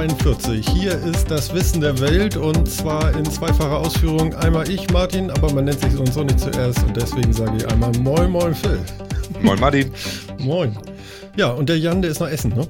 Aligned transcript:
42. 0.00 0.66
Hier 0.66 0.92
ist 0.92 1.30
das 1.30 1.52
Wissen 1.52 1.82
der 1.82 2.00
Welt 2.00 2.34
und 2.34 2.66
zwar 2.66 3.14
in 3.18 3.24
zweifacher 3.26 3.80
Ausführung. 3.80 4.32
Einmal 4.32 4.66
ich, 4.70 4.90
Martin, 4.90 5.30
aber 5.30 5.52
man 5.52 5.66
nennt 5.66 5.78
sich 5.78 5.92
sonst 5.92 6.14
so 6.14 6.24
nicht 6.24 6.40
zuerst 6.40 6.82
und 6.84 6.96
deswegen 6.96 7.30
sage 7.34 7.58
ich 7.58 7.68
einmal 7.68 7.92
Moin 7.98 8.30
Moin 8.30 8.54
Phil. 8.54 8.78
Moin 9.42 9.60
Martin. 9.60 9.90
Moin. 10.38 10.74
Ja, 11.36 11.50
und 11.50 11.68
der 11.68 11.78
Jan, 11.78 12.00
der 12.00 12.12
ist 12.12 12.20
nach 12.20 12.30
Essen, 12.30 12.54
ne? 12.56 12.66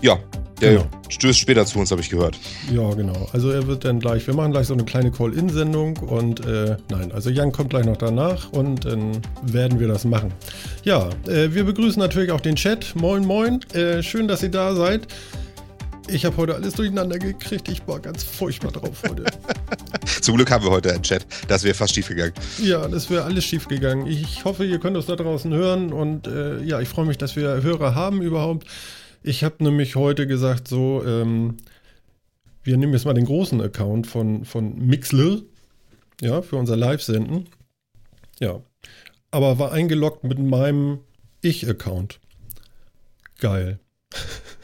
Ja, 0.00 0.16
der 0.60 0.74
genau. 0.74 0.86
stößt 1.08 1.40
später 1.40 1.66
zu 1.66 1.80
uns, 1.80 1.90
habe 1.90 2.02
ich 2.02 2.08
gehört. 2.08 2.38
Ja, 2.72 2.88
genau. 2.94 3.26
Also 3.32 3.50
er 3.50 3.66
wird 3.66 3.84
dann 3.84 3.98
gleich, 3.98 4.24
wir 4.28 4.34
machen 4.34 4.52
gleich 4.52 4.68
so 4.68 4.74
eine 4.74 4.84
kleine 4.84 5.10
Call-In-Sendung 5.10 5.96
und 5.96 6.46
äh, 6.46 6.76
nein, 6.88 7.10
also 7.10 7.30
Jan 7.30 7.50
kommt 7.50 7.70
gleich 7.70 7.84
noch 7.84 7.96
danach 7.96 8.52
und 8.52 8.84
dann 8.84 9.20
werden 9.42 9.80
wir 9.80 9.88
das 9.88 10.04
machen. 10.04 10.32
Ja, 10.84 11.08
äh, 11.26 11.52
wir 11.52 11.64
begrüßen 11.64 11.98
natürlich 11.98 12.30
auch 12.30 12.40
den 12.40 12.54
Chat. 12.54 12.94
Moin, 12.94 13.24
moin. 13.26 13.58
Äh, 13.72 14.04
schön, 14.04 14.28
dass 14.28 14.44
ihr 14.44 14.52
da 14.52 14.76
seid. 14.76 15.08
Ich 16.08 16.24
habe 16.24 16.36
heute 16.36 16.54
alles 16.54 16.74
durcheinander 16.74 17.18
gekriegt. 17.18 17.68
Ich 17.68 17.86
war 17.88 17.98
ganz 17.98 18.22
furchtbar 18.22 18.72
drauf 18.72 19.02
heute. 19.08 19.24
Zum 20.20 20.36
Glück 20.36 20.50
haben 20.50 20.64
wir 20.64 20.70
heute 20.70 20.92
einen 20.92 21.02
Chat. 21.02 21.26
Das 21.48 21.64
wäre 21.64 21.74
fast 21.74 21.94
schief 21.94 22.08
gegangen. 22.08 22.34
Ja, 22.62 22.86
das 22.88 23.08
wäre 23.10 23.24
alles 23.24 23.44
schief 23.44 23.68
gegangen. 23.68 24.06
Ich 24.06 24.44
hoffe, 24.44 24.64
ihr 24.64 24.78
könnt 24.78 24.96
uns 24.96 25.06
da 25.06 25.16
draußen 25.16 25.52
hören 25.52 25.92
und 25.92 26.26
äh, 26.26 26.62
ja, 26.62 26.80
ich 26.80 26.88
freue 26.88 27.06
mich, 27.06 27.16
dass 27.16 27.36
wir 27.36 27.62
Hörer 27.62 27.94
haben 27.94 28.20
überhaupt. 28.20 28.66
Ich 29.22 29.42
habe 29.42 29.64
nämlich 29.64 29.96
heute 29.96 30.26
gesagt, 30.26 30.68
so, 30.68 31.02
ähm, 31.04 31.56
wir 32.62 32.76
nehmen 32.76 32.92
jetzt 32.92 33.06
mal 33.06 33.14
den 33.14 33.24
großen 33.24 33.60
Account 33.62 34.06
von, 34.06 34.44
von 34.44 34.76
Mixler, 34.76 35.38
ja, 36.20 36.42
für 36.42 36.56
unser 36.56 36.76
Live-Senden. 36.76 37.48
Ja. 38.40 38.60
Aber 39.30 39.58
war 39.58 39.72
eingeloggt 39.72 40.24
mit 40.24 40.38
meinem 40.38 40.98
Ich-Account. 41.40 42.20
Geil. 43.38 43.80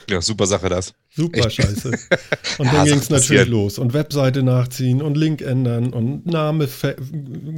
Ja, 0.09 0.21
super 0.21 0.47
Sache 0.47 0.69
das. 0.69 0.95
Super 1.13 1.47
Echt? 1.47 1.57
scheiße. 1.57 1.89
Und 2.59 2.67
ja, 2.67 2.73
dann 2.73 2.85
ging 2.87 2.99
es 2.99 3.11
natürlich 3.11 3.49
los. 3.49 3.79
Und 3.79 3.93
Webseite 3.93 4.43
nachziehen 4.43 5.03
und 5.03 5.17
Link 5.17 5.41
ändern 5.43 5.93
und 5.93 6.27
Name 6.27 6.69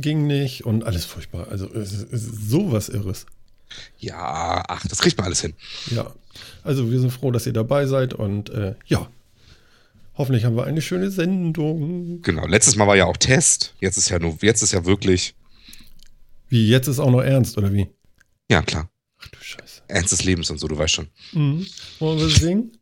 ging 0.00 0.26
nicht 0.26 0.64
und 0.64 0.84
alles 0.84 1.04
furchtbar. 1.04 1.48
Also 1.48 1.72
es 1.74 1.92
ist 1.92 2.50
sowas 2.50 2.88
Irres. 2.88 3.26
Ja, 3.98 4.62
ach, 4.68 4.86
das 4.86 4.98
kriegt 4.98 5.16
man 5.18 5.26
alles 5.26 5.40
hin. 5.40 5.54
Ja, 5.90 6.12
also 6.62 6.90
wir 6.90 7.00
sind 7.00 7.10
froh, 7.10 7.30
dass 7.30 7.46
ihr 7.46 7.52
dabei 7.52 7.86
seid 7.86 8.14
und 8.14 8.50
äh, 8.50 8.74
ja, 8.86 9.08
hoffentlich 10.14 10.44
haben 10.44 10.56
wir 10.56 10.64
eine 10.64 10.82
schöne 10.82 11.10
Sendung. 11.10 12.22
Genau, 12.22 12.46
letztes 12.46 12.76
Mal 12.76 12.86
war 12.86 12.96
ja 12.96 13.04
auch 13.06 13.16
Test, 13.16 13.74
jetzt 13.80 13.96
ist 13.96 14.08
ja 14.08 14.18
nur, 14.18 14.36
jetzt 14.40 14.62
ist 14.62 14.72
ja 14.72 14.84
wirklich. 14.84 15.34
Wie, 16.48 16.68
jetzt 16.68 16.86
ist 16.86 16.98
auch 16.98 17.10
noch 17.10 17.22
ernst, 17.22 17.56
oder 17.58 17.72
wie? 17.72 17.88
Ja, 18.50 18.62
klar. 18.62 18.90
Ach 19.18 19.28
du 19.28 19.38
Scheiße. 19.40 19.82
Ernst 19.88 20.12
des 20.12 20.24
Lebens 20.24 20.50
und 20.50 20.58
so, 20.58 20.68
du 20.68 20.76
weißt 20.76 20.94
schon. 20.94 21.08
Mhm. 21.32 21.66
Wollen 21.98 22.18
wir 22.18 22.28
singen? 22.28 22.72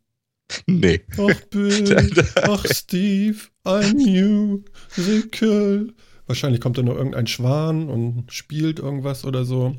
Nee. 0.65 1.01
Ach 1.17 1.41
Bill, 1.49 2.25
ach 2.43 2.65
Steve, 2.71 3.37
ein 3.63 4.63
Musical. 4.95 5.93
Wahrscheinlich 6.27 6.61
kommt 6.61 6.77
da 6.77 6.83
noch 6.83 6.95
irgendein 6.95 7.27
Schwan 7.27 7.89
und 7.89 8.31
spielt 8.31 8.79
irgendwas 8.79 9.25
oder 9.25 9.45
so. 9.45 9.75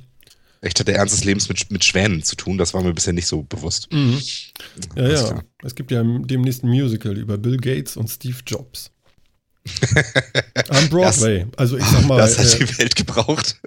Echt 0.60 0.78
hat 0.78 0.86
der 0.86 0.96
Ernst 0.96 1.14
des 1.14 1.24
Lebens 1.24 1.48
mit, 1.48 1.70
mit 1.72 1.84
Schwänen 1.84 2.22
zu 2.22 2.36
tun, 2.36 2.56
das 2.56 2.72
war 2.72 2.82
mir 2.82 2.94
bisher 2.94 3.12
nicht 3.12 3.26
so 3.26 3.42
bewusst. 3.42 3.92
Mhm. 3.92 4.20
Ja, 4.94 5.08
ja. 5.08 5.22
Klar. 5.22 5.44
Es 5.64 5.74
gibt 5.74 5.90
ja 5.90 6.02
demnächst 6.04 6.62
ein 6.62 6.68
Musical 6.68 7.18
über 7.18 7.36
Bill 7.36 7.56
Gates 7.56 7.96
und 7.96 8.08
Steve 8.08 8.36
Jobs. 8.46 8.92
Am 10.68 10.88
Broadway. 10.90 11.46
Das, 11.50 11.58
also 11.58 11.78
ich 11.78 11.84
sag 11.84 12.06
mal. 12.06 12.18
Das 12.18 12.38
hat 12.38 12.60
äh, 12.60 12.64
die 12.64 12.78
Welt 12.78 12.94
gebraucht. 12.96 13.60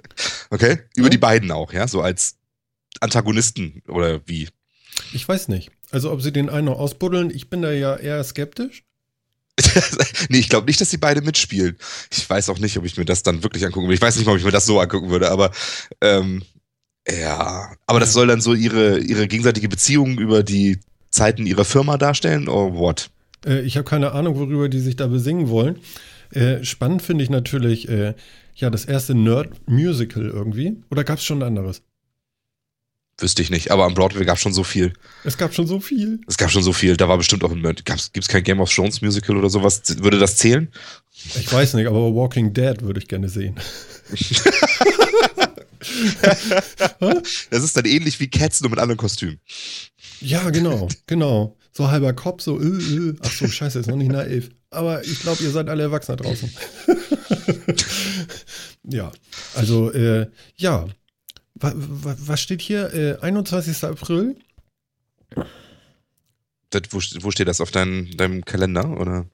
Okay. 0.50 0.78
Über 0.96 1.06
ja? 1.06 1.10
die 1.10 1.18
beiden 1.18 1.50
auch, 1.50 1.72
ja, 1.72 1.86
so 1.86 2.00
als 2.00 2.36
Antagonisten 3.00 3.82
oder 3.88 4.20
wie? 4.26 4.48
Ich 5.12 5.28
weiß 5.28 5.48
nicht. 5.48 5.70
Also 5.90 6.10
ob 6.10 6.22
sie 6.22 6.32
den 6.32 6.48
einen 6.48 6.66
noch 6.66 6.78
ausbuddeln, 6.78 7.30
ich 7.30 7.48
bin 7.48 7.62
da 7.62 7.72
ja 7.72 7.96
eher 7.96 8.22
skeptisch. 8.24 8.84
nee, 10.28 10.38
ich 10.38 10.48
glaube 10.48 10.66
nicht, 10.66 10.80
dass 10.80 10.90
sie 10.90 10.98
beide 10.98 11.22
mitspielen. 11.22 11.76
Ich 12.12 12.28
weiß 12.28 12.50
auch 12.50 12.58
nicht, 12.58 12.76
ob 12.76 12.84
ich 12.84 12.96
mir 12.96 13.04
das 13.04 13.22
dann 13.22 13.42
wirklich 13.42 13.64
angucken 13.64 13.86
würde. 13.86 13.94
Ich 13.94 14.02
weiß 14.02 14.16
nicht 14.16 14.26
mal, 14.26 14.32
ob 14.32 14.38
ich 14.38 14.44
mir 14.44 14.50
das 14.50 14.66
so 14.66 14.80
angucken 14.80 15.10
würde, 15.10 15.30
aber 15.30 15.50
ähm, 16.02 16.42
ja, 17.08 17.74
aber 17.86 18.00
das 18.00 18.12
soll 18.12 18.26
dann 18.26 18.40
so 18.40 18.52
ihre, 18.52 18.98
ihre 18.98 19.28
gegenseitige 19.28 19.68
Beziehung 19.68 20.18
über 20.18 20.42
die 20.42 20.80
Zeiten 21.10 21.46
ihrer 21.46 21.64
Firma 21.64 21.96
darstellen, 21.96 22.48
oder 22.48 22.76
what? 22.76 23.10
Äh, 23.46 23.60
ich 23.60 23.76
habe 23.76 23.88
keine 23.88 24.12
Ahnung, 24.12 24.36
worüber 24.36 24.68
die 24.68 24.80
sich 24.80 24.96
da 24.96 25.06
besingen 25.06 25.48
wollen. 25.48 25.78
Äh, 26.30 26.64
spannend 26.64 27.02
finde 27.02 27.24
ich 27.24 27.30
natürlich, 27.30 27.88
äh, 27.88 28.14
ja, 28.54 28.70
das 28.70 28.84
erste 28.84 29.14
Nerd-Musical 29.14 30.26
irgendwie. 30.26 30.82
Oder 30.90 31.04
gab 31.04 31.18
es 31.18 31.24
schon 31.24 31.38
ein 31.42 31.46
anderes? 31.46 31.82
Wüsste 33.18 33.40
ich 33.40 33.48
nicht, 33.48 33.70
aber 33.70 33.84
am 33.84 33.94
Broadway 33.94 34.26
gab 34.26 34.36
es 34.36 34.42
schon 34.42 34.52
so 34.52 34.62
viel. 34.62 34.92
Es 35.24 35.38
gab 35.38 35.54
schon 35.54 35.66
so 35.66 35.80
viel. 35.80 36.20
Es 36.26 36.36
gab 36.36 36.50
schon 36.50 36.62
so 36.62 36.74
viel. 36.74 36.98
Da 36.98 37.08
war 37.08 37.16
bestimmt 37.16 37.44
auch 37.44 37.50
ein. 37.50 37.62
Gibt 37.62 37.88
es 37.88 38.28
kein 38.28 38.42
Game 38.42 38.60
of 38.60 38.70
Thrones 38.72 39.00
Musical 39.00 39.38
oder 39.38 39.48
sowas? 39.48 39.82
Würde 40.02 40.18
das 40.18 40.36
zählen? 40.36 40.70
Ich 41.34 41.50
weiß 41.50 41.74
nicht, 41.74 41.86
aber 41.86 42.14
Walking 42.14 42.52
Dead 42.52 42.82
würde 42.82 43.00
ich 43.00 43.08
gerne 43.08 43.30
sehen. 43.30 43.58
das 47.50 47.64
ist 47.64 47.76
dann 47.76 47.86
ähnlich 47.86 48.20
wie 48.20 48.28
Cats, 48.28 48.60
nur 48.60 48.70
mit 48.70 48.78
anderen 48.78 48.98
Kostümen. 48.98 49.40
Ja, 50.20 50.50
genau, 50.50 50.88
genau. 51.06 51.56
So 51.72 51.90
halber 51.90 52.12
Kopf, 52.12 52.42
so, 52.42 52.60
äh, 52.60 52.66
äh. 52.66 53.14
ach 53.20 53.32
so, 53.32 53.48
scheiße, 53.48 53.78
ist 53.78 53.86
noch 53.86 53.96
nicht 53.96 54.10
naiv. 54.10 54.50
Aber 54.70 55.02
ich 55.04 55.20
glaube, 55.20 55.42
ihr 55.42 55.50
seid 55.50 55.68
alle 55.68 55.84
Erwachsene 55.84 56.16
draußen. 56.16 56.50
ja, 58.84 59.10
also, 59.54 59.90
äh, 59.92 60.26
ja. 60.56 60.86
Was, 61.58 62.40
steht 62.40 62.60
hier? 62.60 62.92
Äh, 62.92 63.18
21. 63.20 63.84
April? 63.84 64.36
Das, 66.70 66.82
wo, 66.90 66.98
wo, 67.22 67.30
steht 67.30 67.48
das? 67.48 67.60
Auf 67.60 67.70
dein, 67.70 68.10
deinem 68.16 68.44
Kalender, 68.44 69.00
oder? 69.00 69.26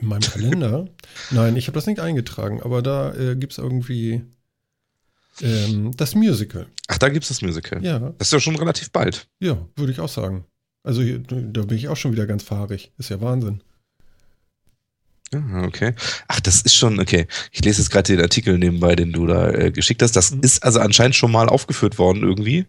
In 0.00 0.08
meinem 0.08 0.20
Kalender? 0.20 0.88
Nein, 1.30 1.56
ich 1.56 1.66
habe 1.66 1.74
das 1.74 1.86
nicht 1.86 1.98
eingetragen, 1.98 2.62
aber 2.62 2.82
da 2.82 3.12
äh, 3.14 3.34
gibt 3.34 3.52
es 3.52 3.58
irgendwie 3.58 4.22
ähm, 5.40 5.90
das 5.96 6.14
Musical. 6.14 6.66
Ach, 6.86 6.98
da 6.98 7.08
gibt 7.08 7.24
es 7.24 7.28
das 7.28 7.42
Musical. 7.42 7.84
Ja. 7.84 7.98
Das 8.18 8.28
ist 8.28 8.32
ja 8.32 8.40
schon 8.40 8.56
relativ 8.56 8.90
bald. 8.92 9.28
Ja, 9.40 9.66
würde 9.74 9.92
ich 9.92 10.00
auch 10.00 10.08
sagen. 10.08 10.44
Also 10.84 11.02
da 11.02 11.62
bin 11.62 11.76
ich 11.76 11.88
auch 11.88 11.96
schon 11.96 12.12
wieder 12.12 12.26
ganz 12.26 12.44
fahrig. 12.44 12.92
Ist 12.98 13.10
ja 13.10 13.20
Wahnsinn. 13.20 13.62
Ah, 15.34 15.64
okay. 15.64 15.94
Ach, 16.26 16.40
das 16.40 16.62
ist 16.62 16.74
schon, 16.74 17.00
okay. 17.00 17.26
Ich 17.52 17.64
lese 17.64 17.82
jetzt 17.82 17.90
gerade 17.90 18.14
den 18.14 18.22
Artikel 18.22 18.58
nebenbei, 18.58 18.96
den 18.96 19.12
du 19.12 19.26
da 19.26 19.50
äh, 19.50 19.70
geschickt 19.70 20.02
hast. 20.02 20.12
Das 20.16 20.30
mhm. 20.30 20.40
ist 20.40 20.62
also 20.62 20.80
anscheinend 20.80 21.16
schon 21.16 21.30
mal 21.30 21.48
aufgeführt 21.48 21.98
worden 21.98 22.22
irgendwie. 22.22 22.66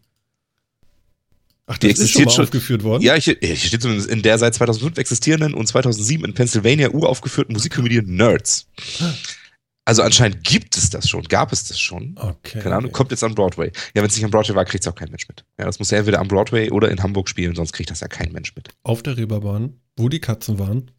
Ach, 1.67 1.77
die 1.77 1.89
existiert 1.89 2.27
ist 2.27 2.33
schon, 2.33 2.43
mal 2.43 2.47
aufgeführt 2.47 2.83
worden? 2.83 3.03
Ja, 3.03 3.13
hier, 3.13 3.37
hier 3.39 3.55
steht 3.55 3.81
zumindest 3.81 4.09
in 4.09 4.23
der 4.23 4.39
seit 4.39 4.55
2005 4.55 4.97
existierenden 4.97 5.53
und 5.53 5.67
2007 5.67 6.25
in 6.25 6.33
Pennsylvania 6.33 6.89
uraufgeführten 6.89 7.53
Musikkomödie 7.53 8.01
Nerds. 8.01 8.67
Also 9.85 10.01
anscheinend 10.01 10.43
gibt 10.43 10.77
es 10.77 10.89
das 10.89 11.07
schon, 11.07 11.23
gab 11.23 11.53
es 11.53 11.65
das 11.65 11.79
schon. 11.79 12.15
Okay. 12.15 12.59
Keine 12.59 12.75
Ahnung, 12.75 12.91
kommt 12.91 13.11
jetzt 13.11 13.23
an 13.23 13.35
Broadway. 13.35 13.71
Ja, 13.93 14.01
wenn 14.01 14.05
es 14.05 14.15
nicht 14.15 14.25
an 14.25 14.31
Broadway 14.31 14.55
war, 14.55 14.65
kriegt 14.65 14.83
es 14.83 14.87
auch 14.87 14.95
kein 14.95 15.09
Mensch 15.09 15.27
mit. 15.27 15.45
Ja, 15.59 15.65
das 15.65 15.79
muss 15.79 15.91
ja 15.91 15.99
entweder 15.99 16.19
am 16.19 16.27
Broadway 16.27 16.71
oder 16.71 16.89
in 16.89 17.01
Hamburg 17.01 17.29
spielen, 17.29 17.55
sonst 17.55 17.73
kriegt 17.73 17.91
das 17.91 17.99
ja 17.99 18.07
kein 18.07 18.31
Mensch 18.31 18.55
mit. 18.55 18.69
Auf 18.83 19.03
der 19.03 19.17
Reeperbahn, 19.17 19.79
wo 19.95 20.09
die 20.09 20.19
Katzen 20.19 20.59
waren. 20.59 20.91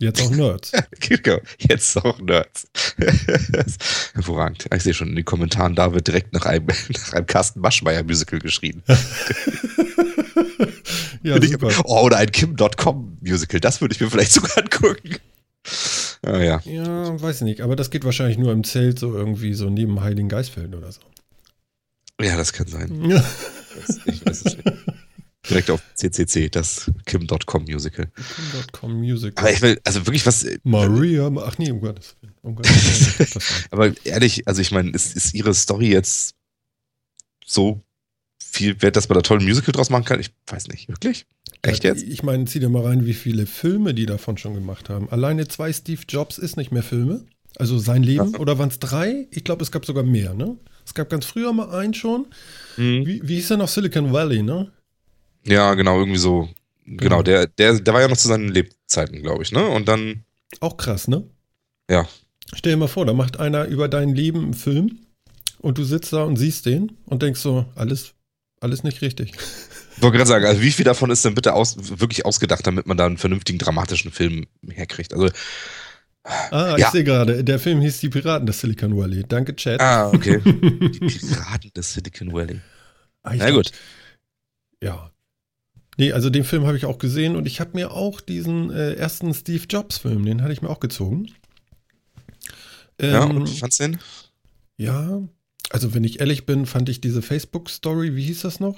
Jetzt 0.00 0.22
auch 0.22 0.30
Nerds. 0.30 0.72
genau, 1.00 1.38
jetzt 1.58 1.96
auch 1.96 2.20
Nerds. 2.20 2.68
Hervorragend. 4.14 4.66
Ich 4.72 4.84
sehe 4.84 4.94
schon 4.94 5.08
in 5.08 5.16
den 5.16 5.24
Kommentaren, 5.24 5.74
da 5.74 5.92
wird 5.92 6.06
direkt 6.06 6.32
nach 6.32 6.46
einem, 6.46 6.66
nach 6.88 7.12
einem 7.14 7.26
Carsten 7.26 7.60
Maschmeyer-Musical 7.60 8.38
geschrien. 8.38 8.84
ja, 11.24 11.42
super. 11.42 11.70
oh, 11.84 12.02
oder 12.02 12.18
ein 12.18 12.30
Kim.com-Musical, 12.30 13.58
das 13.58 13.80
würde 13.80 13.94
ich 13.94 14.00
mir 14.00 14.08
vielleicht 14.08 14.32
sogar 14.32 14.56
angucken. 14.58 15.16
Ah, 16.22 16.38
ja. 16.38 16.60
Ja, 16.64 17.20
weiß 17.20 17.36
ich 17.36 17.42
nicht. 17.42 17.60
Aber 17.60 17.74
das 17.74 17.90
geht 17.90 18.04
wahrscheinlich 18.04 18.38
nur 18.38 18.52
im 18.52 18.62
Zelt 18.62 19.00
so 19.00 19.14
irgendwie 19.14 19.54
so 19.54 19.68
neben 19.68 20.00
Heiligen 20.00 20.28
Geistfeld 20.28 20.74
oder 20.74 20.92
so. 20.92 21.00
Ja, 22.20 22.36
das 22.36 22.52
kann 22.52 22.68
sein. 22.68 23.04
Ja. 23.10 23.24
Ich 24.06 24.24
weiß 24.24 24.42
es 24.44 24.44
nicht. 24.44 24.58
Direkt 25.48 25.70
auf 25.70 25.82
CCC, 25.94 26.48
das 26.50 26.90
Kim.com 27.06 27.64
Musical. 27.64 28.06
Kim.com 28.06 28.92
Musical. 28.98 29.44
Aber 29.44 29.52
ich 29.52 29.62
will, 29.62 29.80
also 29.84 30.06
wirklich 30.06 30.26
was. 30.26 30.44
Äh, 30.44 30.58
Maria, 30.64 31.30
ach 31.38 31.58
nee, 31.58 31.70
um 31.70 31.80
Gottes 31.80 32.16
Willen. 32.20 32.34
Um 32.42 32.54
Gottes 32.54 33.18
Willen. 33.18 33.44
Aber 33.70 34.06
ehrlich, 34.06 34.46
also 34.46 34.60
ich 34.60 34.70
meine, 34.70 34.90
ist, 34.90 35.16
ist 35.16 35.34
ihre 35.34 35.54
Story 35.54 35.88
jetzt 35.90 36.34
so 37.44 37.82
viel 38.38 38.80
wert, 38.82 38.96
dass 38.96 39.08
man 39.08 39.16
da 39.16 39.22
toll 39.22 39.38
ein 39.38 39.44
Musical 39.44 39.72
draus 39.72 39.90
machen 39.90 40.04
kann? 40.04 40.20
Ich 40.20 40.30
weiß 40.46 40.68
nicht, 40.68 40.88
wirklich? 40.88 41.26
Echt 41.62 41.84
jetzt? 41.84 42.02
Ich 42.02 42.22
meine, 42.22 42.44
zieh 42.44 42.60
dir 42.60 42.68
mal 42.68 42.84
rein, 42.84 43.06
wie 43.06 43.14
viele 43.14 43.46
Filme 43.46 43.94
die 43.94 44.06
davon 44.06 44.36
schon 44.36 44.54
gemacht 44.54 44.88
haben. 44.88 45.08
Alleine 45.10 45.48
zwei 45.48 45.72
Steve 45.72 46.02
Jobs 46.08 46.38
ist 46.38 46.56
nicht 46.56 46.72
mehr 46.72 46.82
Filme. 46.82 47.24
Also 47.56 47.78
sein 47.78 48.02
Leben. 48.02 48.32
Ja. 48.32 48.38
Oder 48.38 48.58
waren 48.58 48.68
es 48.68 48.78
drei? 48.78 49.26
Ich 49.30 49.44
glaube, 49.44 49.62
es 49.62 49.72
gab 49.72 49.84
sogar 49.84 50.04
mehr, 50.04 50.34
ne? 50.34 50.56
Es 50.84 50.94
gab 50.94 51.10
ganz 51.10 51.24
früher 51.24 51.52
mal 51.52 51.70
einen 51.70 51.94
schon. 51.94 52.26
Mhm. 52.76 53.06
Wie, 53.06 53.20
wie 53.24 53.34
hieß 53.36 53.48
der 53.48 53.56
noch? 53.56 53.68
Silicon 53.68 54.12
Valley, 54.12 54.42
ne? 54.42 54.70
Ja, 55.48 55.74
genau, 55.74 55.98
irgendwie 55.98 56.18
so. 56.18 56.48
Genau, 56.84 56.98
genau 57.02 57.22
der, 57.22 57.46
der, 57.46 57.78
der 57.80 57.94
war 57.94 58.00
ja 58.00 58.08
noch 58.08 58.16
zu 58.16 58.28
seinen 58.28 58.48
Lebzeiten, 58.48 59.22
glaube 59.22 59.42
ich, 59.42 59.52
ne? 59.52 59.66
Und 59.66 59.88
dann. 59.88 60.24
Auch 60.60 60.76
krass, 60.76 61.08
ne? 61.08 61.24
Ja. 61.90 62.08
Stell 62.54 62.72
dir 62.72 62.78
mal 62.78 62.88
vor, 62.88 63.04
da 63.04 63.12
macht 63.12 63.38
einer 63.38 63.66
über 63.66 63.88
dein 63.88 64.14
Leben 64.14 64.42
einen 64.44 64.54
Film 64.54 64.98
und 65.58 65.76
du 65.78 65.84
sitzt 65.84 66.12
da 66.12 66.22
und 66.22 66.36
siehst 66.36 66.64
den 66.66 66.92
und 67.04 67.22
denkst 67.22 67.40
so, 67.40 67.66
alles, 67.74 68.14
alles 68.60 68.84
nicht 68.84 69.02
richtig. 69.02 69.32
wollte 69.98 70.16
gerade 70.16 70.28
sagen, 70.28 70.46
also 70.46 70.62
wie 70.62 70.70
viel 70.70 70.84
davon 70.86 71.10
ist 71.10 71.24
denn 71.24 71.34
bitte 71.34 71.52
aus, 71.52 71.76
wirklich 72.00 72.24
ausgedacht, 72.24 72.66
damit 72.66 72.86
man 72.86 72.96
da 72.96 73.04
einen 73.04 73.18
vernünftigen 73.18 73.58
dramatischen 73.58 74.10
Film 74.12 74.46
herkriegt? 74.66 75.12
Also 75.12 75.28
Ah, 76.24 76.74
ich 76.76 76.82
Ja. 76.82 76.90
sehe 76.90 77.04
gerade, 77.04 77.42
der 77.42 77.58
Film 77.58 77.80
hieß 77.80 78.00
Die 78.00 78.08
Piraten 78.10 78.46
des 78.46 78.60
Silicon 78.60 78.96
Valley. 78.96 79.24
Danke, 79.26 79.56
Chat. 79.56 79.80
Ah, 79.80 80.10
okay. 80.10 80.40
Die 80.44 81.00
Piraten 81.00 81.70
des 81.74 81.94
Silicon 81.94 82.32
Valley. 82.32 82.60
Ah, 83.22 83.32
ich 83.34 83.40
Na 83.40 83.50
gut. 83.50 83.72
Ja. 84.82 85.10
Nee, 85.98 86.12
also 86.12 86.30
den 86.30 86.44
Film 86.44 86.64
habe 86.64 86.76
ich 86.76 86.86
auch 86.86 86.98
gesehen 86.98 87.34
und 87.34 87.46
ich 87.46 87.60
habe 87.60 87.72
mir 87.74 87.90
auch 87.90 88.20
diesen 88.20 88.70
äh, 88.70 88.92
ersten 88.94 89.34
Steve 89.34 89.64
Jobs-Film, 89.68 90.24
den 90.24 90.42
hatte 90.42 90.52
ich 90.52 90.62
mir 90.62 90.70
auch 90.70 90.80
gezogen. 90.80 91.26
Ja, 93.00 93.24
Ähm, 93.24 93.36
und 93.36 93.50
wie 93.50 93.58
fandst 93.58 93.80
du 93.80 93.84
den? 93.88 93.98
ja, 94.76 95.20
also 95.70 95.94
wenn 95.94 96.04
ich 96.04 96.20
ehrlich 96.20 96.46
bin, 96.46 96.66
fand 96.66 96.88
ich 96.88 97.00
diese 97.00 97.20
Facebook-Story, 97.20 98.14
wie 98.14 98.22
hieß 98.22 98.42
das 98.42 98.60
noch? 98.60 98.76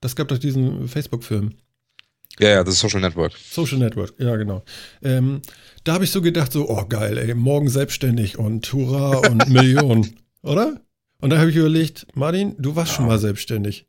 Das 0.00 0.14
gab 0.14 0.28
doch 0.28 0.38
diesen 0.38 0.86
Facebook-Film. 0.88 1.54
Ja, 2.38 2.48
ja, 2.48 2.64
das 2.64 2.74
ist 2.74 2.80
Social 2.80 3.00
Network. 3.00 3.32
Social 3.36 3.78
Network, 3.78 4.14
ja 4.18 4.36
genau. 4.36 4.64
Ähm, 5.02 5.42
da 5.82 5.94
habe 5.94 6.04
ich 6.04 6.10
so 6.10 6.22
gedacht, 6.22 6.52
so, 6.52 6.68
oh 6.68 6.84
geil, 6.86 7.18
ey, 7.18 7.34
morgen 7.34 7.68
selbstständig 7.68 8.38
und 8.38 8.72
hurra 8.72 9.18
und 9.28 9.48
Millionen, 9.48 10.16
oder? 10.42 10.80
Und 11.20 11.30
da 11.30 11.38
habe 11.38 11.50
ich 11.50 11.56
überlegt, 11.56 12.06
Martin, 12.14 12.54
du 12.58 12.76
warst 12.76 12.92
schon 12.92 13.06
mal 13.06 13.18
selbstständig. 13.18 13.86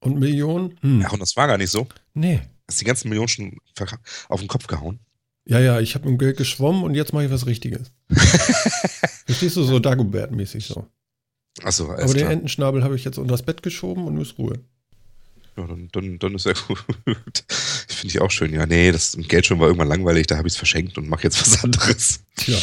Und 0.00 0.18
Millionen? 0.18 0.78
Hm, 0.80 1.00
Ja, 1.02 1.10
und 1.10 1.20
das 1.20 1.36
war 1.36 1.46
gar 1.46 1.58
nicht 1.58 1.70
so. 1.70 1.86
nee. 2.14 2.40
Hast 2.70 2.82
die 2.82 2.84
ganzen 2.84 3.08
Millionen 3.08 3.28
schon 3.28 3.56
auf 4.28 4.40
den 4.40 4.48
Kopf 4.48 4.66
gehauen? 4.66 4.98
Ja, 5.46 5.58
ja, 5.58 5.80
ich 5.80 5.94
habe 5.94 6.06
im 6.06 6.18
Geld 6.18 6.36
geschwommen 6.36 6.82
und 6.84 6.94
jetzt 6.94 7.14
mache 7.14 7.24
ich 7.24 7.30
was 7.30 7.46
Richtiges. 7.46 7.90
Verstehst 9.26 9.56
du, 9.56 9.62
so 9.62 9.78
Dagobert-mäßig 9.78 10.66
so. 10.66 10.86
Achso, 11.62 11.90
Aber 11.90 12.04
den 12.04 12.14
klar. 12.16 12.30
Entenschnabel 12.30 12.84
habe 12.84 12.94
ich 12.94 13.04
jetzt 13.04 13.16
unter 13.18 13.32
das 13.32 13.42
Bett 13.42 13.62
geschoben 13.62 14.04
und 14.06 14.14
nun 14.14 14.22
ist 14.22 14.36
Ruhe. 14.36 14.60
Ja, 15.56 15.66
dann, 15.66 15.88
dann, 15.92 16.18
dann 16.18 16.34
ist 16.34 16.44
ja 16.44 16.52
gut. 16.68 16.78
Finde 17.88 18.06
ich 18.06 18.20
auch 18.20 18.30
schön. 18.30 18.52
Ja, 18.52 18.66
nee, 18.66 18.92
das 18.92 19.16
Geld 19.28 19.46
schon 19.46 19.58
war 19.58 19.66
irgendwann 19.68 19.88
langweilig, 19.88 20.26
da 20.26 20.36
habe 20.36 20.46
ich 20.46 20.52
es 20.52 20.58
verschenkt 20.58 20.98
und 20.98 21.08
mache 21.08 21.22
jetzt 21.24 21.40
was 21.40 21.64
anderes. 21.64 22.20
Tja. 22.36 22.58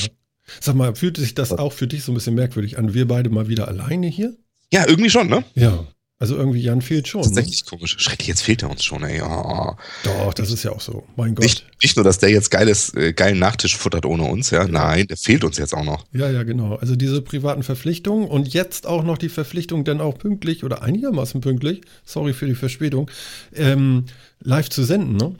Sag 0.61 0.75
mal, 0.75 0.95
fühlt 0.95 1.17
sich 1.17 1.33
das 1.33 1.51
auch 1.51 1.73
für 1.73 1.87
dich 1.87 2.03
so 2.03 2.11
ein 2.11 2.15
bisschen 2.15 2.35
merkwürdig 2.35 2.77
an? 2.77 2.93
Wir 2.93 3.07
beide 3.07 3.31
mal 3.31 3.47
wieder 3.47 3.67
alleine 3.67 4.05
hier? 4.07 4.37
Ja, 4.71 4.87
irgendwie 4.87 5.09
schon, 5.09 5.27
ne? 5.27 5.43
Ja. 5.55 5.87
Also 6.17 6.37
irgendwie 6.37 6.61
Jan 6.61 6.81
fehlt 6.81 7.09
schon. 7.09 7.21
Ne? 7.21 7.27
Tatsächlich 7.27 7.65
komisch. 7.65 7.95
Schrecklich, 7.99 8.29
jetzt 8.29 8.41
fehlt 8.41 8.63
er 8.63 8.69
uns 8.69 8.85
schon, 8.85 9.03
ey. 9.03 9.21
Oh. 9.21 9.73
Doch, 10.03 10.33
das 10.33 10.49
ist 10.49 10.63
ja 10.63 10.71
auch 10.71 10.79
so. 10.79 11.03
Mein 11.17 11.35
Gott. 11.35 11.43
Nicht, 11.43 11.65
nicht 11.81 11.97
nur, 11.97 12.05
dass 12.05 12.19
der 12.19 12.29
jetzt 12.29 12.51
geiles, 12.51 12.93
äh, 12.93 13.11
geilen 13.11 13.37
Nachtisch 13.37 13.75
futtert 13.75 14.05
ohne 14.05 14.23
uns, 14.23 14.49
ja. 14.49 14.65
Nein, 14.65 15.07
der 15.07 15.17
fehlt 15.17 15.43
uns 15.43 15.57
jetzt 15.57 15.73
auch 15.73 15.83
noch. 15.83 16.05
Ja, 16.13 16.29
ja, 16.31 16.43
genau. 16.43 16.75
Also 16.75 16.95
diese 16.95 17.21
privaten 17.21 17.63
Verpflichtungen 17.63 18.29
und 18.29 18.53
jetzt 18.53 18.87
auch 18.87 19.03
noch 19.03 19.17
die 19.17 19.27
Verpflichtung, 19.27 19.83
dann 19.83 19.99
auch 19.99 20.17
pünktlich 20.17 20.63
oder 20.63 20.83
einigermaßen 20.83 21.41
pünktlich, 21.41 21.81
sorry 22.05 22.31
für 22.31 22.45
die 22.45 22.55
Verspätung, 22.55 23.11
ähm, 23.53 24.05
live 24.39 24.69
zu 24.69 24.85
senden, 24.85 25.17
ne? 25.17 25.35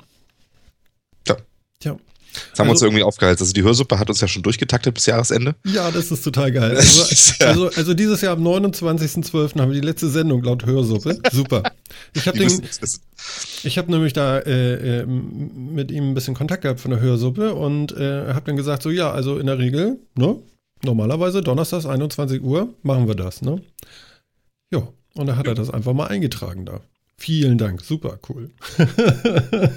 Ja. 2.36 2.42
Das 2.52 2.60
haben 2.60 2.68
wir 2.68 2.72
uns 2.72 2.78
Also- 2.82 2.86
irgendwie 2.88 3.04
aufgehalten. 3.04 3.42
Also 3.42 3.54
die 3.54 3.64
Hörsuppe 3.64 4.00
hat 4.00 4.10
uns 4.10 4.22
ja 4.22 4.28
schon 4.28 4.44
durchgetaktet 4.44 4.94
bis 4.94 5.06
Jahresende. 5.06 5.56
Ja, 5.66 5.92
das 5.92 6.12
ist 6.12 6.24
total 6.24 6.52
geil. 6.52 6.76
Also, 6.86 7.34
ja- 7.40 7.48
also, 7.48 7.70
also 7.70 7.94
dieses 7.94 8.22
Jahr 8.22 8.34
am 8.34 8.44
29.12. 8.46 9.60
haben 9.60 9.72
wir 9.72 9.80
die 9.82 9.86
letzte 9.86 10.10
Sendung 10.10 10.44
laut 10.44 10.66
Hörsuppe. 10.66 11.20
Super. 11.32 11.64
Ich 12.14 12.28
habe 12.28 12.38
habe 13.78 13.92
nämlich 13.92 14.14
da 14.14 14.40
äh, 14.40 15.02
äh, 15.02 15.06
mit 15.06 15.92
ihm 15.92 16.10
ein 16.10 16.14
bisschen 16.14 16.34
Kontakt 16.36 16.64
gehabt 16.64 16.80
von 16.80 16.92
der 16.92 17.00
Hörsuppe 17.00 17.54
und 17.56 17.92
äh, 17.98 18.34
habe 18.34 18.46
dann 18.46 18.56
gesagt, 18.58 18.84
so 18.84 18.90
ja, 18.90 19.12
also 19.12 19.38
in 19.40 19.46
der 19.48 19.58
Regel, 19.60 20.00
ne, 20.16 20.38
normalerweise 20.84 21.42
donnerstags 21.42 21.86
21 21.86 22.42
Uhr 22.42 22.74
machen 22.84 23.08
wir 23.08 23.16
das, 23.16 23.42
ne? 23.42 23.62
Ja, 24.74 24.88
und 25.16 25.28
da 25.28 25.36
hat 25.36 25.48
er 25.48 25.56
das 25.56 25.70
einfach 25.70 25.94
mal 25.94 26.08
eingetragen 26.08 26.66
da. 26.66 26.82
Vielen 27.18 27.58
Dank, 27.58 27.82
super 27.82 28.20
cool. 28.30 28.52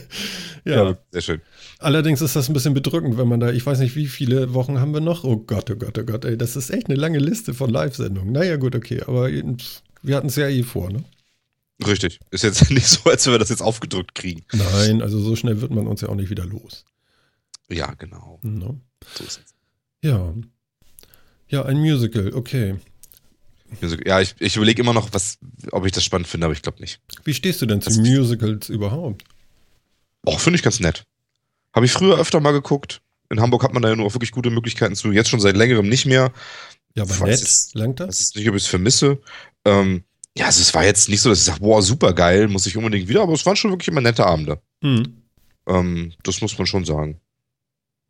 ja, 0.65 0.99
sehr 1.13 1.21
schön. 1.21 1.41
allerdings 1.79 2.21
ist 2.21 2.35
das 2.35 2.49
ein 2.49 2.53
bisschen 2.53 2.75
bedrückend, 2.75 3.17
wenn 3.17 3.29
man 3.29 3.39
da, 3.39 3.53
ich 3.53 3.65
weiß 3.65 3.79
nicht, 3.79 3.95
wie 3.95 4.09
viele 4.09 4.55
Wochen 4.55 4.81
haben 4.81 4.93
wir 4.93 5.01
noch? 5.01 5.23
Oh 5.23 5.37
Gott, 5.37 5.71
oh 5.71 5.77
Gott, 5.77 5.97
oh 5.99 6.05
Gott, 6.05 6.25
ey, 6.25 6.37
das 6.37 6.57
ist 6.57 6.71
echt 6.71 6.89
eine 6.89 6.97
lange 6.97 7.19
Liste 7.19 7.55
von 7.55 7.71
Live-Sendungen. 7.71 8.33
Naja, 8.33 8.57
gut, 8.57 8.75
okay, 8.75 9.03
aber 9.03 9.29
pff, 9.31 9.83
wir 10.03 10.17
hatten 10.17 10.27
es 10.29 10.37
ja 10.37 10.49
eh 10.49 10.65
vor, 10.65 10.91
ne? 10.91 11.05
Richtig. 11.87 12.21
Ist 12.31 12.45
jetzt 12.45 12.71
nicht 12.71 12.87
so, 12.87 13.09
als 13.09 13.27
wenn 13.27 13.35
wir 13.35 13.39
das 13.39 13.51
jetzt 13.51 13.63
aufgedrückt 13.63 14.15
kriegen. 14.15 14.45
Nein, 14.53 15.03
also 15.03 15.21
so 15.21 15.37
schnell 15.37 15.61
wird 15.61 15.71
man 15.71 15.87
uns 15.87 16.01
ja 16.01 16.09
auch 16.09 16.15
nicht 16.15 16.31
wieder 16.31 16.45
los. 16.45 16.85
Ja, 17.69 17.95
genau. 17.95 18.39
Ne? 18.43 18.81
So 19.15 19.25
ist 19.25 19.41
es. 19.45 19.55
Ja. 20.03 20.35
Ja, 21.49 21.65
ein 21.65 21.79
Musical, 21.79 22.33
okay. 22.35 22.77
Ja, 24.07 24.21
ich, 24.21 24.35
ich 24.39 24.57
überlege 24.57 24.83
immer 24.83 24.93
noch, 24.95 25.13
was, 25.13 25.39
ob 25.73 25.85
ich 25.87 25.93
das 25.93 26.03
spannend 26.05 26.27
finde, 26.27 26.47
aber 26.47 26.55
ich 26.55 26.63
glaube 26.63 26.81
nicht. 26.81 27.01
Wie 27.25 27.35
stehst 27.35 27.61
du 27.63 27.67
denn 27.67 27.81
zu 27.83 27.91
Das- 27.91 27.99
Musicals 27.99 28.69
überhaupt? 28.69 29.25
Och, 30.27 30.41
finde 30.41 30.57
ich 30.57 30.63
ganz 30.63 30.81
nett. 30.81 31.05
Habe 31.75 31.87
ich 31.87 31.93
früher 31.93 32.19
öfter 32.19 32.41
mal 32.41 32.53
geguckt. 32.53 33.01
In 33.31 33.41
Hamburg 33.41 33.63
hat 33.63 33.73
man 33.75 33.83
da 33.83 33.91
ja 33.91 33.97
nur 33.97 34.07
auch 34.07 34.15
wirklich 34.15 34.31
gute 34.33 34.51
Möglichkeiten 34.51 34.95
zu. 34.97 35.13
Jetzt 35.13 35.29
schon 35.29 35.41
seit 35.41 35.57
längerem 35.57 35.89
nicht 35.89 36.07
mehr. 36.07 36.33
Ja, 36.95 37.03
aber 37.05 37.13
Ich 37.13 37.21
nett, 37.21 37.43
es- 37.43 37.71
langt 37.75 38.01
Ich 38.01 38.07
das? 38.07 38.21
weiß 38.21 38.35
nicht, 38.37 38.49
ob 38.49 38.57
ich 38.57 38.63
es 38.63 38.69
vermisse. 38.69 39.21
Ähm, 39.65 40.03
ja, 40.37 40.47
also 40.47 40.61
es 40.63 40.73
war 40.75 40.85
jetzt 40.85 41.09
nicht 41.09 41.21
so, 41.21 41.29
dass 41.29 41.41
ich 41.41 41.45
sage, 41.45 41.61
boah, 41.61 41.83
super 41.83 42.13
geil, 42.15 42.49
muss 42.49 42.67
ich 42.67 42.77
unbedingt 42.77 43.09
wieder, 43.09 43.23
aber 43.23 43.35
es 43.35 43.45
waren 43.45 43.57
schon 43.57 43.71
wirklich 43.71 43.89
immer 43.89 44.01
nette 44.01 44.25
Abende. 44.27 44.61
Hm. 44.83 45.23
Ähm, 45.69 46.13
das 46.23 46.41
muss 46.41 46.57
man 46.57 46.67
schon 46.67 46.85
sagen. 46.85 47.21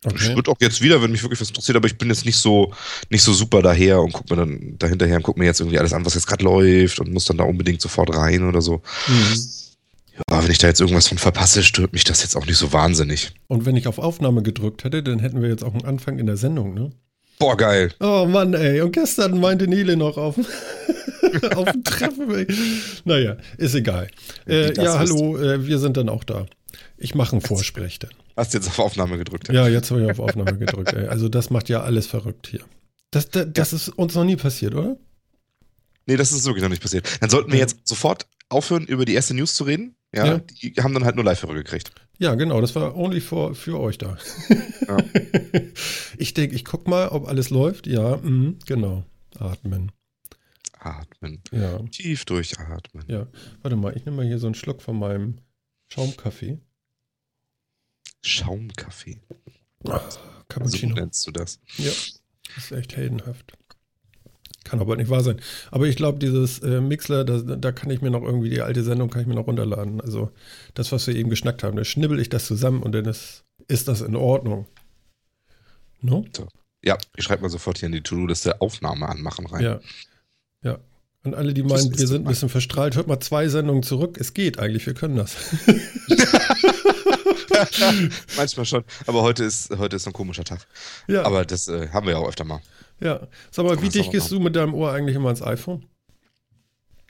Ich 0.07 0.13
Okay. 0.13 0.37
würde 0.37 0.51
auch 0.53 0.57
jetzt 0.61 0.81
wieder, 0.81 1.03
wenn 1.03 1.11
mich 1.11 1.23
wirklich 1.23 1.41
was 1.41 1.49
interessiert, 1.49 1.77
aber 1.77 1.87
ich 1.89 1.99
bin 1.99 2.09
jetzt 2.09 2.25
nicht 2.25 2.37
so, 2.37 2.73
nicht 3.11 3.23
so 3.23 3.33
super 3.33 3.63
daher 3.63 4.01
und 4.01 4.13
guck 4.13 4.31
mir 4.31 4.37
dann 4.37 4.77
dahinterher 4.79 5.17
und 5.17 5.23
guck 5.25 5.37
mir 5.37 5.47
jetzt 5.47 5.59
irgendwie 5.61 5.79
alles 5.79 5.93
an, 5.93 6.07
was 6.07 6.15
jetzt 6.15 6.27
gerade 6.29 6.45
läuft 6.45 7.01
und 7.01 7.13
muss 7.13 7.25
dann 7.25 7.37
da 7.39 7.45
unbedingt 7.45 7.81
sofort 7.81 8.15
rein 8.15 8.45
oder 8.49 8.63
so. 8.63 8.81
Hm. 9.07 9.39
Ja, 10.31 10.43
wenn 10.43 10.51
ich 10.51 10.59
da 10.59 10.69
jetzt 10.69 10.81
irgendwas 10.81 11.09
von 11.09 11.19
verpasse, 11.19 11.63
stört 11.65 11.93
mich 11.93 12.05
das 12.05 12.23
jetzt 12.23 12.37
auch 12.37 12.47
nicht 12.47 12.59
so 12.59 12.73
wahnsinnig. 12.73 13.33
Und 13.49 13.67
wenn 13.67 13.77
ich 13.77 13.87
auf 13.89 13.99
Aufnahme 13.99 14.43
gedrückt 14.43 14.85
hätte, 14.85 15.03
dann 15.03 15.19
hätten 15.19 15.43
wir 15.43 15.49
jetzt 15.49 15.65
auch 15.65 15.75
einen 15.75 15.85
Anfang 15.85 16.19
in 16.19 16.27
der 16.27 16.37
Sendung, 16.37 16.75
ne? 16.75 16.91
Boah, 17.41 17.57
geil. 17.57 17.93
Oh 18.01 18.27
Mann, 18.29 18.53
ey. 18.55 18.81
Und 18.81 18.93
gestern 18.93 19.39
meinte 19.41 19.69
Nele 19.69 19.97
noch 19.97 20.17
auf, 20.17 20.37
auf 21.57 21.71
dem 21.73 21.85
Treffen. 21.85 22.35
ey. 22.35 22.47
Naja, 23.05 23.37
ist 23.59 23.75
egal. 23.75 24.09
Äh, 24.47 24.75
ja, 24.75 24.99
hallo, 24.99 25.37
äh, 25.39 25.65
wir 25.67 25.79
sind 25.79 25.97
dann 25.97 26.09
auch 26.09 26.25
da. 26.25 26.47
Ich 26.97 27.15
mache 27.15 27.33
einen 27.33 27.41
Vorsprech 27.41 27.99
dann. 27.99 28.11
Hast 28.37 28.55
jetzt 28.55 28.69
auf 28.69 28.79
Aufnahme 28.79 29.19
gedrückt. 29.19 29.49
Ja, 29.53 29.69
jetzt 29.69 29.91
habe 29.91 30.03
ich 30.05 30.11
auf 30.11 30.21
Aufnahme 30.21 30.57
gedrückt. 30.59 30.93
Ey. 30.93 31.07
Also 31.09 31.29
das 31.29 31.51
macht 31.51 31.69
ja 31.69 31.83
alles 31.83 32.07
verrückt 32.07 32.47
hier. 32.49 32.61
Das, 33.11 33.29
das, 33.31 33.47
das 33.53 33.73
ist 33.73 33.89
uns 33.89 34.15
noch 34.15 34.25
nie 34.25 34.37
passiert, 34.37 34.75
oder? 34.75 34.97
Nee, 36.07 36.17
das 36.17 36.33
ist 36.33 36.45
wirklich 36.47 36.63
noch 36.63 36.71
nicht 36.71 36.83
passiert. 36.83 37.07
Dann 37.21 37.31
sollten 37.31 37.51
wir 37.51 37.59
Ja. 37.59 37.65
jetzt 37.67 37.87
sofort 37.87 38.27
aufhören, 38.49 38.85
über 38.87 39.05
die 39.05 39.15
erste 39.15 39.35
News 39.35 39.55
zu 39.55 39.65
reden. 39.65 39.95
Ja, 40.15 40.27
Ja. 40.27 40.39
die 40.39 40.73
haben 40.81 40.95
dann 40.95 41.05
halt 41.05 41.17
nur 41.17 41.25
Live-Hörer 41.25 41.55
gekriegt. 41.55 41.91
Ja, 42.19 42.35
genau, 42.35 42.61
das 42.61 42.75
war 42.75 42.97
only 42.97 43.21
for, 43.21 43.55
für 43.55 43.79
euch 43.79 43.99
da. 43.99 44.17
Ja. 44.87 44.97
Ich 46.21 46.35
denke, 46.35 46.57
ich 46.57 46.65
guck 46.65 46.89
mal, 46.89 47.09
ob 47.11 47.29
alles 47.29 47.51
läuft. 47.51 47.87
Ja, 47.87 48.17
mhm, 48.17 48.59
genau. 48.67 49.05
Atmen. 49.39 49.93
Atmen. 50.81 51.43
Ja, 51.53 51.79
Tief 51.93 52.25
durchatmen. 52.25 53.05
ja. 53.07 53.27
Warte 53.63 53.77
mal, 53.77 53.97
ich 53.97 54.05
nehme 54.05 54.17
mal 54.19 54.27
hier 54.27 54.39
so 54.41 54.47
einen 54.47 54.55
Schluck 54.57 54.83
von 54.83 54.99
meinem 54.99 55.37
Schaumkaffee. 55.93 56.59
Schaumkaffee. 58.23 59.21
Ah, 59.87 60.01
So 60.11 60.19
Cappuccino. 60.49 60.95
nennst 60.95 61.27
du 61.27 61.31
das. 61.31 61.61
Ja, 61.77 61.91
ist 62.57 62.73
echt 62.73 62.97
heldenhaft. 62.97 63.53
Kann 64.65 64.81
aber 64.81 64.97
nicht 64.97 65.09
wahr 65.09 65.23
sein. 65.23 65.41
Aber 65.71 65.87
ich 65.87 65.97
glaube, 65.97 66.19
dieses 66.19 66.59
äh, 66.59 66.81
Mixler, 66.81 67.25
da, 67.25 67.39
da 67.41 67.73
kann 67.73 67.91
ich 67.91 68.03
mir 68.03 68.11
noch 68.11 68.23
irgendwie 68.23 68.51
die 68.51 68.61
alte 68.61 68.83
Sendung 68.83 69.09
kann 69.09 69.23
ich 69.23 69.27
mir 69.27 69.35
noch 69.35 69.47
runterladen. 69.47 70.01
Also 70.01 70.31
das, 70.75 70.93
was 70.93 71.07
wir 71.07 71.15
eben 71.15 71.31
geschnackt 71.31 71.63
haben, 71.63 71.77
da 71.77 71.85
schnibbel 71.85 72.21
ich 72.21 72.29
das 72.29 72.47
zusammen 72.47 72.83
und 72.83 72.93
dann 72.93 73.07
ist, 73.07 73.45
ist 73.69 73.89
das 73.89 74.03
in 74.03 74.15
Ordnung. 74.17 74.67
No? 76.01 76.25
Ja, 76.85 76.99
ich 77.17 77.25
schreibe 77.25 77.43
mal 77.43 77.49
sofort 77.49 77.79
hier 77.79 77.87
in 77.87 77.93
die 77.93 78.03
To-Do-Liste 78.03 78.61
Aufnahme 78.61 79.09
anmachen 79.09 79.47
rein. 79.47 79.63
Ja. 79.63 79.81
Ja. 80.63 80.79
Und 81.25 81.35
alle, 81.35 81.55
die 81.55 81.63
Das 81.63 81.85
meinen, 81.85 81.99
wir 81.99 82.07
sind 82.07 82.25
ein 82.25 82.29
bisschen 82.29 82.49
verstrahlt, 82.49 82.95
hört 82.97 83.07
mal 83.09 83.21
zwei 83.21 83.49
Sendungen 83.49 83.83
zurück. 83.83 84.19
Es 84.21 84.35
geht 84.35 84.59
eigentlich, 84.59 84.87
wir 84.87 84.95
können 84.95 85.17
das. 85.17 85.35
Manchmal 88.37 88.67
schon. 88.67 88.85
Aber 89.07 89.23
heute 89.23 89.45
ist, 89.45 89.71
heute 89.79 89.97
ist 89.97 90.05
so 90.05 90.11
ein 90.11 90.13
komischer 90.15 90.45
Tag. 90.45 90.67
ja, 91.07 91.25
Aber 91.25 91.45
das 91.45 91.69
äh, 91.69 91.89
haben 91.91 92.07
wir 92.07 92.15
ja 92.15 92.19
auch 92.19 92.29
öfter 92.29 92.45
mal. 92.45 92.61
ja. 93.01 93.27
Sag 93.51 93.65
mal, 93.65 93.81
wie 93.83 93.89
dicht 93.89 94.11
gehst 94.11 94.31
du 94.31 94.41
mit 94.41 94.57
deinem 94.57 94.75
Ohr 94.75 94.93
eigentlich 94.93 95.17
immer 95.17 95.29
ans 95.29 95.43
iPhone? 95.43 95.85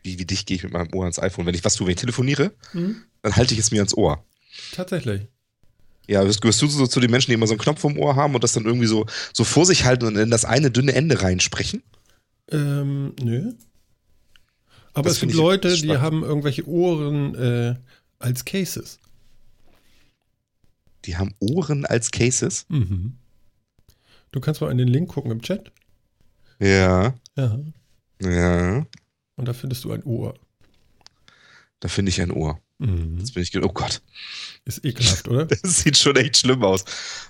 Wie, 0.02 0.18
wie 0.18 0.24
dicht 0.24 0.46
gehe 0.46 0.56
ich 0.56 0.62
mit 0.62 0.72
meinem 0.72 0.92
Ohr 0.94 1.04
ans 1.04 1.18
iPhone? 1.18 1.46
Wenn 1.46 1.54
ich 1.54 1.64
was 1.64 1.74
tue, 1.74 1.86
wenn 1.86 1.92
ich 1.94 2.00
telefoniere, 2.00 2.52
Hm? 2.72 3.02
dann 3.22 3.36
halte 3.36 3.54
ich 3.54 3.60
es 3.60 3.70
mir 3.70 3.78
ans 3.78 3.94
Ohr. 3.94 4.24
Tatsächlich. 4.72 5.22
Ja, 6.06 6.22
gehörst 6.24 6.62
du 6.62 6.66
so 6.68 6.86
zu 6.86 7.00
den 7.00 7.10
Menschen, 7.10 7.30
die 7.30 7.34
immer 7.34 7.46
so 7.46 7.52
einen 7.52 7.60
Knopf 7.60 7.80
vom 7.80 7.98
Ohr 7.98 8.16
haben 8.16 8.34
und 8.34 8.42
das 8.42 8.52
dann 8.52 8.64
irgendwie 8.64 8.86
so, 8.86 9.04
so 9.34 9.44
vor 9.44 9.66
sich 9.66 9.84
halten 9.84 10.06
und 10.06 10.16
in 10.16 10.30
das 10.30 10.44
eine 10.46 10.70
dünne 10.70 10.94
Ende 10.94 11.20
reinsprechen? 11.20 11.82
Ähm, 12.50 13.12
nö. 13.20 13.52
Aber 14.94 15.04
Das 15.10 15.14
es 15.16 15.20
gibt 15.20 15.34
Leute, 15.34 15.76
die 15.76 15.98
haben 15.98 16.22
irgendwelche 16.22 16.66
Ohren 16.66 17.34
äh, 17.34 17.74
als 18.18 18.44
Cases. 18.46 18.98
Die 21.08 21.16
haben 21.16 21.34
Ohren 21.40 21.86
als 21.86 22.10
Cases. 22.10 22.66
Mhm. 22.68 23.16
Du 24.30 24.40
kannst 24.40 24.60
mal 24.60 24.70
in 24.70 24.76
den 24.76 24.88
Link 24.88 25.08
gucken 25.08 25.30
im 25.30 25.40
Chat. 25.40 25.72
Ja, 26.60 27.14
Ja. 27.34 27.58
ja. 28.20 28.86
Und 29.36 29.48
da 29.48 29.54
findest 29.54 29.84
du 29.84 29.92
ein 29.92 30.02
Ohr. 30.04 30.34
Da 31.80 31.88
finde 31.88 32.10
ich 32.10 32.20
ein 32.20 32.30
Ohr. 32.30 32.60
Mhm. 32.76 33.16
Jetzt 33.18 33.32
bin 33.32 33.42
ich, 33.42 33.56
oh 33.56 33.72
Gott, 33.72 34.02
Ist 34.66 34.84
ekelhaft, 34.84 35.28
oder? 35.28 35.46
das 35.46 35.80
sieht 35.80 35.96
schon 35.96 36.14
echt 36.16 36.36
schlimm 36.36 36.62
aus. 36.62 36.84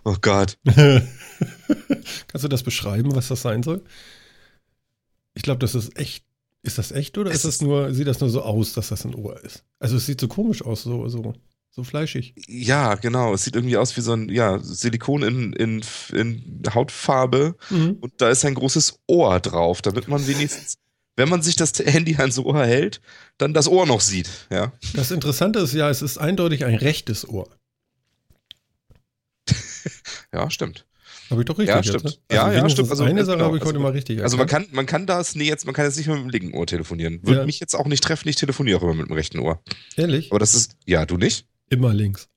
Oh 0.05 0.17
Gott. 0.21 0.59
Kannst 0.65 2.43
du 2.43 2.49
das 2.49 2.65
beschreiben, 2.65 3.15
was 3.15 3.29
das 3.29 3.43
sein 3.43 3.63
soll? 3.63 3.85
Ich 5.35 5.43
glaube, 5.43 5.61
das 5.61 5.77
ist 5.77 5.97
echt. 5.97 6.25
Ist 6.65 6.79
das 6.79 6.91
echt 6.91 7.17
oder 7.17 7.31
Es 7.31 7.45
ist 7.45 7.45
das 7.45 7.63
nur, 7.63 7.95
sieht 7.95 8.09
das 8.09 8.19
nur 8.19 8.29
so 8.31 8.43
aus, 8.43 8.73
dass 8.73 8.89
das 8.89 9.05
ein 9.05 9.15
Ohr 9.15 9.41
ist? 9.45 9.63
Also 9.79 9.97
es 9.97 10.07
sieht 10.07 10.21
so 10.21 10.27
komisch 10.27 10.63
aus, 10.63 10.83
so, 10.83 11.09
so, 11.09 11.33
so 11.79 11.85
fleischig. 11.85 12.35
Ja, 12.49 12.97
genau. 12.97 13.33
Es 13.35 13.45
sieht 13.45 13.55
irgendwie 13.55 13.77
aus 13.77 13.97
wie 13.97 14.01
so 14.01 14.13
ein 14.13 14.29
ja, 14.31 14.59
Silikon 14.59 15.23
in, 15.23 15.53
in, 15.53 15.81
in 16.13 16.63
Hautfarbe 16.75 17.55
Mhm. 17.71 17.99
und 18.01 18.13
da 18.19 18.31
ist 18.31 18.45
ein 18.45 18.55
großes 18.55 18.99
Ohr 19.07 19.39
drauf, 19.39 19.81
damit 19.81 20.09
man 20.09 20.27
wenigstens, 20.27 20.75
wenn 21.15 21.29
man 21.29 21.41
sich 21.43 21.55
das 21.55 21.73
Handy 21.79 22.17
ans 22.17 22.37
Ohr 22.41 22.67
hält, 22.67 23.01
dann 23.39 23.55
das 23.55 23.69
Ohr 23.69 23.87
noch 23.87 24.01
sieht. 24.01 24.29
Ja. 24.51 24.73
Das 24.95 25.13
Interessante 25.13 25.61
ist 25.61 25.73
ja, 25.73 25.89
es 25.89 26.03
ist 26.03 26.19
eindeutig 26.19 26.65
ein 26.65 26.75
rechtes 26.75 27.29
Ohr. 27.29 27.49
Ja, 30.35 30.51
stimmt. 30.51 30.85
Habe 31.31 31.43
ich 31.43 31.47
doch 31.47 31.59
richtig 31.59 31.71
Ja, 31.75 31.77
jetzt, 31.81 31.89
stimmt. 31.89 32.05
ne? 32.05 32.13
Ja, 32.37 32.53
ja, 32.53 32.69
stimmt. 32.69 32.91
Also, 32.91 33.05
eine 33.05 33.25
Sache 33.25 33.37
genau. 33.37 33.47
habe 33.49 33.57
ich 33.57 33.63
heute 33.63 33.75
Also- 33.77 33.83
mal 33.83 33.93
richtig 33.93 34.23
Also 34.23 34.37
man 34.37 34.47
erkannt. 34.47 34.67
kann, 34.69 34.77
man 34.77 34.87
kann 34.87 35.07
das, 35.07 35.35
nee, 35.35 35.45
jetzt, 35.47 35.65
man 35.67 35.75
kann 35.75 35.85
jetzt 35.87 35.97
nicht 35.97 36.07
mehr 36.07 36.17
mit 36.17 36.25
dem 36.27 36.31
linken 36.31 36.57
Ohr 36.57 36.67
telefonieren. 36.67 37.21
Würde 37.23 37.41
Ja. 37.41 37.47
mich 37.47 37.61
jetzt 37.61 37.75
auch 37.75 37.87
nicht 37.87 38.03
treffen, 38.05 38.29
ich 38.29 38.37
telefoniere 38.37 38.79
auch 38.79 38.83
immer 38.83 38.95
mit 38.95 39.09
dem 39.09 39.13
rechten 39.15 39.39
Ohr. 39.39 39.63
Ehrlich? 39.97 40.31
Aber 40.31 40.39
das 40.39 40.55
ist, 40.55 40.77
ja, 40.87 41.07
du 41.07 41.17
nicht? 41.17 41.47
Immer 41.71 41.93
links. 41.95 42.29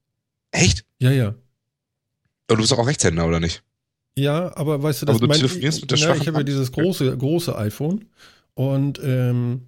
Echt? 0.51 0.85
Ja, 0.99 1.11
ja. 1.11 1.27
Aber 2.47 2.57
du 2.57 2.61
bist 2.63 2.73
auch 2.73 2.85
Rechtshänder, 2.87 3.25
oder 3.27 3.39
nicht? 3.39 3.63
Ja, 4.17 4.55
aber 4.57 4.83
weißt 4.83 5.01
du, 5.03 5.05
Aber 5.05 5.13
das 5.13 5.21
du 5.21 5.27
mein- 5.27 5.37
telefonierst 5.37 5.81
mit 5.81 5.91
der 5.91 5.97
ja, 5.97 6.15
Ich 6.15 6.27
habe 6.27 6.39
ja 6.39 6.43
dieses 6.43 6.71
große, 6.73 7.17
große 7.17 7.57
iPhone 7.57 8.05
und 8.55 8.99
ähm, 9.01 9.61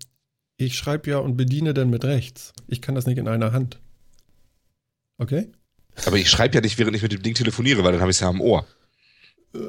ich 0.57 0.75
schreibe 0.77 1.09
ja 1.09 1.19
und 1.19 1.37
bediene 1.37 1.73
dann 1.73 1.89
mit 1.89 2.03
rechts. 2.03 2.51
Ich 2.67 2.81
kann 2.81 2.93
das 2.95 3.05
nicht 3.05 3.17
in 3.17 3.27
einer 3.29 3.53
Hand. 3.53 3.79
Okay? 5.17 5.49
Aber 6.05 6.17
ich 6.17 6.29
schreibe 6.29 6.55
ja 6.55 6.61
nicht, 6.61 6.77
während 6.77 6.95
ich 6.95 7.01
mit 7.03 7.13
dem 7.13 7.21
Ding 7.23 7.35
telefoniere, 7.35 7.83
weil 7.83 7.93
dann 7.93 8.01
habe 8.01 8.11
ich 8.11 8.17
es 8.17 8.21
ja 8.21 8.27
am 8.29 8.41
Ohr. 8.41 8.65
Äh, 9.55 9.59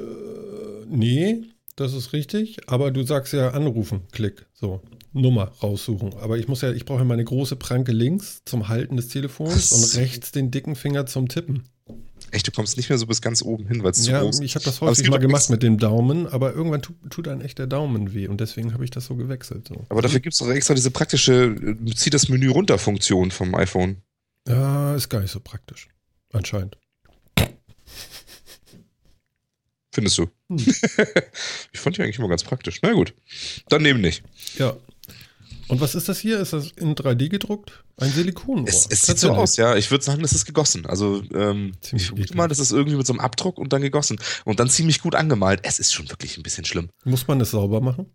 nee, 0.87 1.43
das 1.77 1.93
ist 1.93 2.11
richtig. 2.13 2.69
Aber 2.69 2.91
du 2.91 3.03
sagst 3.03 3.31
ja 3.33 3.51
anrufen, 3.51 4.01
Klick, 4.11 4.45
so 4.53 4.81
Nummer 5.15 5.51
raussuchen. 5.63 6.13
Aber 6.15 6.37
ich 6.37 6.47
muss 6.47 6.61
ja, 6.61 6.71
ich 6.71 6.85
brauche 6.85 6.99
ja 6.99 7.05
meine 7.05 7.23
große 7.23 7.55
Pranke 7.55 7.91
links 7.91 8.41
zum 8.45 8.67
Halten 8.67 8.97
des 8.97 9.07
Telefons 9.07 9.71
und 9.71 9.95
rechts 10.01 10.31
den 10.31 10.51
dicken 10.51 10.75
Finger 10.75 11.05
zum 11.05 11.29
Tippen. 11.29 11.63
Echt, 12.31 12.47
du 12.47 12.51
kommst 12.51 12.75
nicht 12.75 12.89
mehr 12.89 12.97
so 12.97 13.05
bis 13.07 13.21
ganz 13.21 13.41
oben 13.41 13.67
hin, 13.67 13.83
weil 13.83 13.91
es 13.91 14.03
zu 14.03 14.11
Ja, 14.11 14.21
groß 14.21 14.35
ist. 14.35 14.41
ich 14.41 14.55
habe 14.55 14.65
das 14.65 14.81
häufig 14.81 15.09
mal 15.09 15.19
gemacht 15.19 15.49
mit 15.49 15.63
dem 15.63 15.77
Daumen, 15.77 16.27
aber 16.27 16.53
irgendwann 16.53 16.81
tut, 16.81 16.95
tut 17.09 17.27
einem 17.27 17.41
echt 17.41 17.59
der 17.59 17.67
Daumen 17.67 18.13
weh 18.13 18.27
und 18.27 18.41
deswegen 18.41 18.73
habe 18.73 18.83
ich 18.83 18.91
das 18.91 19.05
so 19.05 19.15
gewechselt. 19.15 19.67
So. 19.69 19.85
Aber 19.89 20.01
dafür 20.01 20.19
gibt 20.19 20.33
es 20.33 20.39
doch 20.39 20.49
extra 20.49 20.73
diese 20.73 20.91
praktische, 20.91 21.55
äh, 21.55 21.93
zieh 21.95 22.09
das 22.09 22.27
Menü 22.27 22.49
runter 22.49 22.77
Funktion 22.77 23.31
vom 23.31 23.55
iPhone. 23.55 24.01
Ja, 24.47 24.95
ist 24.95 25.09
gar 25.09 25.21
nicht 25.21 25.31
so 25.31 25.39
praktisch. 25.39 25.87
Anscheinend. 26.33 26.77
Findest 29.93 30.17
du? 30.17 30.27
Hm. 30.49 30.57
ich 31.71 31.79
fand 31.79 31.95
die 31.95 32.01
eigentlich 32.01 32.19
immer 32.19 32.27
ganz 32.27 32.43
praktisch. 32.43 32.79
Na 32.81 32.91
gut. 32.91 33.13
Dann 33.69 33.81
nehmen 33.81 34.01
nicht. 34.01 34.23
Ja. 34.57 34.75
Und 35.67 35.81
was 35.81 35.95
ist 35.95 36.07
das 36.07 36.19
hier? 36.19 36.39
Ist 36.39 36.53
das 36.53 36.71
in 36.71 36.95
3D 36.95 37.29
gedruckt? 37.29 37.83
Ein 37.97 38.11
Silikonohr. 38.11 38.67
Es, 38.67 38.87
es 38.89 39.01
sieht 39.01 39.17
so 39.17 39.31
aus, 39.31 39.57
ja. 39.57 39.75
Ich 39.75 39.89
würde 39.89 40.03
sagen, 40.03 40.21
das 40.21 40.33
ist 40.33 40.45
gegossen. 40.45 40.85
Also, 40.85 41.23
ähm, 41.33 41.73
ich 41.91 42.07
vermute 42.07 42.37
mal, 42.37 42.47
das 42.47 42.59
ist 42.59 42.71
irgendwie 42.71 42.97
mit 42.97 43.07
so 43.07 43.13
einem 43.13 43.19
Abdruck 43.19 43.57
und 43.57 43.73
dann 43.73 43.81
gegossen. 43.81 44.19
Und 44.43 44.59
dann 44.59 44.69
ziemlich 44.69 45.01
gut 45.01 45.15
angemalt. 45.15 45.61
Es 45.63 45.79
ist 45.79 45.93
schon 45.93 46.09
wirklich 46.09 46.37
ein 46.37 46.43
bisschen 46.43 46.65
schlimm. 46.65 46.89
Muss 47.03 47.27
man 47.27 47.41
es 47.41 47.51
sauber 47.51 47.81
machen? 47.81 48.05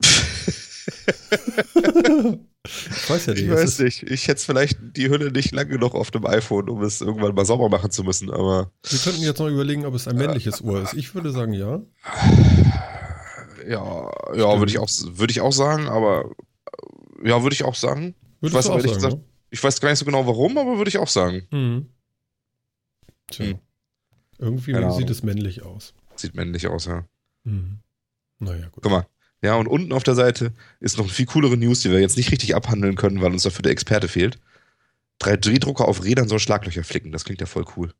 ich 2.64 3.10
weiß 3.10 3.26
ja 3.26 3.34
nicht. 3.34 3.44
Ich 3.44 3.50
weiß 3.50 3.78
nicht. 3.80 4.02
Ich 4.04 4.28
hätte 4.28 4.44
vielleicht 4.44 4.78
die 4.80 5.08
Hülle 5.08 5.32
nicht 5.32 5.52
lang 5.52 5.68
genug 5.68 5.94
auf 5.94 6.10
dem 6.10 6.26
iPhone, 6.26 6.68
um 6.68 6.82
es 6.82 7.00
irgendwann 7.00 7.34
mal 7.34 7.46
sauber 7.46 7.68
machen 7.68 7.90
zu 7.90 8.04
müssen, 8.04 8.30
aber 8.30 8.70
wir 8.88 8.98
könnten 8.98 9.22
jetzt 9.22 9.38
noch 9.38 9.48
überlegen, 9.48 9.86
ob 9.86 9.94
es 9.94 10.06
ein 10.06 10.16
männliches 10.16 10.62
Ohr 10.62 10.82
ist. 10.82 10.94
Ich 10.94 11.14
würde 11.14 11.32
sagen, 11.32 11.52
ja. 11.52 11.80
ja, 13.68 14.10
ja, 14.34 14.58
würde 14.58 14.70
ich 14.70 14.78
auch, 14.78 14.88
würde 15.12 15.30
ich 15.30 15.40
auch 15.40 15.52
sagen, 15.52 15.86
aber 15.88 16.30
ja, 17.24 17.42
würde 17.42 17.54
ich 17.54 17.64
auch 17.64 17.74
sagen. 17.74 18.14
Würdest 18.40 18.56
weiß 18.56 18.64
du 18.66 18.72
auch 18.72 18.80
sagen, 18.80 18.94
gesagt- 18.94 19.16
Ich 19.50 19.62
weiß 19.62 19.80
gar 19.80 19.90
nicht 19.90 19.98
so 19.98 20.04
genau 20.04 20.26
warum, 20.26 20.56
aber 20.58 20.76
würde 20.78 20.88
ich 20.88 20.98
auch 20.98 21.08
sagen. 21.08 21.46
ne? 21.50 21.58
Mhm. 21.58 21.86
Tja. 23.30 23.46
Hm. 23.46 23.58
Irgendwie 24.38 24.72
Keine 24.72 24.90
sieht 24.92 24.98
Ahnung. 25.02 25.10
es 25.10 25.22
männlich 25.22 25.62
aus. 25.62 25.94
Sieht 26.16 26.34
männlich 26.34 26.66
aus, 26.68 26.86
ja. 26.86 27.04
Mhm. 27.44 27.80
Naja, 28.38 28.68
gut. 28.68 28.82
Guck 28.82 28.92
mal. 28.92 29.06
Ja, 29.42 29.54
und 29.56 29.66
unten 29.68 29.92
auf 29.92 30.02
der 30.04 30.14
Seite 30.14 30.52
ist 30.80 30.96
noch 30.96 31.04
eine 31.04 31.12
viel 31.12 31.26
coolere 31.26 31.56
News, 31.56 31.80
die 31.80 31.90
wir 31.90 32.00
jetzt 32.00 32.16
nicht 32.16 32.30
richtig 32.32 32.54
abhandeln 32.56 32.94
können, 32.96 33.20
weil 33.20 33.32
uns 33.32 33.42
dafür 33.42 33.62
der 33.62 33.72
Experte 33.72 34.08
fehlt. 34.08 34.38
3D-Drucker 35.20 35.86
auf 35.86 36.04
Rädern 36.04 36.28
soll 36.28 36.38
Schlaglöcher 36.38 36.84
flicken. 36.84 37.10
Das 37.12 37.24
klingt 37.24 37.40
ja 37.40 37.46
voll 37.46 37.64
cool. 37.76 37.92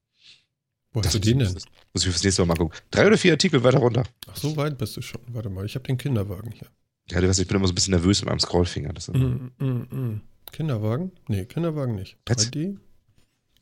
Wo 0.92 1.02
hast 1.02 1.14
du 1.14 1.18
den 1.18 1.38
denn? 1.38 1.52
Muss 1.92 2.04
ich 2.04 2.10
fürs 2.10 2.22
nächste 2.22 2.42
Mal 2.42 2.54
mal 2.54 2.56
gucken. 2.56 2.78
Drei 2.90 3.06
oder 3.06 3.18
vier 3.18 3.32
Artikel 3.32 3.62
weiter 3.62 3.78
runter. 3.78 4.04
Ach, 4.26 4.36
so 4.36 4.56
weit 4.56 4.78
bist 4.78 4.96
du 4.96 5.02
schon. 5.02 5.20
Warte 5.28 5.50
mal, 5.50 5.64
ich 5.66 5.74
habe 5.74 5.86
den 5.86 5.98
Kinderwagen 5.98 6.50
hier. 6.52 6.68
Ja, 7.10 7.20
du 7.20 7.28
weißt, 7.28 7.40
ich 7.40 7.46
bin 7.46 7.56
immer 7.56 7.66
so 7.66 7.72
ein 7.72 7.74
bisschen 7.74 7.92
nervös 7.92 8.20
mit 8.20 8.28
meinem 8.28 8.40
Scrollfinger. 8.40 8.92
Das 8.92 9.08
ist 9.08 9.14
Mm, 9.14 9.50
mm, 9.58 9.64
mm. 9.64 10.20
Kinderwagen? 10.52 11.12
Nee, 11.28 11.44
Kinderwagen 11.44 11.94
nicht. 11.94 12.16
Was? 12.26 12.50
3D? 12.50 12.78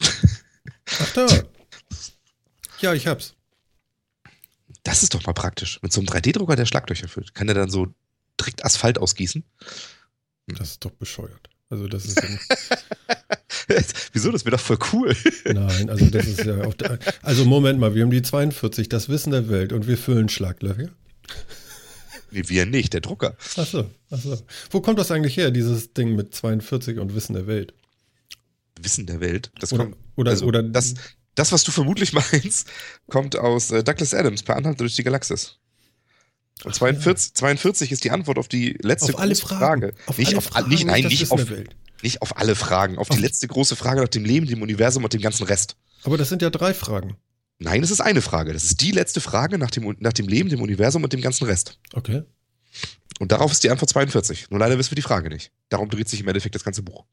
Ach 1.00 1.12
da. 1.14 1.26
Ja, 2.80 2.95
ich 2.95 3.06
hab's. 3.06 3.35
Das 4.83 5.02
ist 5.02 5.14
doch 5.14 5.25
mal 5.26 5.33
praktisch. 5.33 5.80
Mit 5.83 5.92
so 5.92 6.00
einem 6.00 6.09
3D-Drucker, 6.09 6.54
der 6.56 6.66
Schlaglöcher 6.66 7.09
füllt. 7.09 7.35
Kann 7.35 7.49
der 7.49 7.54
dann 7.54 7.71
so 7.71 7.88
direkt 8.40 8.64
Asphalt 8.64 8.99
ausgießen? 8.99 9.42
Das 10.47 10.71
ist 10.73 10.85
doch 10.85 10.92
bescheuert. 10.92 11.49
Also 11.71 11.88
das 11.88 12.04
ist 12.04 12.21
ja, 12.23 12.28
Wieso? 14.13 14.31
Das 14.31 14.45
wäre 14.45 14.57
doch 14.57 14.63
voll 14.63 14.79
cool. 14.93 15.15
nein, 15.45 15.91
also 15.91 16.07
das 16.07 16.27
ist 16.27 16.45
ja 16.45 16.63
auf 16.63 16.75
der, 16.75 16.99
also 17.23 17.45
Moment 17.45 17.79
mal, 17.79 17.95
wir 17.95 18.03
haben 18.03 18.11
die 18.11 18.23
42, 18.23 18.89
das 18.89 19.09
Wissen 19.09 19.31
der 19.31 19.49
Welt 19.49 19.73
und 19.73 19.87
wir 19.87 19.99
füllen 19.99 20.29
Schlaglöcher. 20.29 20.91
Nee, 22.31 22.43
wir 22.47 22.67
nicht, 22.67 22.93
der 22.93 23.01
Drucker. 23.01 23.37
Ach 23.57 23.67
so, 23.67 23.91
ach 24.11 24.19
so. 24.19 24.39
Wo 24.71 24.81
kommt 24.81 24.99
das 24.99 25.11
eigentlich 25.11 25.37
her, 25.37 25.51
dieses 25.51 25.93
Ding 25.93 26.17
mit 26.17 26.35
42 26.35 26.99
und 26.99 27.15
Wissen 27.15 27.35
der 27.35 27.47
Welt? 27.47 27.73
Wissen 28.81 29.07
der 29.07 29.21
Welt. 29.21 29.51
Das 29.59 29.73
Oder, 29.73 29.85
kommt, 29.85 29.97
oder, 30.17 30.31
also, 30.33 30.47
oder 30.47 30.63
das, 30.63 30.95
das, 31.35 31.53
was 31.53 31.65
du 31.65 31.73
vermutlich 31.73 32.13
meinst, 32.33 32.69
kommt 33.09 33.37
aus 33.37 33.71
äh, 33.71 33.83
Douglas 33.83 34.13
Adams 34.13 34.43
bei 34.43 34.55
Anhalt 34.55 34.81
durch 34.81 34.97
die 34.97 35.05
Galaxis. 35.05 35.59
Und 36.65 36.75
42, 36.75 37.35
42 37.35 37.93
ist 37.93 38.05
die 38.05 38.11
Antwort 38.11 38.39
auf 38.39 38.49
die 38.49 38.77
letzte 38.81 39.15
auf 39.15 39.21
alle 39.21 39.35
Fragen. 39.35 39.59
Frage. 39.59 39.95
Auf 40.07 40.19
nicht 40.19 40.29
alle 40.29 40.39
auf 40.39 40.45
Fragen 40.45 40.69
nicht, 40.71 40.87
nein, 40.87 41.05
nicht 41.05 41.31
auf, 41.31 41.51
Welt. 41.51 41.77
Nicht 42.03 42.23
auf 42.23 42.37
alle 42.37 42.55
Fragen, 42.55 42.99
auf, 42.99 43.11
Auf- 43.11 43.17
die 43.17 43.23
letzte 43.23 43.49
große 43.49 43.76
Frage 43.76 44.00
nach 44.00 44.09
dem 44.09 44.25
Leben, 44.25 44.47
dem 44.47 44.62
Universum 44.62 45.05
und 45.05 45.12
dem 45.12 45.21
ganzen 45.21 45.45
Rest. 45.45 45.76
Aber 46.05 46.17
das 46.19 46.29
sind 46.29 46.43
ja 46.43 46.50
drei 46.50 46.75
Fragen. 46.75 47.17
Nein, 47.59 47.83
es 47.83 47.91
ist 47.91 48.00
eine 48.00 48.21
Frage. 48.23 48.53
Das 48.53 48.65
ist 48.65 48.81
die 48.83 48.91
letzte 48.93 49.21
Frage 49.21 49.59
nach 49.59 49.71
dem, 49.71 49.97
nach 50.00 50.12
dem 50.12 50.29
Leben, 50.29 50.49
dem 50.50 50.61
Universum 50.61 51.03
und 51.05 51.12
dem 51.12 51.23
ganzen 51.23 51.45
Rest. 51.47 51.79
Okay. 51.95 52.23
Und 53.19 53.33
darauf 53.33 53.50
ist 53.50 53.65
die 53.65 53.71
Antwort 53.71 53.88
42. 53.88 54.50
Nur 54.50 54.61
leider 54.61 54.79
wissen 54.79 54.91
wir 54.91 54.97
die 54.97 55.03
Frage 55.03 55.31
nicht. 55.31 55.50
Darum 55.71 55.88
dreht 55.88 56.09
sich 56.09 56.21
im 56.21 56.29
Endeffekt 56.29 56.55
das 56.55 56.65
ganze 56.65 56.83
Buch. 56.83 57.05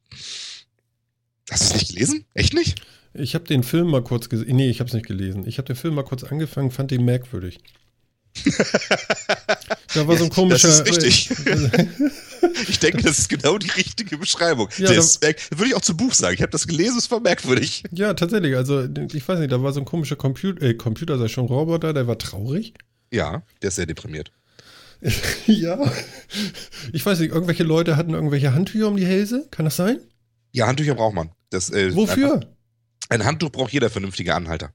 Hast 1.49 1.61
du 1.61 1.67
es 1.67 1.73
nicht 1.75 1.87
gelesen? 1.93 2.25
Echt 2.33 2.53
nicht? 2.53 2.81
Ich 3.13 3.35
habe 3.35 3.45
den 3.45 3.63
Film 3.63 3.87
mal 3.87 4.03
kurz 4.03 4.27
gesehen. 4.27 4.55
Nee, 4.55 4.69
ich 4.69 4.79
habe 4.79 4.89
es 4.89 4.93
nicht 4.93 5.05
gelesen. 5.05 5.47
Ich 5.47 5.59
habe 5.59 5.67
den 5.67 5.75
Film 5.77 5.95
mal 5.95 6.03
kurz 6.03 6.23
angefangen, 6.23 6.71
fand 6.71 6.91
den 6.91 7.05
merkwürdig. 7.05 7.59
da 9.93 10.07
war 10.07 10.17
so 10.17 10.23
ein 10.25 10.29
komischer. 10.29 10.67
das 10.67 10.79
ist 10.79 10.87
richtig. 10.87 11.29
Ich 12.67 12.79
denke, 12.79 13.03
das 13.03 13.19
ist 13.19 13.29
genau 13.29 13.57
die 13.57 13.69
richtige 13.71 14.17
Beschreibung. 14.17 14.69
Ja, 14.77 14.87
Der 14.87 14.95
da- 14.95 15.01
ist 15.01 15.21
merk- 15.21 15.41
würde 15.51 15.67
ich 15.69 15.75
auch 15.75 15.81
zum 15.81 15.97
Buch 15.97 16.13
sagen. 16.13 16.35
Ich 16.35 16.41
habe 16.41 16.51
das 16.51 16.67
gelesen, 16.67 16.97
es 16.97 17.09
war 17.11 17.19
merkwürdig. 17.19 17.83
ja, 17.91 18.13
tatsächlich. 18.13 18.55
Also, 18.55 18.83
ich 19.13 19.27
weiß 19.27 19.39
nicht, 19.39 19.51
da 19.51 19.61
war 19.61 19.71
so 19.73 19.79
ein 19.79 19.85
komischer 19.85 20.15
Computer, 20.15 20.61
äh, 20.61 20.73
Computer, 20.73 21.17
sei 21.17 21.27
schon 21.27 21.45
Roboter, 21.47 21.93
der 21.93 22.07
war 22.07 22.17
traurig. 22.17 22.73
Ja, 23.11 23.43
der 23.61 23.67
ist 23.69 23.75
sehr 23.75 23.85
deprimiert. 23.85 24.31
ja. 25.47 25.91
Ich 26.93 27.05
weiß 27.05 27.19
nicht, 27.19 27.31
irgendwelche 27.31 27.63
Leute 27.63 27.97
hatten 27.97 28.13
irgendwelche 28.13 28.53
Handtücher 28.53 28.87
um 28.87 28.95
die 28.97 29.05
Hälse. 29.05 29.47
Kann 29.51 29.65
das 29.65 29.75
sein? 29.75 29.99
Ja, 30.51 30.67
Handtücher 30.67 30.95
braucht 30.95 31.13
man. 31.15 31.31
Das, 31.49 31.69
äh, 31.69 31.93
Wofür? 31.95 32.39
Ein, 33.09 33.25
Handtuch 33.25 33.51
braucht 33.51 33.73
jeder 33.73 33.89
vernünftige 33.89 34.33
Anhalter. 34.33 34.73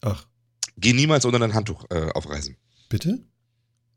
Ach, 0.00 0.26
Geh 0.78 0.92
niemals 0.94 1.26
ohne 1.26 1.38
dein 1.38 1.54
Handtuch 1.54 1.84
äh, 1.90 2.08
auf 2.14 2.28
Reisen. 2.30 2.56
bitte? 2.88 3.18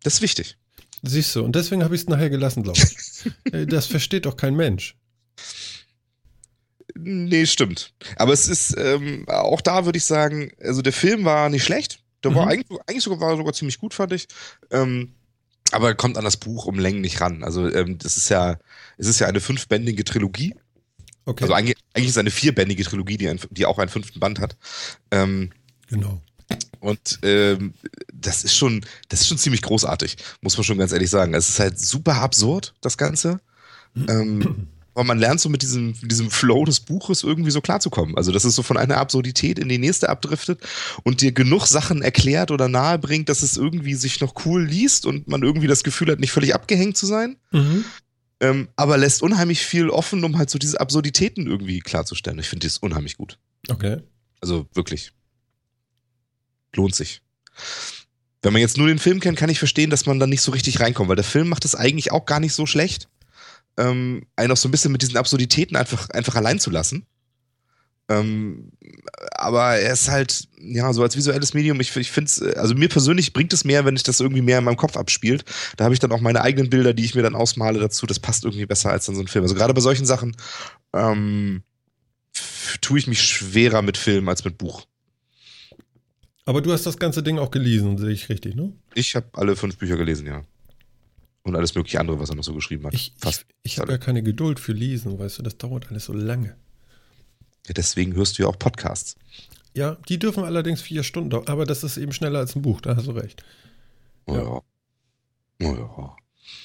Das 0.03 0.15
ist 0.15 0.21
wichtig. 0.21 0.57
Siehst 1.05 1.35
du, 1.35 1.43
und 1.43 1.55
deswegen 1.55 1.83
habe 1.83 1.95
ich 1.95 2.01
es 2.01 2.07
nachher 2.07 2.29
gelassen, 2.29 2.63
glaube 2.63 2.79
ich. 2.79 3.31
Äh, 3.51 3.65
das 3.65 3.87
versteht 3.87 4.25
doch 4.25 4.37
kein 4.37 4.55
Mensch. 4.55 4.95
Nee, 6.97 7.45
stimmt. 7.45 7.93
Aber 8.15 8.33
es 8.33 8.47
ist, 8.47 8.75
ähm, 8.77 9.25
auch 9.27 9.61
da 9.61 9.85
würde 9.85 9.97
ich 9.97 10.05
sagen, 10.05 10.51
also 10.61 10.81
der 10.81 10.93
Film 10.93 11.25
war 11.25 11.49
nicht 11.49 11.63
schlecht. 11.63 11.99
Der 12.23 12.33
war 12.33 12.45
Mhm. 12.45 12.51
eigentlich, 12.51 12.79
eigentlich 12.87 13.03
sogar, 13.03 13.19
war 13.19 13.35
sogar 13.37 13.53
ziemlich 13.53 13.77
gut, 13.79 13.93
fand 13.93 14.13
ich. 14.13 14.27
Ähm, 14.71 15.13
aber 15.71 15.89
er 15.89 15.95
kommt 15.95 16.17
an 16.17 16.23
das 16.23 16.37
Buch 16.37 16.65
um 16.65 16.79
Längen 16.79 17.01
nicht 17.01 17.19
ran. 17.21 17.43
Also 17.43 17.69
ähm, 17.69 17.97
das 17.97 18.17
ist 18.17 18.29
ja, 18.29 18.57
es 18.97 19.07
ist 19.07 19.19
ja 19.19 19.27
eine 19.27 19.41
fünfbändige 19.41 20.03
Trilogie. 20.03 20.55
Okay. 21.25 21.43
Also 21.43 21.53
eigentlich, 21.53 21.77
eigentlich 21.93 22.05
ist 22.05 22.11
es 22.13 22.17
eine 22.19 22.31
vierbändige 22.31 22.83
Trilogie, 22.83 23.17
die, 23.17 23.27
ein, 23.27 23.39
die 23.49 23.65
auch 23.65 23.79
einen 23.79 23.89
fünften 23.89 24.19
Band 24.19 24.39
hat. 24.39 24.55
Ähm, 25.11 25.51
genau. 25.87 26.21
Und 26.79 27.19
ähm, 27.23 27.73
das 28.13 28.43
ist 28.43 28.55
schon, 28.55 28.85
das 29.09 29.21
ist 29.21 29.27
schon 29.27 29.37
ziemlich 29.37 29.61
großartig, 29.61 30.17
muss 30.41 30.57
man 30.57 30.63
schon 30.63 30.77
ganz 30.77 30.91
ehrlich 30.91 31.09
sagen. 31.09 31.33
Es 31.33 31.49
ist 31.49 31.59
halt 31.59 31.79
super 31.79 32.15
absurd, 32.15 32.73
das 32.81 32.97
Ganze. 32.97 33.39
Ähm, 34.07 34.67
aber 34.95 35.03
man 35.03 35.19
lernt 35.19 35.41
so 35.41 35.49
mit 35.49 35.61
diesem, 35.61 35.93
diesem 36.01 36.31
Flow 36.31 36.63
des 36.63 36.79
Buches 36.79 37.23
irgendwie 37.23 37.51
so 37.51 37.59
klarzukommen. 37.59 38.15
Also, 38.15 38.31
dass 38.31 38.45
es 38.45 38.55
so 38.55 38.63
von 38.63 38.77
einer 38.77 38.97
Absurdität 38.97 39.59
in 39.59 39.67
die 39.67 39.77
nächste 39.77 40.09
abdriftet 40.09 40.61
und 41.03 41.21
dir 41.21 41.33
genug 41.33 41.67
Sachen 41.67 42.01
erklärt 42.01 42.49
oder 42.49 42.69
nahebringt, 42.69 43.27
dass 43.27 43.41
es 43.41 43.57
irgendwie 43.57 43.95
sich 43.95 44.21
noch 44.21 44.45
cool 44.45 44.63
liest 44.63 45.05
und 45.05 45.27
man 45.27 45.43
irgendwie 45.43 45.67
das 45.67 45.83
Gefühl 45.83 46.11
hat, 46.11 46.19
nicht 46.19 46.31
völlig 46.31 46.55
abgehängt 46.55 46.95
zu 46.95 47.05
sein. 47.05 47.35
Mhm. 47.51 47.83
Ähm, 48.39 48.67
aber 48.75 48.97
lässt 48.97 49.21
unheimlich 49.21 49.65
viel 49.65 49.89
offen, 49.89 50.23
um 50.23 50.37
halt 50.37 50.49
so 50.49 50.59
diese 50.59 50.79
Absurditäten 50.79 51.45
irgendwie 51.45 51.79
klarzustellen. 51.79 52.39
Ich 52.39 52.47
finde 52.47 52.67
das 52.67 52.77
unheimlich 52.77 53.17
gut. 53.17 53.37
Okay. 53.69 53.97
Also 54.39 54.67
wirklich. 54.73 55.11
Lohnt 56.75 56.95
sich. 56.95 57.21
Wenn 58.41 58.53
man 58.53 58.61
jetzt 58.61 58.77
nur 58.77 58.87
den 58.87 58.99
Film 58.99 59.19
kennt, 59.19 59.37
kann 59.37 59.49
ich 59.49 59.59
verstehen, 59.59 59.89
dass 59.89 60.05
man 60.05 60.19
dann 60.19 60.29
nicht 60.29 60.41
so 60.41 60.51
richtig 60.51 60.79
reinkommt, 60.79 61.09
weil 61.09 61.15
der 61.15 61.25
Film 61.25 61.49
macht 61.49 61.65
es 61.65 61.73
eigentlich 61.73 62.11
auch 62.11 62.25
gar 62.25 62.39
nicht 62.39 62.53
so 62.53 62.65
schlecht, 62.65 63.09
ähm, 63.77 64.27
einen 64.35 64.51
auch 64.51 64.57
so 64.57 64.67
ein 64.67 64.71
bisschen 64.71 64.91
mit 64.91 65.01
diesen 65.01 65.17
Absurditäten 65.17 65.75
einfach, 65.75 66.09
einfach 66.11 66.35
allein 66.35 66.59
zu 66.59 66.69
lassen. 66.69 67.05
Ähm, 68.07 68.71
aber 69.31 69.77
er 69.77 69.93
ist 69.93 70.09
halt, 70.09 70.47
ja, 70.59 70.93
so 70.93 71.01
als 71.01 71.15
visuelles 71.15 71.55
Medium, 71.55 71.79
ich, 71.79 71.95
ich 71.95 72.11
finde 72.11 72.29
es, 72.29 72.41
also 72.55 72.75
mir 72.75 72.87
persönlich 72.87 73.33
bringt 73.33 73.51
es 73.51 73.65
mehr, 73.65 73.83
wenn 73.83 73.95
ich 73.95 74.03
das 74.03 74.19
irgendwie 74.19 74.43
mehr 74.43 74.59
in 74.59 74.63
meinem 74.63 74.77
Kopf 74.77 74.95
abspielt. 74.95 75.43
Da 75.75 75.85
habe 75.85 75.95
ich 75.95 75.99
dann 75.99 76.11
auch 76.11 76.21
meine 76.21 76.41
eigenen 76.41 76.69
Bilder, 76.69 76.93
die 76.93 77.03
ich 77.03 77.15
mir 77.15 77.23
dann 77.23 77.35
ausmale 77.35 77.79
dazu. 77.79 78.05
Das 78.05 78.19
passt 78.19 78.45
irgendwie 78.45 78.67
besser 78.67 78.91
als 78.91 79.05
dann 79.05 79.15
so 79.15 79.21
ein 79.21 79.27
Film. 79.27 79.43
Also 79.43 79.55
gerade 79.55 79.73
bei 79.73 79.81
solchen 79.81 80.05
Sachen 80.05 80.35
ähm, 80.93 81.63
tue 82.81 82.99
ich 82.99 83.07
mich 83.07 83.23
schwerer 83.23 83.81
mit 83.81 83.97
Film 83.97 84.29
als 84.29 84.45
mit 84.45 84.59
Buch. 84.59 84.85
Aber 86.45 86.61
du 86.61 86.71
hast 86.71 86.85
das 86.85 86.97
ganze 86.97 87.23
Ding 87.23 87.39
auch 87.39 87.51
gelesen, 87.51 87.97
sehe 87.97 88.11
ich 88.11 88.29
richtig, 88.29 88.55
ne? 88.55 88.71
Ich 88.93 89.15
habe 89.15 89.27
alle 89.33 89.55
fünf 89.55 89.77
Bücher 89.77 89.97
gelesen, 89.97 90.27
ja. 90.27 90.43
Und 91.41 91.55
alles 91.55 91.75
mögliche 91.75 91.99
andere, 91.99 92.19
was 92.19 92.29
er 92.29 92.35
noch 92.35 92.43
so 92.43 92.53
geschrieben 92.53 92.85
hat. 92.85 92.93
Ich, 92.93 93.13
Fast 93.17 93.45
ich, 93.63 93.73
ich 93.73 93.79
habe 93.79 93.91
ja 93.91 93.97
keine 93.97 94.23
Geduld 94.23 94.59
für 94.59 94.73
Lesen, 94.73 95.17
weißt 95.19 95.39
du, 95.39 95.43
das 95.43 95.57
dauert 95.57 95.89
alles 95.89 96.05
so 96.05 96.13
lange. 96.13 96.55
Ja, 97.67 97.73
deswegen 97.73 98.15
hörst 98.15 98.37
du 98.37 98.43
ja 98.43 98.49
auch 98.49 98.57
Podcasts. 98.57 99.15
Ja, 99.73 99.97
die 100.07 100.19
dürfen 100.19 100.43
allerdings 100.43 100.81
vier 100.81 101.03
Stunden 101.03 101.31
dauern, 101.31 101.47
aber 101.47 101.65
das 101.65 101.83
ist 101.83 101.97
eben 101.97 102.13
schneller 102.13 102.39
als 102.39 102.55
ein 102.55 102.61
Buch, 102.61 102.81
da 102.81 102.95
hast 102.95 103.07
du 103.07 103.11
recht. 103.11 103.43
Oh 104.25 104.35
ja. 104.35 104.43
Oh 104.43 104.63
ja. 105.59 106.15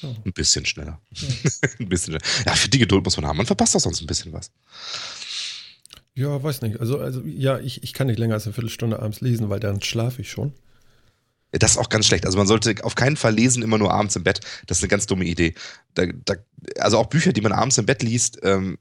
ja. 0.02 0.14
Ein 0.24 0.32
bisschen 0.32 0.64
schneller. 0.66 1.00
Ja. 1.12 1.26
ein 1.78 1.88
bisschen 1.88 2.14
schneller. 2.14 2.44
Ja, 2.46 2.54
für 2.54 2.68
die 2.68 2.78
Geduld 2.78 3.04
muss 3.04 3.16
man 3.16 3.26
haben. 3.26 3.38
Man 3.38 3.46
verpasst 3.46 3.74
doch 3.74 3.80
sonst 3.80 4.00
ein 4.00 4.06
bisschen 4.06 4.32
was. 4.32 4.50
Ja, 6.14 6.42
weiß 6.42 6.62
nicht. 6.62 6.80
Also, 6.80 6.98
also 6.98 7.22
ja, 7.22 7.58
ich, 7.58 7.82
ich 7.82 7.94
kann 7.94 8.08
nicht 8.08 8.18
länger 8.18 8.34
als 8.34 8.44
eine 8.44 8.52
Viertelstunde 8.52 9.00
abends 9.00 9.20
lesen, 9.20 9.48
weil 9.48 9.60
dann 9.60 9.82
schlafe 9.82 10.22
ich 10.22 10.30
schon. 10.30 10.52
Das 11.52 11.72
ist 11.72 11.78
auch 11.78 11.88
ganz 11.88 12.06
schlecht. 12.06 12.26
Also 12.26 12.38
man 12.38 12.46
sollte 12.46 12.74
auf 12.84 12.94
keinen 12.94 13.16
Fall 13.16 13.34
lesen, 13.34 13.62
immer 13.62 13.78
nur 13.78 13.92
abends 13.92 14.14
im 14.16 14.22
Bett. 14.22 14.40
Das 14.66 14.78
ist 14.78 14.84
eine 14.84 14.88
ganz 14.90 15.06
dumme 15.06 15.24
Idee. 15.24 15.54
Da, 15.94 16.06
da, 16.24 16.34
also 16.78 16.98
auch 16.98 17.06
Bücher, 17.06 17.32
die 17.32 17.40
man 17.40 17.52
abends 17.52 17.78
im 17.78 17.86
Bett 17.86 18.02
liest, 18.02 18.38
ähm, 18.42 18.78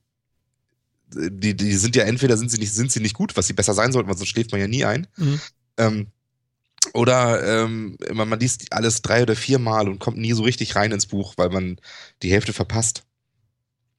die, 1.12 1.55
die 1.55 1.74
sind 1.74 1.95
ja 1.95 2.03
entweder 2.03 2.38
sind 2.38 2.51
sie 2.51 2.59
nicht, 2.59 2.74
sind 2.74 2.91
sie 2.91 3.00
nicht 3.00 3.15
gut, 3.15 3.36
was 3.36 3.48
sie 3.48 3.53
besser 3.53 3.74
sein 3.74 3.91
sollten, 3.91 4.07
weil 4.07 4.17
sonst 4.17 4.29
schläft 4.29 4.51
man 4.51 4.61
ja 4.61 4.68
nie 4.68 4.85
ein. 4.85 5.07
Mhm. 5.18 5.42
Ähm, 5.77 6.07
oder 6.94 7.63
ähm, 7.63 7.98
man, 8.13 8.29
man 8.29 8.39
liest 8.39 8.72
alles 8.72 9.01
drei 9.01 9.24
oder 9.24 9.35
vier 9.35 9.59
Mal 9.59 9.89
und 9.89 10.00
kommt 10.00 10.18
nie 10.18 10.33
so 10.33 10.44
richtig 10.44 10.75
rein 10.75 10.92
ins 10.92 11.07
Buch, 11.07 11.33
weil 11.37 11.50
man 11.50 11.77
die 12.22 12.31
Hälfte 12.31 12.53
verpasst. 12.53 13.03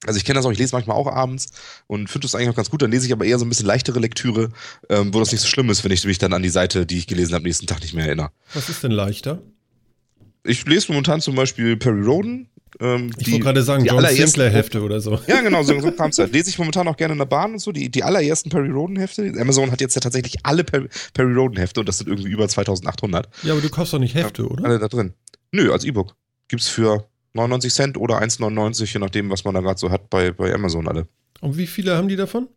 Also 0.07 0.17
ich 0.17 0.25
kenne 0.25 0.39
das 0.39 0.47
auch, 0.47 0.51
ich 0.51 0.59
lese 0.59 0.75
manchmal 0.75 0.97
auch 0.97 1.07
abends 1.07 1.49
und 1.87 2.09
finde 2.09 2.25
das 2.25 2.35
eigentlich 2.35 2.49
auch 2.49 2.55
ganz 2.55 2.71
gut. 2.71 2.81
Dann 2.81 2.91
lese 2.91 3.07
ich 3.07 3.13
aber 3.13 3.27
eher 3.27 3.39
so 3.39 3.45
ein 3.45 3.49
bisschen 3.51 3.67
leichtere 3.67 3.99
Lektüre, 3.99 4.49
ähm, 4.89 5.13
wo 5.13 5.19
das 5.19 5.31
nicht 5.31 5.43
so 5.43 5.49
schlimm 5.49 5.69
ist, 5.69 5.85
wenn 5.85 5.93
ich 5.93 6.05
mich 6.05 6.19
dann 6.19 6.33
an 6.33 6.43
die 6.43 6.49
Seite, 6.49 6.87
die 6.87 6.99
ich 6.99 7.07
gelesen 7.07 7.35
habe, 7.35 7.45
nächsten 7.45 7.67
Tag 7.67 7.83
nicht 7.83 7.93
mehr 7.93 8.07
erinnere. 8.07 8.31
Was 8.55 8.69
ist 8.71 8.83
denn 8.83 8.93
leichter? 8.93 9.43
Ich 10.43 10.65
lese 10.65 10.91
momentan 10.91 11.21
zum 11.21 11.35
Beispiel 11.35 11.77
Perry 11.77 12.03
Roden. 12.03 12.49
Ähm, 12.81 13.11
ich 13.19 13.31
wollte 13.31 13.45
gerade 13.45 13.63
sagen, 13.63 13.85
John 13.85 14.03
Sinclair-Hefte 14.07 14.81
oder 14.81 15.01
so. 15.03 15.21
Ja, 15.27 15.43
genau, 15.43 15.63
so, 15.63 15.79
so 15.81 15.93
kam 15.97 16.11
es 16.11 16.19
halt. 16.19 16.33
Lese 16.33 16.49
ich 16.49 16.59
momentan 16.59 16.89
auch 16.89 16.97
gerne 16.97 17.13
in 17.13 17.19
der 17.19 17.27
Bahn 17.27 17.53
und 17.53 17.59
so. 17.59 17.73
Die, 17.73 17.91
die 17.91 18.03
allerersten 18.03 18.49
Perry 18.49 18.71
Roden-Hefte. 18.71 19.35
Amazon 19.39 19.71
hat 19.71 19.83
jetzt 19.83 19.97
ja 19.97 20.01
tatsächlich 20.01 20.47
alle 20.47 20.65
Perry, 20.65 20.89
Perry 21.13 21.35
Roden-Hefte 21.35 21.81
und 21.81 21.89
das 21.89 21.99
sind 21.99 22.09
irgendwie 22.09 22.31
über 22.31 22.49
2800. 22.49 23.29
Ja, 23.43 23.53
aber 23.53 23.61
du 23.61 23.69
kaufst 23.69 23.93
doch 23.93 23.99
nicht 23.99 24.15
Hefte, 24.15 24.43
ja, 24.43 24.49
oder? 24.49 24.65
Alle 24.65 24.79
da 24.79 24.89
drin. 24.89 25.13
Nö, 25.53 25.73
als 25.73 25.85
E-Book. 25.85 26.15
Gibt's 26.49 26.69
für 26.69 27.07
99 27.35 27.73
Cent 27.73 27.97
oder 27.97 28.21
1,99, 28.21 28.93
je 28.93 28.99
nachdem, 29.01 29.31
was 29.31 29.45
man 29.45 29.55
da 29.55 29.61
gerade 29.61 29.79
so 29.79 29.90
hat 29.90 30.11
bei, 30.11 30.33
bei 30.33 30.53
Amazon 30.53 30.88
alle. 30.88 31.07
Und 31.40 31.57
wie 31.57 31.66
viele 31.66 31.97
haben 31.97 32.09
die 32.09 32.16
davon? 32.16 32.49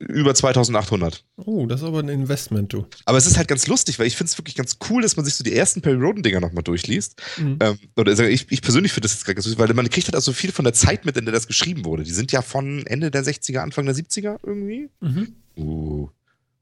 Über 0.00 0.32
2800. 0.32 1.24
Oh, 1.36 1.66
das 1.66 1.80
ist 1.80 1.86
aber 1.86 1.98
ein 1.98 2.08
Investment, 2.08 2.72
du. 2.72 2.86
Aber 3.04 3.18
es 3.18 3.26
ist 3.26 3.36
halt 3.36 3.48
ganz 3.48 3.66
lustig, 3.66 3.98
weil 3.98 4.06
ich 4.06 4.16
finde 4.16 4.30
es 4.30 4.38
wirklich 4.38 4.54
ganz 4.54 4.78
cool, 4.88 5.02
dass 5.02 5.16
man 5.16 5.24
sich 5.24 5.34
so 5.34 5.42
die 5.42 5.52
ersten 5.52 5.82
Perry 5.82 5.96
Roden-Dinger 5.96 6.38
nochmal 6.38 6.62
durchliest. 6.62 7.20
Mhm. 7.36 7.58
Ähm, 7.60 7.78
oder 7.96 8.16
ich, 8.28 8.46
ich 8.48 8.62
persönlich 8.62 8.92
finde 8.92 9.06
das 9.06 9.14
jetzt 9.14 9.24
gerade 9.24 9.34
ganz 9.34 9.46
lustig, 9.46 9.58
weil 9.58 9.74
man 9.74 9.90
kriegt 9.90 10.06
halt 10.06 10.14
auch 10.14 10.22
so 10.22 10.32
viel 10.32 10.52
von 10.52 10.64
der 10.64 10.72
Zeit 10.72 11.04
mit, 11.04 11.16
in 11.16 11.24
der 11.24 11.34
das 11.34 11.48
geschrieben 11.48 11.84
wurde. 11.84 12.04
Die 12.04 12.12
sind 12.12 12.30
ja 12.30 12.42
von 12.42 12.86
Ende 12.86 13.10
der 13.10 13.24
60er, 13.24 13.58
Anfang 13.58 13.86
der 13.86 13.96
70er 13.96 14.38
irgendwie. 14.44 14.88
Mhm. 15.00 15.34
Uh, 15.56 16.08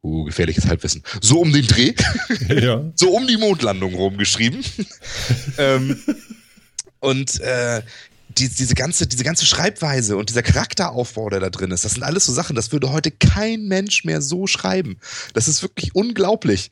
uh, 0.03 0.25
gefährliches 0.25 0.67
Halbwissen. 0.67 1.03
So 1.21 1.41
um 1.41 1.53
den 1.53 1.67
Dreh. 1.67 1.93
Ja. 2.49 2.91
so 2.95 3.11
um 3.11 3.27
die 3.27 3.37
Mondlandung 3.37 3.95
rumgeschrieben. 3.95 4.65
ähm, 5.59 5.99
und 7.01 7.41
äh, 7.41 7.83
die, 8.29 8.49
diese, 8.49 8.75
ganze, 8.75 9.07
diese 9.07 9.25
ganze 9.25 9.47
Schreibweise 9.47 10.17
und 10.17 10.29
dieser 10.29 10.43
Charakteraufbau, 10.43 11.31
der 11.31 11.41
da 11.41 11.51
drin 11.51 11.71
ist, 11.71 11.85
das 11.85 11.93
sind 11.93 12.03
alles 12.03 12.27
so 12.27 12.33
Sachen, 12.33 12.57
das 12.57 12.73
würde 12.73 12.91
heute 12.91 13.11
kein 13.11 13.67
Mensch 13.67 14.05
mehr 14.05 14.21
so 14.21 14.47
schreiben. 14.47 14.99
Das 15.33 15.49
ist 15.49 15.63
wirklich 15.63 15.95
unglaublich. 15.95 16.71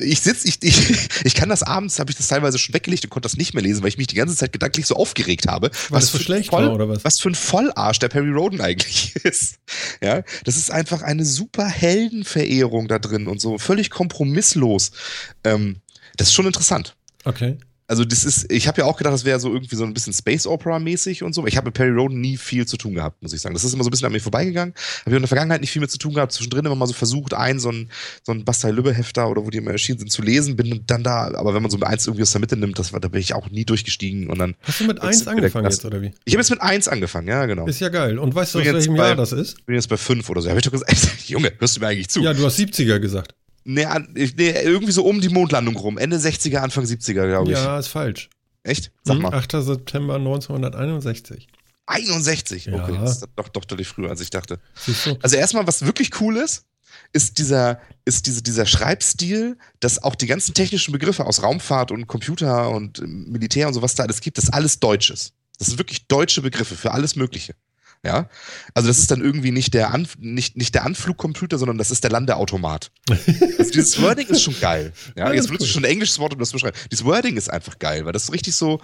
Ich 0.00 0.20
sitze, 0.20 0.48
ich, 0.48 0.62
ich, 0.62 1.08
ich 1.24 1.34
kann 1.34 1.50
das 1.50 1.62
abends, 1.62 1.98
habe 1.98 2.10
ich 2.10 2.16
das 2.16 2.28
teilweise 2.28 2.58
schon 2.58 2.74
weggelegt 2.74 3.04
und 3.04 3.10
konnte 3.10 3.26
das 3.26 3.36
nicht 3.36 3.52
mehr 3.52 3.62
lesen, 3.62 3.82
weil 3.82 3.88
ich 3.88 3.98
mich 3.98 4.06
die 4.06 4.14
ganze 4.14 4.34
Zeit 4.34 4.52
gedanklich 4.52 4.86
so 4.86 4.96
aufgeregt 4.96 5.46
habe. 5.46 5.70
Weil 5.90 6.00
was, 6.00 6.10
für 6.10 6.18
schlecht 6.18 6.50
voll, 6.50 6.66
war, 6.66 6.74
oder 6.74 6.88
was? 6.88 7.04
was 7.04 7.20
für 7.20 7.28
ein 7.28 7.34
Vollarsch 7.34 7.98
der 7.98 8.08
Perry 8.08 8.30
Roden 8.30 8.60
eigentlich 8.60 9.16
ist. 9.24 9.56
Ja, 10.02 10.22
das 10.44 10.56
ist 10.56 10.70
einfach 10.70 11.02
eine 11.02 11.26
super 11.26 11.66
Heldenverehrung 11.66 12.88
da 12.88 12.98
drin 12.98 13.26
und 13.26 13.40
so 13.40 13.58
völlig 13.58 13.90
kompromisslos. 13.90 14.92
Ähm, 15.42 15.76
das 16.16 16.28
ist 16.28 16.34
schon 16.34 16.46
interessant. 16.46 16.96
Okay 17.24 17.58
also 17.86 18.04
das 18.04 18.24
ist, 18.24 18.50
ich 18.50 18.66
habe 18.66 18.80
ja 18.80 18.86
auch 18.86 18.96
gedacht, 18.96 19.12
das 19.12 19.24
wäre 19.24 19.38
so 19.38 19.52
irgendwie 19.52 19.76
so 19.76 19.84
ein 19.84 19.92
bisschen 19.92 20.12
Space 20.12 20.46
Opera 20.46 20.78
mäßig 20.78 21.22
und 21.22 21.34
so. 21.34 21.46
Ich 21.46 21.56
habe 21.56 21.66
mit 21.66 21.74
Perry 21.74 21.90
Roden 21.90 22.20
nie 22.20 22.36
viel 22.36 22.66
zu 22.66 22.76
tun 22.76 22.94
gehabt, 22.94 23.22
muss 23.22 23.32
ich 23.32 23.40
sagen. 23.40 23.54
Das 23.54 23.62
ist 23.62 23.74
immer 23.74 23.84
so 23.84 23.88
ein 23.88 23.90
bisschen 23.90 24.06
an 24.06 24.12
mir 24.12 24.20
vorbeigegangen. 24.20 24.74
Habe 25.00 25.10
ich 25.10 25.14
in 25.14 25.20
der 25.20 25.28
Vergangenheit 25.28 25.60
nicht 25.60 25.70
viel 25.70 25.80
mit 25.80 25.90
zu 25.90 25.98
tun 25.98 26.14
gehabt. 26.14 26.32
Zwischendrin 26.32 26.64
immer 26.64 26.74
mal 26.74 26.86
so 26.86 26.94
versucht, 26.94 27.34
ein 27.34 27.58
so 27.58 27.70
ein 27.70 27.90
so 28.22 28.32
ein 28.32 28.44
Bastei 28.44 28.70
Lübbe 28.70 28.94
Hefter 28.94 29.28
oder 29.28 29.44
wo 29.44 29.50
die 29.50 29.58
immer 29.58 29.72
erschienen 29.72 29.98
sind 29.98 30.10
zu 30.10 30.22
lesen, 30.22 30.56
bin 30.56 30.82
dann 30.86 31.02
da. 31.02 31.32
Aber 31.34 31.54
wenn 31.54 31.62
man 31.62 31.70
so 31.70 31.76
mit 31.76 31.86
eins 31.86 32.06
irgendwie 32.06 32.22
aus 32.22 32.32
der 32.32 32.40
Mitte 32.40 32.56
nimmt, 32.56 32.78
das 32.78 32.92
war, 32.92 33.00
da 33.00 33.08
bin 33.08 33.20
ich 33.20 33.34
auch 33.34 33.50
nie 33.50 33.64
durchgestiegen 33.64 34.30
und 34.30 34.38
dann. 34.38 34.54
Hast 34.62 34.80
du 34.80 34.84
mit 34.84 35.02
eins 35.02 35.26
angefangen 35.26 35.66
jetzt 35.66 35.84
oder 35.84 36.00
wie? 36.00 36.12
Ich 36.24 36.34
habe 36.34 36.40
jetzt 36.40 36.50
mit 36.50 36.62
eins 36.62 36.88
angefangen, 36.88 37.28
ja 37.28 37.44
genau. 37.44 37.66
Ist 37.66 37.80
ja 37.80 37.90
geil. 37.90 38.18
Und 38.18 38.34
weißt 38.34 38.54
du, 38.54 38.60
aus 38.60 38.64
welchem 38.64 38.96
bei, 38.96 39.08
Jahr 39.08 39.16
das 39.16 39.32
ist? 39.32 39.58
Ich 39.58 39.66
bin 39.66 39.74
jetzt 39.74 39.88
bei 39.88 39.98
fünf 39.98 40.28
oder 40.30 40.40
so. 40.40 40.48
Habe 40.48 40.58
ich 40.58 40.64
doch 40.64 40.72
gesagt, 40.72 40.94
Junge, 41.28 41.52
hörst 41.58 41.76
du 41.76 41.80
mir 41.80 41.88
eigentlich 41.88 42.08
zu? 42.08 42.22
Ja, 42.22 42.32
du 42.32 42.44
hast 42.46 42.58
70er 42.58 42.98
gesagt. 42.98 43.34
Nee, 43.64 43.86
nee, 44.14 44.50
irgendwie 44.62 44.92
so 44.92 45.04
um 45.04 45.20
die 45.20 45.30
Mondlandung 45.30 45.76
rum. 45.76 45.98
Ende 45.98 46.18
60er, 46.18 46.58
Anfang 46.58 46.84
70er, 46.84 47.26
glaube 47.26 47.52
ich. 47.52 47.58
Ja, 47.58 47.78
ist 47.78 47.88
falsch. 47.88 48.28
Echt? 48.62 48.92
Sag 49.02 49.18
mal. 49.18 49.32
8. 49.32 49.52
September 49.52 50.16
1961. 50.16 51.48
61? 51.86 52.66
Ja. 52.66 52.82
Okay, 52.82 52.96
das 53.00 53.12
ist 53.12 53.28
doch, 53.36 53.48
doch 53.48 53.64
deutlich 53.64 53.88
früher, 53.88 54.10
als 54.10 54.20
ich 54.20 54.30
dachte. 54.30 54.58
Also 55.22 55.36
erstmal, 55.36 55.66
was 55.66 55.84
wirklich 55.84 56.20
cool 56.20 56.36
ist, 56.36 56.64
ist 57.12 57.38
dieser, 57.38 57.80
ist 58.04 58.26
diese, 58.26 58.42
dieser 58.42 58.66
Schreibstil, 58.66 59.58
dass 59.80 60.02
auch 60.02 60.14
die 60.14 60.26
ganzen 60.26 60.54
technischen 60.54 60.92
Begriffe 60.92 61.26
aus 61.26 61.42
Raumfahrt 61.42 61.90
und 61.90 62.06
Computer 62.06 62.70
und 62.70 63.02
Militär 63.06 63.68
und 63.68 63.74
so, 63.74 63.82
was 63.82 63.94
da 63.94 64.04
alles 64.04 64.20
gibt, 64.20 64.38
das 64.38 64.50
alles 64.50 64.80
Deutsch 64.80 65.10
ist. 65.10 65.32
Das 65.58 65.68
sind 65.68 65.78
wirklich 65.78 66.06
deutsche 66.06 66.42
Begriffe 66.42 66.74
für 66.74 66.92
alles 66.92 67.16
Mögliche. 67.16 67.54
Ja, 68.04 68.28
also 68.74 68.88
das 68.88 68.98
ist 68.98 69.10
dann 69.10 69.22
irgendwie 69.22 69.50
nicht 69.50 69.72
der, 69.72 69.94
Anf 69.94 70.18
nicht, 70.20 70.58
nicht 70.58 70.74
der 70.74 70.84
Anflugcomputer, 70.84 71.56
sondern 71.56 71.78
das 71.78 71.90
ist 71.90 72.04
der 72.04 72.10
Landeautomat. 72.10 72.90
also 73.08 73.70
dieses 73.70 74.00
Wording 74.02 74.26
ist 74.26 74.42
schon 74.42 74.54
geil. 74.60 74.92
Ja, 75.16 75.32
jetzt 75.32 75.46
benutzt 75.46 75.64
du 75.64 75.68
schon 75.68 75.86
ein 75.86 75.90
englisches 75.90 76.18
Wort, 76.18 76.34
um 76.34 76.38
das 76.38 76.50
zu 76.50 76.56
beschreiben. 76.56 76.76
Dieses 76.90 77.06
Wording 77.06 77.38
ist 77.38 77.50
einfach 77.50 77.78
geil, 77.78 78.04
weil 78.04 78.12
das 78.12 78.24
ist 78.24 78.32
richtig 78.34 78.56
so, 78.56 78.78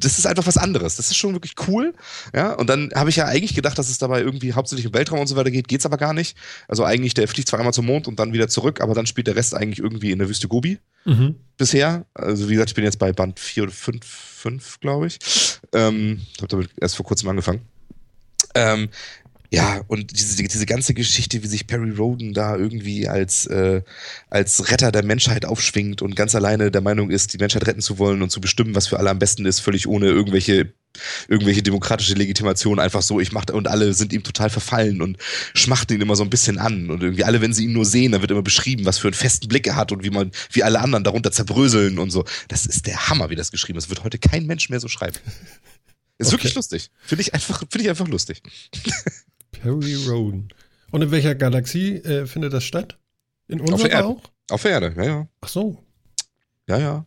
das 0.00 0.20
ist 0.20 0.26
einfach 0.26 0.46
was 0.46 0.56
anderes. 0.56 0.94
Das 0.94 1.10
ist 1.10 1.16
schon 1.16 1.32
wirklich 1.32 1.54
cool. 1.66 1.94
Ja, 2.32 2.52
und 2.52 2.68
dann 2.68 2.90
habe 2.94 3.10
ich 3.10 3.16
ja 3.16 3.24
eigentlich 3.24 3.54
gedacht, 3.54 3.76
dass 3.76 3.90
es 3.90 3.98
dabei 3.98 4.20
irgendwie 4.20 4.52
hauptsächlich 4.52 4.86
im 4.86 4.94
Weltraum 4.94 5.18
und 5.18 5.26
so 5.26 5.34
weiter 5.34 5.50
geht. 5.50 5.66
Geht's 5.66 5.84
aber 5.84 5.96
gar 5.96 6.14
nicht. 6.14 6.36
Also 6.68 6.84
eigentlich, 6.84 7.14
der 7.14 7.26
fliegt 7.26 7.48
zwar 7.48 7.58
einmal 7.58 7.74
zum 7.74 7.86
Mond 7.86 8.06
und 8.06 8.20
dann 8.20 8.32
wieder 8.32 8.46
zurück, 8.46 8.80
aber 8.80 8.94
dann 8.94 9.06
spielt 9.06 9.26
der 9.26 9.34
Rest 9.34 9.52
eigentlich 9.52 9.80
irgendwie 9.80 10.12
in 10.12 10.20
der 10.20 10.28
Wüste 10.28 10.46
Gobi. 10.46 10.78
Mhm. 11.04 11.34
Bisher. 11.56 12.06
Also 12.14 12.48
wie 12.48 12.52
gesagt, 12.52 12.70
ich 12.70 12.74
bin 12.76 12.84
jetzt 12.84 13.00
bei 13.00 13.12
Band 13.12 13.40
4 13.40 13.64
oder 13.64 13.72
5, 13.72 14.06
5 14.06 14.78
glaube 14.78 15.08
ich. 15.08 15.18
Ähm, 15.72 16.20
habe 16.38 16.48
damit 16.48 16.70
erst 16.80 16.94
vor 16.94 17.04
kurzem 17.04 17.28
angefangen. 17.28 17.62
Ähm, 18.54 18.88
ja, 19.52 19.82
und 19.88 20.12
diese, 20.12 20.40
diese 20.40 20.66
ganze 20.66 20.94
Geschichte, 20.94 21.42
wie 21.42 21.48
sich 21.48 21.66
Perry 21.66 21.90
Roden 21.90 22.34
da 22.34 22.56
irgendwie 22.56 23.08
als, 23.08 23.46
äh, 23.46 23.82
als 24.30 24.70
Retter 24.70 24.92
der 24.92 25.04
Menschheit 25.04 25.44
aufschwingt 25.44 26.02
und 26.02 26.14
ganz 26.14 26.36
alleine 26.36 26.70
der 26.70 26.82
Meinung 26.82 27.10
ist, 27.10 27.32
die 27.32 27.38
Menschheit 27.38 27.66
retten 27.66 27.80
zu 27.80 27.98
wollen 27.98 28.22
und 28.22 28.30
zu 28.30 28.40
bestimmen, 28.40 28.76
was 28.76 28.86
für 28.86 28.98
alle 29.00 29.10
am 29.10 29.18
besten 29.18 29.46
ist, 29.46 29.58
völlig 29.58 29.88
ohne 29.88 30.06
irgendwelche 30.06 30.72
irgendwelche 31.28 31.62
demokratische 31.62 32.14
Legitimation 32.14 32.80
einfach 32.80 33.02
so, 33.02 33.20
ich 33.20 33.30
mache 33.30 33.52
und 33.52 33.68
alle 33.68 33.94
sind 33.94 34.12
ihm 34.12 34.24
total 34.24 34.50
verfallen 34.50 35.02
und 35.02 35.18
schmachten 35.54 35.94
ihn 35.94 36.00
immer 36.00 36.16
so 36.16 36.24
ein 36.24 36.30
bisschen 36.30 36.58
an 36.58 36.90
und 36.90 37.02
irgendwie 37.02 37.24
alle, 37.24 37.40
wenn 37.40 37.52
sie 37.52 37.64
ihn 37.64 37.72
nur 37.72 37.84
sehen, 37.84 38.12
dann 38.12 38.22
wird 38.22 38.32
immer 38.32 38.42
beschrieben, 38.42 38.84
was 38.84 38.98
für 38.98 39.06
einen 39.06 39.14
festen 39.14 39.46
Blick 39.48 39.66
er 39.68 39.76
hat 39.76 39.92
und 39.92 40.02
wie 40.02 40.10
man, 40.10 40.32
wie 40.50 40.64
alle 40.64 40.80
anderen 40.80 41.04
darunter 41.04 41.30
zerbröseln 41.30 41.98
und 41.98 42.10
so. 42.10 42.24
Das 42.48 42.66
ist 42.66 42.86
der 42.86 43.08
Hammer, 43.08 43.30
wie 43.30 43.36
das 43.36 43.52
geschrieben 43.52 43.78
ist. 43.78 43.88
Wird 43.88 44.02
heute 44.02 44.18
kein 44.18 44.46
Mensch 44.46 44.68
mehr 44.68 44.80
so 44.80 44.88
schreiben. 44.88 45.16
Ist 46.20 46.28
okay. 46.28 46.36
wirklich 46.36 46.54
lustig. 46.54 46.90
Finde 47.00 47.22
ich, 47.22 47.32
einfach, 47.32 47.60
find 47.60 47.82
ich 47.82 47.88
einfach 47.88 48.06
lustig. 48.06 48.42
Perry 49.52 49.94
Roden. 50.06 50.48
Und 50.90 51.00
in 51.02 51.10
welcher 51.10 51.34
Galaxie 51.34 51.96
äh, 51.96 52.26
findet 52.26 52.52
das 52.52 52.64
statt? 52.64 52.98
In 53.48 53.60
unserer 53.60 54.04
auch? 54.04 54.22
Auf 54.50 54.62
der 54.62 54.72
Erde, 54.72 54.92
ja, 54.96 55.04
ja. 55.04 55.28
Ach 55.40 55.48
so. 55.48 55.82
Ja, 56.68 56.78
ja. 56.78 57.06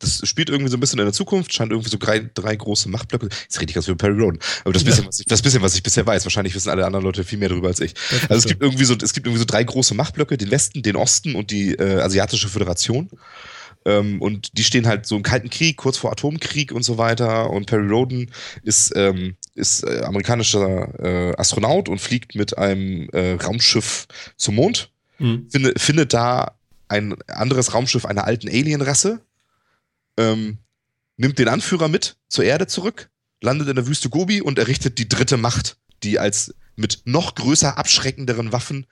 Das 0.00 0.28
spielt 0.28 0.50
irgendwie 0.50 0.68
so 0.68 0.76
ein 0.76 0.80
bisschen 0.80 0.98
in 0.98 1.04
der 1.04 1.12
Zukunft, 1.12 1.52
scheint 1.52 1.70
irgendwie 1.70 1.90
so 1.90 1.96
drei, 1.96 2.28
drei 2.34 2.56
große 2.56 2.88
Machtblöcke. 2.88 3.28
Jetzt 3.28 3.60
rede 3.60 3.70
ich 3.70 3.74
ganz 3.74 3.86
wie 3.86 3.94
Perry 3.94 4.20
Roden. 4.20 4.40
Aber 4.64 4.72
das 4.72 4.82
bisschen, 4.82 5.04
ja. 5.04 5.08
was 5.08 5.20
ich, 5.20 5.26
das 5.26 5.42
bisschen, 5.42 5.62
was 5.62 5.76
ich 5.76 5.84
bisher 5.84 6.04
weiß, 6.04 6.24
wahrscheinlich 6.24 6.56
wissen 6.56 6.70
alle 6.70 6.84
anderen 6.84 7.04
Leute 7.04 7.22
viel 7.22 7.38
mehr 7.38 7.50
darüber 7.50 7.68
als 7.68 7.78
ich. 7.78 7.94
Also 8.22 8.34
es 8.34 8.46
gibt 8.46 8.62
irgendwie 8.62 8.84
so, 8.84 8.94
es 8.94 9.12
gibt 9.12 9.28
irgendwie 9.28 9.38
so 9.38 9.44
drei 9.44 9.62
große 9.62 9.94
Machtblöcke, 9.94 10.36
den 10.36 10.50
Westen, 10.50 10.82
den 10.82 10.96
Osten 10.96 11.36
und 11.36 11.52
die 11.52 11.74
äh, 11.74 12.00
Asiatische 12.00 12.48
Föderation. 12.48 13.10
Ähm, 13.84 14.20
und 14.20 14.58
die 14.58 14.64
stehen 14.64 14.86
halt 14.86 15.06
so 15.06 15.16
im 15.16 15.22
Kalten 15.22 15.50
Krieg, 15.50 15.76
kurz 15.76 15.96
vor 15.96 16.12
Atomkrieg 16.12 16.72
und 16.72 16.82
so 16.82 16.98
weiter. 16.98 17.50
Und 17.50 17.66
Perry 17.66 17.88
Roden 17.88 18.30
ist, 18.62 18.92
ähm, 18.94 19.36
ist 19.54 19.84
äh, 19.84 20.02
amerikanischer 20.02 20.98
äh, 20.98 21.36
Astronaut 21.36 21.88
und 21.88 22.00
fliegt 22.00 22.34
mit 22.34 22.58
einem 22.58 23.08
äh, 23.10 23.32
Raumschiff 23.34 24.06
zum 24.36 24.56
Mond. 24.56 24.90
Mhm. 25.18 25.48
Finde, 25.50 25.74
findet 25.76 26.12
da 26.12 26.56
ein 26.88 27.14
anderes 27.28 27.72
Raumschiff 27.72 28.04
einer 28.04 28.24
alten 28.24 28.48
Alienrasse, 28.48 29.20
ähm, 30.16 30.58
nimmt 31.16 31.38
den 31.38 31.48
Anführer 31.48 31.88
mit 31.88 32.16
zur 32.28 32.44
Erde 32.44 32.66
zurück, 32.66 33.10
landet 33.40 33.68
in 33.68 33.76
der 33.76 33.86
Wüste 33.86 34.08
Gobi 34.10 34.40
und 34.40 34.58
errichtet 34.58 34.98
die 34.98 35.08
dritte 35.08 35.36
Macht, 35.36 35.76
die 36.02 36.18
als 36.18 36.54
mit 36.76 37.02
noch 37.04 37.34
größer 37.34 37.78
abschreckenderen 37.78 38.52
Waffen 38.52 38.86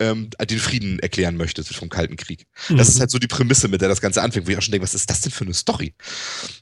ähm, 0.00 0.30
den 0.48 0.58
Frieden 0.58 0.98
erklären 0.98 1.36
möchte 1.36 1.62
vom 1.62 1.90
Kalten 1.90 2.16
Krieg. 2.16 2.46
Mhm. 2.68 2.78
Das 2.78 2.88
ist 2.88 2.98
halt 2.98 3.10
so 3.10 3.18
die 3.18 3.26
Prämisse, 3.26 3.68
mit 3.68 3.82
der 3.82 3.88
das 3.88 4.00
Ganze 4.00 4.22
anfängt, 4.22 4.46
wo 4.46 4.50
ich 4.50 4.56
auch 4.56 4.62
schon 4.62 4.72
denke, 4.72 4.82
was 4.82 4.94
ist 4.94 5.08
das 5.10 5.20
denn 5.20 5.30
für 5.30 5.44
eine 5.44 5.54
Story? 5.54 5.94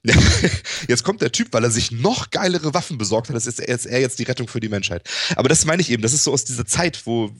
jetzt 0.88 1.05
kommt 1.05 1.22
der 1.22 1.31
Typ, 1.31 1.48
weil 1.53 1.62
er 1.64 1.70
sich 1.70 1.92
noch 1.92 2.31
geilere 2.31 2.74
Waffen 2.74 2.98
besorgt 2.98 3.29
hat, 3.29 3.37
das 3.37 3.46
ist 3.46 3.61
jetzt, 3.61 3.87
er 3.87 4.01
jetzt 4.01 4.18
die 4.18 4.24
Rettung 4.24 4.48
für 4.48 4.61
die 4.61 4.68
Menschheit. 4.68 5.09
Aber 5.37 5.48
das 5.48 5.64
meine 5.64 5.81
ich 5.81 5.90
eben, 5.90 6.03
das 6.03 6.12
ist 6.12 6.24
so 6.24 6.33
aus 6.33 6.44
dieser 6.44 6.66
Zeit, 6.66 7.07
wo, 7.07 7.31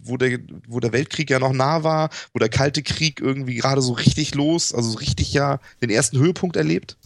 wo, 0.00 0.16
der, 0.16 0.38
wo 0.68 0.78
der 0.78 0.92
Weltkrieg 0.92 1.28
ja 1.28 1.40
noch 1.40 1.52
nah 1.52 1.82
war, 1.82 2.10
wo 2.32 2.38
der 2.38 2.48
Kalte 2.48 2.82
Krieg 2.82 3.20
irgendwie 3.20 3.56
gerade 3.56 3.82
so 3.82 3.92
richtig 3.92 4.36
los, 4.36 4.72
also 4.72 4.90
so 4.90 4.98
richtig 4.98 5.32
ja 5.32 5.58
den 5.82 5.90
ersten 5.90 6.18
Höhepunkt 6.18 6.54
erlebt, 6.54 6.96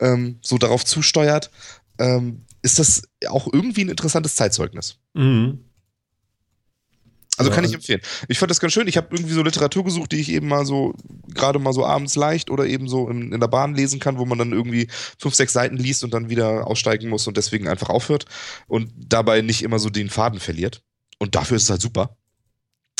ähm, 0.00 0.38
so 0.42 0.58
darauf 0.58 0.84
zusteuert, 0.84 1.50
ähm, 1.98 2.42
ist 2.62 2.80
das 2.80 3.02
auch 3.28 3.48
irgendwie 3.52 3.84
ein 3.84 3.88
interessantes 3.88 4.34
Zeitzeugnis. 4.34 4.96
Mhm. 5.14 5.60
Also 7.42 7.54
kann 7.54 7.64
ich 7.64 7.74
empfehlen. 7.74 8.00
Ich 8.28 8.38
fand 8.38 8.50
das 8.50 8.60
ganz 8.60 8.72
schön. 8.72 8.88
Ich 8.88 8.96
habe 8.96 9.08
irgendwie 9.10 9.34
so 9.34 9.42
Literatur 9.42 9.84
gesucht, 9.84 10.12
die 10.12 10.20
ich 10.20 10.30
eben 10.30 10.48
mal 10.48 10.64
so, 10.66 10.94
gerade 11.28 11.58
mal 11.58 11.72
so 11.72 11.84
abends 11.84 12.16
leicht 12.16 12.50
oder 12.50 12.66
eben 12.66 12.88
so 12.88 13.08
in, 13.08 13.32
in, 13.32 13.40
der 13.40 13.48
Bahn 13.48 13.74
lesen 13.74 14.00
kann, 14.00 14.18
wo 14.18 14.24
man 14.24 14.38
dann 14.38 14.52
irgendwie 14.52 14.88
fünf, 15.18 15.34
sechs 15.34 15.52
Seiten 15.52 15.76
liest 15.76 16.04
und 16.04 16.14
dann 16.14 16.30
wieder 16.30 16.66
aussteigen 16.66 17.08
muss 17.08 17.26
und 17.26 17.36
deswegen 17.36 17.68
einfach 17.68 17.88
aufhört 17.88 18.26
und 18.66 18.92
dabei 18.96 19.42
nicht 19.42 19.62
immer 19.62 19.78
so 19.78 19.90
den 19.90 20.10
Faden 20.10 20.40
verliert. 20.40 20.82
Und 21.18 21.34
dafür 21.34 21.56
ist 21.56 21.64
es 21.64 21.70
halt 21.70 21.82
super. 21.82 22.16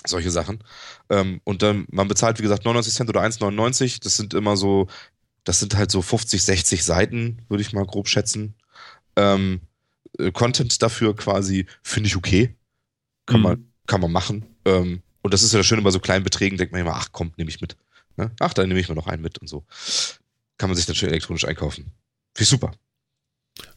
Solche 0.07 0.31
Sachen. 0.31 0.63
Ähm, 1.11 1.41
und 1.45 1.63
dann, 1.63 1.87
man 1.91 2.09
bezahlt, 2.09 2.39
wie 2.39 2.43
gesagt, 2.43 2.65
99 2.65 2.95
Cent 2.95 3.11
oder 3.11 3.23
1,99. 3.23 4.03
Das 4.03 4.17
sind 4.17 4.35
immer 4.35 4.57
so, 4.57 4.89
das 5.45 5.61
sind 5.61 5.77
halt 5.77 5.91
so 5.91 6.03
50, 6.03 6.43
60 6.43 6.85
Seiten, 6.85 7.43
würde 7.49 7.63
ich 7.63 7.73
mal 7.73 7.87
grob 7.87 8.09
schätzen. 8.09 8.55
Ähm, 9.17 9.61
äh, 10.19 10.33
Content 10.33 10.83
dafür 10.83 11.15
quasi 11.17 11.67
finde 11.83 12.09
ich 12.09 12.17
okay. 12.17 12.57
Kann 13.27 13.41
mhm. 13.41 13.43
man 13.43 13.72
kann 13.87 14.01
man 14.01 14.13
machen. 14.13 14.47
Ähm, 14.65 15.03
und 15.23 15.35
das 15.35 15.43
ist 15.43 15.53
ja 15.53 15.59
das 15.59 15.67
Schöne 15.67 15.83
bei 15.83 15.91
so 15.91 16.01
kleinen 16.01 16.25
Beträgen, 16.25 16.57
denkt 16.57 16.73
man 16.73 16.81
immer, 16.81 16.95
ach 16.95 17.11
komm, 17.13 17.33
nehme 17.37 17.51
ich 17.51 17.61
mit. 17.61 17.77
Ne? 18.17 18.31
Ach, 18.41 18.53
dann 18.53 18.69
nehme 18.69 18.81
ich 18.81 18.89
mir 18.89 18.95
noch 18.95 19.07
einen 19.07 19.23
mit 19.23 19.39
und 19.39 19.49
so. 19.49 19.65
Kann 20.59 20.69
man 20.69 20.77
sich 20.77 20.87
dann 20.87 20.95
schön 20.95 21.09
elektronisch 21.09 21.45
einkaufen. 21.45 21.85
Finde 22.35 22.43
ich 22.43 22.49
super. 22.49 22.73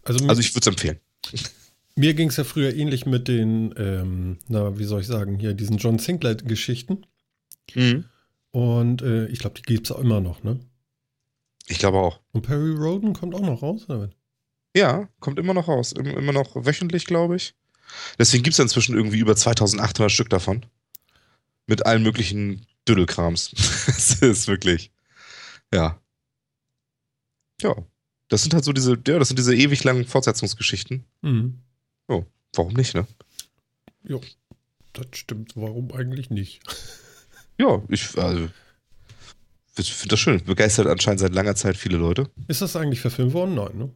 Also, 0.04 0.26
also 0.28 0.40
ich 0.40 0.54
würde 0.54 0.62
es 0.62 0.68
empfehlen. 0.68 1.00
Mir 1.98 2.14
ging 2.14 2.28
es 2.28 2.36
ja 2.36 2.44
früher 2.44 2.76
ähnlich 2.76 3.06
mit 3.06 3.30
den, 3.30 3.74
ähm, 3.78 4.38
na, 4.50 4.78
wie 4.78 4.84
soll 4.84 5.00
ich 5.00 5.08
sagen, 5.08 5.40
hier, 5.40 5.54
diesen 5.54 5.78
John 5.78 5.98
Sinclair-Geschichten. 5.98 7.06
Mhm. 7.74 8.04
Und 8.52 9.02
äh, 9.02 9.28
ich 9.28 9.40
glaube, 9.40 9.56
die 9.56 9.62
gibt 9.62 9.88
es 9.88 9.92
auch 9.94 10.00
immer 10.00 10.20
noch, 10.20 10.44
ne? 10.44 10.60
Ich 11.68 11.80
glaube 11.80 12.00
auch. 12.00 12.20
Und 12.34 12.42
Perry 12.42 12.72
Roden 12.72 13.14
kommt 13.14 13.34
auch 13.34 13.42
noch 13.42 13.62
raus, 13.62 13.86
oder? 13.90 14.10
Ja, 14.76 15.08
kommt 15.22 15.40
immer 15.40 15.54
noch 15.54 15.70
raus. 15.70 15.94
Immer 15.94 16.34
noch 16.34 16.54
wöchentlich, 16.56 17.06
glaube 17.06 17.38
ich. 17.38 17.56
Deswegen 18.20 18.44
gibt 18.44 18.54
es 18.54 18.60
inzwischen 18.60 18.96
irgendwie 18.96 19.20
über 19.20 19.36
2800 19.36 20.12
Stück 20.12 20.30
davon. 20.30 20.66
Mit 21.68 21.86
allen 21.86 22.04
möglichen 22.04 22.66
Düdelkrams. 22.88 23.52
das 23.88 24.22
ist 24.22 24.48
wirklich, 24.48 24.92
ja. 25.74 26.00
Ja. 27.62 27.76
Das 28.28 28.42
sind 28.42 28.54
halt 28.54 28.64
so 28.66 28.74
diese, 28.74 28.98
ja, 29.08 29.20
das 29.20 29.28
sind 29.28 29.38
diese 29.38 29.56
ewig 29.56 29.84
langen 29.84 30.06
Fortsetzungsgeschichten. 30.06 31.06
Mhm. 31.22 31.60
Oh, 32.08 32.26
warum 32.54 32.74
nicht, 32.74 32.96
ne? 32.96 33.08
Ja, 34.04 34.18
das 34.94 35.06
stimmt. 35.14 35.54
Warum 35.56 35.92
eigentlich 35.92 36.30
nicht? 36.30 36.62
Ja, 37.58 37.82
ich, 37.88 38.18
also, 38.18 38.50
ich 39.78 39.94
finde 39.94 40.10
das 40.10 40.20
schön. 40.20 40.44
Begeistert 40.44 40.88
anscheinend 40.88 41.22
seit 41.22 41.34
langer 41.34 41.56
Zeit 41.56 41.78
viele 41.78 41.96
Leute. 41.96 42.30
Ist 42.50 42.62
das 42.62 42.76
eigentlich 42.76 43.00
verfilmt 43.00 43.32
worden? 43.32 43.56
Nein, 43.56 43.78
ne? 43.78 43.90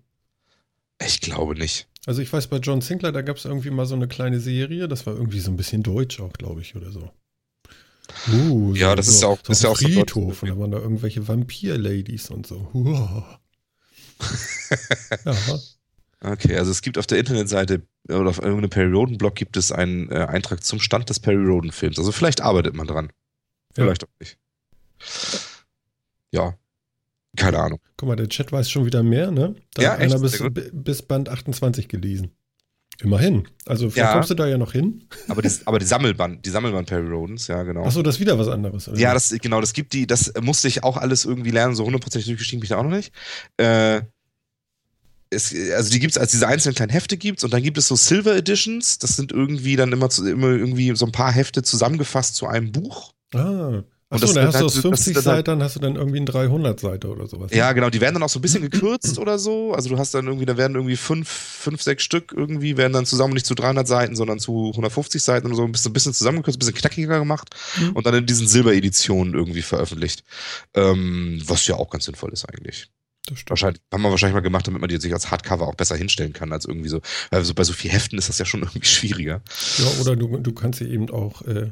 Ich 1.06 1.20
glaube 1.20 1.56
nicht. 1.56 1.89
Also 2.06 2.22
ich 2.22 2.32
weiß, 2.32 2.48
bei 2.48 2.58
John 2.58 2.82
Sinclair, 2.82 3.12
da 3.12 3.22
gab 3.22 3.38
es 3.38 3.46
irgendwie 3.46 3.70
mal 3.72 3.86
so 3.86 3.96
eine 3.96 4.08
kleine 4.08 4.40
Serie, 4.40 4.88
das 4.88 5.06
war 5.06 5.14
irgendwie 5.14 5.40
so 5.40 5.52
ein 5.52 5.58
bisschen 5.58 5.84
deutsch 5.84 6.20
auch, 6.20 6.34
glaube 6.34 6.62
ich, 6.62 6.76
oder 6.76 6.92
so. 6.92 7.12
Uh, 8.32 8.74
ja, 8.74 8.96
das 8.96 9.06
so, 9.06 9.12
ist 9.12 9.22
ja 9.22 9.28
auch, 9.28 9.40
so 9.44 9.52
ist 9.52 9.64
ja 9.64 9.70
auch 9.70 9.78
Friedhof 9.78 10.40
so 10.40 10.46
und 10.46 10.50
da 10.50 10.60
waren 10.60 10.72
da 10.72 10.80
irgendwelche 10.80 11.28
Vampir-Ladies 11.28 12.32
und 12.32 12.48
so. 12.48 12.68
ja. 15.26 15.60
Okay, 16.22 16.58
also 16.58 16.72
es 16.72 16.82
gibt 16.82 16.98
auf 16.98 17.08
der 17.08 17.20
Internetseite 17.20 17.84
oder 18.10 18.30
auf 18.30 18.40
irgendeinem 18.40 18.70
Perry 18.70 18.92
Roden-Blog 18.92 19.36
gibt 19.36 19.56
es 19.56 19.72
einen 19.72 20.12
äh, 20.12 20.26
Eintrag 20.26 20.64
zum 20.64 20.80
Stand 20.80 21.10
des 21.10 21.20
Perry 21.20 21.46
Roden-Films. 21.46 21.98
Also 21.98 22.12
vielleicht 22.12 22.42
arbeitet 22.42 22.76
man 22.76 22.88
dran. 22.88 23.12
Vielleicht 23.74 24.02
ja. 24.02 24.08
auch 24.08 24.20
nicht. 24.20 24.38
Ja, 26.32 26.58
keine 27.38 27.60
Ahnung. 27.60 27.80
Guck 27.98 28.10
mal, 28.10 28.16
der 28.16 28.28
Chat 28.28 28.52
weiß 28.52 28.70
schon 28.70 28.86
wieder 28.86 29.04
mehr, 29.04 29.32
ne? 29.32 29.56
Da 29.74 29.82
ja, 29.82 29.92
hat 29.92 30.00
einer 30.00 30.20
bis, 30.20 30.44
bis 30.72 31.02
Band 31.02 31.30
28 31.30 31.88
gelesen. 31.88 32.32
Immerhin. 33.02 33.48
Also 33.66 33.90
vielleicht 33.90 34.10
ja, 34.10 34.14
kommst 34.14 34.30
du 34.30 34.34
da 34.34 34.46
ja 34.46 34.58
noch 34.58 34.74
hin. 34.74 35.06
Aber, 35.30 35.42
das, 35.42 35.66
aber 35.66 35.80
die 35.80 35.86
Sammelband, 35.86 36.46
die 36.46 36.50
Sammelband 36.50 36.88
Perry 36.88 37.08
Rodens, 37.08 37.48
ja, 37.48 37.64
genau. 37.64 37.86
Achso, 37.86 38.02
das 38.02 38.16
ist 38.16 38.22
wieder 38.22 38.38
was 38.38 38.50
anderes. 38.50 38.90
Oder? 38.90 38.98
Ja, 38.98 39.14
das, 39.14 39.30
genau, 39.42 39.62
das 39.62 39.74
gibt 39.74 39.94
die, 39.94 40.06
das 40.06 40.34
musste 40.42 40.68
ich 40.68 40.84
auch 40.84 40.98
alles 40.98 41.24
irgendwie 41.24 41.52
lernen, 41.52 41.76
so 41.76 41.86
hundertprozentig 41.86 42.28
durchgestiegen 42.28 42.60
bin 42.60 42.66
ich 42.66 42.70
da 42.70 42.78
auch 42.78 42.84
noch 42.84 42.90
nicht. 42.90 43.14
Äh, 43.58 44.02
es, 45.30 45.54
also 45.74 45.92
die 45.92 46.00
gibt 46.00 46.12
es 46.12 46.18
als 46.18 46.32
diese 46.32 46.48
einzelnen 46.48 46.76
kleinen 46.76 46.92
Hefte 46.92 47.16
gibt's 47.16 47.44
und 47.44 47.54
dann 47.54 47.64
gibt 47.64 47.78
es 47.78 47.88
so 47.88 47.96
Silver 47.96 48.36
Editions, 48.36 48.98
das 48.98 49.16
sind 49.16 49.32
irgendwie 49.32 49.76
dann 49.76 49.94
immer, 49.94 50.10
zu, 50.10 50.28
immer 50.28 50.48
irgendwie 50.48 50.94
so 50.96 51.06
ein 51.06 51.12
paar 51.12 51.32
Hefte 51.32 51.64
zusammengefasst 51.64 52.36
zu 52.36 52.48
einem 52.48 52.72
Buch. 52.72 53.14
Ah. 53.34 53.84
Achso, 54.12 54.34
dann 54.34 54.48
hast 54.48 54.60
du 54.60 54.66
aus 54.66 54.78
50 54.78 55.18
Seiten, 55.20 55.62
hast 55.62 55.76
du 55.76 55.80
dann 55.80 55.96
irgendwie 55.96 56.20
ein 56.20 56.26
300 56.26 56.80
Seite 56.80 57.10
oder 57.10 57.28
sowas. 57.28 57.52
Ja, 57.54 57.74
genau, 57.74 57.92
die 57.92 58.02
werden 58.02 58.16
dann 58.16 58.24
auch 58.24 58.30
so 58.30 58.40
ein 58.40 58.42
bisschen 58.42 58.64
gekürzt 58.64 59.20
oder 59.20 59.38
so. 59.38 59.74
Also 59.74 59.90
du 59.90 60.00
hast 60.00 60.16
dann 60.16 60.26
irgendwie, 60.26 60.48
da 60.48 60.58
werden 60.58 60.76
irgendwie 60.76 60.96
fünf, 60.96 61.30
fünf, 61.30 61.84
sechs 61.84 62.04
Stück 62.04 62.34
irgendwie, 62.36 62.76
werden 62.76 62.94
dann 62.94 63.06
zusammen 63.06 63.34
nicht 63.34 63.46
zu 63.46 63.54
300 63.54 63.88
Seiten, 63.88 64.16
sondern 64.16 64.40
zu 64.40 64.70
150 64.70 65.22
Seiten 65.22 65.46
oder 65.46 65.56
so, 65.56 65.64
ein 65.64 65.72
bisschen, 65.72 65.92
ein 65.92 65.94
bisschen 65.94 66.14
zusammengekürzt, 66.14 66.58
ein 66.58 66.60
bisschen 66.60 66.76
knackiger 66.76 67.20
gemacht 67.20 67.56
mhm. 67.78 67.92
und 67.92 68.06
dann 68.08 68.16
in 68.16 68.26
diesen 68.26 68.48
Silbereditionen 68.48 69.36
irgendwie 69.36 69.62
veröffentlicht. 69.62 70.24
Ähm, 70.74 71.44
was 71.46 71.68
ja 71.68 71.76
auch 71.76 71.92
ganz 71.92 72.06
sinnvoll 72.06 72.34
ist 72.34 72.46
eigentlich. 72.46 72.90
Wahrscheinlich, 73.48 73.82
haben 73.94 74.02
wir 74.02 74.10
wahrscheinlich 74.10 74.34
mal 74.34 74.42
gemacht, 74.42 74.66
damit 74.66 74.82
man 74.82 74.90
die 74.90 74.98
sich 74.98 75.14
als 75.14 75.30
Hardcover 75.30 75.68
auch 75.68 75.76
besser 75.76 75.96
hinstellen 75.96 76.34
kann, 76.34 76.52
als 76.52 76.66
irgendwie 76.66 76.90
so. 76.90 77.02
Weil 77.30 77.44
so 77.44 77.54
bei 77.54 77.64
so 77.64 77.74
vier 77.74 77.92
Heften 77.92 78.18
ist 78.18 78.30
das 78.30 78.40
ja 78.40 78.46
schon 78.46 78.62
irgendwie 78.64 78.88
schwieriger. 78.88 79.42
Ja, 79.78 80.02
oder 80.02 80.16
du, 80.16 80.38
du 80.38 80.52
kannst 80.52 80.80
sie 80.80 80.86
eben 80.86 81.12
auch 81.12 81.44
äh, 81.44 81.72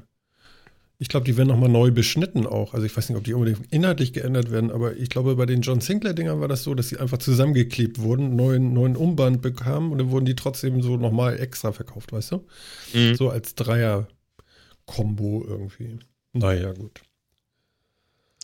ich 0.99 1.09
glaube, 1.09 1.25
die 1.25 1.37
werden 1.37 1.49
nochmal 1.49 1.69
neu 1.69 1.91
beschnitten 1.91 2.47
auch. 2.47 2.73
Also 2.73 2.85
ich 2.85 2.97
weiß 2.97 3.09
nicht, 3.09 3.17
ob 3.17 3.23
die 3.23 3.33
unbedingt 3.33 3.71
inhaltlich 3.71 4.13
geändert 4.13 4.49
werden, 4.49 4.71
aber 4.71 4.97
ich 4.97 5.09
glaube, 5.09 5.35
bei 5.35 5.45
den 5.45 5.61
John 5.61 5.79
Sinclair-Dingern 5.79 6.41
war 6.41 6.47
das 6.47 6.63
so, 6.63 6.73
dass 6.73 6.89
sie 6.89 6.97
einfach 6.97 7.19
zusammengeklebt 7.19 7.99
wurden, 7.99 8.35
neuen, 8.35 8.73
neuen 8.73 8.95
Umband 8.95 9.41
bekamen 9.43 9.91
und 9.91 9.99
dann 9.99 10.09
wurden 10.09 10.25
die 10.25 10.35
trotzdem 10.35 10.81
so 10.81 10.97
nochmal 10.97 11.39
extra 11.39 11.71
verkauft, 11.71 12.11
weißt 12.11 12.31
du? 12.31 12.47
Mhm. 12.93 13.15
So 13.15 13.29
als 13.29 13.53
Dreier-Kombo 13.53 15.45
irgendwie. 15.47 15.99
Naja, 16.33 16.71
gut. 16.73 17.01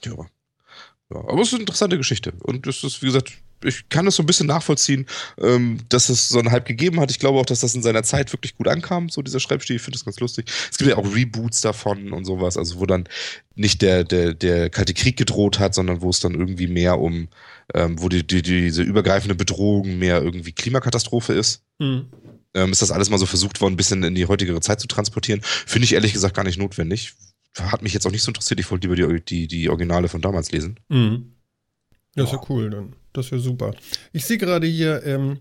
Ja. 0.03 0.13
ja. 0.13 1.17
Aber 1.27 1.41
es 1.41 1.47
ist 1.47 1.53
eine 1.55 1.61
interessante 1.61 1.97
Geschichte. 1.97 2.33
Und 2.43 2.67
es 2.67 2.83
ist, 2.83 3.01
wie 3.01 3.07
gesagt, 3.07 3.33
ich 3.63 3.89
kann 3.89 4.05
das 4.05 4.15
so 4.15 4.23
ein 4.23 4.25
bisschen 4.25 4.47
nachvollziehen, 4.47 5.05
ähm, 5.39 5.79
dass 5.89 6.09
es 6.09 6.29
so 6.29 6.39
einen 6.39 6.51
Hype 6.51 6.65
gegeben 6.65 6.99
hat. 6.99 7.11
Ich 7.11 7.19
glaube 7.19 7.39
auch, 7.39 7.45
dass 7.45 7.61
das 7.61 7.75
in 7.75 7.83
seiner 7.83 8.03
Zeit 8.03 8.31
wirklich 8.33 8.55
gut 8.55 8.67
ankam, 8.67 9.09
so 9.09 9.21
dieser 9.21 9.39
Schreibstil. 9.39 9.75
Ich 9.75 9.81
finde 9.81 9.97
das 9.97 10.05
ganz 10.05 10.19
lustig. 10.19 10.45
Es 10.71 10.77
gibt 10.77 10.89
ja 10.89 10.97
auch 10.97 11.15
Reboots 11.15 11.61
davon 11.61 12.13
und 12.13 12.25
sowas, 12.25 12.57
also 12.57 12.79
wo 12.79 12.85
dann 12.85 13.07
nicht 13.55 13.81
der, 13.81 14.03
der, 14.03 14.33
der 14.33 14.69
Kalte 14.69 14.93
Krieg 14.93 15.17
gedroht 15.17 15.59
hat, 15.59 15.75
sondern 15.75 16.01
wo 16.01 16.09
es 16.09 16.19
dann 16.19 16.33
irgendwie 16.33 16.67
mehr 16.67 16.99
um, 16.99 17.27
ähm, 17.73 18.01
wo 18.01 18.09
die, 18.09 18.25
die, 18.25 18.41
diese 18.41 18.83
übergreifende 18.83 19.35
Bedrohung 19.35 19.97
mehr 19.99 20.21
irgendwie 20.21 20.51
Klimakatastrophe 20.51 21.33
ist. 21.33 21.63
Mhm. 21.79 22.07
Ähm, 22.55 22.71
ist 22.71 22.81
das 22.81 22.91
alles 22.91 23.09
mal 23.09 23.17
so 23.17 23.25
versucht 23.25 23.61
worden, 23.61 23.73
ein 23.73 23.77
bisschen 23.77 24.03
in 24.03 24.15
die 24.15 24.27
heutigere 24.27 24.61
Zeit 24.61 24.79
zu 24.79 24.87
transportieren. 24.87 25.41
Finde 25.43 25.85
ich 25.85 25.93
ehrlich 25.93 26.13
gesagt 26.13 26.35
gar 26.35 26.43
nicht 26.43 26.59
notwendig. 26.59 27.13
Hat 27.59 27.81
mich 27.83 27.93
jetzt 27.93 28.05
auch 28.05 28.11
nicht 28.11 28.23
so 28.23 28.29
interessiert. 28.29 28.59
Ich 28.59 28.69
wollte 28.69 28.87
lieber 28.87 29.19
die, 29.19 29.23
die, 29.23 29.47
die 29.47 29.69
Originale 29.69 30.07
von 30.07 30.21
damals 30.21 30.51
lesen. 30.51 30.79
Mhm. 30.89 31.33
Ja, 32.15 32.23
ist 32.25 32.31
ja 32.31 32.41
cool 32.49 32.69
dann. 32.69 32.95
Das 33.13 33.31
wäre 33.31 33.41
super. 33.41 33.73
Ich 34.11 34.25
sehe 34.25 34.37
gerade 34.37 34.67
hier, 34.67 35.03
ähm, 35.05 35.39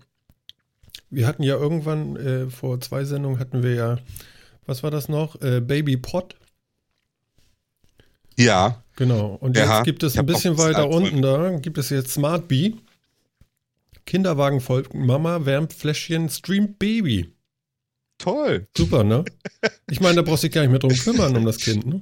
Wir 1.09 1.27
hatten 1.27 1.43
ja 1.43 1.55
irgendwann, 1.55 2.15
äh, 2.15 2.49
vor 2.49 2.79
zwei 2.81 3.03
Sendungen 3.03 3.37
hatten 3.39 3.61
wir 3.61 3.75
ja, 3.75 3.99
was 4.65 4.81
war 4.81 4.89
das 4.89 5.09
noch? 5.09 5.39
Äh, 5.41 5.59
Baby 5.61 5.97
Pot. 5.97 6.35
Ja. 8.37 8.83
Genau. 8.95 9.37
Und 9.39 9.55
Ja, 9.57 9.77
jetzt 9.77 9.85
gibt 9.85 10.03
es 10.03 10.17
ein 10.17 10.25
bisschen 10.25 10.57
weiter 10.57 10.89
unten 10.89 11.21
da, 11.21 11.57
gibt 11.57 11.77
es 11.77 11.89
jetzt 11.89 12.11
Smart 12.13 12.47
Bee. 12.47 12.75
Kinderwagen 14.05 14.59
folgt 14.59 14.93
Mama, 14.93 15.45
wärmt 15.45 15.73
Fläschchen, 15.73 16.29
streamt 16.29 16.79
Baby. 16.79 17.33
Toll. 18.17 18.67
Super, 18.77 19.03
ne? 19.03 19.23
Ich 19.89 20.01
meine, 20.01 20.15
da 20.15 20.21
brauchst 20.23 20.43
du 20.43 20.47
dich 20.47 20.53
gar 20.55 20.61
nicht 20.61 20.71
mehr 20.71 20.79
drum 20.79 20.91
kümmern, 20.97 21.35
um 21.37 21.45
das 21.45 21.57
Kind, 21.57 21.85
ne? 21.85 22.01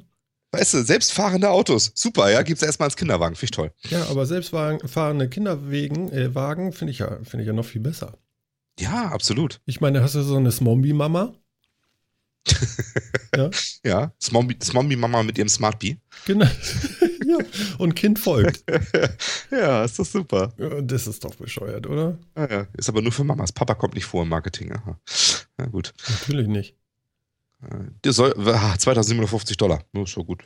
Weißt 0.54 0.74
du, 0.74 0.84
selbstfahrende 0.84 1.50
Autos. 1.50 1.92
Super, 1.96 2.30
ja. 2.30 2.42
Gibt's 2.42 2.62
erstmal 2.64 2.88
als 2.88 2.98
Kinderwagen. 2.98 3.36
Finde 3.36 3.46
ich 3.46 3.52
toll. 3.52 3.72
Ja, 3.90 4.06
aber 4.10 4.26
selbstfahrende 4.26 5.30
Kinderwagen 5.30 6.12
äh, 6.12 6.36
Wagen 6.36 6.74
finde 6.74 6.92
ich, 6.92 7.00
ja, 7.00 7.18
finde 7.24 7.44
ich 7.44 7.48
ja 7.48 7.54
noch 7.54 7.66
viel 7.66 7.82
besser. 7.82 8.18
Ja, 8.80 9.10
absolut. 9.10 9.62
Ich 9.66 9.80
meine, 9.82 10.02
hast 10.02 10.16
du 10.16 10.22
so 10.24 10.36
eine 10.36 10.52
Smombi-Mama? 10.52 11.34
ja, 13.36 13.50
Ja. 13.86 14.12
Smombi-Mama 14.22 15.24
mit 15.24 15.38
ihrem 15.38 15.50
Smart 15.50 15.80
Bee. 15.80 15.98
genau. 16.26 16.46
ja, 17.26 17.38
und 17.78 17.96
Kind 17.96 18.20
folgt. 18.20 18.64
ja, 19.52 19.84
ist 19.86 20.00
das 20.00 20.12
super. 20.12 20.54
Ja, 20.58 20.82
Das 20.82 21.08
ist 21.08 21.24
doch 21.24 21.36
bescheuert, 21.36 21.88
oder? 21.88 22.18
Ja, 22.36 22.50
ja. 22.52 22.68
Ist 22.78 22.90
aber 22.90 23.02
nur 23.02 23.12
für 23.12 23.24
Mamas. 23.24 23.52
Papa 23.52 23.76
kommt 23.76 23.96
nicht 23.96 24.06
vor 24.06 24.24
im 24.24 24.30
Marketing. 24.30 24.72
Aha. 24.74 25.00
Na 25.58 25.66
gut. 25.68 25.94
Natürlich 26.10 26.48
nicht. 26.48 26.76
Äh, 27.64 27.92
Der 28.04 28.14
soll, 28.14 28.34
ah, 28.48 28.78
2750 28.78 29.58
Dollar. 29.58 29.84
Ja, 29.94 30.04
ist 30.04 30.16
ja 30.18 30.24
gut. 30.24 30.44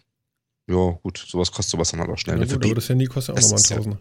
Ja, 0.67 0.91
gut. 1.03 1.17
Sowas 1.17 1.51
kostet 1.51 1.71
sowas 1.71 1.91
dann 1.91 1.99
halt 1.99 2.09
auch 2.09 2.17
schnell. 2.17 2.37
Ne? 2.37 2.47
Für 2.47 2.55
gut, 2.55 2.65
aber 2.65 2.75
das 2.75 2.89
Handy 2.89 3.05
kostet 3.05 3.35
auch 3.37 3.41
nochmal 3.41 3.59
ist 3.59 3.69
ja- 3.69 3.75
ein 3.77 3.83
Tausender. 3.83 3.99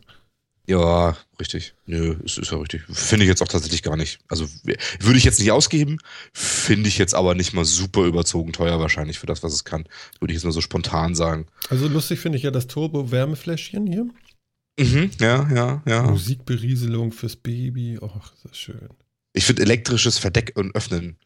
Ja, 0.67 1.15
richtig. 1.39 1.75
Nö, 1.85 2.17
ist, 2.25 2.39
ist 2.39 2.51
ja 2.51 2.57
richtig. 2.57 2.85
Finde 2.89 3.25
ich 3.27 3.29
jetzt 3.29 3.43
auch 3.43 3.49
tatsächlich 3.49 3.83
gar 3.83 3.99
nicht. 3.99 4.21
Also 4.29 4.47
würde 4.65 5.19
ich 5.19 5.25
jetzt 5.25 5.39
nicht 5.39 5.53
ausgeben, 5.53 5.99
finde 6.33 6.89
ich 6.89 6.97
jetzt 6.97 7.15
aber 7.15 7.35
nicht 7.35 7.53
mal 7.53 7.67
super 7.67 8.05
überzogen 8.07 8.55
teuer 8.55 8.81
wahrscheinlich 8.81 9.19
für 9.19 9.27
das, 9.27 9.43
was 9.43 9.53
es 9.53 9.65
kann. 9.65 9.85
Würde 10.21 10.33
ich 10.33 10.37
jetzt 10.37 10.45
mal 10.45 10.53
so 10.53 10.63
spontan 10.63 11.15
sagen. 11.15 11.47
Also 11.69 11.87
lustig 11.87 12.19
finde 12.19 12.39
ich 12.39 12.45
ja 12.45 12.51
das 12.51 12.67
Turbo-Wärmefläschchen 12.67 13.87
hier. 13.87 14.07
Mhm, 14.81 15.11
ja, 15.21 15.47
ja, 15.55 15.83
ja. 15.87 16.03
Musikberieselung 16.05 17.13
fürs 17.13 17.37
Baby. 17.37 17.99
Ach, 18.01 18.33
ist 18.33 18.45
das 18.47 18.57
schön. 18.57 18.89
Ich 19.37 19.45
finde 19.45 19.63
elektrisches 19.63 20.17
Verdeck 20.19 20.53
und 20.55 20.75
Öffnen, 20.77 21.19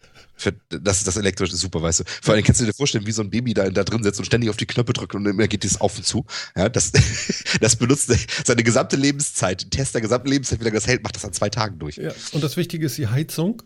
das, 0.71 1.05
das 1.05 1.17
elektrische 1.17 1.53
ist 1.55 1.61
super, 1.61 1.83
weißt 1.83 2.01
du. 2.01 2.05
Vor 2.23 2.33
allem 2.35 2.43
kannst 2.45 2.61
du 2.61 2.65
dir 2.65 2.73
vorstellen, 2.73 3.07
wie 3.07 3.13
so 3.13 3.23
ein 3.23 3.29
Baby 3.31 3.53
da, 3.55 3.69
da 3.71 3.85
drin 3.85 4.03
sitzt 4.03 4.19
und 4.19 4.25
ständig 4.25 4.49
auf 4.51 4.57
die 4.57 4.67
Knöpfe 4.67 4.93
drückt 4.95 5.15
und 5.15 5.27
immer 5.27 5.47
geht 5.49 5.65
es 5.65 5.81
auf 5.81 5.97
und 5.99 6.05
zu. 6.05 6.25
Ja, 6.57 6.69
das, 6.69 6.91
das 7.61 7.77
benutzt 7.77 8.11
seine 8.47 8.63
gesamte 8.63 8.97
Lebenszeit, 8.97 9.63
den 9.63 9.71
Test 9.71 9.95
der 9.95 10.01
gesamten 10.01 10.29
Lebenszeit, 10.29 10.59
wie 10.61 10.65
lange 10.65 10.77
das 10.77 10.87
hält, 10.87 11.03
macht 11.03 11.17
das 11.17 11.25
an 11.25 11.33
zwei 11.33 11.51
Tagen 11.51 11.79
durch. 11.79 11.97
Ja, 11.97 12.13
und 12.33 12.43
das 12.43 12.57
Wichtige 12.57 12.87
ist 12.87 12.97
die 12.99 13.09
Heizung. 13.09 13.63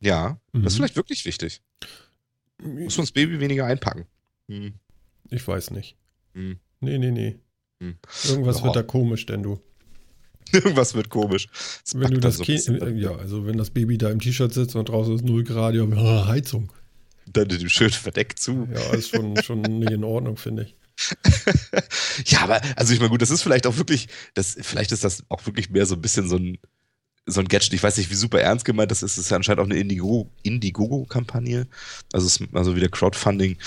Ja, 0.00 0.38
Mhm. 0.52 0.62
das 0.64 0.72
ist 0.72 0.76
vielleicht 0.78 0.96
wirklich 0.96 1.24
wichtig. 1.24 1.62
Muss 2.60 2.96
man 2.96 3.04
das 3.06 3.12
Baby 3.12 3.38
weniger 3.38 3.66
einpacken. 3.66 4.06
Hm. 4.48 4.74
Ich 5.30 5.46
weiß 5.46 5.70
nicht. 5.70 5.96
Hm. 6.34 6.58
Nee, 6.80 6.98
nee, 6.98 7.10
nee. 7.10 7.36
Hm. 7.80 7.96
Irgendwas 8.24 8.58
Ja. 8.58 8.64
wird 8.64 8.76
da 8.76 8.82
komisch, 8.82 9.26
denn 9.26 9.42
du. 9.42 9.60
Irgendwas 10.52 10.94
wird 10.94 11.08
komisch. 11.10 11.48
Das 11.84 11.98
Wenn 11.98 12.12
du 12.12 12.20
das 12.20 12.36
so 12.36 12.44
Kind, 12.44 12.66
ja, 12.96 13.14
also 13.16 13.46
wenn 13.46 13.58
das 13.58 13.70
Baby 13.70 13.98
da 13.98 14.10
im 14.10 14.20
T-Shirt 14.20 14.52
sitzt 14.52 14.76
und 14.76 14.88
draußen 14.88 15.14
ist 15.14 15.24
0 15.24 15.44
Grad, 15.44 15.74
ja, 15.74 15.84
Heizung. 16.26 16.72
Dann 17.26 17.48
dem 17.48 17.68
schön 17.68 17.90
verdeckt 17.90 18.38
zu. 18.38 18.68
Ja, 18.72 18.94
ist 18.94 19.10
schon, 19.10 19.36
schon 19.42 19.60
nicht 19.60 19.90
in 19.90 20.04
Ordnung, 20.04 20.36
finde 20.36 20.64
ich. 20.64 20.74
Ja, 22.26 22.42
aber, 22.42 22.60
also 22.76 22.92
ich 22.94 23.00
meine, 23.00 23.10
gut, 23.10 23.20
das 23.20 23.30
ist 23.30 23.42
vielleicht 23.42 23.66
auch 23.66 23.76
wirklich, 23.76 24.08
das, 24.34 24.56
vielleicht 24.60 24.92
ist 24.92 25.04
das 25.04 25.24
auch 25.28 25.44
wirklich 25.46 25.68
mehr 25.70 25.84
so 25.84 25.94
ein 25.96 26.00
bisschen 26.00 26.28
so 26.28 26.36
ein, 26.36 26.58
so 27.26 27.40
ein 27.40 27.48
Gadget. 27.48 27.72
Ich 27.74 27.82
weiß 27.82 27.96
nicht, 27.96 28.10
wie 28.10 28.14
super 28.14 28.40
ernst 28.40 28.64
gemeint 28.64 28.90
das 28.90 29.02
ist. 29.02 29.12
Es 29.12 29.24
ist 29.24 29.30
ja 29.30 29.36
anscheinend 29.36 29.60
auch 29.60 29.64
eine 29.64 29.76
Indigo- 29.76 30.30
Indiegogo-Kampagne. 30.42 31.66
Also, 32.12 32.44
also 32.52 32.76
wieder 32.76 32.88
Crowdfunding. 32.88 33.58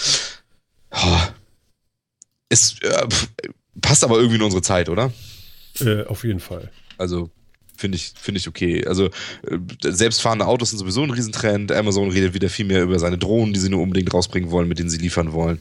Oh. 0.92 1.20
Es 2.48 2.80
äh, 2.82 3.08
passt 3.82 4.04
aber 4.04 4.18
irgendwie 4.18 4.38
in 4.38 4.42
unsere 4.42 4.62
Zeit, 4.62 4.90
oder? 4.90 5.12
Äh, 5.80 6.04
auf 6.06 6.24
jeden 6.24 6.40
Fall. 6.40 6.72
Also 6.98 7.30
finde 7.78 7.96
ich, 7.96 8.14
finde 8.20 8.40
ich 8.40 8.48
okay. 8.48 8.86
Also 8.86 9.06
äh, 9.06 9.58
selbstfahrende 9.84 10.46
Autos 10.46 10.70
sind 10.70 10.80
sowieso 10.80 11.04
ein 11.04 11.12
Riesentrend. 11.12 11.72
Amazon 11.72 12.10
redet 12.10 12.34
wieder 12.34 12.50
viel 12.50 12.66
mehr 12.66 12.84
über 12.84 13.00
seine 13.00 13.18
Drohnen, 13.18 13.54
die 13.54 13.60
sie 13.60 13.70
nur 13.70 13.82
unbedingt 13.82 14.14
rausbringen 14.14 14.52
wollen, 14.52 14.68
mit 14.68 14.80
denen 14.80 14.90
sie 14.90 14.98
liefern 14.98 15.34
wollen. 15.34 15.60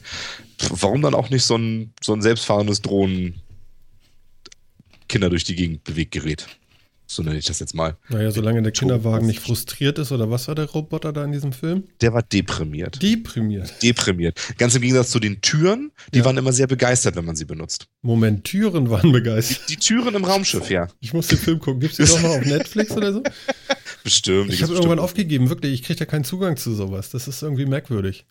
Warum 0.69 1.01
dann 1.01 1.15
auch 1.15 1.29
nicht 1.29 1.43
so 1.43 1.57
ein, 1.57 1.93
so 2.01 2.13
ein 2.13 2.21
selbstfahrendes 2.21 2.81
Drohnen 2.81 3.35
Kinder 5.07 5.29
durch 5.29 5.45
die 5.45 5.55
Gegend 5.55 5.83
bewegt 5.83 6.11
Gerät? 6.11 6.47
So 7.11 7.23
nenne 7.23 7.39
ich 7.39 7.45
das 7.45 7.59
jetzt 7.59 7.73
mal. 7.73 7.97
Naja, 8.09 8.29
solange 8.29 8.61
der 8.61 8.71
Kinderwagen 8.71 9.25
nicht 9.25 9.39
frustriert 9.39 9.97
ist, 9.97 10.11
oder 10.11 10.29
was 10.29 10.47
war 10.47 10.53
der 10.53 10.65
Roboter 10.65 11.11
da 11.11 11.25
in 11.25 11.31
diesem 11.31 11.53
Film? 11.53 11.85
Der 12.01 12.13
war 12.13 12.21
deprimiert. 12.21 13.01
Deprimiert. 13.01 13.81
Deprimiert. 13.81 14.39
Ganz 14.59 14.75
im 14.75 14.83
Gegensatz 14.83 15.09
zu 15.09 15.19
den 15.19 15.41
Türen, 15.41 15.91
die 16.13 16.19
Ja. 16.19 16.25
waren 16.25 16.37
immer 16.37 16.53
sehr 16.53 16.67
begeistert, 16.67 17.15
wenn 17.15 17.25
man 17.25 17.35
sie 17.35 17.45
benutzt. 17.45 17.87
Moment, 18.03 18.43
Türen 18.43 18.91
waren 18.91 19.11
begeistert. 19.11 19.67
Die 19.69 19.77
Türen 19.77 20.13
im 20.13 20.23
Raumschiff, 20.23 20.69
ja. 20.69 20.87
Ich 20.99 21.11
muss 21.13 21.25
den 21.27 21.39
Film 21.39 21.57
gucken. 21.57 21.79
Gibt 21.79 21.97
es 21.99 22.11
den 22.11 22.15
doch 22.15 22.21
noch 22.29 22.37
auf 22.37 22.45
Netflix 22.45 22.91
oder 22.91 23.11
so? 23.11 23.23
Bestimmt. 24.03 24.51
die 24.51 24.55
Ich 24.55 24.61
habe 24.61 24.73
irgendwann 24.73 24.99
aufgegeben, 24.99 25.49
wirklich. 25.49 25.73
Ich 25.73 25.83
kriege 25.83 25.97
da 25.97 26.05
keinen 26.05 26.23
Zugang 26.25 26.57
zu 26.57 26.75
sowas. 26.75 27.09
Das 27.09 27.27
ist 27.27 27.41
irgendwie 27.41 27.65
merkwürdig. 27.65 28.27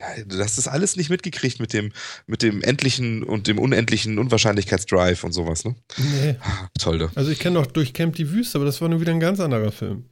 Ja, 0.00 0.24
du 0.24 0.38
hast 0.38 0.58
das 0.58 0.68
alles 0.68 0.96
nicht 0.96 1.10
mitgekriegt 1.10 1.58
mit 1.58 1.72
dem, 1.72 1.92
mit 2.26 2.42
dem 2.42 2.62
endlichen 2.62 3.24
und 3.24 3.46
dem 3.48 3.58
unendlichen 3.58 4.18
Unwahrscheinlichkeitsdrive 4.18 5.24
und 5.24 5.32
sowas, 5.32 5.64
ne? 5.64 5.74
Nee. 5.96 6.36
Ah, 6.40 6.68
toll, 6.78 6.98
da. 6.98 7.10
Also 7.16 7.30
ich 7.30 7.40
kenne 7.40 7.60
doch 7.60 7.66
Durchkämmt 7.66 8.16
die 8.16 8.30
Wüste, 8.30 8.58
aber 8.58 8.64
das 8.64 8.80
war 8.80 8.88
nur 8.88 9.00
wieder 9.00 9.12
ein 9.12 9.20
ganz 9.20 9.40
anderer 9.40 9.72
Film. 9.72 10.04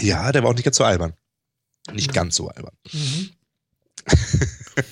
Ja, 0.00 0.30
der 0.30 0.42
war 0.42 0.50
auch 0.50 0.54
nicht 0.54 0.64
ganz 0.64 0.76
so 0.76 0.84
albern. 0.84 1.14
Nicht 1.92 2.12
ganz 2.12 2.36
so 2.36 2.48
albern. 2.48 2.74
Mhm. 2.92 3.30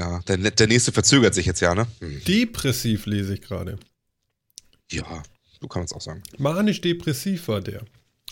Ja, 0.00 0.20
der, 0.20 0.38
der 0.38 0.66
nächste 0.66 0.92
verzögert 0.92 1.34
sich 1.34 1.44
jetzt 1.44 1.60
ja, 1.60 1.74
ne? 1.74 1.86
Hm. 1.98 2.24
Depressiv 2.24 3.04
lese 3.04 3.34
ich 3.34 3.42
gerade. 3.42 3.78
Ja, 4.90 5.22
so 5.60 5.68
kann 5.68 5.80
man 5.80 5.84
es 5.84 5.92
auch 5.92 6.00
sagen. 6.00 6.22
Manisch-depressiv 6.38 7.48
war 7.48 7.60
der. 7.60 7.84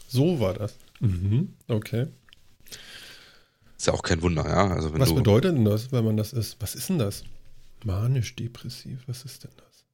So 0.09 0.41
war 0.41 0.55
das. 0.55 0.77
Mhm. 1.01 1.55
Okay. 1.67 2.07
Ist 3.79 3.87
ja 3.87 3.93
auch 3.93 4.03
kein 4.03 4.21
Wunder, 4.23 4.45
ja. 4.45 4.69
Also 4.69 4.93
wenn 4.93 5.01
Was 5.01 5.15
bedeutet 5.15 5.57
denn 5.57 5.65
das, 5.65 5.93
wenn 5.93 6.05
man 6.05 6.17
das 6.17 6.33
ist? 6.33 6.57
Was 6.61 6.75
ist 6.75 6.89
denn 6.89 6.99
das? 6.99 7.23
Manisch-depressiv, 7.85 8.99
was 9.07 9.25
ist 9.25 9.45
denn 9.45 9.53
das? 9.57 9.85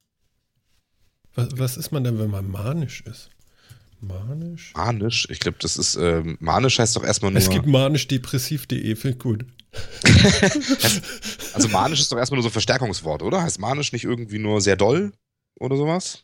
Was, 1.35 1.59
was 1.59 1.77
ist 1.77 1.91
man 1.91 2.03
denn, 2.03 2.17
wenn 2.17 2.31
man 2.31 2.49
manisch 2.49 3.01
ist? 3.01 3.29
Manisch? 4.01 4.73
manisch, 4.75 5.27
ich 5.29 5.39
glaube, 5.39 5.57
das 5.61 5.77
ist, 5.77 5.95
ähm, 5.95 6.37
manisch 6.39 6.79
heißt 6.79 6.95
doch 6.95 7.03
erstmal 7.03 7.31
nur, 7.31 7.39
Es 7.39 7.49
gibt 7.49 7.65
manischdepressiv.de, 7.67 8.95
finde 8.95 9.17
ich 9.17 9.23
gut. 9.23 9.45
also 11.53 11.67
manisch 11.69 12.01
ist 12.01 12.11
doch 12.11 12.17
erstmal 12.17 12.37
nur 12.37 12.43
so 12.43 12.49
ein 12.49 12.53
Verstärkungswort, 12.53 13.21
oder? 13.21 13.41
Heißt 13.41 13.59
manisch 13.59 13.93
nicht 13.93 14.03
irgendwie 14.03 14.39
nur 14.39 14.61
sehr 14.61 14.75
doll 14.75 15.13
oder 15.59 15.77
sowas? 15.77 16.23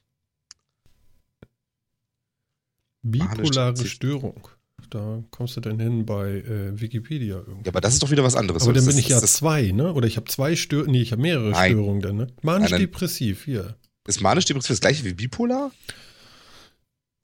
Bipolare. 3.04 3.86
Störung. 3.86 4.47
Da 4.91 5.23
kommst 5.32 5.56
du 5.56 5.62
dann 5.62 5.80
hin 5.80 6.06
bei 6.06 6.30
äh, 6.41 6.80
Wikipedia 6.80 7.38
irgendwie. 7.38 7.63
Ja, 7.65 7.69
aber 7.71 7.82
das 7.82 7.93
ist 7.93 8.04
doch 8.04 8.12
wieder 8.12 8.23
was 8.23 8.36
anderes. 8.36 8.63
Aber 8.63 8.73
dann 8.73 8.84
bin 8.86 8.93
ist- 8.93 8.99
ich 8.99 9.08
ja 9.10 9.19
zwei, 9.21 9.71
ne? 9.71 9.93
Oder 9.93 10.06
ich 10.06 10.17
habe 10.17 10.27
zwei 10.27 10.56
Störungen. 10.56 10.91
Nee, 10.91 11.01
ich 11.01 11.12
habe 11.13 11.21
mehrere 11.21 11.49
Nein. 11.51 11.71
Störungen 11.71 12.01
dann, 12.01 12.17
ne? 12.17 12.27
Manisch-depressiv, 12.43 13.45
hier. 13.45 13.75
Ist 14.08 14.21
manisch-depressiv 14.21 14.69
das 14.69 14.82
gleiche 14.82 15.04
wie 15.06 15.13
bipolar? 15.13 15.71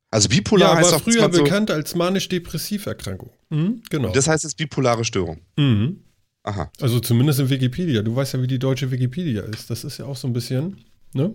Also 0.10 0.30
bipolar 0.30 0.72
Ja, 0.72 0.78
heißt 0.78 0.92
war 0.94 1.00
früher 1.00 1.32
so, 1.34 1.44
bekannt 1.44 1.70
als 1.70 1.94
manisch-depressiv-Erkrankung. 1.94 3.32
Mhm, 3.50 3.84
genau. 3.90 4.12
das 4.14 4.28
heißt 4.28 4.44
jetzt 4.46 4.58
bipolare 4.58 5.04
Störung. 5.04 5.42
mhm. 5.58 6.02
Aha. 6.44 6.72
Also 6.80 7.02
zumindest 7.02 7.42
in 7.42 7.50
Wikipedia. 7.50 8.02
Du 8.02 8.16
weißt 8.16 8.36
ja, 8.36 8.42
wie 8.42 8.48
die 8.48 8.58
deutsche 8.60 8.90
Wikipedia 8.90 9.42
ist. 9.42 9.70
Das 9.70 9.84
ist 9.84 9.98
ja 9.98 10.06
auch 10.06 10.16
so 10.16 10.28
ein 10.30 10.34
bisschen, 10.34 10.78
ne? 11.14 11.34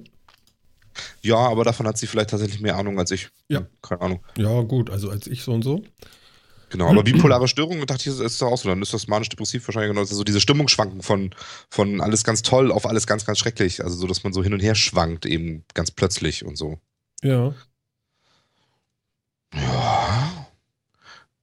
Ja, 1.21 1.37
aber 1.37 1.65
davon 1.65 1.87
hat 1.87 1.99
sie 1.99 2.07
vielleicht 2.07 2.31
tatsächlich 2.31 2.61
mehr 2.63 2.77
Ahnung 2.77 2.99
als 2.99 3.11
ich. 3.11 3.29
Ja. 3.51 3.59
Hm, 3.61 3.67
Keine 3.83 4.01
Ahnung. 4.01 4.25
Ja, 4.39 4.63
gut, 4.63 4.89
also 4.89 5.11
als 5.11 5.27
ich 5.27 5.43
so 5.43 5.53
und 5.53 5.63
so. 5.65 5.83
Genau, 6.73 6.89
aber 6.89 7.03
bipolare 7.05 7.47
Störung, 7.47 7.87
dachte 7.87 8.11
ich, 8.11 8.19
ist 8.21 8.43
doch 8.43 8.49
auch 8.49 8.59
so. 8.59 8.69
Dann 8.69 8.83
ist 8.83 8.93
das 8.93 9.07
manisch-depressiv 9.07 9.69
wahrscheinlich 9.69 9.91
genau. 9.91 10.03
Ist 10.03 10.11
so 10.11 10.25
diese 10.25 10.41
Stimmungsschwanken 10.41 11.03
von, 11.03 11.33
von 11.71 12.01
alles 12.01 12.25
ganz 12.25 12.43
toll 12.43 12.73
auf 12.73 12.87
alles 12.87 13.07
ganz, 13.07 13.25
ganz 13.25 13.39
schrecklich. 13.39 13.85
Also 13.85 13.97
so, 13.97 14.07
dass 14.09 14.25
man 14.25 14.33
so 14.33 14.43
hin 14.43 14.53
und 14.55 14.61
her 14.61 14.75
schwankt, 14.75 15.27
eben 15.27 15.65
ganz 15.75 15.91
plötzlich 15.93 16.45
und 16.45 16.57
so. 16.57 16.79
Ja. 17.23 17.55
Ja. 19.55 20.47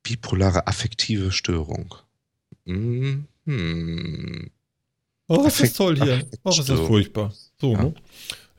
Bipolare 0.04 0.68
affektive 0.68 1.32
Störung. 1.32 1.94
Mhm. 2.66 3.28
Hm. 3.46 4.50
Oh, 5.28 5.36
ist 5.36 5.46
das 5.46 5.54
Affekt- 5.54 5.78
toll 5.78 5.96
hier. 6.02 6.28
Oh, 6.44 6.50
ist 6.50 6.68
das 6.70 6.80
furchtbar. 6.80 7.34
So, 7.62 7.74
Ja. 7.74 7.84
ne? 7.84 7.94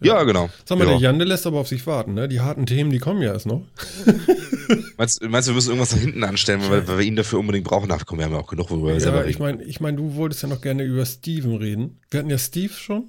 Ja, 0.03 0.23
genau. 0.25 0.49
Sag 0.65 0.79
mal, 0.79 0.85
ja. 0.87 0.91
der 0.93 1.01
Jan, 1.01 1.19
der 1.19 1.29
lässt 1.29 1.47
aber 1.47 1.59
auf 1.61 1.69
sich 1.69 1.87
warten, 1.87 2.15
ne? 2.15 2.27
Die 2.29 2.41
harten 2.41 2.65
Themen, 2.67 2.91
die 2.91 2.99
kommen 2.99 3.21
ja 3.23 3.33
erst 3.33 3.47
noch. 3.47 3.67
Meinst, 4.97 5.23
meinst 5.23 5.49
du, 5.49 5.53
wir 5.53 5.55
müssen 5.57 5.69
irgendwas 5.71 5.91
da 5.91 5.97
hinten 5.97 6.23
anstellen, 6.25 6.63
weil, 6.69 6.87
weil 6.87 6.99
wir 6.99 7.05
ihn 7.05 7.17
dafür 7.17 7.39
unbedingt 7.41 7.67
brauchen? 7.67 7.91
Ach 7.91 8.07
komm, 8.07 8.19
wir 8.19 8.25
haben 8.27 8.33
ja 8.33 8.39
auch 8.39 8.47
genug, 8.47 8.71
worüber 8.71 8.89
wir 8.89 8.95
Ja, 8.95 9.01
selber 9.01 9.23
ich 9.27 9.37
reden. 9.37 9.43
meine, 9.43 9.65
ich 9.65 9.81
mein, 9.81 9.97
du 9.97 10.15
wolltest 10.15 10.43
ja 10.43 10.49
noch 10.49 10.61
gerne 10.61 10.85
über 10.85 11.05
Steven 11.05 11.57
reden. 11.57 11.99
Wir 12.11 12.21
hatten 12.21 12.31
ja 12.31 12.39
Steve 12.39 12.73
schon. 12.73 13.09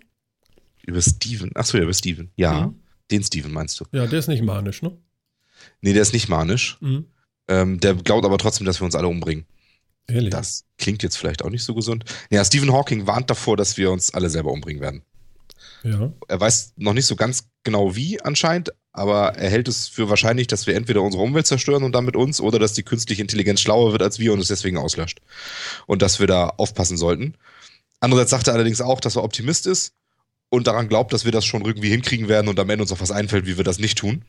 Über 0.86 1.02
Steven. 1.02 1.52
Achso, 1.56 1.78
ja, 1.78 1.84
über 1.84 1.94
Steven. 1.94 2.32
Ja, 2.36 2.68
Mhm. 2.68 2.76
den 3.12 3.24
Steven 3.24 3.52
meinst 3.54 3.80
du. 3.80 3.86
Ja, 3.92 4.08
der 4.08 4.20
ist 4.20 4.28
nicht 4.28 4.44
manisch, 4.44 4.82
ne? 4.82 4.98
Nee, 5.82 5.94
der 5.94 6.02
ist 6.02 6.14
nicht 6.14 6.28
manisch. 6.30 6.78
Mhm. 6.82 7.06
Ähm, 7.48 7.80
der 7.80 7.94
glaubt 7.96 8.26
aber 8.26 8.38
trotzdem, 8.40 8.66
dass 8.66 8.82
wir 8.82 8.86
uns 8.86 8.96
alle 8.96 9.08
umbringen. 9.08 9.46
Ehrlich? 10.08 10.32
Das 10.32 10.66
klingt 10.80 11.04
jetzt 11.04 11.18
vielleicht 11.18 11.44
auch 11.46 11.50
nicht 11.52 11.64
so 11.64 11.76
gesund. 11.76 12.06
Ja, 12.32 12.44
Stephen 12.44 12.72
Hawking 12.74 13.06
warnt 13.06 13.30
davor, 13.30 13.56
dass 13.56 13.78
wir 13.78 13.92
uns 13.92 14.12
alle 14.14 14.30
selber 14.30 14.52
umbringen 14.52 14.82
werden. 14.82 15.04
Ja. 15.84 16.12
Er 16.28 16.40
weiß 16.40 16.74
noch 16.78 16.94
nicht 16.94 17.08
so 17.08 17.16
ganz 17.16 17.50
genau 17.64 17.96
wie 17.96 18.22
anscheinend, 18.22 18.72
aber 18.92 19.36
er 19.36 19.50
hält 19.50 19.68
es 19.68 19.88
für 19.88 20.10
wahrscheinlich, 20.10 20.48
dass 20.48 20.68
wir 20.68 20.76
entweder 20.76 21.02
unsere 21.02 21.24
Umwelt 21.24 21.48
zerstören 21.48 21.84
und 21.84 21.94
damit 21.94 22.16
uns 22.16 22.42
oder 22.42 22.60
dass 22.60 22.74
die 22.74 22.84
künstliche 22.84 23.22
Intelligenz 23.22 23.62
schlauer 23.62 23.92
wird 23.92 24.04
als 24.04 24.20
wir 24.20 24.34
und 24.34 24.40
es 24.40 24.48
deswegen 24.50 24.78
auslöscht. 24.78 25.22
Und 25.88 26.02
dass 26.02 26.20
wir 26.20 26.28
da 26.28 26.50
aufpassen 26.50 26.98
sollten. 26.98 27.36
Andererseits 28.00 28.32
sagt 28.32 28.48
er 28.48 28.54
allerdings 28.54 28.82
auch, 28.82 29.00
dass 29.00 29.16
er 29.16 29.24
Optimist 29.24 29.66
ist 29.68 29.94
und 30.50 30.68
daran 30.68 30.90
glaubt, 30.90 31.14
dass 31.14 31.26
wir 31.26 31.32
das 31.32 31.46
schon 31.46 31.64
irgendwie 31.64 31.90
hinkriegen 31.90 32.28
werden 32.28 32.48
und 32.48 32.60
am 32.60 32.70
Ende 32.70 32.84
uns 32.84 32.92
auch 32.92 33.02
was 33.02 33.12
einfällt, 33.12 33.46
wie 33.46 33.58
wir 33.58 33.64
das 33.64 33.80
nicht 33.80 33.98
tun. 33.98 34.26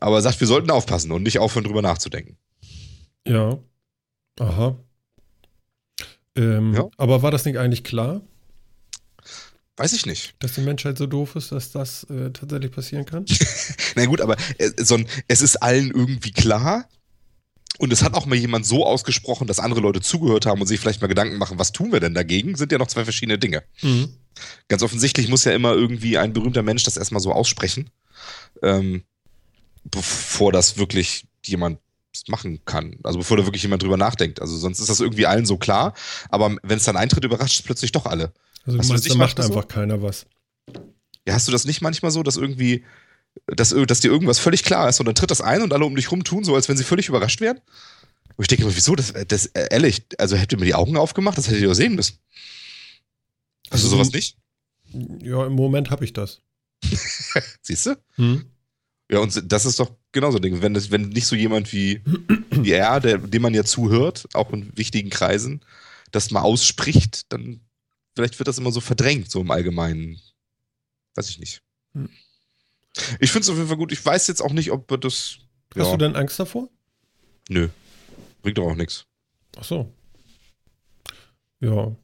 Aber 0.00 0.16
er 0.16 0.22
sagt, 0.22 0.40
wir 0.40 0.46
sollten 0.46 0.70
aufpassen 0.70 1.12
und 1.12 1.22
nicht 1.22 1.38
aufhören, 1.38 1.64
drüber 1.64 1.82
nachzudenken. 1.82 2.36
Ja. 3.26 3.58
Aha. 4.40 4.76
Ähm, 6.36 6.74
Ja. 6.74 6.88
Aber 6.96 7.22
war 7.22 7.30
das 7.30 7.44
nicht 7.44 7.58
eigentlich 7.58 7.84
klar, 7.84 8.22
Weiß 9.78 9.92
ich 9.92 10.06
nicht. 10.06 10.34
dass 10.40 10.52
die 10.52 10.60
Menschheit 10.60 10.98
so 10.98 11.06
doof 11.06 11.36
ist, 11.36 11.52
dass 11.52 11.70
das 11.70 12.04
äh, 12.10 12.30
tatsächlich 12.32 12.72
passieren 12.72 13.06
kann? 13.06 13.24
Na 13.94 14.06
gut, 14.06 14.20
aber 14.20 14.36
äh, 14.58 14.70
so 14.76 14.96
ein, 14.96 15.08
es 15.28 15.40
ist 15.40 15.56
allen 15.56 15.90
irgendwie 15.90 16.32
klar. 16.32 16.88
Und 17.78 17.92
es 17.92 18.02
hat 18.02 18.14
auch 18.14 18.26
mal 18.26 18.34
jemand 18.34 18.66
so 18.66 18.84
ausgesprochen, 18.84 19.46
dass 19.46 19.60
andere 19.60 19.80
Leute 19.80 20.00
zugehört 20.00 20.46
haben 20.46 20.60
und 20.60 20.66
sich 20.66 20.80
vielleicht 20.80 21.00
mal 21.00 21.06
Gedanken 21.06 21.38
machen, 21.38 21.60
was 21.60 21.70
tun 21.70 21.92
wir 21.92 22.00
denn 22.00 22.12
dagegen? 22.12 22.56
Sind 22.56 22.72
ja 22.72 22.78
noch 22.78 22.88
zwei 22.88 23.04
verschiedene 23.04 23.38
Dinge. 23.38 23.62
Mhm. 23.82 24.14
Ganz 24.66 24.82
offensichtlich 24.82 25.28
muss 25.28 25.44
ja 25.44 25.52
immer 25.52 25.74
irgendwie 25.74 26.18
ein 26.18 26.32
berühmter 26.32 26.64
Mensch 26.64 26.82
das 26.82 26.96
erstmal 26.96 27.22
so 27.22 27.32
aussprechen, 27.32 27.90
ähm, 28.62 29.04
bevor 29.84 30.50
das 30.50 30.76
wirklich 30.76 31.24
jemand 31.44 31.78
machen 32.26 32.64
kann. 32.64 32.96
Also 33.04 33.18
bevor 33.18 33.36
da 33.36 33.44
wirklich 33.46 33.62
jemand 33.62 33.82
drüber 33.82 33.96
nachdenkt. 33.96 34.40
Also 34.40 34.56
sonst 34.56 34.80
ist 34.80 34.88
das 34.88 34.98
irgendwie 34.98 35.26
allen 35.26 35.46
so 35.46 35.56
klar. 35.56 35.94
Aber 36.30 36.56
wenn 36.62 36.78
es 36.78 36.84
dann 36.84 36.96
eintritt, 36.96 37.24
überrascht 37.24 37.60
es 37.60 37.62
plötzlich 37.62 37.92
doch 37.92 38.06
alle. 38.06 38.32
Also 38.64 38.78
Hast 38.78 38.88
du 38.88 38.92
meinst, 38.92 39.10
da 39.10 39.14
macht 39.14 39.18
manchmal 39.38 39.46
so? 39.46 39.54
einfach 39.54 39.68
keiner 39.68 40.02
was. 40.02 40.26
Ja, 41.26 41.34
hast 41.34 41.48
du 41.48 41.52
das 41.52 41.64
nicht 41.64 41.80
manchmal 41.82 42.10
so, 42.10 42.22
dass 42.22 42.36
irgendwie, 42.36 42.84
dass, 43.46 43.70
dass 43.86 44.00
dir 44.00 44.10
irgendwas 44.10 44.38
völlig 44.38 44.62
klar 44.62 44.88
ist 44.88 45.00
und 45.00 45.06
dann 45.06 45.14
tritt 45.14 45.30
das 45.30 45.40
ein 45.40 45.62
und 45.62 45.72
alle 45.72 45.84
um 45.84 45.94
dich 45.96 46.10
rum 46.10 46.24
tun, 46.24 46.44
so 46.44 46.54
als 46.54 46.68
wenn 46.68 46.76
sie 46.76 46.84
völlig 46.84 47.08
überrascht 47.08 47.40
wären? 47.40 47.58
Und 48.36 48.42
ich 48.44 48.48
denke 48.48 48.64
mir, 48.66 48.74
wieso? 48.76 48.94
Das, 48.94 49.12
das 49.28 49.46
äh, 49.46 49.68
ehrlich, 49.70 50.02
also 50.18 50.36
hättet 50.36 50.52
ihr 50.52 50.58
mir 50.58 50.66
die 50.66 50.74
Augen 50.74 50.96
aufgemacht, 50.96 51.36
das 51.38 51.48
hättet 51.48 51.60
ihr 51.62 51.68
doch 51.68 51.74
sehen 51.74 51.94
müssen. 51.94 52.18
Hast 53.70 53.82
du 53.84 53.86
Also 53.86 53.88
sowas 53.88 54.10
du- 54.10 54.16
nicht? 54.16 54.36
Ja, 55.22 55.44
im 55.46 55.52
Moment 55.54 55.90
habe 55.90 56.04
ich 56.04 56.12
das. 56.12 56.40
Siehst 57.62 57.86
du? 57.86 57.96
Hm? 58.14 58.44
Ja, 59.10 59.18
und 59.20 59.42
das 59.52 59.64
ist 59.66 59.80
doch 59.80 59.90
genauso 60.12 60.36
ein 60.38 60.42
Ding. 60.42 60.62
Wenn, 60.62 60.74
das, 60.74 60.90
wenn 60.90 61.08
nicht 61.08 61.26
so 61.26 61.34
jemand 61.36 61.72
wie, 61.72 62.02
wie 62.50 62.72
er, 62.72 63.00
der, 63.00 63.18
dem 63.18 63.42
man 63.42 63.54
ja 63.54 63.64
zuhört, 63.64 64.28
auch 64.34 64.52
in 64.52 64.76
wichtigen 64.76 65.10
Kreisen, 65.10 65.60
das 66.10 66.30
mal 66.30 66.40
ausspricht, 66.42 67.32
dann 67.32 67.60
vielleicht 68.18 68.40
wird 68.40 68.48
das 68.48 68.58
immer 68.58 68.72
so 68.72 68.80
verdrängt, 68.80 69.30
so 69.30 69.40
im 69.40 69.52
Allgemeinen. 69.52 70.20
Weiß 71.14 71.30
ich 71.30 71.38
nicht. 71.38 71.62
Hm. 71.94 72.08
Ich 73.20 73.30
finde 73.30 73.44
es 73.44 73.48
auf 73.48 73.54
jeden 73.54 73.68
Fall 73.68 73.76
gut. 73.76 73.92
Ich 73.92 74.04
weiß 74.04 74.26
jetzt 74.26 74.42
auch 74.42 74.52
nicht, 74.52 74.72
ob 74.72 74.88
das. 75.00 75.38
Hast 75.76 75.86
ja, 75.86 75.92
du 75.92 75.98
denn 75.98 76.16
Angst 76.16 76.40
davor? 76.40 76.68
Nö. 77.48 77.68
Bringt 78.42 78.58
doch 78.58 78.66
auch 78.66 78.74
nichts. 78.74 79.06
Ach 79.56 79.62
so. 79.62 79.92
Ja. 81.60 81.94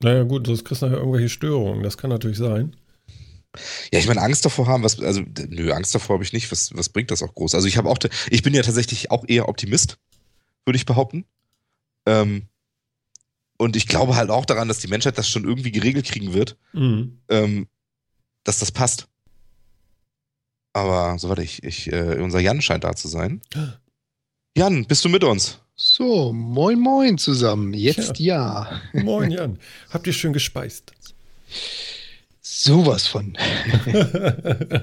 Naja, 0.00 0.24
gut, 0.24 0.46
sonst 0.46 0.66
kriegst 0.66 0.82
du 0.82 0.86
nachher 0.86 0.98
irgendwelche 0.98 1.30
Störungen. 1.30 1.82
Das 1.82 1.96
kann 1.96 2.10
natürlich 2.10 2.36
sein. 2.36 2.76
Ja, 3.90 3.98
ich 3.98 4.06
meine, 4.06 4.20
Angst 4.20 4.44
davor 4.44 4.66
haben, 4.66 4.82
was, 4.82 5.00
also, 5.00 5.22
nö, 5.48 5.72
Angst 5.72 5.94
davor 5.94 6.14
habe 6.14 6.24
ich 6.24 6.34
nicht. 6.34 6.52
Was, 6.52 6.76
was 6.76 6.90
bringt 6.90 7.10
das 7.10 7.22
auch 7.22 7.34
groß? 7.34 7.54
Also, 7.54 7.66
ich 7.66 7.78
habe 7.78 7.88
auch, 7.88 7.98
ich 8.28 8.42
bin 8.42 8.52
ja 8.52 8.60
tatsächlich 8.60 9.10
auch 9.10 9.24
eher 9.26 9.48
Optimist, 9.48 9.96
würde 10.66 10.76
ich 10.76 10.84
behaupten. 10.84 11.24
Ähm, 12.04 12.48
und 13.62 13.76
ich 13.76 13.86
glaube 13.86 14.16
halt 14.16 14.30
auch 14.30 14.44
daran, 14.44 14.68
dass 14.68 14.78
die 14.80 14.88
Menschheit 14.88 15.16
das 15.18 15.28
schon 15.28 15.44
irgendwie 15.44 15.72
geregelt 15.72 16.06
kriegen 16.06 16.34
wird, 16.34 16.56
Mhm. 16.72 17.18
ähm, 17.28 17.68
dass 18.44 18.58
das 18.58 18.72
passt. 18.72 19.08
Aber, 20.74 21.18
so 21.18 21.28
warte 21.28 21.42
ich, 21.42 21.62
ich 21.62 21.92
äh, 21.92 22.18
unser 22.20 22.40
Jan 22.40 22.62
scheint 22.62 22.84
da 22.84 22.94
zu 22.94 23.08
sein. 23.08 23.40
Jan, 24.56 24.84
bist 24.86 25.04
du 25.04 25.08
mit 25.08 25.24
uns? 25.24 25.58
So, 25.74 26.32
moin 26.32 26.78
moin 26.78 27.16
zusammen. 27.18 27.72
Jetzt 27.74 28.18
ja. 28.18 28.80
Moin, 28.92 29.30
Jan. 29.36 29.58
Habt 29.90 30.06
ihr 30.06 30.12
schön 30.12 30.32
gespeist? 30.32 30.92
Sowas 32.62 33.08
von. 33.08 33.36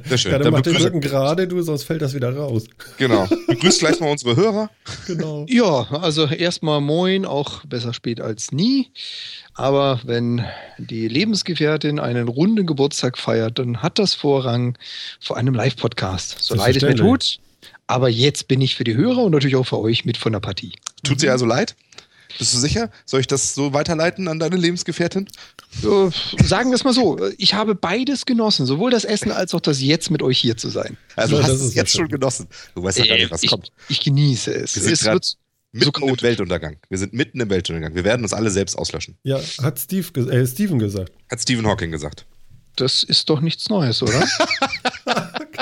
Sehr 0.06 0.18
schön. 0.18 0.32
Ja, 0.34 0.38
dann 0.40 0.52
Dann 0.52 0.54
mach 0.54 0.62
den 0.62 0.76
Rücken 0.76 1.00
gerade, 1.00 1.48
du, 1.48 1.62
sonst 1.62 1.84
fällt 1.84 2.02
das 2.02 2.14
wieder 2.14 2.36
raus. 2.36 2.66
Genau. 2.98 3.26
Begrüßt 3.48 3.80
gleich 3.80 4.00
mal 4.02 4.12
unsere 4.12 4.36
Hörer. 4.36 4.70
Genau. 5.08 5.46
Ja, 5.48 5.88
also 5.92 6.26
erstmal 6.26 6.82
moin, 6.82 7.26
auch 7.26 7.64
besser 7.66 7.94
spät 7.94 8.20
als 8.20 8.52
nie. 8.52 8.90
Aber 9.54 10.02
wenn 10.04 10.44
die 10.78 11.08
Lebensgefährtin 11.08 12.00
einen 12.00 12.28
runden 12.28 12.66
Geburtstag 12.66 13.18
feiert, 13.18 13.60
dann 13.60 13.82
hat 13.82 13.98
das 13.98 14.14
Vorrang 14.14 14.78
vor 15.22 15.38
einem 15.38 15.54
Live-Podcast. 15.54 16.38
So 16.42 16.56
leid 16.56 16.76
es 16.76 16.84
mir 16.84 16.96
tut. 16.96 17.40
Aber 17.88 18.10
jetzt 18.10 18.50
bin 18.50 18.60
ich 18.60 18.76
für 18.76 18.84
die 18.84 18.96
Hörer 18.96 19.24
und 19.24 19.32
natürlich 19.32 19.56
auch 19.56 19.66
für 19.66 19.80
euch 19.80 20.04
mit 20.04 20.18
von 20.18 20.34
der 20.34 20.42
Partie. 20.42 20.74
Tut 21.04 21.22
dir 21.22 21.32
also 21.32 21.46
leid? 21.46 21.76
Bist 22.38 22.54
du 22.54 22.58
sicher? 22.60 22.92
Soll 23.06 23.22
ich 23.22 23.28
das 23.28 23.54
so 23.56 23.74
weiterleiten 23.74 24.28
an 24.28 24.40
deine 24.40 24.56
Lebensgefährtin? 24.56 25.28
Äh, 25.84 26.10
sagen 26.44 26.70
wir 26.70 26.76
es 26.76 26.84
mal 26.84 26.94
so, 26.94 27.20
ich 27.38 27.54
habe 27.54 27.76
beides 27.76 28.26
genossen, 28.26 28.66
sowohl 28.66 28.92
das 28.92 29.04
Essen 29.04 29.32
als 29.32 29.54
auch 29.54 29.60
das 29.62 29.82
jetzt 29.82 30.12
mit 30.12 30.22
euch 30.22 30.38
hier 30.40 30.56
zu 30.58 30.70
sein. 30.70 30.98
Also 31.16 31.38
Ja, 31.38 31.44
hast 31.44 31.52
es 31.52 31.62
ist 31.62 31.74
jetzt 31.76 31.92
schön. 31.92 32.02
schon 32.02 32.10
genossen. 32.10 32.48
Du 32.76 32.84
weißt 32.84 33.00
ja 33.00 33.06
gar 33.08 33.16
nicht, 33.16 33.32
was 33.32 33.44
ich, 33.44 33.50
kommt. 33.50 33.72
ich 33.90 34.00
genieße 34.02 34.54
es. 34.54 34.76
Wir 34.76 34.84
sind 34.84 34.94
es 34.94 35.04
wird 35.06 35.38
Mitten 35.72 35.86
im 35.86 35.92
chaotisch. 36.08 36.24
Weltuntergang. 36.24 36.78
Wir 36.90 36.98
sind 36.98 37.14
mitten 37.14 37.40
im 37.42 37.50
Weltuntergang. 37.50 37.94
Wir 37.94 38.04
werden 38.04 38.24
uns 38.24 38.34
alle 38.34 38.50
selbst 38.50 38.76
auslöschen. 38.76 39.18
Ja, 39.24 39.40
hat 39.62 39.80
Steve, 39.80 40.08
äh, 40.32 40.48
Steven 40.48 40.80
gesagt. 40.80 41.12
Hat 41.30 41.42
Stephen 41.42 41.68
Hawking 41.68 41.92
gesagt. 41.92 42.26
Das 42.80 43.04
ist 43.04 43.30
doch 43.30 43.42
nichts 43.42 43.70
Neues, 43.70 44.02
oder? 44.02 44.26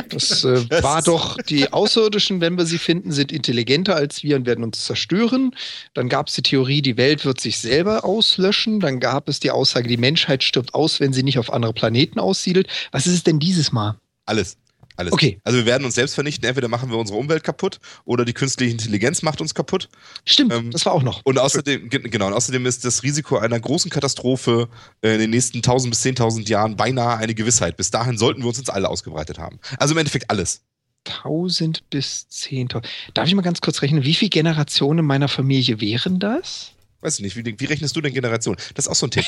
Das 0.09 0.43
äh, 0.43 0.69
war 0.83 1.01
doch, 1.01 1.37
die 1.37 1.71
Außerirdischen, 1.71 2.39
wenn 2.39 2.57
wir 2.57 2.65
sie 2.65 2.77
finden, 2.77 3.11
sind 3.11 3.31
intelligenter 3.31 3.95
als 3.95 4.23
wir 4.23 4.35
und 4.35 4.45
werden 4.45 4.63
uns 4.63 4.85
zerstören. 4.85 5.51
Dann 5.93 6.07
gab 6.07 6.27
es 6.27 6.35
die 6.35 6.41
Theorie, 6.43 6.81
die 6.81 6.97
Welt 6.97 7.25
wird 7.25 7.41
sich 7.41 7.59
selber 7.59 8.05
auslöschen. 8.05 8.79
Dann 8.79 8.99
gab 8.99 9.27
es 9.27 9.39
die 9.39 9.51
Aussage, 9.51 9.87
die 9.87 9.97
Menschheit 9.97 10.43
stirbt 10.43 10.73
aus, 10.73 10.99
wenn 10.99 11.13
sie 11.13 11.23
nicht 11.23 11.39
auf 11.39 11.51
andere 11.51 11.73
Planeten 11.73 12.19
aussiedelt. 12.19 12.67
Was 12.91 13.05
ist 13.05 13.13
es 13.13 13.23
denn 13.23 13.39
dieses 13.39 13.71
Mal? 13.71 13.95
Alles. 14.25 14.57
Alles. 14.97 15.13
Okay. 15.13 15.39
Also 15.43 15.59
wir 15.59 15.65
werden 15.65 15.85
uns 15.85 15.95
selbst 15.95 16.15
vernichten. 16.15 16.45
Entweder 16.47 16.67
machen 16.67 16.89
wir 16.89 16.97
unsere 16.97 17.17
Umwelt 17.17 17.43
kaputt 17.43 17.79
oder 18.03 18.25
die 18.25 18.33
künstliche 18.33 18.71
Intelligenz 18.71 19.21
macht 19.21 19.39
uns 19.41 19.53
kaputt. 19.53 19.87
Stimmt, 20.25 20.51
Ähm, 20.53 20.71
das 20.71 20.85
war 20.85 20.93
auch 20.93 21.03
noch. 21.03 21.21
Und 21.23 21.39
außerdem, 21.39 21.89
ge- 21.89 22.01
genau, 22.09 22.27
und 22.27 22.33
außerdem 22.33 22.65
ist 22.65 22.83
das 22.83 23.03
Risiko 23.03 23.37
einer 23.37 23.59
großen 23.59 23.89
Katastrophe 23.91 24.67
äh, 25.01 25.13
in 25.13 25.19
den 25.19 25.29
nächsten 25.29 25.57
1000 25.59 25.91
bis 25.91 26.03
10.000 26.03 26.49
Jahren 26.49 26.75
beinahe 26.75 27.17
eine 27.17 27.33
Gewissheit. 27.35 27.77
Bis 27.77 27.91
dahin 27.91 28.17
sollten 28.17 28.41
wir 28.41 28.47
uns 28.47 28.57
jetzt 28.57 28.69
alle 28.71 28.89
ausgebreitet 28.89 29.39
haben. 29.39 29.59
Also 29.79 29.93
im 29.93 29.99
Endeffekt 29.99 30.29
alles. 30.29 30.61
1000 31.05 31.89
bis 31.89 32.27
10.000. 32.31 32.83
Darf 33.13 33.27
ich 33.27 33.35
mal 33.35 33.41
ganz 33.41 33.61
kurz 33.61 33.81
rechnen, 33.81 34.03
wie 34.03 34.13
viele 34.13 34.29
Generationen 34.29 35.05
meiner 35.05 35.27
Familie 35.27 35.79
wären 35.79 36.19
das? 36.19 36.71
Weiß 37.07 37.19
ich 37.19 37.21
nicht, 37.23 37.37
wie, 37.37 37.55
wie 37.57 37.65
rechnest 37.65 37.95
du 37.95 38.01
denn 38.01 38.13
Generation? 38.13 38.57
Das 38.75 38.83
ist 38.85 38.91
auch 38.91 38.95
so 38.95 39.07
ein 39.07 39.11
Thema. 39.11 39.27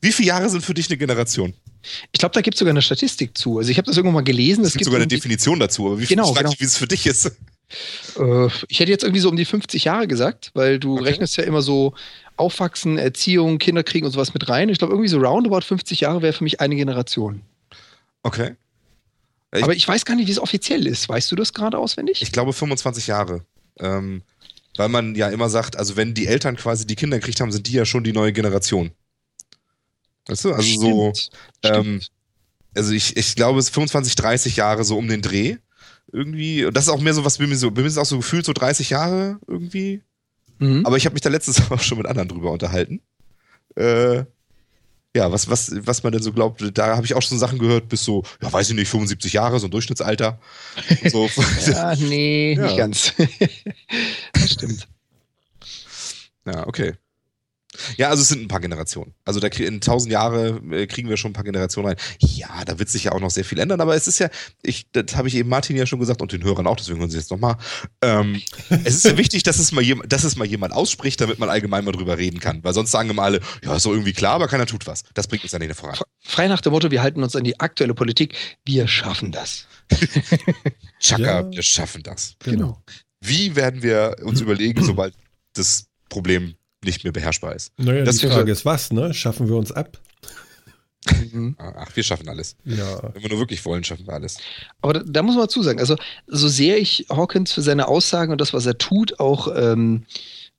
wie 0.00 0.12
viele 0.12 0.28
Jahre 0.28 0.48
sind 0.48 0.64
für 0.64 0.72
dich 0.72 0.88
eine 0.88 0.96
Generation? 0.96 1.52
Ich 2.10 2.18
glaube, 2.18 2.32
da 2.32 2.40
gibt 2.40 2.54
es 2.54 2.58
sogar 2.60 2.70
eine 2.70 2.80
Statistik 2.80 3.36
zu. 3.36 3.58
Also 3.58 3.70
ich 3.70 3.76
habe 3.76 3.84
das 3.84 3.98
irgendwo 3.98 4.14
mal 4.14 4.24
gelesen. 4.24 4.64
Es 4.64 4.72
gibt 4.72 4.86
sogar 4.86 4.98
eine 4.98 5.06
Definition 5.06 5.60
dazu, 5.60 5.88
aber 5.88 6.00
wie 6.00 6.06
Genau, 6.06 6.32
genau. 6.32 6.54
wie 6.56 6.64
es 6.64 6.78
für 6.78 6.86
dich 6.88 7.04
ist? 7.06 7.26
Äh, 7.26 8.46
ich 8.68 8.80
hätte 8.80 8.90
jetzt 8.90 9.02
irgendwie 9.04 9.20
so 9.20 9.28
um 9.28 9.36
die 9.36 9.44
50 9.44 9.84
Jahre 9.84 10.08
gesagt, 10.08 10.52
weil 10.54 10.78
du 10.78 10.94
Okay. 10.94 11.04
rechnest 11.04 11.36
ja 11.36 11.44
immer 11.44 11.60
so 11.60 11.92
Aufwachsen, 12.36 12.96
Erziehung, 12.96 13.58
Kinder 13.58 13.82
kriegen 13.82 14.06
und 14.06 14.12
sowas 14.12 14.32
mit 14.32 14.48
rein. 14.48 14.70
Ich 14.70 14.78
glaube, 14.78 14.94
irgendwie 14.94 15.08
so 15.10 15.18
roundabout 15.18 15.60
50 15.66 16.00
Jahre 16.00 16.22
wäre 16.22 16.32
für 16.32 16.44
mich 16.44 16.62
eine 16.62 16.76
Generation. 16.76 17.42
Okay. 18.22 18.54
Ich- 19.54 19.62
Aber 19.62 19.74
ich 19.74 19.86
weiß 19.86 20.06
gar 20.06 20.14
nicht, 20.16 20.28
wie 20.28 20.32
es 20.32 20.38
offiziell 20.38 20.86
ist. 20.86 21.10
Weißt 21.10 21.30
du 21.30 21.36
das 21.36 21.52
gerade 21.52 21.76
auswendig? 21.76 22.22
Ich 22.22 22.32
glaube 22.32 22.54
25 22.54 23.06
Jahre. 23.06 23.44
Ähm, 23.78 24.22
weil 24.76 24.88
man 24.88 25.14
ja 25.14 25.28
immer 25.28 25.50
sagt, 25.50 25.76
also 25.76 25.96
wenn 25.96 26.14
die 26.14 26.26
Eltern 26.26 26.56
quasi 26.56 26.86
die 26.86 26.94
Kinder 26.94 27.18
gekriegt 27.18 27.40
haben, 27.40 27.52
sind 27.52 27.66
die 27.66 27.72
ja 27.72 27.84
schon 27.84 28.04
die 28.04 28.12
neue 28.12 28.32
Generation. 28.32 28.92
Weißt 30.26 30.44
du? 30.44 30.52
Also 30.52 30.80
so, 30.80 31.12
Stimmt. 31.14 31.30
ähm, 31.62 32.00
Stimmt. 32.00 32.10
also 32.74 32.92
ich, 32.92 33.16
ich 33.16 33.34
glaube 33.34 33.58
es 33.58 33.66
ist 33.66 33.74
25, 33.74 34.14
30 34.14 34.56
Jahre 34.56 34.84
so 34.84 34.96
um 34.96 35.08
den 35.08 35.22
Dreh. 35.22 35.56
Irgendwie. 36.12 36.64
Und 36.64 36.76
das 36.76 36.84
ist 36.84 36.90
auch 36.90 37.00
mehr 37.00 37.14
so 37.14 37.24
was, 37.24 37.38
bei 37.38 37.46
mir 37.46 37.56
so, 37.56 37.70
bei 37.70 37.80
mir 37.80 37.88
ist 37.88 37.98
auch 37.98 38.04
so 38.04 38.18
gefühlt 38.18 38.44
so 38.44 38.52
30 38.52 38.90
Jahre 38.90 39.38
irgendwie. 39.46 40.02
Mhm. 40.58 40.84
Aber 40.86 40.96
ich 40.96 41.06
habe 41.06 41.14
mich 41.14 41.22
da 41.22 41.30
letztens 41.30 41.62
auch 41.70 41.80
schon 41.80 41.98
mit 41.98 42.06
anderen 42.06 42.28
drüber 42.28 42.50
unterhalten. 42.50 43.00
Äh, 43.74 44.24
ja, 45.14 45.30
was, 45.30 45.50
was, 45.50 45.70
was 45.86 46.02
man 46.02 46.12
denn 46.12 46.22
so 46.22 46.32
glaubt, 46.32 46.62
da 46.76 46.96
habe 46.96 47.04
ich 47.04 47.14
auch 47.14 47.22
schon 47.22 47.38
Sachen 47.38 47.58
gehört, 47.58 47.88
bis 47.88 48.02
so, 48.04 48.22
ja, 48.40 48.52
weiß 48.52 48.70
ich 48.70 48.76
nicht, 48.76 48.88
75 48.88 49.32
Jahre, 49.34 49.60
so 49.60 49.66
ein 49.66 49.70
Durchschnittsalter. 49.70 50.38
So. 51.10 51.28
ja, 51.66 51.94
nee, 51.96 52.54
Ja. 52.54 52.62
nicht 52.62 52.76
ganz. 52.76 53.12
das 54.32 54.52
stimmt. 54.52 54.88
Ja, 56.46 56.66
okay. 56.66 56.94
Ja, 57.96 58.10
also 58.10 58.22
es 58.22 58.28
sind 58.28 58.42
ein 58.42 58.48
paar 58.48 58.60
Generationen. 58.60 59.14
Also 59.24 59.40
da 59.40 59.48
in 59.48 59.80
tausend 59.80 60.12
Jahre 60.12 60.60
äh, 60.70 60.86
kriegen 60.86 61.08
wir 61.08 61.16
schon 61.16 61.30
ein 61.30 61.34
paar 61.34 61.44
Generationen 61.44 61.88
rein. 61.88 61.96
Ja, 62.18 62.64
da 62.64 62.78
wird 62.78 62.88
sich 62.88 63.04
ja 63.04 63.12
auch 63.12 63.20
noch 63.20 63.30
sehr 63.30 63.44
viel 63.44 63.58
ändern, 63.58 63.80
aber 63.80 63.94
es 63.94 64.06
ist 64.06 64.18
ja, 64.18 64.28
ich, 64.62 64.90
das 64.92 65.16
habe 65.16 65.28
ich 65.28 65.34
eben 65.34 65.48
Martin 65.48 65.76
ja 65.76 65.86
schon 65.86 65.98
gesagt 65.98 66.20
und 66.20 66.32
den 66.32 66.44
Hörern 66.44 66.66
auch, 66.66 66.76
deswegen 66.76 66.98
hören 66.98 67.10
sie 67.10 67.18
jetzt 67.18 67.30
nochmal. 67.30 67.56
Ähm, 68.02 68.42
es 68.84 68.94
ist 68.94 69.04
ja 69.04 69.16
wichtig, 69.16 69.42
dass 69.42 69.58
es, 69.58 69.72
mal 69.72 69.82
jemand, 69.82 70.12
dass 70.12 70.24
es 70.24 70.36
mal 70.36 70.46
jemand 70.46 70.74
ausspricht, 70.74 71.20
damit 71.20 71.38
man 71.38 71.48
allgemein 71.48 71.84
mal 71.84 71.92
drüber 71.92 72.18
reden 72.18 72.40
kann. 72.40 72.62
Weil 72.62 72.74
sonst 72.74 72.90
sagen 72.90 73.08
immer 73.10 73.22
alle, 73.22 73.40
ja, 73.64 73.74
ist 73.74 73.86
doch 73.86 73.92
irgendwie 73.92 74.12
klar, 74.12 74.34
aber 74.34 74.48
keiner 74.48 74.66
tut 74.66 74.86
was. 74.86 75.04
Das 75.14 75.26
bringt 75.26 75.42
uns 75.42 75.52
ja 75.52 75.58
nicht 75.58 75.74
voran. 75.74 75.96
Frei 76.20 76.48
nach 76.48 76.60
dem 76.60 76.72
Motto, 76.72 76.90
wir 76.90 77.02
halten 77.02 77.22
uns 77.22 77.34
an 77.36 77.44
die 77.44 77.58
aktuelle 77.58 77.94
Politik, 77.94 78.34
wir 78.64 78.86
schaffen 78.86 79.32
das. 79.32 79.66
Chaka, 81.00 81.22
ja, 81.22 81.50
wir 81.50 81.62
schaffen 81.62 82.02
das. 82.02 82.36
Genau. 82.40 82.82
Wie 83.20 83.56
werden 83.56 83.82
wir 83.82 84.16
uns 84.22 84.40
überlegen, 84.40 84.84
sobald 84.84 85.14
das 85.54 85.86
Problem 86.08 86.54
nicht 86.84 87.04
mehr 87.04 87.12
beherrschbar 87.12 87.54
ist? 87.54 87.72
Naja, 87.78 88.04
das 88.04 88.18
die 88.18 88.26
Frage 88.26 88.52
ist 88.52 88.64
was, 88.64 88.92
ne? 88.92 89.14
Schaffen 89.14 89.48
wir 89.48 89.56
uns 89.56 89.72
ab? 89.72 89.98
Mhm. 91.32 91.56
Ach, 91.58 91.94
wir 91.94 92.02
schaffen 92.02 92.28
alles. 92.28 92.56
Ja. 92.64 93.12
Wenn 93.12 93.22
wir 93.22 93.30
nur 93.30 93.40
wirklich 93.40 93.64
wollen, 93.64 93.82
schaffen 93.82 94.06
wir 94.06 94.14
alles. 94.14 94.38
Aber 94.80 94.94
da, 94.94 95.02
da 95.04 95.22
muss 95.22 95.36
man 95.36 95.48
zusagen, 95.48 95.80
also 95.80 95.96
so 96.26 96.48
sehr 96.48 96.78
ich 96.78 97.06
Hawkins 97.10 97.52
für 97.52 97.62
seine 97.62 97.88
Aussagen 97.88 98.30
und 98.30 98.40
das, 98.40 98.52
was 98.52 98.66
er 98.66 98.78
tut, 98.78 99.18
auch 99.18 99.48
ähm, 99.56 100.04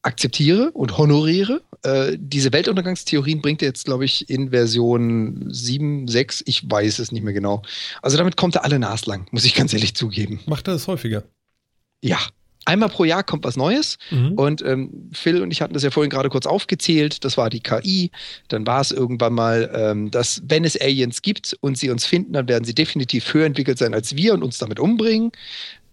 akzeptiere 0.02 0.72
und 0.72 0.98
honoriere, 0.98 1.62
äh, 1.84 2.18
diese 2.20 2.52
Weltuntergangstheorien 2.52 3.42
bringt 3.42 3.62
er 3.62 3.70
jetzt, 3.70 3.86
glaube 3.86 4.06
ich, 4.06 4.30
in 4.30 4.50
Version 4.50 5.46
7, 5.50 6.08
6, 6.08 6.44
ich 6.46 6.70
weiß 6.70 7.00
es 7.00 7.12
nicht 7.12 7.24
mehr 7.24 7.34
genau. 7.34 7.64
Also 8.02 8.18
damit 8.18 8.36
kommt 8.36 8.56
er 8.56 8.66
alle 8.66 8.80
naslang, 8.80 9.28
muss 9.32 9.46
ich 9.46 9.56
ganz 9.56 9.74
ehrlich 9.74 9.96
zugeben. 9.96 10.42
Macht 10.46 10.68
er 10.68 10.74
das 10.74 10.88
häufiger? 10.88 11.24
Ja. 12.02 12.20
Einmal 12.66 12.90
pro 12.90 13.04
Jahr 13.04 13.24
kommt 13.24 13.44
was 13.44 13.58
Neues 13.58 13.98
mhm. 14.10 14.34
und 14.34 14.62
ähm, 14.66 15.10
Phil 15.12 15.42
und 15.42 15.52
ich 15.52 15.62
hatten 15.62 15.74
das 15.74 15.84
ja 15.84 15.92
vorhin 15.92 16.10
gerade 16.10 16.30
kurz 16.30 16.46
aufgezählt. 16.46 17.24
Das 17.26 17.38
war 17.38 17.50
die 17.50 17.60
KI. 17.60 18.12
Dann 18.48 18.66
war 18.66 18.82
es 18.82 18.92
irgendwann 18.92 19.34
mal, 19.34 19.72
ähm, 19.76 20.12
dass 20.12 20.42
wenn 20.46 20.64
es 20.64 20.80
Aliens 20.80 21.22
gibt 21.22 21.58
und 21.62 21.78
sie 21.78 21.90
uns 21.90 22.06
finden, 22.06 22.34
dann 22.34 22.48
werden 22.48 22.64
sie 22.64 22.74
definitiv 22.74 23.34
höher 23.34 23.46
entwickelt 23.46 23.78
sein 23.78 23.94
als 23.94 24.16
wir 24.16 24.34
und 24.34 24.44
uns 24.44 24.58
damit 24.58 24.80
umbringen. 24.80 25.32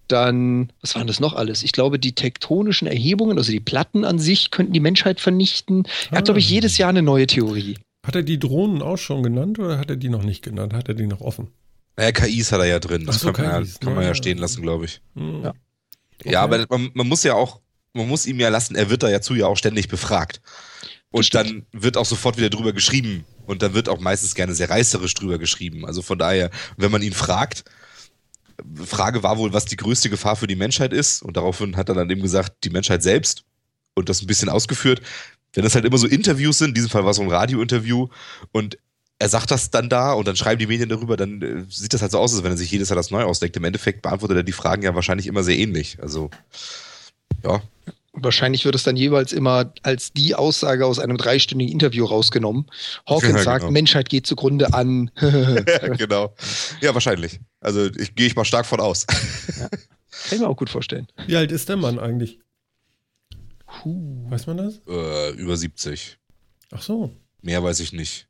Dann, 0.08 0.72
was 0.80 0.96
waren 0.96 1.06
das 1.06 1.20
noch 1.20 1.34
alles? 1.34 1.62
Ich 1.62 1.72
glaube, 1.72 1.98
die 1.98 2.12
tektonischen 2.12 2.88
Erhebungen, 2.88 3.38
also 3.38 3.52
die 3.52 3.60
Platten 3.60 4.04
an 4.04 4.18
sich, 4.18 4.50
könnten 4.50 4.72
die 4.72 4.80
Menschheit 4.80 5.20
vernichten. 5.20 5.84
Er 6.10 6.18
hat, 6.18 6.24
glaube 6.24 6.40
ich, 6.40 6.48
ah. 6.48 6.54
jedes 6.54 6.78
Jahr 6.78 6.88
eine 6.88 7.02
neue 7.02 7.28
Theorie. 7.28 7.78
Hat 8.04 8.16
er 8.16 8.22
die 8.22 8.38
Drohnen 8.38 8.82
auch 8.82 8.96
schon 8.96 9.22
genannt 9.22 9.58
oder 9.58 9.78
hat 9.78 9.90
er 9.90 9.96
die 9.96 10.08
noch 10.08 10.24
nicht 10.24 10.42
genannt? 10.42 10.72
Hat 10.74 10.88
er 10.88 10.94
die 10.94 11.06
noch 11.06 11.20
offen? 11.20 11.48
Naja, 11.96 12.12
KIs 12.12 12.50
hat 12.50 12.60
er 12.60 12.66
ja 12.66 12.78
drin. 12.78 13.04
Das 13.06 13.20
so, 13.20 13.32
kann, 13.32 13.46
man, 13.46 13.64
ja, 13.64 13.70
kann 13.80 13.94
man 13.94 14.04
ja 14.04 14.14
stehen 14.14 14.38
lassen, 14.38 14.62
glaube 14.62 14.86
ich. 14.86 15.00
Mhm. 15.14 15.42
Ja. 15.44 15.52
Okay. 16.20 16.32
Ja, 16.32 16.42
aber 16.42 16.66
man, 16.68 16.90
man, 16.94 17.08
muss 17.08 17.22
ja 17.22 17.34
auch, 17.34 17.60
man 17.92 18.08
muss 18.08 18.26
ihm 18.26 18.40
ja 18.40 18.48
lassen, 18.48 18.76
er 18.76 18.90
wird 18.90 19.02
da 19.02 19.08
ja 19.08 19.20
zu 19.20 19.34
ja 19.34 19.46
auch 19.46 19.56
ständig 19.56 19.88
befragt. 19.88 20.40
Und 21.10 21.34
dann 21.34 21.66
wird 21.72 21.96
auch 21.96 22.04
sofort 22.04 22.36
wieder 22.36 22.50
drüber 22.50 22.72
geschrieben. 22.72 23.24
Und 23.46 23.62
dann 23.62 23.74
wird 23.74 23.88
auch 23.88 23.98
meistens 23.98 24.34
gerne 24.34 24.54
sehr 24.54 24.70
reißerisch 24.70 25.14
drüber 25.14 25.38
geschrieben. 25.38 25.84
Also 25.84 26.02
von 26.02 26.18
daher, 26.18 26.50
wenn 26.76 26.92
man 26.92 27.02
ihn 27.02 27.14
fragt, 27.14 27.64
Frage 28.84 29.22
war 29.22 29.38
wohl, 29.38 29.52
was 29.52 29.64
die 29.64 29.76
größte 29.76 30.10
Gefahr 30.10 30.36
für 30.36 30.46
die 30.46 30.54
Menschheit 30.56 30.92
ist. 30.92 31.22
Und 31.22 31.36
daraufhin 31.36 31.76
hat 31.76 31.88
er 31.88 31.96
dann 31.96 32.10
eben 32.10 32.22
gesagt, 32.22 32.64
die 32.64 32.70
Menschheit 32.70 33.02
selbst. 33.02 33.44
Und 33.94 34.08
das 34.08 34.22
ein 34.22 34.26
bisschen 34.26 34.48
ausgeführt. 34.48 35.00
Wenn 35.52 35.64
das 35.64 35.74
halt 35.74 35.84
immer 35.84 35.98
so 35.98 36.06
Interviews 36.06 36.58
sind, 36.58 36.68
in 36.68 36.74
diesem 36.74 36.90
Fall 36.90 37.02
war 37.02 37.10
es 37.10 37.16
so 37.16 37.22
ein 37.22 37.30
Radiointerview, 37.30 38.08
und 38.52 38.78
er 39.20 39.28
sagt 39.28 39.50
das 39.50 39.70
dann 39.70 39.90
da 39.90 40.14
und 40.14 40.26
dann 40.26 40.34
schreiben 40.34 40.58
die 40.58 40.66
Medien 40.66 40.88
darüber, 40.88 41.16
dann 41.16 41.42
äh, 41.42 41.64
sieht 41.68 41.92
das 41.92 42.00
halt 42.00 42.10
so 42.10 42.18
aus, 42.18 42.32
als 42.32 42.42
wenn 42.42 42.52
er 42.52 42.56
sich 42.56 42.70
jedes 42.70 42.88
Jahr 42.88 42.96
das 42.96 43.10
neu 43.10 43.22
ausdenkt. 43.22 43.54
Im 43.54 43.64
Endeffekt 43.64 44.00
beantwortet 44.00 44.38
er 44.38 44.42
die 44.42 44.52
Fragen 44.52 44.82
ja 44.82 44.94
wahrscheinlich 44.94 45.26
immer 45.26 45.42
sehr 45.42 45.58
ähnlich. 45.58 45.98
Also, 46.00 46.30
ja. 47.44 47.62
Wahrscheinlich 48.14 48.64
wird 48.64 48.74
es 48.74 48.82
dann 48.82 48.96
jeweils 48.96 49.34
immer 49.34 49.74
als 49.82 50.14
die 50.14 50.34
Aussage 50.34 50.86
aus 50.86 50.98
einem 50.98 51.18
dreistündigen 51.18 51.70
Interview 51.70 52.06
rausgenommen. 52.06 52.66
Hawkins 53.06 53.32
ja, 53.36 53.42
sagt, 53.42 53.60
genau. 53.60 53.72
Menschheit 53.72 54.08
geht 54.08 54.26
zugrunde 54.26 54.72
an. 54.72 55.10
genau. 55.98 56.34
Ja, 56.80 56.94
wahrscheinlich. 56.94 57.40
Also 57.60 57.86
ich 57.86 58.14
gehe 58.14 58.26
ich 58.26 58.36
mal 58.36 58.46
stark 58.46 58.64
von 58.64 58.80
aus. 58.80 59.06
ja. 59.58 59.68
Kann 59.68 59.78
ich 60.32 60.40
mir 60.40 60.48
auch 60.48 60.56
gut 60.56 60.70
vorstellen. 60.70 61.06
Wie 61.26 61.36
alt 61.36 61.52
ist 61.52 61.68
der 61.68 61.76
Mann 61.76 61.98
eigentlich? 61.98 62.40
Puh. 63.66 64.30
Weiß 64.30 64.46
man 64.46 64.56
das? 64.56 64.80
Äh, 64.88 65.32
über 65.34 65.58
70. 65.58 66.18
Ach 66.70 66.80
so. 66.80 67.14
Mehr 67.42 67.62
weiß 67.62 67.80
ich 67.80 67.92
nicht. 67.92 68.29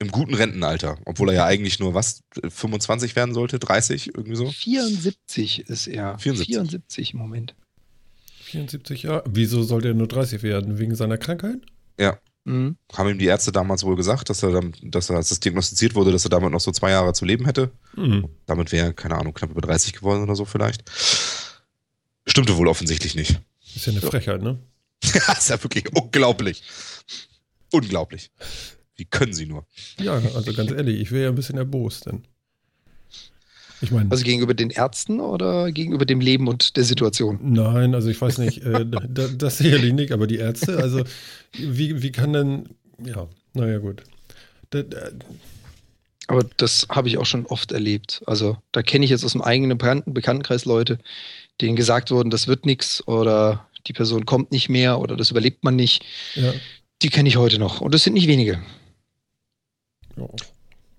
Im 0.00 0.12
guten 0.12 0.34
Rentenalter, 0.34 0.96
obwohl 1.06 1.30
er 1.30 1.34
ja 1.34 1.44
eigentlich 1.46 1.80
nur 1.80 1.92
was, 1.92 2.22
25 2.48 3.16
werden 3.16 3.34
sollte, 3.34 3.58
30, 3.58 4.14
irgendwie 4.14 4.36
so? 4.36 4.48
74 4.48 5.68
ist 5.68 5.88
er. 5.88 6.18
74, 6.18 6.54
74 6.54 7.14
im 7.14 7.18
Moment. 7.18 7.54
74 8.44 9.02
Jahre? 9.02 9.24
Wieso 9.28 9.62
sollte 9.64 9.88
er 9.88 9.94
nur 9.94 10.06
30 10.06 10.42
werden? 10.42 10.78
Wegen 10.78 10.94
seiner 10.94 11.18
Krankheit? 11.18 11.60
Ja. 11.98 12.18
Mhm. 12.44 12.76
Haben 12.92 13.10
ihm 13.10 13.18
die 13.18 13.26
Ärzte 13.26 13.52
damals 13.52 13.84
wohl 13.84 13.96
gesagt, 13.96 14.30
dass 14.30 14.42
er, 14.42 14.52
dann, 14.52 14.72
dass 14.82 15.10
er, 15.10 15.16
als 15.16 15.28
das 15.30 15.40
diagnostiziert 15.40 15.94
wurde, 15.94 16.12
dass 16.12 16.24
er 16.24 16.30
damit 16.30 16.50
noch 16.50 16.60
so 16.60 16.70
zwei 16.70 16.90
Jahre 16.90 17.12
zu 17.12 17.24
leben 17.24 17.44
hätte. 17.44 17.70
Mhm. 17.96 18.28
Damit 18.46 18.72
wäre 18.72 18.86
er, 18.86 18.92
keine 18.94 19.16
Ahnung, 19.16 19.34
knapp 19.34 19.50
über 19.50 19.60
30 19.60 19.92
geworden 19.92 20.22
oder 20.22 20.36
so 20.36 20.44
vielleicht. 20.44 20.84
Stimmte 22.26 22.56
wohl 22.56 22.68
offensichtlich 22.68 23.14
nicht. 23.16 23.40
Ist 23.74 23.86
ja 23.86 23.92
eine 23.92 24.00
Frechheit, 24.00 24.42
ne? 24.42 24.58
ja, 25.04 25.32
ist 25.32 25.50
ja 25.50 25.62
wirklich 25.62 25.84
unglaublich. 25.94 26.62
Unglaublich. 27.70 28.30
Wie 28.98 29.06
können 29.06 29.32
sie 29.32 29.46
nur? 29.46 29.64
Ja, 29.98 30.20
also 30.34 30.52
ganz 30.52 30.70
ehrlich, 30.70 31.00
ich 31.00 31.12
wäre 31.12 31.24
ja 31.24 31.28
ein 31.30 31.34
bisschen 31.34 31.56
erbost, 31.56 32.06
denn. 32.06 32.24
Ich 33.80 33.92
meine. 33.92 34.10
Also 34.10 34.24
gegenüber 34.24 34.54
den 34.54 34.70
Ärzten 34.70 35.20
oder 35.20 35.70
gegenüber 35.70 36.04
dem 36.04 36.20
Leben 36.20 36.48
und 36.48 36.76
der 36.76 36.82
Situation? 36.84 37.38
Nein, 37.42 37.94
also 37.94 38.10
ich 38.10 38.20
weiß 38.20 38.38
nicht, 38.38 38.64
äh, 38.64 38.84
das, 39.08 39.38
das 39.38 39.58
sicherlich 39.58 39.92
nicht, 39.92 40.12
aber 40.12 40.26
die 40.26 40.36
Ärzte, 40.36 40.78
also 40.78 41.04
wie, 41.52 42.02
wie 42.02 42.12
kann 42.12 42.32
denn, 42.32 42.68
ja, 43.04 43.28
naja, 43.54 43.78
gut. 43.78 44.02
Da, 44.70 44.82
da, 44.82 45.10
aber 46.26 46.44
das 46.58 46.86
habe 46.90 47.08
ich 47.08 47.18
auch 47.18 47.24
schon 47.24 47.46
oft 47.46 47.72
erlebt. 47.72 48.22
Also 48.26 48.58
da 48.72 48.82
kenne 48.82 49.04
ich 49.04 49.10
jetzt 49.10 49.24
aus 49.24 49.32
dem 49.32 49.42
eigenen 49.42 49.78
Bekanntenkreis 49.78 50.66
Leute, 50.66 50.98
denen 51.60 51.74
gesagt 51.74 52.10
wurden, 52.10 52.30
das 52.30 52.48
wird 52.48 52.66
nichts 52.66 53.06
oder 53.06 53.66
die 53.86 53.94
Person 53.94 54.26
kommt 54.26 54.52
nicht 54.52 54.68
mehr 54.68 54.98
oder 54.98 55.16
das 55.16 55.30
überlebt 55.30 55.64
man 55.64 55.76
nicht. 55.76 56.04
Ja. 56.34 56.52
Die 57.00 57.08
kenne 57.08 57.28
ich 57.28 57.36
heute 57.36 57.58
noch 57.58 57.80
und 57.80 57.94
das 57.94 58.02
sind 58.02 58.12
nicht 58.12 58.26
wenige. 58.26 58.60
Ja. 60.18 60.26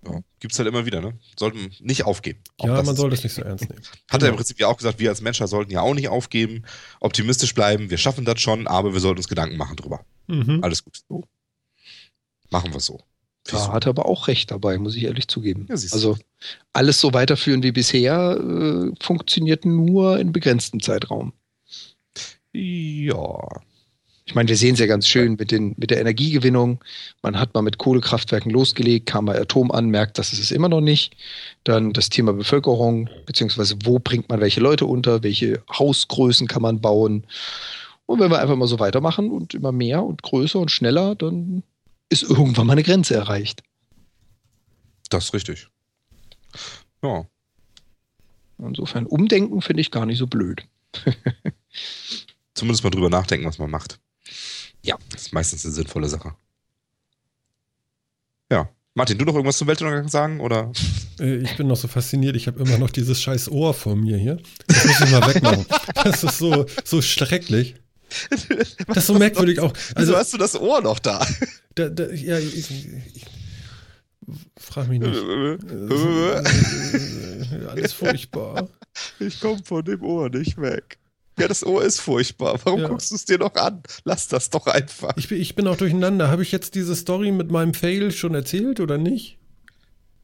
Ja, 0.05 0.21
Gibt 0.39 0.53
es 0.53 0.59
halt 0.59 0.69
immer 0.69 0.85
wieder, 0.85 1.01
ne? 1.01 1.13
Sollten 1.37 1.71
nicht 1.81 2.05
aufgeben. 2.05 2.39
Auch 2.57 2.67
ja, 2.67 2.83
man 2.83 2.95
soll 2.95 3.09
das 3.09 3.23
nicht 3.23 3.33
so 3.33 3.41
ernst 3.41 3.69
nehmen. 3.69 3.81
Hat 3.83 4.11
genau. 4.11 4.25
er 4.25 4.29
im 4.29 4.35
Prinzip 4.37 4.59
ja 4.59 4.67
auch 4.67 4.77
gesagt, 4.77 4.99
wir 4.99 5.09
als 5.09 5.21
Menschen 5.21 5.45
sollten 5.47 5.71
ja 5.71 5.81
auch 5.81 5.93
nicht 5.93 6.07
aufgeben, 6.07 6.63
optimistisch 7.01 7.53
bleiben, 7.53 7.89
wir 7.89 7.97
schaffen 7.97 8.23
das 8.23 8.39
schon, 8.39 8.65
aber 8.67 8.93
wir 8.93 9.01
sollten 9.01 9.17
uns 9.17 9.27
Gedanken 9.27 9.57
machen 9.57 9.75
drüber. 9.75 10.05
Mhm. 10.27 10.63
Alles 10.63 10.85
gut. 10.85 11.01
So. 11.09 11.23
Machen 12.49 12.73
wir 12.73 12.79
so. 12.79 13.01
Da 13.43 13.73
hat 13.73 13.85
er 13.85 13.89
aber 13.89 14.05
auch 14.05 14.27
recht 14.27 14.51
dabei, 14.51 14.77
muss 14.77 14.95
ich 14.95 15.03
ehrlich 15.03 15.27
zugeben. 15.27 15.65
Ja, 15.69 15.75
also 15.75 16.17
alles 16.71 17.01
so 17.01 17.13
weiterführen 17.13 17.63
wie 17.63 17.71
bisher 17.71 18.37
äh, 18.37 18.91
funktioniert 19.01 19.65
nur 19.65 20.19
in 20.19 20.31
begrenztem 20.31 20.81
Zeitraum. 20.81 21.33
Ja, 22.53 23.61
ich 24.29 24.35
meine, 24.35 24.47
wir 24.47 24.57
sehen 24.57 24.75
es 24.75 24.79
ja 24.79 24.85
ganz 24.85 25.07
schön 25.07 25.37
mit, 25.39 25.49
den, 25.49 25.73
mit 25.77 25.89
der 25.89 25.99
Energiegewinnung. 25.99 26.83
Man 27.23 27.39
hat 27.39 27.55
mal 27.55 27.63
mit 27.63 27.79
Kohlekraftwerken 27.79 28.51
losgelegt, 28.51 29.07
kam 29.07 29.25
bei 29.25 29.41
Atom 29.41 29.71
an, 29.71 29.89
merkt, 29.89 30.19
das 30.19 30.33
ist 30.33 30.39
es 30.39 30.51
immer 30.51 30.69
noch 30.69 30.81
nicht. 30.81 31.15
Dann 31.63 31.93
das 31.93 32.09
Thema 32.09 32.33
Bevölkerung, 32.33 33.09
beziehungsweise 33.25 33.75
wo 33.85 33.97
bringt 33.97 34.29
man 34.29 34.39
welche 34.39 34.59
Leute 34.59 34.85
unter, 34.85 35.23
welche 35.23 35.63
Hausgrößen 35.71 36.45
kann 36.45 36.61
man 36.61 36.79
bauen. 36.79 37.25
Und 38.05 38.19
wenn 38.19 38.29
wir 38.29 38.39
einfach 38.39 38.55
mal 38.55 38.67
so 38.67 38.77
weitermachen 38.77 39.31
und 39.31 39.55
immer 39.55 39.71
mehr 39.71 40.03
und 40.03 40.21
größer 40.21 40.59
und 40.59 40.69
schneller, 40.69 41.15
dann 41.15 41.63
ist 42.09 42.21
irgendwann 42.21 42.67
mal 42.67 42.73
eine 42.73 42.83
Grenze 42.83 43.15
erreicht. 43.15 43.63
Das 45.09 45.25
ist 45.25 45.33
richtig. 45.33 45.69
Ja. 47.01 47.25
Insofern, 48.59 49.07
umdenken 49.07 49.63
finde 49.63 49.81
ich 49.81 49.89
gar 49.89 50.05
nicht 50.05 50.19
so 50.19 50.27
blöd. 50.27 50.67
Zumindest 52.53 52.83
mal 52.83 52.91
drüber 52.91 53.09
nachdenken, 53.09 53.47
was 53.47 53.57
man 53.57 53.71
macht. 53.71 53.99
Ja. 54.81 54.97
Das 55.11 55.23
ist 55.23 55.33
meistens 55.33 55.65
eine 55.65 55.73
sinnvolle 55.73 56.07
Sache. 56.09 56.33
Ja. 58.51 58.69
Martin, 58.95 59.17
du 59.17 59.25
noch 59.25 59.35
irgendwas 59.35 59.57
zum 59.57 59.67
Weltuntergang 59.67 60.09
sagen? 60.09 60.39
Oder? 60.39 60.71
Äh, 61.19 61.39
ich 61.39 61.57
bin 61.57 61.67
noch 61.67 61.75
so 61.75 61.89
fasziniert, 61.89 62.37
ich 62.37 62.47
habe 62.47 62.63
immer 62.63 62.77
noch 62.77 62.91
dieses 62.91 63.21
scheiß 63.21 63.51
Ohr 63.51 63.73
vor 63.73 63.93
mir 63.93 64.15
hier. 64.15 64.37
Das 64.67 64.85
muss 64.85 65.01
ich 65.01 65.11
mal 65.11 65.27
wegmachen. 65.27 65.65
Das 66.01 66.23
ist 66.23 66.37
so, 66.37 66.65
so 66.85 67.01
schrecklich. 67.01 67.75
Das 68.87 68.97
ist 68.97 69.07
so 69.07 69.15
merkwürdig 69.15 69.59
auch. 69.59 69.73
Also 69.95 69.97
Wieso 69.97 70.15
hast 70.15 70.33
du 70.33 70.37
das 70.37 70.55
Ohr 70.55 70.79
noch 70.79 70.99
da? 70.99 71.27
da, 71.75 71.89
da 71.89 72.09
ja, 72.09 72.39
ich, 72.39 72.57
ich, 72.57 72.87
ich 73.15 73.25
frag 74.57 74.87
mich 74.87 75.01
nicht. 75.01 75.13
alles 77.67 77.91
furchtbar. 77.91 78.69
Ich 79.19 79.41
komme 79.41 79.61
von 79.63 79.83
dem 79.83 80.01
Ohr 80.03 80.29
nicht 80.29 80.55
weg. 80.61 80.98
Ja, 81.39 81.47
das 81.47 81.65
Ohr 81.65 81.83
ist 81.83 82.01
furchtbar. 82.01 82.59
Warum 82.63 82.81
ja. 82.81 82.87
guckst 82.87 83.11
du 83.11 83.15
es 83.15 83.25
dir 83.25 83.37
noch 83.37 83.55
an? 83.55 83.81
Lass 84.03 84.27
das 84.27 84.49
doch 84.49 84.67
einfach. 84.67 85.15
Ich 85.17 85.29
bin, 85.29 85.39
ich 85.39 85.55
bin 85.55 85.67
auch 85.67 85.77
durcheinander. 85.77 86.29
Habe 86.29 86.43
ich 86.43 86.51
jetzt 86.51 86.75
diese 86.75 86.95
Story 86.95 87.31
mit 87.31 87.51
meinem 87.51 87.73
Fail 87.73 88.11
schon 88.11 88.35
erzählt 88.35 88.79
oder 88.79 88.97
nicht? 88.97 89.37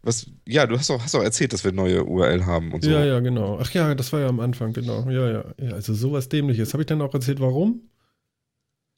Was, 0.04 0.28
ja, 0.48 0.68
du 0.68 0.78
hast 0.78 0.92
auch, 0.92 1.02
hast 1.02 1.16
auch 1.16 1.24
erzählt, 1.24 1.52
dass 1.52 1.64
wir 1.64 1.72
neue 1.72 2.04
URL 2.04 2.46
haben 2.46 2.74
und 2.74 2.84
so. 2.84 2.92
Ja, 2.92 3.04
ja, 3.04 3.20
genau. 3.22 3.58
Ach 3.60 3.72
ja, 3.72 3.96
das 3.96 4.14
war 4.14 4.20
ja 4.20 4.28
am 4.28 4.40
Anfang, 4.40 4.72
genau. 4.72 5.10
Ja, 5.10 5.32
ja. 5.32 5.46
ja 5.60 5.72
also 5.72 5.96
sowas 5.96 6.30
dämliches. 6.30 6.74
Habe 6.74 6.84
ich 6.84 6.88
dann 6.88 7.02
auch 7.02 7.14
erzählt, 7.14 7.40
warum? 7.40 7.82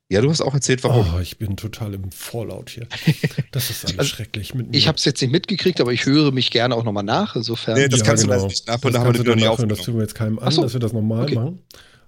Ja, 0.09 0.21
du 0.21 0.29
hast 0.29 0.41
auch 0.41 0.53
erzählt, 0.53 0.83
warum. 0.83 1.05
Oh, 1.15 1.19
ich 1.19 1.37
bin 1.37 1.57
total 1.57 1.93
im 1.93 2.11
Fallout 2.11 2.69
hier. 2.69 2.87
Das 3.51 3.69
ist 3.69 3.85
alles 3.85 3.99
Also, 3.99 4.09
schrecklich 4.15 4.53
mit 4.53 4.69
mir. 4.69 4.77
Ich 4.77 4.87
habe 4.87 4.97
es 4.97 5.05
jetzt 5.05 5.21
nicht 5.21 5.31
mitgekriegt, 5.31 5.81
aber 5.81 5.91
ich 5.93 6.05
höre 6.05 6.31
mich 6.31 6.51
gerne 6.51 6.75
auch 6.75 6.83
nochmal 6.83 7.03
nach. 7.03 7.35
Insofern. 7.35 7.75
Nee, 7.77 7.87
das 7.87 8.03
kannst 8.03 8.23
du 8.23 8.27
genau. 8.27 8.37
leider 8.37 8.47
nicht 8.47 8.67
nachholen, 8.67 8.81
Das 8.81 8.91
da 8.93 8.99
haben 8.99 9.05
wir 9.07 9.13
kannst 9.13 9.27
das 9.27 9.35
du 9.35 9.45
nachhören, 9.45 9.69
Das 9.69 9.79
tun 9.79 9.95
wir 9.95 10.01
jetzt 10.01 10.15
keinem 10.15 10.39
an, 10.39 10.51
so. 10.51 10.61
dass 10.61 10.73
wir 10.73 10.79
das 10.79 10.93
normal 10.93 11.23
Okay. 11.23 11.35
machen. 11.35 11.59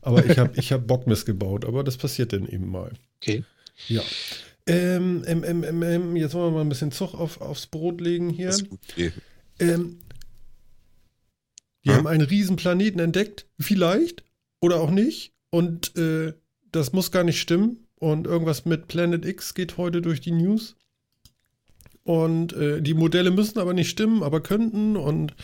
Aber 0.02 0.26
ich 0.26 0.38
habe 0.38 0.58
ich 0.58 0.72
hab 0.72 0.88
Bock 0.88 1.08
missgebaut, 1.08 1.66
aber 1.66 1.84
das 1.84 1.98
passiert 1.98 2.34
dann 2.34 2.48
eben 2.48 2.70
mal. 2.70 2.92
Okay. 3.22 3.44
Ja. 3.88 4.02
Ähm, 4.66 5.24
ähm, 5.28 5.44
ähm, 5.44 5.64
ähm, 5.64 5.84
ähm, 5.84 6.16
jetzt 6.16 6.34
wollen 6.34 6.54
wir 6.54 6.58
mal 6.58 6.62
ein 6.62 6.70
bisschen 6.70 6.92
Zug 6.92 7.14
auf, 7.14 7.42
aufs 7.42 7.68
Brot 7.68 8.02
legen 8.02 8.30
hier. 8.30 8.48
Das 8.48 8.62
ist 8.62 8.70
gut. 8.70 8.80
Okay. 8.92 9.12
Ähm, 9.60 10.00
die 11.84 11.90
Ja. 11.90 11.96
haben 11.96 12.08
einen 12.08 12.22
riesen 12.22 12.56
Planeten 12.56 13.00
entdeckt, 13.00 13.48
vielleicht 13.60 14.24
oder 14.62 14.80
auch 14.80 14.92
nicht. 14.92 15.34
Und 15.50 15.96
äh, 15.98 16.34
das 16.72 16.94
muss 16.94 17.12
gar 17.12 17.24
nicht 17.24 17.40
stimmen. 17.40 17.88
Und 17.96 18.28
irgendwas 18.28 18.66
mit 18.66 18.88
Planet 18.88 19.26
X 19.26 19.54
geht 19.54 19.78
heute 19.78 20.02
durch 20.02 20.22
die 20.22 20.32
News. 20.32 20.76
Und 22.04 22.54
äh, 22.54 22.82
die 22.82 22.94
Modelle 22.94 23.32
müssen 23.32 23.60
aber 23.60 23.74
nicht 23.74 23.90
stimmen, 23.90 24.24
aber 24.24 24.42
könnten. 24.42 24.96
Und 24.96 25.36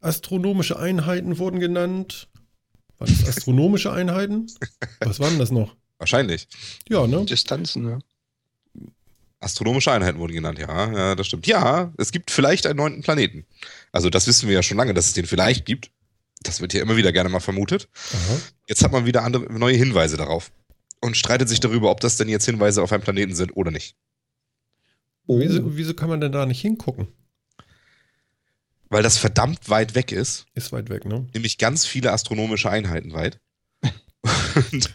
astronomische 0.00 0.78
Einheiten 0.78 1.38
wurden 1.38 1.60
genannt. 1.60 2.28
Waren 3.00 3.18
das 3.18 3.28
astronomische 3.28 3.90
Einheiten? 3.92 4.46
Was 5.00 5.18
waren 5.20 5.38
das 5.38 5.50
noch? 5.50 5.74
Wahrscheinlich. 5.98 6.46
Ja, 6.88 7.06
ne? 7.06 7.24
Distanzen, 7.24 7.82
ne? 7.82 7.98
Astronomische 9.40 9.90
Einheiten 9.90 10.18
wurden 10.18 10.34
genannt, 10.34 10.58
ja, 10.58 10.92
ja, 10.92 11.14
das 11.14 11.26
stimmt. 11.26 11.46
Ja, 11.46 11.92
es 11.96 12.12
gibt 12.12 12.30
vielleicht 12.30 12.66
einen 12.66 12.76
neunten 12.76 13.00
Planeten. 13.00 13.46
Also 13.90 14.10
das 14.10 14.26
wissen 14.26 14.48
wir 14.48 14.54
ja 14.54 14.62
schon 14.62 14.76
lange, 14.76 14.92
dass 14.92 15.06
es 15.06 15.14
den 15.14 15.24
vielleicht 15.24 15.64
gibt. 15.64 15.90
Das 16.42 16.60
wird 16.60 16.74
ja 16.74 16.82
immer 16.82 16.96
wieder 16.96 17.10
gerne 17.10 17.30
mal 17.30 17.40
vermutet. 17.40 17.88
Aha. 18.12 18.40
Jetzt 18.68 18.84
hat 18.84 18.92
man 18.92 19.06
wieder 19.06 19.24
andere, 19.24 19.50
neue 19.50 19.76
Hinweise 19.76 20.18
darauf 20.18 20.52
und 21.00 21.16
streitet 21.16 21.48
sich 21.48 21.60
darüber, 21.60 21.90
ob 21.90 22.00
das 22.00 22.18
denn 22.18 22.28
jetzt 22.28 22.44
Hinweise 22.44 22.82
auf 22.82 22.92
einen 22.92 23.02
Planeten 23.02 23.34
sind 23.34 23.56
oder 23.56 23.70
nicht. 23.70 23.96
Oh. 25.26 25.38
Wieso, 25.38 25.76
wieso 25.76 25.94
kann 25.94 26.10
man 26.10 26.20
denn 26.20 26.32
da 26.32 26.44
nicht 26.44 26.60
hingucken? 26.60 27.08
Weil 28.90 29.02
das 29.02 29.18
verdammt 29.18 29.68
weit 29.70 29.94
weg 29.94 30.12
ist, 30.12 30.46
Ist 30.54 30.72
weit 30.72 30.90
weg, 30.90 31.04
ne? 31.04 31.26
nämlich 31.32 31.58
ganz 31.58 31.86
viele 31.86 32.12
astronomische 32.12 32.68
Einheiten 32.70 33.12
weit. 33.12 33.38
und, 34.72 34.94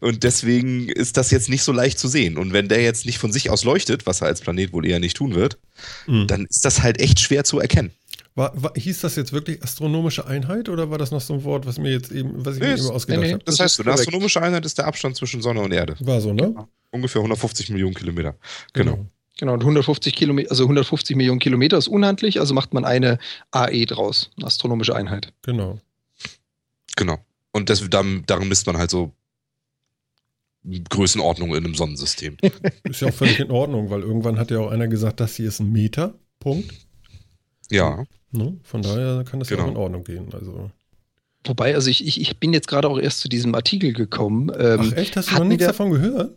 und 0.00 0.22
deswegen 0.24 0.88
ist 0.88 1.16
das 1.16 1.30
jetzt 1.30 1.48
nicht 1.48 1.62
so 1.62 1.72
leicht 1.72 1.98
zu 1.98 2.08
sehen. 2.08 2.36
Und 2.36 2.52
wenn 2.52 2.68
der 2.68 2.82
jetzt 2.82 3.06
nicht 3.06 3.18
von 3.18 3.32
sich 3.32 3.48
aus 3.48 3.64
leuchtet, 3.64 4.04
was 4.04 4.20
er 4.20 4.26
als 4.26 4.40
Planet 4.42 4.72
wohl 4.72 4.84
eher 4.86 5.00
nicht 5.00 5.16
tun 5.16 5.34
wird, 5.34 5.58
Mhm. 6.06 6.26
dann 6.26 6.46
ist 6.46 6.64
das 6.64 6.82
halt 6.82 7.00
echt 7.00 7.20
schwer 7.20 7.44
zu 7.44 7.58
erkennen. 7.60 7.90
War, 8.34 8.52
war, 8.62 8.72
hieß 8.76 9.00
das 9.00 9.16
jetzt 9.16 9.32
wirklich 9.32 9.62
astronomische 9.62 10.26
Einheit 10.26 10.68
oder 10.68 10.90
war 10.90 10.98
das 10.98 11.10
noch 11.10 11.22
so 11.22 11.32
ein 11.34 11.44
Wort, 11.44 11.64
was 11.66 11.78
mir 11.78 11.90
jetzt 11.92 12.12
eben, 12.12 12.44
was 12.44 12.56
ich 12.56 12.60
Nee, 12.62 12.68
mir 12.74 12.78
immer 12.78 12.90
ausgedacht 12.90 13.20
nee, 13.22 13.26
nee. 13.28 13.32
habe? 13.34 13.44
Das, 13.44 13.56
Das 13.56 13.64
heißt, 13.64 13.80
eine 13.80 13.92
astronomische 13.92 14.42
Einheit 14.42 14.66
ist 14.66 14.76
der 14.76 14.86
Abstand 14.86 15.16
zwischen 15.16 15.40
Sonne 15.40 15.60
und 15.62 15.72
Erde. 15.72 15.96
War 16.00 16.20
so, 16.20 16.34
ne? 16.34 16.54
Ungefähr 16.90 17.20
150 17.20 17.70
Millionen 17.70 17.94
Kilometer. 17.94 18.34
Genau. 18.74 18.92
Genau, 18.96 19.06
und 19.42 19.60
150 19.60 20.14
Kilometer, 20.14 20.50
also 20.50 20.64
150 20.64 21.16
Millionen 21.16 21.40
Kilometer 21.40 21.76
ist 21.78 21.88
unhandlich, 21.88 22.40
also 22.40 22.54
macht 22.54 22.72
man 22.74 22.84
eine 22.84 23.18
AE 23.50 23.84
draus, 23.86 24.30
eine 24.36 24.46
astronomische 24.46 24.94
Einheit. 24.96 25.32
Genau. 25.42 25.78
Genau. 26.96 27.18
Und 27.52 27.68
das, 27.70 27.86
darin, 27.90 28.24
darin 28.26 28.48
misst 28.48 28.66
man 28.66 28.76
halt 28.78 28.90
so 28.90 29.12
Größenordnungen 30.90 31.56
in 31.56 31.64
einem 31.64 31.74
Sonnensystem. 31.74 32.36
Ist 32.84 33.00
ja 33.00 33.08
auch 33.08 33.14
völlig 33.14 33.38
in 33.38 33.50
Ordnung, 33.50 33.88
weil 33.90 34.00
irgendwann 34.02 34.38
hat 34.38 34.50
ja 34.50 34.58
auch 34.58 34.70
einer 34.70 34.88
gesagt, 34.88 35.20
das 35.20 35.36
hier 35.36 35.46
ist 35.48 35.60
ein 35.60 35.70
Meter. 35.70 36.14
Punkt. 36.40 36.72
ja. 37.70 38.04
Ne? 38.32 38.58
Von 38.64 38.82
daher 38.82 39.24
kann 39.24 39.38
das 39.38 39.48
ja 39.48 39.56
Genau. 39.56 39.68
auch 39.68 39.70
in 39.72 39.76
Ordnung 39.76 40.04
gehen. 40.04 40.28
Also. 40.34 40.70
Wobei, 41.44 41.74
also 41.74 41.88
ich, 41.88 42.04
ich, 42.04 42.20
ich 42.20 42.36
bin 42.38 42.52
jetzt 42.52 42.66
gerade 42.66 42.88
auch 42.88 42.98
erst 42.98 43.20
zu 43.20 43.28
diesem 43.28 43.54
Artikel 43.54 43.92
gekommen. 43.92 44.50
Ähm, 44.58 44.80
Ach 44.82 44.92
echt, 44.92 45.16
hast 45.16 45.30
du 45.30 45.34
noch 45.36 45.44
nichts 45.44 45.64
davon 45.64 45.92
gehört? 45.92 46.36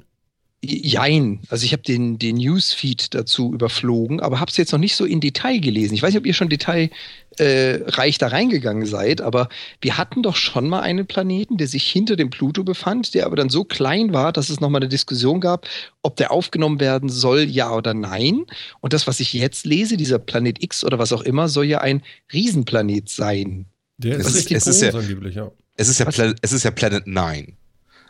Jein, 0.62 1.40
also 1.48 1.64
ich 1.64 1.72
habe 1.72 1.84
den, 1.84 2.20
den 2.20 2.36
Newsfeed 2.36 3.14
dazu 3.16 3.54
überflogen, 3.54 4.20
aber 4.20 4.42
habe 4.42 4.52
es 4.52 4.58
jetzt 4.58 4.74
noch 4.74 4.80
nicht 4.80 4.96
so 4.98 5.06
in 5.06 5.22
Detail 5.22 5.60
gelesen. 5.60 5.94
Ich 5.94 6.02
weiß 6.02 6.10
nicht, 6.12 6.20
ob 6.20 6.26
ihr 6.26 6.34
schon 6.34 6.50
detailreich 6.50 6.92
äh, 7.38 8.18
da 8.20 8.28
reingegangen 8.28 8.86
seid, 8.86 9.22
aber 9.22 9.48
wir 9.80 9.98
hatten 9.98 10.22
doch 10.22 10.36
schon 10.36 10.68
mal 10.68 10.82
einen 10.82 11.08
Planeten, 11.08 11.56
der 11.58 11.70
sich 11.70 11.90
hinter 11.90 12.18
dem 12.18 12.30
Pluto 12.30 12.66
befand, 12.66 13.14
der 13.14 13.26
aber 13.26 13.38
dann 13.38 13.50
so 13.50 13.64
klein 13.64 14.12
war, 14.12 14.34
dass 14.34 14.50
es 14.50 14.60
nochmal 14.60 14.82
eine 14.82 14.90
Diskussion 14.90 15.40
gab, 15.40 15.66
ob 16.02 16.18
der 16.18 16.30
aufgenommen 16.32 16.82
werden 16.82 17.08
soll, 17.08 17.44
ja 17.44 17.74
oder 17.74 17.94
nein. 17.94 18.46
Und 18.82 18.92
das, 18.92 19.08
was 19.08 19.22
ich 19.22 19.32
jetzt 19.32 19.66
lese, 19.66 19.96
dieser 19.96 20.20
Planet 20.20 20.62
X 20.62 20.84
oder 20.84 21.00
was 21.00 21.14
auch 21.14 21.22
immer, 21.22 21.48
soll 21.48 21.66
ja 21.66 21.80
ein 21.80 22.02
Riesenplanet 22.34 23.08
sein. 23.08 23.66
Der 23.98 24.18
ist 24.18 24.28
ist- 24.28 24.36
richtig 24.36 24.58
es 24.58 24.68
ist 24.68 24.82
groß 24.82 24.94
ja- 24.94 25.00
angeblich, 25.00 25.36
ja. 25.36 25.52
Es 25.78 25.88
ist 25.88 26.00
ja? 26.00 26.06
Pla 26.08 26.34
es 26.42 26.52
ist 26.52 26.64
ja 26.64 26.72
Planet 26.72 27.08
9. 27.08 27.56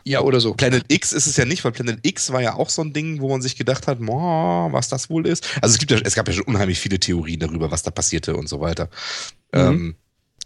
Ja, 0.04 0.20
oder 0.20 0.40
so. 0.40 0.54
Planet 0.54 0.84
X 0.88 1.12
ist 1.12 1.26
es 1.26 1.36
ja 1.36 1.44
nicht, 1.44 1.64
weil 1.64 1.72
Planet 1.72 1.98
X 2.02 2.32
war 2.32 2.40
ja 2.40 2.54
auch 2.54 2.70
so 2.70 2.82
ein 2.82 2.92
Ding, 2.92 3.20
wo 3.20 3.28
man 3.28 3.42
sich 3.42 3.56
gedacht 3.56 3.86
hat, 3.86 3.98
boah, 4.00 4.72
was 4.72 4.88
das 4.88 5.10
wohl 5.10 5.26
ist. 5.26 5.46
Also 5.60 5.74
es 5.74 5.78
gibt 5.78 5.90
ja, 5.90 5.98
es 6.02 6.14
gab 6.14 6.26
ja 6.28 6.34
schon 6.34 6.44
unheimlich 6.44 6.78
viele 6.78 6.98
Theorien 6.98 7.40
darüber, 7.40 7.70
was 7.70 7.82
da 7.82 7.90
passierte 7.90 8.36
und 8.36 8.48
so 8.48 8.60
weiter. 8.60 8.88
Mhm. 9.52 9.60
Ähm, 9.60 9.94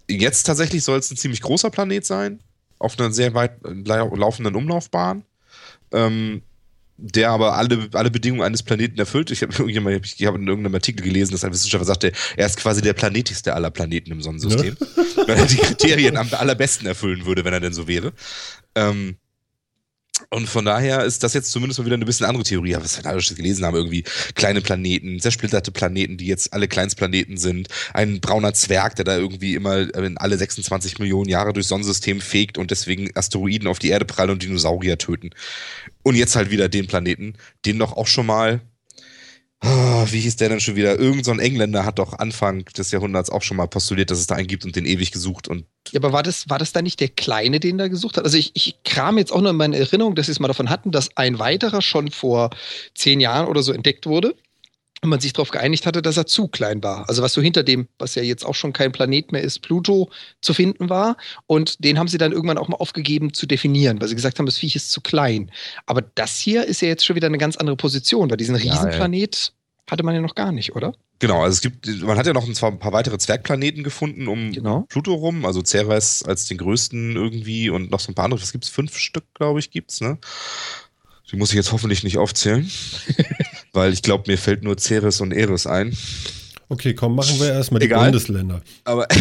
jetzt 0.09 0.45
tatsächlich 0.45 0.83
soll 0.85 0.99
es 0.99 1.11
ein 1.11 1.17
ziemlich 1.17 1.41
großer 1.41 1.71
Planet 1.71 2.05
sein, 2.05 2.41
auf 2.79 2.99
einer 2.99 3.13
sehr 3.13 3.35
weit 3.35 3.59
lau- 3.63 4.15
laufenden 4.15 4.55
Umlaufbahn. 4.55 5.25
Ähm, 5.93 6.43
der 6.97 7.31
aber 7.31 7.57
alle, 7.57 7.89
alle 7.93 8.11
Bedingungen 8.11 8.45
eines 8.45 8.63
Planeten 8.63 8.99
erfüllt. 8.99 9.31
Ich 9.31 9.43
habe 9.43 9.53
irgendjemand, 9.59 10.05
ich 10.05 10.27
habe 10.27 10.39
in 10.39 10.47
irgendeinem 10.47 10.77
Artikel 10.77 11.03
gelesen, 11.05 11.33
dass 11.33 11.45
ein 11.45 11.53
Wissenschaftler 11.53 11.87
sagte, 11.87 12.13
er 12.37 12.47
ist 12.47 12.57
quasi 12.57 12.83
der 12.83 12.93
planetigste 12.93 13.55
aller 13.55 13.71
Planeten 13.71 14.13
im 14.13 14.21
Sonnensystem, 14.23 14.77
weil 15.27 15.37
er 15.37 15.47
die 15.47 15.57
Kriterien 15.57 16.17
am 16.17 16.29
allerbesten 16.33 16.87
erfüllen 16.87 17.27
würde, 17.27 17.45
wenn 17.45 17.53
er 17.53 17.61
denn 17.61 17.73
so 17.73 17.89
wäre. 17.89 18.13
Ähm, 18.77 19.17
und 20.31 20.49
von 20.49 20.65
daher 20.65 21.05
ist 21.05 21.23
das 21.23 21.35
jetzt 21.35 21.51
zumindest 21.51 21.79
mal 21.79 21.87
wieder 21.87 21.95
eine 21.95 22.05
bisschen 22.05 22.27
andere 22.27 22.45
Theorie, 22.45 22.77
was 22.77 23.03
wir 23.03 23.21
schon 23.21 23.37
gelesen 23.37 23.65
haben, 23.65 23.77
irgendwie 23.77 24.05
kleine 24.35 24.61
Planeten, 24.61 25.21
zersplitterte 25.21 25.71
Planeten, 25.71 26.17
die 26.17 26.27
jetzt 26.27 26.53
alle 26.53 26.69
Kleinstplaneten 26.69 27.37
sind, 27.37 27.69
ein 27.93 28.21
brauner 28.21 28.55
Zwerg, 28.55 28.97
der 28.97 29.05
da 29.05 29.17
irgendwie 29.17 29.55
immer 29.55 29.95
in 29.95 30.19
alle 30.19 30.37
26 30.39 30.99
Millionen 30.99 31.29
Jahre 31.29 31.53
durchs 31.53 31.69
Sonnensystem 31.69 32.21
fegt 32.21 32.59
und 32.59 32.71
deswegen 32.71 33.11
Asteroiden 33.15 33.69
auf 33.69 33.79
die 33.79 33.89
Erde 33.89 34.05
prallen 34.05 34.31
und 34.31 34.43
Dinosaurier 34.43 34.99
töten. 34.99 35.31
Und 36.03 36.17
jetzt 36.17 36.37
halt 36.37 36.51
wieder 36.51 36.69
den 36.69 36.87
Planeten, 36.87 37.35
den 37.65 37.79
doch 37.79 37.97
auch 37.97 38.07
schon 38.07 38.27
mal, 38.27 38.61
wie 39.65 40.21
hieß 40.21 40.37
der 40.37 40.49
denn 40.49 40.61
schon 40.61 40.77
wieder? 40.77 40.99
Irgend 40.99 41.25
so 41.25 41.31
ein 41.31 41.39
Engländer 41.39 41.85
hat 41.85 41.99
doch 41.99 42.13
Anfang 42.19 42.65
des 42.67 42.91
Jahrhunderts 42.91 43.31
auch 43.31 43.43
schon 43.43 43.57
mal 43.57 43.67
postuliert, 43.67 44.11
dass 44.11 44.19
es 44.19 44.27
da 44.27 44.35
einen 44.35 44.47
gibt 44.47 44.65
und 44.65 44.77
den 44.77 44.87
ewig 44.87 45.11
gesucht 45.11 45.49
und 45.49 45.65
Ja, 45.91 46.01
aber 46.01 46.13
war 46.13 46.23
das, 46.23 46.49
war 46.49 46.59
das 46.59 46.73
da 46.73 46.83
nicht 46.83 47.01
der 47.01 47.09
Kleine, 47.09 47.61
den 47.61 47.79
da 47.79 47.89
gesucht 47.89 48.17
hat? 48.17 48.25
Also 48.25 48.37
ich, 48.37 48.53
ich 48.55 48.83
kram 48.85 49.19
jetzt 49.19 49.33
auch 49.33 49.41
nur 49.41 49.51
in 49.51 49.57
meine 49.57 49.77
Erinnerung, 49.77 50.15
dass 50.15 50.27
sie 50.27 50.33
es 50.33 50.41
mal 50.41 50.49
davon 50.49 50.71
hatten, 50.71 50.91
dass 50.91 51.17
ein 51.17 51.39
weiterer 51.39 51.83
schon 51.83 52.11
vor 52.11 52.51
zehn 52.95 53.21
Jahren 53.21 53.47
oder 53.47 53.63
so 53.63 53.73
entdeckt 53.73 54.07
wurde 54.07 54.35
und 55.05 55.11
man 55.11 55.21
sich 55.21 55.33
darauf 55.35 55.51
geeinigt 55.51 55.87
hatte, 55.87 56.03
dass 56.03 56.17
er 56.17 56.27
zu 56.27 56.49
klein 56.49 56.83
war. 56.83 57.09
Also 57.09 57.23
was 57.23 57.35
so 57.35 57.43
hinter 57.43 57.63
dem, 57.63 57.89
was 57.99 58.15
ja 58.15 58.23
jetzt 58.23 58.45
auch 58.45 58.55
schon 58.55 58.73
kein 58.73 58.91
Planet 58.91 59.33
mehr 59.33 59.43
ist, 59.43 59.61
Pluto 59.61 60.11
zu 60.41 60.55
finden 60.55 60.89
war. 60.89 61.17
Und 61.47 61.85
den 61.85 61.99
haben 61.99 62.09
sie 62.09 62.19
dann 62.19 62.33
irgendwann 62.33 62.59
auch 62.59 62.69
mal 62.69 62.77
aufgegeben 62.77 63.35
zu 63.35 63.47
definieren, 63.47 64.01
weil 64.01 64.09
sie 64.09 64.15
gesagt 64.15 64.39
haben, 64.39 64.47
das 64.47 64.59
Viech 64.59 64.75
ist 64.75 64.91
zu 64.91 65.01
klein. 65.01 65.51
Aber 65.87 66.03
das 66.03 66.39
hier 66.39 66.65
ist 66.65 66.81
ja 66.81 66.89
jetzt 66.89 67.05
schon 67.05 67.17
wieder 67.17 67.27
eine 67.27 67.39
ganz 67.39 67.57
andere 67.57 67.77
Position, 67.77 68.31
weil 68.31 68.39
diesen 68.39 68.57
Ja, 68.57 68.63
Riesenplanet 68.63 69.53
hatte 69.91 70.03
man 70.03 70.15
ja 70.15 70.23
noch 70.23 70.35
gar 70.35 70.51
nicht, 70.53 70.75
oder? 70.75 70.95
Genau, 71.19 71.43
also 71.43 71.53
es 71.53 71.61
gibt, 71.61 71.87
man 72.03 72.17
hat 72.17 72.27
ja 72.27 72.33
noch 72.33 72.47
ein, 72.47 72.55
zwar 72.55 72.71
ein 72.71 72.79
paar 72.79 72.93
weitere 72.93 73.19
Zwergplaneten 73.19 73.85
gefunden 73.85 74.27
um 74.27 74.53
Genau. 74.53 74.87
Pluto 74.89 75.13
rum, 75.15 75.45
also 75.45 75.63
Ceres 75.63 76.23
als 76.23 76.47
den 76.47 76.57
größten 76.59 77.15
irgendwie 77.15 77.69
und 77.69 77.91
noch 77.91 78.01
so 78.01 78.11
ein 78.11 78.15
paar 78.15 78.25
andere. 78.25 78.41
Was 78.41 78.53
gibt's? 78.53 78.71
Fünf 78.71 78.97
Stück, 78.99 79.25
glaube 79.35 79.61
ich, 79.61 79.71
gibt's, 79.71 80.01
ne? 80.01 80.19
Die 81.31 81.37
muss 81.37 81.51
ich 81.51 81.57
jetzt 81.57 81.73
hoffentlich 81.73 82.05
nicht 82.05 82.17
aufzählen, 82.19 82.71
weil 83.75 83.93
ich 83.93 84.01
glaube, 84.03 84.25
mir 84.27 84.39
fällt 84.39 84.63
nur 84.63 84.79
Ceres 84.79 85.21
und 85.21 85.33
Eris 85.33 85.67
ein. 85.67 85.95
Okay, 86.71 86.95
komm, 86.95 87.15
machen 87.15 87.39
wir 87.39 87.53
erstmal 87.53 87.81
die 87.81 87.87
Egal. 87.87 88.05
Bundesländer. 88.05 88.63
Aber 88.85 89.07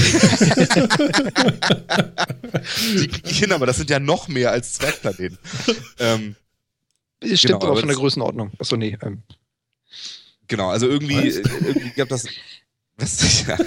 die 3.00 3.08
kriege 3.08 3.30
ich 3.30 3.40
hin, 3.40 3.52
aber 3.52 3.66
das 3.66 3.78
sind 3.78 3.90
ja 3.90 4.00
noch 4.00 4.28
mehr 4.30 4.52
als 4.52 4.74
Zwergplaneten. 4.74 5.38
ähm, 6.00 6.36
Es 7.20 7.40
stimmt 7.40 7.60
Genau, 7.60 7.72
aber 7.72 7.80
von 7.80 7.88
der 7.90 7.98
Größenordnung. 7.98 8.52
Achso, 8.60 8.78
nee. 8.78 8.98
Ähm, 9.02 9.24
Genau, 10.48 10.70
also 10.70 10.88
irgendwie, 10.88 11.16
Was? 11.30 11.36
äh, 11.38 11.44
irgendwie 11.66 11.90
gab 11.92 12.10
das. 12.10 12.26
Was? 12.98 13.46
Ja. 13.48 13.58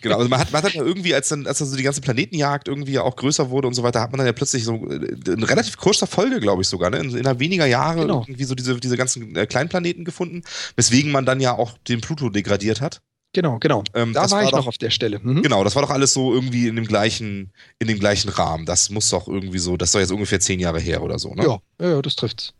Genau, 0.00 0.16
also 0.18 0.28
man 0.28 0.40
hat, 0.40 0.52
man 0.52 0.62
hat 0.62 0.72
ja 0.74 0.82
irgendwie, 0.84 1.14
als 1.14 1.28
dann, 1.28 1.46
als 1.46 1.58
dann 1.58 1.68
so 1.68 1.76
die 1.76 1.82
ganze 1.82 2.00
Planetenjagd 2.00 2.68
irgendwie 2.68 2.98
auch 2.98 3.16
größer 3.16 3.50
wurde 3.50 3.68
und 3.68 3.74
so 3.74 3.82
weiter, 3.82 4.00
hat 4.00 4.10
man 4.12 4.18
dann 4.18 4.26
ja 4.26 4.32
plötzlich 4.32 4.64
so 4.64 4.74
äh, 4.90 4.96
in 5.32 5.42
relativ 5.42 5.76
kurzer 5.76 6.06
Folge, 6.06 6.40
glaube 6.40 6.62
ich 6.62 6.68
sogar, 6.68 6.90
ne? 6.90 6.98
in, 6.98 7.16
innerhalb 7.16 7.38
weniger 7.40 7.66
Jahre 7.66 8.00
Genau. 8.02 8.22
irgendwie 8.26 8.44
so 8.44 8.54
diese, 8.54 8.78
diese 8.80 8.96
ganzen 8.96 9.34
äh, 9.36 9.46
Kleinplaneten 9.46 10.04
gefunden, 10.04 10.42
weswegen 10.76 11.10
man 11.12 11.26
dann 11.26 11.40
ja 11.40 11.52
auch 11.56 11.78
den 11.88 12.00
Pluto 12.00 12.28
degradiert 12.30 12.80
hat. 12.80 13.00
genau, 13.34 13.58
genau. 13.58 13.82
Ähm, 13.94 14.12
da 14.14 14.22
das 14.22 14.30
war 14.30 14.38
war 14.38 14.44
ich 14.44 14.50
doch- 14.50 14.58
noch 14.58 14.66
auf 14.68 14.78
der 14.78 14.90
Stelle. 14.90 15.18
Mhm. 15.22 15.42
Genau, 15.42 15.62
das 15.64 15.74
war 15.74 15.82
doch 15.82 15.90
alles 15.90 16.12
so 16.14 16.32
irgendwie 16.32 16.68
in 16.68 16.76
dem 16.76 16.86
gleichen, 16.86 17.52
in 17.78 17.86
dem 17.88 17.98
gleichen 17.98 18.28
Rahmen. 18.30 18.64
Das 18.66 18.88
muss 18.90 19.10
doch 19.10 19.28
irgendwie 19.28 19.58
so, 19.58 19.76
das 19.76 19.88
ist 19.88 19.94
doch 19.94 20.00
jetzt 20.00 20.12
ungefähr 20.12 20.40
zehn 20.40 20.58
Jahre 20.60 20.80
her 20.80 21.02
oder 21.02 21.18
so, 21.18 21.34
ne? 21.34 21.42
Ja, 21.44 21.58
ja, 21.80 21.90
ja, 21.96 22.02
das 22.02 22.16
trifft's. 22.16 22.54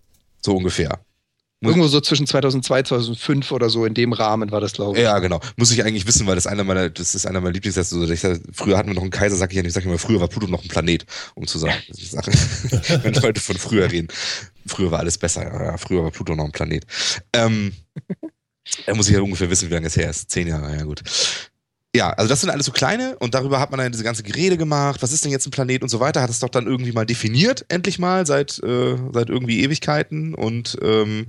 So 0.44 0.54
ungefähr. 0.56 1.00
Irgendwo 1.68 1.88
so 1.88 2.00
zwischen 2.00 2.26
2002, 2.26 2.82
2005 2.84 3.52
oder 3.52 3.70
so, 3.70 3.84
in 3.84 3.94
dem 3.94 4.12
Rahmen 4.12 4.50
war 4.50 4.60
das, 4.60 4.72
glaube 4.72 4.98
ich. 4.98 5.04
Ja, 5.04 5.18
genau. 5.18 5.40
Muss 5.56 5.70
ich 5.70 5.84
eigentlich 5.84 6.06
wissen, 6.06 6.26
weil 6.26 6.34
das 6.34 6.46
einer 6.46 6.64
meiner, 6.64 6.90
das 6.90 7.14
ist 7.14 7.26
einer 7.26 7.40
meiner 7.40 7.52
Lieblingssätze. 7.52 7.94
So, 7.94 8.10
ich 8.10 8.20
sag, 8.20 8.40
früher 8.52 8.76
hatten 8.76 8.88
wir 8.88 8.94
noch 8.94 9.02
einen 9.02 9.10
Kaiser, 9.10 9.36
sag 9.36 9.50
ich 9.50 9.56
ja 9.56 9.62
nicht, 9.62 9.68
ich 9.68 9.74
sag 9.74 9.84
immer, 9.84 9.98
früher 9.98 10.20
war 10.20 10.28
Pluto 10.28 10.46
noch 10.46 10.62
ein 10.62 10.68
Planet, 10.68 11.06
um 11.34 11.46
zu 11.46 11.58
sagen. 11.58 11.76
Wenn 13.02 13.14
Leute 13.14 13.40
von 13.40 13.56
früher 13.56 13.90
reden. 13.90 14.08
Früher 14.66 14.90
war 14.90 15.00
alles 15.00 15.18
besser. 15.18 15.44
Ja, 15.44 15.76
früher 15.76 16.02
war 16.02 16.10
Pluto 16.10 16.34
noch 16.34 16.44
ein 16.44 16.52
Planet. 16.52 16.84
Ähm, 17.32 17.72
er 18.86 18.94
muss 18.94 19.08
ich 19.08 19.14
ja 19.14 19.20
ungefähr 19.20 19.50
wissen, 19.50 19.68
wie 19.68 19.74
lange 19.74 19.86
es 19.86 19.96
her 19.96 20.10
ist. 20.10 20.30
Zehn 20.30 20.48
Jahre, 20.48 20.76
ja 20.76 20.82
gut. 20.84 21.02
Ja, 21.96 22.10
also 22.10 22.28
das 22.28 22.42
sind 22.42 22.50
alles 22.50 22.66
so 22.66 22.72
kleine 22.72 23.16
und 23.20 23.32
darüber 23.34 23.58
hat 23.58 23.70
man 23.70 23.78
dann 23.78 23.90
diese 23.90 24.04
ganze 24.04 24.22
Gerede 24.22 24.58
gemacht. 24.58 25.02
Was 25.02 25.12
ist 25.12 25.24
denn 25.24 25.30
jetzt 25.30 25.46
ein 25.46 25.50
Planet 25.50 25.82
und 25.82 25.88
so 25.88 25.98
weiter? 25.98 26.20
Hat 26.20 26.28
es 26.28 26.40
doch 26.40 26.50
dann 26.50 26.66
irgendwie 26.66 26.92
mal 26.92 27.06
definiert, 27.06 27.64
endlich 27.68 27.98
mal, 27.98 28.26
seit, 28.26 28.62
äh, 28.62 28.96
seit 29.12 29.30
irgendwie 29.30 29.62
Ewigkeiten. 29.62 30.34
Und 30.34 30.76
ähm, 30.82 31.28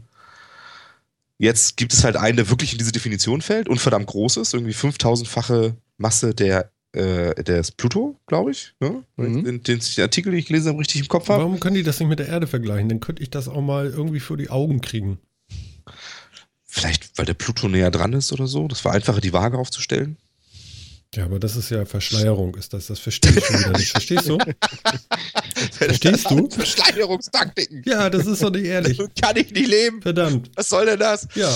jetzt 1.38 1.78
gibt 1.78 1.94
es 1.94 2.04
halt 2.04 2.16
einen, 2.16 2.38
der 2.38 2.50
wirklich 2.50 2.72
in 2.72 2.78
diese 2.78 2.92
Definition 2.92 3.42
fällt 3.42 3.70
und 3.70 3.80
verdammt 3.80 4.08
groß 4.08 4.38
ist. 4.38 4.54
Irgendwie 4.54 4.74
5000-fache 4.74 5.76
Masse 5.98 6.34
der 6.34 6.72
äh, 6.94 7.44
des 7.44 7.72
Pluto, 7.72 8.20
glaube 8.28 8.52
ich. 8.52 8.74
Ne? 8.80 9.04
Mhm. 9.18 9.44
Den, 9.44 9.64
den, 9.64 9.80
den 9.80 10.04
Artikel, 10.04 10.32
den 10.32 10.40
ich 10.40 10.48
gelesen 10.48 10.70
habe, 10.70 10.80
richtig 10.80 11.02
im 11.02 11.08
Kopf 11.08 11.30
habe. 11.30 11.44
Warum 11.44 11.60
können 11.60 11.76
die 11.76 11.84
das 11.84 12.00
nicht 12.00 12.10
mit 12.10 12.20
der 12.20 12.28
Erde 12.28 12.48
vergleichen? 12.48 12.90
Dann 12.90 13.00
könnte 13.00 13.22
ich 13.22 13.30
das 13.30 13.48
auch 13.48 13.62
mal 13.62 13.88
irgendwie 13.88 14.20
für 14.20 14.38
die 14.38 14.50
Augen 14.50 14.82
kriegen. 14.82 15.20
Vielleicht, 16.64 17.18
weil 17.18 17.26
der 17.26 17.34
Pluto 17.34 17.68
näher 17.68 17.92
dran 17.92 18.14
ist 18.14 18.32
oder 18.32 18.48
so. 18.48 18.68
Das 18.68 18.86
war 18.86 18.94
einfacher, 18.94 19.22
die 19.22 19.34
Waage 19.34 19.58
aufzustellen. 19.58 20.18
Ja, 21.16 21.26
aber 21.26 21.40
das 21.40 21.56
ist 21.56 21.70
ja 21.70 21.86
Verschleierung, 21.86 22.56
ist 22.56 22.74
das. 22.74 22.88
Das 22.88 23.00
verstehe 23.00 23.32
ich 23.32 23.46
schon 23.46 23.60
wieder 23.60 23.78
nicht. 23.78 23.92
Verstehst 23.92 24.28
du? 24.30 24.38
Verstehst 25.72 26.30
du? 26.30 26.50
Verschleierungstaktiken. 26.50 27.84
Ja, 27.86 28.10
das 28.10 28.26
ist 28.26 28.44
doch 28.44 28.52
nicht 28.52 28.66
ehrlich. 28.66 29.00
Kann 29.20 29.38
ich 29.38 29.52
nicht 29.52 29.68
leben. 29.68 30.02
Verdammt. 30.02 30.52
Was 30.56 30.70
soll 30.70 30.86
denn 30.86 31.00
das? 31.00 31.28
Ja, 31.36 31.50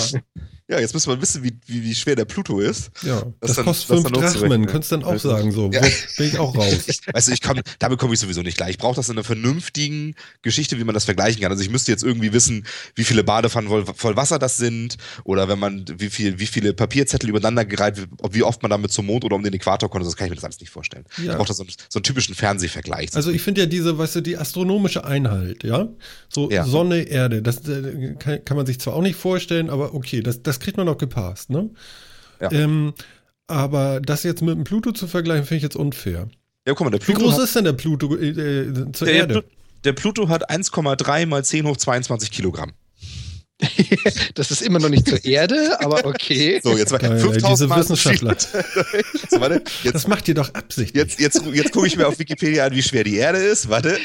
Ja, 0.68 0.78
jetzt 0.80 0.94
müssen 0.94 1.10
wir 1.10 1.20
wissen, 1.20 1.42
wie, 1.42 1.52
wie, 1.66 1.82
wie 1.82 1.94
schwer 1.94 2.16
der 2.16 2.24
Pluto 2.24 2.60
ist. 2.60 2.90
ja. 3.02 3.22
Das 3.40 3.54
dann- 3.56 3.64
kostet 3.64 3.88
fünf. 3.88 4.10
Drachmen. 4.10 4.66
Könntest 4.66 4.92
du 4.92 4.96
dann 4.96 5.04
auch 5.04 5.18
sagen, 5.18 5.50
so. 5.52 5.70
Ja. 5.72 5.80
Bin 6.16 6.26
ich 6.28 6.38
auch 6.38 6.56
raus. 6.56 6.86
Weißt 7.12 7.28
du, 7.28 7.32
ich 7.32 7.42
komm, 7.42 7.60
damit 7.78 7.98
komme 7.98 8.14
ich 8.14 8.20
sowieso 8.20 8.42
nicht 8.42 8.56
gleich. 8.56 8.70
Ich 8.70 8.78
brauche 8.78 8.94
das 8.96 9.08
in 9.08 9.12
einer 9.16 9.24
vernünftigen 9.24 10.14
Geschichte, 10.42 10.78
wie 10.78 10.84
man 10.84 10.94
das 10.94 11.04
vergleichen 11.04 11.42
kann. 11.42 11.50
Also 11.50 11.62
ich 11.62 11.70
müsste 11.70 11.90
jetzt 11.92 12.04
irgendwie 12.04 12.32
wissen, 12.32 12.64
wie 12.94 13.04
viele 13.04 13.24
Badepfannen 13.24 13.68
voll, 13.68 13.84
voll 13.94 14.16
Wasser 14.16 14.38
das 14.38 14.56
sind 14.56 14.96
oder 15.24 15.48
wenn 15.48 15.58
man, 15.58 15.84
wie, 15.98 16.08
viel, 16.10 16.38
wie 16.38 16.46
viele 16.46 16.72
Papierzettel 16.72 17.28
übereinander 17.28 17.64
gereiht, 17.64 17.96
wie 18.30 18.42
oft 18.42 18.62
man 18.62 18.70
damit 18.70 18.92
zum 18.92 19.06
Mond 19.06 19.24
oder 19.24 19.36
um 19.36 19.42
den 19.42 19.52
Äquator 19.52 19.90
konnte. 19.90 20.06
Das 20.06 20.16
kann 20.16 20.26
ich 20.26 20.30
mir 20.30 20.36
das 20.36 20.44
alles 20.44 20.60
nicht 20.60 20.70
vorstellen. 20.70 21.04
Ja. 21.18 21.32
Ich 21.32 21.36
brauche 21.36 21.48
da 21.48 21.54
so, 21.54 21.64
einen- 21.64 21.72
so 21.88 21.98
einen 21.98 22.04
typischen 22.04 22.34
Fernsehvergleich. 22.34 23.10
Also 23.14 23.30
ich 23.30 23.42
finde 23.42 23.62
ja 23.62 23.66
diese, 23.66 23.98
weißt 23.98 24.16
du, 24.16 24.20
die 24.22 24.36
astronomische 24.38 25.04
Einheit, 25.04 25.64
ja? 25.64 25.88
So 26.28 26.50
Ja. 26.50 26.64
Sonne, 26.64 27.02
Erde, 27.02 27.42
das 27.42 27.66
äh, 27.68 28.14
kann, 28.18 28.44
kann 28.44 28.56
man 28.56 28.64
sich 28.66 28.78
zwar 28.80 28.94
auch 28.94 29.02
nicht 29.02 29.16
vorstellen, 29.16 29.68
aber 29.70 29.94
okay, 29.94 30.22
das, 30.22 30.42
das 30.42 30.51
kriegt 30.60 30.76
man 30.76 30.88
auch 30.88 30.98
gepasst, 30.98 31.50
ne? 31.50 31.70
Ja. 32.40 32.50
Ähm, 32.50 32.94
aber 33.46 34.00
das 34.00 34.22
jetzt 34.22 34.42
mit 34.42 34.56
dem 34.56 34.64
Pluto 34.64 34.92
zu 34.92 35.06
vergleichen, 35.06 35.44
finde 35.44 35.58
ich 35.58 35.62
jetzt 35.62 35.76
unfair. 35.76 36.28
ja, 36.66 36.74
guck 36.74 36.80
mal, 36.80 36.90
der 36.90 37.00
Wie 37.00 37.04
Pluto, 37.12 37.20
groß 37.20 37.34
hat, 37.34 37.44
ist 37.44 37.56
denn 37.56 37.64
der 37.64 37.72
Pluto 37.72 38.16
äh, 38.16 38.28
äh, 38.28 38.92
zur 38.92 39.06
der, 39.06 39.14
Erde? 39.14 39.44
Der 39.84 39.92
Pluto 39.92 40.28
hat 40.28 40.50
1,3 40.50 41.26
mal 41.26 41.44
10 41.44 41.66
hoch 41.66 41.76
22 41.76 42.30
Kilogramm. 42.30 42.72
Das 44.34 44.50
ist 44.50 44.62
immer 44.62 44.78
noch 44.78 44.88
nicht 44.88 45.08
zur 45.08 45.24
Erde, 45.24 45.78
aber 45.80 46.04
okay. 46.04 46.60
So, 46.62 46.76
jetzt 46.76 46.92
ey, 46.92 46.98
5000 47.18 47.50
diese 47.52 47.66
Mal 47.66 47.80
Wissenschaftler. 47.80 48.36
so, 49.30 49.40
warte, 49.40 49.62
jetzt 49.82 49.94
Das 49.94 50.06
macht 50.06 50.28
ihr 50.28 50.34
doch 50.34 50.52
absichtlich. 50.54 51.00
Jetzt, 51.00 51.20
jetzt, 51.20 51.42
jetzt 51.52 51.72
gucke 51.72 51.86
ich 51.86 51.96
mir 51.96 52.06
auf 52.08 52.18
Wikipedia 52.18 52.66
an, 52.66 52.72
wie 52.72 52.82
schwer 52.82 53.04
die 53.04 53.16
Erde 53.16 53.38
ist. 53.38 53.68
Warte. 53.68 53.98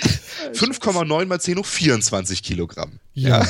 5,9 0.54 1.26
mal 1.26 1.40
10 1.40 1.58
hoch 1.58 1.66
24 1.66 2.44
Kilogramm. 2.44 3.00
ja. 3.14 3.48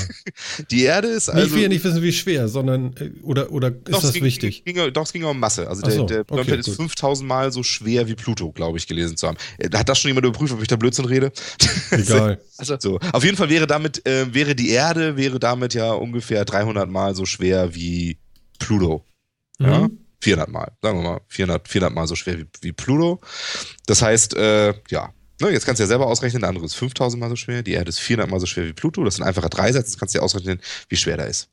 Die 0.71 0.83
Erde 0.83 1.09
ist 1.09 1.27
ich 1.27 1.33
also. 1.33 1.55
will 1.55 1.63
ja 1.63 1.69
nicht 1.69 1.83
wissen, 1.83 2.01
wie 2.01 2.13
schwer, 2.13 2.47
sondern, 2.47 2.95
äh, 2.99 3.09
oder, 3.23 3.51
oder 3.51 3.69
ist 3.69 3.77
doch, 3.89 3.97
es 3.97 4.03
das 4.03 4.13
ging, 4.13 4.23
wichtig? 4.23 4.63
Ging, 4.65 4.93
doch, 4.93 5.03
es 5.03 5.13
ging 5.13 5.23
um 5.23 5.39
Masse. 5.39 5.67
Also 5.67 5.81
der, 5.81 5.91
so, 5.91 6.05
der 6.05 6.21
okay, 6.21 6.43
Planet 6.43 6.59
ist 6.59 6.65
gut. 6.67 6.75
5000 6.91 7.27
Mal 7.27 7.51
so 7.51 7.63
schwer 7.63 8.07
wie 8.07 8.15
Pluto, 8.15 8.51
glaube 8.51 8.77
ich, 8.77 8.87
gelesen 8.87 9.17
zu 9.17 9.27
haben. 9.27 9.37
Äh, 9.57 9.69
Hat 9.75 9.89
das 9.89 9.99
schon 9.99 10.09
jemand 10.09 10.25
überprüft, 10.25 10.53
ob 10.53 10.61
ich 10.61 10.67
da 10.67 10.75
Blödsinn 10.75 11.05
rede? 11.05 11.31
Egal. 11.91 12.39
Also, 12.57 12.77
So, 12.79 12.99
auf 13.11 13.23
jeden 13.23 13.37
Fall 13.37 13.49
wäre 13.49 13.67
damit, 13.67 14.05
äh, 14.07 14.33
wäre 14.33 14.55
die 14.55 14.69
Erde, 14.69 15.17
wäre 15.17 15.39
damit 15.39 15.73
ja 15.73 15.96
ungefähr 16.01 16.45
300 16.45 16.89
Mal 16.89 17.15
so 17.15 17.25
schwer 17.25 17.75
wie 17.75 18.17
Pluto. 18.59 19.05
Ja? 19.59 19.81
Mhm. 19.81 19.99
400 20.21 20.49
Mal, 20.49 20.71
sagen 20.81 20.97
wir 20.99 21.09
mal, 21.09 21.21
400, 21.27 21.67
400 21.67 21.93
Mal 21.93 22.07
so 22.07 22.15
schwer 22.15 22.39
wie, 22.39 22.47
wie 22.61 22.71
Pluto. 22.71 23.21
Das 23.85 24.01
heißt, 24.01 24.35
äh, 24.35 24.73
ja, 24.89 25.13
ne, 25.39 25.49
jetzt 25.49 25.65
kannst 25.65 25.79
du 25.79 25.83
ja 25.83 25.87
selber 25.87 26.07
ausrechnen, 26.07 26.41
der 26.41 26.49
andere 26.49 26.65
ist 26.65 26.75
5000 26.75 27.19
Mal 27.19 27.29
so 27.29 27.35
schwer, 27.35 27.61
die 27.61 27.73
Erde 27.73 27.89
ist 27.89 27.99
400 27.99 28.29
Mal 28.29 28.39
so 28.39 28.47
schwer 28.47 28.65
wie 28.65 28.73
Pluto. 28.73 29.03
Das 29.03 29.15
sind 29.15 29.25
einfache 29.25 29.49
Dreisätze, 29.49 29.91
jetzt 29.91 29.99
kannst 29.99 30.15
du 30.15 30.19
dir 30.19 30.23
ausrechnen, 30.23 30.59
wie 30.89 30.95
schwer 30.95 31.17
der 31.17 31.27
ist. 31.27 31.49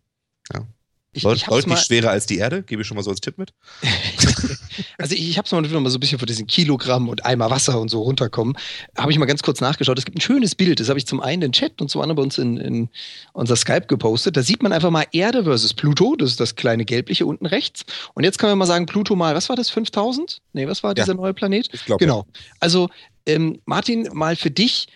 Ich, 1.14 1.22
Deut 1.22 1.36
ich 1.36 1.44
deutlich 1.44 1.66
mal, 1.66 1.76
schwerer 1.76 2.10
als 2.10 2.26
die 2.26 2.38
Erde, 2.38 2.62
gebe 2.62 2.82
ich 2.82 2.88
schon 2.88 2.96
mal 2.96 3.02
so 3.02 3.10
als 3.10 3.20
Tipp 3.20 3.38
mit. 3.38 3.52
also 4.98 5.14
ich, 5.14 5.30
ich 5.30 5.38
habe 5.38 5.46
es 5.46 5.52
mal 5.52 5.62
mal 5.62 5.90
so 5.90 5.96
ein 5.96 6.00
bisschen 6.00 6.18
von 6.18 6.26
diesen 6.26 6.46
Kilogramm 6.46 7.08
und 7.08 7.24
Eimer 7.24 7.50
Wasser 7.50 7.80
und 7.80 7.88
so 7.88 8.02
runterkommen. 8.02 8.56
Habe 8.98 9.12
ich 9.12 9.18
mal 9.18 9.26
ganz 9.26 9.42
kurz 9.42 9.60
nachgeschaut. 9.60 9.98
Es 9.98 10.04
gibt 10.04 10.18
ein 10.18 10.20
schönes 10.20 10.54
Bild. 10.54 10.80
Das 10.80 10.88
habe 10.88 10.98
ich 10.98 11.06
zum 11.06 11.20
einen 11.20 11.42
in 11.42 11.50
den 11.50 11.52
Chat 11.52 11.80
und 11.80 11.88
zum 11.88 12.00
anderen 12.00 12.16
bei 12.16 12.22
uns 12.22 12.38
in, 12.38 12.56
in 12.56 12.88
unser 13.32 13.56
Skype 13.56 13.86
gepostet. 13.86 14.36
Da 14.36 14.42
sieht 14.42 14.62
man 14.62 14.72
einfach 14.72 14.90
mal 14.90 15.06
Erde 15.12 15.44
versus 15.44 15.72
Pluto. 15.72 16.16
Das 16.16 16.30
ist 16.30 16.40
das 16.40 16.56
kleine 16.56 16.84
gelbliche 16.84 17.26
unten 17.26 17.46
rechts. 17.46 17.84
Und 18.14 18.24
jetzt 18.24 18.38
können 18.38 18.52
wir 18.52 18.56
mal 18.56 18.66
sagen, 18.66 18.86
Pluto 18.86 19.14
mal, 19.14 19.34
was 19.34 19.48
war 19.48 19.56
das? 19.56 19.70
5000? 19.70 20.40
Nee, 20.52 20.66
was 20.66 20.82
war 20.82 20.90
Ja. 20.90 21.04
dieser 21.04 21.14
neue 21.14 21.34
Planet? 21.34 21.68
Ich 21.72 21.84
glaube, 21.84 22.04
Genau. 22.04 22.26
Also, 22.60 22.88
ähm, 23.26 23.60
Martin, 23.64 24.08
mal 24.12 24.36
für 24.36 24.50
dich 24.50 24.88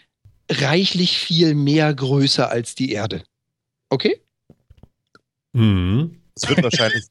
reichlich 0.50 1.18
viel 1.18 1.54
mehr 1.54 1.92
größer 1.94 2.50
als 2.50 2.74
die 2.74 2.92
Erde. 2.92 3.22
Okay? 3.90 4.20
Mhm. 5.58 6.16
es 6.34 6.48
wird 6.48 6.62
wahrscheinlich, 6.62 7.04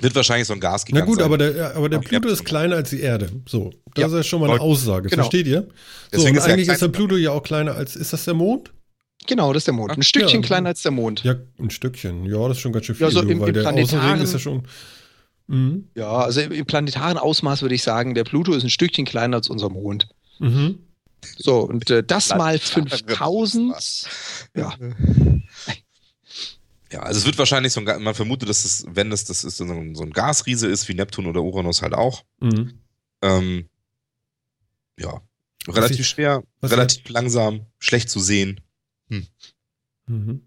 wird 0.00 0.14
wahrscheinlich 0.14 0.46
so 0.46 0.52
ein 0.54 0.60
Gas 0.60 0.84
Na 0.90 1.00
gut, 1.04 1.16
sein. 1.16 1.24
aber 1.24 1.38
der, 1.38 1.76
aber 1.76 1.88
der 1.88 1.98
Pluto 2.00 2.28
ist 2.28 2.44
kleiner 2.44 2.76
als 2.76 2.90
die 2.90 3.00
Erde. 3.00 3.30
So, 3.48 3.70
das 3.94 4.02
Ja. 4.02 4.06
ist 4.08 4.12
ja 4.14 4.22
schon 4.22 4.40
mal 4.40 4.50
eine 4.50 4.60
Aussage. 4.60 5.08
Genau. 5.08 5.22
Versteht 5.22 5.46
ihr? 5.46 5.62
So, 5.62 5.68
Deswegen 6.12 6.30
und 6.36 6.36
ist 6.44 6.48
eigentlich 6.50 6.68
ist 6.68 6.82
der 6.82 6.88
Pluto 6.88 7.16
ja 7.16 7.30
auch 7.30 7.42
kleiner 7.42 7.74
als, 7.74 7.96
ist 7.96 8.12
das 8.12 8.24
der 8.24 8.34
Mond? 8.34 8.72
Genau, 9.26 9.52
das 9.52 9.62
ist 9.62 9.66
der 9.66 9.74
Mond. 9.74 9.90
Ein 9.92 10.02
Stückchen 10.02 10.42
Ja. 10.42 10.46
kleiner 10.46 10.68
als 10.68 10.82
der 10.82 10.92
Mond. 10.92 11.24
Ja, 11.24 11.34
ein 11.58 11.70
Stückchen. 11.70 12.24
Ja, 12.26 12.46
das 12.48 12.58
ist 12.58 12.60
schon 12.62 12.72
ganz 12.72 12.86
schön 12.86 12.94
viel, 12.94 13.06
Ja, 13.06 13.10
so 13.10 13.22
im- 13.22 13.40
weil 13.40 13.48
im 13.48 13.54
der 13.54 13.62
Außenring 13.64 13.86
planetaren- 13.86 14.22
ist 14.22 14.32
ja 14.34 14.38
schon. 14.38 14.62
Mhm. 15.48 15.88
Ja, 15.94 16.10
also 16.12 16.40
im 16.40 16.52
im 16.52 16.66
planetaren 16.66 17.18
Ausmaß 17.18 17.62
würde 17.62 17.74
ich 17.74 17.82
sagen, 17.82 18.14
der 18.14 18.24
Pluto 18.24 18.52
ist 18.52 18.64
ein 18.64 18.70
Stückchen 18.70 19.04
kleiner 19.04 19.36
als 19.38 19.48
unser 19.48 19.68
Mond. 19.70 20.08
Mhm. 20.38 20.80
So, 21.38 21.60
und 21.60 21.88
äh, 21.90 22.04
das 22.04 22.28
mal 22.30 22.58
Planetare 22.58 22.98
5000. 22.98 24.06
Ja, 24.54 24.74
Ja, 26.92 27.00
also 27.00 27.18
es 27.18 27.26
wird 27.26 27.38
wahrscheinlich 27.38 27.72
so 27.72 27.80
ein, 27.80 28.02
man 28.02 28.14
vermutet, 28.14 28.48
dass 28.48 28.64
es, 28.64 28.84
wenn 28.88 29.10
das, 29.10 29.24
das 29.24 29.42
ist 29.44 29.56
so 29.56 29.64
ein, 29.64 29.94
so 29.94 30.02
ein 30.04 30.12
Gasriese 30.12 30.68
ist, 30.68 30.88
wie 30.88 30.94
Neptun 30.94 31.26
oder 31.26 31.42
Uranus 31.42 31.82
halt 31.82 31.94
auch. 31.94 32.24
Mhm. 32.40 32.80
Ähm, 33.22 33.68
ja, 34.98 35.20
relativ 35.66 36.00
ich- 36.00 36.08
schwer, 36.08 36.42
relativ 36.62 37.08
langsam, 37.08 37.66
schlecht 37.78 38.08
zu 38.08 38.20
sehen. 38.20 38.60
Mhm. 39.08 40.42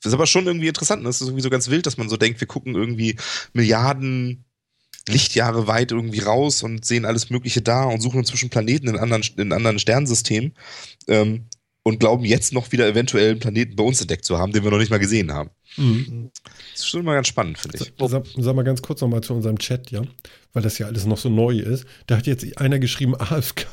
Das 0.00 0.10
ist 0.10 0.14
aber 0.14 0.26
schon 0.26 0.46
irgendwie 0.46 0.68
interessant. 0.68 1.02
Ne? 1.02 1.08
Das 1.08 1.20
ist 1.20 1.28
irgendwie 1.28 1.42
so 1.42 1.50
ganz 1.50 1.68
wild, 1.68 1.86
dass 1.86 1.96
man 1.98 2.08
so 2.08 2.16
denkt, 2.16 2.40
wir 2.40 2.48
gucken 2.48 2.74
irgendwie 2.74 3.16
Milliarden 3.52 4.44
Lichtjahre 5.08 5.66
weit 5.66 5.90
irgendwie 5.92 6.20
raus 6.20 6.62
und 6.62 6.84
sehen 6.84 7.04
alles 7.04 7.28
Mögliche 7.28 7.60
da 7.60 7.84
und 7.84 8.00
suchen 8.00 8.24
zwischen 8.24 8.50
Planeten 8.50 8.88
in 8.88 8.98
anderen, 8.98 9.22
in 9.36 9.52
anderen 9.52 9.78
Sternsystemen 9.78 10.54
ähm, 11.08 11.48
und 11.84 11.98
glauben 11.98 12.24
jetzt 12.24 12.52
noch 12.52 12.70
wieder 12.72 12.86
eventuell 12.86 13.30
einen 13.32 13.40
Planeten 13.40 13.76
bei 13.76 13.84
uns 13.84 14.00
entdeckt 14.00 14.24
zu 14.24 14.38
haben, 14.38 14.52
den 14.52 14.62
wir 14.64 14.70
noch 14.70 14.78
nicht 14.78 14.90
mal 14.90 14.98
gesehen 14.98 15.32
haben. 15.32 15.50
Mhm. 15.76 16.30
Das 16.72 16.82
ist 16.82 16.88
schon 16.88 17.04
mal 17.04 17.14
ganz 17.14 17.28
spannend, 17.28 17.58
finde 17.58 17.78
ich. 17.78 17.92
Sag, 17.98 18.24
sag 18.36 18.56
mal 18.56 18.62
ganz 18.62 18.82
kurz 18.82 19.00
nochmal 19.00 19.22
zu 19.22 19.34
unserem 19.34 19.58
Chat, 19.58 19.90
ja, 19.90 20.02
weil 20.52 20.62
das 20.62 20.78
ja 20.78 20.86
alles 20.86 21.06
noch 21.06 21.18
so 21.18 21.28
neu 21.28 21.58
ist. 21.58 21.84
Da 22.06 22.16
hat 22.16 22.26
jetzt 22.26 22.58
einer 22.58 22.78
geschrieben 22.78 23.16
AFK. 23.16 23.66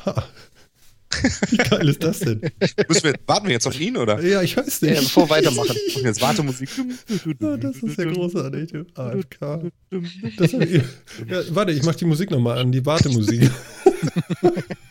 Wie 1.49 1.57
geil 1.57 1.89
ist 1.89 2.03
das 2.03 2.19
denn? 2.19 2.39
Müssen 2.87 3.03
wir, 3.03 3.15
warten 3.25 3.47
wir 3.47 3.53
jetzt 3.53 3.67
auf 3.67 3.79
ihn, 3.79 3.97
oder? 3.97 4.21
Ja, 4.21 4.43
ich 4.43 4.55
weiß 4.55 4.83
nicht. 4.83 4.95
bevor 4.95 5.27
wir 5.27 5.37
weitermachen. 5.37 5.67
Machen 5.69 6.03
wir 6.03 6.03
jetzt 6.03 6.21
Wartemusik. 6.21 6.69
Ja, 7.41 7.57
das 7.57 7.77
ist 7.77 7.97
ja 7.97 8.05
großartig. 8.05 8.73
AFK. 8.95 9.71
Das 10.37 10.53
ich, 10.53 10.83
ja, 11.27 11.43
warte, 11.49 11.71
ich 11.71 11.83
mach 11.83 11.95
die 11.95 12.05
Musik 12.05 12.29
nochmal 12.29 12.59
an, 12.59 12.71
die 12.71 12.85
Wartemusik. 12.85 13.49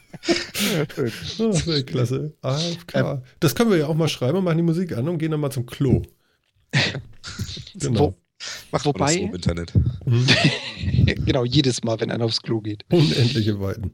Oh, 1.38 1.52
sehr 1.52 1.82
klasse. 1.84 2.32
AFK. 2.42 3.22
Das 3.40 3.54
können 3.54 3.70
wir 3.70 3.78
ja 3.78 3.86
auch 3.86 3.94
mal 3.94 4.08
schreiben 4.08 4.38
und 4.38 4.44
machen 4.44 4.56
die 4.56 4.62
Musik 4.62 4.96
an 4.96 5.08
und 5.08 5.18
gehen 5.18 5.30
dann 5.30 5.40
mal 5.40 5.50
zum 5.50 5.66
Klo. 5.66 6.02
Genau. 7.74 8.14
Macht 8.70 8.84
man 8.84 8.94
Wobei- 8.94 9.04
das 9.06 9.14
so 9.14 9.20
im 9.20 9.34
Internet. 9.34 9.72
Mhm. 10.04 10.26
genau, 11.24 11.44
jedes 11.44 11.82
Mal, 11.84 12.00
wenn 12.00 12.10
einer 12.10 12.24
aufs 12.24 12.42
Klo 12.42 12.60
geht. 12.60 12.84
Unendliche 12.90 13.60
Weiten. 13.60 13.92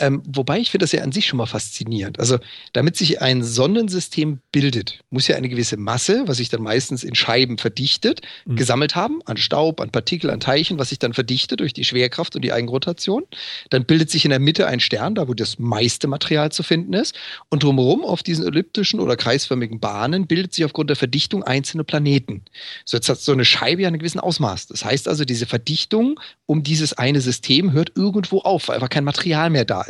Ähm, 0.00 0.22
wobei 0.26 0.58
ich 0.58 0.70
finde 0.70 0.84
das 0.84 0.92
ja 0.92 1.02
an 1.02 1.12
sich 1.12 1.26
schon 1.26 1.36
mal 1.36 1.46
faszinierend. 1.46 2.18
Also, 2.18 2.38
damit 2.72 2.96
sich 2.96 3.20
ein 3.20 3.42
Sonnensystem 3.44 4.40
bildet, 4.52 5.00
muss 5.10 5.28
ja 5.28 5.36
eine 5.36 5.48
gewisse 5.48 5.76
Masse, 5.76 6.24
was 6.26 6.38
sich 6.38 6.48
dann 6.48 6.62
meistens 6.62 7.04
in 7.04 7.14
Scheiben 7.14 7.58
verdichtet, 7.58 8.22
Mhm. 8.46 8.56
gesammelt 8.56 8.96
haben, 8.96 9.20
an 9.26 9.36
Staub, 9.36 9.80
an 9.80 9.90
Partikel, 9.90 10.30
an 10.30 10.40
Teilchen, 10.40 10.78
was 10.78 10.88
sich 10.88 10.98
dann 10.98 11.12
verdichtet 11.12 11.60
durch 11.60 11.72
die 11.72 11.84
Schwerkraft 11.84 12.34
und 12.36 12.42
die 12.42 12.52
Eigenrotation. 12.52 13.24
Dann 13.68 13.84
bildet 13.84 14.10
sich 14.10 14.24
in 14.24 14.30
der 14.30 14.38
Mitte 14.38 14.66
ein 14.66 14.80
Stern, 14.80 15.14
da 15.14 15.28
wo 15.28 15.34
das 15.34 15.58
meiste 15.58 16.08
Material 16.08 16.50
zu 16.52 16.62
finden 16.62 16.94
ist. 16.94 17.14
Und 17.50 17.62
drumherum 17.62 18.04
auf 18.04 18.22
diesen 18.22 18.46
elliptischen 18.46 19.00
oder 19.00 19.16
kreisförmigen 19.16 19.80
Bahnen 19.80 20.26
bildet 20.26 20.54
sich 20.54 20.64
aufgrund 20.64 20.90
der 20.90 20.96
Verdichtung 20.96 21.42
einzelne 21.42 21.84
Planeten. 21.84 22.42
So, 22.84 22.96
jetzt 22.96 23.08
hat 23.08 23.20
so 23.20 23.32
eine 23.32 23.44
Scheibe 23.44 23.82
ja 23.82 23.88
einen 23.88 23.98
gewissen 23.98 24.20
Ausmaß. 24.20 24.68
Das 24.68 24.84
heißt 24.84 25.08
also, 25.08 25.24
diese 25.24 25.46
Verdichtung 25.46 26.18
um 26.46 26.62
dieses 26.62 26.92
eine 26.94 27.20
System 27.20 27.72
hört 27.72 27.92
irgendwo 27.96 28.38
auf, 28.40 28.68
weil 28.68 28.76
einfach 28.76 28.88
kein 28.88 29.04
Material 29.04 29.50
mehr 29.50 29.64
da 29.64 29.82
ist. 29.82 29.89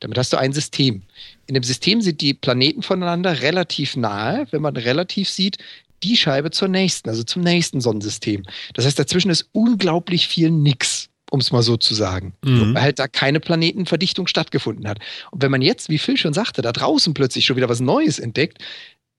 Damit 0.00 0.18
hast 0.18 0.32
du 0.32 0.36
ein 0.38 0.52
System. 0.52 1.02
In 1.46 1.54
dem 1.54 1.62
System 1.62 2.00
sind 2.00 2.20
die 2.20 2.34
Planeten 2.34 2.82
voneinander 2.82 3.40
relativ 3.42 3.96
nahe, 3.96 4.46
wenn 4.50 4.62
man 4.62 4.76
relativ 4.76 5.28
sieht, 5.30 5.58
die 6.02 6.16
Scheibe 6.16 6.50
zur 6.50 6.68
nächsten, 6.68 7.08
also 7.08 7.22
zum 7.22 7.42
nächsten 7.42 7.80
Sonnensystem. 7.80 8.42
Das 8.74 8.84
heißt, 8.84 8.98
dazwischen 8.98 9.30
ist 9.30 9.48
unglaublich 9.52 10.28
viel 10.28 10.50
Nix, 10.50 11.08
um 11.30 11.40
es 11.40 11.52
mal 11.52 11.62
so 11.62 11.76
zu 11.76 11.94
sagen, 11.94 12.34
Mhm. 12.44 12.74
weil 12.74 12.82
halt 12.82 12.98
da 12.98 13.08
keine 13.08 13.40
Planetenverdichtung 13.40 14.26
stattgefunden 14.26 14.86
hat. 14.88 14.98
Und 15.30 15.42
wenn 15.42 15.50
man 15.50 15.62
jetzt, 15.62 15.88
wie 15.88 15.98
Phil 15.98 16.16
schon 16.16 16.34
sagte, 16.34 16.62
da 16.62 16.72
draußen 16.72 17.14
plötzlich 17.14 17.46
schon 17.46 17.56
wieder 17.56 17.68
was 17.68 17.80
Neues 17.80 18.18
entdeckt, 18.18 18.58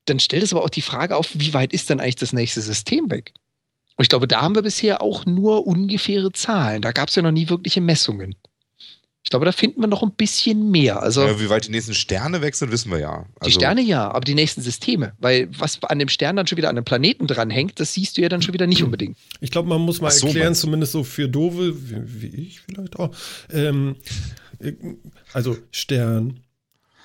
dann 0.06 0.20
stellt 0.20 0.44
es 0.44 0.54
aber 0.54 0.64
auch 0.64 0.70
die 0.70 0.82
Frage 0.82 1.18
auf, 1.18 1.30
wie 1.34 1.54
weit 1.54 1.74
ist 1.74 1.90
denn 1.90 2.00
eigentlich 2.00 2.16
das 2.16 2.32
nächste 2.32 2.62
System 2.62 3.10
weg? 3.10 3.34
Und 3.98 4.04
ich 4.04 4.10
glaube, 4.10 4.28
da 4.28 4.42
haben 4.42 4.56
wir 4.56 4.62
bisher 4.62 5.02
auch 5.02 5.26
nur 5.26 5.66
ungefähre 5.66 6.32
Zahlen. 6.32 6.84
Da 6.84 6.92
gab 6.92 7.10
es 7.10 7.16
ja 7.16 7.24
noch 7.24 7.32
nie 7.32 7.50
wirkliche 7.50 7.82
Messungen. 7.82 8.36
Ich 9.28 9.30
glaube, 9.30 9.46
da 9.46 9.52
finden 9.52 9.82
wir 9.82 9.88
noch 9.88 10.04
ein 10.04 10.14
bisschen 10.14 10.72
mehr. 10.72 11.04
Also 11.04 11.22
Ja, 11.22 11.38
wie 11.38 11.50
weit 11.50 11.68
die 11.68 11.72
nächsten 11.72 11.94
Sterne 11.94 12.42
weg 12.42 12.56
sind, 12.56 12.72
wissen 12.72 12.90
wir 12.90 13.00
ja. 13.00 13.26
die 13.42 13.48
Also, 13.48 13.60
Sterne 13.60 13.82
ja, 13.82 14.10
aber 14.10 14.22
die 14.22 14.36
nächsten 14.36 14.62
Systeme. 14.62 15.12
Weil 15.20 15.50
was 15.60 15.84
an 15.84 16.00
dem 16.00 16.08
Stern 16.08 16.38
dann 16.38 16.48
schon 16.48 16.58
wieder 16.58 16.70
an 16.70 16.78
einem 16.78 16.86
Planeten 16.86 17.28
dranhängt, 17.28 17.78
das 17.78 17.94
siehst 17.94 18.18
du 18.18 18.22
ja 18.22 18.30
dann 18.30 18.42
schon 18.42 18.54
wieder 18.54 18.68
nicht 18.68 18.84
unbedingt. 18.84 19.18
Ich 19.42 19.52
glaube, 19.52 19.68
man 19.68 19.82
muss 19.82 20.00
mal 20.00 20.12
so, 20.12 20.28
erklären, 20.28 20.54
du? 20.54 20.60
zumindest 20.60 20.94
so 20.94 21.04
für 21.04 21.28
Dove, 21.28 21.76
wie, 21.76 22.22
wie 22.22 22.42
ich 22.42 22.62
vielleicht 22.62 22.98
auch. 22.98 23.14
Ähm, 23.52 23.98
äh, 24.60 24.72
also 25.34 25.58
Stern, 25.72 26.40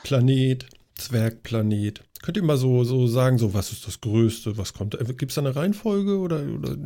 Planet, 0.05 0.67
Zwergplanet. 0.95 2.05
Könnt 2.23 2.37
ihr 2.37 2.45
mal 2.45 2.57
so, 2.57 2.85
so 2.85 3.09
sagen, 3.09 3.39
so 3.39 3.53
was 3.53 3.73
ist 3.73 3.85
das 3.85 4.01
Größte, 4.01 4.57
was 4.57 4.75
kommt? 4.75 4.97
Gibt 5.19 5.33
es 5.33 5.35
da 5.35 5.41
eine 5.41 5.57
Reihenfolge 5.57 6.19
oder, 6.19 6.41
oder 6.45 6.77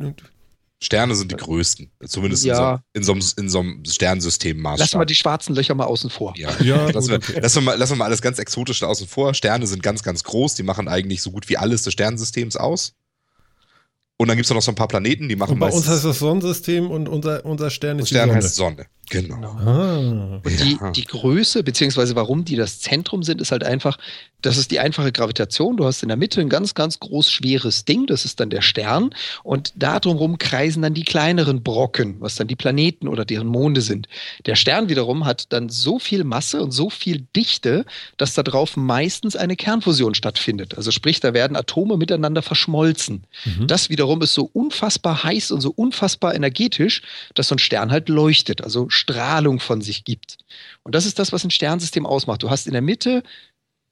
Sterne 0.81 1.15
sind 1.15 1.31
die 1.31 1.35
größten. 1.35 1.91
Zumindest 2.05 2.45
Ja. 2.45 2.81
in, 2.93 3.03
so, 3.03 3.13
in, 3.13 3.21
so, 3.23 3.29
einem- 3.29 3.33
in 3.37 3.49
so 3.49 3.59
einem 3.59 3.83
Sternensystem 3.85 4.61
Lass 4.61 4.93
mal 4.93 5.05
die 5.05 5.15
schwarzen 5.15 5.55
Löcher 5.55 5.73
mal 5.73 5.85
außen 5.85 6.09
vor. 6.09 6.33
Ja, 6.37 6.51
Ja, 6.61 6.89
lassen, 6.91 7.09
wir, 7.09 7.15
okay. 7.17 7.39
lassen, 7.39 7.55
wir 7.55 7.61
mal, 7.63 7.77
lassen 7.77 7.93
wir 7.93 7.97
mal 7.97 8.05
alles 8.05 8.21
ganz 8.21 8.37
exotisch 8.37 8.79
da 8.81 8.87
außen 8.87 9.07
vor. 9.07 9.33
Sterne 9.33 9.65
sind 9.65 9.81
ganz, 9.81 10.03
ganz 10.03 10.23
groß. 10.23 10.53
Die 10.55 10.63
machen 10.63 10.87
eigentlich 10.87 11.21
so 11.23 11.31
gut 11.31 11.49
wie 11.49 11.57
alles 11.57 11.81
des 11.83 11.93
Sternensystems 11.93 12.55
aus. 12.57 12.93
Und 14.19 14.27
dann 14.29 14.37
gibt 14.37 14.45
es 14.47 14.53
noch 14.53 14.61
so 14.61 14.71
ein 14.71 14.75
paar 14.75 14.87
Planeten, 14.87 15.29
die 15.29 15.35
machen 15.35 15.53
Und 15.53 15.59
bei 15.59 15.69
uns 15.69 15.87
heißt 15.87 16.03
das 16.03 16.19
Sonnensystem 16.19 16.89
und 16.89 17.07
unser, 17.07 17.45
unser 17.45 17.69
Stern 17.69 17.99
ist 17.99 18.09
Stern 18.09 18.29
die 18.29 18.33
Sonne. 18.33 18.43
heißt 18.43 18.55
Sonne. 18.55 18.85
Genau. 19.09 19.35
Genau. 19.35 19.51
Ah. 19.51 20.41
Und 20.43 20.59
die, 20.59 20.77
Ja. 20.81 20.91
die 20.91 21.05
Größe, 21.05 21.63
beziehungsweise 21.63 22.15
warum 22.15 22.43
die 22.43 22.55
das 22.57 22.79
Zentrum 22.79 23.23
sind, 23.23 23.39
ist 23.39 23.51
halt 23.53 23.63
einfach, 23.63 23.97
das 24.41 24.57
ist 24.57 24.69
die 24.71 24.79
einfache 24.79 25.11
Gravitation. 25.13 25.77
Du 25.77 25.85
hast 25.85 26.01
in 26.03 26.09
der 26.09 26.17
Mitte 26.17 26.41
ein 26.41 26.49
ganz, 26.49 26.73
ganz 26.73 26.99
groß 26.99 27.31
schweres 27.31 27.85
Ding, 27.85 28.05
das 28.07 28.25
ist 28.25 28.39
dann 28.41 28.49
der 28.49 28.61
Stern. 28.61 29.11
Und 29.43 29.71
da 29.75 29.99
drumherum 30.01 30.37
kreisen 30.39 30.81
dann 30.81 30.93
die 30.93 31.03
kleineren 31.05 31.63
Brocken, 31.63 32.17
was 32.19 32.35
dann 32.35 32.47
die 32.47 32.57
Planeten 32.57 33.07
oder 33.07 33.23
deren 33.23 33.47
Monde 33.47 33.79
sind. 33.81 34.09
Der 34.45 34.55
Stern 34.55 34.89
wiederum 34.89 35.25
hat 35.25 35.53
dann 35.53 35.69
so 35.69 35.99
viel 35.99 36.23
Masse 36.25 36.61
und 36.61 36.71
so 36.71 36.89
viel 36.89 37.25
Dichte, 37.35 37.85
dass 38.17 38.33
da 38.33 38.43
drauf 38.43 38.75
meistens 38.75 39.35
eine 39.37 39.55
Kernfusion 39.55 40.15
stattfindet. 40.15 40.75
Also 40.75 40.91
sprich, 40.91 41.21
da 41.21 41.33
werden 41.33 41.55
Atome 41.55 41.95
miteinander 41.95 42.41
verschmolzen. 42.41 43.23
Mhm. 43.45 43.67
Das 43.67 43.89
wiederum 43.89 44.06
ist 44.21 44.33
so 44.33 44.49
unfassbar 44.53 45.23
heiß 45.23 45.51
und 45.51 45.61
so 45.61 45.71
unfassbar 45.75 46.35
energetisch, 46.35 47.01
dass 47.35 47.47
so 47.49 47.55
ein 47.55 47.59
Stern 47.59 47.91
halt 47.91 48.09
leuchtet, 48.09 48.61
also 48.63 48.89
Strahlung 48.89 49.59
von 49.59 49.81
sich 49.81 50.03
gibt. 50.03 50.37
Und 50.83 50.95
das 50.95 51.05
ist 51.05 51.19
das, 51.19 51.31
was 51.31 51.43
ein 51.43 51.51
Sternsystem 51.51 52.05
ausmacht. 52.05 52.43
Du 52.43 52.49
hast 52.49 52.67
in 52.67 52.73
der 52.73 52.81
Mitte, 52.81 53.23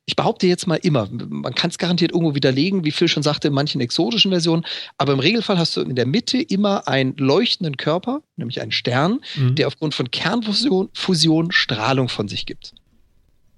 ich 0.08 0.16
behaupte 0.16 0.46
jetzt 0.46 0.68
mal 0.68 0.76
immer, 0.76 1.10
man 1.12 1.56
kann 1.56 1.72
es 1.72 1.78
garantiert 1.80 2.12
irgendwo 2.12 2.36
widerlegen, 2.36 2.86
wie 2.86 2.92
Phil 2.92 3.08
schon 3.08 3.24
sagte, 3.24 3.48
in 3.48 3.54
manchen 3.56 3.82
exotischen 3.82 4.30
Versionen, 4.32 4.64
aber 5.00 5.14
im 5.14 5.20
Regelfall 5.20 5.58
hast 5.58 5.76
du 5.78 5.82
in 5.82 5.96
der 5.96 6.06
Mitte 6.06 6.38
immer 6.40 6.88
einen 6.88 7.18
leuchtenden 7.18 7.76
Körper, 7.78 8.22
nämlich 8.36 8.62
einen 8.62 8.72
Stern, 8.72 9.20
Mhm. 9.36 9.56
der 9.56 9.68
aufgrund 9.68 9.96
von 9.96 10.12
Kernfusion 10.12 10.90
Fusion 10.94 11.52
Strahlung 11.52 12.08
von 12.08 12.28
sich 12.28 12.46
gibt. 12.46 12.74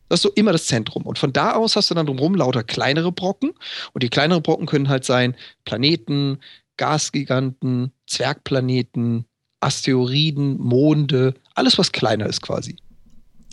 Das 0.09 0.19
ist 0.19 0.23
so 0.23 0.31
immer 0.35 0.51
das 0.51 0.67
Zentrum. 0.67 1.03
Und 1.03 1.19
von 1.19 1.33
da 1.33 1.53
aus 1.53 1.75
hast 1.75 1.89
du 1.89 1.95
dann 1.95 2.05
drumherum 2.05 2.35
lauter 2.35 2.63
kleinere 2.63 3.11
Brocken. 3.11 3.51
Und 3.93 4.03
die 4.03 4.09
kleineren 4.09 4.43
Brocken 4.43 4.65
können 4.65 4.89
halt 4.89 5.05
sein 5.05 5.35
Planeten, 5.65 6.39
Gasgiganten, 6.77 7.91
Zwergplaneten, 8.07 9.25
Asteroiden, 9.59 10.59
Monde, 10.59 11.33
alles, 11.55 11.77
was 11.77 11.91
kleiner 11.91 12.27
ist 12.27 12.41
quasi. 12.41 12.77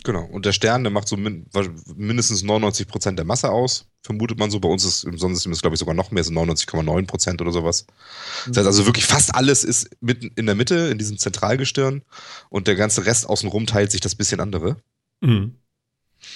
Genau. 0.05 0.23
Und 0.25 0.45
der 0.45 0.51
Stern, 0.51 0.83
der 0.83 0.91
macht 0.91 1.07
so 1.07 1.17
min 1.17 1.47
mindestens 1.95 2.43
99 2.43 2.87
Prozent 2.87 3.17
der 3.17 3.25
Masse 3.25 3.49
aus. 3.49 3.87
Vermutet 4.03 4.37
man 4.37 4.51
so. 4.51 4.59
Bei 4.59 4.69
uns 4.69 4.85
ist 4.85 5.03
im 5.03 5.17
Sonnensystem 5.17 5.51
ist, 5.51 5.63
glaube 5.63 5.73
ich, 5.73 5.79
sogar 5.79 5.95
noch 5.95 6.11
mehr, 6.11 6.23
so 6.23 6.31
99,9 6.31 7.07
Prozent 7.07 7.41
oder 7.41 7.51
sowas. 7.51 7.87
Das 8.45 8.57
heißt 8.57 8.67
also 8.67 8.85
wirklich 8.85 9.05
fast 9.05 9.33
alles 9.33 9.63
ist 9.63 9.89
mitten 10.01 10.29
in 10.35 10.45
der 10.45 10.53
Mitte, 10.53 10.75
in 10.91 10.99
diesem 10.99 11.17
Zentralgestirn. 11.17 12.03
Und 12.49 12.67
der 12.67 12.75
ganze 12.75 13.07
Rest 13.07 13.27
außenrum 13.27 13.65
teilt 13.65 13.91
sich 13.91 13.99
das 13.99 14.13
bisschen 14.13 14.39
andere. 14.39 14.77
Mhm. 15.21 15.55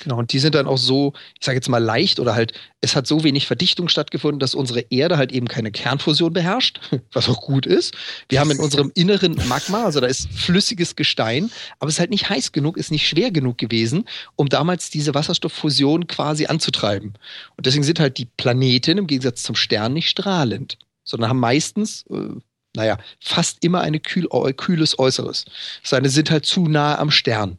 Genau, 0.04 0.18
und 0.18 0.32
die 0.32 0.40
sind 0.40 0.56
dann 0.56 0.68
auch 0.68 0.78
so, 0.78 1.14
ich 1.40 1.46
sage 1.46 1.58
jetzt 1.58 1.70
mal 1.70 1.84
leicht 1.84 2.20
oder 2.20 2.36
halt, 2.36 2.54
es 2.82 2.96
hat 2.96 3.08
so 3.08 3.24
wenig 3.24 3.48
Verdichtung 3.48 3.90
stattgefunden, 3.90 4.40
dass 4.40 4.56
unsere 4.56 4.82
Erde 4.90 5.18
halt 5.18 5.32
eben 5.32 5.48
keine 5.48 5.72
Kernfusion 5.72 6.32
beherrscht, 6.34 6.80
was 7.12 7.28
auch 7.28 7.42
gut 7.42 7.66
ist. 7.66 7.94
Wir 8.30 8.40
haben 8.40 8.52
in 8.52 8.60
unserem 8.60 8.92
inneren 8.96 9.36
Magma, 9.48 9.86
also 9.86 10.00
da 10.00 10.08
ist 10.08 10.32
flüssiges 10.32 10.96
Gestein, 10.96 11.52
aber 11.80 11.90
es 11.90 11.96
ist 11.96 12.00
halt 12.00 12.12
nicht 12.12 12.30
heiß 12.30 12.52
genug, 12.52 12.78
ist 12.78 12.92
nicht 12.92 13.08
schwer 13.08 13.32
genug 13.32 13.58
gewesen, 13.58 14.06
um 14.36 14.48
damals 14.48 14.90
diese 14.90 15.14
Wasserstofffusion 15.14 16.08
quasi 16.08 16.46
anzutreiben. 16.46 17.14
Und 17.58 17.66
deswegen 17.66 17.84
sind 17.84 18.00
halt 18.00 18.18
die 18.18 18.26
Planeten 18.26 18.98
im 18.98 19.08
Gegensatz 19.08 19.44
zum 19.44 19.56
Stern 19.56 19.94
nicht 19.94 20.10
strahlend, 20.10 20.78
sondern 21.04 21.30
haben 21.30 21.40
meistens, 21.40 22.06
äh, 22.10 22.40
naja, 22.76 22.98
fast 23.20 23.64
immer 23.64 23.82
ein 23.82 24.02
kühl, 24.02 24.28
kühles 24.56 24.98
Äußeres. 24.98 25.46
Seine 25.84 26.10
sind 26.10 26.32
halt 26.32 26.46
zu 26.46 26.68
nah 26.68 26.98
am 26.98 27.12
Stern. 27.12 27.58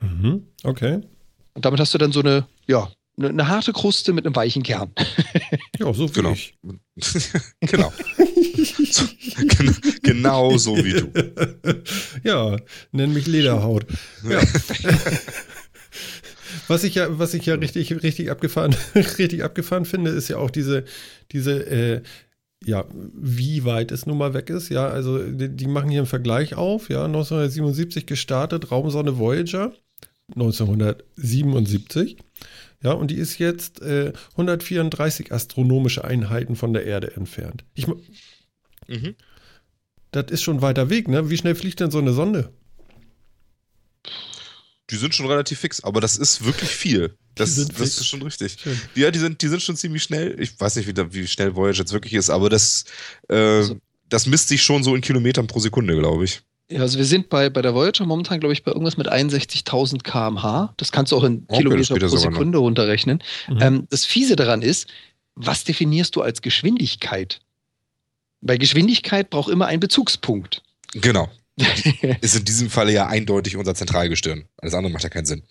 Mhm. 0.00 0.46
Okay. 0.64 1.02
Und 1.56 1.64
damit 1.64 1.80
hast 1.80 1.92
du 1.94 1.98
dann 1.98 2.12
so 2.12 2.20
eine, 2.20 2.46
ja, 2.66 2.90
eine, 3.16 3.30
eine 3.30 3.48
harte 3.48 3.72
Kruste 3.72 4.12
mit 4.12 4.26
einem 4.26 4.36
weichen 4.36 4.62
Kern. 4.62 4.92
Ja, 5.78 5.92
so 5.92 6.08
wie 6.08 6.12
Genau. 6.12 6.32
ich. 6.32 6.54
genau. 7.60 7.92
so, 8.90 9.04
gen 9.46 9.76
genau 10.02 10.56
so 10.56 10.74
wie 10.76 10.92
du. 10.92 11.82
ja, 12.24 12.56
nenn 12.92 13.12
mich 13.12 13.26
Lederhaut. 13.26 13.84
Ja. 14.28 14.40
Was 16.68 16.84
ich 16.84 16.94
ja, 16.94 17.18
was 17.18 17.34
ich 17.34 17.44
ja 17.46 17.54
richtig, 17.54 18.02
richtig 18.02 18.30
abgefahren, 18.30 18.74
richtig 19.18 19.44
abgefahren 19.44 19.84
finde, 19.84 20.10
ist 20.12 20.28
ja 20.28 20.38
auch 20.38 20.50
diese, 20.50 20.84
diese, 21.32 21.66
äh, 21.66 22.02
ja, 22.64 22.84
wie 23.14 23.64
weit 23.64 23.92
es 23.92 24.06
nun 24.06 24.16
mal 24.18 24.32
weg 24.34 24.48
ist. 24.48 24.70
Ja, 24.70 24.88
also 24.88 25.22
die, 25.22 25.54
die 25.54 25.66
machen 25.66 25.90
hier 25.90 26.00
einen 26.00 26.06
Vergleich 26.06 26.54
auf. 26.54 26.88
Ja, 26.88 27.04
1977 27.04 28.06
gestartet, 28.06 28.70
Raumsonne 28.70 29.18
Voyager. 29.18 29.72
1977. 30.34 32.16
Ja, 32.82 32.92
und 32.92 33.10
die 33.10 33.16
ist 33.16 33.38
jetzt 33.38 33.80
äh, 33.80 34.12
134 34.32 35.32
astronomische 35.32 36.04
Einheiten 36.04 36.56
von 36.56 36.72
der 36.72 36.84
Erde 36.84 37.14
entfernt. 37.16 37.64
Ich, 37.74 37.86
Mhm. 38.88 39.16
das 40.12 40.30
ist 40.30 40.42
schon 40.42 40.62
weiter 40.62 40.90
Weg, 40.90 41.08
ne? 41.08 41.28
Wie 41.30 41.36
schnell 41.36 41.54
fliegt 41.56 41.80
denn 41.80 41.90
so 41.90 41.98
eine 41.98 42.12
Sonde? 42.12 42.52
Die 44.90 44.96
sind 44.96 45.12
schon 45.14 45.26
relativ 45.26 45.58
fix, 45.58 45.82
aber 45.82 46.00
das 46.00 46.16
ist 46.16 46.44
wirklich 46.44 46.70
viel. 46.70 47.16
Das, 47.34 47.48
Die 47.50 47.54
sind 47.62 47.70
das 47.72 47.78
fix. 47.78 47.98
ist 47.98 48.06
schon 48.06 48.22
richtig. 48.22 48.56
Schön. 48.60 48.80
Ja, 48.94 49.10
die 49.10 49.18
sind, 49.18 49.42
die 49.42 49.48
sind 49.48 49.60
schon 49.62 49.76
ziemlich 49.76 50.04
schnell. 50.04 50.40
Ich 50.40 50.58
weiß 50.60 50.76
nicht, 50.76 50.86
wie, 50.86 50.94
da, 50.94 51.12
wie 51.12 51.26
schnell 51.26 51.56
Voyager 51.56 51.80
jetzt 51.80 51.92
wirklich 51.92 52.14
ist, 52.14 52.30
aber 52.30 52.48
das, 52.48 52.84
äh, 53.28 53.34
Also- 53.34 53.80
das 54.08 54.26
misst 54.26 54.46
sich 54.48 54.62
schon 54.62 54.84
so 54.84 54.94
in 54.94 55.00
Kilometern 55.00 55.48
pro 55.48 55.58
Sekunde, 55.58 55.96
glaube 55.98 56.24
ich. 56.24 56.42
Ja, 56.70 56.80
also 56.80 56.98
wir 56.98 57.04
sind 57.04 57.28
bei, 57.28 57.48
bei 57.48 57.62
der 57.62 57.74
Voyager 57.74 58.04
momentan, 58.06 58.40
glaube 58.40 58.52
ich, 58.52 58.64
bei 58.64 58.72
irgendwas 58.72 58.96
mit 58.96 59.10
61.000 59.10 60.02
kmh. 60.02 60.74
Das 60.76 60.90
kannst 60.90 61.12
du 61.12 61.16
auch 61.16 61.22
in 61.24 61.44
Okay, 61.46 61.58
Kilometer 61.62 61.96
pro. 61.96 62.16
Sekunde 62.16 62.58
runterrechnen. 62.58 63.22
Mhm. 63.48 63.58
Ähm, 63.60 63.86
das 63.90 64.04
Fiese 64.04 64.34
daran 64.34 64.62
ist, 64.62 64.88
was 65.36 65.62
definierst 65.64 66.16
du 66.16 66.22
als 66.22 66.42
Geschwindigkeit? 66.42 67.40
Bei 68.40 68.56
Geschwindigkeit 68.58 69.30
braucht 69.30 69.50
immer 69.50 69.66
ein 69.66 69.78
Bezugspunkt. 69.80 70.62
Genau. 70.92 71.28
Ist 72.20 72.36
in 72.36 72.44
diesem 72.44 72.68
Falle 72.68 72.92
ja 72.92 73.06
eindeutig 73.06 73.56
unser 73.56 73.74
Zentralgestirn. 73.74 74.44
Alles 74.58 74.74
andere 74.74 74.92
macht 74.92 75.04
ja 75.04 75.08
keinen 75.08 75.24
Sinn. 75.24 75.42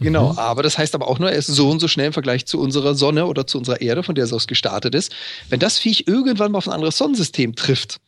Genau, 0.00 0.32
Mhm. 0.32 0.38
aber 0.38 0.62
das 0.62 0.78
heißt 0.78 0.94
aber 0.94 1.08
auch 1.08 1.18
nur, 1.18 1.30
er 1.30 1.36
ist 1.38 1.48
so 1.48 1.68
und 1.68 1.78
so 1.78 1.88
schnell 1.88 2.06
im 2.06 2.12
Vergleich 2.14 2.46
zu 2.46 2.58
unserer 2.58 2.94
Sonne 2.94 3.26
oder 3.26 3.46
zu 3.46 3.58
unserer 3.58 3.80
Erde, 3.82 4.02
von 4.02 4.14
der 4.14 4.24
es 4.24 4.32
aus 4.32 4.46
gestartet 4.46 4.94
ist. 4.94 5.12
Wenn 5.50 5.60
das 5.60 5.78
Viech 5.78 6.04
irgendwann 6.06 6.52
mal 6.52 6.58
auf 6.58 6.68
ein 6.68 6.72
anderes 6.72 6.96
Sonnensystem 6.96 7.54
trifft, 7.54 8.00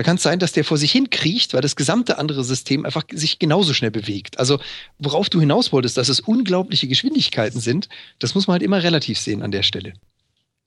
dann 0.00 0.06
kann 0.06 0.16
es 0.16 0.22
sein, 0.22 0.38
dass 0.38 0.52
der 0.52 0.64
vor 0.64 0.78
sich 0.78 0.92
hin 0.92 1.10
kriecht, 1.10 1.52
weil 1.52 1.60
das 1.60 1.76
gesamte 1.76 2.16
andere 2.16 2.42
System 2.42 2.86
einfach 2.86 3.04
sich 3.12 3.38
genauso 3.38 3.74
schnell 3.74 3.90
bewegt. 3.90 4.38
Also, 4.38 4.58
worauf 4.98 5.28
du 5.28 5.40
hinaus 5.40 5.72
wolltest, 5.72 5.98
dass 5.98 6.08
es 6.08 6.20
unglaubliche 6.20 6.88
Geschwindigkeiten 6.88 7.60
sind, 7.60 7.90
das 8.18 8.34
muss 8.34 8.46
man 8.46 8.52
halt 8.52 8.62
immer 8.62 8.82
relativ 8.82 9.18
sehen 9.18 9.42
an 9.42 9.50
der 9.50 9.62
Stelle. 9.62 9.92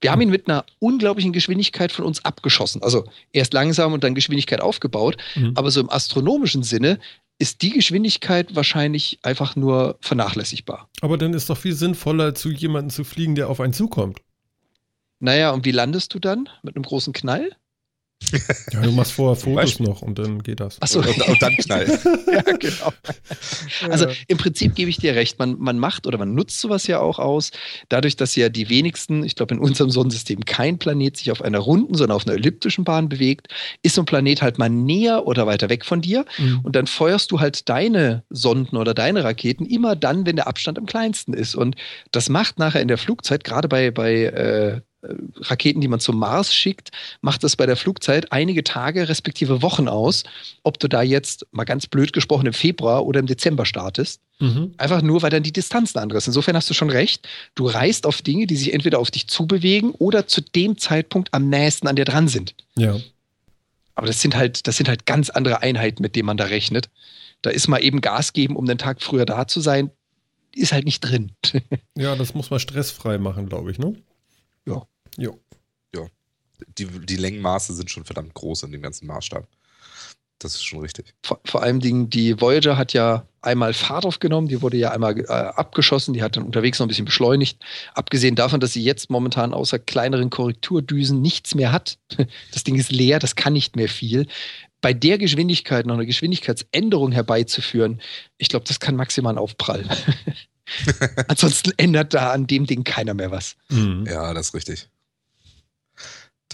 Wir 0.01 0.11
haben 0.11 0.21
ihn 0.21 0.29
mit 0.29 0.47
einer 0.47 0.65
unglaublichen 0.77 1.33
Geschwindigkeit 1.33 1.91
von 1.91 2.05
uns 2.05 2.23
abgeschossen. 2.23 2.83
Also 2.83 3.05
erst 3.31 3.53
langsam 3.53 3.93
und 3.93 4.03
dann 4.03 4.13
Geschwindigkeit 4.13 4.61
aufgebaut. 4.61 5.17
Mhm. 5.33 5.53
Aber 5.55 5.71
so 5.71 5.81
im 5.81 5.89
astronomischen 5.89 6.61
Sinne 6.61 6.99
ist 7.39 7.63
die 7.63 7.71
Geschwindigkeit 7.71 8.55
wahrscheinlich 8.55 9.17
einfach 9.23 9.55
nur 9.55 9.97
vernachlässigbar. 10.01 10.89
Aber 11.01 11.17
dann 11.17 11.33
ist 11.33 11.49
doch 11.49 11.57
viel 11.57 11.73
sinnvoller, 11.73 12.35
zu 12.35 12.51
jemandem 12.51 12.91
zu 12.91 13.03
fliegen, 13.03 13.33
der 13.33 13.49
auf 13.49 13.59
einen 13.59 13.73
zukommt. 13.73 14.19
Naja, 15.19 15.49
und 15.49 15.65
wie 15.65 15.71
landest 15.71 16.13
du 16.13 16.19
dann? 16.19 16.49
Mit 16.61 16.75
einem 16.75 16.83
großen 16.83 17.13
Knall? 17.13 17.55
Ja, 18.71 18.81
du 18.81 18.91
machst 18.91 19.11
vorher 19.13 19.35
Fotos 19.35 19.79
noch 19.79 20.01
und 20.01 20.17
dann 20.19 20.41
geht 20.41 20.59
das. 20.59 20.81
Achso, 20.81 20.99
Und, 20.99 21.27
und 21.27 21.41
dann 21.41 21.55
knallt. 21.57 21.89
ja, 22.31 22.41
genau. 22.41 22.93
Also 23.89 24.07
im 24.27 24.37
Prinzip 24.37 24.75
gebe 24.75 24.89
ich 24.89 24.97
dir 24.97 25.15
recht, 25.15 25.39
man, 25.39 25.57
man 25.59 25.79
macht 25.79 26.07
oder 26.07 26.17
man 26.17 26.33
nutzt 26.33 26.59
sowas 26.59 26.87
ja 26.87 26.99
auch 26.99 27.19
aus, 27.19 27.51
dadurch, 27.89 28.15
dass 28.15 28.35
ja 28.35 28.49
die 28.49 28.69
wenigsten, 28.69 29.23
ich 29.23 29.35
glaube 29.35 29.53
in 29.55 29.59
unserem 29.59 29.89
Sonnensystem 29.89 30.45
kein 30.45 30.77
Planet 30.79 31.17
sich 31.17 31.31
auf 31.31 31.41
einer 31.41 31.59
runden, 31.59 31.95
sondern 31.95 32.15
auf 32.15 32.25
einer 32.25 32.35
elliptischen 32.35 32.83
Bahn 32.83 33.09
bewegt, 33.09 33.47
ist 33.81 33.95
so 33.95 34.01
ein 34.01 34.05
Planet 34.05 34.41
halt 34.41 34.57
mal 34.57 34.69
näher 34.69 35.27
oder 35.27 35.45
weiter 35.47 35.69
weg 35.69 35.85
von 35.85 36.01
dir 36.01 36.25
Mhm. 36.37 36.61
und 36.63 36.75
dann 36.75 36.87
feuerst 36.87 37.31
du 37.31 37.39
halt 37.39 37.69
deine 37.69 38.23
Sonden 38.29 38.77
oder 38.77 38.93
deine 38.93 39.23
Raketen 39.23 39.65
immer 39.65 39.95
dann, 39.95 40.25
wenn 40.25 40.35
der 40.35 40.47
Abstand 40.47 40.77
am 40.79 40.85
kleinsten 40.85 41.33
ist 41.33 41.55
und 41.55 41.75
das 42.11 42.29
macht 42.29 42.59
nachher 42.59 42.81
in 42.81 42.87
der 42.87 42.97
Flugzeit, 42.97 43.43
gerade 43.43 43.67
bei, 43.67 43.91
bei 43.91 44.23
äh, 44.23 44.81
Raketen, 45.41 45.81
die 45.81 45.87
man 45.87 45.99
zum 45.99 46.17
Mars 46.17 46.53
schickt, 46.53 46.91
macht 47.21 47.43
das 47.43 47.55
bei 47.55 47.65
der 47.65 47.75
Flugzeit 47.75 48.31
einige 48.31 48.63
Tage 48.63 49.09
respektive 49.09 49.61
Wochen 49.61 49.87
aus, 49.87 50.23
ob 50.63 50.79
du 50.79 50.87
da 50.87 51.01
jetzt 51.01 51.45
mal 51.51 51.65
ganz 51.65 51.87
blöd 51.87 52.13
gesprochen 52.13 52.45
im 52.45 52.53
Februar 52.53 53.05
oder 53.05 53.19
im 53.19 53.25
Dezember 53.25 53.65
startest. 53.65 54.21
Mhm. 54.39 54.73
Einfach 54.77 55.01
nur, 55.01 55.21
weil 55.21 55.29
dann 55.29 55.43
die 55.43 55.51
Distanz 55.51 55.95
eine 55.95 56.03
andere 56.03 56.17
ist. 56.17 56.27
Insofern 56.27 56.55
hast 56.55 56.69
du 56.69 56.73
schon 56.73 56.89
recht. 56.89 57.27
Du 57.55 57.67
reist 57.67 58.05
auf 58.05 58.21
Dinge, 58.21 58.47
die 58.47 58.55
sich 58.55 58.73
entweder 58.73 58.99
auf 58.99 59.11
dich 59.11 59.27
zubewegen 59.27 59.91
oder 59.91 60.27
zu 60.27 60.41
dem 60.41 60.77
Zeitpunkt 60.77 61.33
am 61.33 61.49
nächsten 61.49 61.87
an 61.87 61.95
dir 61.95 62.05
dran 62.05 62.27
sind. 62.27 62.55
Ja. 62.75 62.97
Aber 63.95 64.07
das 64.07 64.21
sind 64.21 64.35
halt, 64.35 64.67
das 64.67 64.77
sind 64.77 64.87
halt 64.89 65.05
ganz 65.05 65.29
andere 65.29 65.61
Einheiten, 65.61 66.01
mit 66.01 66.15
denen 66.15 66.25
man 66.25 66.37
da 66.37 66.45
rechnet. 66.45 66.89
Da 67.41 67.49
ist 67.49 67.67
mal 67.67 67.83
eben 67.83 68.01
Gas 68.01 68.33
geben, 68.33 68.55
um 68.55 68.65
den 68.65 68.77
Tag 68.77 69.01
früher 69.01 69.25
da 69.25 69.47
zu 69.47 69.59
sein, 69.59 69.91
ist 70.55 70.71
halt 70.71 70.85
nicht 70.85 71.01
drin. 71.01 71.31
Ja, 71.95 72.15
das 72.15 72.33
muss 72.33 72.49
man 72.49 72.59
stressfrei 72.59 73.19
machen, 73.19 73.47
glaube 73.47 73.69
ich, 73.69 73.77
ne? 73.77 73.95
Ja. 74.65 74.87
Jo. 75.17 75.39
Die, 76.77 76.85
die 76.85 77.15
Längenmaße 77.15 77.73
sind 77.73 77.89
schon 77.89 78.05
verdammt 78.05 78.33
groß 78.33 78.63
in 78.63 78.71
dem 78.71 78.81
ganzen 78.81 79.07
Maßstab. 79.07 79.47
Das 80.39 80.55
ist 80.55 80.63
schon 80.63 80.81
richtig. 80.81 81.13
vor, 81.23 81.39
vor 81.45 81.63
allem 81.63 81.79
Dingen, 81.79 82.09
die 82.09 82.41
Voyager 82.41 82.77
hat 82.77 82.91
ja 82.91 83.25
einmal 83.41 83.73
Fahrt 83.73 84.05
aufgenommen, 84.05 84.47
die 84.49 84.61
wurde 84.61 84.75
ja 84.75 84.91
einmal 84.91 85.17
äh, 85.17 85.23
abgeschossen, 85.25 86.13
die 86.13 86.21
hat 86.21 86.35
dann 86.35 86.43
unterwegs 86.43 86.79
noch 86.79 86.85
ein 86.85 86.89
bisschen 86.89 87.05
beschleunigt. 87.05 87.59
Abgesehen 87.93 88.35
davon, 88.35 88.59
dass 88.59 88.73
sie 88.73 88.83
jetzt 88.83 89.09
momentan 89.09 89.53
außer 89.53 89.79
kleineren 89.79 90.29
Korrekturdüsen 90.29 91.21
nichts 91.21 91.55
mehr 91.55 91.71
hat. 91.71 91.97
Das 92.51 92.63
Ding 92.63 92.75
ist 92.75 92.91
leer, 92.91 93.19
das 93.19 93.35
kann 93.35 93.53
nicht 93.53 93.75
mehr 93.75 93.89
viel. 93.89 94.27
Bei 94.81 94.93
der 94.93 95.17
Geschwindigkeit 95.17 95.85
noch 95.85 95.95
eine 95.95 96.05
Geschwindigkeitsänderung 96.05 97.11
herbeizuführen, 97.11 98.01
ich 98.37 98.49
glaube, 98.49 98.65
das 98.67 98.79
kann 98.79 98.95
maximal 98.95 99.31
einen 99.31 99.39
Aufprall. 99.39 99.85
Ansonsten 101.27 101.71
ändert 101.77 102.13
da 102.13 102.31
an 102.31 102.47
dem 102.47 102.65
Ding 102.65 102.83
keiner 102.83 103.13
mehr 103.13 103.31
was. 103.31 103.55
Mhm. 103.69 104.05
Ja, 104.07 104.33
das 104.33 104.47
ist 104.47 104.53
richtig. 104.53 104.89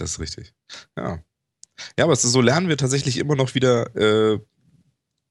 Das 0.00 0.12
ist 0.12 0.20
richtig. 0.20 0.54
Ja. 0.96 1.22
Ja, 1.98 2.04
aber 2.04 2.12
es 2.12 2.24
ist 2.24 2.32
so 2.32 2.40
lernen 2.40 2.68
wir 2.68 2.76
tatsächlich 2.76 3.18
immer 3.18 3.36
noch 3.36 3.54
wieder 3.54 3.94
äh, 3.96 4.38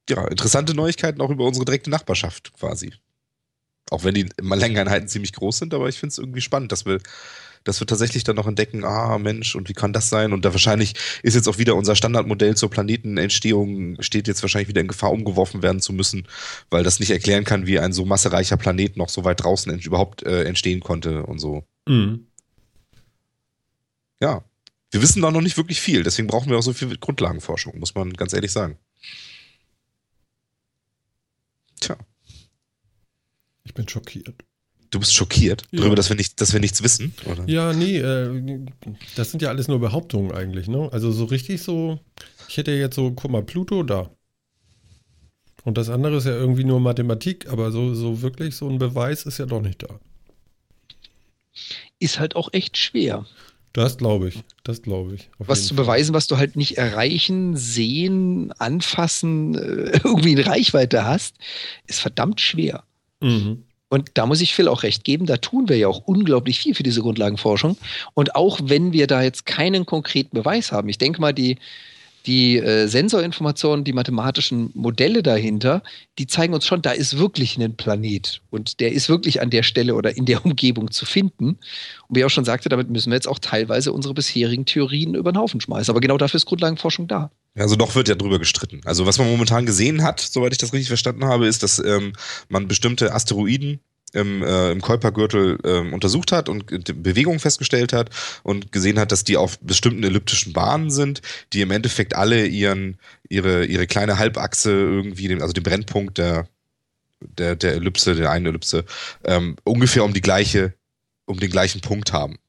ja, 0.10 0.28
interessante 0.28 0.74
Neuigkeiten 0.74 1.22
auch 1.22 1.30
über 1.30 1.46
unsere 1.46 1.66
direkte 1.66 1.90
Nachbarschaft 1.90 2.54
quasi. 2.54 2.94
Auch 3.92 4.04
wenn 4.04 4.14
die 4.14 4.30
Längeneinheiten 4.40 5.08
ziemlich 5.08 5.34
groß 5.34 5.60
sind, 5.60 5.74
aber 5.74 5.90
ich 5.90 6.00
finde 6.00 6.12
es 6.12 6.18
irgendwie 6.20 6.42
spannend, 6.42 6.72
dass 6.72 6.86
wir, 6.86 7.00
dass 7.64 7.80
wir 7.80 7.88
tatsächlich 7.88 8.24
dann 8.24 8.36
noch 8.36 8.46
entdecken, 8.46 8.84
ah 8.84 9.18
Mensch, 9.18 9.56
und 9.56 9.70
wie 9.70 9.74
kann 9.74 9.94
das 9.94 10.10
sein? 10.10 10.32
Und 10.32 10.46
da 10.46 10.54
wahrscheinlich 10.54 10.94
ist 11.24 11.34
jetzt 11.34 11.48
auch 11.48 11.58
wieder 11.58 11.76
unser 11.76 11.96
Standardmodell 11.96 12.56
zur 12.56 12.70
Planetenentstehung, 12.70 14.00
steht 14.02 14.28
jetzt 14.28 14.44
wahrscheinlich 14.44 14.70
wieder 14.70 14.82
in 14.82 14.88
Gefahr, 14.88 15.12
umgeworfen 15.12 15.64
werden 15.64 15.82
zu 15.82 15.94
müssen, 15.94 16.28
weil 16.70 16.84
das 16.84 17.00
nicht 17.00 17.10
erklären 17.10 17.46
kann, 17.46 17.66
wie 17.66 17.80
ein 17.80 17.94
so 17.94 18.06
massereicher 18.06 18.58
Planet 18.58 18.98
noch 18.98 19.10
so 19.10 19.24
weit 19.24 19.44
draußen 19.44 19.72
ent 19.72 19.86
überhaupt 19.86 20.24
äh, 20.24 20.44
entstehen 20.44 20.82
konnte 20.82 21.24
und 21.24 21.40
so. 21.40 21.64
Mhm. 21.88 22.28
Ja, 24.22 24.44
wir 24.92 25.02
wissen 25.02 25.22
da 25.22 25.32
noch 25.32 25.42
nicht 25.42 25.58
wirklich 25.58 25.80
viel, 25.82 26.04
deswegen 26.04 26.28
brauchen 26.28 26.50
wir 26.50 26.58
auch 26.58 26.64
so 26.64 26.74
viel 26.74 26.98
Grundlagenforschung, 26.98 27.78
muss 27.80 27.96
man 27.96 28.14
ganz 28.14 28.34
ehrlich 28.34 28.52
sagen. 28.52 28.78
Tja, 31.80 31.98
Ich 33.64 33.74
bin 33.74 33.88
schockiert. 33.88 34.34
du 34.90 35.00
bist 35.00 35.14
schockiert 35.14 35.64
Ja. 35.72 35.80
darüber, 35.82 35.96
dass 35.96 36.10
wir, 36.10 36.16
nicht, 36.16 36.42
dass 36.42 36.52
wir 36.54 36.60
nichts 36.60 36.82
wissen, 36.84 37.14
oder? 37.26 37.48
Ja, 37.48 37.74
nee, 37.74 37.98
äh, 38.00 38.66
das 39.16 39.32
sind 39.32 39.42
ja 39.42 39.50
alles 39.50 39.68
nur 39.68 39.80
Behauptungen 39.80 40.32
eigentlich, 40.32 40.68
ne? 40.68 40.90
Also 40.92 41.12
so 41.12 41.26
richtig 41.26 41.62
so, 41.62 42.00
ich 42.48 42.58
hätte 42.58 42.72
jetzt 42.72 42.96
so, 42.96 43.12
guck 43.12 43.30
mal, 43.32 43.44
Pluto 43.44 43.84
da. 43.84 44.10
Und 45.64 45.78
das 45.78 45.90
andere 45.90 46.18
ist 46.18 46.26
ja 46.26 46.32
irgendwie 46.32 46.64
nur 46.64 46.80
Mathematik, 46.80 47.48
aber 47.50 47.72
so, 47.72 47.94
so 47.94 48.22
wirklich 48.22 48.56
so 48.56 48.68
ein 48.68 48.80
Beweis 48.80 49.24
ist 49.26 49.38
ja 49.38 49.46
doch 49.46 49.62
nicht 49.62 49.84
da. 49.84 50.00
Ist 52.00 52.18
halt 52.20 52.36
auch 52.36 52.50
echt 52.54 52.78
schwer. 52.78 53.26
Das 53.80 53.98
glaube 53.98 54.28
ich, 54.28 54.44
das 54.66 54.82
glaube 54.82 55.16
ich. 55.16 55.30
was 55.38 55.68
zu 55.68 55.74
beweisen, 55.74 56.14
was 56.14 56.28
du 56.28 56.36
halt 56.36 56.58
nicht 56.58 56.78
erreichen, 56.78 57.56
sehen, 57.56 58.52
anfassen, 58.60 59.56
äh, 59.56 60.00
irgendwie 60.04 60.34
in 60.34 60.40
Reichweite 60.40 61.06
hast, 61.06 61.38
ist 61.88 62.02
verdammt 62.02 62.42
schwer. 62.42 62.84
Mhm. 63.22 63.64
Und 63.88 64.10
da 64.16 64.26
muss 64.26 64.42
ich 64.42 64.54
Phil 64.54 64.68
auch 64.68 64.84
recht 64.84 65.06
geben, 65.06 65.26
da 65.26 65.38
tun 65.38 65.70
wir 65.70 65.78
ja 65.78 65.88
auch 65.88 66.00
unglaublich 66.00 66.60
viel 66.60 66.76
für 66.76 66.84
diese 66.84 67.02
Grundlagenforschung. 67.02 67.78
Und 68.16 68.36
auch 68.36 68.60
wenn 68.62 68.92
wir 68.92 69.08
da 69.08 69.22
jetzt 69.22 69.46
keinen 69.46 69.86
konkreten 69.86 70.36
Beweis 70.36 70.74
haben, 70.74 70.90
ich 70.90 70.98
denke 70.98 71.22
mal, 71.22 71.34
die, 71.34 71.58
die 72.26 72.58
äh, 72.58 72.88
Sensorinformationen, 72.88 73.84
die 73.84 73.94
mathematischen 73.94 74.72
Modelle 74.74 75.24
dahinter, 75.24 75.84
die 76.18 76.28
zeigen 76.28 76.54
uns 76.54 76.66
schon, 76.66 76.82
da 76.82 76.92
ist 76.92 77.18
wirklich 77.18 77.58
ein 77.58 77.76
Planet 77.76 78.42
und 78.50 78.80
der 78.80 78.92
ist 78.92 79.10
wirklich 79.10 79.42
an 79.42 79.50
der 79.50 79.64
Stelle 79.64 79.96
oder 79.96 80.16
in 80.16 80.26
der 80.26 80.46
Umgebung 80.46 80.92
zu 80.92 81.06
finden. 81.06 81.58
Und 82.08 82.16
wie 82.16 82.20
ich 82.20 82.26
auch 82.26 82.30
schon 82.30 82.46
sagte, 82.46 82.70
damit 82.70 82.90
müssen 82.90 83.12
wir 83.12 83.16
jetzt 83.16 83.28
auch 83.28 83.40
teilweise 83.40 83.94
unsere 83.94 84.14
bisherigen 84.14 84.66
Theorien 84.66 85.16
über 85.16 85.32
den 85.32 85.38
Haufen 85.38 85.62
schmeißen. 85.62 85.92
Aber 85.92 86.02
genau 86.02 86.18
dafür 86.18 86.38
ist 86.38 86.46
Grundlagenforschung 86.46 87.08
da. 87.08 87.32
Also 87.56 87.76
noch 87.76 87.96
wird 87.96 88.08
ja 88.08 88.16
drüber 88.16 88.40
gestritten. 88.40 88.82
Also 88.86 89.06
was 89.06 89.18
man 89.18 89.30
momentan 89.30 89.66
gesehen 89.66 90.04
hat, 90.04 90.20
soweit 90.20 90.52
ich 90.52 90.58
das 90.58 90.74
richtig 90.74 90.88
verstanden 90.88 91.26
habe, 91.26 91.48
ist, 91.48 91.64
dass 91.64 91.80
ähm, 91.80 92.14
man 92.48 92.68
bestimmte 92.68 93.14
Asteroiden 93.14 93.80
im, 94.14 94.44
äh, 94.44 94.72
im 94.72 94.82
Kuipergürtel 94.82 95.58
ähm, 95.64 95.94
untersucht 95.94 96.32
hat 96.32 96.50
und 96.50 96.66
Bewegungen 97.04 97.40
festgestellt 97.40 97.94
hat 97.94 98.10
und 98.44 98.72
gesehen 98.72 99.00
hat, 99.00 99.12
dass 99.12 99.24
die 99.24 99.38
auf 99.38 99.60
bestimmten 99.60 100.04
elliptischen 100.04 100.54
Bahnen 100.54 100.90
sind, 100.90 101.22
die 101.54 101.62
im 101.62 101.72
Endeffekt 101.72 102.16
alle 102.16 102.46
ihren, 102.46 102.98
ihre, 103.28 103.66
ihre 103.66 103.88
kleine 103.88 104.18
Halbachse 104.18 104.72
irgendwie, 104.72 105.28
den, 105.28 105.42
also 105.42 105.54
den 105.54 105.64
Brennpunkt 105.64 106.18
der, 106.18 106.48
der, 107.20 107.56
der 107.56 107.74
Ellipse, 107.74 108.16
der 108.16 108.32
einen 108.32 108.48
Ellipse, 108.48 108.86
ähm, 109.24 109.58
ungefähr 109.64 110.04
um 110.04 110.14
die 110.14 110.22
gleiche, 110.22 110.74
um 111.26 111.40
den 111.40 111.52
gleichen 111.52 111.82
Punkt 111.82 112.14
haben 112.14 112.40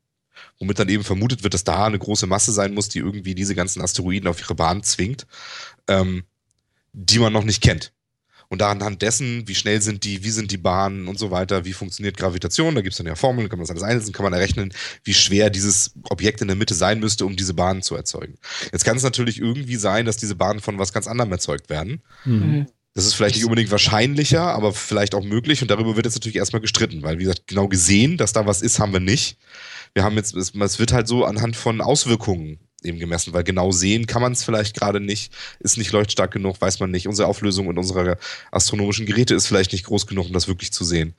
womit 0.61 0.79
dann 0.79 0.89
eben 0.89 1.05
vermutet 1.05 1.43
wird, 1.43 1.55
dass 1.55 1.65
da 1.65 1.87
eine 1.87 1.99
große 1.99 2.27
Masse 2.27 2.53
sein 2.53 2.75
muss, 2.75 2.89
die 2.89 2.99
irgendwie 2.99 3.35
diese 3.35 3.55
ganzen 3.55 3.81
Asteroiden 3.81 4.29
auf 4.29 4.41
ihre 4.41 4.55
Bahn 4.55 4.83
zwingt, 4.83 5.27
ähm, 5.89 6.25
die 6.93 7.19
man 7.19 7.33
noch 7.33 7.45
nicht 7.45 7.63
kennt. 7.63 7.93
Und 8.51 8.63
anhand 8.63 9.01
dessen, 9.01 9.47
wie 9.47 9.55
schnell 9.55 9.81
sind 9.81 10.03
die, 10.03 10.25
wie 10.25 10.31
sind 10.31 10.51
die 10.51 10.57
Bahnen 10.57 11.07
und 11.07 11.21
so 11.21 11.31
weiter, 11.31 11.65
wie 11.65 11.73
funktioniert 11.73 12.17
Gravitation, 12.17 12.75
da 12.75 12.81
gibt 12.81 12.95
es 12.95 12.99
dann 12.99 13.07
ja 13.07 13.15
Formeln, 13.15 13.49
kann 13.49 13.61
man 13.61 13.67
das 13.67 13.71
alles 13.71 13.85
einsetzen, 13.85 14.13
kann 14.13 14.25
man 14.25 14.33
errechnen, 14.33 14.75
wie 15.05 15.15
schwer 15.15 15.51
dieses 15.51 15.93
Objekt 16.11 16.41
in 16.41 16.49
der 16.49 16.57
Mitte 16.57 16.75
sein 16.75 16.99
müsste, 16.99 17.27
um 17.27 17.37
diese 17.37 17.55
Bahnen 17.55 17.83
zu 17.83 17.95
erzeugen. 17.95 18.35
Jetzt 18.73 18.85
kann 18.85 18.97
es 18.97 19.05
natürlich 19.05 19.39
irgendwie 19.39 19.77
sein, 19.77 20.05
dass 20.05 20.17
diese 20.17 20.35
Bahnen 20.35 20.59
von 20.59 20.81
was 20.81 20.93
ganz 20.93 21.07
anderem 21.07 21.31
erzeugt 21.31 21.71
werden. 21.71 22.03
Mhm. 22.25 22.67
Das 22.93 23.07
ist 23.07 23.15
vielleicht 23.15 23.37
nicht 23.37 23.45
unbedingt 23.45 23.71
wahrscheinlicher, 23.71 24.43
aber 24.43 24.73
vielleicht 24.73 25.15
auch 25.15 25.23
möglich. 25.23 25.63
Und 25.63 25.71
darüber 25.71 25.95
wird 25.95 26.07
jetzt 26.07 26.17
natürlich 26.17 26.37
erstmal 26.37 26.61
gestritten, 26.61 27.05
weil, 27.05 27.19
wie 27.19 27.25
gesagt, 27.25 27.47
genau 27.47 27.69
gesehen, 27.69 28.17
dass 28.17 28.33
da 28.33 28.47
was 28.47 28.63
ist, 28.63 28.81
haben 28.81 28.93
wir 28.93 28.99
nicht. 28.99 29.39
Wir 29.95 30.03
haben 30.03 30.17
jetzt, 30.17 30.35
es, 30.35 30.53
es 30.57 30.79
wird 30.81 30.93
halt 30.93 31.07
so 31.07 31.25
anhand 31.25 31.55
von 31.55 31.81
Auswirkungen 31.81 32.59
eben 32.85 32.99
gemessen, 32.99 33.33
weil 33.33 33.45
genau 33.45 33.73
sehen 33.73 34.07
kann 34.07 34.23
man 34.23 34.33
es 34.33 34.45
vielleicht 34.45 34.77
gerade 34.79 35.01
nicht, 35.01 35.33
ist 35.61 35.77
nicht 35.77 35.93
leuchtstark 35.93 36.31
genug, 36.31 36.61
weiß 36.61 36.81
man 36.81 36.91
nicht. 36.91 37.09
Unsere 37.09 37.29
Auflösung 37.29 37.67
und 37.67 37.79
unsere 37.79 38.19
astronomischen 38.51 39.07
Geräte 39.07 39.35
ist 39.35 39.47
vielleicht 39.47 39.73
nicht 39.73 39.87
groß 39.87 40.07
genug, 40.07 40.27
um 40.27 40.33
das 40.33 40.49
wirklich 40.49 40.73
zu 40.73 40.85
sehen. 40.85 41.15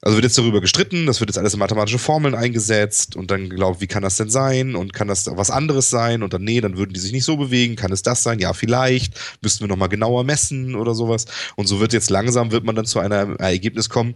Also 0.00 0.16
wird 0.16 0.24
jetzt 0.24 0.36
darüber 0.36 0.60
gestritten, 0.60 1.06
das 1.06 1.20
wird 1.20 1.30
jetzt 1.30 1.38
alles 1.38 1.54
in 1.54 1.60
mathematische 1.60 1.98
Formeln 1.98 2.34
eingesetzt 2.34 3.16
und 3.16 3.30
dann 3.30 3.48
glaubt, 3.48 3.80
wie 3.80 3.86
kann 3.86 4.02
das 4.02 4.16
denn 4.16 4.30
sein 4.30 4.76
und 4.76 4.92
kann 4.92 5.08
das 5.08 5.26
was 5.26 5.50
anderes 5.50 5.90
sein 5.90 6.22
und 6.22 6.32
dann 6.34 6.44
nee, 6.44 6.60
dann 6.60 6.76
würden 6.76 6.92
die 6.92 7.00
sich 7.00 7.12
nicht 7.12 7.24
so 7.24 7.36
bewegen, 7.36 7.76
kann 7.76 7.92
es 7.92 8.02
das 8.02 8.22
sein? 8.22 8.38
Ja, 8.38 8.52
vielleicht, 8.52 9.14
müssten 9.40 9.64
wir 9.64 9.68
nochmal 9.68 9.88
genauer 9.88 10.24
messen 10.24 10.74
oder 10.74 10.94
sowas. 10.94 11.24
Und 11.56 11.66
so 11.66 11.80
wird 11.80 11.92
jetzt 11.92 12.10
langsam, 12.10 12.50
wird 12.50 12.64
man 12.64 12.76
dann 12.76 12.84
zu 12.84 12.98
einem 12.98 13.36
Ergebnis 13.36 13.88
kommen, 13.88 14.14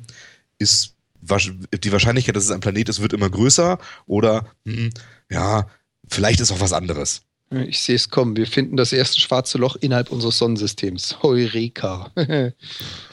ist 0.59 0.95
die 1.21 1.93
Wahrscheinlichkeit, 1.93 2.37
dass 2.37 2.45
es 2.45 2.51
ein 2.51 2.61
Planet 2.61 2.89
ist, 2.89 3.01
wird 3.01 3.13
immer 3.13 3.29
größer 3.29 3.79
oder 4.07 4.47
hm, 4.67 4.91
ja, 5.31 5.67
vielleicht 6.09 6.41
ist 6.41 6.53
auch 6.53 6.61
was 6.61 6.73
anderes. 6.73 7.23
Ich 7.51 7.81
sehe 7.81 7.97
es 7.97 8.11
kommen. 8.11 8.37
Wir 8.37 8.47
finden 8.47 8.77
das 8.77 8.93
erste 8.93 9.19
schwarze 9.21 9.57
Loch 9.57 9.77
innerhalb 9.77 10.11
unseres 10.11 10.37
Sonnensystems. 10.37 11.23
Heureka. 11.23 12.11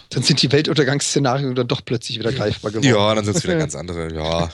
dann 0.10 0.24
sind 0.24 0.41
die 0.41 0.52
Weltuntergangsszenarien 0.52 1.56
dann 1.56 1.68
doch 1.68 1.84
plötzlich 1.86 2.20
wieder 2.20 2.34
greifbar 2.34 2.72
geworden. 2.72 2.86
Ja, 2.86 3.16
dann 3.16 3.24
sind 3.24 3.38
es 3.38 3.43
wieder 3.43 3.56
ganz 3.56 3.76
andere. 3.76 4.14
Ja. 4.14 4.50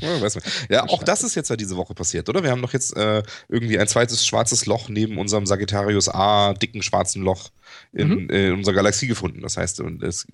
ja, 0.68 0.84
auch 0.88 1.04
das 1.04 1.22
ist 1.22 1.36
jetzt 1.36 1.50
ja 1.50 1.56
diese 1.56 1.76
Woche 1.76 1.94
passiert, 1.94 2.28
oder? 2.28 2.42
Wir 2.42 2.50
haben 2.50 2.62
doch 2.62 2.72
jetzt 2.72 2.96
äh, 2.96 3.22
irgendwie 3.48 3.78
ein 3.78 3.86
zweites 3.86 4.26
schwarzes 4.26 4.66
Loch 4.66 4.88
neben 4.88 5.18
unserem 5.18 5.46
Sagittarius 5.46 6.08
A 6.08 6.54
dicken 6.54 6.82
schwarzen 6.82 7.22
Loch 7.22 7.50
in, 7.92 8.08
Mhm. 8.08 8.30
äh, 8.30 8.48
in 8.48 8.54
unserer 8.54 8.74
Galaxie 8.74 9.06
gefunden. 9.06 9.40
Das 9.42 9.56
heißt, 9.56 9.80
es, 10.02 10.26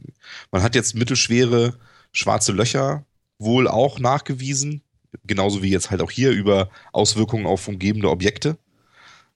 man 0.50 0.62
hat 0.62 0.74
jetzt 0.74 0.94
mittelschwere 0.94 1.74
schwarze 2.12 2.52
Löcher 2.52 3.04
wohl 3.38 3.68
auch 3.68 3.98
nachgewiesen, 3.98 4.82
genauso 5.26 5.62
wie 5.62 5.70
jetzt 5.70 5.90
halt 5.90 6.00
auch 6.02 6.10
hier 6.10 6.30
über 6.30 6.68
Auswirkungen 6.92 7.46
auf 7.46 7.68
umgebende 7.68 8.10
Objekte. 8.10 8.56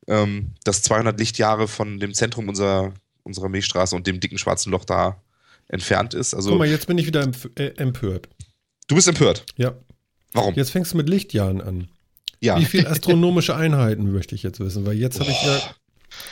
ähm, 0.08 0.52
das 0.64 0.82
200 0.82 1.18
Lichtjahre 1.18 1.66
von 1.68 1.98
dem 1.98 2.14
Zentrum 2.14 2.48
unserer, 2.48 2.92
unserer 3.24 3.48
Milchstraße 3.48 3.96
und 3.96 4.06
dem 4.06 4.20
dicken 4.20 4.38
schwarzen 4.38 4.70
Loch 4.70 4.84
da 4.84 5.20
entfernt 5.68 6.14
ist. 6.14 6.32
Also, 6.34 6.50
Guck 6.50 6.58
mal, 6.60 6.68
jetzt 6.68 6.86
bin 6.86 6.96
ich 6.98 7.06
wieder 7.06 7.28
äh, 7.56 7.66
empört. 7.76 8.28
du 8.86 8.94
bist 8.94 9.08
empört. 9.08 9.44
Ja. 9.56 9.74
Warum? 10.32 10.54
Jetzt 10.54 10.70
fängst 10.70 10.92
du 10.92 10.96
mit 10.96 11.08
Lichtjahren 11.08 11.60
an. 11.60 11.88
Ja. 12.40 12.58
Wie 12.60 12.66
viel 12.66 12.86
astronomische 12.86 13.56
Einheiten 13.56 14.12
möchte 14.12 14.34
ich 14.34 14.42
jetzt 14.44 14.60
wissen? 14.60 14.86
Weil 14.86 14.94
jetzt 14.96 15.18
habe 15.18 15.30
ich 15.30 15.42
ja. 15.42 15.60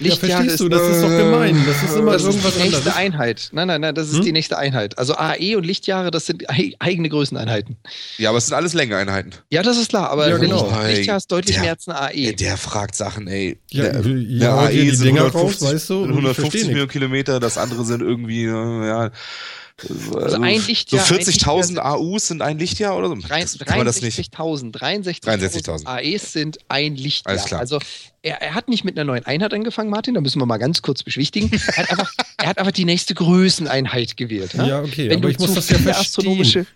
Ja, 0.00 0.08
Lichtjahre 0.08 0.32
verstehst 0.44 0.60
du, 0.60 0.68
das 0.68 0.82
ist 0.88 1.02
doch 1.02 1.08
gemein. 1.08 1.56
Das 1.66 1.82
ist 1.82 1.96
immer 1.96 2.12
Das 2.12 2.22
ist 2.22 2.28
irgendwas 2.28 2.54
die 2.54 2.60
nächste 2.62 2.76
anderes. 2.78 2.96
Einheit. 2.96 3.48
Nein, 3.52 3.68
nein, 3.68 3.80
nein, 3.80 3.94
das 3.94 4.08
ist 4.08 4.16
Hm? 4.16 4.22
die 4.24 4.32
nächste 4.32 4.58
Einheit. 4.58 4.98
Also 4.98 5.14
AE 5.16 5.56
und 5.56 5.64
Lichtjahre, 5.64 6.10
das 6.10 6.26
sind 6.26 6.50
ei- 6.50 6.72
eigene 6.80 7.08
Größeneinheiten. 7.08 7.76
ja, 8.18 8.30
aber 8.30 8.38
es 8.38 8.46
sind 8.46 8.54
alles 8.54 8.74
Längeeinheiten. 8.74 9.32
Ja, 9.50 9.62
das 9.62 9.76
ist 9.78 9.90
klar, 9.90 10.10
aber 10.10 10.28
Ja, 10.28 10.36
genau. 10.38 10.66
Licht, 10.84 10.96
Lichtjahr 10.98 11.16
ist 11.18 11.30
deutlich 11.30 11.54
Der- 11.54 11.62
mehr 11.62 11.72
als 11.72 11.86
ein 11.88 11.94
AE. 11.94 12.32
Der 12.34 12.56
fragt 12.56 12.96
Sachen, 12.96 13.28
ey. 13.28 13.58
Ja, 13.70 13.84
Der- 13.84 13.92
ja, 14.02 14.62
der 14.62 14.70
dir 14.72 14.82
die 14.82 14.90
sind 14.96 15.06
Dinger 15.06 15.20
150, 15.26 15.62
raus, 15.68 15.74
weißt 15.74 15.90
du, 15.90 15.94
und 16.02 16.10
ich 16.10 16.16
150 16.16 16.50
versteh 16.50 16.68
Millionen. 16.68 16.90
Kilometer, 16.90 17.38
das 17.40 17.56
andere 17.56 17.84
sind 17.84 18.02
irgendwie, 18.02 18.44
äh, 18.46 18.86
ja. 18.88 19.10
Also 20.14 20.40
ein 20.40 20.60
so 20.60 20.66
Lichtjahr- 20.68 21.00
ein 21.00 21.18
40.000 21.18 21.66
Lichtjahr 21.66 21.84
AUs 21.96 22.28
sind 22.28 22.42
ein 22.42 22.58
Lichtjahr 22.58 22.96
oder 22.96 23.08
so? 23.08 23.16
Drei- 23.16 23.42
Das, 23.42 23.58
kann 23.58 23.76
man 23.78 23.86
das 23.86 24.00
nicht? 24.02 24.16
63.000 24.18 24.72
63.000 24.72 25.24
63.000. 25.24 25.86
AEs 25.86 26.32
sind 26.32 26.58
ein 26.68 26.94
Lichtjahr. 26.94 27.32
Alles 27.32 27.44
klar. 27.46 27.60
Also 27.60 27.80
er, 28.22 28.40
er 28.40 28.54
hat 28.54 28.68
nicht 28.68 28.84
mit 28.84 28.96
einer 28.96 29.04
neuen 29.04 29.26
Einheit 29.26 29.52
angefangen, 29.52 29.90
Martin, 29.90 30.14
da 30.14 30.20
müssen 30.20 30.40
wir 30.40 30.46
mal 30.46 30.58
ganz 30.58 30.80
kurz 30.80 31.02
beschwichtigen. 31.02 31.50
Er 31.66 31.76
hat 31.76 31.90
einfach, 31.90 32.12
er 32.38 32.46
hat 32.46 32.58
einfach 32.58 32.72
die 32.72 32.84
nächste 32.84 33.14
Größeneinheit 33.14 34.16
gewählt. 34.16 34.54
Ja? 34.54 34.64
Ja, 34.66 34.80
okay, 34.82 35.10
wenn 35.10 35.18
aber 35.18 35.22
du 35.22 35.28
ich 35.30 35.38
muss 35.40 35.48
zu 35.50 35.54
das 35.56 35.68
ja 35.70 35.78
verstehen. 35.78 36.00
astronomische 36.00 36.66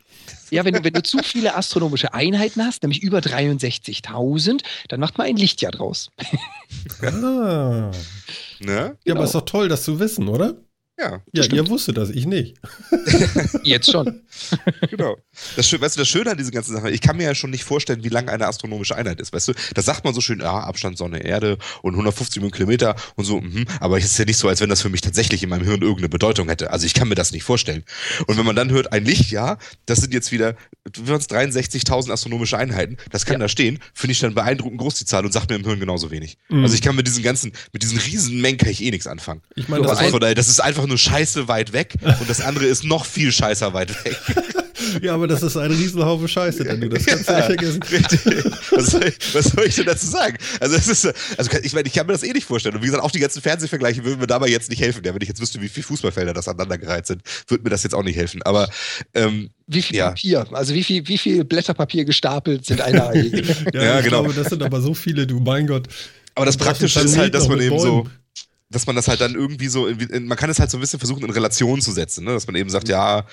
ja, 0.50 0.64
wenn 0.64 0.72
du, 0.72 0.82
wenn 0.82 0.94
du 0.94 1.02
zu 1.02 1.18
viele 1.22 1.54
astronomische 1.54 2.14
Einheiten 2.14 2.64
hast, 2.64 2.82
nämlich 2.82 3.02
über 3.02 3.18
63.000, 3.18 4.62
dann 4.88 4.98
macht 4.98 5.18
man 5.18 5.26
ein 5.26 5.36
Lichtjahr 5.36 5.72
draus. 5.72 6.10
Ah. 7.02 7.06
Ne? 7.10 7.92
Ja, 8.60 8.94
Genau. 9.04 9.16
aber 9.16 9.24
ist 9.24 9.34
doch 9.34 9.42
toll, 9.44 9.68
das 9.68 9.84
zu 9.84 10.00
wissen, 10.00 10.26
oder? 10.28 10.56
Ja, 10.98 11.22
Ja, 11.32 11.42
stimmt. 11.44 11.62
ihr 11.62 11.68
wusstet 11.68 11.96
das, 11.96 12.10
ich 12.10 12.26
nicht. 12.26 12.56
Jetzt 13.62 13.90
schon. 13.90 14.22
genau. 14.90 15.16
Das, 15.56 15.72
weißt 15.72 15.96
du, 15.96 16.00
das 16.00 16.08
Schöne 16.08 16.32
an 16.32 16.36
diesen 16.36 16.50
ganzen 16.50 16.74
Sachen, 16.74 16.92
ich 16.92 17.00
kann 17.00 17.16
mir 17.16 17.24
ja 17.24 17.34
schon 17.34 17.50
nicht 17.50 17.62
vorstellen, 17.64 18.02
wie 18.02 18.08
lang 18.08 18.28
eine 18.28 18.46
astronomische 18.48 18.96
Einheit 18.96 19.20
ist. 19.20 19.32
Weißt 19.32 19.48
du, 19.48 19.52
das 19.74 19.84
sagt 19.84 20.04
man 20.04 20.12
so 20.12 20.20
schön, 20.20 20.40
ja, 20.40 20.58
Abstand 20.60 20.98
Sonne, 20.98 21.22
Erde 21.24 21.58
und 21.82 21.92
150 21.92 22.36
Millionen 22.36 22.52
Kilometer 22.52 22.96
und 23.14 23.24
so, 23.24 23.40
mhm. 23.40 23.64
aber 23.80 23.98
es 23.98 24.06
ist 24.06 24.18
ja 24.18 24.24
nicht 24.24 24.38
so, 24.38 24.48
als 24.48 24.60
wenn 24.60 24.68
das 24.68 24.82
für 24.82 24.88
mich 24.88 25.00
tatsächlich 25.00 25.42
in 25.44 25.50
meinem 25.50 25.64
Hirn 25.64 25.82
irgendeine 25.82 26.08
Bedeutung 26.08 26.48
hätte. 26.48 26.70
Also 26.72 26.84
ich 26.84 26.94
kann 26.94 27.08
mir 27.08 27.14
das 27.14 27.30
nicht 27.30 27.44
vorstellen. 27.44 27.84
Und 28.26 28.36
wenn 28.36 28.44
man 28.46 28.56
dann 28.56 28.70
hört, 28.70 28.92
ein 28.92 29.04
Lichtjahr, 29.04 29.58
das 29.86 30.00
sind 30.00 30.12
jetzt 30.12 30.32
wieder, 30.32 30.56
wie 30.96 31.08
waren 31.08 31.20
es 31.20 31.28
63.000 31.28 32.10
astronomische 32.10 32.58
Einheiten, 32.58 32.96
das 33.10 33.24
kann 33.24 33.34
Ja. 33.34 33.38
da 33.40 33.48
stehen, 33.48 33.78
finde 33.94 34.12
ich 34.12 34.18
dann 34.20 34.34
beeindruckend 34.34 34.80
groß 34.80 34.96
die 34.96 35.04
Zahl 35.04 35.24
und 35.24 35.32
sagt 35.32 35.48
mir 35.50 35.56
im 35.56 35.64
Hirn 35.64 35.78
genauso 35.78 36.10
wenig. 36.10 36.38
Mhm. 36.48 36.64
Also 36.64 36.74
ich 36.74 36.82
kann 36.82 36.96
mit 36.96 37.06
diesen 37.06 37.22
ganzen, 37.22 37.52
mit 37.72 37.82
diesen 37.84 37.98
riesen 37.98 38.40
Mengen 38.40 38.58
kann 38.58 38.70
ich 38.70 38.82
eh 38.82 38.90
nichts 38.90 39.06
anfangen. 39.06 39.42
Ich 39.54 39.68
meine, 39.68 39.84
das 39.86 39.98
das 40.34 40.48
ist 40.48 40.60
einfach 40.60 40.87
nur 40.88 40.98
scheiße 40.98 41.48
weit 41.48 41.72
weg 41.72 41.94
und 42.02 42.28
das 42.28 42.40
andere 42.40 42.66
ist 42.66 42.84
noch 42.84 43.04
viel 43.04 43.30
scheißer 43.32 43.72
weit 43.74 44.04
weg. 44.04 44.16
Ja, 45.02 45.14
aber 45.14 45.26
das 45.26 45.42
ist 45.42 45.56
ein 45.56 45.70
Riesenhaufe 45.70 46.28
Scheiße, 46.28 46.64
denn 46.64 46.80
du 46.80 46.88
das 46.88 47.04
kannst 47.04 47.28
du 47.28 47.34
nicht 47.34 47.44
vergessen. 47.46 47.82
Richtig. 47.82 48.20
Was 48.70 48.86
soll, 48.86 49.04
ich, 49.04 49.34
was 49.34 49.44
soll 49.46 49.66
ich 49.66 49.74
denn 49.74 49.84
dazu 49.86 50.06
sagen? 50.06 50.38
Also, 50.60 50.76
es 50.76 50.86
ist, 50.88 51.12
also 51.36 51.50
ich 51.62 51.72
meine, 51.74 51.88
ich 51.88 51.94
kann 51.94 52.06
mir 52.06 52.12
das 52.12 52.22
eh 52.22 52.32
nicht 52.32 52.46
vorstellen. 52.46 52.76
Und 52.76 52.82
wie 52.82 52.86
gesagt, 52.86 53.02
auch 53.02 53.10
die 53.10 53.18
ganzen 53.18 53.42
Fernsehvergleiche 53.42 54.04
würden 54.04 54.20
mir 54.20 54.26
dabei 54.28 54.48
jetzt 54.48 54.70
nicht 54.70 54.80
helfen. 54.80 55.02
Ja, 55.04 55.12
wenn 55.12 55.20
ich 55.20 55.28
jetzt 55.28 55.40
wüsste, 55.42 55.60
wie 55.60 55.68
viele 55.68 55.84
Fußballfelder 55.84 56.32
das 56.32 56.46
aneinandergereiht 56.48 57.06
sind, 57.06 57.22
würde 57.48 57.64
mir 57.64 57.70
das 57.70 57.82
jetzt 57.82 57.94
auch 57.94 58.04
nicht 58.04 58.16
helfen. 58.16 58.40
Aber 58.44 58.70
ähm, 59.14 59.50
Wie 59.66 59.82
viel 59.82 59.96
Ja. 59.96 60.08
Papier, 60.10 60.46
also 60.52 60.72
wie 60.72 60.84
viel, 60.84 61.06
wie 61.08 61.18
viel 61.18 61.44
Blätterpapier 61.44 62.04
gestapelt 62.04 62.64
sind 62.64 62.80
eine 62.80 63.02
AE? 63.08 63.30
Ja, 63.74 63.82
Ja, 63.82 63.98
ich 63.98 64.04
genau. 64.04 64.22
glaube, 64.22 64.32
das 64.40 64.48
sind 64.48 64.62
aber 64.62 64.80
so 64.80 64.94
viele, 64.94 65.26
du, 65.26 65.40
mein 65.40 65.66
Gott. 65.66 65.88
Aber 66.34 66.46
das 66.46 66.56
Praktische 66.56 67.00
ist 67.00 67.18
halt, 67.18 67.34
dass 67.34 67.48
man 67.48 67.60
eben 67.60 67.78
so. 67.80 68.06
Dass 68.70 68.86
man 68.86 68.96
das 68.96 69.08
halt 69.08 69.20
dann 69.20 69.34
irgendwie 69.34 69.68
so, 69.68 69.86
in, 69.86 69.98
in, 70.00 70.26
man 70.26 70.36
kann 70.36 70.50
es 70.50 70.60
halt 70.60 70.70
so 70.70 70.76
ein 70.76 70.80
bisschen 70.80 70.98
versuchen, 70.98 71.24
in 71.24 71.30
Relation 71.30 71.80
zu 71.80 71.92
setzen, 71.92 72.24
ne? 72.24 72.32
dass 72.32 72.46
man 72.46 72.56
eben 72.56 72.68
sagt, 72.68 72.88
ja, 72.88 73.24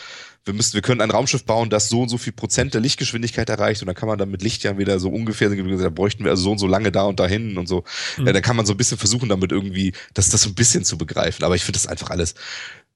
wir 0.46 0.54
müssen, 0.54 0.74
wir 0.76 0.82
können 0.82 1.02
ein 1.02 1.12
Raumschiff 1.12 1.44
bauen, 1.44 1.70
das 1.70 1.90
so 1.90 2.02
und 2.02 2.10
so 2.10 2.18
viel 2.18 2.32
Prozent 2.32 2.74
der 2.74 2.82
Lichtgeschwindigkeit 2.82 3.50
erreicht 3.50 3.82
und 3.82 3.88
dann 3.88 3.96
kann 3.96 4.08
man 4.08 4.18
dann 4.18 4.30
mit 4.30 4.44
Lichtjahren 4.44 4.78
wieder 4.78 5.00
so 5.00 5.10
ungefähr, 5.10 5.50
da 5.50 5.90
bräuchten 5.90 6.24
wir 6.24 6.32
also 6.32 6.44
so 6.44 6.52
und 6.52 6.60
so 6.60 6.68
lange 6.68 6.92
da 6.92 7.04
und 7.04 7.20
dahin 7.20 7.58
und 7.58 7.68
so. 7.68 7.84
Mhm. 8.18 8.28
Ja, 8.28 8.34
dann 8.34 8.42
kann 8.44 8.56
man 8.56 8.66
so 8.66 8.74
ein 8.74 8.78
bisschen 8.78 8.98
versuchen, 8.98 9.28
damit 9.28 9.52
irgendwie, 9.52 9.94
das, 10.14 10.30
das 10.30 10.44
so 10.44 10.50
ein 10.50 10.56
bisschen 10.56 10.86
zu 10.86 10.98
begreifen. 10.98 11.44
Aber 11.44 11.56
ich 11.56 11.64
finde 11.64 11.80
das 11.80 11.88
einfach 11.88 12.12
alles, 12.12 12.36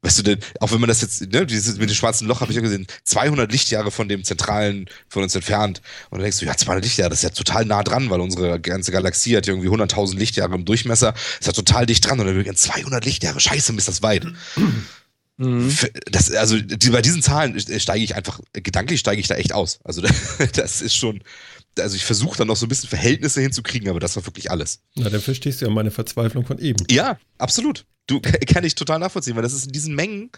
weißt 0.02 0.20
du, 0.20 0.24
denn, 0.24 0.40
auch 0.60 0.72
wenn 0.72 0.80
man 0.80 0.88
das 0.88 1.02
jetzt, 1.02 1.22
ne, 1.32 1.46
dieses, 1.46 1.78
mit 1.78 1.90
dem 1.90 1.96
schwarzen 1.96 2.28
Loch 2.28 2.42
habe 2.42 2.52
ich 2.52 2.56
ja 2.56 2.62
gesehen, 2.62 2.88
200 3.04 3.52
Lichtjahre 3.52 3.92
von 3.92 4.08
dem 4.08 4.24
zentralen 4.24 4.90
von 5.08 5.24
uns 5.24 5.36
entfernt. 5.36 5.82
Und 6.10 6.20
dann 6.20 6.24
denkst 6.24 6.40
du, 6.40 6.46
ja, 6.46 6.56
200 6.56 6.84
Lichtjahre, 6.84 7.10
das 7.10 7.20
ist 7.20 7.24
ja 7.24 7.30
total 7.30 7.66
nah 7.66 7.84
dran, 7.84 8.10
weil 8.10 8.22
unsere 8.22 8.60
ganze 8.60 8.92
Galaxie 8.92 9.36
hat 9.36 9.48
ja 9.48 9.54
irgendwie 9.54 9.70
100.000 9.70 10.18
Lichtjahre 10.18 10.56
im 10.56 10.66
Durchmesser. 10.66 11.14
Ist 11.40 11.48
ja 11.48 11.54
total 11.54 11.86
dicht 11.86 12.06
dran. 12.08 12.20
Und 12.20 12.28
dann 12.28 12.36
wirklich 12.36 12.56
200 12.56 13.04
Lichtjahre, 13.04 13.40
scheiße, 13.40 13.74
ist 13.74 13.88
das 13.88 14.02
weit. 14.02 14.26
Mhm. 14.56 15.74
Das, 16.12 16.32
also 16.32 16.60
die, 16.60 16.90
bei 16.90 17.02
diesen 17.02 17.22
Zahlen 17.22 17.58
steige 17.60 18.04
ich 18.04 18.16
einfach, 18.16 18.42
gedanklich 18.52 19.00
steige 19.00 19.22
ich 19.22 19.28
da 19.28 19.36
echt 19.36 19.54
aus. 19.54 19.80
Also 19.86 20.02
das 20.54 20.82
ist 20.82 20.96
schon, 20.96 21.22
also 21.78 21.96
ich 21.96 22.04
versuche 22.04 22.38
dann 22.38 22.48
noch 22.48 22.58
so 22.58 22.66
ein 22.66 22.70
bisschen 22.70 22.90
Verhältnisse 22.90 23.40
hinzukriegen, 23.40 23.90
aber 23.90 24.02
das 24.02 24.16
war 24.18 24.26
wirklich 24.26 24.52
alles. 24.52 24.82
Na, 24.96 25.10
dann 25.10 25.22
verstehst 25.22 25.62
du 25.62 25.66
ja 25.66 25.72
meine 25.72 25.92
Verzweiflung 25.92 26.46
von 26.46 26.60
eben. 26.60 26.84
Ja, 26.90 27.18
absolut. 27.38 27.86
Du 28.10 28.20
kann 28.48 28.64
ich 28.64 28.76
total 28.76 29.00
nachvollziehen, 29.00 29.36
weil 29.36 29.44
das 29.44 29.54
ist 29.54 29.68
in 29.68 29.72
diesen 29.72 29.96
Mengen, 29.96 30.32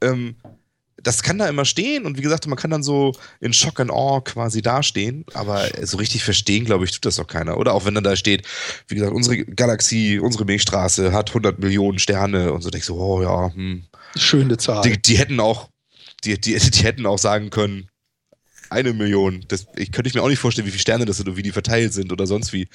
ähm, 0.00 0.36
das 1.02 1.22
kann 1.22 1.38
da 1.38 1.48
immer 1.48 1.64
stehen 1.64 2.06
und 2.06 2.18
wie 2.18 2.22
gesagt, 2.22 2.46
man 2.46 2.58
kann 2.58 2.70
dann 2.70 2.82
so 2.82 3.12
in 3.40 3.52
Shock 3.52 3.78
and 3.80 3.90
Awe 3.90 4.22
quasi 4.22 4.62
dastehen, 4.62 5.24
aber 5.34 5.68
so 5.82 5.96
richtig 5.96 6.24
verstehen, 6.24 6.64
glaube 6.64 6.84
ich, 6.84 6.90
tut 6.90 7.04
das 7.04 7.16
doch 7.16 7.26
keiner. 7.26 7.56
Oder 7.56 7.74
auch 7.74 7.84
wenn 7.84 7.94
dann 7.94 8.04
da 8.04 8.16
steht, 8.16 8.46
wie 8.88 8.96
gesagt, 8.96 9.12
unsere 9.12 9.44
Galaxie, 9.44 10.18
unsere 10.18 10.44
Milchstraße 10.44 11.12
hat 11.12 11.30
100 11.30 11.60
Millionen 11.60 11.98
Sterne 11.98 12.52
und 12.52 12.62
so 12.62 12.70
denkst 12.70 12.88
du, 12.88 12.96
oh 12.96 13.22
ja, 13.22 13.52
hm. 13.54 13.84
Schöne 14.16 14.56
Zahl. 14.56 14.82
die, 14.82 15.00
die 15.00 15.18
hätten 15.18 15.38
auch, 15.38 15.68
die, 16.24 16.40
die, 16.40 16.58
die 16.58 16.82
hätten 16.82 17.06
auch 17.06 17.18
sagen 17.18 17.50
können, 17.50 17.88
eine 18.70 18.92
Million. 18.92 19.44
Das 19.48 19.66
ich, 19.76 19.92
könnte 19.92 20.08
ich 20.08 20.14
mir 20.14 20.22
auch 20.22 20.28
nicht 20.28 20.38
vorstellen, 20.38 20.66
wie 20.66 20.70
viele 20.72 20.80
Sterne 20.80 21.04
das 21.04 21.16
sind 21.18 21.28
und 21.28 21.36
wie 21.36 21.42
die 21.42 21.52
verteilt 21.52 21.92
sind 21.92 22.12
oder 22.12 22.26
sonst 22.26 22.52
wie. 22.52 22.68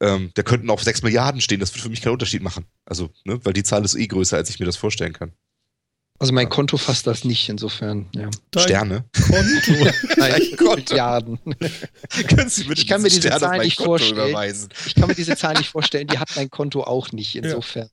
Ähm, 0.00 0.30
da 0.34 0.42
könnten 0.42 0.70
auch 0.70 0.80
sechs 0.80 1.02
Milliarden 1.02 1.40
stehen. 1.40 1.60
Das 1.60 1.72
würde 1.72 1.82
für 1.82 1.90
mich 1.90 2.02
keinen 2.02 2.12
Unterschied 2.12 2.42
machen. 2.42 2.66
Also, 2.84 3.10
ne, 3.24 3.40
weil 3.44 3.52
die 3.52 3.62
Zahl 3.62 3.84
ist 3.84 3.94
eh 3.94 4.06
größer, 4.06 4.36
als 4.36 4.50
ich 4.50 4.60
mir 4.60 4.66
das 4.66 4.76
vorstellen 4.76 5.12
kann. 5.12 5.32
Also 6.20 6.34
mein 6.34 6.50
Konto 6.50 6.76
fasst 6.76 7.06
das 7.06 7.24
nicht, 7.24 7.48
insofern. 7.48 8.06
Ja. 8.14 8.28
Dein 8.50 8.62
Sterne. 8.62 9.04
Konto. 9.14 9.90
Nein, 10.18 10.42
Konto. 10.58 10.92
Milliarden. 10.92 11.38
Können 12.28 12.50
Sie 12.50 12.64
bitte 12.64 12.82
Ich 12.82 12.86
kann 12.86 13.00
mir 13.00 13.08
diese 13.08 13.22
Stern 13.22 13.34
auf 13.34 13.40
Zahl 13.40 13.58
nicht 13.60 13.78
Konto 13.78 13.90
vorstellen. 13.92 14.28
überweisen? 14.28 14.68
Ich 14.86 14.94
kann 14.94 15.08
mir 15.08 15.14
diese 15.14 15.34
Zahl 15.36 15.54
nicht 15.54 15.70
vorstellen, 15.70 16.08
die 16.08 16.18
hat 16.18 16.28
mein 16.36 16.50
Konto 16.50 16.82
auch 16.82 17.10
nicht, 17.12 17.36
insofern. 17.36 17.88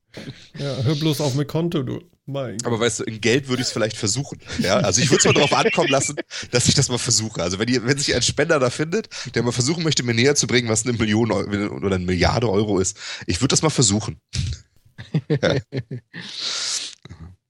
Ja, 0.60 0.76
hör 0.84 0.95
bloß 0.95 1.22
auf 1.22 1.36
mit 1.36 1.48
Konto, 1.48 1.84
du. 1.84 2.02
Mein. 2.28 2.58
Aber 2.66 2.78
weißt 2.80 3.00
du, 3.00 3.04
in 3.06 3.22
Geld 3.22 3.48
würde 3.48 3.62
ich 3.62 3.70
es 3.70 3.72
vielleicht 3.74 3.96
versuchen. 3.96 4.40
Ja, 4.60 4.76
also 4.78 5.02
ich 5.02 5.10
würde 5.10 5.20
es 5.20 5.26
mal 5.26 5.34
darauf 5.34 5.54
ankommen 5.54 5.88
lassen, 5.90 6.18
dass 6.52 6.68
ich 6.68 6.76
das 6.76 6.90
mal 6.90 6.98
versuche. 6.98 7.42
Also 7.42 7.58
wenn, 7.58 7.70
ihr, 7.70 7.86
wenn 7.86 7.98
sich 7.98 8.14
ein 8.14 8.22
Spender 8.22 8.60
da 8.60 8.70
findet, 8.70 9.08
der 9.34 9.44
mal 9.44 9.54
versuchen 9.54 9.82
möchte, 9.84 10.04
mir 10.04 10.14
näher 10.14 10.36
zu 10.36 10.46
bringen, 10.46 10.68
was 10.68 10.86
eine 10.86 10.98
Million 10.98 11.32
Eu- 11.32 11.70
oder 11.70 11.96
eine 11.96 12.06
Milliarde 12.06 12.50
Euro 12.50 12.80
ist, 12.80 12.98
ich 13.28 13.40
würde 13.40 13.54
das 13.54 13.62
mal 13.62 13.70
versuchen. 13.70 14.20
Ja. 15.30 15.56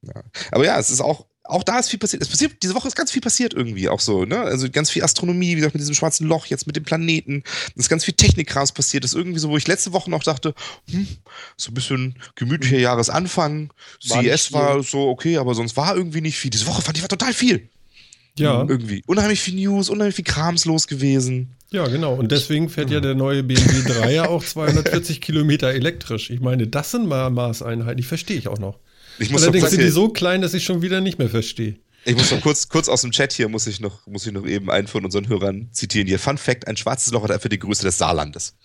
Ja. 0.02 0.24
Aber 0.52 0.66
ja, 0.66 0.78
es 0.80 0.90
ist 0.90 1.02
auch, 1.02 1.26
auch 1.50 1.64
da 1.64 1.80
ist 1.80 1.90
viel 1.90 2.00
passiert. 2.00 2.22
Es 2.22 2.30
passiert, 2.30 2.62
diese 2.64 2.76
Woche 2.76 2.88
ist 2.88 2.96
ganz 2.96 3.12
viel 3.12 3.22
passiert 3.22 3.54
irgendwie 3.54 3.90
auch 3.90 4.00
so, 4.00 4.26
ne? 4.26 4.40
Also 4.40 4.70
ganz 4.70 4.90
viel 4.90 5.04
Astronomie, 5.04 5.52
wie 5.52 5.56
gesagt, 5.56 5.74
mit 5.74 5.82
diesem 5.82 5.96
schwarzen 5.96 6.28
Loch, 6.28 6.46
jetzt 6.48 6.68
mit 6.68 6.76
dem 6.76 6.84
Planeten. 6.84 7.44
Es 7.70 7.84
ist 7.84 7.90
ganz 7.90 8.06
viel 8.06 8.14
Technikkrams 8.14 8.72
passiert. 8.72 9.04
Das 9.04 9.12
ist 9.12 9.18
irgendwie 9.18 9.40
so, 9.40 9.50
wo 9.50 9.58
ich 9.58 9.68
letzte 9.68 9.94
Woche 9.94 10.10
noch 10.10 10.24
dachte, 10.24 10.54
hm, 10.90 11.08
so 11.56 11.72
ein 11.72 11.74
bisschen 11.74 12.16
gemütlicher 12.36 12.80
Jahresanfang. 12.80 13.72
War 14.08 14.24
CES 14.24 14.52
war 14.54 14.84
so 14.84 15.08
okay, 15.10 15.38
aber 15.38 15.56
sonst 15.56 15.78
war 15.78 15.96
irgendwie 15.96 16.22
nicht 16.22 16.38
viel. 16.38 16.52
Diese 16.52 16.68
Woche 16.68 16.82
fand 16.82 16.98
ich 16.98 17.04
war 17.04 17.10
total 17.10 17.34
viel. 17.34 17.70
ja, 18.38 18.66
Irgendwie. 18.68 19.04
Unheimlich 19.08 19.42
viel 19.42 19.56
News, 19.56 19.90
unheimlich 19.90 20.16
viel 20.16 20.26
Krams 20.26 20.66
los 20.66 20.88
gewesen. 20.88 21.56
ja, 21.72 21.88
genau. 21.88 22.14
Und 22.16 22.32
deswegen 22.32 22.70
fährt 22.70 22.92
ja 22.92 23.00
der 23.00 23.16
neue 23.16 23.44
BMW 23.44 23.90
3er 23.90 24.28
auch 24.28 24.44
240 24.46 25.22
Kilometer 25.22 25.70
elektrisch. 25.74 26.30
Ich 26.30 26.40
meine, 26.40 26.68
das 26.68 26.92
sind 26.92 27.08
mal 27.08 27.30
Maßeinheiten, 27.30 27.98
die 27.98 28.04
verstehe 28.04 28.38
ich 28.38 28.48
auch 28.48 28.60
noch. 28.60 28.80
Ich 29.20 29.30
muss, 29.30 29.44
Allerdings 29.44 29.70
sind 29.70 29.82
die 29.82 29.90
so 29.90 30.10
klein, 30.10 30.42
dass 30.42 30.54
ich 30.54 30.64
schon 30.64 30.82
wieder 30.82 31.02
nicht 31.02 31.20
mehr 31.20 31.30
verstehe. 31.30 31.78
ich 32.06 32.16
muss 32.16 32.32
noch 32.32 32.42
kurz, 32.42 32.70
kurz 32.70 32.88
aus 32.90 33.02
dem 33.02 33.12
Chat 33.12 33.34
hier, 33.34 33.50
muss 33.50 33.68
ich, 33.68 33.80
noch, 33.80 34.06
muss 34.08 34.26
ich 34.26 34.34
noch 34.34 34.46
eben 34.46 34.70
einen 34.70 34.88
von 34.88 35.04
unseren 35.04 35.28
Hörern 35.28 35.70
zitieren. 35.72 36.08
Hier, 36.08 36.20
Fun 36.20 36.38
Fact, 36.38 36.68
ein 36.68 36.78
schwarzes 36.78 37.12
Loch 37.12 37.24
hat 37.24 37.32
einfach 37.32 37.50
die 37.50 37.60
Größe 37.60 37.84
des 37.84 37.98
Saarlandes. 37.98 38.56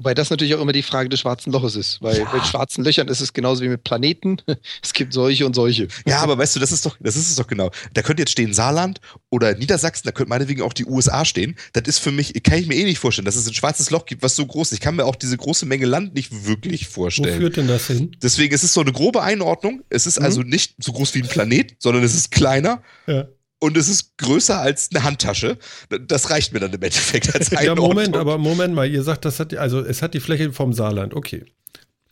Wobei 0.00 0.14
das 0.14 0.30
natürlich 0.30 0.54
auch 0.54 0.62
immer 0.62 0.72
die 0.72 0.82
Frage 0.82 1.10
des 1.10 1.20
schwarzen 1.20 1.52
Loches 1.52 1.76
ist. 1.76 2.00
Weil 2.00 2.26
mit 2.32 2.46
schwarzen 2.46 2.82
Löchern 2.82 3.08
ist 3.08 3.20
es 3.20 3.34
genauso 3.34 3.62
wie 3.62 3.68
mit 3.68 3.84
Planeten. 3.84 4.38
Es 4.82 4.94
gibt 4.94 5.12
solche 5.12 5.44
und 5.44 5.54
solche. 5.54 5.88
Ja, 6.06 6.20
aber 6.20 6.38
weißt 6.38 6.56
du, 6.56 6.60
das 6.60 6.72
ist 6.72 6.86
doch, 6.86 6.96
das 7.00 7.16
ist 7.16 7.28
es 7.28 7.36
doch 7.36 7.46
genau. 7.46 7.70
Da 7.92 8.00
könnte 8.00 8.22
jetzt 8.22 8.30
stehen 8.32 8.54
Saarland 8.54 8.98
oder 9.28 9.54
Niedersachsen, 9.54 10.06
da 10.06 10.12
könnte 10.12 10.30
meinetwegen 10.30 10.62
auch 10.62 10.72
die 10.72 10.86
USA 10.86 11.26
stehen. 11.26 11.54
Das 11.74 11.82
ist 11.86 11.98
für 11.98 12.12
mich, 12.12 12.32
kann 12.42 12.58
ich 12.58 12.66
mir 12.66 12.76
eh 12.76 12.84
nicht 12.84 12.98
vorstellen, 12.98 13.26
dass 13.26 13.36
es 13.36 13.46
ein 13.46 13.52
schwarzes 13.52 13.90
Loch 13.90 14.06
gibt, 14.06 14.22
was 14.22 14.36
so 14.36 14.46
groß 14.46 14.68
ist. 14.68 14.72
Ich 14.72 14.80
kann 14.80 14.96
mir 14.96 15.04
auch 15.04 15.16
diese 15.16 15.36
große 15.36 15.66
Menge 15.66 15.84
Land 15.84 16.14
nicht 16.14 16.46
wirklich 16.46 16.88
Wo 16.88 16.92
vorstellen. 17.02 17.38
führt 17.38 17.58
denn 17.58 17.68
das 17.68 17.88
hin? 17.88 18.16
Deswegen 18.22 18.54
ist 18.54 18.62
es 18.64 18.72
so 18.72 18.80
eine 18.80 18.92
grobe 18.92 19.22
Einordnung. 19.22 19.82
Es 19.90 20.06
ist 20.06 20.18
Mhm. 20.18 20.24
also 20.24 20.42
nicht 20.42 20.76
so 20.78 20.92
groß 20.92 21.14
wie 21.14 21.22
ein 21.22 21.28
Planet, 21.28 21.74
sondern 21.78 22.02
es 22.02 22.14
ist 22.14 22.30
kleiner 22.30 22.82
Ja, 23.06 23.28
und 23.60 23.76
es 23.76 23.88
ist 23.88 24.16
größer 24.18 24.58
als 24.60 24.90
eine 24.92 25.04
Handtasche. 25.04 25.58
Das 26.06 26.30
reicht 26.30 26.52
mir 26.52 26.60
dann 26.60 26.72
im 26.72 26.82
Endeffekt 26.82 27.34
als 27.34 27.50
ja. 27.50 27.74
Moment, 27.74 28.16
aber 28.16 28.38
Moment 28.38 28.74
mal. 28.74 28.90
Ihr 28.90 29.02
sagt, 29.02 29.24
das 29.24 29.38
hat, 29.38 29.52
die- 29.52 29.58
also 29.58 29.80
es 29.80 30.02
hat 30.02 30.14
die 30.14 30.20
Fläche 30.20 30.52
vom 30.52 30.72
Saarland. 30.72 31.14
Okay. 31.14 31.44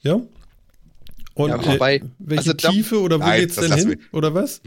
Ja? 0.00 0.20
Und 1.34 1.50
Ja, 1.50 1.64
wobei, 1.66 1.96
äh, 1.96 2.02
welche 2.18 2.50
also 2.50 2.52
da- 2.52 2.70
Tiefe 2.70 3.00
oder 3.00 3.18
wo 3.20 3.24
Nein, 3.24 3.40
geht's 3.40 3.54
das 3.56 3.68
denn 3.68 3.88
hin? 3.88 4.00
Oder 4.12 4.34
was? 4.34 4.60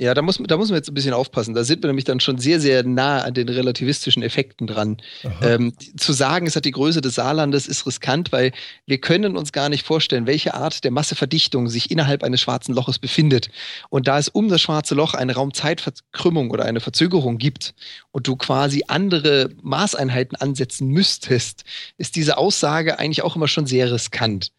Ja, 0.00 0.14
da 0.14 0.22
muss, 0.22 0.38
da 0.46 0.56
muss 0.56 0.68
man 0.68 0.76
jetzt 0.76 0.88
ein 0.88 0.94
bisschen 0.94 1.12
aufpassen. 1.12 1.54
Da 1.54 1.64
sind 1.64 1.82
wir 1.82 1.88
nämlich 1.88 2.04
dann 2.04 2.20
schon 2.20 2.38
sehr, 2.38 2.60
sehr 2.60 2.84
nah 2.84 3.22
an 3.22 3.34
den 3.34 3.48
relativistischen 3.48 4.22
Effekten 4.22 4.68
dran. 4.68 4.98
Ähm, 5.42 5.74
zu 5.96 6.12
sagen, 6.12 6.46
es 6.46 6.54
hat 6.54 6.64
die 6.64 6.70
Größe 6.70 7.00
des 7.00 7.16
Saarlandes, 7.16 7.66
ist 7.66 7.84
riskant, 7.84 8.30
weil 8.30 8.52
wir 8.86 8.98
können 8.98 9.36
uns 9.36 9.50
gar 9.50 9.68
nicht 9.68 9.84
vorstellen, 9.84 10.28
welche 10.28 10.54
Art 10.54 10.84
der 10.84 10.92
Masseverdichtung 10.92 11.68
sich 11.68 11.90
innerhalb 11.90 12.22
eines 12.22 12.40
schwarzen 12.40 12.76
Loches 12.76 13.00
befindet. 13.00 13.50
Und 13.88 14.06
da 14.06 14.20
es 14.20 14.28
um 14.28 14.48
das 14.48 14.60
schwarze 14.60 14.94
Loch 14.94 15.14
eine 15.14 15.34
Raumzeitverkrümmung 15.34 16.52
oder 16.52 16.64
eine 16.64 16.78
Verzögerung 16.78 17.38
gibt 17.38 17.74
und 18.12 18.28
du 18.28 18.36
quasi 18.36 18.84
andere 18.86 19.50
Maßeinheiten 19.62 20.36
ansetzen 20.36 20.86
müsstest, 20.88 21.64
ist 21.96 22.14
diese 22.14 22.38
Aussage 22.38 23.00
eigentlich 23.00 23.22
auch 23.22 23.34
immer 23.34 23.48
schon 23.48 23.66
sehr 23.66 23.90
riskant. 23.90 24.52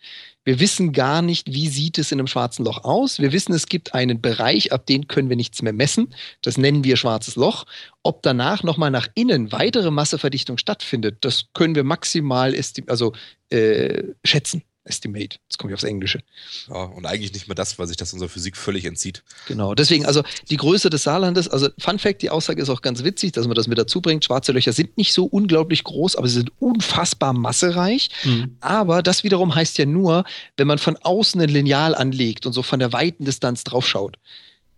Wir 0.46 0.60
wissen 0.60 0.94
gar 0.94 1.22
nicht, 1.22 1.54
wie 1.54 1.68
sieht 1.68 1.98
es 1.98 2.12
in 2.12 2.20
einem 2.20 2.28
schwarzen 2.28 2.66
Loch 2.66 2.84
aus. 2.84 3.20
Wir 3.20 3.32
wissen, 3.32 3.54
es 3.54 3.68
gibt 3.68 3.94
einen 3.94 4.22
Bereich, 4.22 4.72
ab 4.72 4.86
dem 4.86 5.08
können 5.08 5.30
wir 5.30 5.36
nichts 5.36 5.62
mehr 5.62 5.74
messen. 5.74 6.14
Das 6.42 6.58
nennen 6.58 6.84
wir 6.84 6.98
schwarzes 6.98 7.36
Loch. 7.36 7.66
Ob 8.04 8.24
danach 8.24 8.64
nochmal 8.64 8.90
nach 8.90 9.08
innen 9.16 9.52
weitere 9.52 9.92
Masseverdichtung 9.92 10.58
stattfindet, 10.58 11.18
das 11.22 11.50
können 11.54 11.76
wir 11.76 11.84
maximal 11.84 12.56
also, 12.88 13.14
äh, 13.50 14.04
schätzen. 14.24 14.64
Estimate. 14.84 15.38
Jetzt 15.44 15.58
komme 15.58 15.72
ich 15.72 15.76
aufs 15.76 15.84
Englische. 15.84 16.20
Ja, 16.68 16.84
und 16.84 17.06
eigentlich 17.06 17.34
nicht 17.34 17.48
mehr 17.48 17.56
das, 17.56 17.78
weil 17.78 17.88
sich 17.88 17.98
das 17.98 18.14
unserer 18.14 18.30
Physik 18.30 18.58
völlig 18.58 18.86
entzieht. 18.86 19.24
Genau. 19.48 19.76
Deswegen, 19.76 20.06
also 20.06 20.24
die 20.50 20.58
Größe 20.58 20.90
des 20.90 21.04
Saarlandes, 21.04 21.48
also 21.48 21.70
Fun 21.78 22.00
Fact, 22.00 22.22
die 22.22 22.30
Aussage 22.30 22.62
ist 22.62 22.70
auch 22.70 22.82
ganz 22.82 23.04
witzig, 23.04 23.34
dass 23.34 23.46
man 23.46 23.56
das 23.56 23.68
mit 23.68 23.78
dazu 23.78 24.02
bringt. 24.02 24.26
Schwarze 24.26 24.52
Löcher 24.52 24.74
sind 24.74 24.98
nicht 24.98 25.14
so 25.14 25.26
unglaublich 25.26 25.84
groß, 25.84 26.16
aber 26.16 26.28
sie 26.28 26.36
sind 26.36 26.52
unfassbar 26.60 27.34
massereich. 27.34 28.10
Hm. 28.22 28.58
Aber 28.62 29.04
das 29.04 29.24
wiederum 29.24 29.54
heißt 29.54 29.78
ja 29.78 29.86
nur, 29.86 30.24
wenn 30.58 30.68
man 30.68 30.80
von 30.80 30.98
außen 30.98 31.40
ein 31.40 31.50
Lineal 31.50 31.94
anlegt 31.96 32.46
und 32.46 32.54
so 32.54 32.64
von 32.64 32.80
der 32.80 32.94
weiten 32.94 33.26
Distanz 33.26 33.64
draufschaut. 33.64 34.18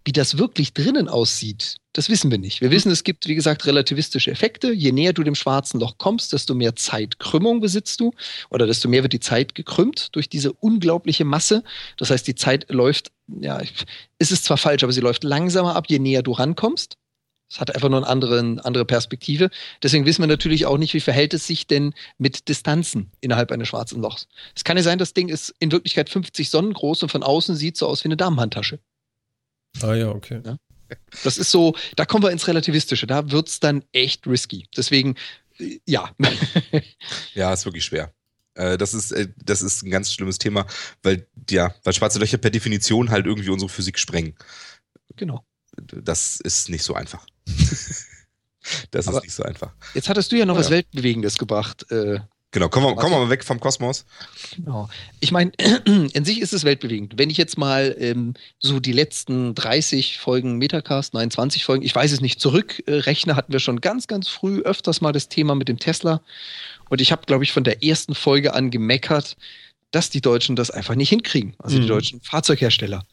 Wie 0.04 0.14
das 0.14 0.38
wirklich 0.40 0.74
drinnen 0.74 1.08
aussieht, 1.08 1.78
das 1.94 2.10
wissen 2.10 2.32
wir 2.32 2.40
nicht. 2.40 2.62
Wir 2.62 2.72
wissen, 2.72 2.92
es 2.92 3.04
gibt, 3.04 3.28
wie 3.28 3.36
gesagt, 3.36 3.66
relativistische 3.66 4.32
Effekte. 4.32 4.72
Je 4.72 4.92
näher 4.92 5.14
du 5.14 5.24
dem 5.24 5.36
schwarzen 5.36 5.80
Loch 5.80 5.98
kommst, 6.00 6.34
desto 6.34 6.56
mehr 6.56 6.76
Zeitkrümmung 6.76 7.60
besitzt 7.60 8.00
du 8.00 8.12
oder 8.50 8.66
desto 8.66 8.88
mehr 8.88 9.04
wird 9.04 9.14
die 9.14 9.20
Zeit 9.20 9.54
gekrümmt 9.54 10.16
durch 10.16 10.28
diese 10.28 10.54
unglaubliche 10.54 11.26
Masse. 11.26 11.64
Das 11.98 12.10
heißt, 12.10 12.26
die 12.28 12.36
Zeit 12.36 12.72
läuft, 12.72 13.12
ja, 13.28 13.62
ist 14.18 14.32
es 14.32 14.44
zwar 14.44 14.58
falsch, 14.58 14.84
aber 14.84 14.94
sie 14.94 15.02
läuft 15.02 15.24
langsamer 15.24 15.76
ab, 15.76 15.86
je 15.88 16.00
näher 16.00 16.24
du 16.24 16.32
rankommst. 16.32 16.98
Es 17.52 17.60
hat 17.60 17.76
einfach 17.76 17.90
nur 17.90 18.00
eine 18.00 18.08
andere, 18.08 18.40
andere 18.64 18.86
Perspektive. 18.86 19.50
Deswegen 19.84 20.06
wissen 20.06 20.24
wir 20.24 20.28
natürlich 20.28 20.66
auch 20.66 20.78
nicht, 20.78 20.94
wie 20.94 21.02
verhält 21.02 21.34
es 21.34 21.46
sich 21.46 21.68
denn 21.68 21.94
mit 22.18 22.48
Distanzen 22.48 23.12
innerhalb 23.20 23.52
eines 23.52 23.68
schwarzen 23.68 24.02
Lochs. 24.02 24.30
Es 24.56 24.64
kann 24.64 24.78
ja 24.78 24.84
sein, 24.84 24.98
das 24.98 25.14
Ding 25.14 25.28
ist 25.28 25.54
in 25.60 25.72
Wirklichkeit 25.74 26.10
50 26.10 26.50
Sonnen 26.50 26.72
groß 26.72 27.04
und 27.04 27.10
von 27.10 27.24
außen 27.24 27.58
sieht 27.58 27.76
so 27.76 27.88
aus 27.88 28.06
wie 28.06 28.08
eine 28.08 28.16
Damenhandtasche. 28.16 28.80
Ah 29.82 29.94
ja, 29.96 30.10
okay. 30.10 30.42
Das 31.24 31.38
ist 31.38 31.52
so, 31.52 31.76
da 31.96 32.06
kommen 32.06 32.24
wir 32.24 32.32
ins 32.32 32.48
Relativistische. 32.48 33.08
Da 33.08 33.32
wird's 33.32 33.60
dann 33.60 33.84
echt 33.94 34.28
risky. 34.28 34.68
Deswegen, 34.76 35.16
äh, 35.60 35.80
ja. 35.88 36.12
Ja, 37.34 37.54
ist 37.54 37.66
wirklich 37.66 37.86
schwer. 37.86 38.14
Äh, 38.56 38.78
Das 38.78 38.94
ist, 38.94 39.12
äh, 39.12 39.30
das 39.38 39.62
ist 39.62 39.84
ein 39.84 39.92
ganz 39.92 40.14
schlimmes 40.14 40.38
Thema, 40.38 40.66
weil, 41.04 41.28
ja, 41.50 41.74
weil 41.84 41.94
schwarze 41.94 42.20
Löcher 42.20 42.38
per 42.38 42.52
Definition 42.52 43.10
halt 43.10 43.26
irgendwie 43.26 43.50
unsere 43.50 43.70
Physik 43.70 43.98
sprengen. 43.98 44.36
genau. 45.16 45.46
Das 45.78 46.42
ist 46.42 46.68
nicht 46.70 46.84
so 46.84 46.94
einfach. 46.96 47.26
Das 48.92 49.08
Aber- 49.08 49.18
ist 49.18 49.24
nicht 49.24 49.34
so 49.34 49.42
einfach. 49.44 49.74
Jetzt 49.96 50.08
hattest 50.08 50.32
du 50.32 50.36
ja 50.38 50.46
noch 50.46 50.54
Oh 50.56 50.60
was 50.60 50.68
ja. 50.68 50.74
Weltbewegendes 50.76 51.40
gebracht. 51.40 51.90
Äh, 51.92 52.20
Genau, 52.54 52.68
kommen 52.68 52.86
wir, 52.86 52.96
kommen 52.96 53.14
wir 53.14 53.20
mal 53.20 53.30
weg 53.30 53.46
vom 53.46 53.62
Kosmos. 53.62 54.06
Genau. 54.58 54.90
Ich 55.22 55.32
meine, 55.32 55.52
in 55.86 56.26
sich 56.26 56.42
ist 56.42 56.52
es 56.52 56.66
weltbewegend. 56.66 57.14
Wenn 57.18 57.30
ich 57.30 57.38
jetzt 57.38 57.58
mal 57.58 57.96
ähm, 57.98 58.34
so 58.60 58.82
die 58.82 58.92
letzten 58.92 59.56
30 59.56 60.20
Folgen 60.20 60.58
Metacast, 60.58 61.14
nein, 61.14 61.32
20 61.32 61.64
Folgen, 61.64 61.86
ich 61.86 61.96
weiß 61.96 62.12
es 62.12 62.20
nicht, 62.20 62.42
zurückrechne, 62.42 63.38
hatten 63.38 63.54
wir 63.54 63.62
schon 63.62 63.80
ganz, 63.80 64.08
ganz 64.08 64.28
früh 64.28 64.60
öfters 64.62 65.00
mal 65.00 65.14
das 65.14 65.30
Thema 65.30 65.56
mit 65.56 65.70
dem 65.70 65.80
Tesla. 65.80 66.22
Und 66.90 67.00
ich 67.00 67.14
habe, 67.14 67.26
glaube 67.26 67.46
ich, 67.46 67.54
von 67.54 67.64
der 67.64 67.84
ersten 67.84 68.16
Folge 68.16 68.54
an 68.54 68.70
gemeckert, 68.70 69.38
dass 69.92 70.10
die 70.10 70.22
Deutschen 70.22 70.56
das 70.56 70.72
einfach 70.72 70.96
nicht 70.96 71.10
hinkriegen. 71.10 71.54
Also 71.60 71.78
die 71.78 71.84
Mhm. 71.84 71.88
deutschen 71.90 72.22
Fahrzeughersteller. 72.22 73.06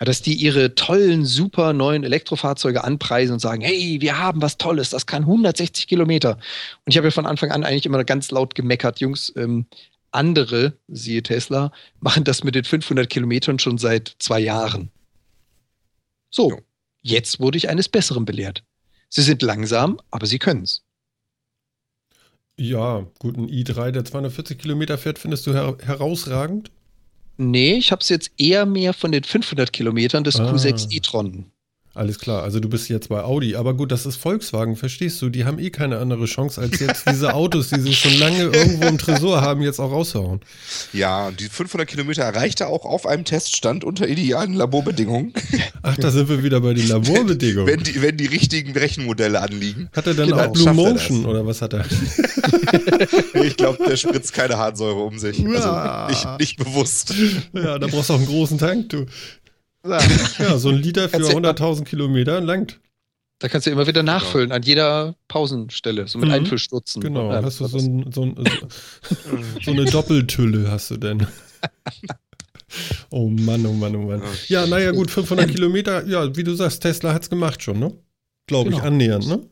Ja, 0.00 0.04
dass 0.06 0.22
die 0.22 0.34
ihre 0.34 0.74
tollen, 0.74 1.24
super 1.24 1.72
neuen 1.72 2.04
Elektrofahrzeuge 2.04 2.82
anpreisen 2.82 3.34
und 3.34 3.38
sagen, 3.40 3.60
hey, 3.62 3.98
wir 4.00 4.18
haben 4.18 4.40
was 4.42 4.56
Tolles, 4.58 4.90
das 4.90 5.06
kann 5.06 5.26
160 5.26 5.86
Kilometer. 5.86 6.36
Und 6.36 6.90
ich 6.92 6.96
habe 6.96 7.08
ja 7.08 7.10
von 7.10 7.26
Anfang 7.26 7.50
an 7.52 7.64
eigentlich 7.64 7.86
immer 7.86 8.02
ganz 8.04 8.30
laut 8.30 8.54
gemeckert, 8.54 9.00
Jungs, 9.00 9.32
ähm, 9.36 9.66
andere, 10.10 10.76
siehe 10.88 11.22
Tesla, 11.22 11.72
machen 12.00 12.24
das 12.24 12.44
mit 12.44 12.54
den 12.54 12.64
500 12.64 13.08
Kilometern 13.08 13.58
schon 13.58 13.78
seit 13.78 14.16
zwei 14.18 14.40
Jahren. 14.40 14.90
So, 16.30 16.60
jetzt 17.02 17.40
wurde 17.40 17.58
ich 17.58 17.68
eines 17.68 17.88
Besseren 17.88 18.24
belehrt. 18.24 18.64
Sie 19.08 19.22
sind 19.22 19.42
langsam, 19.42 20.00
aber 20.10 20.26
sie 20.26 20.38
können's. 20.38 20.82
Ja, 22.58 23.06
gut, 23.18 23.36
ein 23.36 23.48
i3, 23.48 23.90
der 23.92 24.04
240 24.04 24.58
Kilometer 24.58 24.98
fährt, 24.98 25.18
findest 25.18 25.46
du 25.46 25.52
her 25.54 25.76
herausragend? 25.82 26.70
Nee, 27.38 27.74
ich 27.74 27.90
habe 27.92 28.00
es 28.02 28.08
jetzt 28.10 28.30
eher 28.38 28.66
mehr 28.66 28.92
von 28.92 29.10
den 29.10 29.24
500 29.24 29.72
Kilometern 29.72 30.22
des 30.22 30.38
Ah. 30.38 30.50
Q6 30.52 30.92
e-tron. 30.94 31.46
Alles 31.94 32.18
klar, 32.18 32.42
also 32.42 32.58
du 32.58 32.70
bist 32.70 32.88
jetzt 32.88 33.10
bei 33.10 33.22
Audi, 33.22 33.54
aber 33.54 33.74
gut, 33.74 33.92
das 33.92 34.06
ist 34.06 34.16
Volkswagen, 34.16 34.76
verstehst 34.76 35.20
du? 35.20 35.28
Die 35.28 35.44
haben 35.44 35.58
eh 35.58 35.68
keine 35.68 35.98
andere 35.98 36.24
Chance, 36.24 36.58
als 36.58 36.80
jetzt 36.80 37.04
diese 37.10 37.34
Autos, 37.34 37.68
die 37.68 37.80
sie 37.80 37.92
schon 37.94 38.18
lange 38.18 38.44
irgendwo 38.44 38.86
im 38.86 38.96
Tresor 38.96 39.42
haben, 39.42 39.60
jetzt 39.60 39.78
auch 39.78 39.92
raushauen. 39.92 40.40
Ja, 40.94 41.28
und 41.28 41.38
die 41.38 41.50
500 41.50 41.86
Kilometer 41.86 42.22
erreichte 42.22 42.68
auch 42.68 42.86
auf 42.86 43.06
einem 43.06 43.26
Teststand 43.26 43.84
unter 43.84 44.08
idealen 44.08 44.54
Laborbedingungen, 44.54 45.34
Ach, 45.82 45.96
da 45.96 46.10
sind 46.10 46.30
wir 46.30 46.42
wieder 46.42 46.60
bei 46.62 46.72
den 46.72 46.88
Laborbedingungen. 46.88 47.66
wenn 47.66 47.82
die, 47.82 48.00
wenn 48.00 48.16
die 48.16 48.26
richtigen 48.26 48.72
Rechenmodelle 48.72 49.40
anliegen. 49.42 49.90
Hat 49.94 50.06
er 50.06 50.14
dann 50.14 50.30
Genau, 50.30 50.44
auch 50.44 50.52
Blue 50.52 50.66
er 50.66 50.72
Motion 50.74 51.26
oder 51.26 51.46
was 51.46 51.60
hat 51.60 51.74
er? 51.74 51.84
Ich 53.34 53.56
glaube, 53.56 53.84
der 53.86 53.96
spritzt 53.96 54.32
keine 54.32 54.56
Harnsäure 54.56 55.02
um 55.02 55.18
sich. 55.18 55.38
Ja. 55.38 56.06
Also 56.06 56.28
nicht, 56.28 56.40
nicht 56.40 56.56
bewusst. 56.56 57.14
Ja, 57.52 57.78
da 57.78 57.86
brauchst 57.86 58.08
du 58.10 58.14
auch 58.14 58.18
einen 58.18 58.26
großen 58.26 58.58
Tank, 58.58 58.88
du. 58.90 59.06
Ja. 59.86 59.98
Ja, 60.38 60.58
so 60.58 60.68
ein 60.70 60.76
Liter 60.76 61.08
für 61.08 61.16
Erzähl 61.16 61.40
mal. 61.40 61.50
100.000 61.52 61.84
Kilometer 61.84 62.40
langt. 62.40 62.80
Da 63.40 63.48
kannst 63.48 63.66
du 63.66 63.70
immer 63.72 63.86
wieder 63.88 64.04
nachfüllen 64.04 64.52
an 64.52 64.62
jeder 64.62 65.16
Pausenstelle, 65.26 66.06
so 66.06 66.18
mit 66.18 66.28
Mhm. 66.28 66.34
Einfüllstutzen. 66.34 67.02
Genau, 67.02 67.32
Ja, 67.32 67.42
hast 67.42 67.58
du 67.58 67.64
das- 67.64 67.72
so, 67.72 67.78
ein, 67.78 68.12
so, 68.12 68.22
ein, 68.22 68.36
so, 68.36 68.68
so 69.64 69.70
eine 69.72 69.84
Doppeltülle 69.86 70.70
hast 70.70 70.90
du 70.92 70.96
denn. 70.96 71.26
Oh 73.10 73.28
Mann, 73.28 73.66
oh 73.66 73.72
Mann, 73.74 73.94
oh 73.96 74.06
Mann. 74.06 74.22
Ja, 74.48 74.66
naja, 74.66 74.92
gut, 74.92 75.10
500 75.10 75.50
Kilometer, 75.50 76.06
ja, 76.06 76.34
wie 76.34 76.42
du 76.42 76.54
sagst, 76.54 76.80
Tesla 76.80 77.12
hat's 77.12 77.28
gemacht 77.28 77.62
schon, 77.62 77.78
ne? 77.78 77.92
Glaube 78.46 78.70
ich, 78.70 78.76
Genau. 78.76 78.86
annähernd, 78.86 79.26
ne? 79.28 79.46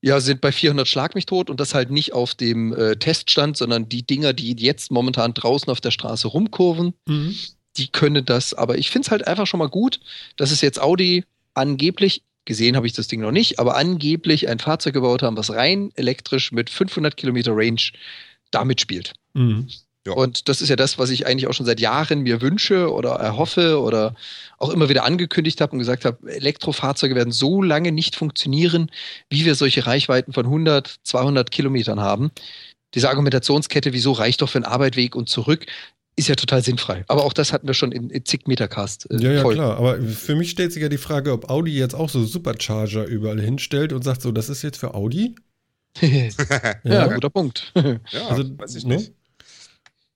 Ja, 0.00 0.20
sind 0.20 0.40
bei 0.40 0.52
400 0.52 0.86
Schlag 0.86 1.16
mich 1.16 1.26
tot 1.26 1.50
und 1.50 1.58
das 1.58 1.74
halt 1.74 1.90
nicht 1.90 2.12
auf 2.12 2.36
dem 2.36 2.72
äh, 2.72 2.94
Teststand, 2.96 3.56
sondern 3.56 3.88
die 3.88 4.06
Dinger, 4.06 4.32
die 4.32 4.54
jetzt 4.62 4.92
momentan 4.92 5.34
draußen 5.34 5.68
auf 5.70 5.80
der 5.80 5.90
Straße 5.90 6.28
rumkurven, 6.28 6.94
Mhm. 7.08 7.34
Die 7.76 7.88
können 7.88 8.24
das. 8.24 8.54
Aber 8.54 8.78
ich 8.78 8.90
finde 8.90 9.06
es 9.06 9.10
halt 9.10 9.26
einfach 9.26 9.46
schon 9.46 9.58
mal 9.58 9.68
gut, 9.68 10.00
dass 10.36 10.50
es 10.50 10.60
jetzt 10.60 10.80
Audi 10.80 11.24
angeblich, 11.54 12.22
gesehen 12.44 12.76
habe 12.76 12.86
ich 12.86 12.92
das 12.92 13.08
Ding 13.08 13.20
noch 13.20 13.32
nicht, 13.32 13.58
aber 13.58 13.76
angeblich 13.76 14.48
ein 14.48 14.58
Fahrzeug 14.58 14.94
gebaut 14.94 15.22
haben, 15.22 15.36
was 15.36 15.50
rein 15.50 15.90
elektrisch 15.96 16.52
mit 16.52 16.70
500 16.70 17.16
Kilometer 17.16 17.52
Range 17.54 17.80
damit 18.50 18.80
spielt. 18.80 19.14
Mhm. 19.34 19.68
Ja. 20.06 20.12
Und 20.12 20.48
das 20.48 20.62
ist 20.62 20.68
ja 20.68 20.76
das, 20.76 20.98
was 20.98 21.10
ich 21.10 21.26
eigentlich 21.26 21.48
auch 21.48 21.52
schon 21.52 21.66
seit 21.66 21.80
Jahren 21.80 22.20
mir 22.20 22.40
wünsche 22.40 22.92
oder 22.92 23.14
erhoffe 23.14 23.80
oder 23.80 24.14
auch 24.58 24.70
immer 24.70 24.88
wieder 24.88 25.04
angekündigt 25.04 25.60
habe 25.60 25.72
und 25.72 25.80
gesagt 25.80 26.04
habe, 26.04 26.30
Elektrofahrzeuge 26.30 27.16
werden 27.16 27.32
so 27.32 27.60
lange 27.60 27.90
nicht 27.90 28.14
funktionieren, 28.14 28.90
wie 29.28 29.44
wir 29.44 29.56
solche 29.56 29.84
Reichweiten 29.86 30.32
von 30.32 30.46
100, 30.46 31.00
200 31.02 31.50
Kilometern 31.50 32.00
haben. 32.00 32.30
Diese 32.94 33.10
Argumentationskette, 33.10 33.92
wieso 33.92 34.12
reicht 34.12 34.42
doch 34.42 34.48
für 34.48 34.58
einen 34.58 34.64
Arbeitweg 34.64 35.16
und 35.16 35.28
zurück, 35.28 35.66
ist 36.16 36.28
ja 36.28 36.34
total 36.34 36.62
sinnfrei. 36.62 37.04
Aber 37.08 37.24
auch 37.24 37.32
das 37.34 37.52
hatten 37.52 37.66
wir 37.66 37.74
schon 37.74 37.92
in, 37.92 38.08
in 38.10 38.24
zig 38.24 38.46
Metacast. 38.46 39.10
äh, 39.10 39.16
Ja, 39.18 39.32
ja, 39.32 39.42
Folgen. 39.42 39.60
klar. 39.60 39.76
Aber 39.76 40.00
für 40.02 40.34
mich 40.34 40.50
stellt 40.50 40.72
sich 40.72 40.82
ja 40.82 40.88
die 40.88 40.96
Frage, 40.98 41.32
ob 41.32 41.50
Audi 41.50 41.72
jetzt 41.78 41.94
auch 41.94 42.08
so 42.08 42.24
Supercharger 42.24 43.04
überall 43.04 43.40
hinstellt 43.40 43.92
und 43.92 44.02
sagt 44.02 44.22
so, 44.22 44.32
das 44.32 44.48
ist 44.48 44.62
jetzt 44.62 44.78
für 44.78 44.94
Audi? 44.94 45.34
ja, 46.84 47.06
guter 47.14 47.30
Punkt. 47.30 47.72
Ja, 47.74 48.28
Also, 48.28 48.58
weiß 48.58 48.74
ich 48.76 48.84
ne? 48.84 48.96
nicht. 48.96 49.12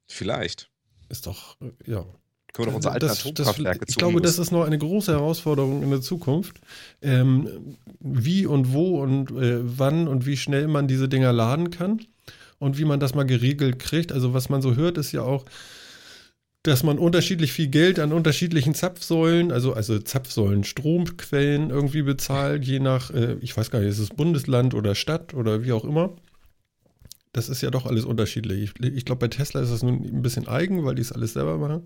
Vielleicht. 0.06 0.68
Ist 1.08 1.26
doch, 1.26 1.56
äh, 1.60 1.90
ja. 1.90 2.04
Können 2.52 2.66
wir 2.66 2.70
doch 2.70 2.76
unsere 2.76 2.94
alten 2.94 3.06
Das- 3.06 3.18
das- 3.18 3.26
Atomkraftwerke 3.26 3.84
Ich 3.88 3.96
glaube, 3.96 4.20
das 4.20 4.38
ist 4.38 4.50
noch 4.50 4.64
eine 4.64 4.76
große 4.78 5.12
Herausforderung 5.12 5.82
in 5.82 5.90
der 5.90 6.00
Zukunft. 6.00 6.60
Ähm, 7.00 7.76
wie 8.00 8.44
und 8.46 8.72
wo 8.72 9.00
und 9.00 9.30
äh, 9.30 9.58
wann 9.62 10.08
und 10.08 10.26
wie 10.26 10.36
schnell 10.36 10.66
man 10.66 10.88
diese 10.88 11.08
Dinger 11.08 11.32
laden 11.32 11.70
kann 11.70 12.00
und 12.58 12.76
wie 12.76 12.84
man 12.84 12.98
das 12.98 13.14
mal 13.14 13.24
geregelt 13.24 13.78
kriegt. 13.78 14.10
Also 14.12 14.34
was 14.34 14.48
man 14.48 14.62
so 14.62 14.74
hört, 14.74 14.98
ist 14.98 15.12
ja 15.12 15.22
auch, 15.22 15.44
dass 16.62 16.82
man 16.82 16.98
unterschiedlich 16.98 17.52
viel 17.52 17.68
Geld 17.68 17.98
an 17.98 18.12
unterschiedlichen 18.12 18.74
Zapfsäulen, 18.74 19.50
also, 19.52 19.72
also 19.72 19.98
Zapfsäulen, 19.98 20.64
Stromquellen 20.64 21.70
irgendwie 21.70 22.02
bezahlt, 22.02 22.64
je 22.66 22.80
nach, 22.80 23.10
äh, 23.10 23.36
ich 23.40 23.56
weiß 23.56 23.70
gar 23.70 23.80
nicht, 23.80 23.88
ist 23.88 23.98
es 23.98 24.10
Bundesland 24.10 24.74
oder 24.74 24.94
Stadt 24.94 25.34
oder 25.34 25.64
wie 25.64 25.72
auch 25.72 25.84
immer. 25.84 26.16
das 27.32 27.48
ist 27.48 27.62
ja 27.62 27.70
doch 27.70 27.86
alles 27.86 28.04
unterschiedlich. 28.04 28.72
Ich, 28.80 28.84
ich 28.84 29.04
glaube, 29.04 29.20
bei 29.20 29.28
Tesla 29.28 29.60
ist 29.60 29.70
das 29.72 29.82
nun 29.82 30.02
ein 30.04 30.22
bisschen 30.22 30.48
eigen, 30.48 30.84
weil 30.84 30.94
die 30.96 31.02
es 31.02 31.12
alles 31.12 31.32
selber 31.34 31.58
machen. 31.58 31.82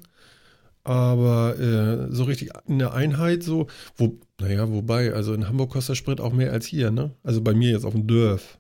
Aber 0.85 1.59
äh, 1.59 2.13
so 2.15 2.25
richtig 2.25 2.51
eine 2.69 2.93
Einheit, 2.93 3.43
so, 3.43 3.69
wo, 3.97 4.19
naja, 4.41 4.71
wobei, 4.71 5.13
also 5.15 5.35
in 5.35 5.49
Hamburg 5.49 5.71
kostet 5.73 5.91
der 5.91 5.97
Sprit 5.97 6.21
auch 6.21 6.33
mehr 6.33 6.53
als 6.53 6.67
hier, 6.67 6.91
ne? 6.91 7.15
Also 7.23 7.41
bei 7.43 7.55
mir 7.55 7.71
jetzt 7.71 7.85
auf 7.87 7.95
dem 7.95 8.07
Dörf. 8.07 8.59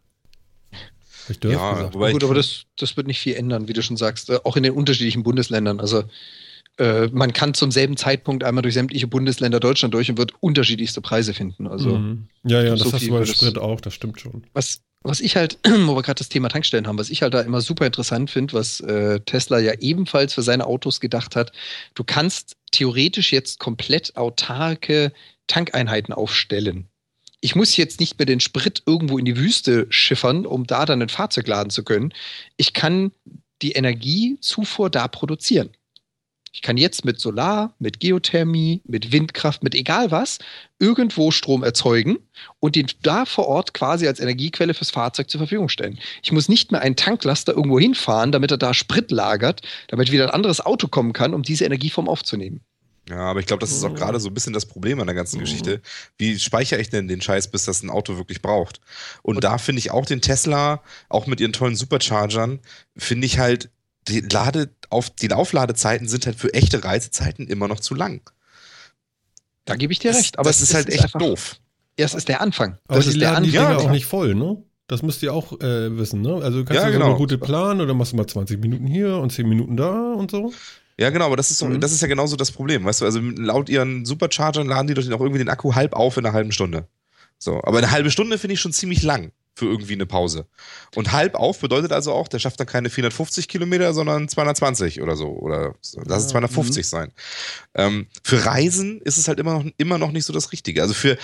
Ich 1.28 1.42
ja, 1.44 1.72
gesagt. 1.72 1.94
Wobei 1.94 2.12
Gut, 2.12 2.24
aber 2.24 2.34
das, 2.34 2.64
das 2.78 2.96
wird 2.96 3.06
nicht 3.06 3.20
viel 3.20 3.34
ändern, 3.34 3.68
wie 3.68 3.72
du 3.72 3.82
schon 3.82 3.96
sagst, 3.96 4.30
äh, 4.30 4.38
auch 4.44 4.56
in 4.56 4.62
den 4.62 4.72
unterschiedlichen 4.72 5.22
Bundesländern. 5.22 5.80
Also 5.80 6.04
äh, 6.78 7.06
man 7.12 7.32
kann 7.32 7.54
zum 7.54 7.70
selben 7.70 7.96
Zeitpunkt 7.96 8.42
einmal 8.42 8.62
durch 8.62 8.74
sämtliche 8.74 9.06
Bundesländer 9.06 9.60
Deutschland 9.60 9.94
durch 9.94 10.10
und 10.10 10.18
wird 10.18 10.32
unterschiedlichste 10.40 11.00
Preise 11.00 11.32
finden. 11.32 11.66
Also 11.66 11.98
mhm. 11.98 12.28
Ja, 12.44 12.62
ja, 12.62 12.70
das 12.70 12.80
so 12.80 12.92
hast 12.92 13.06
du 13.06 13.10
bei 13.10 13.24
Sprit 13.24 13.58
auch, 13.58 13.80
das 13.80 13.94
stimmt 13.94 14.20
schon. 14.20 14.44
Was, 14.54 14.80
was 15.02 15.20
ich 15.20 15.36
halt, 15.36 15.58
wo 15.64 15.94
wir 15.94 16.02
gerade 16.02 16.18
das 16.18 16.28
Thema 16.28 16.48
Tankstellen 16.48 16.88
haben, 16.88 16.98
was 16.98 17.10
ich 17.10 17.22
halt 17.22 17.34
da 17.34 17.42
immer 17.42 17.60
super 17.60 17.86
interessant 17.86 18.30
finde, 18.30 18.54
was 18.54 18.80
äh, 18.80 19.20
Tesla 19.20 19.60
ja 19.60 19.74
ebenfalls 19.78 20.34
für 20.34 20.42
seine 20.42 20.66
Autos 20.66 21.00
gedacht 21.00 21.36
hat, 21.36 21.52
du 21.94 22.02
kannst 22.02 22.56
theoretisch 22.72 23.32
jetzt 23.32 23.60
komplett 23.60 24.16
autarke 24.16 25.12
Tankeinheiten 25.46 26.12
aufstellen. 26.12 26.88
Ich 27.44 27.54
muss 27.54 27.76
jetzt 27.76 28.00
nicht 28.00 28.18
mehr 28.18 28.24
den 28.24 28.40
Sprit 28.40 28.82
irgendwo 28.86 29.18
in 29.18 29.26
die 29.26 29.36
Wüste 29.36 29.86
schiffern, 29.90 30.46
um 30.46 30.66
da 30.66 30.86
dann 30.86 31.02
ein 31.02 31.10
Fahrzeug 31.10 31.46
laden 31.46 31.68
zu 31.68 31.84
können. 31.84 32.14
Ich 32.56 32.72
kann 32.72 33.12
die 33.60 33.72
Energiezufuhr 33.72 34.88
da 34.88 35.08
produzieren. 35.08 35.68
Ich 36.52 36.62
kann 36.62 36.78
jetzt 36.78 37.04
mit 37.04 37.20
Solar, 37.20 37.74
mit 37.78 38.00
Geothermie, 38.00 38.80
mit 38.86 39.12
Windkraft, 39.12 39.62
mit 39.62 39.74
egal 39.74 40.10
was, 40.10 40.38
irgendwo 40.78 41.30
Strom 41.30 41.62
erzeugen 41.62 42.16
und 42.60 42.76
den 42.76 42.86
da 43.02 43.26
vor 43.26 43.46
Ort 43.46 43.74
quasi 43.74 44.06
als 44.06 44.20
Energiequelle 44.20 44.72
fürs 44.72 44.90
Fahrzeug 44.90 45.28
zur 45.28 45.40
Verfügung 45.40 45.68
stellen. 45.68 45.98
Ich 46.22 46.32
muss 46.32 46.48
nicht 46.48 46.72
mehr 46.72 46.80
einen 46.80 46.96
Tanklaster 46.96 47.52
irgendwo 47.52 47.78
hinfahren, 47.78 48.32
damit 48.32 48.52
er 48.52 48.56
da 48.56 48.72
Sprit 48.72 49.10
lagert, 49.10 49.60
damit 49.88 50.10
wieder 50.10 50.24
ein 50.24 50.34
anderes 50.34 50.62
Auto 50.64 50.88
kommen 50.88 51.12
kann, 51.12 51.34
um 51.34 51.42
diese 51.42 51.66
Energieform 51.66 52.08
aufzunehmen. 52.08 52.62
Ja, 53.08 53.18
aber 53.18 53.40
ich 53.40 53.46
glaube, 53.46 53.60
das 53.60 53.70
ist 53.70 53.84
auch 53.84 53.94
gerade 53.94 54.18
so 54.18 54.28
ein 54.28 54.34
bisschen 54.34 54.54
das 54.54 54.66
Problem 54.66 54.98
an 55.00 55.06
der 55.06 55.14
ganzen 55.14 55.36
mhm. 55.36 55.42
Geschichte. 55.42 55.82
Wie 56.16 56.38
speichere 56.38 56.80
ich 56.80 56.88
denn 56.88 57.06
den 57.06 57.20
Scheiß, 57.20 57.50
bis 57.50 57.64
das 57.64 57.82
ein 57.82 57.90
Auto 57.90 58.16
wirklich 58.16 58.40
braucht? 58.40 58.80
Und, 59.22 59.36
und 59.36 59.44
da 59.44 59.58
finde 59.58 59.80
ich 59.80 59.90
auch 59.90 60.06
den 60.06 60.22
Tesla, 60.22 60.82
auch 61.08 61.26
mit 61.26 61.40
ihren 61.40 61.52
tollen 61.52 61.76
Superchargern, 61.76 62.60
finde 62.96 63.26
ich 63.26 63.38
halt 63.38 63.70
die, 64.08 64.20
Lade, 64.20 64.70
auf, 64.90 65.10
die 65.10 65.32
Aufladezeiten 65.32 66.08
sind 66.08 66.26
halt 66.26 66.36
für 66.36 66.52
echte 66.54 66.84
Reisezeiten 66.84 67.46
immer 67.48 67.68
noch 67.68 67.80
zu 67.80 67.94
lang. 67.94 68.20
Da 69.64 69.76
gebe 69.76 69.92
ich 69.92 69.98
dir 69.98 70.12
das, 70.12 70.20
recht. 70.20 70.38
Aber 70.38 70.50
das 70.50 70.60
ist 70.60 70.74
halt 70.74 70.88
ist 70.88 70.94
echt 70.94 71.04
einfach, 71.04 71.20
doof. 71.20 71.56
Ja, 71.98 72.06
es 72.06 72.14
ist 72.14 72.28
der 72.28 72.40
Anfang. 72.40 72.78
Aber 72.86 72.98
das 72.98 73.06
ist 73.06 73.20
der 73.20 73.30
Anfang. 73.30 73.44
Die 73.44 73.50
Dinger 73.52 73.78
auch 73.78 73.90
nicht 73.90 74.06
voll, 74.06 74.34
ne? 74.34 74.62
Das 74.86 75.02
müsst 75.02 75.22
ihr 75.22 75.32
auch 75.32 75.58
äh, 75.60 75.96
wissen, 75.96 76.20
ne? 76.20 76.34
Also 76.42 76.58
du 76.58 76.64
kannst 76.66 76.82
ja, 76.82 76.90
genau. 76.90 77.06
so 77.06 77.10
eine 77.10 77.18
gute 77.18 77.38
planen 77.38 77.80
oder 77.80 77.94
machst 77.94 78.12
du 78.12 78.16
mal 78.16 78.26
20 78.26 78.60
Minuten 78.60 78.86
hier 78.86 79.16
und 79.16 79.30
10 79.32 79.48
Minuten 79.48 79.76
da 79.76 80.12
und 80.12 80.30
so. 80.30 80.52
Ja, 80.98 81.10
genau, 81.10 81.26
aber 81.26 81.36
das 81.36 81.50
ist, 81.50 81.58
so, 81.58 81.66
mhm. 81.66 81.80
das 81.80 81.92
ist 81.92 82.02
ja 82.02 82.08
genauso 82.08 82.36
das 82.36 82.52
Problem, 82.52 82.84
weißt 82.84 83.00
du? 83.00 83.04
Also 83.04 83.20
laut 83.20 83.68
ihren 83.68 84.04
Superchargern 84.04 84.66
laden 84.66 84.86
die 84.86 84.94
doch 84.94 85.02
auch 85.04 85.20
irgendwie 85.20 85.38
den 85.38 85.48
Akku 85.48 85.74
halb 85.74 85.94
auf 85.94 86.16
in 86.16 86.24
einer 86.24 86.34
halben 86.34 86.52
Stunde. 86.52 86.86
So, 87.38 87.60
aber 87.64 87.78
eine 87.78 87.90
halbe 87.90 88.10
Stunde 88.10 88.38
finde 88.38 88.54
ich 88.54 88.60
schon 88.60 88.72
ziemlich 88.72 89.02
lang 89.02 89.32
für 89.56 89.66
irgendwie 89.66 89.92
eine 89.92 90.06
Pause. 90.06 90.46
Und 90.96 91.12
halb 91.12 91.36
auf 91.36 91.60
bedeutet 91.60 91.92
also 91.92 92.12
auch, 92.12 92.26
der 92.26 92.40
schafft 92.40 92.58
dann 92.58 92.66
keine 92.66 92.90
450 92.90 93.46
Kilometer, 93.46 93.94
sondern 93.94 94.28
220 94.28 95.00
oder 95.00 95.16
so. 95.16 95.28
Oder 95.28 95.74
lass 96.06 96.24
es 96.24 96.28
250 96.28 96.84
mhm. 96.84 96.88
sein. 96.88 97.12
Ähm, 97.74 98.06
für 98.24 98.44
Reisen 98.44 99.00
ist 99.02 99.16
es 99.16 99.28
halt 99.28 99.38
immer 99.38 99.62
noch, 99.62 99.70
immer 99.76 99.98
noch 99.98 100.10
nicht 100.10 100.24
so 100.24 100.32
das 100.32 100.50
Richtige. 100.50 100.82
Also 100.82 100.92
für, 100.92 101.16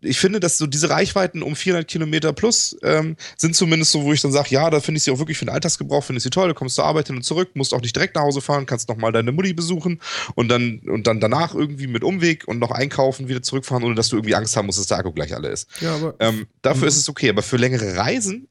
ich 0.00 0.18
finde, 0.18 0.38
dass 0.38 0.58
so 0.58 0.66
diese 0.66 0.88
Reichweiten 0.88 1.42
um 1.42 1.56
400 1.56 1.88
Kilometer 1.88 2.32
plus 2.32 2.76
ähm, 2.82 3.16
sind 3.36 3.56
zumindest 3.56 3.90
so, 3.90 4.04
wo 4.04 4.12
ich 4.12 4.20
dann 4.20 4.30
sage, 4.30 4.50
ja, 4.50 4.70
da 4.70 4.80
finde 4.80 4.98
ich 4.98 5.04
sie 5.04 5.10
auch 5.10 5.18
wirklich 5.18 5.36
für 5.36 5.46
den 5.46 5.54
Alltagsgebrauch, 5.54 6.04
finde 6.04 6.18
ich 6.18 6.22
sie 6.22 6.30
toll. 6.30 6.48
Du 6.48 6.54
kommst 6.54 6.76
zur 6.76 6.84
Arbeit 6.84 7.08
hin 7.08 7.16
und 7.16 7.22
zurück, 7.22 7.50
musst 7.54 7.74
auch 7.74 7.80
nicht 7.80 7.96
direkt 7.96 8.14
nach 8.14 8.22
Hause 8.22 8.40
fahren, 8.40 8.66
kannst 8.66 8.88
noch 8.88 8.96
mal 8.96 9.10
deine 9.10 9.32
Mutti 9.32 9.52
besuchen 9.52 10.00
und 10.36 10.48
dann, 10.48 10.80
und 10.80 11.06
dann 11.06 11.20
danach 11.20 11.54
irgendwie 11.54 11.88
mit 11.88 12.04
Umweg 12.04 12.46
und 12.46 12.60
noch 12.60 12.70
einkaufen, 12.70 13.28
wieder 13.28 13.42
zurückfahren, 13.42 13.82
ohne 13.82 13.96
dass 13.96 14.08
du 14.10 14.16
irgendwie 14.16 14.36
Angst 14.36 14.56
haben 14.56 14.66
musst, 14.66 14.78
dass 14.78 14.86
der 14.86 14.98
Akku 14.98 15.12
gleich 15.12 15.34
alle 15.34 15.48
ist. 15.48 15.68
Ja, 15.80 15.96
aber, 15.96 16.14
ähm, 16.20 16.46
dafür 16.62 16.82
mhm. 16.82 16.88
ist 16.88 16.96
es 16.98 17.08
okay, 17.08 17.28
aber 17.28 17.42
für 17.42 17.56
längere 17.56 17.96
Reisen 17.96 18.48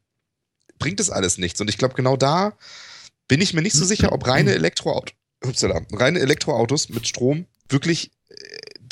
bringt 0.77 0.99
es 0.99 1.09
alles 1.09 1.37
nichts. 1.37 1.61
Und 1.61 1.69
ich 1.69 1.77
glaube, 1.77 1.95
genau 1.95 2.17
da 2.17 2.57
bin 3.29 3.39
ich 3.39 3.53
mir 3.53 3.61
nicht 3.61 3.75
so 3.75 3.85
sicher, 3.85 4.11
ob 4.11 4.27
reine, 4.27 4.51
Elektroauto, 4.55 5.13
reine 5.93 6.19
Elektroautos 6.19 6.89
mit 6.89 7.07
Strom 7.07 7.45
wirklich 7.69 8.11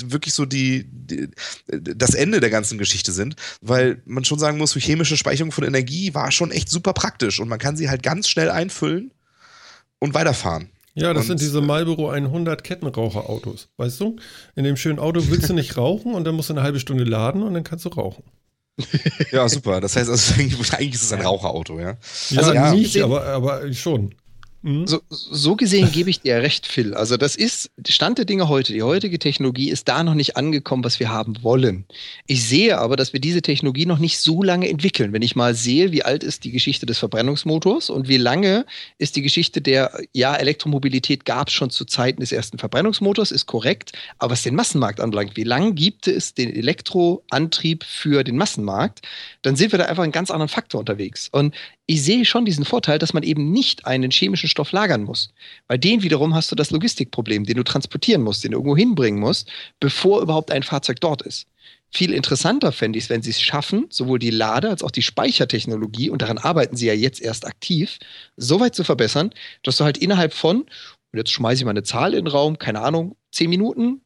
wirklich 0.10 0.34
so 0.34 0.45
die, 0.45 0.88
die, 0.90 1.30
das 1.68 2.14
Ende 2.14 2.40
der 2.40 2.49
ganzen 2.49 2.78
Geschichte 2.78 3.11
sind, 3.11 3.36
weil 3.61 4.02
man 4.06 4.26
schon 4.26 4.40
sagen 4.40 4.57
muss, 4.57 4.73
chemische 4.73 5.18
Speicherung 5.18 5.52
von 5.52 5.64
Energie 5.64 6.14
war 6.14 6.32
schon 6.32 6.52
echt 6.52 6.69
super 6.69 6.94
praktisch 6.94 7.40
und 7.40 7.48
man 7.48 7.60
kann 7.60 7.78
sie 7.78 7.90
halt 7.90 8.03
ganz 8.03 8.30
schnell 8.30 8.49
einfüllen 8.49 9.11
und 9.99 10.14
weiterfahren. 10.14 10.69
Ja, 10.94 11.14
das 11.14 11.23
und, 11.23 11.28
sind 11.28 11.41
diese 11.41 11.61
Marlboro 11.61 12.10
100 12.10 12.64
Kettenraucherautos, 12.64 13.69
weißt 13.78 13.99
du? 14.02 14.18
In 14.56 14.64
dem 14.64 14.76
schönen 14.76 14.99
Auto 14.99 15.22
willst 15.28 15.49
du 15.49 15.53
nicht 15.53 15.78
rauchen 15.78 16.14
und 16.14 16.26
dann 16.26 16.36
musst 16.36 16.49
du 16.49 16.53
eine 16.53 16.64
halbe 16.64 16.80
Stunde 16.80 17.06
laden 17.06 17.44
und 17.44 17.53
dann 17.53 17.64
kannst 17.64 17.86
du 17.86 17.90
rauchen. 17.90 18.23
ja, 19.32 19.48
super. 19.48 19.80
Das 19.80 19.95
heißt, 19.95 20.10
also, 20.10 20.34
eigentlich 20.34 20.95
ist 20.95 21.03
es 21.03 21.14
ein 21.14 21.22
Raucherauto, 21.22 21.80
ja? 21.80 21.98
Ja, 22.30 22.40
also, 22.40 22.53
ja, 22.53 22.73
nicht, 22.73 23.02
aber, 23.02 23.26
aber 23.26 23.73
schon. 23.73 24.15
Mhm. 24.64 24.86
So, 24.86 25.02
so, 25.10 25.56
gesehen 25.56 25.92
gebe 25.92 26.12
ich 26.12 26.22
dir 26.22 26.36
recht, 26.36 26.68
Phil. 26.68 26.94
Also 26.94 27.18
das 27.18 27.36
ist 27.36 27.72
Stand 27.88 28.20
der 28.20 28.26
Dinge 28.26 28.48
heute. 28.48 28.74
Die 28.74 28.84
heutige 28.84 29.18
Technologie 29.18 29.72
ist 29.72 29.88
da 29.88 30.04
noch 30.04 30.14
nicht 30.14 30.38
angekommen, 30.38 30.84
was 30.84 31.00
wir 31.00 31.10
haben 31.10 31.42
wollen. 31.42 31.86
Ich 32.28 32.44
sehe 32.48 32.78
aber, 32.78 32.96
dass 32.96 33.12
wir 33.12 33.20
diese 33.20 33.42
Technologie 33.42 33.88
noch 33.88 33.98
nicht 33.98 34.20
so 34.20 34.44
lange 34.44 34.70
entwickeln. 34.70 35.14
Wenn 35.14 35.24
ich 35.24 35.36
mal 35.36 35.56
sehe, 35.56 35.92
wie 35.92 36.04
alt 36.04 36.24
ist 36.24 36.44
die 36.44 36.52
Geschichte 36.52 36.86
des 36.86 37.00
Verbrennungsmotors 37.00 37.90
und 37.90 38.08
wie 38.08 38.18
lange 38.18 38.68
ist 39.00 39.16
die 39.16 39.24
Geschichte 39.24 39.62
der, 39.62 40.00
ja, 40.14 40.36
Elektromobilität 40.36 41.26
gab 41.26 41.48
es 41.48 41.56
schon 41.56 41.72
zu 41.72 41.84
Zeiten 41.86 42.22
des 42.22 42.32
ersten 42.32 42.60
Verbrennungsmotors, 42.60 43.32
ist 43.32 43.48
korrekt. 43.48 43.94
Aber 44.20 44.34
was 44.34 44.44
den 44.44 44.54
Massenmarkt 44.54 45.00
anbelangt, 45.00 45.38
wie 45.38 45.44
lange 45.44 45.74
gibt 45.74 46.08
es 46.08 46.36
den 46.36 46.54
Elektroantrieb 46.54 47.84
für 47.84 48.24
den 48.24 48.38
Massenmarkt, 48.38 49.02
dann 49.42 49.56
sind 49.56 49.72
wir 49.72 49.80
da 49.80 49.86
einfach 49.86 50.04
einen 50.04 50.12
ganz 50.12 50.30
anderen 50.30 50.50
Faktor 50.50 50.80
unterwegs. 50.80 51.30
Und 51.32 51.56
ich 51.92 52.04
sehe 52.04 52.24
schon 52.24 52.46
diesen 52.46 52.64
Vorteil, 52.64 53.00
dass 53.00 53.12
man 53.12 53.22
eben 53.22 53.52
nicht 53.52 53.86
einen 53.86 54.12
chemischen 54.12 54.48
Stoff 54.48 54.72
lagern 54.72 55.04
muss. 55.04 55.34
Bei 55.68 55.78
den 55.78 56.04
wiederum 56.04 56.34
hast 56.34 56.50
du 56.50 56.56
das 56.56 56.72
Logistikproblem, 56.72 57.44
den 57.44 57.58
du 57.58 57.64
transportieren 57.64 58.22
musst, 58.22 58.46
den 58.46 58.52
du 58.52 58.60
irgendwo 58.60 58.78
hinbringen 58.78 59.20
musst, 59.20 59.52
bevor 59.82 60.22
überhaupt 60.22 60.52
ein 60.52 60.64
Fahrzeug 60.64 61.02
dort 61.02 61.22
ist. 61.22 61.48
Viel 61.94 62.14
interessanter 62.14 62.72
fände 62.72 62.98
ich 62.98 63.04
es, 63.04 63.10
wenn 63.10 63.22
sie 63.22 63.32
es 63.32 63.42
schaffen, 63.42 63.88
sowohl 63.90 64.20
die 64.20 64.30
Lade- 64.30 64.70
als 64.70 64.84
auch 64.84 64.92
die 64.92 65.02
Speichertechnologie, 65.02 66.10
und 66.10 66.22
daran 66.22 66.38
arbeiten 66.38 66.78
sie 66.78 66.88
ja 66.88 66.94
jetzt 66.94 67.20
erst 67.20 67.46
aktiv, 67.46 68.00
so 68.38 68.62
weit 68.62 68.74
zu 68.74 68.86
verbessern, 68.86 69.32
dass 69.64 69.76
du 69.76 69.84
halt 69.84 69.98
innerhalb 69.98 70.34
von, 70.34 70.62
und 70.62 71.18
jetzt 71.18 71.32
schmeiße 71.32 71.60
ich 71.60 71.66
mal 71.66 71.72
eine 71.72 71.84
Zahl 71.84 72.14
in 72.14 72.24
den 72.24 72.32
Raum, 72.32 72.58
keine 72.58 72.80
Ahnung, 72.80 73.18
10 73.34 73.50
Minuten, 73.50 74.00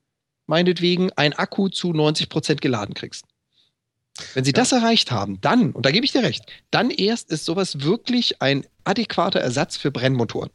meinetwegen, 0.48 1.12
ein 1.12 1.34
Akku 1.34 1.70
zu 1.70 1.94
90 1.94 2.30
Prozent 2.30 2.62
geladen 2.62 2.96
kriegst. 2.96 3.26
Wenn 4.34 4.46
sie 4.46 4.52
ja. 4.52 4.56
das 4.56 4.72
erreicht 4.72 5.12
haben, 5.12 5.40
dann, 5.42 5.72
und 5.72 5.86
da 5.86 5.92
gebe 5.92 6.06
ich 6.06 6.12
dir 6.12 6.24
recht, 6.24 6.46
dann 6.72 6.90
erst 6.90 7.32
ist 7.32 7.46
sowas 7.46 7.82
wirklich 7.82 8.42
ein 8.42 8.66
adäquater 8.86 9.40
Ersatz 9.40 9.78
für 9.78 9.92
Brennmotoren. 9.92 10.50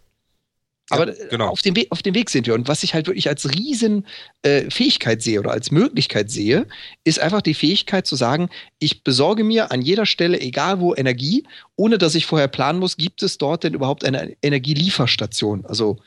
Aber 0.90 1.06
ja, 1.06 1.26
genau. 1.28 1.48
auf, 1.48 1.62
dem 1.62 1.76
Weg, 1.76 1.86
auf 1.90 2.02
dem 2.02 2.14
Weg 2.14 2.30
sind 2.30 2.48
wir. 2.48 2.54
Und 2.54 2.66
was 2.66 2.82
ich 2.82 2.94
halt 2.94 3.06
wirklich 3.06 3.28
als 3.28 3.48
riesen 3.54 4.06
äh, 4.42 4.68
Fähigkeit 4.70 5.22
sehe 5.22 5.38
oder 5.38 5.52
als 5.52 5.70
Möglichkeit 5.70 6.30
sehe, 6.30 6.66
ist 7.04 7.20
einfach 7.20 7.42
die 7.42 7.54
Fähigkeit 7.54 8.06
zu 8.08 8.16
sagen, 8.16 8.50
ich 8.80 9.04
besorge 9.04 9.44
mir 9.44 9.70
an 9.70 9.82
jeder 9.82 10.04
Stelle, 10.04 10.40
egal 10.40 10.80
wo, 10.80 10.94
Energie, 10.94 11.44
ohne 11.76 11.96
dass 11.96 12.16
ich 12.16 12.26
vorher 12.26 12.48
planen 12.48 12.80
muss, 12.80 12.96
gibt 12.96 13.22
es 13.22 13.38
dort 13.38 13.62
denn 13.62 13.74
überhaupt 13.74 14.04
eine 14.04 14.36
Energielieferstation? 14.42 15.64
Also 15.64 15.98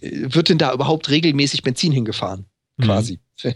äh, 0.00 0.10
wird 0.10 0.48
denn 0.48 0.58
da 0.58 0.74
überhaupt 0.74 1.08
regelmäßig 1.08 1.62
Benzin 1.62 1.92
hingefahren? 1.92 2.46
Mhm. 2.78 2.84
Quasi. 2.84 3.18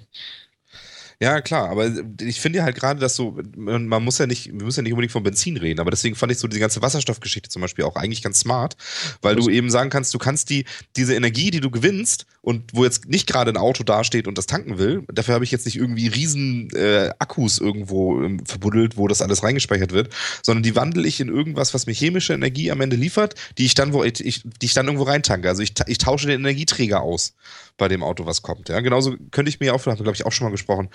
Ja, 1.19 1.41
klar, 1.41 1.71
aber 1.71 1.91
ich 2.21 2.41
finde 2.43 2.59
ja 2.59 2.65
halt 2.65 2.77
gerade, 2.77 3.01
dass 3.01 3.17
so, 3.17 3.39
man 3.57 4.05
muss 4.05 4.19
ja 4.19 4.27
nicht, 4.27 4.49
wir 4.49 4.65
müssen 4.67 4.81
ja 4.81 4.83
nicht 4.83 4.93
unbedingt 4.93 5.13
von 5.13 5.23
Benzin 5.23 5.57
reden, 5.57 5.81
aber 5.81 5.91
deswegen 5.91 6.15
fand 6.15 6.31
ich 6.31 6.37
so 6.39 6.47
die 6.47 6.59
ganze 6.59 6.83
Wasserstoffgeschichte 6.83 7.49
zum 7.49 7.63
Beispiel 7.63 7.87
auch 7.87 7.97
eigentlich 7.97 8.23
ganz 8.23 8.41
smart, 8.41 8.77
weil 9.23 9.35
du 9.35 9.49
eben 9.49 9.71
sagen 9.71 9.89
kannst, 9.89 10.13
du 10.13 10.19
kannst 10.19 10.51
die, 10.51 10.67
diese 10.95 11.15
Energie, 11.15 11.51
die 11.51 11.61
du 11.61 11.71
gewinnst 11.71 12.27
und 12.43 12.65
wo 12.75 12.85
jetzt 12.85 13.09
nicht 13.09 13.27
gerade 13.27 13.51
ein 13.51 13.57
Auto 13.57 13.83
dasteht 13.83 14.29
und 14.29 14.37
das 14.37 14.45
tanken 14.45 14.77
will, 14.77 15.05
dafür 15.11 15.35
habe 15.35 15.45
ich 15.45 15.51
jetzt 15.51 15.65
nicht 15.65 15.77
irgendwie 15.77 16.09
riesen 16.09 16.69
äh, 16.75 17.11
Akkus 17.19 17.61
irgendwo 17.61 18.23
ähm, 18.23 18.45
verbuddelt, 18.45 18.99
wo 18.99 19.09
das 19.09 19.23
alles 19.23 19.43
reingespeichert 19.43 19.93
wird, 19.93 20.13
sondern 20.43 20.65
die 20.65 20.77
wandle 20.77 21.09
ich 21.09 21.19
in 21.21 21.29
irgendwas, 21.29 21.73
was 21.73 21.87
mir 21.87 21.95
chemische 21.95 22.35
Energie 22.35 22.71
am 22.71 22.83
Ende 22.83 22.97
liefert, 22.97 23.37
die 23.57 23.65
ich 23.65 23.75
dann, 23.75 23.95
wo 23.95 24.05
ich, 24.05 24.13
die 24.13 24.43
ich 24.61 24.75
dann 24.75 24.85
irgendwo 24.85 25.05
reintanke. 25.05 25.49
Also 25.49 25.63
ich, 25.63 25.73
ich 25.87 25.97
tausche 25.97 26.27
den 26.27 26.41
Energieträger 26.41 27.01
aus 27.01 27.33
bei 27.79 27.89
dem 27.89 28.03
Auto, 28.03 28.27
was 28.27 28.43
kommt. 28.43 28.69
Ja, 28.69 28.81
genauso 28.81 29.17
könnte 29.31 29.49
ich 29.49 29.61
mir 29.61 29.75
auch, 29.75 29.85
haben 29.87 29.99
wir 29.99 30.03
glaube 30.03 30.17
ich 30.17 30.27
auch 30.27 30.33
schon 30.33 30.47
mal 30.47 30.51
gesprochen, 30.51 30.89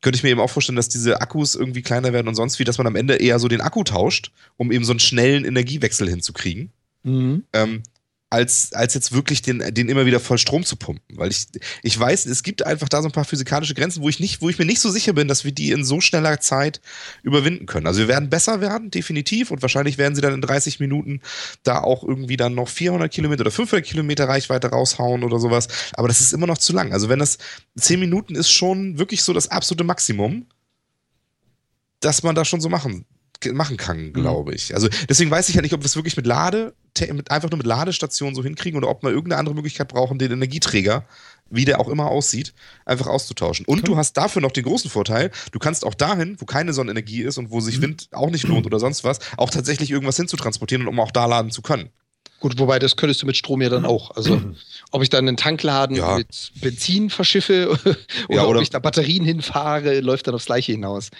könnte 0.00 0.16
ich 0.16 0.22
mir 0.22 0.30
eben 0.30 0.40
auch 0.40 0.50
vorstellen, 0.50 0.76
dass 0.76 0.88
diese 0.88 1.20
Akkus 1.20 1.54
irgendwie 1.54 1.82
kleiner 1.82 2.12
werden 2.12 2.28
und 2.28 2.34
sonst 2.34 2.58
wie, 2.58 2.64
dass 2.64 2.78
man 2.78 2.86
am 2.86 2.96
Ende 2.96 3.16
eher 3.16 3.38
so 3.38 3.48
den 3.48 3.60
Akku 3.60 3.84
tauscht, 3.84 4.32
um 4.56 4.72
eben 4.72 4.84
so 4.84 4.92
einen 4.92 5.00
schnellen 5.00 5.44
Energiewechsel 5.44 6.08
hinzukriegen. 6.08 6.72
Mhm. 7.02 7.44
Ähm, 7.52 7.82
als, 8.30 8.72
als 8.74 8.92
jetzt 8.92 9.12
wirklich 9.12 9.40
den, 9.40 9.62
den 9.74 9.88
immer 9.88 10.04
wieder 10.04 10.20
voll 10.20 10.36
Strom 10.36 10.64
zu 10.64 10.76
pumpen. 10.76 11.16
Weil 11.16 11.30
ich, 11.30 11.46
ich 11.82 11.98
weiß, 11.98 12.26
es 12.26 12.42
gibt 12.42 12.64
einfach 12.64 12.88
da 12.88 13.00
so 13.00 13.08
ein 13.08 13.12
paar 13.12 13.24
physikalische 13.24 13.74
Grenzen, 13.74 14.02
wo 14.02 14.08
ich 14.08 14.20
nicht, 14.20 14.42
wo 14.42 14.50
ich 14.50 14.58
mir 14.58 14.66
nicht 14.66 14.80
so 14.80 14.90
sicher 14.90 15.14
bin, 15.14 15.28
dass 15.28 15.44
wir 15.44 15.52
die 15.52 15.70
in 15.70 15.84
so 15.84 16.00
schneller 16.00 16.38
Zeit 16.40 16.82
überwinden 17.22 17.64
können. 17.64 17.86
Also 17.86 18.00
wir 18.00 18.08
werden 18.08 18.28
besser 18.28 18.60
werden, 18.60 18.90
definitiv, 18.90 19.50
und 19.50 19.62
wahrscheinlich 19.62 19.96
werden 19.96 20.14
sie 20.14 20.20
dann 20.20 20.34
in 20.34 20.42
30 20.42 20.78
Minuten 20.78 21.20
da 21.62 21.80
auch 21.80 22.02
irgendwie 22.02 22.36
dann 22.36 22.54
noch 22.54 22.68
400 22.68 23.10
Kilometer 23.10 23.42
oder 23.42 23.50
500 23.50 23.84
Kilometer 23.86 24.28
Reichweite 24.28 24.68
raushauen 24.68 25.24
oder 25.24 25.38
sowas. 25.38 25.68
Aber 25.94 26.08
das 26.08 26.20
ist 26.20 26.34
immer 26.34 26.46
noch 26.46 26.58
zu 26.58 26.74
lang. 26.74 26.92
Also 26.92 27.08
wenn 27.08 27.20
das 27.20 27.38
10 27.78 27.98
Minuten 27.98 28.34
ist 28.34 28.50
schon 28.50 28.98
wirklich 28.98 29.22
so 29.22 29.32
das 29.32 29.48
absolute 29.48 29.84
Maximum, 29.84 30.46
dass 32.00 32.22
man 32.22 32.34
da 32.34 32.44
schon 32.44 32.60
so 32.60 32.68
machen 32.68 33.06
machen 33.52 33.76
kann, 33.76 34.06
Mhm. 34.08 34.12
glaube 34.14 34.54
ich. 34.54 34.74
Also 34.74 34.88
deswegen 35.08 35.30
weiß 35.30 35.48
ich 35.48 35.54
halt 35.54 35.62
nicht, 35.62 35.74
ob 35.74 35.80
wir 35.80 35.86
es 35.86 35.96
wirklich 35.96 36.16
mit 36.16 36.26
Lade, 36.26 36.74
mit, 37.12 37.30
einfach 37.30 37.50
nur 37.50 37.58
mit 37.58 37.66
Ladestationen 37.66 38.34
so 38.34 38.42
hinkriegen 38.42 38.76
oder 38.76 38.88
ob 38.88 39.02
wir 39.04 39.10
irgendeine 39.10 39.38
andere 39.38 39.54
Möglichkeit 39.54 39.88
brauchen, 39.88 40.18
den 40.18 40.32
Energieträger, 40.32 41.04
wie 41.48 41.64
der 41.64 41.78
auch 41.80 41.88
immer 41.88 42.06
aussieht, 42.08 42.52
einfach 42.84 43.06
auszutauschen. 43.06 43.64
Und 43.66 43.86
du 43.86 43.96
hast 43.96 44.14
dafür 44.16 44.42
noch 44.42 44.50
den 44.50 44.64
großen 44.64 44.90
Vorteil, 44.90 45.30
du 45.52 45.58
kannst 45.60 45.86
auch 45.86 45.94
dahin, 45.94 46.36
wo 46.40 46.44
keine 46.46 46.72
Sonnenenergie 46.72 47.22
ist 47.22 47.38
und 47.38 47.50
wo 47.50 47.56
Mhm. 47.56 47.60
sich 47.60 47.80
Wind 47.80 48.08
auch 48.12 48.30
nicht 48.30 48.46
lohnt 48.48 48.66
oder 48.66 48.80
sonst 48.80 49.04
was, 49.04 49.20
auch 49.36 49.50
tatsächlich 49.50 49.90
irgendwas 49.90 50.16
hinzutransportieren, 50.16 50.88
um 50.88 50.98
auch 50.98 51.12
da 51.12 51.26
laden 51.26 51.50
zu 51.52 51.62
können. 51.62 51.90
Gut, 52.40 52.58
wobei 52.58 52.78
das 52.78 52.96
könntest 52.96 53.22
du 53.22 53.26
mit 53.26 53.36
Strom 53.36 53.62
ja 53.62 53.68
dann 53.68 53.84
auch. 53.84 54.12
Also, 54.16 54.40
ob 54.92 55.02
ich 55.02 55.08
dann 55.10 55.26
einen 55.26 55.36
Tankladen 55.36 55.96
Ja. 55.96 56.16
mit 56.18 56.52
Benzin 56.60 57.10
verschiffe 57.10 57.68
oder, 57.84 57.96
Ja, 58.28 58.44
oder- 58.44 58.58
ob 58.58 58.62
ich 58.62 58.70
da 58.70 58.78
Batterien 58.80 59.24
hinfahre, 59.24 60.00
läuft 60.00 60.26
dann 60.26 60.34
aufs 60.34 60.46
Gleiche 60.46 60.72
hinaus. 60.72 61.10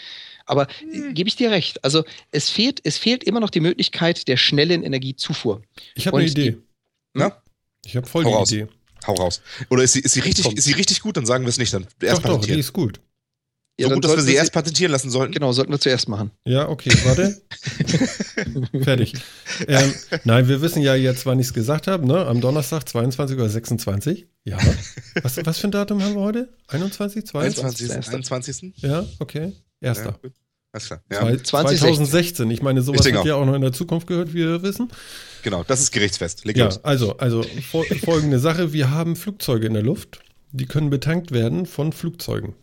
Aber 0.49 0.67
äh, 0.93 1.13
gebe 1.13 1.29
ich 1.29 1.37
dir 1.37 1.51
recht. 1.51 1.85
Also, 1.85 2.05
es 2.33 2.51
fehlt, 2.51 2.81
es 2.85 2.99
fehlt 2.99 3.23
immer 3.25 3.41
noch 3.41 3.51
die 3.51 3.61
Möglichkeit 3.61 4.27
der 4.29 4.37
schnellen 4.37 4.83
Energiezufuhr. 4.83 5.63
Ich 5.95 6.07
habe 6.07 6.17
eine 6.19 6.27
Und 6.29 6.37
die- 6.37 6.49
Idee. 6.49 6.59
Ja? 7.17 7.41
Ich 7.85 7.97
habe 7.97 8.07
voll 8.07 8.25
Hau 8.25 8.31
die 8.31 8.35
raus. 8.35 8.53
Idee. 8.53 8.67
Hau 9.07 9.15
raus. 9.15 9.41
Oder 9.71 9.85
ist 9.85 9.93
sie, 9.93 10.01
ist 10.01 10.13
sie, 10.15 10.21
richtig, 10.21 10.45
Komm. 10.45 10.57
ist 10.57 10.65
sie 10.65 10.73
richtig 10.73 11.01
gut, 11.01 11.17
dann 11.17 11.25
sagen 11.27 11.45
wir 11.45 11.49
es 11.51 11.59
nicht, 11.59 11.73
dann 11.73 11.87
erst 12.03 12.25
Doch, 12.25 12.41
doch, 12.41 12.45
die 12.45 12.59
ist 12.59 12.73
gut. 12.73 13.01
Ja, 13.81 13.85
so 13.85 13.91
dann 13.91 13.97
gut, 13.99 14.05
dass 14.05 14.11
wir 14.11 14.17
sollten 14.17 14.27
sie 14.31 14.35
erst 14.35 14.53
patentieren 14.53 14.91
lassen 14.91 15.09
sollten. 15.09 15.33
Genau, 15.33 15.53
sollten 15.53 15.71
wir 15.71 15.79
zuerst 15.79 16.09
machen. 16.09 16.33
Ja, 16.45 16.69
okay, 16.69 16.91
warte. 17.05 17.41
Fertig. 18.83 19.15
Ähm, 19.69 19.95
nein, 20.25 20.49
wir 20.49 20.61
wissen 20.63 20.83
ja 20.83 20.97
jetzt, 20.97 21.27
wann 21.27 21.39
ich 21.39 21.47
es 21.47 21.55
gesagt 21.55 21.87
habe, 21.87 22.05
ne? 22.05 22.27
Am 22.27 22.41
Donnerstag, 22.41 22.89
22 22.89 23.37
oder 23.37 23.49
26. 23.49 24.27
Ja. 24.45 24.59
Was, 25.23 25.45
was 25.47 25.59
für 25.59 25.69
ein 25.69 25.71
Datum 25.71 26.03
haben 26.03 26.15
wir 26.15 26.23
heute? 26.23 26.49
21, 26.69 27.25
22? 27.27 27.91
21. 27.93 28.15
21. 28.15 28.83
Ja, 28.83 29.07
okay. 29.21 29.53
Erster. 29.81 30.19
Ja. 30.23 30.31
Alles 30.73 30.87
klar. 30.87 31.03
Ja, 31.11 31.19
Zwei- 31.21 31.37
2016. 31.37 31.79
2016. 32.07 32.51
Ich 32.51 32.63
meine, 32.63 32.83
sowas 32.83 33.07
Ich 33.07 33.13
wird 33.13 33.25
ja 33.25 33.35
auch 33.37 33.47
noch 33.47 33.55
in 33.55 33.63
der 33.63 33.73
Zukunft 33.73 34.07
gehört, 34.07 34.31
wie 34.35 34.39
wir 34.39 34.63
wissen. 34.63 34.91
genau, 35.43 35.65
das 35.65 35.81
ist 35.81 35.93
gerichtsfest. 35.93 36.45
Leg 36.45 36.57
Ja, 36.57 36.67
los. 36.67 36.85
also, 36.85 37.17
also 37.17 37.43
fol 37.71 37.85
folgende 38.05 38.39
Sache. 38.39 38.73
Wir 38.73 38.91
haben 38.91 39.17
Flugzeuge 39.17 39.67
in 39.67 39.75
der 39.75 39.83
Luft. 39.83 40.21
Die 40.53 40.67
können 40.67 40.91
betankt 40.91 41.31
werden 41.33 41.65
von 41.67 41.93
Flugzeugen. 41.93 42.55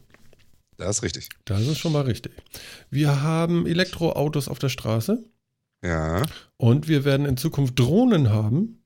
Das 0.78 0.98
ist 0.98 1.04
richtig. 1.04 1.30
Das 1.46 1.62
ist 1.62 1.78
schon 1.78 1.94
mal 1.94 2.02
richtig. 2.02 2.34
Wir 2.90 3.22
haben 3.22 3.66
Elektroautos 3.66 4.48
auf 4.50 4.60
der 4.60 4.70
Straße. 4.70 5.24
Ja. 5.84 6.24
Und 6.58 6.88
wir 6.88 7.06
werden 7.06 7.26
in 7.26 7.38
Zukunft 7.38 7.80
Drohnen 7.80 8.30
haben, 8.30 8.84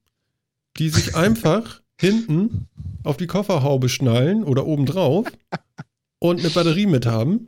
die 0.78 0.90
sich 0.90 1.16
einfach 1.16 1.82
hinten 2.00 2.68
auf 3.04 3.18
die 3.18 3.28
Kofferhaube 3.28 3.90
schnallen 3.90 4.44
oder 4.44 4.66
obendrauf 4.66 5.28
und 6.20 6.40
eine 6.40 6.50
Batterie 6.50 6.86
mit 6.86 7.06
haben. 7.06 7.48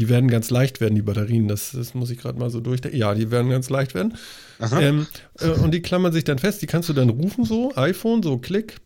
Die 0.00 0.08
werden 0.08 0.30
ganz 0.30 0.48
leicht 0.50 0.80
werden, 0.80 0.94
die 0.94 1.02
Batterien. 1.02 1.46
Das, 1.46 1.72
das 1.72 1.92
muss 1.94 2.08
ich 2.10 2.16
gerade 2.18 2.38
mal 2.38 2.48
so 2.48 2.60
durchdenken. 2.60 2.98
Ja, 2.98 3.14
die 3.14 3.30
werden 3.30 3.50
ganz 3.50 3.68
leicht 3.68 3.94
werden. 3.94 4.16
Aha. 4.58 4.80
Ähm, 4.80 5.06
äh, 5.38 5.48
und 5.50 5.72
die 5.72 5.82
klammern 5.82 6.12
sich 6.12 6.24
dann 6.24 6.38
fest. 6.38 6.62
Die 6.62 6.66
kannst 6.66 6.88
du 6.88 6.94
dann 6.94 7.10
rufen, 7.10 7.44
so, 7.44 7.76
iPhone, 7.76 8.22
so 8.22 8.38
Klick, 8.38 8.78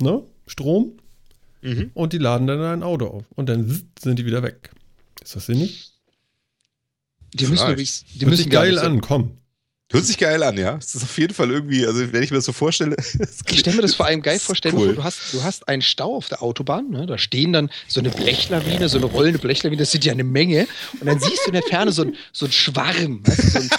ne? 0.00 0.22
Strom. 0.46 0.92
Mhm. 1.60 1.90
Und 1.92 2.14
die 2.14 2.18
laden 2.18 2.46
dann 2.46 2.58
dein 2.58 2.82
Auto 2.82 3.06
auf. 3.06 3.24
Und 3.36 3.48
dann 3.50 3.82
sind 4.00 4.18
die 4.18 4.24
wieder 4.26 4.42
weg. 4.42 4.70
Ist 5.22 5.36
das 5.36 5.46
sinnig? 5.46 5.92
Die 7.34 7.46
müssen, 7.46 7.66
die 7.76 7.84
Hört 8.20 8.30
müssen 8.30 8.36
sich 8.44 8.50
geil 8.50 8.70
nicht 8.72 8.80
so- 8.80 8.86
an, 8.86 9.00
komm. 9.00 9.38
Hört 9.92 10.06
sich 10.06 10.18
geil 10.18 10.42
an, 10.42 10.56
ja. 10.56 10.76
Es 10.78 10.94
ist 10.94 11.02
auf 11.02 11.18
jeden 11.18 11.34
Fall 11.34 11.50
irgendwie, 11.50 11.86
also 11.86 12.12
wenn 12.12 12.22
ich 12.22 12.30
mir 12.30 12.38
das 12.38 12.46
so 12.46 12.52
vorstelle. 12.52 12.96
Ich 13.50 13.60
stelle 13.60 13.76
mir 13.76 13.82
das 13.82 13.94
vor 13.94 14.06
allem 14.06 14.22
geil 14.22 14.38
vor, 14.38 14.54
stell 14.54 14.72
dir 14.72 14.78
cool. 14.78 14.86
vor, 14.86 14.94
du 14.94 15.04
hast, 15.04 15.18
du 15.32 15.42
hast 15.42 15.68
einen 15.68 15.82
Stau 15.82 16.16
auf 16.16 16.28
der 16.28 16.42
Autobahn, 16.42 16.90
ne? 16.90 17.06
da 17.06 17.18
stehen 17.18 17.52
dann 17.52 17.70
so 17.86 18.00
eine 18.00 18.08
Blechlawine, 18.10 18.88
so 18.88 18.96
eine 18.96 19.06
rollende 19.06 19.38
Blechlawine, 19.38 19.80
das 19.80 19.90
sind 19.90 20.04
ja 20.04 20.12
eine 20.12 20.24
Menge. 20.24 20.66
Und 20.98 21.06
dann 21.06 21.20
siehst 21.20 21.42
du 21.44 21.48
in 21.48 21.52
der 21.52 21.62
Ferne 21.62 21.92
so 21.92 22.02
ein, 22.02 22.16
so 22.32 22.46
ein 22.46 22.52
Schwarm, 22.52 23.20
weißt 23.26 23.44
du, 23.44 23.48
so 23.48 23.58
ein, 23.58 23.70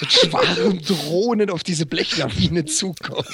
so 0.00 0.06
ein 0.06 0.10
Schwarm 0.10 0.82
Drohnen 0.82 1.50
auf 1.50 1.62
diese 1.62 1.86
Blechlawine 1.86 2.64
zukommen. 2.64 3.24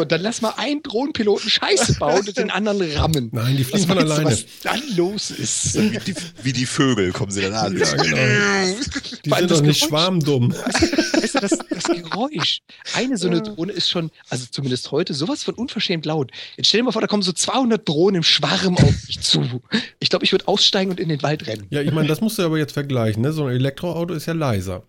So, 0.00 0.04
dann 0.06 0.22
lass 0.22 0.40
mal 0.40 0.54
einen 0.56 0.82
Drohnenpiloten 0.82 1.50
Scheiße 1.50 1.96
bauen 1.98 2.26
und 2.26 2.34
den 2.38 2.50
anderen 2.50 2.90
rammen. 2.92 3.28
Nein, 3.32 3.58
die 3.58 3.64
fliegen 3.64 3.86
von 3.86 3.96
Was 3.98 4.22
meinst 4.22 4.46
du, 4.64 4.68
alleine. 4.68 4.80
Was 4.82 4.88
dann 4.88 4.96
los 4.96 5.30
ist? 5.30 5.74
wie, 5.74 5.98
die, 5.98 6.14
wie 6.42 6.52
die 6.54 6.64
Vögel 6.64 7.12
kommen 7.12 7.30
sie 7.30 7.42
dann 7.42 7.52
an. 7.52 7.76
Ja, 7.76 7.84
genau. 7.96 8.16
Die 9.24 9.28
sind 9.30 9.50
das 9.50 9.58
doch 9.58 9.66
nicht 9.66 9.80
Geräusch. 9.80 9.88
schwarmdumm. 9.88 10.52
Weißt 10.54 11.34
du, 11.34 11.40
das, 11.40 11.58
das 11.68 11.84
Geräusch. 11.84 12.60
Eine 12.94 13.18
so 13.18 13.28
eine 13.28 13.42
Drohne 13.42 13.72
ist 13.72 13.90
schon, 13.90 14.10
also 14.30 14.46
zumindest 14.50 14.90
heute, 14.90 15.12
sowas 15.12 15.42
von 15.42 15.54
unverschämt 15.54 16.06
laut. 16.06 16.30
Jetzt 16.56 16.68
stell 16.68 16.80
dir 16.80 16.84
mal 16.84 16.92
vor, 16.92 17.02
da 17.02 17.06
kommen 17.08 17.22
so 17.22 17.32
200 17.32 17.86
Drohnen 17.86 18.16
im 18.16 18.22
Schwarm 18.22 18.78
auf 18.78 18.94
dich 19.06 19.20
zu. 19.20 19.60
Ich 19.98 20.08
glaube, 20.08 20.24
ich 20.24 20.32
würde 20.32 20.48
aussteigen 20.48 20.90
und 20.90 20.98
in 21.00 21.10
den 21.10 21.22
Wald 21.22 21.46
rennen. 21.46 21.66
Ja, 21.68 21.82
ich 21.82 21.92
meine, 21.92 22.08
das 22.08 22.22
musst 22.22 22.38
du 22.38 22.42
aber 22.42 22.56
jetzt 22.56 22.72
vergleichen. 22.72 23.20
Ne? 23.22 23.32
So 23.32 23.44
ein 23.44 23.54
Elektroauto 23.54 24.14
ist 24.14 24.24
ja 24.24 24.32
leiser 24.32 24.82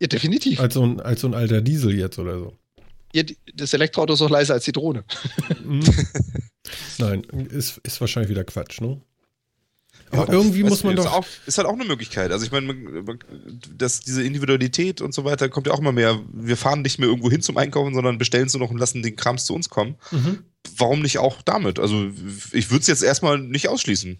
Ja, 0.00 0.08
definitiv. 0.08 0.58
als 0.58 0.74
so, 0.74 0.82
ein, 0.84 1.00
als 1.00 1.20
so 1.20 1.28
ein 1.28 1.34
alter 1.34 1.60
Diesel 1.60 1.94
jetzt 1.96 2.18
oder 2.18 2.38
so. 2.40 2.56
Ja, 3.12 3.22
das 3.54 3.72
Elektroauto 3.72 4.14
ist 4.14 4.22
auch 4.22 4.30
leiser 4.30 4.54
als 4.54 4.64
die 4.64 4.72
Drohne. 4.72 5.04
Mhm. 5.64 5.82
Nein, 6.98 7.22
ist, 7.24 7.78
ist 7.78 8.00
wahrscheinlich 8.00 8.30
wieder 8.30 8.44
Quatsch, 8.44 8.80
ne? 8.80 9.00
Ja, 10.12 10.22
Aber 10.22 10.32
irgendwie 10.32 10.62
weißt 10.62 10.70
muss 10.70 10.84
man 10.84 10.96
ist 10.96 11.04
doch. 11.04 11.12
Auch, 11.12 11.26
ist 11.46 11.58
halt 11.58 11.68
auch 11.68 11.74
eine 11.74 11.84
Möglichkeit. 11.84 12.32
Also 12.32 12.44
ich 12.44 12.52
meine, 12.52 12.74
dass 13.76 14.00
diese 14.00 14.22
Individualität 14.22 15.00
und 15.00 15.12
so 15.12 15.24
weiter 15.24 15.48
kommt 15.48 15.66
ja 15.66 15.72
auch 15.72 15.80
immer 15.80 15.92
mehr. 15.92 16.18
Wir 16.32 16.56
fahren 16.56 16.82
nicht 16.82 16.98
mehr 16.98 17.08
irgendwo 17.08 17.30
hin 17.30 17.42
zum 17.42 17.56
Einkaufen, 17.56 17.94
sondern 17.94 18.16
bestellen 18.16 18.46
es 18.46 18.54
nur 18.54 18.60
noch 18.60 18.70
und 18.70 18.78
lassen 18.78 19.02
den 19.02 19.16
Krams 19.16 19.44
zu 19.44 19.54
uns 19.54 19.68
kommen. 19.68 19.96
Mhm. 20.10 20.44
Warum 20.76 21.02
nicht 21.02 21.18
auch 21.18 21.42
damit? 21.42 21.78
Also 21.78 22.10
ich 22.52 22.70
würde 22.70 22.80
es 22.80 22.86
jetzt 22.86 23.02
erstmal 23.02 23.38
nicht 23.38 23.68
ausschließen. 23.68 24.18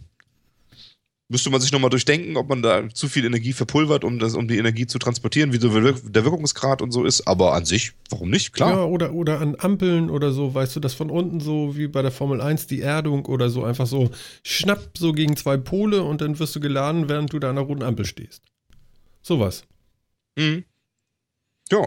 Müsste 1.31 1.51
man 1.51 1.61
sich 1.61 1.73
nochmal 1.73 1.91
durchdenken, 1.91 2.39
ob 2.39 2.49
man 2.49 2.63
da 2.63 2.89
zu 2.89 3.07
viel 3.07 3.27
Energie 3.27 3.53
verpulvert, 3.53 4.03
um, 4.03 4.19
das, 4.19 4.35
um 4.35 4.49
die 4.49 4.57
Energie 4.57 4.87
zu 4.87 4.99
transportieren, 4.99 5.53
wie 5.53 5.59
so 5.59 5.69
der 5.69 6.25
Wirkungsgrad 6.25 6.81
und 6.81 6.91
so 6.91 7.05
ist. 7.05 7.29
Aber 7.29 7.53
an 7.53 7.67
sich, 7.67 7.93
warum 8.09 8.31
nicht? 8.31 8.55
Klar. 8.55 8.71
Ja, 8.71 8.85
oder, 8.85 9.13
oder 9.13 9.41
an 9.41 9.55
Ampeln 9.59 10.09
oder 10.09 10.33
so, 10.33 10.55
weißt 10.55 10.77
du, 10.77 10.81
dass 10.81 10.95
von 10.95 11.11
unten 11.11 11.41
so 11.41 11.77
wie 11.77 11.87
bei 11.87 12.01
der 12.01 12.13
Formel 12.13 12.41
1 12.41 12.67
die 12.69 12.81
Erdung 12.81 13.27
oder 13.27 13.51
so 13.51 13.63
einfach 13.63 13.87
so 13.87 14.11
schnapp 14.43 14.97
so 14.97 15.13
gegen 15.13 15.37
zwei 15.37 15.59
Pole 15.59 16.03
und 16.03 16.23
dann 16.23 16.39
wirst 16.39 16.57
du 16.57 16.61
geladen, 16.61 17.11
während 17.11 17.31
du 17.31 17.39
da 17.39 17.51
an 17.51 17.57
der 17.57 17.65
roten 17.67 17.83
Ampel 17.83 18.07
stehst. 18.07 18.43
Sowas. 19.21 19.65
Mhm. 20.37 20.65
Ja. 21.71 21.87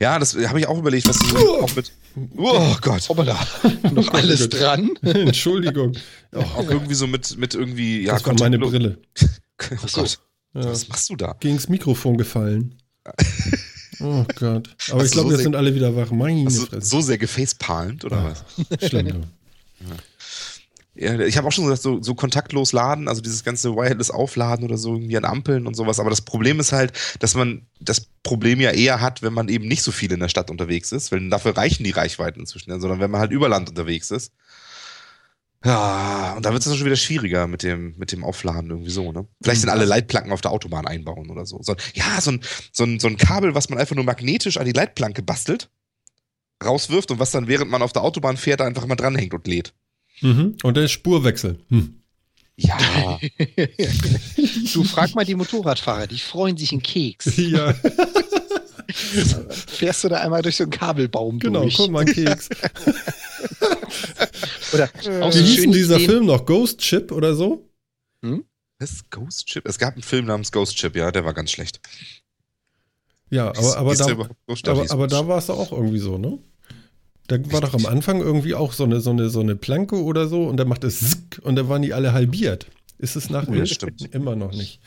Ja, 0.00 0.18
das 0.18 0.34
habe 0.36 0.58
ich 0.60 0.66
auch 0.66 0.78
überlegt, 0.78 1.08
was 1.08 1.18
so 1.18 1.62
auch 1.62 1.76
mit. 1.76 1.92
Oh 2.36 2.74
Gott. 2.80 3.08
Hoppala. 3.08 3.38
Noch 3.92 4.08
alles 4.12 4.48
dran. 4.48 4.96
Entschuldigung. 5.02 5.96
Oh, 6.32 6.40
Auch 6.40 6.68
irgendwie 6.68 6.94
so 6.94 7.06
mit, 7.06 7.36
mit 7.38 7.54
irgendwie, 7.54 8.02
ja, 8.02 8.14
das 8.14 8.26
war 8.26 8.34
meine 8.38 8.58
Brille. 8.58 8.98
Oh 9.62 9.76
Gott, 9.92 10.18
Ja. 10.54 10.64
was 10.64 10.88
machst 10.88 11.10
du 11.10 11.16
da? 11.16 11.36
Gegens 11.38 11.68
Mikrofon 11.68 12.16
gefallen. 12.16 12.76
Oh 14.02 14.24
Gott. 14.36 14.70
Aber 14.88 15.00
Hast 15.00 15.08
ich 15.08 15.10
du 15.10 15.16
glaube, 15.16 15.28
so 15.28 15.30
jetzt 15.32 15.42
sind 15.42 15.54
alle 15.54 15.74
wieder 15.74 15.94
wach. 15.94 16.10
Meine 16.10 16.46
Hast 16.46 16.56
du 16.56 16.64
Fresse. 16.66 16.86
so 16.86 17.02
sehr 17.02 17.18
gefacepalmt 17.18 18.02
oder 18.06 18.16
Ah. 18.16 18.34
was? 18.80 18.88
Schlimm. 18.88 19.06
ja. 19.08 19.86
Ich 21.00 21.38
habe 21.38 21.48
auch 21.48 21.52
schon 21.52 21.64
gesagt, 21.64 21.80
so, 21.80 22.02
so 22.02 22.14
kontaktlos 22.14 22.72
laden, 22.72 23.08
also 23.08 23.22
dieses 23.22 23.42
ganze 23.42 23.74
Wireless 23.74 24.10
Aufladen 24.10 24.66
oder 24.66 24.76
so 24.76 24.94
irgendwie 24.94 25.16
an 25.16 25.24
Ampeln 25.24 25.66
und 25.66 25.74
sowas. 25.74 25.98
Aber 25.98 26.10
das 26.10 26.20
Problem 26.20 26.60
ist 26.60 26.72
halt, 26.72 26.92
dass 27.20 27.34
man 27.34 27.66
das 27.80 28.06
Problem 28.22 28.60
ja 28.60 28.70
eher 28.70 29.00
hat, 29.00 29.22
wenn 29.22 29.32
man 29.32 29.48
eben 29.48 29.66
nicht 29.66 29.82
so 29.82 29.92
viel 29.92 30.12
in 30.12 30.20
der 30.20 30.28
Stadt 30.28 30.50
unterwegs 30.50 30.92
ist, 30.92 31.10
weil 31.10 31.30
dafür 31.30 31.56
reichen 31.56 31.84
die 31.84 31.90
Reichweiten 31.90 32.40
inzwischen, 32.40 32.78
sondern 32.80 33.00
wenn 33.00 33.10
man 33.10 33.20
halt 33.20 33.32
über 33.32 33.48
Land 33.48 33.70
unterwegs 33.70 34.10
ist. 34.10 34.32
Ja, 35.64 36.34
und 36.36 36.44
da 36.44 36.52
wird 36.52 36.60
es 36.60 36.68
dann 36.68 36.76
schon 36.76 36.86
wieder 36.86 36.96
schwieriger 36.96 37.46
mit 37.46 37.62
dem, 37.62 37.94
mit 37.98 38.12
dem 38.12 38.24
Aufladen 38.24 38.70
irgendwie 38.70 38.90
so, 38.90 39.12
ne? 39.12 39.26
Vielleicht 39.42 39.60
sind 39.60 39.68
alle 39.68 39.84
Leitplanken 39.84 40.32
auf 40.32 40.40
der 40.40 40.52
Autobahn 40.52 40.86
einbauen 40.86 41.30
oder 41.30 41.44
so. 41.44 41.60
so 41.62 41.76
ja, 41.94 42.20
so 42.20 42.32
ein, 42.32 42.40
so, 42.72 42.84
ein, 42.84 42.98
so 42.98 43.08
ein 43.08 43.18
Kabel, 43.18 43.54
was 43.54 43.68
man 43.68 43.78
einfach 43.78 43.94
nur 43.94 44.04
magnetisch 44.04 44.56
an 44.56 44.64
die 44.64 44.72
Leitplanke 44.72 45.22
bastelt, 45.22 45.70
rauswirft 46.64 47.10
und 47.10 47.18
was 47.18 47.30
dann, 47.30 47.46
während 47.46 47.70
man 47.70 47.82
auf 47.82 47.92
der 47.92 48.02
Autobahn 48.02 48.38
fährt, 48.38 48.62
einfach 48.62 48.86
mal 48.86 48.96
dranhängt 48.96 49.34
und 49.34 49.46
lädt. 49.46 49.74
Mhm. 50.20 50.56
Und 50.62 50.76
der 50.76 50.88
Spurwechsel. 50.88 51.58
Hm. 51.68 51.96
Ja. 52.56 53.18
Du 54.72 54.84
frag 54.84 55.14
mal 55.14 55.24
die 55.24 55.34
Motorradfahrer, 55.34 56.06
die 56.06 56.18
freuen 56.18 56.56
sich 56.56 56.72
einen 56.72 56.82
Keks. 56.82 57.36
Ja, 57.36 57.74
Fährst 59.66 60.02
du 60.04 60.08
da 60.08 60.16
einmal 60.18 60.42
durch 60.42 60.56
so 60.56 60.64
einen 60.64 60.70
Kabelbaum 60.72 61.38
genau. 61.38 61.62
durch? 61.62 61.76
Guck 61.76 61.90
mal, 61.92 62.00
ein 62.00 62.06
Keks. 62.12 62.48
Oder 64.72 64.88
auch 65.22 65.32
Wie 65.32 65.38
so 65.38 65.44
hieß 65.44 65.60
denn 65.62 65.72
dieser 65.72 65.98
sehen- 65.98 66.08
Film 66.10 66.26
noch? 66.26 66.44
Ghost 66.46 66.78
Chip 66.80 67.12
oder 67.12 67.34
so? 67.34 67.68
Was? 68.78 69.04
Ghost 69.10 69.46
Chip? 69.46 69.66
Es 69.68 69.78
gab 69.78 69.94
einen 69.94 70.02
Film 70.02 70.26
namens 70.26 70.50
Ghost 70.52 70.76
Chip, 70.76 70.96
ja, 70.96 71.10
der 71.12 71.24
war 71.24 71.34
ganz 71.34 71.50
schlecht. 71.50 71.80
Ja, 73.30 73.48
aber, 73.50 73.76
aber, 73.76 73.94
da, 73.94 74.04
aber, 74.06 74.90
aber 74.90 75.06
da 75.06 75.28
war 75.28 75.38
es 75.38 75.46
doch 75.46 75.58
auch 75.58 75.70
irgendwie 75.72 75.98
so, 76.00 76.18
ne? 76.18 76.38
Da 77.30 77.52
war 77.52 77.60
doch 77.60 77.74
am 77.74 77.86
Anfang 77.86 78.20
irgendwie 78.20 78.54
auch 78.54 78.72
so 78.72 78.82
eine, 78.84 79.00
so 79.00 79.10
eine, 79.10 79.30
so 79.30 79.40
eine 79.40 79.54
Planke 79.54 80.02
oder 80.02 80.26
so 80.26 80.44
und 80.46 80.56
da 80.56 80.64
macht 80.64 80.82
es 80.84 80.98
Zick 81.10 81.40
und 81.42 81.54
da 81.56 81.68
waren 81.68 81.82
die 81.82 81.94
alle 81.94 82.12
halbiert. 82.12 82.66
Ist 82.98 83.16
es 83.16 83.30
nach 83.30 83.46
Oh, 83.48 83.54
ja, 83.54 83.64
stimmt. 83.64 84.12
Immer 84.12 84.36
noch 84.36 84.52
nicht. 84.52 84.80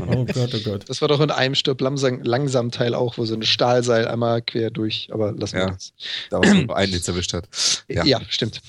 Oh 0.00 0.24
Gott, 0.24 0.54
oh 0.54 0.60
Gott. 0.64 0.88
Das 0.88 1.02
war 1.02 1.08
doch 1.08 1.20
in 1.20 1.30
einem 1.30 1.54
Stirb 1.54 1.80
langsam, 1.80 2.22
langsam 2.22 2.70
Teil 2.70 2.94
auch, 2.94 3.18
wo 3.18 3.24
so 3.26 3.34
ein 3.34 3.42
Stahlseil 3.42 4.06
einmal 4.08 4.40
quer 4.42 4.70
durch, 4.70 5.08
aber 5.12 5.32
lassen 5.32 5.56
wir 5.56 5.62
Ja. 5.64 5.70
das. 5.72 5.92
Da 6.30 6.38
was 6.40 6.54
nur 6.54 6.74
einen 6.76 6.92
jetzt 6.92 7.08
erwischt 7.08 7.32
hat. 7.34 7.48
Ja, 7.88 8.04
Ja. 8.06 8.20
stimmt. 8.28 8.60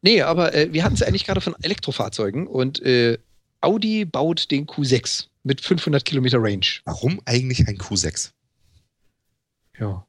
Nee, 0.00 0.22
aber 0.22 0.54
äh, 0.54 0.72
wir 0.72 0.82
hatten 0.82 0.94
es 0.94 1.02
eigentlich 1.02 1.24
gerade 1.24 1.40
von 1.40 1.54
Elektrofahrzeugen 1.62 2.46
und 2.48 2.80
äh, 2.82 3.18
Audi 3.60 4.04
baut 4.06 4.50
den 4.50 4.66
Q6 4.66 5.26
mit 5.44 5.60
500 5.60 6.04
Kilometer 6.04 6.38
Range. 6.40 6.66
Warum 6.84 7.20
eigentlich 7.26 7.68
ein 7.68 7.76
Q6? 7.78 8.30
Ja. 9.78 10.04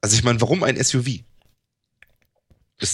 Also 0.00 0.14
ich 0.16 0.22
meine, 0.22 0.40
warum 0.40 0.62
ein 0.62 0.76
SUV? 0.82 1.20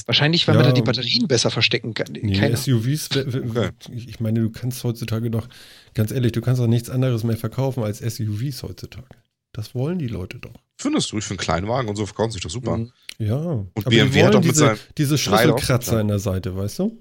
Wahrscheinlich, 0.06 0.46
weil 0.46 0.54
Ja. 0.56 0.60
man 0.60 0.70
da 0.70 0.74
die 0.74 0.82
Batterien 0.82 1.26
besser 1.26 1.50
verstecken 1.50 1.94
kann. 1.94 2.08
Nee, 2.12 2.38
Keine 2.38 2.56
SUVs, 2.56 3.08
Okay. 3.16 3.70
ich 3.90 4.20
meine, 4.20 4.40
du 4.40 4.50
kannst 4.50 4.84
heutzutage 4.84 5.30
doch, 5.30 5.48
ganz 5.94 6.10
ehrlich, 6.12 6.32
du 6.32 6.40
kannst 6.42 6.60
doch 6.60 6.66
nichts 6.66 6.90
anderes 6.90 7.24
mehr 7.24 7.36
verkaufen 7.36 7.82
als 7.82 7.98
SUVs 8.00 8.62
heutzutage. 8.62 9.06
Das 9.52 9.74
wollen 9.74 9.98
die 9.98 10.06
Leute 10.06 10.38
doch. 10.38 10.52
Findest 10.80 11.10
du? 11.12 11.18
Ich 11.18 11.24
finde 11.24 11.42
Kleinwagen 11.42 11.88
und 11.88 11.96
so 11.96 12.06
verkaufen 12.06 12.30
sich 12.30 12.42
doch 12.42 12.50
super. 12.50 12.76
Mhm. 12.76 12.92
Ja. 13.18 13.36
Und 13.36 13.84
BMW 13.84 14.22
hat 14.24 14.34
doch 14.34 14.40
mit 14.40 14.50
diese, 14.50 14.66
seinem 14.66 14.78
diese 14.96 15.18
Schlüsselkratzer 15.18 16.00
in 16.00 16.08
der 16.08 16.18
Seite, 16.20 16.54
weißt 16.56 16.78
du? 16.80 16.98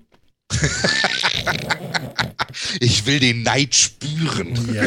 Ich 2.80 3.06
will 3.06 3.20
den 3.20 3.44
Neid 3.44 3.76
spüren. 3.76 4.74
Ja. 4.74 4.86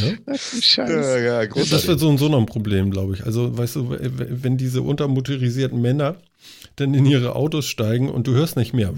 Ne? 0.00 0.18
Scheiße. 0.38 1.24
ja, 1.24 1.46
Das 1.46 1.86
wird 1.86 2.00
so 2.00 2.08
und 2.08 2.18
so 2.18 2.28
noch 2.28 2.38
ein 2.38 2.46
Problem, 2.46 2.90
glaube 2.90 3.14
ich. 3.14 3.24
Also, 3.24 3.56
weißt 3.56 3.76
du, 3.76 3.96
wenn 4.00 4.56
diese 4.56 4.82
untermotorisierten 4.82 5.80
Männer 5.80 6.16
dann 6.76 6.94
in 6.94 7.06
ihre 7.06 7.34
Autos 7.36 7.66
steigen 7.66 8.08
und 8.08 8.26
du 8.26 8.32
hörst 8.34 8.56
nicht 8.56 8.72
mehr. 8.74 8.92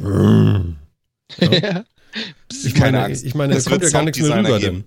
Ja. 1.41 1.85
Ich 2.65 2.75
Keine 2.75 2.93
meine, 2.99 3.05
Angst. 3.05 3.25
ich 3.25 3.35
meine, 3.35 3.55
Das 3.55 3.65
kommt 3.65 3.81
wird 3.83 3.93
ja 3.93 3.99
gar 3.99 4.05
nichts 4.05 4.19
mehr 4.21 4.29
Sounddesigner 4.29 4.57
rüber 4.57 4.61
geben. 4.61 4.85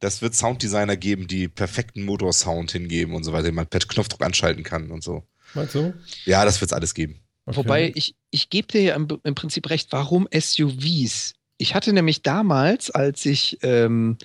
Das 0.00 0.22
wird 0.22 0.34
Sounddesigner 0.34 0.96
geben, 0.96 1.26
die 1.26 1.48
perfekten 1.48 2.04
Motorsound 2.04 2.70
hingeben 2.70 3.14
und 3.14 3.24
so 3.24 3.32
weiter, 3.32 3.44
den 3.44 3.56
man 3.56 3.66
per 3.66 3.80
Knopfdruck 3.80 4.22
anschalten 4.24 4.62
kann 4.62 4.90
und 4.92 5.02
so. 5.02 5.24
Meinst 5.54 5.74
du? 5.74 5.94
Ja, 6.24 6.44
das 6.44 6.60
wird's 6.60 6.72
alles 6.72 6.94
geben. 6.94 7.20
Okay. 7.46 7.56
Wobei, 7.56 7.92
ich, 7.94 8.14
ich 8.30 8.50
gebe 8.50 8.68
dir 8.68 8.82
ja 8.82 8.94
im, 8.94 9.08
im 9.24 9.34
Prinzip 9.34 9.68
recht, 9.70 9.88
warum 9.90 10.28
SUVs? 10.32 11.34
Ich 11.58 11.74
hatte 11.74 11.92
nämlich 11.92 12.22
damals, 12.22 12.90
als 12.90 13.26
ich 13.26 13.58
ähm, 13.62 14.16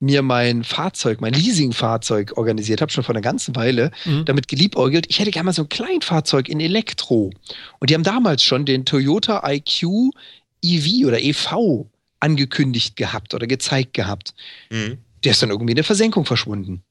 mir 0.00 0.22
mein 0.22 0.64
Fahrzeug, 0.64 1.20
mein 1.20 1.34
Leasingfahrzeug 1.34 2.36
organisiert 2.36 2.80
habe, 2.80 2.90
schon 2.90 3.04
vor 3.04 3.14
einer 3.14 3.20
ganzen 3.20 3.54
Weile, 3.56 3.90
Mhm. 4.04 4.24
damit 4.24 4.48
geliebäugelt, 4.48 5.06
ich 5.08 5.18
hätte 5.18 5.30
gerne 5.30 5.46
mal 5.46 5.52
so 5.52 5.62
ein 5.62 5.68
Kleinfahrzeug 5.68 6.48
in 6.48 6.60
Elektro. 6.60 7.30
Und 7.78 7.90
die 7.90 7.94
haben 7.94 8.04
damals 8.04 8.42
schon 8.42 8.64
den 8.64 8.84
Toyota 8.84 9.42
IQ 9.48 10.12
EV 10.62 11.06
oder 11.06 11.20
EV 11.20 11.86
angekündigt 12.20 12.96
gehabt 12.96 13.34
oder 13.34 13.46
gezeigt 13.46 13.94
gehabt. 13.94 14.34
Mhm. 14.70 14.98
Der 15.24 15.32
ist 15.32 15.42
dann 15.42 15.50
irgendwie 15.50 15.72
in 15.72 15.76
der 15.76 15.84
Versenkung 15.84 16.24
verschwunden. 16.24 16.82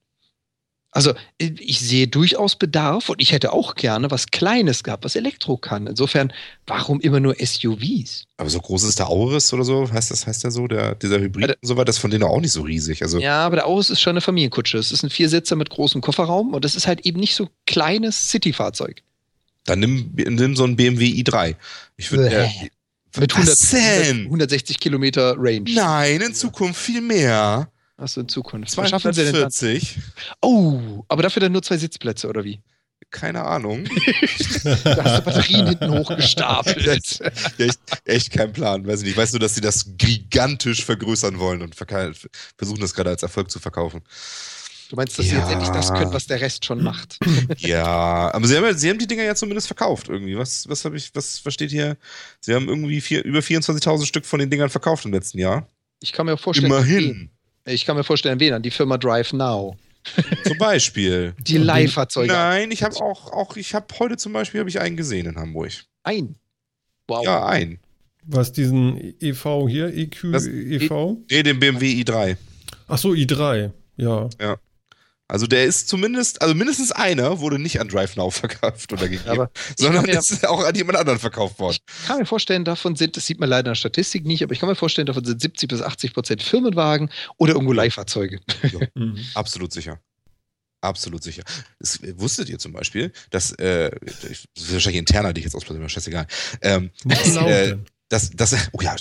Also 0.97 1.11
äh, 1.37 1.51
ich 1.59 1.79
sehe 1.79 2.07
durchaus 2.07 2.55
Bedarf 2.55 3.09
und 3.09 3.21
ich 3.21 3.31
hätte 3.31 3.53
auch 3.53 3.75
gerne 3.75 4.09
was 4.09 4.25
Kleines 4.31 4.83
gehabt, 4.83 5.05
was 5.05 5.15
Elektro 5.15 5.55
kann. 5.55 5.85
Insofern, 5.85 6.33
warum 6.65 6.99
immer 7.01 7.19
nur 7.19 7.35
SUVs? 7.39 8.25
Aber 8.37 8.49
so 8.49 8.59
groß 8.59 8.81
ist 8.81 8.97
der 8.97 9.07
Auris 9.07 9.53
oder 9.53 9.63
so, 9.63 9.91
heißt 9.91 10.09
das, 10.09 10.25
heißt 10.25 10.43
der 10.43 10.49
so, 10.49 10.67
der, 10.67 10.95
dieser 10.95 11.19
Hybrid 11.19 11.41
Ja, 11.41 11.47
der- 11.49 11.57
und 11.61 11.67
so 11.67 11.75
weiter, 11.75 11.85
das 11.85 11.97
ist 11.97 12.01
von 12.01 12.09
denen 12.09 12.23
auch 12.23 12.41
nicht 12.41 12.51
so 12.51 12.63
riesig. 12.63 13.03
Also, 13.03 13.19
Ja, 13.19 13.45
aber 13.45 13.57
der 13.57 13.67
Auris 13.67 13.91
ist 13.91 14.01
schon 14.01 14.13
eine 14.13 14.21
Familienkutsche. 14.21 14.79
Es 14.79 14.91
ist 14.91 15.03
ein 15.03 15.11
Viersitzer 15.11 15.55
mit 15.55 15.69
großem 15.69 16.01
Kofferraum 16.01 16.55
und 16.55 16.65
das 16.65 16.73
ist 16.73 16.87
halt 16.87 17.05
eben 17.05 17.19
nicht 17.19 17.35
so 17.35 17.47
kleines 17.67 18.31
City-Fahrzeug. 18.31 19.03
dann 19.65 19.79
nimm, 19.79 20.13
nimm 20.15 20.55
so 20.55 20.63
ein 20.63 20.75
BMW 20.77 21.05
i3. 21.09 21.53
Ich 21.97 22.11
würde, 22.11 22.27
äh, 22.33 22.49
Mit 23.19 23.37
was 23.37 23.71
100, 23.71 24.07
denn? 24.07 24.23
160 24.25 24.79
Kilometer 24.79 25.35
Range. 25.37 25.69
Nein, 25.69 26.21
in 26.21 26.33
Zukunft 26.33 26.81
viel 26.81 27.01
mehr. 27.01 27.69
Achso, 27.97 28.21
in 28.21 28.29
Zukunft. 28.29 28.77
Was 28.77 28.89
schaffen 28.89 29.11
sie 29.13 29.23
denn 29.23 29.33
dann? 29.33 29.51
240. 29.51 29.97
Oh, 30.41 31.03
aber 31.07 31.23
dafür 31.23 31.41
dann 31.41 31.51
nur 31.51 31.63
zwei 31.63 31.77
Sitzplätze, 31.77 32.27
oder 32.29 32.43
wie? 32.43 32.61
Keine 33.09 33.43
Ahnung. 33.43 33.85
Da 34.83 35.03
hast 35.03 35.17
du 35.19 35.21
Batterien 35.23 35.67
hinten 35.67 35.91
hochgestapelt. 35.91 37.19
echt, 37.57 37.79
echt 38.05 38.31
kein 38.31 38.51
Plan. 38.53 38.85
Weiß 38.85 38.99
ich 39.01 39.05
nicht. 39.07 39.17
Weißt 39.17 39.33
du, 39.33 39.39
dass 39.39 39.55
sie 39.55 39.61
das 39.61 39.85
gigantisch 39.97 40.83
vergrößern 40.83 41.39
wollen 41.39 41.61
und 41.61 41.73
versuchen 41.75 42.81
das 42.81 42.93
gerade 42.93 43.09
als 43.11 43.23
Erfolg 43.23 43.49
zu 43.49 43.59
verkaufen. 43.59 44.01
Du 44.89 44.95
meinst, 44.95 45.17
dass 45.19 45.25
sie 45.25 45.35
jetzt 45.35 45.45
Ja. 45.47 45.51
endlich 45.53 45.69
das 45.71 45.93
können, 45.93 46.13
was 46.13 46.27
der 46.27 46.39
Rest 46.41 46.65
schon 46.65 46.83
macht? 46.83 47.17
Ja, 47.57 48.31
aber 48.33 48.47
sie 48.47 48.55
haben, 48.57 48.63
ja- 48.65 48.73
sie 48.73 48.89
haben 48.89 48.99
die 48.99 49.07
Dinger 49.07 49.23
ja 49.23 49.35
zumindest 49.35 49.67
verkauft 49.67 50.09
irgendwie. 50.09 50.37
Was, 50.37 50.67
was 50.69 50.83
habe 50.85 50.97
ich, 50.97 51.13
was, 51.15 51.45
was 51.45 51.53
steht 51.53 51.71
hier? 51.71 51.97
Sie 52.41 52.53
haben 52.53 52.67
irgendwie 52.67 53.01
vier, 53.01 53.23
über 53.23 53.39
24.000 53.39 54.05
Stück 54.05 54.25
von 54.25 54.39
den 54.39 54.49
Dingern 54.49 54.69
verkauft 54.69 55.05
im 55.05 55.13
letzten 55.13 55.39
Jahr. 55.39 55.67
Ich 56.01 56.13
kann 56.13 56.25
mir 56.25 56.37
vorstellen, 56.37 56.71
Immerhin. 56.71 57.31
Ich 57.67 57.85
kann 57.85 57.97
mir 57.97 58.03
vorstellen, 58.03 58.39
wen 58.39 58.53
an 58.53 58.61
die 58.63 58.71
Firma 58.71 58.97
Drive 58.97 59.33
Now. 59.33 59.77
Zum 60.43 60.57
Beispiel. 60.57 61.33
Die 61.39 61.57
Leihfahrzeuge. 61.57 62.31
Nein, 62.31 62.71
ich 62.71 62.81
habe 62.83 62.95
auch, 62.95 63.31
auch, 63.33 63.57
ich 63.57 63.75
habe 63.75 63.87
heute 63.99 64.15
zum 64.15 64.31
Beispiel 64.31 64.61
habe 64.61 64.69
ich 64.69 64.79
einen 64.79 64.95
gesehen 64.95 65.25
in 65.25 65.35
Hamburg. 65.35 65.71
Ein. 66.03 66.35
Wow. 67.07 67.25
Ja, 67.25 67.45
einen. 67.45 67.79
Was 68.23 68.51
diesen 68.53 69.15
EV 69.21 69.67
hier, 69.69 69.93
EQ, 69.93 70.31
Das- 70.31 70.47
EV? 70.47 71.17
Nee, 71.29 71.43
den 71.43 71.59
BMW 71.59 72.01
i3. 72.03 72.37
Ach 72.87 72.97
so, 72.97 73.09
i3. 73.11 73.71
Ja. 73.97 74.29
Also 75.29 75.45
der 75.45 75.65
ist 75.65 75.89
zumindest, 75.89 76.41
also 76.41 76.55
mindestens 76.55 76.91
einer 76.93 77.39
wurde 77.39 77.59
nicht 77.59 77.81
an 77.81 77.89
Drive 77.89 78.15
Now 78.15 78.29
verkauft 78.31 78.93
oder 78.93 79.09
gegeben, 79.09 79.29
Aber 79.29 79.51
sondern 79.77 80.05
mir- 80.05 80.17
ist 80.17 80.47
auch 80.47 80.63
an 80.63 80.73
jemand 80.73 80.97
anderen 80.97 81.19
verkauft 81.19 81.59
worden. 81.59 81.77
ich 82.01 82.07
kann 82.07 82.19
mir 82.19 82.25
vorstellen, 82.25 82.63
davon 82.63 82.95
sind, 82.95 83.17
das 83.17 83.25
sieht 83.25 83.39
man 83.39 83.49
leider 83.49 83.67
in 83.69 83.71
der 83.71 83.75
Statistik 83.75 84.25
nicht, 84.25 84.41
aber 84.43 84.53
ich 84.53 84.59
kann 84.59 84.69
mir 84.69 84.75
vorstellen, 84.75 85.05
davon 85.05 85.25
sind 85.25 85.41
70 85.41 85.67
bis 85.69 85.81
80 85.81 86.13
Prozent 86.13 86.43
Firmenwagen 86.43 87.09
oder 87.37 87.53
irgendwo 87.53 87.73
Leihfahrzeuge. 87.73 88.39
Mhm. 88.95 89.19
Absolut 89.33 89.73
sicher. 89.73 89.99
Absolut 90.81 91.23
sicher. 91.23 91.43
Das, 91.79 91.99
wusstet 92.15 92.49
ihr 92.49 92.59
zum 92.59 92.71
Beispiel, 92.71 93.11
dass, 93.31 93.51
äh, 93.53 93.91
das 94.01 94.31
ist 94.31 94.73
wahrscheinlich 94.73 94.99
interner, 94.99 95.33
die 95.33 95.41
ich 95.41 95.45
jetzt 95.51 95.69
mir 95.69 95.89
scheißegal, 95.89 96.27
ähm, 96.61 96.91
so 97.25 97.39
laut 97.39 97.49
äh. 97.49 97.77
Dass, 98.09 98.29
dass, 98.31 98.55
oh 98.71 98.81
ja, 98.81 98.95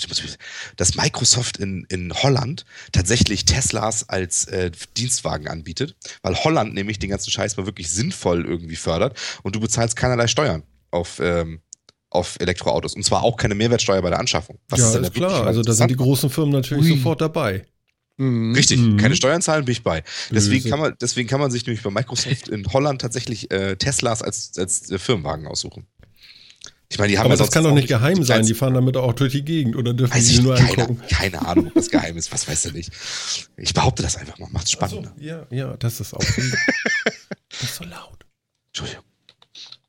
dass 0.75 0.95
Microsoft 0.95 1.57
in, 1.57 1.85
in 1.89 2.13
Holland 2.13 2.65
tatsächlich 2.91 3.45
Teslas 3.45 4.07
als 4.09 4.45
äh, 4.45 4.71
Dienstwagen 4.97 5.47
anbietet, 5.47 5.95
weil 6.21 6.35
Holland 6.35 6.73
nämlich 6.73 6.99
den 6.99 7.09
ganzen 7.09 7.31
Scheiß 7.31 7.57
mal 7.57 7.65
wirklich 7.65 7.89
sinnvoll 7.89 8.45
irgendwie 8.45 8.75
fördert 8.75 9.17
und 9.43 9.55
du 9.55 9.59
bezahlst 9.59 9.95
keinerlei 9.95 10.27
Steuern 10.27 10.63
auf, 10.91 11.19
ähm, 11.21 11.61
auf 12.09 12.37
Elektroautos 12.39 12.95
und 12.95 13.03
zwar 13.03 13.23
auch 13.23 13.37
keine 13.37 13.55
Mehrwertsteuer 13.55 14.01
bei 14.01 14.09
der 14.09 14.19
Anschaffung. 14.19 14.59
Was 14.69 14.79
Ja, 14.79 14.87
ist 14.87 14.93
wirklich 14.95 15.13
klar. 15.15 15.45
Also 15.45 15.61
da 15.61 15.73
sind 15.73 15.89
die 15.91 15.95
großen 15.95 16.29
Firmen 16.29 16.51
natürlich 16.53 16.83
Ui. 16.85 16.97
sofort 16.97 17.21
dabei. 17.21 17.65
Mhm. 18.17 18.55
Richtig, 18.55 18.79
Mhm. 18.79 18.97
keine 18.97 19.15
Steuern 19.15 19.41
zahlen, 19.41 19.63
bin 19.65 19.73
ich 19.73 19.83
bei. 19.83 20.03
Deswegen 20.31 20.69
kann, 20.69 20.79
man, 20.79 20.95
deswegen 20.99 21.29
kann 21.29 21.39
man 21.39 21.51
sich 21.51 21.65
nämlich 21.65 21.83
bei 21.83 21.91
Microsoft 21.91 22.47
in 22.47 22.65
Holland 22.73 22.99
tatsächlich 22.99 23.51
äh, 23.51 23.75
Teslas 23.75 24.23
als, 24.23 24.57
als 24.57 24.89
äh, 24.89 24.97
Firmenwagen 24.97 25.45
aussuchen. 25.47 25.85
Ich 26.89 26.97
meine, 26.97 27.11
die 27.11 27.17
haben 27.17 27.25
Aber 27.25 27.35
ja 27.35 27.39
das 27.39 27.51
kann 27.51 27.63
doch 27.63 27.73
nicht 27.73 27.89
geheim 27.89 28.23
sein. 28.23 28.45
Die 28.45 28.51
Weiß 28.51 28.59
fahren 28.59 28.73
damit 28.73 28.95
auch 28.95 29.13
durch 29.13 29.33
die 29.33 29.43
Gegend 29.43 29.75
oder 29.75 29.93
dürfen 29.93 30.17
ich 30.17 30.27
die 30.27 30.39
nur 30.39 30.53
nicht, 30.53 30.67
keine, 30.67 30.83
angucken. 30.83 31.07
keine 31.09 31.45
Ahnung, 31.45 31.67
ob 31.67 31.73
das 31.73 31.89
geheim 31.89 32.15
ist. 32.15 32.31
Was 32.31 32.47
weiß 32.47 32.65
er 32.67 32.71
nicht. 32.71 32.91
Ich 33.57 33.73
behaupte 33.73 34.03
das 34.03 34.15
einfach 34.15 34.39
mal. 34.39 34.47
Macht's 34.51 34.71
Ach 34.79 34.89
so, 34.89 34.97
spannend. 34.97 35.11
ja, 35.21 35.45
ja, 35.49 35.75
das 35.77 35.99
ist 35.99 36.13
auch. 36.13 36.19
das 37.49 37.63
ist 37.63 37.75
so 37.75 37.83
laut. 37.83 38.25
Entschuldigung. 38.67 39.03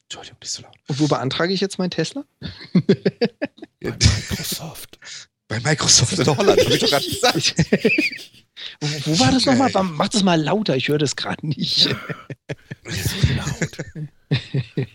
Entschuldigung, 0.05 0.39
nicht 0.41 0.51
so 0.51 0.63
laut. 0.63 0.75
Und 0.89 0.99
wo 0.99 1.07
beantrage 1.07 1.53
ich 1.53 1.61
jetzt 1.61 1.79
meinen 1.79 1.91
Tesla? 1.91 2.25
Bei 3.81 3.91
Microsoft. 3.91 4.99
Bei 5.47 5.61
Microsoft 5.61 6.19
in 6.19 6.27
Holland, 6.27 6.61
habe 6.61 6.75
ich 6.75 6.81
doch 6.81 6.89
gerade 6.91 7.09
gesagt. 7.09 7.55
wo, 8.81 8.87
wo 9.05 9.19
war 9.21 9.31
das 9.31 9.47
nochmal? 9.47 9.71
Mach 9.85 10.09
das 10.09 10.25
mal 10.25 10.41
lauter, 10.41 10.77
ich 10.77 10.89
höre 10.89 10.99
das 10.99 11.15
gerade 11.15 11.47
nicht. 11.47 11.85
so 11.85 13.17
laut. 13.37 14.89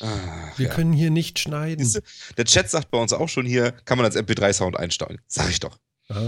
Ah, 0.00 0.52
Wir 0.56 0.68
ja. 0.68 0.74
können 0.74 0.92
hier 0.92 1.10
nicht 1.10 1.38
schneiden. 1.38 1.84
Siehste, 1.84 2.02
Der 2.36 2.44
Chat 2.44 2.70
sagt 2.70 2.90
bei 2.90 2.98
uns 2.98 3.12
auch 3.12 3.28
schon 3.28 3.46
hier, 3.46 3.72
kann 3.84 3.98
man 3.98 4.04
als 4.04 4.16
MP3-Sound 4.16 4.76
einstellen. 4.78 5.18
Sag 5.26 5.50
ich 5.50 5.60
doch. 5.60 5.78
Ah, 6.08 6.18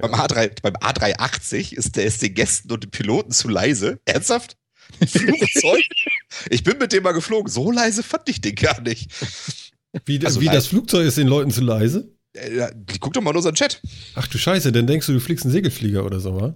Beim, 0.00 0.14
A3, 0.14 0.60
beim 0.62 0.74
A380 0.76 1.74
ist 1.74 1.96
der 1.96 2.04
ist 2.04 2.22
den 2.22 2.34
Gästen 2.34 2.70
und 2.72 2.84
den 2.84 2.90
Piloten 2.90 3.32
zu 3.32 3.48
leise. 3.48 3.98
Ernsthaft? 4.04 4.56
Flugzeug? 5.06 5.82
ich 6.50 6.62
bin 6.62 6.78
mit 6.78 6.92
dem 6.92 7.02
mal 7.02 7.12
geflogen. 7.12 7.50
So 7.50 7.70
leise 7.72 8.02
fand 8.04 8.28
ich 8.28 8.40
den 8.40 8.54
gar 8.54 8.80
nicht. 8.82 9.10
Wie, 10.04 10.24
Also 10.24 10.40
wie 10.40 10.46
das 10.46 10.66
Flugzeug 10.68 11.06
ist 11.06 11.16
den 11.18 11.26
Leuten 11.26 11.50
zu 11.50 11.60
leise? 11.60 12.12
Äh, 12.34 12.68
Guck 13.00 13.14
doch 13.14 13.22
mal 13.22 13.30
in 13.30 13.36
unseren 13.36 13.54
Chat. 13.54 13.80
Ach 14.14 14.26
du 14.28 14.38
Scheiße, 14.38 14.70
dann 14.70 14.86
denkst 14.86 15.06
du, 15.06 15.12
du 15.14 15.20
fliegst 15.20 15.44
einen 15.44 15.52
Segelflieger 15.52 16.04
oder 16.04 16.20
so, 16.20 16.40
wa? 16.40 16.54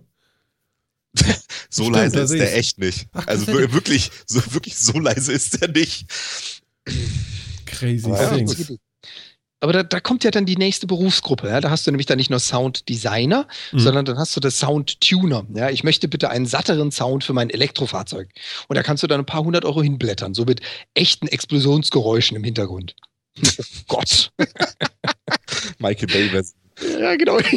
So 1.73 1.85
Stimmt, 1.85 1.97
leise 1.97 2.21
ist 2.21 2.33
der 2.33 2.57
echt 2.57 2.79
nicht. 2.79 3.07
Ach, 3.13 3.29
also 3.29 3.47
wirklich, 3.47 4.11
so, 4.27 4.41
wirklich 4.53 4.77
so 4.77 4.99
leise 4.99 5.33
ist 5.33 5.61
der 5.61 5.69
nicht. 5.69 6.05
Crazy 7.65 8.07
Aber 8.07 8.21
ja, 8.21 8.35
things. 8.35 8.73
Aber 9.61 9.73
da, 9.75 9.83
da 9.83 10.01
kommt 10.01 10.25
ja 10.25 10.31
dann 10.31 10.47
die 10.47 10.57
nächste 10.57 10.87
Berufsgruppe. 10.87 11.49
Ja? 11.49 11.61
Da 11.61 11.71
hast 11.71 11.87
du 11.87 11.91
nämlich 11.91 12.07
dann 12.07 12.17
nicht 12.17 12.31
nur 12.31 12.41
Sounddesigner, 12.41 13.47
mhm. 13.73 13.79
sondern 13.79 14.05
dann 14.07 14.19
hast 14.19 14.35
du 14.35 14.41
das 14.41 14.59
Soundtuner. 14.59 15.47
Ja? 15.55 15.71
Ich 15.71 15.85
möchte 15.85 16.09
bitte 16.09 16.31
einen 16.31 16.47
satteren 16.47 16.91
Sound 16.91 17.25
für 17.25 17.35
mein 17.35 17.51
Elektrofahrzeug. 17.51 18.31
Und 18.69 18.77
da 18.77 18.83
kannst 18.83 19.03
du 19.03 19.07
dann 19.07 19.21
ein 19.21 19.27
paar 19.27 19.45
hundert 19.45 19.65
Euro 19.65 19.83
hinblättern, 19.83 20.35
so 20.35 20.45
mit 20.45 20.63
echten 20.95 21.29
Explosionsgeräuschen 21.29 22.37
im 22.37 22.45
Hintergrund. 22.45 22.97
Oh 23.89 23.97
Gott. 23.97 24.33
Michael 25.79 26.09
Bay. 26.09 26.43
Ja, 26.99 27.17
genau. 27.17 27.39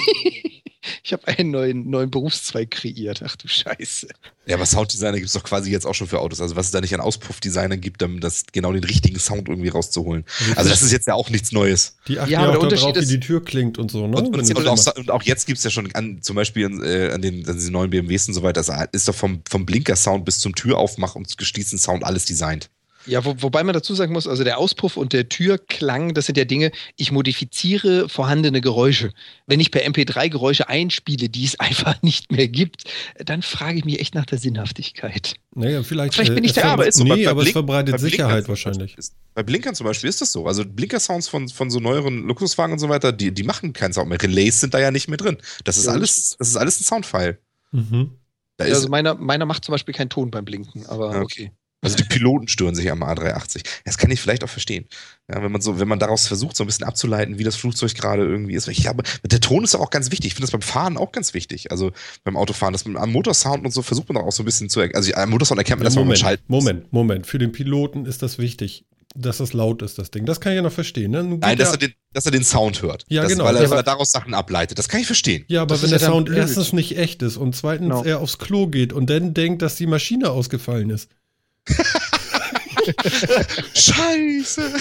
Ich 1.03 1.13
habe 1.13 1.27
einen 1.27 1.51
neuen, 1.51 1.89
neuen 1.89 2.11
Berufszweig 2.11 2.71
kreiert. 2.71 3.21
Ach 3.25 3.35
du 3.35 3.47
Scheiße. 3.47 4.07
Ja, 4.45 4.55
aber 4.55 4.65
Sounddesigner 4.65 5.13
gibt 5.13 5.27
es 5.27 5.33
doch 5.33 5.43
quasi 5.43 5.71
jetzt 5.71 5.85
auch 5.85 5.93
schon 5.93 6.07
für 6.07 6.19
Autos. 6.19 6.41
Also 6.41 6.55
was 6.55 6.67
es 6.67 6.71
da 6.71 6.81
nicht 6.81 6.93
an 6.93 6.99
Auspuffdesignern 6.99 7.79
gibt, 7.79 8.03
um 8.03 8.19
das 8.19 8.43
genau 8.51 8.73
den 8.73 8.83
richtigen 8.83 9.19
Sound 9.19 9.47
irgendwie 9.47 9.69
rauszuholen. 9.69 10.25
Also 10.55 10.69
das 10.69 10.81
ist 10.81 10.91
jetzt 10.91 11.07
ja 11.07 11.13
auch 11.13 11.29
nichts 11.29 11.51
Neues. 11.51 11.97
Die 12.07 12.19
achten 12.19 12.31
ja, 12.31 12.51
ja 12.51 12.57
auch 12.57 12.67
darauf, 12.67 12.95
wie 12.95 13.05
die 13.05 13.19
Tür 13.19 13.43
klingt 13.43 13.77
und 13.77 13.91
so. 13.91 14.07
Ne? 14.07 14.17
Und, 14.17 14.35
und, 14.35 14.55
und, 14.55 14.67
auch, 14.67 14.95
und 14.95 15.11
auch, 15.11 15.23
jetzt 15.23 15.45
gibt 15.45 15.57
es 15.57 15.63
ja 15.63 15.69
schon 15.69 15.93
an, 15.93 16.21
zum 16.21 16.35
Beispiel 16.35 16.65
an, 16.65 16.83
äh, 16.83 17.11
an, 17.13 17.21
den, 17.21 17.47
an 17.47 17.57
den 17.57 17.71
neuen 17.71 17.89
BMWs 17.89 18.27
und 18.27 18.33
so 18.33 18.43
weiter, 18.43 18.61
das 18.61 18.69
ist 18.91 19.07
doch 19.07 19.15
vom, 19.15 19.41
vom 19.49 19.65
Blinker-Sound 19.65 20.25
bis 20.25 20.39
zum 20.39 20.53
Türaufmach 20.53 21.15
und 21.15 21.37
Geschließen 21.37 21.79
Sound 21.79 22.03
alles 22.03 22.25
designt. 22.25 22.69
Ja, 23.05 23.25
wo, 23.25 23.35
wobei 23.39 23.63
man 23.63 23.73
dazu 23.73 23.95
sagen 23.95 24.13
muss, 24.13 24.27
also 24.27 24.43
der 24.43 24.57
Auspuff 24.57 24.97
und 24.97 25.13
der 25.13 25.29
Türklang, 25.29 26.13
das 26.13 26.25
sind 26.25 26.37
ja 26.37 26.45
Dinge, 26.45 26.71
ich 26.95 27.11
modifiziere 27.11 28.07
vorhandene 28.07 28.61
Geräusche. 28.61 29.11
Wenn 29.45 29.59
ich 29.59 29.71
per 29.71 29.85
MP3 29.85 30.29
Geräusche 30.29 30.69
einspiele, 30.69 31.29
die 31.29 31.45
es 31.45 31.59
einfach 31.59 32.01
nicht 32.01 32.31
mehr 32.31 32.47
gibt, 32.47 32.83
dann 33.17 33.41
frage 33.41 33.79
ich 33.79 33.85
mich 33.85 33.99
echt 33.99 34.15
nach 34.15 34.25
der 34.25 34.37
Sinnhaftigkeit. 34.37 35.35
Naja, 35.55 35.83
vielleicht, 35.83 36.15
vielleicht 36.15 36.33
bin 36.33 36.43
ich 36.43 36.53
der 36.53 36.65
aber 36.65 36.87
ist 36.87 36.97
so. 36.97 37.03
Nee, 37.03 37.25
bei, 37.25 37.29
aber 37.29 37.41
Blink, 37.41 37.47
es 37.47 37.53
verbreitet 37.53 37.99
Sicherheit 37.99 38.47
wahrscheinlich. 38.47 38.97
Ist, 38.97 39.13
bei 39.33 39.43
Blinkern 39.43 39.75
zum 39.75 39.85
Beispiel 39.85 40.09
ist 40.09 40.21
das 40.21 40.31
so. 40.31 40.47
Also 40.47 40.63
Blinker-Sounds 40.65 41.27
von, 41.27 41.49
von 41.49 41.69
so 41.69 41.79
neueren 41.79 42.27
Luxuswagen 42.27 42.73
und 42.73 42.79
so 42.79 42.89
weiter, 42.89 43.11
die, 43.11 43.33
die 43.33 43.43
machen 43.43 43.73
keinen 43.73 43.93
Sound 43.93 44.09
mehr. 44.09 44.21
Relays 44.21 44.59
sind 44.59 44.73
da 44.73 44.79
ja 44.79 44.91
nicht 44.91 45.07
mehr 45.07 45.17
drin. 45.17 45.37
Das 45.63 45.77
ist 45.77 45.85
ja, 45.85 45.91
alles, 45.91 46.35
das 46.39 46.49
ist 46.49 46.57
alles 46.57 46.79
ein 46.79 46.83
Soundfile. 46.83 47.37
Mhm. 47.71 48.11
Ja, 48.59 48.65
also 48.67 48.87
meiner, 48.87 49.15
meiner 49.15 49.45
macht 49.45 49.65
zum 49.65 49.73
Beispiel 49.73 49.93
keinen 49.93 50.09
Ton 50.09 50.31
beim 50.31 50.45
Blinken, 50.45 50.85
aber 50.85 51.09
okay. 51.09 51.23
okay. 51.23 51.51
Also 51.83 51.97
die 51.97 52.03
Piloten 52.03 52.47
stören 52.47 52.75
sich 52.75 52.89
am 52.91 53.03
A380. 53.03 53.63
Das 53.85 53.97
kann 53.97 54.11
ich 54.11 54.21
vielleicht 54.21 54.43
auch 54.43 54.49
verstehen. 54.49 54.85
Ja, 55.29 55.41
wenn 55.43 55.51
man 55.51 55.61
so, 55.61 55.79
wenn 55.79 55.87
man 55.87 55.99
daraus 55.99 56.27
versucht, 56.27 56.55
so 56.55 56.63
ein 56.63 56.67
bisschen 56.67 56.85
abzuleiten, 56.85 57.39
wie 57.39 57.43
das 57.43 57.55
Flugzeug 57.55 57.93
gerade 57.95 58.23
irgendwie 58.23 58.53
ist. 58.53 58.67
Ich 58.67 58.81
glaube, 58.81 59.03
der 59.23 59.39
Ton 59.39 59.63
ist 59.63 59.75
auch 59.75 59.89
ganz 59.89 60.11
wichtig. 60.11 60.27
Ich 60.27 60.33
finde 60.33 60.47
das 60.47 60.51
beim 60.51 60.61
Fahren 60.61 60.97
auch 60.97 61.11
ganz 61.11 61.33
wichtig. 61.33 61.71
Also 61.71 61.91
beim 62.23 62.37
Autofahren, 62.37 62.73
dass 62.73 62.85
man 62.85 62.97
am 62.97 63.11
Motorsound 63.11 63.65
und 63.65 63.71
so 63.71 63.81
versucht 63.81 64.09
man 64.11 64.17
auch 64.23 64.31
so 64.31 64.43
ein 64.43 64.45
bisschen 64.45 64.69
zu, 64.69 64.81
also 64.81 65.13
am 65.13 65.29
Motorsound 65.29 65.59
erkennt 65.59 65.79
man 65.79 65.85
ja, 65.85 65.89
das 65.89 65.95
Moment, 65.95 66.19
Schalten. 66.19 66.43
Moment, 66.47 66.91
Moment. 66.91 67.27
Für 67.27 67.39
den 67.39 67.51
Piloten 67.51 68.05
ist 68.05 68.21
das 68.21 68.37
wichtig 68.37 68.85
dass 69.15 69.37
das 69.37 69.53
laut 69.53 69.81
ist, 69.81 69.97
das 69.97 70.11
Ding. 70.11 70.25
Das 70.25 70.41
kann 70.41 70.53
ich 70.53 70.57
ja 70.57 70.61
noch 70.61 70.71
verstehen. 70.71 71.11
Ne? 71.11 71.23
Nein, 71.23 71.57
dass, 71.57 71.71
er 71.71 71.77
den, 71.77 71.93
dass 72.13 72.25
er 72.25 72.31
den 72.31 72.43
Sound 72.43 72.81
hört. 72.81 73.05
Ja, 73.09 73.23
das, 73.23 73.31
genau. 73.31 73.45
Weil 73.45 73.57
er, 73.57 73.69
weil 73.69 73.77
er, 73.77 73.83
daraus 73.83 74.11
Sachen 74.11 74.33
ableitet. 74.33 74.79
Das 74.79 74.89
kann 74.89 75.01
ich 75.01 75.05
verstehen. 75.05 75.45
Ja, 75.47 75.61
aber 75.61 75.75
das 75.75 75.83
wenn 75.83 75.91
der 75.91 75.99
Sound 75.99 76.29
erstens 76.29 76.73
nicht 76.73 76.97
echt 76.97 77.21
ist 77.21 77.37
und 77.37 77.55
zweitens 77.55 77.89
no. 77.89 78.01
Genau. 78.01 78.09
er 78.09 78.19
aufs 78.19 78.39
Klo 78.39 78.67
geht 78.67 78.93
und 78.93 79.09
dann 79.09 79.33
denkt, 79.33 79.61
dass 79.61 79.75
die 79.75 79.87
Maschine 79.87 80.31
ausgefallen 80.31 80.89
ist. 80.89 81.09
Scheiße. 83.73 84.61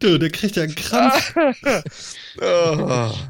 du, 0.00 0.18
der 0.18 0.30
kriegt 0.30 0.56
ja 0.56 0.62
einen 0.62 0.74
Krampf. 0.74 1.34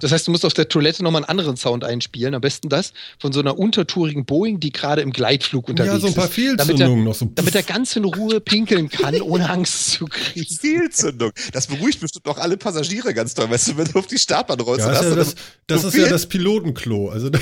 Das 0.01 0.13
heißt, 0.13 0.27
du 0.27 0.31
musst 0.31 0.45
auf 0.45 0.55
der 0.55 0.69
Toilette 0.69 1.03
nochmal 1.03 1.23
einen 1.23 1.29
anderen 1.29 1.57
Sound 1.57 1.85
einspielen. 1.85 2.35
Am 2.35 2.41
besten 2.41 2.69
das 2.69 2.93
von 3.19 3.33
so 3.33 3.41
einer 3.41 3.59
untertourigen 3.59 4.25
Boeing, 4.25 4.61
die 4.61 4.71
gerade 4.71 5.03
im 5.03 5.13
Gleitflug 5.13 5.69
unterwegs 5.69 5.97
ist. 5.97 6.03
Ja, 6.03 6.09
so 6.09 6.15
ein 6.15 6.15
paar 6.15 6.29
Fehlzündungen 6.29 7.05
noch 7.05 7.15
so. 7.15 7.31
Damit 7.35 7.55
er 7.55 7.63
ganz 7.63 7.97
in 7.97 8.05
Ruhe 8.05 8.41
pinkeln 8.41 8.89
kann, 8.89 9.21
ohne 9.21 9.51
Angst 9.51 9.93
zu 9.93 10.07
kriegen. 10.07 10.55
Fehlzündung. 10.55 11.33
Das 11.53 11.67
beruhigt 11.67 12.01
bestimmt 12.01 12.27
auch 12.29 12.39
alle 12.39 12.57
Passagiere 12.57 13.15
ganz 13.15 13.35
toll. 13.35 13.51
Weißt 13.51 13.69
du, 13.69 13.77
wenn 13.77 13.87
du 13.87 13.99
auf 13.99 14.07
die 14.07 14.19
Startbahn 14.19 14.61
rollst. 14.61 14.87
Ja, 14.87 14.93
das, 14.93 15.05
ja 15.05 15.15
das, 15.15 15.35
das 15.67 15.85
ist 15.85 15.97
ja 15.97 16.09
das 16.09 16.27
Pilotenklo. 16.27 17.09
Also 17.09 17.31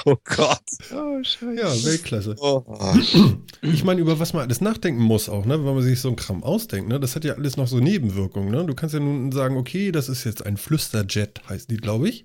Oh 0.06 0.16
Gott. 0.24 0.62
Oh, 0.94 1.22
scheiße. 1.22 1.54
Ja, 1.54 1.84
Weltklasse. 1.84 2.36
Oh. 2.38 2.64
Ich 3.62 3.84
meine, 3.84 4.00
über 4.00 4.18
was 4.18 4.32
man 4.32 4.42
alles 4.42 4.62
nachdenken 4.62 5.02
muss 5.02 5.28
auch, 5.28 5.44
ne? 5.44 5.58
wenn 5.58 5.74
man 5.74 5.82
sich 5.82 6.00
so 6.00 6.08
ein 6.08 6.16
Kram 6.16 6.42
ausdenkt. 6.42 6.88
Ne? 6.88 6.98
Das 6.98 7.14
hat 7.14 7.24
ja 7.24 7.34
alles 7.34 7.58
noch 7.58 7.68
so 7.68 7.78
Nebenwirkungen. 7.78 8.50
Ne? 8.50 8.64
Du 8.64 8.74
kannst 8.74 8.94
ja 8.94 9.00
nun 9.00 9.30
sagen, 9.32 9.58
okay, 9.58 9.92
das 9.92 10.08
ist 10.08 10.24
jetzt 10.24 10.46
ein 10.46 10.56
Flüsterjet, 10.56 11.42
heißt 11.46 11.70
die, 11.70 11.76
glaube 11.76 12.08
ich. 12.08 12.24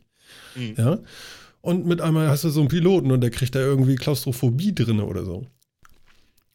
Mhm. 0.55 0.75
Ja. 0.77 0.99
Und 1.59 1.85
mit 1.85 1.99
einmal 1.99 2.29
hast 2.29 2.45
du 2.45 2.49
so 2.49 2.61
einen 2.61 2.69
Piloten 2.69 3.11
und 3.11 3.19
der 3.19 3.31
kriegt 3.31 3.53
da 3.53 3.59
irgendwie 3.59 3.95
Klaustrophobie 3.95 4.73
drin 4.73 5.01
oder 5.01 5.25
so. 5.25 5.45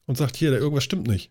Und 0.06 0.16
sagt, 0.16 0.36
hier, 0.36 0.50
da 0.50 0.56
irgendwas 0.56 0.84
stimmt 0.84 1.06
nicht. 1.06 1.30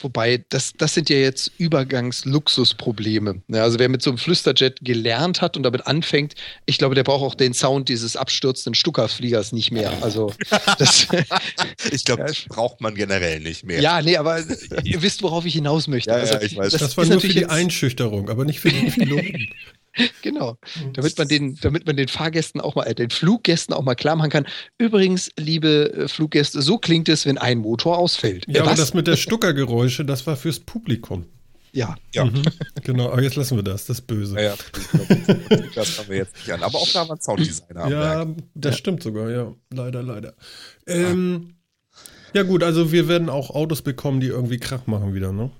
Wobei, 0.00 0.44
das, 0.48 0.72
das 0.78 0.94
sind 0.94 1.10
ja 1.10 1.16
jetzt 1.16 1.52
Übergangsluxusprobleme. 1.58 3.42
Ja, 3.48 3.62
also 3.62 3.78
wer 3.78 3.90
mit 3.90 4.00
so 4.00 4.10
einem 4.10 4.18
Flüsterjet 4.18 4.78
gelernt 4.80 5.42
hat 5.42 5.58
und 5.58 5.62
damit 5.62 5.86
anfängt, 5.86 6.34
ich 6.64 6.78
glaube, 6.78 6.94
der 6.94 7.04
braucht 7.04 7.22
auch 7.22 7.34
den 7.34 7.52
Sound 7.52 7.90
dieses 7.90 8.16
abstürzenden 8.16 8.74
Stuckerfliegers 8.74 9.52
nicht 9.52 9.70
mehr. 9.70 9.92
Also 10.02 10.32
das, 10.78 11.06
ich 11.92 12.04
glaube, 12.04 12.24
das 12.24 12.44
braucht 12.48 12.80
man 12.80 12.94
generell 12.94 13.40
nicht 13.40 13.64
mehr. 13.64 13.80
Ja, 13.80 14.00
nee, 14.00 14.16
aber 14.16 14.42
ihr 14.84 15.02
wisst, 15.02 15.22
worauf 15.22 15.44
ich 15.44 15.54
hinaus 15.54 15.86
möchte. 15.86 16.10
Ja, 16.10 16.16
also, 16.16 16.34
ja, 16.34 16.42
ich 16.42 16.56
weiß. 16.56 16.72
Das, 16.72 16.80
das 16.80 16.96
war 16.96 17.04
nur 17.04 17.20
für 17.20 17.28
die 17.28 17.46
Einschüchterung, 17.46 18.30
aber 18.30 18.46
nicht 18.46 18.60
für 18.60 18.70
die 18.70 18.90
Piloten. 18.90 19.48
genau. 20.22 20.56
Damit 20.94 21.18
man 21.18 21.28
den, 21.28 21.58
damit 21.60 21.86
man 21.86 21.96
den 21.96 22.08
Fahrgästen 22.08 22.60
auch 22.60 22.74
mal, 22.74 22.84
äh, 22.84 22.94
den 22.94 23.10
Fluggästen 23.10 23.74
auch 23.74 23.82
mal 23.82 23.94
klar 23.94 24.16
machen 24.16 24.30
kann. 24.30 24.46
Übrigens, 24.78 25.30
liebe 25.38 25.92
äh, 25.92 26.08
Fluggäste, 26.08 26.62
so 26.62 26.78
klingt 26.78 27.08
es, 27.08 27.26
wenn 27.26 27.38
ein 27.38 27.58
Motor 27.58 27.98
ausfällt. 27.98 28.46
Ja, 28.48 28.62
aber 28.62 28.74
das 28.74 28.94
mit 28.94 29.06
der 29.06 29.16
Stuckergeräusche, 29.16 30.04
das 30.04 30.26
war 30.26 30.36
fürs 30.36 30.60
Publikum. 30.60 31.26
Ja. 31.72 31.94
ja. 32.12 32.24
Mhm. 32.24 32.42
Genau, 32.82 33.10
aber 33.10 33.22
jetzt 33.22 33.36
lassen 33.36 33.56
wir 33.56 33.62
das, 33.62 33.86
das 33.86 34.00
ist 34.00 34.06
böse. 34.06 34.34
Ja, 34.36 34.42
ja. 34.42 34.54
Das 35.74 35.98
haben 35.98 36.08
wir 36.08 36.16
jetzt 36.16 36.36
nicht 36.36 36.50
an. 36.52 36.62
Aber 36.62 36.78
auch 36.78 36.88
da 36.92 37.08
war 37.08 37.16
ein 37.16 37.20
Sounddesigner. 37.20 37.88
Ja, 37.88 38.26
das 38.54 38.74
ja. 38.74 38.78
stimmt 38.78 39.02
sogar, 39.02 39.30
ja. 39.30 39.54
Leider, 39.72 40.02
leider. 40.02 40.34
Ähm, 40.86 41.54
ja, 42.34 42.42
gut, 42.42 42.62
also 42.62 42.92
wir 42.92 43.08
werden 43.08 43.28
auch 43.28 43.50
Autos 43.50 43.82
bekommen, 43.82 44.20
die 44.20 44.28
irgendwie 44.28 44.58
Krach 44.58 44.86
machen 44.86 45.14
wieder, 45.14 45.32
ne? 45.32 45.50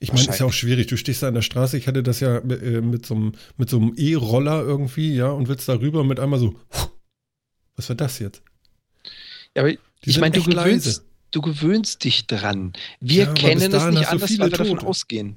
Ich 0.00 0.12
meine, 0.12 0.28
ist 0.28 0.38
ja 0.38 0.46
auch 0.46 0.52
schwierig. 0.52 0.88
Du 0.88 0.96
stehst 0.96 1.22
da 1.22 1.28
an 1.28 1.34
der 1.34 1.42
Straße. 1.42 1.78
Ich 1.78 1.86
hatte 1.86 2.02
das 2.02 2.20
ja 2.20 2.38
äh, 2.38 2.80
mit 2.80 3.06
so 3.06 3.14
einem 3.14 3.94
E-Roller 3.96 4.62
irgendwie, 4.62 5.14
ja, 5.14 5.30
und 5.30 5.48
willst 5.48 5.68
da 5.68 5.74
rüber 5.74 6.04
mit 6.04 6.20
einmal 6.20 6.38
so. 6.38 6.54
Was 7.76 7.88
war 7.88 7.96
das 7.96 8.18
jetzt? 8.18 8.42
Ja, 9.54 9.62
aber 9.62 9.72
Die 9.72 9.78
ich 10.04 10.18
meine, 10.18 10.34
du 10.34 10.44
gewöhnst, 10.44 11.04
du 11.30 11.40
gewöhnst 11.40 12.04
dich 12.04 12.26
dran. 12.26 12.72
Wir 13.00 13.24
ja, 13.24 13.32
kennen 13.32 13.72
es 13.72 13.84
nicht 13.90 14.08
anders, 14.08 14.38
weil 14.38 14.50
wir 14.50 14.58
davon 14.58 14.78
ausgehen. 14.80 15.36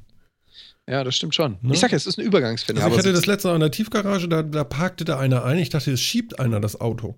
Ja, 0.90 1.04
das 1.04 1.16
stimmt 1.16 1.36
schon. 1.36 1.58
Ne? 1.62 1.74
Ich 1.74 1.80
sag 1.80 1.92
ja, 1.92 1.98
es 1.98 2.08
ist 2.08 2.18
ein 2.18 2.26
Übergangsphänomen. 2.26 2.84
Also 2.84 2.96
ich 2.96 3.06
hatte 3.06 3.14
das 3.14 3.28
letzte 3.28 3.50
Mal 3.50 3.56
in 3.56 3.62
der 3.62 3.72
Tiefgarage, 3.72 4.28
da, 4.28 4.42
da 4.42 4.64
parkte 4.64 5.06
da 5.06 5.20
einer 5.20 5.46
ein. 5.46 5.60
Ich 5.60 5.70
dachte, 5.70 5.92
es 5.92 6.02
schiebt 6.02 6.40
einer 6.40 6.60
das 6.60 6.82
Auto. 6.82 7.16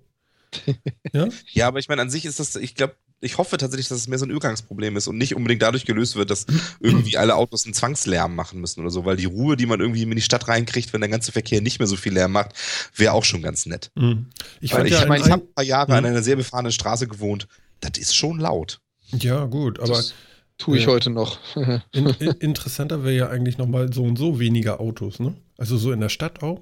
ja? 1.12 1.28
ja, 1.52 1.68
aber 1.68 1.78
ich 1.78 1.88
meine, 1.88 2.02
an 2.02 2.10
sich 2.10 2.26
ist 2.26 2.38
das, 2.38 2.54
ich 2.56 2.74
glaube, 2.74 2.94
ich 3.22 3.38
hoffe 3.38 3.56
tatsächlich, 3.56 3.88
dass 3.88 3.98
es 3.98 4.08
mehr 4.08 4.18
so 4.18 4.26
ein 4.26 4.30
Übergangsproblem 4.30 4.96
ist 4.96 5.06
und 5.06 5.16
nicht 5.16 5.36
unbedingt 5.36 5.62
dadurch 5.62 5.86
gelöst 5.86 6.16
wird, 6.16 6.30
dass 6.30 6.44
irgendwie 6.80 7.16
alle 7.16 7.36
Autos 7.36 7.64
einen 7.64 7.72
Zwangslärm 7.72 8.34
machen 8.34 8.60
müssen 8.60 8.80
oder 8.80 8.90
so, 8.90 9.04
weil 9.04 9.16
die 9.16 9.26
Ruhe, 9.26 9.56
die 9.56 9.66
man 9.66 9.80
irgendwie 9.80 10.02
in 10.02 10.10
die 10.10 10.20
Stadt 10.20 10.48
reinkriegt, 10.48 10.92
wenn 10.92 11.00
der 11.00 11.08
ganze 11.08 11.30
Verkehr 11.30 11.60
nicht 11.60 11.78
mehr 11.78 11.86
so 11.86 11.96
viel 11.96 12.12
Lärm 12.12 12.32
macht, 12.32 12.50
wäre 12.96 13.12
auch 13.12 13.24
schon 13.24 13.40
ganz 13.40 13.64
nett. 13.64 13.92
Mhm. 13.94 14.26
Ich, 14.60 14.74
weil 14.74 14.86
ich, 14.86 14.92
ja 14.92 15.06
mein, 15.06 15.20
ich 15.20 15.30
habe 15.30 15.44
ein 15.44 15.54
paar 15.54 15.64
Jahre 15.64 15.92
mhm. 15.92 15.98
an 15.98 16.06
einer 16.06 16.22
sehr 16.22 16.36
befahrenen 16.36 16.72
Straße 16.72 17.06
gewohnt. 17.06 17.46
Das 17.80 17.96
ist 17.96 18.14
schon 18.14 18.40
laut. 18.40 18.80
Ja, 19.12 19.44
gut, 19.44 19.78
aber. 19.78 19.94
Das 19.94 20.14
tue 20.58 20.78
ich 20.78 20.84
äh, 20.84 20.88
heute 20.88 21.10
noch. 21.10 21.38
in, 21.92 22.06
in, 22.06 22.30
interessanter 22.40 23.04
wäre 23.04 23.14
ja 23.14 23.28
eigentlich 23.28 23.56
nochmal 23.56 23.92
so 23.92 24.02
und 24.02 24.16
so 24.16 24.40
weniger 24.40 24.80
Autos, 24.80 25.20
ne? 25.20 25.34
Also 25.58 25.76
so 25.76 25.92
in 25.92 26.00
der 26.00 26.08
Stadt 26.08 26.42
auch. 26.42 26.60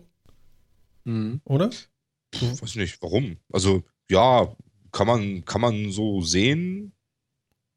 Mhm. 1.05 1.41
Oder? 1.45 1.70
So. 2.35 2.62
Weiß 2.62 2.77
nicht, 2.77 3.01
warum. 3.01 3.39
Also, 3.51 3.82
ja, 4.11 4.55
kann 4.93 5.07
man, 5.07 5.45
kann 5.45 5.61
man 5.61 5.91
so 5.93 6.21
sehen. 6.23 6.93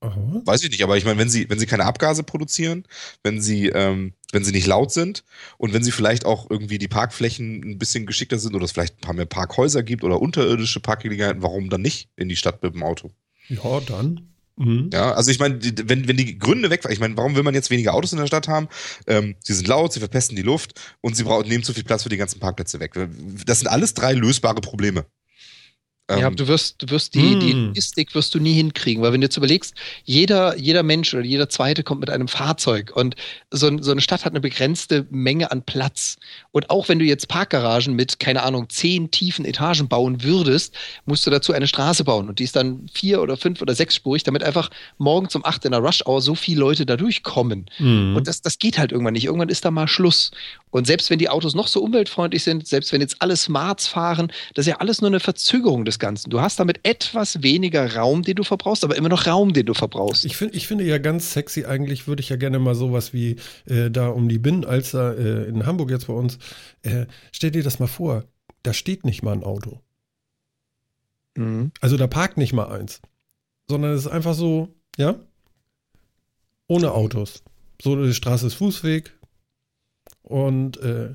Aha. 0.02 0.42
Weiß 0.44 0.64
ich 0.64 0.70
nicht, 0.70 0.84
aber 0.84 0.98
ich 0.98 1.06
meine, 1.06 1.18
wenn 1.18 1.30
sie, 1.30 1.50
wenn 1.50 1.60
sie 1.60 1.66
keine 1.66 1.86
Abgase 1.86 2.24
produzieren, 2.24 2.86
wenn 3.24 3.42
sie, 3.42 3.70
ähm, 3.70 4.14
wenn 4.34 4.44
sie 4.44 4.52
nicht 4.52 4.68
laut 4.68 4.92
sind 4.92 5.24
und 5.58 5.74
wenn 5.74 5.84
sie 5.84 5.92
vielleicht 5.92 6.26
auch 6.26 6.52
irgendwie 6.52 6.78
die 6.78 6.90
Parkflächen 6.90 7.64
ein 7.64 7.78
bisschen 7.78 8.06
geschickter 8.06 8.38
sind 8.38 8.54
oder 8.54 8.66
es 8.66 8.74
vielleicht 8.74 8.98
ein 8.98 9.02
paar 9.02 9.14
mehr 9.14 9.26
Parkhäuser 9.26 9.82
gibt 9.82 10.04
oder 10.04 10.22
unterirdische 10.22 10.82
Parkgelegenheiten, 10.82 11.42
warum 11.42 11.70
dann 11.70 11.82
nicht 11.82 12.10
in 12.18 12.28
die 12.28 12.36
Stadt 12.36 12.62
mit 12.64 12.74
dem 12.74 12.84
Auto? 12.84 13.12
Ja, 13.48 13.80
dann. 13.80 14.34
Mhm. 14.56 14.90
Ja, 14.94 15.14
also 15.14 15.32
ich 15.32 15.40
meine, 15.40 15.60
wenn, 15.62 16.08
wenn 16.08 16.18
die 16.18 16.38
Gründe 16.38 16.70
wegfallen, 16.70 16.94
ich 16.94 17.00
meine, 17.00 17.18
warum 17.18 17.36
will 17.36 17.44
man 17.44 17.56
jetzt 17.56 17.70
weniger 17.70 17.94
Autos 17.94 18.12
in 18.12 18.20
der 18.20 18.28
Stadt 18.28 18.48
haben? 18.48 18.68
Ähm, 19.08 19.36
sie 19.40 19.54
sind 19.54 19.68
laut, 19.68 19.94
sie 19.94 20.00
verpesten 20.00 20.36
die 20.36 20.44
Luft 20.44 20.80
und 21.02 21.16
sie 21.16 21.24
brauchen, 21.24 21.48
nehmen 21.48 21.64
zu 21.64 21.74
viel 21.74 21.84
Platz 21.84 22.04
für 22.04 22.10
die 22.10 22.18
ganzen 22.18 22.40
Parkplätze 22.40 22.80
weg. 22.80 22.94
Das 23.46 23.60
sind 23.60 23.68
alles 23.68 23.94
drei 23.94 24.14
lösbare 24.14 24.62
Probleme. 24.62 25.06
Ja, 26.12 26.28
Ähm, 26.28 26.36
du 26.36 26.48
wirst, 26.48 26.82
du 26.82 26.90
wirst 26.90 27.16
die, 27.16 27.40
die 27.40 27.54
Hm. 27.54 27.68
Logistik 27.68 28.14
wirst 28.14 28.36
du 28.36 28.40
nie 28.40 28.54
hinkriegen, 28.54 29.02
weil 29.02 29.14
wenn 29.14 29.22
du 29.22 29.26
jetzt 29.26 29.38
überlegst, 29.38 29.74
jeder, 30.04 30.58
jeder 30.58 30.84
Mensch 30.84 31.14
oder 31.14 31.24
jeder 31.24 31.48
Zweite 31.50 31.84
kommt 31.84 32.02
mit 32.02 32.10
einem 32.10 32.28
Fahrzeug 32.28 32.92
und 32.96 33.16
so, 33.52 33.82
so 33.82 33.92
eine 33.92 34.02
Stadt 34.02 34.26
hat 34.26 34.34
eine 34.34 34.42
begrenzte 34.42 35.08
Menge 35.10 35.50
an 35.52 35.64
Platz. 35.64 36.18
Und 36.54 36.70
auch 36.70 36.88
wenn 36.88 37.00
du 37.00 37.06
jetzt 37.06 37.28
Parkgaragen 37.28 37.96
mit, 37.96 38.20
keine 38.20 38.44
Ahnung, 38.44 38.70
zehn 38.70 39.10
tiefen 39.10 39.44
Etagen 39.44 39.88
bauen 39.88 40.22
würdest, 40.22 40.76
musst 41.06 41.26
du 41.26 41.32
dazu 41.32 41.52
eine 41.52 41.68
Straße 41.68 42.04
bauen 42.04 42.30
und 42.30 42.38
die 42.38 42.44
ist 42.44 42.56
dann 42.56 42.86
vier 42.94 43.22
oder 43.24 43.38
fünf 43.38 43.62
oder 43.62 43.74
sechsspurig, 43.74 44.24
damit 44.24 44.44
einfach 44.44 44.70
morgens 45.00 45.36
um 45.36 45.44
acht 45.44 45.66
in 45.66 45.72
der 45.72 45.82
Rush 45.82 46.06
Hour 46.06 46.22
so 46.22 46.36
viele 46.36 46.60
Leute 46.60 46.86
da 46.86 46.96
durchkommen. 46.96 47.66
Mhm. 47.80 48.16
Und 48.16 48.28
das, 48.28 48.42
das 48.42 48.60
geht 48.60 48.78
halt 48.78 48.92
irgendwann 48.92 49.14
nicht. 49.14 49.26
Irgendwann 49.26 49.50
ist 49.50 49.66
da 49.66 49.72
mal 49.72 49.88
Schluss. 49.88 50.30
Und 50.70 50.88
selbst 50.88 51.10
wenn 51.10 51.20
die 51.20 51.30
Autos 51.30 51.56
noch 51.56 51.68
so 51.68 51.82
umweltfreundlich 51.82 52.44
sind, 52.44 52.68
selbst 52.68 52.92
wenn 52.94 53.02
jetzt 53.02 53.18
alle 53.20 53.36
Smarts 53.36 53.88
fahren, 53.88 54.32
das 54.54 54.66
ist 54.66 54.72
ja 54.72 54.78
alles 54.80 55.02
nur 55.02 55.10
eine 55.10 55.20
Verzögerung 55.20 55.86
des 55.86 56.00
Ganzen. 56.00 56.30
Du 56.30 56.42
hast 56.42 56.60
damit 56.60 56.80
etwas 56.84 57.44
weniger 57.44 57.96
Raum, 57.96 58.24
den 58.24 58.36
du 58.36 58.44
verbrauchst, 58.44 58.84
aber 58.84 58.96
immer 58.96 59.10
noch 59.10 59.28
Raum, 59.28 59.54
den 59.54 59.66
du 59.66 59.74
verbrauchst. 59.74 60.26
Ich, 60.26 60.36
find, 60.36 60.56
ich 60.56 60.68
finde 60.68 60.84
ja 60.84 60.98
ganz 60.98 61.34
sexy, 61.34 61.66
eigentlich 61.66 62.08
würde 62.08 62.22
ich 62.22 62.30
ja 62.30 62.36
gerne 62.36 62.58
mal 62.58 62.74
sowas 62.74 63.14
wie 63.14 63.38
äh, 63.66 63.90
da 63.92 64.08
um 64.10 64.30
die 64.30 64.40
Binnenalster 64.40 65.18
äh, 65.18 65.48
in 65.48 65.66
Hamburg 65.66 65.92
jetzt 65.92 66.08
bei 66.08 66.14
uns. 66.14 66.40
Äh, 66.82 67.06
stell 67.32 67.52
dir 67.52 67.64
das 67.64 67.80
mal 67.80 67.88
vor, 67.88 68.26
da 68.64 68.74
steht 68.74 69.06
nicht 69.06 69.24
mal 69.24 69.34
ein 69.34 69.44
Auto. 69.44 69.82
Mhm. 71.36 71.72
Also 71.82 71.98
da 71.98 72.08
parkt 72.08 72.38
nicht 72.38 72.54
mal 72.54 72.68
eins. 72.68 73.02
Sondern 73.70 73.92
es 73.92 74.06
ist 74.06 74.12
einfach 74.12 74.34
so, 74.34 74.74
ja, 74.98 75.16
ohne 76.68 76.92
Autos. 76.92 77.44
So, 77.82 78.02
die 78.02 78.14
Straße 78.14 78.48
ist 78.48 78.56
Fußweg. 78.56 79.14
Und 80.22 80.78
äh, 80.78 81.14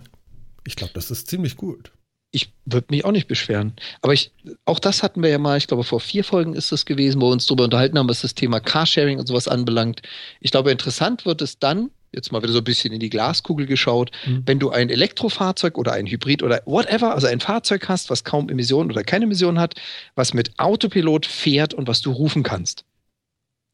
ich 0.66 0.76
glaube, 0.76 0.92
das 0.94 1.10
ist 1.10 1.28
ziemlich 1.28 1.56
gut. 1.56 1.92
Ich 2.30 2.52
würde 2.66 2.88
mich 2.90 3.06
auch 3.06 3.12
nicht 3.12 3.26
beschweren. 3.26 3.72
Aber 4.02 4.12
ich, 4.12 4.32
auch 4.66 4.78
das 4.78 5.02
hatten 5.02 5.22
wir 5.22 5.30
ja 5.30 5.38
mal, 5.38 5.56
ich 5.56 5.66
glaube, 5.66 5.84
vor 5.84 6.00
vier 6.00 6.24
Folgen 6.24 6.54
ist 6.54 6.72
es 6.72 6.84
gewesen, 6.84 7.22
wo 7.22 7.28
wir 7.28 7.32
uns 7.32 7.46
darüber 7.46 7.64
unterhalten 7.64 7.98
haben, 7.98 8.08
was 8.08 8.20
das 8.20 8.34
Thema 8.34 8.60
Carsharing 8.60 9.18
und 9.18 9.26
sowas 9.26 9.48
anbelangt. 9.48 10.02
Ich 10.40 10.50
glaube, 10.50 10.70
interessant 10.70 11.24
wird 11.24 11.40
es 11.40 11.58
dann, 11.58 11.90
jetzt 12.12 12.32
mal 12.32 12.42
wieder 12.42 12.52
so 12.52 12.58
ein 12.58 12.64
bisschen 12.64 12.92
in 12.92 13.00
die 13.00 13.10
Glaskugel 13.10 13.66
geschaut, 13.66 14.10
Mhm. 14.26 14.42
wenn 14.46 14.58
du 14.58 14.70
ein 14.70 14.88
Elektrofahrzeug 14.90 15.76
oder 15.78 15.92
ein 15.92 16.06
Hybrid 16.06 16.42
oder 16.42 16.62
whatever, 16.64 17.14
also 17.14 17.26
ein 17.26 17.40
Fahrzeug 17.40 17.88
hast, 17.88 18.10
was 18.10 18.24
kaum 18.24 18.48
Emissionen 18.48 18.90
oder 18.90 19.04
keine 19.04 19.24
Emissionen 19.26 19.58
hat, 19.58 19.74
was 20.14 20.34
mit 20.34 20.58
Autopilot 20.58 21.26
fährt 21.26 21.74
und 21.74 21.86
was 21.88 22.00
du 22.00 22.10
rufen 22.12 22.42
kannst. 22.42 22.84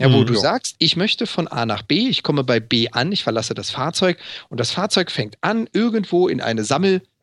Ja, 0.00 0.12
wo 0.12 0.18
Mhm. 0.22 0.26
du 0.26 0.34
Ja. 0.34 0.40
sagst, 0.40 0.74
ich 0.78 0.96
möchte 0.96 1.26
von 1.26 1.46
A 1.46 1.64
nach 1.66 1.82
B, 1.82 2.08
ich 2.08 2.24
komme 2.24 2.42
bei 2.42 2.58
B 2.58 2.88
an, 2.90 3.12
ich 3.12 3.22
verlasse 3.22 3.54
das 3.54 3.70
Fahrzeug 3.70 4.18
und 4.48 4.58
das 4.58 4.72
Fahrzeug 4.72 5.10
fängt 5.12 5.36
an, 5.40 5.68
irgendwo 5.72 6.26
in 6.26 6.40
eine 6.40 6.64
Sammelunterkunft, 6.64 7.20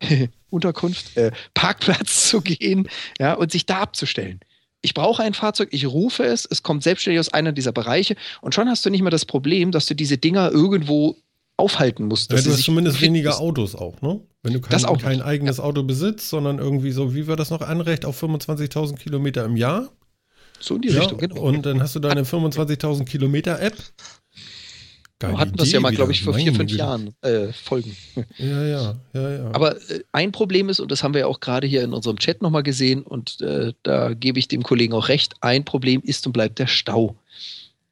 äh, 1.18 1.32
Parkplatz 1.54 2.30
zu 2.30 2.42
gehen, 2.42 2.88
ja, 3.20 3.34
und 3.34 3.52
sich 3.52 3.66
da 3.66 3.80
abzustellen. 3.82 4.40
Ich 4.82 4.94
brauche 4.94 5.22
ein 5.24 5.34
Fahrzeug, 5.34 5.70
ich 5.72 5.86
rufe 5.86 6.24
es, 6.24 6.48
es 6.50 6.64
kommt 6.64 6.84
selbstständig 6.84 7.20
aus 7.20 7.32
einer 7.34 7.52
dieser 7.52 7.72
Bereiche 7.72 8.16
und 8.42 8.56
schon 8.56 8.68
hast 8.68 8.86
du 8.86 8.90
nicht 8.90 9.02
mehr 9.02 9.12
das 9.12 9.26
Problem, 9.26 9.72
dass 9.72 9.86
du 9.86 9.96
diese 9.96 10.18
Dinger 10.18 10.52
irgendwo 10.52 11.18
aufhalten 11.58 12.08
musst. 12.08 12.32
Ja, 12.32 12.42
du 12.42 12.50
hast 12.52 12.64
zumindest 12.64 13.02
weniger 13.02 13.30
müssen. 13.30 13.42
Autos 13.42 13.76
auch, 13.76 14.02
ne? 14.02 14.22
Wenn 14.44 14.54
du 14.54 14.62
kein, 14.62 14.82
kein 14.98 15.22
eigenes 15.22 15.60
Auto 15.60 15.84
besitzt, 15.84 16.30
sondern 16.30 16.58
irgendwie 16.58 16.92
so, 16.92 17.14
wie 17.14 17.28
war 17.28 17.36
das 17.36 17.52
noch, 17.52 17.62
Anrecht 17.62 18.06
auf 18.06 18.22
25.000 18.22 18.96
Kilometer 18.96 19.46
im 19.46 19.56
Jahr? 19.56 19.90
So 20.60 20.76
in 20.76 20.82
die 20.82 20.90
Ja, 20.90 21.00
Richtung, 21.00 21.20
genau. 21.20 21.42
Und 21.42 21.66
dann 21.66 21.82
hast 21.82 21.96
du 21.96 22.00
deine 22.00 22.24
25.000 22.24 23.06
Kilometer 23.06 23.60
App. 23.62 23.76
Wir 25.30 25.38
hatten 25.38 25.56
das 25.56 25.72
ja 25.72 25.80
mal, 25.80 25.94
glaube 25.94 26.12
ich, 26.12 26.22
vor 26.24 26.34
vier, 26.34 26.54
fünf 26.54 26.72
Güte. 26.72 26.80
Jahren 26.80 27.14
äh, 27.22 27.52
Folgen. 27.54 27.96
Ja, 28.38 28.66
ja, 28.66 28.96
ja, 29.14 29.30
ja. 29.32 29.50
Aber 29.54 29.76
äh, 29.90 30.02
ein 30.12 30.32
Problem 30.32 30.70
ist, 30.70 30.80
und 30.80 30.92
das 30.92 31.04
haben 31.04 31.14
wir 31.14 31.22
ja 31.22 31.28
auch 31.28 31.40
gerade 31.40 31.68
hier 31.68 31.84
in 31.84 31.94
unserem 31.94 32.18
Chat 32.18 32.42
nochmal 32.42 32.64
gesehen, 32.64 33.04
und 33.04 33.40
äh, 33.42 33.74
da 33.84 34.14
gebe 34.14 34.40
ich 34.40 34.48
dem 34.48 34.64
Kollegen 34.64 34.94
auch 34.94 35.08
recht, 35.10 35.34
ein 35.42 35.64
Problem 35.66 36.02
ist 36.04 36.26
und 36.28 36.34
bleibt 36.34 36.60
der 36.60 36.68
Stau. 36.68 37.16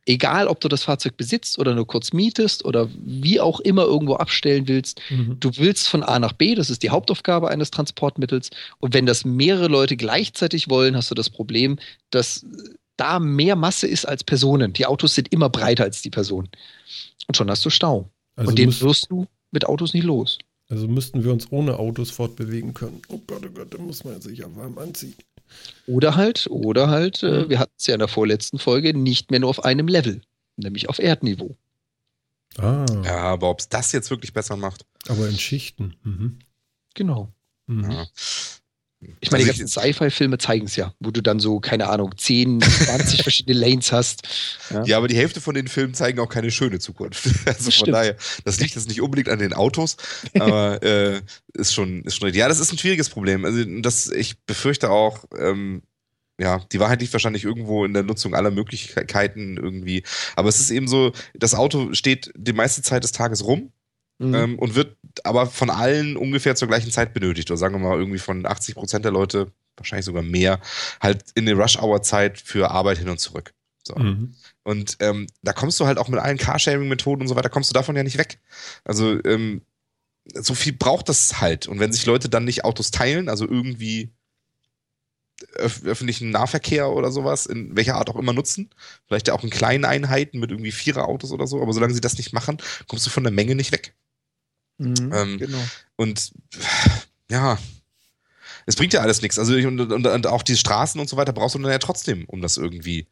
Egal, 0.06 0.47
ob 0.47 0.60
du 0.60 0.69
das 0.69 0.84
Fahrzeug 0.84 1.18
besitzt 1.18 1.60
oder 1.60 1.76
nur 1.76 1.85
kurz 1.85 2.14
mietest 2.14 2.65
oder 2.65 2.89
wie 3.06 3.39
auch 3.39 3.60
immer 3.60 3.84
irgendwo 3.84 4.15
abstellen 4.15 4.68
willst, 4.68 4.99
Mhm. 5.11 5.38
du 5.39 5.51
willst 5.57 5.88
von 5.88 6.01
A 6.01 6.18
nach 6.18 6.34
B, 6.34 6.56
das 6.56 6.72
ist 6.72 6.81
die 6.81 6.89
Hauptaufgabe 6.89 7.47
eines 7.49 7.69
Transportmittels. 7.69 8.49
Und 8.80 8.95
wenn 8.95 9.06
das 9.06 9.23
mehrere 9.23 9.68
Leute 9.68 9.97
gleichzeitig 9.97 10.68
wollen, 10.68 10.95
hast 10.95 11.11
du 11.11 11.15
das 11.15 11.30
Problem, 11.30 11.77
dass 12.10 12.41
äh, 12.43 12.47
da 12.99 13.19
mehr 13.19 13.55
Masse 13.55 13.88
ist 13.88 14.05
als 14.05 14.23
Personen. 14.23 14.73
Die 14.73 14.85
Autos 14.85 15.15
sind 15.15 15.31
immer 15.31 15.49
breiter 15.49 15.84
als 15.84 16.01
die 16.01 16.09
Personen. 16.09 16.49
Und 17.27 17.35
schon 17.38 17.49
hast 17.49 17.63
du 17.65 17.69
Stau. 17.69 18.09
also, 18.35 18.49
und 18.49 18.57
den 18.59 18.67
müsst, 18.67 18.81
wirst 18.81 19.07
du 19.09 19.27
mit 19.51 19.65
Autos 19.65 19.93
nicht 19.93 20.03
los. 20.03 20.38
also 20.69 20.88
müssten 20.88 21.23
wir 21.23 21.31
uns 21.31 21.51
ohne 21.51 21.77
Autos 21.80 22.11
fortbewegen 22.11 22.73
können. 22.73 23.01
Oh 23.09 23.19
Gott, 23.27 23.41
oh 23.45 23.49
Gott, 23.51 23.73
da 23.73 23.77
muss 23.80 24.03
man 24.03 24.21
sich 24.21 24.39
ja 24.39 24.55
warm 24.55 24.77
anziehen. 24.77 25.15
Oder 25.88 26.15
halt, 26.15 26.47
oder 26.51 26.89
halt, 26.89 27.23
äh, 27.23 27.45
Mhm. 27.45 27.49
wir 27.49 27.59
hatten 27.59 27.73
es 27.77 27.88
ja 27.88 27.95
in 27.95 27.99
der 27.99 28.07
vorletzten 28.07 28.59
Folge, 28.59 28.95
nicht 28.95 29.31
mehr 29.31 29.39
nur 29.39 29.49
auf 29.49 29.63
einem 29.65 29.88
Level, 29.88 30.21
nämlich 30.57 30.89
auf 30.89 30.99
Erdniveau. 30.99 31.55
Ah, 32.57 32.85
ja, 33.03 33.17
aber 33.19 33.49
ob 33.49 33.59
es 33.59 33.69
das 33.69 33.91
jetzt 33.91 34.09
wirklich 34.11 34.34
besser 34.34 34.55
macht. 34.57 34.85
aber 35.07 35.27
in 35.27 35.38
Schichten. 35.38 35.95
Mhm. 36.03 36.39
Genau. 36.93 37.30
Mhm. 37.67 37.89
Ja. 37.91 38.05
Ich 39.21 39.31
meine, 39.31 39.45
die 39.45 39.49
Also 39.49 39.61
ganzen 39.61 39.67
Sci-Fi-Filme 39.67 40.38
zeigen 40.39 40.65
es 40.65 40.76
ja, 40.76 40.93
wo 40.99 41.11
du 41.11 41.21
dann 41.21 41.39
so, 41.39 41.61
keine 41.61 41.88
Ahnung, 41.88 42.17
10, 42.17 42.59
20 42.59 43.23
verschiedene 43.23 43.57
Lanes 43.57 43.93
hast. 43.93 44.27
Ja. 44.71 44.84
Ja, 44.84 44.97
aber 44.97 45.07
die 45.07 45.15
Hälfte 45.15 45.39
von 45.39 45.55
den 45.55 45.69
Filmen 45.69 45.93
zeigen 45.93 46.19
auch 46.19 46.27
keine 46.27 46.51
schöne 46.51 46.80
Zukunft. 46.80 47.27
Also 47.45 47.71
von 47.71 47.91
daher, 47.91 48.15
das 48.43 48.59
liegt 48.59 48.76
jetzt 48.76 48.88
nicht 48.88 49.01
unbedingt 49.01 49.30
an 49.30 49.39
den 49.39 49.53
Autos, 49.53 49.95
aber 50.38 50.84
äh, 50.84 51.21
ist 51.53 51.73
schon, 51.73 52.03
ist 52.03 52.17
schon 52.17 52.26
richtig. 52.26 52.39
Ja, 52.39 52.47
das 52.47 52.59
ist 52.59 52.71
ein 52.71 52.77
schwieriges 52.77 53.09
Problem. 53.09 53.45
Also 53.45 53.63
das, 53.81 54.07
ich 54.11 54.39
befürchte 54.45 54.89
auch, 54.89 55.23
ähm, 55.38 55.81
ja, 56.39 56.59
die 56.71 56.80
Wahrheit 56.80 57.01
liegt 57.01 57.13
wahrscheinlich 57.13 57.43
irgendwo 57.43 57.85
in 57.85 57.93
der 57.93 58.03
Nutzung 58.03 58.34
aller 58.34 58.51
Möglichkeiten 58.51 59.57
irgendwie. 59.57 60.03
Aber 60.35 60.49
es 60.49 60.59
ist 60.59 60.71
eben 60.71 60.88
so, 60.88 61.11
das 61.34 61.55
Auto 61.55 61.93
steht 61.93 62.31
die 62.35 62.53
meiste 62.53 62.81
Zeit 62.81 63.03
des 63.03 63.11
Tages 63.11 63.43
rum 63.45 63.71
Mhm. 64.19 64.35
ähm, 64.35 64.59
und 64.59 64.75
wird 64.75 64.97
aber 65.23 65.47
von 65.47 65.69
allen 65.69 66.17
ungefähr 66.17 66.55
zur 66.55 66.67
gleichen 66.67 66.91
Zeit 66.91 67.13
benötigt. 67.13 67.49
Oder 67.49 67.57
sagen 67.57 67.75
wir 67.75 67.79
mal 67.79 67.97
irgendwie 67.97 68.19
von 68.19 68.45
80 68.45 68.75
Prozent 68.75 69.05
der 69.05 69.11
Leute, 69.11 69.51
wahrscheinlich 69.77 70.05
sogar 70.05 70.23
mehr, 70.23 70.59
halt 71.01 71.23
in 71.35 71.45
der 71.45 71.55
Rush-Hour-Zeit 71.55 72.39
für 72.39 72.69
Arbeit 72.69 72.97
hin 72.97 73.09
und 73.09 73.19
zurück. 73.19 73.53
So. 73.81 73.95
Mhm. 73.95 74.35
Und 74.63 74.97
ähm, 74.99 75.27
da 75.41 75.53
kommst 75.53 75.79
du 75.79 75.87
halt 75.87 75.97
auch 75.97 76.09
mit 76.09 76.19
allen 76.19 76.37
Carsharing-Methoden 76.37 77.21
und 77.21 77.27
so 77.27 77.35
weiter, 77.35 77.49
kommst 77.49 77.69
du 77.69 77.73
davon 77.73 77.95
ja 77.95 78.03
nicht 78.03 78.17
weg. 78.17 78.39
Also 78.83 79.23
ähm, 79.23 79.61
so 80.33 80.53
viel 80.53 80.73
braucht 80.73 81.09
das 81.09 81.39
halt. 81.39 81.67
Und 81.67 81.79
wenn 81.79 81.93
sich 81.93 82.05
Leute 82.05 82.29
dann 82.29 82.45
nicht 82.45 82.65
Autos 82.65 82.91
teilen, 82.91 83.29
also 83.29 83.47
irgendwie 83.47 84.11
öf 85.55 85.83
öffentlichen 85.85 86.29
Nahverkehr 86.31 86.89
oder 86.91 87.11
sowas, 87.11 87.45
in 87.45 87.75
welcher 87.75 87.95
Art 87.95 88.09
auch 88.09 88.17
immer 88.17 88.33
nutzen, 88.33 88.69
vielleicht 89.07 89.29
ja 89.29 89.33
auch 89.33 89.43
in 89.43 89.49
kleinen 89.49 89.85
Einheiten 89.85 90.39
mit 90.39 90.51
irgendwie 90.51 90.71
Vierer-Autos 90.71 91.31
oder 91.31 91.47
so, 91.47 91.61
aber 91.61 91.71
solange 91.73 91.93
sie 91.93 92.01
das 92.01 92.17
nicht 92.17 92.33
machen, 92.33 92.57
kommst 92.87 93.05
du 93.05 93.09
von 93.09 93.23
der 93.23 93.31
Menge 93.31 93.55
nicht 93.55 93.71
weg. 93.71 93.95
Mhm. 94.80 95.11
ähm, 95.14 95.38
genau. 95.38 95.64
Und 95.95 96.31
ja, 97.30 97.57
es 98.65 98.76
bringt 98.76 98.93
ja 98.93 99.01
alles 99.01 99.22
nichts. 99.22 99.38
Also 99.38 99.53
und, 99.53 99.80
und, 99.80 100.07
und 100.07 100.27
auch 100.27 100.43
die 100.43 100.56
Straßen 100.57 100.99
und 100.99 101.10
so 101.10 101.18
weiter 101.18 101.34
brauchst 101.34 101.56
du 101.56 101.60
dann 101.60 101.72
ja 101.72 101.80
trotzdem, 101.80 102.26
um 102.26 102.41
das 102.41 102.57
irgendwie, 102.57 103.07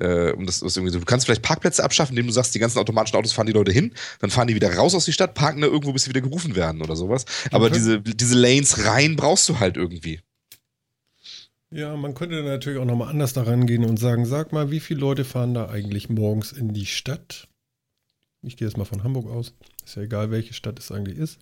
äh, 0.00 0.32
um 0.32 0.46
das, 0.46 0.60
das 0.60 0.76
irgendwie 0.76 0.92
so. 0.92 0.98
Du 0.98 1.04
kannst 1.04 1.26
vielleicht 1.26 1.42
Parkplätze 1.42 1.84
abschaffen, 1.84 2.12
indem 2.12 2.26
du 2.26 2.32
sagst, 2.32 2.54
die 2.54 2.58
ganzen 2.58 2.78
automatischen 2.78 3.18
Autos 3.18 3.32
fahren 3.32 3.46
die 3.46 3.52
Leute 3.52 3.72
hin, 3.72 3.92
dann 4.20 4.30
fahren 4.30 4.48
die 4.48 4.54
wieder 4.54 4.74
raus 4.74 4.94
aus 4.94 5.04
die 5.04 5.12
Stadt, 5.12 5.34
parken 5.34 5.60
da 5.60 5.66
irgendwo, 5.68 5.92
bis 5.92 6.04
sie 6.04 6.10
wieder 6.10 6.20
gerufen 6.20 6.56
werden 6.56 6.82
oder 6.82 6.96
sowas. 6.96 7.24
Aber 7.50 7.66
Okay. 7.66 7.74
diese, 7.74 8.00
diese 8.00 8.34
Lanes 8.36 8.84
rein 8.84 9.16
brauchst 9.16 9.48
du 9.48 9.60
halt 9.60 9.76
irgendwie. 9.76 10.20
Ja, 11.70 11.96
man 11.96 12.14
könnte 12.14 12.42
natürlich 12.42 12.78
auch 12.78 12.84
nochmal 12.84 13.08
anders 13.08 13.32
daran 13.32 13.66
gehen 13.66 13.84
und 13.84 13.98
sagen, 13.98 14.26
sag 14.26 14.52
mal, 14.52 14.70
wie 14.70 14.80
viele 14.80 15.00
Leute 15.00 15.24
fahren 15.24 15.54
da 15.54 15.68
eigentlich 15.70 16.10
morgens 16.10 16.52
in 16.52 16.74
die 16.74 16.84
Stadt? 16.86 17.48
Ich 18.42 18.56
gehe 18.56 18.68
jetzt 18.68 18.76
mal 18.76 18.84
von 18.84 19.04
Hamburg 19.04 19.30
aus. 19.30 19.54
Ist 19.84 19.96
ja 19.96 20.02
egal, 20.02 20.30
welche 20.30 20.54
Stadt 20.54 20.78
es 20.78 20.92
eigentlich 20.92 21.18
ist. 21.18 21.38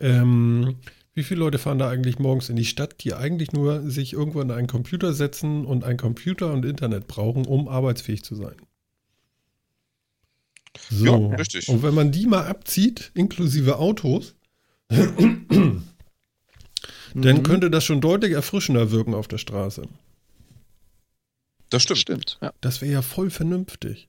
Ähm, 0.00 0.76
wie 1.14 1.22
viele 1.22 1.40
Leute 1.40 1.58
fahren 1.58 1.78
da 1.78 1.88
eigentlich 1.90 2.18
morgens 2.18 2.48
in 2.48 2.56
die 2.56 2.64
Stadt, 2.64 3.04
die 3.04 3.14
eigentlich 3.14 3.52
nur 3.52 3.88
sich 3.90 4.14
irgendwo 4.14 4.40
an 4.40 4.50
einen 4.50 4.66
Computer 4.66 5.12
setzen 5.12 5.66
und 5.66 5.84
einen 5.84 5.98
Computer 5.98 6.52
und 6.52 6.64
Internet 6.64 7.06
brauchen, 7.06 7.44
um 7.46 7.68
arbeitsfähig 7.68 8.22
zu 8.24 8.34
sein? 8.34 8.56
So. 10.88 11.30
Ja, 11.30 11.36
richtig. 11.36 11.68
Und 11.68 11.82
wenn 11.82 11.94
man 11.94 12.12
die 12.12 12.26
mal 12.26 12.46
abzieht, 12.46 13.10
inklusive 13.14 13.78
Autos, 13.78 14.34
dann 14.88 15.82
Mhm. 17.14 17.42
könnte 17.42 17.70
das 17.70 17.84
schon 17.84 18.00
deutlich 18.00 18.32
erfrischender 18.32 18.90
wirken 18.90 19.14
auf 19.14 19.28
der 19.28 19.38
Straße. 19.38 19.86
Das 21.68 21.82
stimmt. 21.82 22.00
Stimmt, 22.00 22.38
ja. 22.42 22.52
Das 22.60 22.80
wäre 22.80 22.92
ja 22.92 23.02
voll 23.02 23.30
vernünftig. 23.30 24.08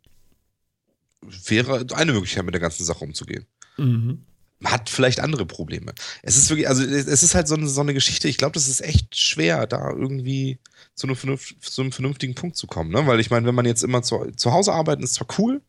Wäre 1.46 1.86
eine 1.94 2.14
Möglichkeit, 2.14 2.46
mit 2.46 2.54
der 2.54 2.62
ganzen 2.62 2.84
Sache 2.84 3.04
umzugehen. 3.04 3.46
Mhm. 3.78 4.24
hat 4.64 4.90
vielleicht 4.90 5.20
andere 5.20 5.46
Probleme. 5.46 5.94
Es 6.22 6.38
ist 6.38 6.50
wirklich, 6.50 6.68
also 6.68 6.84
es 6.84 7.24
ist 7.24 7.36
halt 7.36 7.48
so 7.48 7.56
eine, 7.56 7.68
so 7.68 7.82
eine 7.82 7.94
Geschichte, 7.94 8.28
ich 8.28 8.38
glaube, 8.38 8.54
das 8.54 8.68
ist 8.68 8.82
echt 8.82 9.18
schwer, 9.18 9.68
da 9.68 9.90
irgendwie 9.90 10.60
zu 10.96 11.08
einem, 11.08 11.16
vernünft, 11.16 11.56
zu 11.60 11.82
einem 11.82 11.92
vernünftigen 11.92 12.36
Punkt 12.36 12.56
zu 12.56 12.68
kommen. 12.68 12.92
Ne? 12.92 13.06
Weil 13.08 13.20
ich 13.20 13.30
meine, 13.30 13.46
wenn 13.48 13.56
man 13.56 13.66
jetzt 13.66 13.84
immer 13.84 14.04
zu, 14.04 14.32
zu 14.36 14.52
Hause 14.54 14.72
arbeitet, 14.74 15.04
ist 15.04 15.16
zwar 15.16 15.28
cool, 15.38 15.62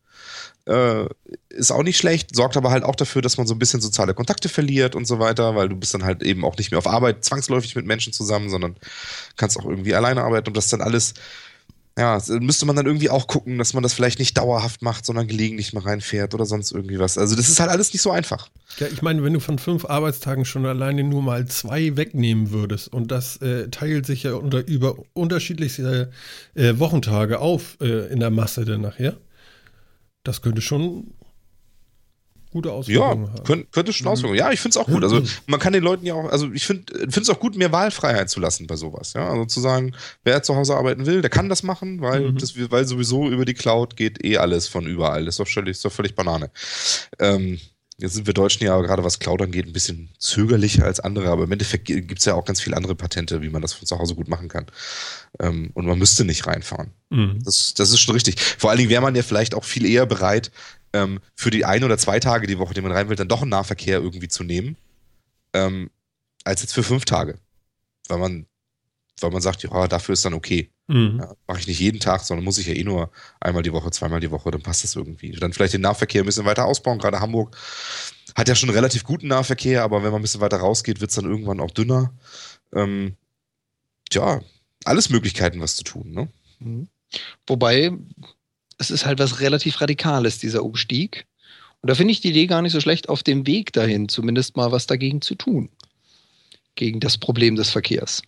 Äh, 0.65 1.07
ist 1.49 1.71
auch 1.71 1.83
nicht 1.83 1.97
schlecht, 1.97 2.35
sorgt 2.35 2.57
aber 2.57 2.71
halt 2.71 2.83
auch 2.83 2.95
dafür, 2.95 3.21
dass 3.21 3.37
man 3.37 3.45
so 3.45 3.53
ein 3.53 3.59
bisschen 3.59 3.81
soziale 3.81 4.15
Kontakte 4.15 4.49
verliert 4.49 4.95
und 4.95 5.05
so 5.05 5.19
weiter, 5.19 5.55
weil 5.55 5.69
du 5.69 5.75
bist 5.75 5.93
dann 5.93 6.03
halt 6.03 6.23
eben 6.23 6.43
auch 6.43 6.57
nicht 6.57 6.71
mehr 6.71 6.79
auf 6.79 6.87
Arbeit 6.87 7.23
zwangsläufig 7.23 7.75
mit 7.75 7.85
Menschen 7.85 8.13
zusammen, 8.13 8.49
sondern 8.49 8.75
kannst 9.35 9.59
auch 9.59 9.65
irgendwie 9.65 9.93
alleine 9.93 10.23
arbeiten 10.23 10.47
und 10.47 10.57
das 10.57 10.69
dann 10.69 10.81
alles 10.81 11.13
ja, 11.97 12.21
müsste 12.27 12.65
man 12.65 12.75
dann 12.75 12.85
irgendwie 12.85 13.09
auch 13.09 13.27
gucken, 13.27 13.57
dass 13.57 13.73
man 13.73 13.81
das 13.81 13.93
vielleicht 13.93 14.19
nicht 14.19 14.37
dauerhaft 14.37 14.81
macht, 14.81 15.05
sondern 15.05 15.27
gelegentlich 15.27 15.71
mal 15.71 15.81
reinfährt 15.81 16.33
oder 16.33 16.45
sonst 16.45 16.71
irgendwie 16.71 16.99
was. 16.99 17.17
Also 17.17 17.37
das 17.37 17.47
ist 17.47 17.61
halt 17.61 17.69
alles 17.69 17.93
nicht 17.93 18.01
so 18.01 18.11
einfach. 18.11 18.49
Ja, 18.79 18.87
ich 18.87 19.01
meine, 19.01 19.23
wenn 19.23 19.31
du 19.31 19.39
von 19.39 19.59
fünf 19.59 19.85
Arbeitstagen 19.85 20.43
schon 20.43 20.65
alleine 20.65 21.05
nur 21.05 21.21
mal 21.21 21.45
zwei 21.45 21.95
wegnehmen 21.95 22.51
würdest 22.51 22.91
und 22.91 23.11
das 23.11 23.37
äh, 23.37 23.69
teilt 23.69 24.05
sich 24.05 24.23
ja 24.23 24.33
unter, 24.33 24.67
über 24.67 24.97
unterschiedliche 25.13 26.11
äh, 26.53 26.73
Wochentage 26.79 27.39
auf 27.39 27.77
äh, 27.79 28.11
in 28.11 28.19
der 28.19 28.31
Masse 28.31 28.65
dann 28.65 28.81
nachher, 28.81 29.15
das 30.23 30.41
könnte 30.41 30.61
schon 30.61 31.13
gute 32.55 32.71
Auswirkungen 32.71 33.29
ja. 33.35 33.43
Könnt, 33.43 33.71
könnte 33.73 33.91
schon 33.91 34.07
Auswirkungen. 34.07 34.39
Ja, 34.39 34.49
ich 34.51 34.61
finde 34.61 34.77
es 34.79 34.83
auch 34.83 34.87
gut. 34.87 35.03
Also 35.03 35.21
man 35.45 35.59
kann 35.59 35.73
den 35.73 35.83
Leuten 35.83 36.05
ja 36.05 36.13
auch, 36.13 36.31
also 36.31 36.49
ich 36.53 36.65
finde 36.65 36.85
es 37.03 37.29
auch 37.29 37.39
gut, 37.39 37.57
mehr 37.57 37.73
Wahlfreiheit 37.73 38.29
zu 38.29 38.39
lassen 38.39 38.65
bei 38.65 38.77
sowas. 38.77 39.11
Ja, 39.11 39.29
also 39.29 39.43
zu 39.43 39.59
sagen, 39.59 39.93
wer 40.23 40.41
zu 40.41 40.55
Hause 40.55 40.75
arbeiten 40.75 41.05
will, 41.05 41.21
der 41.21 41.29
kann 41.29 41.49
das 41.49 41.63
machen, 41.63 41.99
weil 42.01 42.31
Mhm. 42.31 42.37
das, 42.37 42.53
weil 42.71 42.87
sowieso 42.87 43.29
über 43.29 43.43
die 43.43 43.53
Cloud 43.55 43.97
geht 43.97 44.23
eh 44.23 44.37
alles 44.37 44.69
von 44.69 44.87
überall. 44.87 45.25
Das 45.25 45.33
ist 45.35 45.39
doch 45.39 45.47
völlig, 45.47 45.71
ist 45.71 45.83
doch 45.83 45.91
völlig 45.91 46.15
Banane. 46.15 46.49
Ähm, 47.19 47.59
Jetzt 47.97 48.15
sind 48.15 48.27
wir 48.27 48.33
Deutschen 48.33 48.65
ja 48.65 48.77
gerade 48.81 49.05
was 49.05 49.19
Cloud 49.19 49.41
angeht 49.41 49.67
ein 49.67 49.71
bisschen 49.71 50.09
zögerlicher 50.19 50.83
als 50.83 50.99
andere, 50.99 51.29
aber 51.29 51.45
im 51.45 51.51
Endeffekt 51.53 51.85
gibt 51.85 52.19
es 52.19 52.25
ja 52.25 52.33
auch 52.33 52.43
ganz 52.43 52.59
viele 52.59 52.75
andere 52.75 52.93
Patente, 52.93 53.41
wie 53.41 53.47
man 53.49 53.61
das 53.61 53.71
von 53.71 53.85
zu 53.87 53.97
Hause 53.97 54.15
gut 54.15 54.27
machen 54.27 54.49
kann. 54.49 54.65
Ähm, 55.39 55.71
und 55.75 55.85
man 55.85 55.97
müsste 55.97 56.25
nicht 56.25 56.45
reinfahren. 56.45 56.91
Mhm. 57.09 57.39
Das, 57.45 57.73
das 57.73 57.91
ist 57.91 58.01
schon 58.01 58.13
richtig. 58.13 58.37
Vor 58.41 58.69
allen 58.69 58.79
Dingen 58.79 58.89
wäre 58.89 59.01
man 59.01 59.15
ja 59.15 59.23
vielleicht 59.23 59.55
auch 59.55 59.63
viel 59.63 59.85
eher 59.85 60.05
bereit, 60.05 60.51
ähm, 60.95 61.19
für 61.35 61.49
die 61.51 61.65
ein 61.65 61.83
oder 61.83 61.97
zwei 61.97 62.19
Tage 62.21 62.47
die 62.47 62.57
Woche, 62.57 62.73
die 62.73 62.81
man 62.81 62.93
rein 62.93 63.09
will, 63.09 63.17
dann 63.17 63.27
doch 63.27 63.41
einen 63.41 63.51
Nahverkehr 63.51 63.99
irgendwie 63.99 64.29
zu 64.29 64.43
nehmen, 64.43 64.77
ähm, 65.53 65.89
als 66.45 66.61
jetzt 66.61 66.73
für 66.73 66.83
fünf 66.83 67.03
Tage. 67.03 67.37
Weil 68.07 68.17
man, 68.17 68.45
weil 69.19 69.31
man 69.31 69.41
sagt, 69.41 69.63
ja, 69.63 69.87
dafür 69.87 70.13
ist 70.13 70.23
dann 70.23 70.33
okay. 70.33 70.71
Mhm. 70.87 71.17
Ja, 71.19 71.35
Mache 71.47 71.59
ich 71.59 71.67
nicht 71.67 71.79
jeden 71.79 71.99
Tag, 71.99 72.21
sondern 72.21 72.45
muss 72.45 72.59
ich 72.59 72.67
ja 72.67 72.73
eh 72.73 72.83
nur 72.83 73.11
einmal 73.41 73.63
die 73.63 73.73
Woche, 73.73 73.91
zweimal 73.91 74.21
die 74.21 74.31
Woche, 74.31 74.51
dann 74.51 74.61
passt 74.61 74.83
das 74.85 74.95
irgendwie. 74.95 75.31
Dann 75.31 75.51
vielleicht 75.51 75.73
den 75.73 75.81
Nahverkehr 75.81 76.23
ein 76.23 76.25
bisschen 76.25 76.45
weiter 76.45 76.65
ausbauen. 76.65 76.99
Gerade 76.99 77.19
Hamburg 77.19 77.57
hat 78.35 78.47
ja 78.47 78.55
schon 78.55 78.69
einen 78.69 78.77
relativ 78.77 79.03
guten 79.03 79.27
Nahverkehr, 79.27 79.83
aber 79.83 80.01
wenn 80.01 80.11
man 80.11 80.21
ein 80.21 80.21
bisschen 80.21 80.41
weiter 80.41 80.57
rausgeht, 80.57 81.01
wird 81.01 81.09
es 81.09 81.15
dann 81.15 81.25
irgendwann 81.25 81.59
auch 81.59 81.71
dünner. 81.71 82.13
Ähm, 82.73 83.17
tja, 84.09 84.41
alles 84.85 85.09
Möglichkeiten, 85.09 85.59
was 85.59 85.75
zu 85.75 85.83
tun, 85.83 86.11
ne? 86.11 86.29
Mhm. 86.59 86.87
Wobei, 87.47 87.91
es 88.77 88.91
ist 88.91 89.05
halt 89.05 89.19
was 89.19 89.39
relativ 89.39 89.81
Radikales, 89.81 90.39
dieser 90.39 90.63
Umstieg. 90.63 91.25
Und 91.81 91.89
da 91.89 91.95
finde 91.95 92.11
ich 92.13 92.21
die 92.21 92.29
Idee 92.29 92.47
gar 92.47 92.61
nicht 92.61 92.71
so 92.73 92.81
schlecht, 92.81 93.09
auf 93.09 93.23
dem 93.23 93.45
Weg 93.45 93.71
dahin 93.73 94.09
zumindest 94.09 94.57
mal 94.57 94.71
was 94.71 94.87
dagegen 94.87 95.21
zu 95.21 95.35
tun. 95.35 95.69
Gegen 96.75 96.99
das 96.99 97.17
Problem 97.17 97.55
des 97.55 97.69
Verkehrs. 97.69 98.21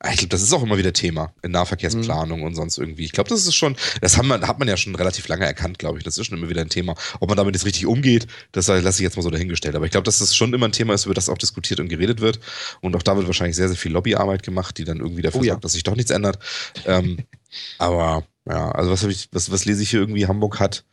Ah, 0.00 0.10
Ich 0.12 0.18
glaube, 0.18 0.28
das 0.28 0.42
ist 0.42 0.52
auch 0.52 0.62
immer 0.62 0.78
wieder 0.78 0.92
Thema 0.92 1.32
in 1.42 1.50
Nahverkehrsplanung 1.50 2.42
und 2.42 2.54
sonst 2.54 2.78
irgendwie. 2.78 3.04
Ich 3.04 3.12
glaube, 3.12 3.28
das 3.28 3.44
ist 3.46 3.54
schon, 3.56 3.76
das 4.00 4.16
man, 4.22 4.46
hat 4.46 4.58
man 4.60 4.68
ja 4.68 4.76
schon 4.76 4.94
relativ 4.94 5.26
lange 5.28 5.44
erkannt, 5.44 5.78
glaube 5.78 5.98
ich. 5.98 6.04
Das 6.04 6.16
ist 6.18 6.26
schon 6.26 6.38
immer 6.38 6.48
wieder 6.48 6.60
ein 6.60 6.68
Thema. 6.68 6.94
Ob 7.20 7.28
man 7.28 7.36
damit 7.36 7.54
jetzt 7.56 7.66
richtig 7.66 7.86
umgeht, 7.86 8.26
das 8.52 8.68
lasse 8.68 8.88
ich 8.88 9.00
jetzt 9.00 9.16
mal 9.16 9.22
so 9.22 9.30
dahingestellt. 9.30 9.74
Aber 9.74 9.84
ich 9.84 9.90
glaube, 9.90 10.04
dass 10.04 10.18
das 10.18 10.36
schon 10.36 10.54
immer 10.54 10.66
ein 10.68 10.72
Thema 10.72 10.94
ist, 10.94 11.06
über 11.06 11.14
das 11.14 11.28
auch 11.28 11.38
diskutiert 11.38 11.80
und 11.80 11.88
geredet 11.88 12.20
wird. 12.20 12.38
Und 12.80 12.94
auch 12.94 13.02
da 13.02 13.16
wird 13.16 13.26
wahrscheinlich 13.26 13.56
sehr, 13.56 13.68
sehr 13.68 13.76
viel 13.76 13.92
Lobbyarbeit 13.92 14.44
gemacht, 14.44 14.78
die 14.78 14.84
dann 14.84 15.00
irgendwie 15.00 15.22
dafür 15.22 15.40
Oh 15.40 15.44
ja. 15.44 15.52
sorgt, 15.54 15.64
dass 15.64 15.72
sich 15.72 15.82
doch 15.82 15.96
nichts 15.96 16.12
ändert. 16.12 16.38
ähm, 16.86 17.18
aber 17.78 18.24
ja, 18.48 18.70
also 18.70 18.90
was 18.90 19.02
habe 19.02 19.12
ich, 19.12 19.28
was, 19.32 19.50
was 19.50 19.64
lese 19.64 19.82
ich 19.82 19.90
hier 19.90 20.00
irgendwie? 20.00 20.26
Hamburg 20.26 20.60
hat 20.60 20.84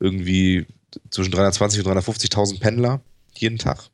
irgendwie 0.00 0.66
zwischen 1.10 1.32
320 1.32 1.84
und 1.84 1.92
350.000 1.92 2.60
Pendler 2.60 3.00
jeden 3.36 3.58
Tag. 3.58 3.88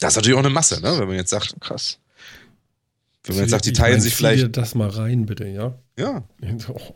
Das 0.00 0.12
ist 0.12 0.16
natürlich 0.16 0.34
auch 0.36 0.40
eine 0.44 0.50
Masse, 0.50 0.80
ne? 0.80 0.98
Wenn 0.98 1.08
man 1.08 1.16
jetzt 1.16 1.30
sagt, 1.30 1.54
krass. 1.60 1.98
wenn 3.24 3.36
man 3.36 3.44
jetzt 3.44 3.50
sagt, 3.50 3.64
die 3.64 3.70
Ich 3.70 3.78
teilen 3.78 3.94
mein, 3.94 4.00
sich 4.02 4.14
vielleicht. 4.14 4.42
dir 4.42 4.48
das 4.48 4.74
mal 4.74 4.88
rein, 4.88 5.26
bitte, 5.26 5.46
ja? 5.46 5.78
Ja, 5.98 6.24
Oh. 6.68 6.94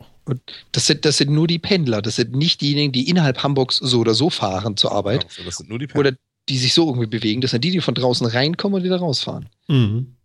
Das 0.71 0.85
sind, 0.85 1.03
das 1.03 1.17
sind 1.17 1.31
nur 1.31 1.47
die 1.47 1.57
Pendler. 1.57 2.01
Das 2.01 2.15
sind 2.15 2.35
nicht 2.35 2.61
diejenigen, 2.61 2.93
die 2.93 3.09
innerhalb 3.09 3.41
Hamburgs 3.41 3.77
so 3.77 3.99
oder 3.99 4.13
so 4.13 4.29
fahren 4.29 4.77
zur 4.77 4.91
Arbeit. 4.91 5.25
Ja, 5.37 5.43
das 5.45 5.57
sind 5.57 5.69
nur 5.69 5.79
die 5.79 5.87
Pendler. 5.87 6.11
Oder 6.11 6.17
die 6.47 6.57
sich 6.57 6.73
so 6.73 6.87
irgendwie 6.87 7.07
bewegen. 7.07 7.41
Das 7.41 7.51
sind 7.51 7.63
die, 7.63 7.71
die 7.71 7.81
von 7.81 7.95
draußen 7.95 8.27
reinkommen 8.27 8.77
und 8.77 8.83
wieder 8.83 8.97
rausfahren. 8.97 9.49
Mhm. 9.67 10.15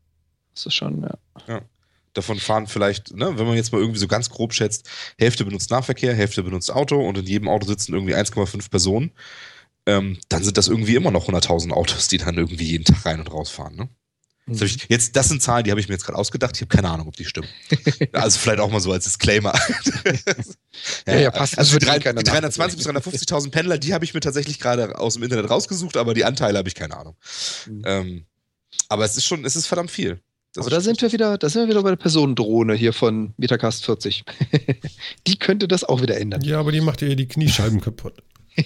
Das 0.54 0.66
ist 0.66 0.74
schon, 0.74 1.02
ja. 1.48 1.62
Davon 2.16 2.38
fahren 2.38 2.66
vielleicht, 2.66 3.14
ne, 3.14 3.38
wenn 3.38 3.46
man 3.46 3.56
jetzt 3.56 3.72
mal 3.72 3.80
irgendwie 3.80 3.98
so 3.98 4.08
ganz 4.08 4.30
grob 4.30 4.54
schätzt, 4.54 4.88
Hälfte 5.18 5.44
benutzt 5.44 5.70
Nahverkehr, 5.70 6.14
Hälfte 6.14 6.42
benutzt 6.42 6.72
Auto 6.72 6.98
und 6.98 7.18
in 7.18 7.26
jedem 7.26 7.46
Auto 7.46 7.66
sitzen 7.66 7.92
irgendwie 7.92 8.14
1,5 8.14 8.70
Personen. 8.70 9.12
Ähm, 9.84 10.18
dann 10.30 10.42
sind 10.42 10.56
das 10.56 10.68
irgendwie 10.68 10.96
immer 10.96 11.10
noch 11.10 11.28
100.000 11.28 11.72
Autos, 11.72 12.08
die 12.08 12.16
dann 12.16 12.38
irgendwie 12.38 12.64
jeden 12.64 12.84
Tag 12.84 13.04
rein 13.04 13.20
und 13.20 13.30
rausfahren. 13.30 13.76
Ne? 13.76 13.88
Das, 14.46 14.62
ich, 14.62 14.86
jetzt, 14.88 15.14
das 15.14 15.28
sind 15.28 15.42
Zahlen, 15.42 15.64
die 15.64 15.70
habe 15.70 15.80
ich 15.80 15.88
mir 15.88 15.94
jetzt 15.94 16.06
gerade 16.06 16.18
ausgedacht. 16.18 16.56
Ich 16.56 16.62
habe 16.62 16.74
keine 16.74 16.88
Ahnung, 16.88 17.08
ob 17.08 17.16
die 17.16 17.26
stimmen. 17.26 17.48
also 18.12 18.38
vielleicht 18.38 18.60
auch 18.60 18.70
mal 18.70 18.80
so 18.80 18.92
als 18.92 19.04
Disclaimer. 19.04 19.52
Ja, 21.06 21.16
ja, 21.16 21.30
passt. 21.30 21.58
Also 21.58 21.78
Das 21.78 21.98
die, 21.98 22.02
die 22.02 22.24
320 22.24 22.78
bis 22.78 22.86
350.000 22.86 23.50
Pendler, 23.50 23.76
die 23.76 23.92
habe 23.92 24.06
ich 24.06 24.14
mir 24.14 24.20
tatsächlich 24.20 24.58
gerade 24.58 24.98
aus 24.98 25.14
dem 25.14 25.24
Internet 25.24 25.50
rausgesucht, 25.50 25.96
aber 25.96 26.14
die 26.14 26.24
Anteile 26.24 26.58
habe 26.58 26.68
ich 26.68 26.74
keine 26.74 26.96
Ahnung. 26.96 27.16
Mhm. 27.66 27.82
Ähm, 27.84 28.26
aber 28.88 29.04
es 29.04 29.16
ist 29.16 29.24
schon, 29.24 29.44
es 29.44 29.56
ist 29.56 29.66
verdammt 29.66 29.90
viel. 29.90 30.20
Das 30.56 30.64
Aber 30.64 30.74
da 30.74 30.80
sind 30.80 31.02
wir 31.02 31.12
wieder, 31.12 31.36
da 31.36 31.50
sind 31.50 31.62
wir 31.62 31.68
wieder 31.68 31.82
bei 31.82 31.90
der 31.90 31.96
Personendrohne 31.96 32.72
hier 32.72 32.94
von 32.94 33.34
Metacast 33.36 33.84
40. 33.84 34.24
die 35.26 35.38
könnte 35.38 35.68
das 35.68 35.84
auch 35.84 36.00
wieder 36.00 36.18
ändern. 36.18 36.40
Ja, 36.42 36.58
aber 36.58 36.72
die 36.72 36.80
macht 36.80 37.02
dir 37.02 37.14
die 37.14 37.28
Kniescheiben 37.28 37.82
kaputt. 37.82 38.14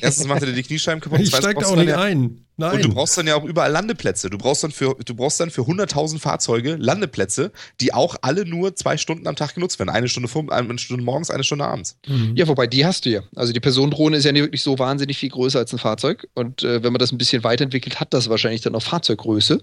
Erstens 0.00 0.26
macht 0.26 0.42
er 0.42 0.46
dir 0.46 0.54
die 0.54 0.62
Kniescheiben 0.62 1.00
kaputt. 1.00 1.20
Ich 1.20 1.30
zweitens 1.30 1.44
steig 1.44 1.56
da 1.56 1.60
brauchst 1.60 1.72
auch 1.72 1.76
nicht 1.76 1.88
ja, 1.88 2.00
ein. 2.00 2.44
Nein. 2.56 2.76
Und 2.76 2.84
du 2.84 2.88
brauchst 2.92 3.16
dann 3.16 3.26
ja 3.26 3.36
auch 3.36 3.44
überall 3.44 3.72
Landeplätze. 3.72 4.28
Du 4.28 4.36
brauchst 4.36 4.62
dann 4.62 4.70
für, 4.70 4.94
du 5.02 5.14
brauchst 5.14 5.40
dann 5.40 5.50
für 5.50 5.62
100.000 5.62 6.18
Fahrzeuge 6.18 6.76
Landeplätze, 6.76 7.52
die 7.80 7.94
auch 7.94 8.16
alle 8.20 8.44
nur 8.44 8.76
zwei 8.76 8.98
Stunden 8.98 9.26
am 9.26 9.34
Tag 9.34 9.54
genutzt 9.54 9.78
werden. 9.78 9.88
Eine 9.88 10.08
Stunde, 10.08 10.28
vor, 10.28 10.44
eine 10.52 10.78
Stunde 10.78 11.02
morgens, 11.02 11.30
eine 11.30 11.42
Stunde 11.42 11.64
abends. 11.64 11.96
Mhm. 12.06 12.36
Ja, 12.36 12.48
wobei 12.48 12.66
die 12.66 12.84
hast 12.84 13.06
du 13.06 13.10
ja. 13.10 13.22
Also 13.34 13.54
die 13.54 13.60
Personendrohne 13.60 14.18
ist 14.18 14.24
ja 14.24 14.32
nicht 14.32 14.42
wirklich 14.42 14.62
so 14.62 14.78
wahnsinnig 14.78 15.16
viel 15.16 15.30
größer 15.30 15.58
als 15.58 15.72
ein 15.72 15.78
Fahrzeug. 15.78 16.28
Und 16.34 16.62
äh, 16.62 16.82
wenn 16.82 16.92
man 16.92 17.00
das 17.00 17.12
ein 17.12 17.18
bisschen 17.18 17.44
weiterentwickelt, 17.44 17.98
hat 17.98 18.12
das 18.12 18.28
wahrscheinlich 18.28 18.60
dann 18.60 18.74
auch 18.74 18.82
Fahrzeuggröße. 18.82 19.62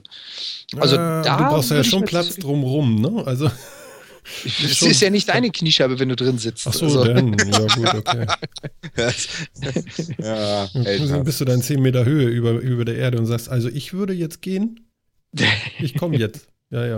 Also 0.78 0.98
Ah, 0.98 1.22
da 1.22 1.38
du 1.38 1.44
brauchst 1.46 1.72
ja 1.72 1.84
schon 1.84 2.04
Platz 2.04 2.36
drumrum, 2.36 3.00
ne? 3.00 3.24
Also, 3.26 3.50
Es 4.46 4.82
ist 4.82 5.02
ja 5.02 5.10
nicht 5.10 5.30
deine 5.30 5.52
Kniescheibe, 5.52 6.00
wenn 6.00 6.10
du 6.10 6.16
drin 6.16 6.38
sitzt. 6.38 6.68
ach 6.68 6.74
so, 6.74 6.86
also, 6.86 7.04
dann. 7.04 7.36
Ja, 7.38 7.60
gut, 7.76 7.94
okay. 7.96 8.28
ja, 10.18 10.68
Dann 10.74 11.24
bist 11.24 11.42
du 11.42 11.46
dann 11.46 11.62
10 11.62 11.82
Meter 11.82 12.06
Höhe 12.06 12.28
über, 12.28 12.52
über 12.54 12.86
der 12.86 12.98
Erde 12.98 13.18
und 13.18 13.26
sagst, 13.26 13.50
also 13.50 13.70
ich 13.70 13.94
würde 13.94 14.14
jetzt 14.14 14.42
gehen. 14.42 14.82
Ich 15.80 15.96
komme 15.96 16.18
jetzt. 16.18 16.48
Ja, 16.70 16.86
ja. 16.86 16.98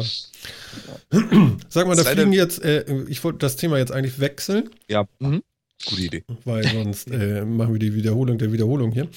Sag 1.69 1.87
mal, 1.87 1.95
da 1.95 2.03
fliegen 2.03 2.33
jetzt, 2.33 2.63
äh, 2.63 2.85
ich 3.07 3.23
wollte 3.23 3.39
das 3.39 3.55
Thema 3.55 3.77
jetzt 3.77 3.91
eigentlich 3.91 4.19
wechseln, 4.19 4.69
Gute 5.85 6.01
Idee. 6.01 6.23
weil 6.43 6.67
sonst 6.67 7.09
äh, 7.09 7.45
machen 7.45 7.73
wir 7.73 7.79
die 7.79 7.93
Wiederholung 7.93 8.37
der 8.37 8.51
Wiederholung 8.51 8.91
hier. 8.91 9.07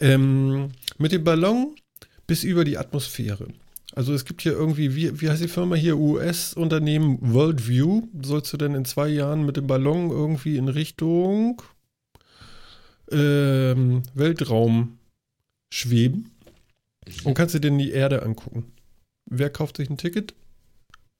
Ähm, 0.00 0.68
mit 0.98 1.12
dem 1.12 1.24
Ballon 1.24 1.74
bis 2.26 2.44
über 2.44 2.64
die 2.64 2.78
Atmosphäre. 2.78 3.48
Also 3.94 4.14
es 4.14 4.24
gibt 4.24 4.42
hier 4.42 4.52
irgendwie, 4.52 4.94
wie, 4.96 5.20
wie 5.20 5.28
heißt 5.28 5.42
die 5.42 5.48
Firma 5.48 5.74
hier, 5.74 5.98
US-Unternehmen 5.98 7.18
Worldview. 7.20 8.08
Sollst 8.22 8.52
du 8.52 8.56
denn 8.56 8.74
in 8.74 8.84
zwei 8.84 9.08
Jahren 9.08 9.44
mit 9.44 9.56
dem 9.56 9.66
Ballon 9.66 10.10
irgendwie 10.10 10.56
in 10.56 10.68
Richtung 10.68 11.60
ähm, 13.10 14.02
Weltraum 14.14 14.98
schweben 15.72 16.30
und 17.24 17.34
kannst 17.34 17.54
dir 17.54 17.60
denn 17.60 17.78
die 17.78 17.90
Erde 17.90 18.22
angucken. 18.22 18.72
Wer 19.26 19.50
kauft 19.50 19.76
sich 19.76 19.90
ein 19.90 19.98
Ticket? 19.98 20.34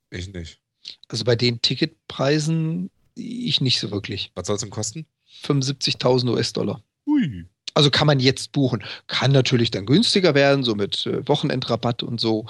Ich 0.09 0.31
nicht. 0.31 0.59
also 1.07 1.23
bei 1.23 1.35
den 1.35 1.61
Ticketpreisen 1.61 2.89
ich 3.15 3.61
nicht 3.61 3.79
so 3.79 3.91
wirklich. 3.91 4.31
Was 4.35 4.47
soll 4.47 4.55
es 4.55 4.61
denn 4.61 4.71
kosten? 4.71 5.05
75.000 5.43 6.31
US-Dollar. 6.31 6.83
Hui. 7.05 7.45
Also 7.73 7.89
kann 7.89 8.07
man 8.07 8.19
jetzt 8.19 8.51
buchen. 8.51 8.83
Kann 9.07 9.31
natürlich 9.31 9.71
dann 9.71 9.85
günstiger 9.85 10.35
werden, 10.35 10.63
so 10.63 10.75
mit 10.75 11.05
äh, 11.07 11.27
Wochenendrabatt 11.27 12.03
und 12.03 12.19
so. 12.19 12.45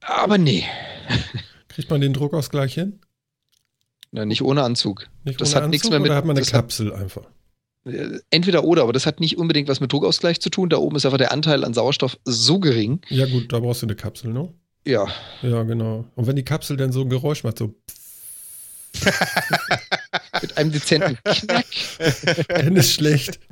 Aber 0.00 0.38
nee, 0.38 0.64
Kriegt 1.68 1.90
man 1.90 2.00
den 2.00 2.12
Druckausgleich 2.12 2.74
hin? 2.74 2.98
na, 4.10 4.24
nicht 4.26 4.42
ohne 4.42 4.62
Anzug. 4.62 5.08
Nicht 5.24 5.40
Das 5.40 5.54
ohne 5.54 5.62
hat 5.64 5.70
nichts 5.70 5.86
Anzug 5.86 5.90
mehr 5.92 6.00
mit- 6.00 6.10
Oder 6.10 6.16
hat 6.16 6.24
man 6.26 6.36
eine 6.36 6.44
das 6.44 6.52
hat- 6.52 6.60
Kapsel 6.62 6.92
einfach? 6.92 7.22
Äh, 7.86 8.18
Entweder 8.30 8.64
oder, 8.64 8.82
aber 8.82 8.92
das 8.92 9.06
hat 9.06 9.20
nicht 9.20 9.38
unbedingt 9.38 9.68
was 9.68 9.80
mit 9.80 9.90
Druckausgleich 9.92 10.40
zu 10.40 10.50
tun. 10.50 10.68
Da 10.68 10.76
oben 10.76 10.96
ist 10.96 11.04
einfach 11.06 11.18
der 11.18 11.32
Anteil 11.32 11.64
an 11.64 11.72
Sauerstoff 11.74 12.18
so 12.24 12.58
gering. 12.60 13.00
Ja 13.08 13.26
gut, 13.26 13.52
da 13.52 13.60
brauchst 13.60 13.82
du 13.82 13.86
eine 13.86 13.96
Kapsel, 13.96 14.32
ne? 14.32 14.52
Ja, 14.86 15.06
Ja, 15.42 15.62
genau. 15.62 16.04
Und 16.14 16.26
wenn 16.26 16.36
die 16.36 16.44
Kapsel 16.44 16.76
dann 16.76 16.92
so 16.92 17.00
ein 17.02 17.08
Geräusch 17.10 17.42
macht, 17.44 17.58
so, 17.58 17.74
mit 20.42 20.58
einem 20.58 20.72
dezenten 20.72 21.18
Knack. 21.24 21.66
dann 22.48 22.76
ist 22.76 22.92
schlecht. 22.92 23.40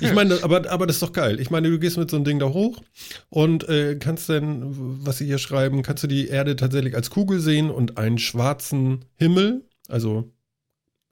Ich 0.00 0.12
meine, 0.12 0.42
aber, 0.42 0.70
aber 0.70 0.86
das 0.86 0.96
ist 0.96 1.02
doch 1.02 1.12
geil. 1.12 1.40
Ich 1.40 1.50
meine, 1.50 1.70
du 1.70 1.78
gehst 1.78 1.96
mit 1.96 2.10
so 2.10 2.16
einem 2.16 2.24
Ding 2.24 2.38
da 2.38 2.46
hoch 2.46 2.80
und 3.28 3.68
äh, 3.68 3.96
kannst 3.96 4.28
dann, 4.28 4.62
was 5.04 5.18
sie 5.18 5.26
hier 5.26 5.38
schreiben, 5.38 5.82
kannst 5.82 6.02
du 6.02 6.06
die 6.06 6.28
Erde 6.28 6.56
tatsächlich 6.56 6.94
als 6.94 7.10
Kugel 7.10 7.40
sehen 7.40 7.70
und 7.70 7.98
einen 7.98 8.18
schwarzen 8.18 9.04
Himmel. 9.16 9.64
Also, 9.88 10.32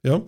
ja. 0.03 0.21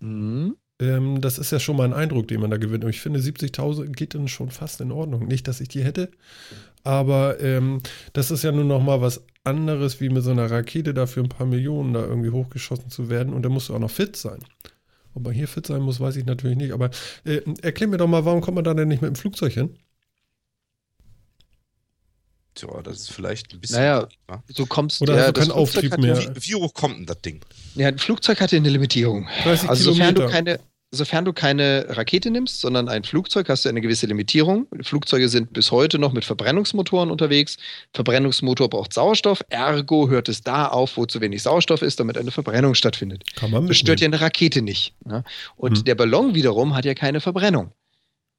Mhm. 0.00 0.56
Ähm, 0.80 1.20
das 1.20 1.38
ist 1.38 1.52
ja 1.52 1.58
schon 1.58 1.76
mal 1.76 1.84
ein 1.84 1.94
Eindruck, 1.94 2.28
den 2.28 2.40
man 2.40 2.50
da 2.50 2.58
gewinnt. 2.58 2.84
Und 2.84 2.90
ich 2.90 3.00
finde, 3.00 3.20
70.000 3.20 3.92
geht 3.92 4.14
dann 4.14 4.28
schon 4.28 4.50
fast 4.50 4.80
in 4.80 4.92
Ordnung. 4.92 5.26
Nicht, 5.26 5.48
dass 5.48 5.60
ich 5.60 5.68
die 5.68 5.82
hätte, 5.82 6.10
aber 6.84 7.40
ähm, 7.40 7.80
das 8.12 8.30
ist 8.30 8.44
ja 8.44 8.52
nun 8.52 8.68
noch 8.68 8.82
mal 8.82 9.00
was 9.00 9.24
anderes, 9.44 10.00
wie 10.00 10.08
mit 10.08 10.22
so 10.22 10.30
einer 10.30 10.50
Rakete 10.50 10.92
da 10.92 11.06
für 11.06 11.20
ein 11.20 11.28
paar 11.28 11.46
Millionen 11.46 11.94
da 11.94 12.04
irgendwie 12.04 12.30
hochgeschossen 12.30 12.90
zu 12.90 13.08
werden. 13.08 13.32
Und 13.32 13.42
da 13.42 13.48
musst 13.48 13.68
du 13.68 13.74
auch 13.74 13.78
noch 13.78 13.90
fit 13.90 14.16
sein. 14.16 14.40
Ob 15.14 15.24
man 15.24 15.32
hier 15.32 15.48
fit 15.48 15.66
sein 15.66 15.80
muss, 15.80 15.98
weiß 15.98 16.16
ich 16.16 16.26
natürlich 16.26 16.58
nicht. 16.58 16.72
Aber 16.72 16.90
äh, 17.24 17.40
erklär 17.62 17.88
mir 17.88 17.96
doch 17.96 18.06
mal, 18.06 18.24
warum 18.24 18.42
kommt 18.42 18.56
man 18.56 18.64
da 18.64 18.74
denn 18.74 18.88
nicht 18.88 19.02
mit 19.02 19.08
dem 19.08 19.16
Flugzeug 19.16 19.52
hin? 19.52 19.76
Tja, 22.56 22.82
das 22.82 22.96
ist 23.00 23.12
vielleicht 23.12 23.52
ein 23.54 23.60
bisschen. 23.60 23.78
Naja, 23.78 24.08
Ja. 24.28 24.42
du 24.56 24.66
kommst 24.66 25.00
Oder 25.02 25.14
ja, 25.14 25.20
hast 25.26 25.36
du 25.36 25.40
keinen 25.40 25.50
Auftrieb 25.52 25.96
mehr? 25.98 26.18
Ja, 26.20 26.34
Wie, 26.34 26.48
wie 26.48 26.54
hoch 26.56 26.74
kommt 26.74 26.96
denn 26.98 27.06
das 27.06 27.20
Ding? 27.22 27.40
ja, 27.76 27.86
ein 27.88 27.98
Flugzeug 27.98 28.40
hat 28.40 28.50
ja 28.50 28.58
eine 28.58 28.70
Limitierung. 28.70 29.28
30 29.44 29.68
Also 29.68 29.92
sofern 29.92 30.14
du 30.14 30.26
keine, 30.26 30.58
sofern 30.90 31.24
du 31.26 31.32
keine 31.34 31.84
Rakete 31.90 32.30
nimmst, 32.30 32.60
sondern 32.60 32.88
ein 32.88 33.04
Flugzeug, 33.04 33.48
hast 33.50 33.64
du 33.64 33.68
eine 33.68 33.80
gewisse 33.82 34.06
Limitierung. 34.06 34.66
Flugzeuge 34.82 35.28
sind 35.28 35.52
bis 35.52 35.70
heute 35.70 35.98
noch 35.98 36.12
mit 36.14 36.24
Verbrennungsmotoren 36.24 37.10
unterwegs. 37.10 37.58
Verbrennungsmotor 37.92 38.70
braucht 38.70 38.92
Sauerstoff, 38.94 39.42
ergo 39.50 40.08
hört 40.08 40.28
es 40.30 40.40
da 40.42 40.68
auf, 40.68 40.96
wo 40.96 41.04
zu 41.04 41.20
wenig 41.20 41.42
Sauerstoff 41.42 41.82
ist, 41.82 42.00
damit 42.00 42.16
eine 42.16 42.30
Verbrennung 42.30 42.74
stattfindet. 42.74 43.24
Kann 43.36 43.50
man 43.50 43.66
Das 43.66 43.76
stört 43.76 44.00
ja 44.00 44.06
eine 44.06 44.20
Rakete 44.20 44.62
nicht. 44.62 44.94
Ne? 45.04 45.24
Und 45.56 45.76
Hm. 45.78 45.84
der 45.84 45.94
Ballon 45.94 46.34
wiederum 46.34 46.74
hat 46.74 46.84
ja 46.86 46.94
keine 46.94 47.20
Verbrennung. 47.20 47.72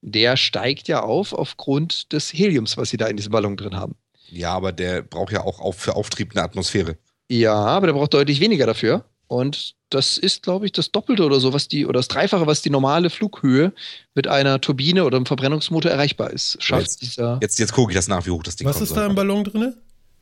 Der 0.01 0.37
steigt 0.37 0.87
ja 0.87 1.01
auf 1.01 1.33
aufgrund 1.33 2.13
des 2.13 2.31
Heliums, 2.31 2.77
was 2.77 2.89
sie 2.91 2.97
da 2.97 3.07
in 3.07 3.17
diesem 3.17 3.31
Ballon 3.31 3.57
drin 3.57 3.75
haben. 3.75 3.95
Ja, 4.29 4.53
aber 4.53 4.71
der 4.71 5.01
braucht 5.01 5.31
ja 5.31 5.41
auch 5.41 5.73
für 5.73 5.95
Auftrieb 5.95 6.31
eine 6.35 6.43
Atmosphäre. 6.43 6.97
Ja, 7.29 7.53
aber 7.55 7.87
der 7.87 7.93
braucht 7.93 8.13
deutlich 8.13 8.39
weniger 8.39 8.65
dafür. 8.65 9.05
Und 9.27 9.75
das 9.89 10.17
ist, 10.17 10.43
glaube 10.43 10.65
ich, 10.65 10.71
das 10.71 10.91
Doppelte 10.91 11.23
oder 11.25 11.39
so, 11.39 11.51
was 11.51 11.67
die, 11.67 11.85
oder 11.85 11.99
das 11.99 12.07
Dreifache, 12.07 12.47
was 12.47 12.61
die 12.61 12.69
normale 12.69 13.09
Flughöhe 13.09 13.73
mit 14.15 14.27
einer 14.27 14.61
Turbine 14.61 15.03
oder 15.05 15.17
einem 15.17 15.25
Verbrennungsmotor 15.25 15.91
erreichbar 15.91 16.31
ist. 16.31 16.61
Schafft 16.63 16.83
Jetzt- 16.83 17.01
dieser 17.01 17.39
Jetzt, 17.41 17.59
jetzt 17.59 17.73
gucke 17.73 17.91
ich 17.91 17.95
das 17.95 18.07
nach, 18.07 18.25
wie 18.25 18.31
hoch 18.31 18.43
das 18.43 18.55
Ding 18.55 18.67
Was 18.67 18.75
kommen 18.77 18.87
ist 18.87 18.95
da 18.95 19.05
im 19.05 19.15
Ballon 19.15 19.43
drin? 19.43 19.75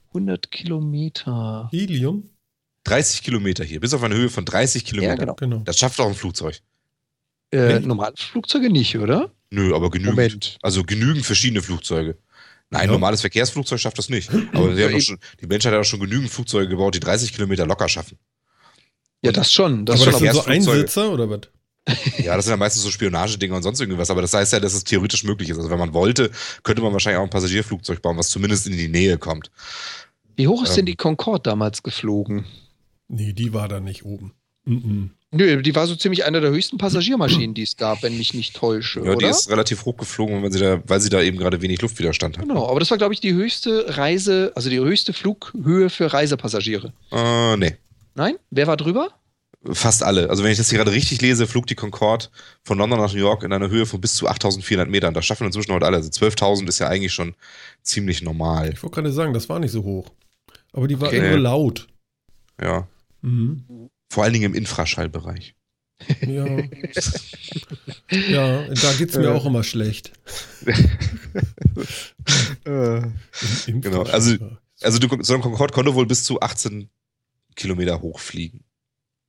100 0.10 0.50
Kilometer. 0.52 1.70
Helium? 1.72 2.30
30 2.86 3.24
Kilometer 3.24 3.64
hier, 3.64 3.80
bis 3.80 3.94
auf 3.94 4.04
eine 4.04 4.16
Höhe 4.16 4.30
von 4.30 4.46
30 4.46 4.86
Kilometer. 4.86 5.14
Ja, 5.14 5.16
genau. 5.18 5.34
Genau. 5.36 5.58
Das 5.66 5.78
schafft 5.78 6.00
auch 6.00 6.08
ein 6.08 6.14
Flugzeug. 6.14 6.60
Äh, 7.52 7.80
normale 7.80 8.14
Flugzeuge 8.18 8.70
nicht, 8.70 8.98
oder? 8.98 9.32
Nö, 9.50 9.76
aber 9.76 9.90
genügend. 9.90 10.16
Moment. 10.16 10.58
Also 10.62 10.84
genügend 10.84 11.26
verschiedene 11.26 11.62
Flugzeuge. 11.62 12.18
Nein, 12.72 12.82
ein 12.82 12.88
Ja. 12.88 12.92
normales 12.94 13.22
Verkehrsflugzeug 13.22 13.80
schafft 13.80 13.98
das 13.98 14.10
nicht. 14.10 14.30
Aber 14.54 15.00
schon, 15.02 15.20
die 15.42 15.48
Menschheit 15.48 15.74
hat 15.74 15.80
auch 15.82 15.86
schon 15.86 16.00
genügend 16.00 16.30
Flugzeuge 16.30 16.68
gebaut, 16.70 16.96
die 16.96 17.00
30 17.00 17.34
Kilometer 17.34 17.66
locker 17.66 17.88
schaffen. 17.88 18.18
Ja, 19.24 19.32
das 19.32 19.52
schon. 19.52 19.86
Das 19.86 20.02
aber 20.02 20.12
schon 20.12 20.24
das 20.26 20.38
aber 20.38 20.44
sind 20.54 20.64
so. 20.64 20.72
Einsitzer 20.72 21.12
oder 21.12 21.30
was? 21.30 21.42
Ja, 22.18 22.36
das 22.36 22.46
sind 22.46 22.52
ja 22.52 22.58
meistens 22.58 22.84
so 22.84 22.90
Spionagedinger 22.92 23.56
und 23.56 23.64
sonst 23.64 23.80
irgendwas, 23.80 24.10
aber 24.10 24.22
das 24.22 24.34
heißt 24.34 24.54
ja, 24.54 24.60
dass 24.60 24.74
es 24.74 24.84
theoretisch 24.84 25.24
möglich 25.24 25.50
ist. 25.50 25.58
Also 25.58 25.70
wenn 25.70 25.78
man 25.80 25.94
wollte, 25.94 26.32
könnte 26.64 26.82
man 26.82 26.92
wahrscheinlich 26.94 27.20
auch 27.20 27.24
ein 27.24 27.30
Passagierflugzeug 27.30 28.02
bauen, 28.02 28.18
was 28.18 28.30
zumindest 28.30 28.66
in 28.68 28.74
die 28.76 28.88
Nähe 28.88 29.18
kommt. 29.20 29.52
Wie 30.36 30.48
hoch 30.48 30.64
ist 30.64 30.74
denn 30.74 30.82
Ähm. 30.82 30.86
die 30.88 30.96
Concorde 30.96 31.44
damals 31.44 31.84
geflogen? 31.84 32.46
Nee, 33.08 33.34
die 33.34 33.54
war 33.54 33.68
da 33.68 33.80
nicht 33.80 34.04
oben. 34.04 34.34
Mhm. 34.66 35.12
Nö, 35.36 35.62
die 35.62 35.76
war 35.76 35.86
so 35.86 35.96
ziemlich 35.96 36.24
eine 36.26 36.40
der 36.40 36.52
höchsten 36.52 36.78
Passagiermaschinen, 36.78 37.54
die 37.56 37.64
es 37.64 37.76
gab, 37.78 38.04
wenn 38.04 38.18
mich 38.18 38.34
nicht 38.34 38.56
täusche, 38.56 39.00
Ja, 39.02 39.12
die 39.12 39.26
oder? 39.26 39.30
ist 39.30 39.50
relativ 39.50 39.84
hoch 39.86 39.98
geflogen, 39.98 40.42
weil 40.42 40.52
sie 40.52 40.60
da, 40.60 40.82
weil 40.88 41.02
sie 41.02 41.10
da 41.10 41.22
eben 41.22 41.38
gerade 41.38 41.62
wenig 41.62 41.82
Luftwiderstand 41.82 42.38
hat. 42.38 42.48
Genau, 42.48 42.68
aber 42.70 42.80
das 42.80 42.90
war, 42.92 42.98
glaube 42.98 43.14
ich, 43.14 43.20
die 43.20 43.34
höchste 43.34 43.98
Reise, 43.98 44.52
also 44.56 44.70
die 44.70 44.80
höchste 44.80 45.14
Flughöhe 45.14 45.90
für 45.90 46.12
Reisepassagiere. 46.14 46.94
Äh, 47.12 47.58
nee. 47.58 47.76
Nein? 48.16 48.36
Wer 48.50 48.68
war 48.68 48.78
drüber? 48.78 49.10
Fast 49.72 50.04
alle. 50.04 50.30
Also 50.30 50.44
wenn 50.44 50.52
ich 50.52 50.58
das 50.60 50.70
hier 50.70 50.78
gerade 50.78 50.92
richtig 50.92 51.22
lese, 51.22 51.48
flog 51.48 51.66
die 51.66 51.74
Concorde 51.76 52.26
von 52.64 52.78
London 52.78 53.00
nach 53.00 53.12
New 53.12 53.20
York 53.20 53.42
in 53.44 53.52
einer 53.52 53.70
Höhe 53.70 53.88
von 53.88 54.00
bis 54.00 54.14
zu 54.14 54.28
8400 54.28 54.88
Metern. 54.88 55.14
Das 55.16 55.26
schaffen 55.26 55.48
inzwischen 55.48 55.74
heute 55.74 55.88
alle. 55.88 55.98
Also 55.98 56.10
12.000 56.12 56.68
ist 56.68 56.78
ja 56.80 56.88
eigentlich 56.88 57.14
schon 57.14 57.34
ziemlich 57.82 58.22
normal. 58.22 58.70
Ich 58.74 58.84
wollte 58.84 58.94
gerade 58.96 59.12
sagen, 59.12 59.34
das 59.34 59.50
war 59.50 59.58
nicht 59.60 59.72
so 59.72 59.84
hoch. 59.84 60.12
Aber 60.72 60.88
die 60.88 61.02
war 61.02 61.08
Okay. 61.08 61.30
nur 61.30 61.40
laut. 61.40 61.88
Ja. 62.62 62.88
Mhm. 63.24 63.90
Vor 64.16 64.24
allen 64.24 64.32
Dingen 64.32 64.46
im 64.46 64.54
Infraschallbereich. 64.54 65.56
Ja. 66.26 66.46
ja, 68.12 68.64
da 68.74 68.94
geht 68.98 69.10
es 69.10 69.18
mir 69.18 69.26
Äh. 69.26 69.34
auch 69.34 69.46
immer 69.46 69.62
schlecht. 69.62 70.14
Im- 72.64 73.14
im 73.68 73.82
Genau, 73.82 74.04
also- 74.04 74.38
Also 74.82 75.00
du, 75.00 75.22
so 75.22 75.34
ein 75.36 75.42
Concorde 75.42 75.74
konnte 75.74 75.94
wohl 75.96 76.06
bis 76.06 76.24
zu 76.24 76.40
18 76.40 76.90
Kilometer 77.58 78.00
hochfliegen. 78.02 78.64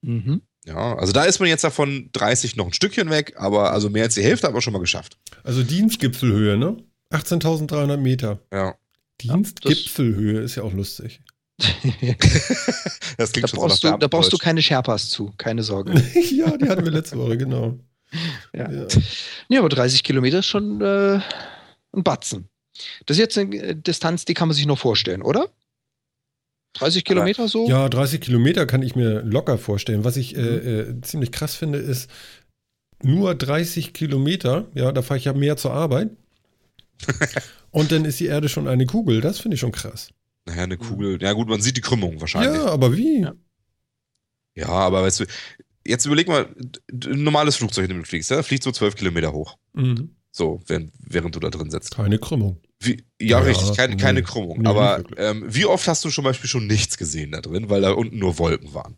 Mhm. 0.02 0.42
Ja, 0.66 0.96
also 0.96 1.12
da 1.12 1.24
ist 1.24 1.40
man 1.40 1.48
jetzt 1.48 1.64
davon 1.64 2.10
30 2.12 2.54
noch 2.54 2.66
ein 2.66 2.72
Stückchen 2.72 3.10
weg, 3.10 3.34
aber 3.36 3.72
also 3.72 3.90
mehr 3.90 4.04
als 4.04 4.14
die 4.14 4.22
Hälfte 4.22 4.46
haben 4.46 4.54
wir 4.54 4.62
schon 4.62 4.72
mal 4.72 4.78
geschafft. 4.78 5.18
Also 5.42 5.64
Dienstgipfelhöhe, 5.64 6.56
ne? 6.56 6.76
18.300 7.10 7.96
Meter. 7.96 8.40
Ja. 8.52 8.76
Dienstgipfelhöhe 9.20 10.40
ist 10.42 10.54
ja 10.54 10.62
auch 10.62 10.72
lustig. 10.72 11.22
Das 13.18 13.32
Da 13.32 13.32
klingt 13.32 13.48
schon 13.50 13.60
brauchst, 13.60 13.80
so 13.80 13.90
du, 13.90 13.98
da 13.98 14.08
brauchst 14.08 14.32
du 14.32 14.36
keine 14.36 14.60
Sherpas 14.60 15.08
zu, 15.08 15.32
keine 15.38 15.62
Sorge. 15.62 15.92
ja, 16.30 16.54
die 16.56 16.68
hatten 16.68 16.84
wir 16.84 16.92
letzte 16.92 17.16
Woche, 17.16 17.38
genau. 17.38 17.78
Ja. 18.54 18.70
Ja. 18.70 18.86
Nee, 19.48 19.58
aber 19.58 19.68
30 19.70 20.02
Kilometer 20.02 20.40
ist 20.40 20.46
schon 20.46 20.80
äh, 20.82 21.20
ein 21.92 22.04
Batzen. 22.04 22.48
Das 23.06 23.16
ist 23.16 23.20
jetzt 23.20 23.38
eine 23.38 23.56
äh, 23.56 23.74
Distanz, 23.74 24.26
die 24.26 24.34
kann 24.34 24.48
man 24.48 24.54
sich 24.54 24.66
noch 24.66 24.78
vorstellen, 24.78 25.22
oder? 25.22 25.48
30 26.74 27.04
Kilometer 27.04 27.48
so? 27.48 27.66
Ja, 27.68 27.88
30 27.88 28.20
Kilometer 28.20 28.66
kann 28.66 28.82
ich 28.82 28.94
mir 28.94 29.22
locker 29.22 29.56
vorstellen. 29.56 30.04
Was 30.04 30.18
ich 30.18 30.36
äh, 30.36 30.40
äh, 30.40 31.00
ziemlich 31.00 31.32
krass 31.32 31.54
finde, 31.54 31.78
ist 31.78 32.10
nur 33.02 33.34
30 33.34 33.94
Kilometer. 33.94 34.66
Ja, 34.74 34.92
da 34.92 35.00
fahre 35.00 35.18
ich 35.18 35.24
ja 35.24 35.32
mehr 35.32 35.56
zur 35.56 35.72
Arbeit. 35.72 36.10
Und 37.70 37.92
dann 37.92 38.04
ist 38.04 38.20
die 38.20 38.26
Erde 38.26 38.48
schon 38.48 38.68
eine 38.68 38.86
Kugel. 38.86 39.20
Das 39.20 39.38
finde 39.38 39.54
ich 39.54 39.60
schon 39.60 39.72
krass. 39.72 40.10
Naja, 40.46 40.62
eine 40.62 40.76
Kugel. 40.78 41.20
Ja 41.20 41.32
gut, 41.32 41.48
man 41.48 41.60
sieht 41.60 41.76
die 41.76 41.80
Krümmung 41.80 42.20
wahrscheinlich. 42.20 42.60
Ja, 42.62 42.66
aber 42.66 42.96
wie? 42.96 43.22
Ja. 43.22 43.34
Ja, 44.54 44.68
aber 44.68 45.02
weißt 45.02 45.20
du, 45.20 45.24
jetzt 45.86 46.06
überleg 46.06 46.28
mal, 46.28 46.54
ein 46.90 47.22
normales 47.22 47.56
Flugzeug, 47.56 47.84
in 47.84 47.90
dem 47.90 47.98
du 47.98 48.04
fliegst, 48.06 48.30
ja, 48.30 48.42
fliegt 48.42 48.62
so 48.62 48.72
12 48.72 48.94
Kilometer 48.94 49.32
hoch. 49.32 49.58
Mhm. 49.74 50.16
So, 50.30 50.60
während, 50.66 50.92
während 50.98 51.34
du 51.34 51.40
da 51.40 51.50
drin 51.50 51.70
sitzt. 51.70 51.94
Keine 51.94 52.18
Krümmung. 52.18 52.60
Wie, 52.78 53.04
ja, 53.20 53.38
Ja, 53.38 53.38
richtig, 53.40 53.76
keine, 53.76 53.96
keine 53.96 54.20
nee. 54.20 54.26
Krümmung. 54.26 54.60
Nee, 54.60 54.68
aber 54.68 55.02
ähm, 55.16 55.44
wie 55.46 55.64
oft 55.66 55.88
hast 55.88 56.04
du 56.04 56.10
zum 56.10 56.24
Beispiel 56.24 56.48
schon 56.48 56.66
nichts 56.66 56.98
gesehen 56.98 57.32
da 57.32 57.40
drin, 57.40 57.70
weil 57.70 57.80
da 57.80 57.92
unten 57.92 58.18
nur 58.18 58.38
Wolken 58.38 58.74
waren? 58.74 58.96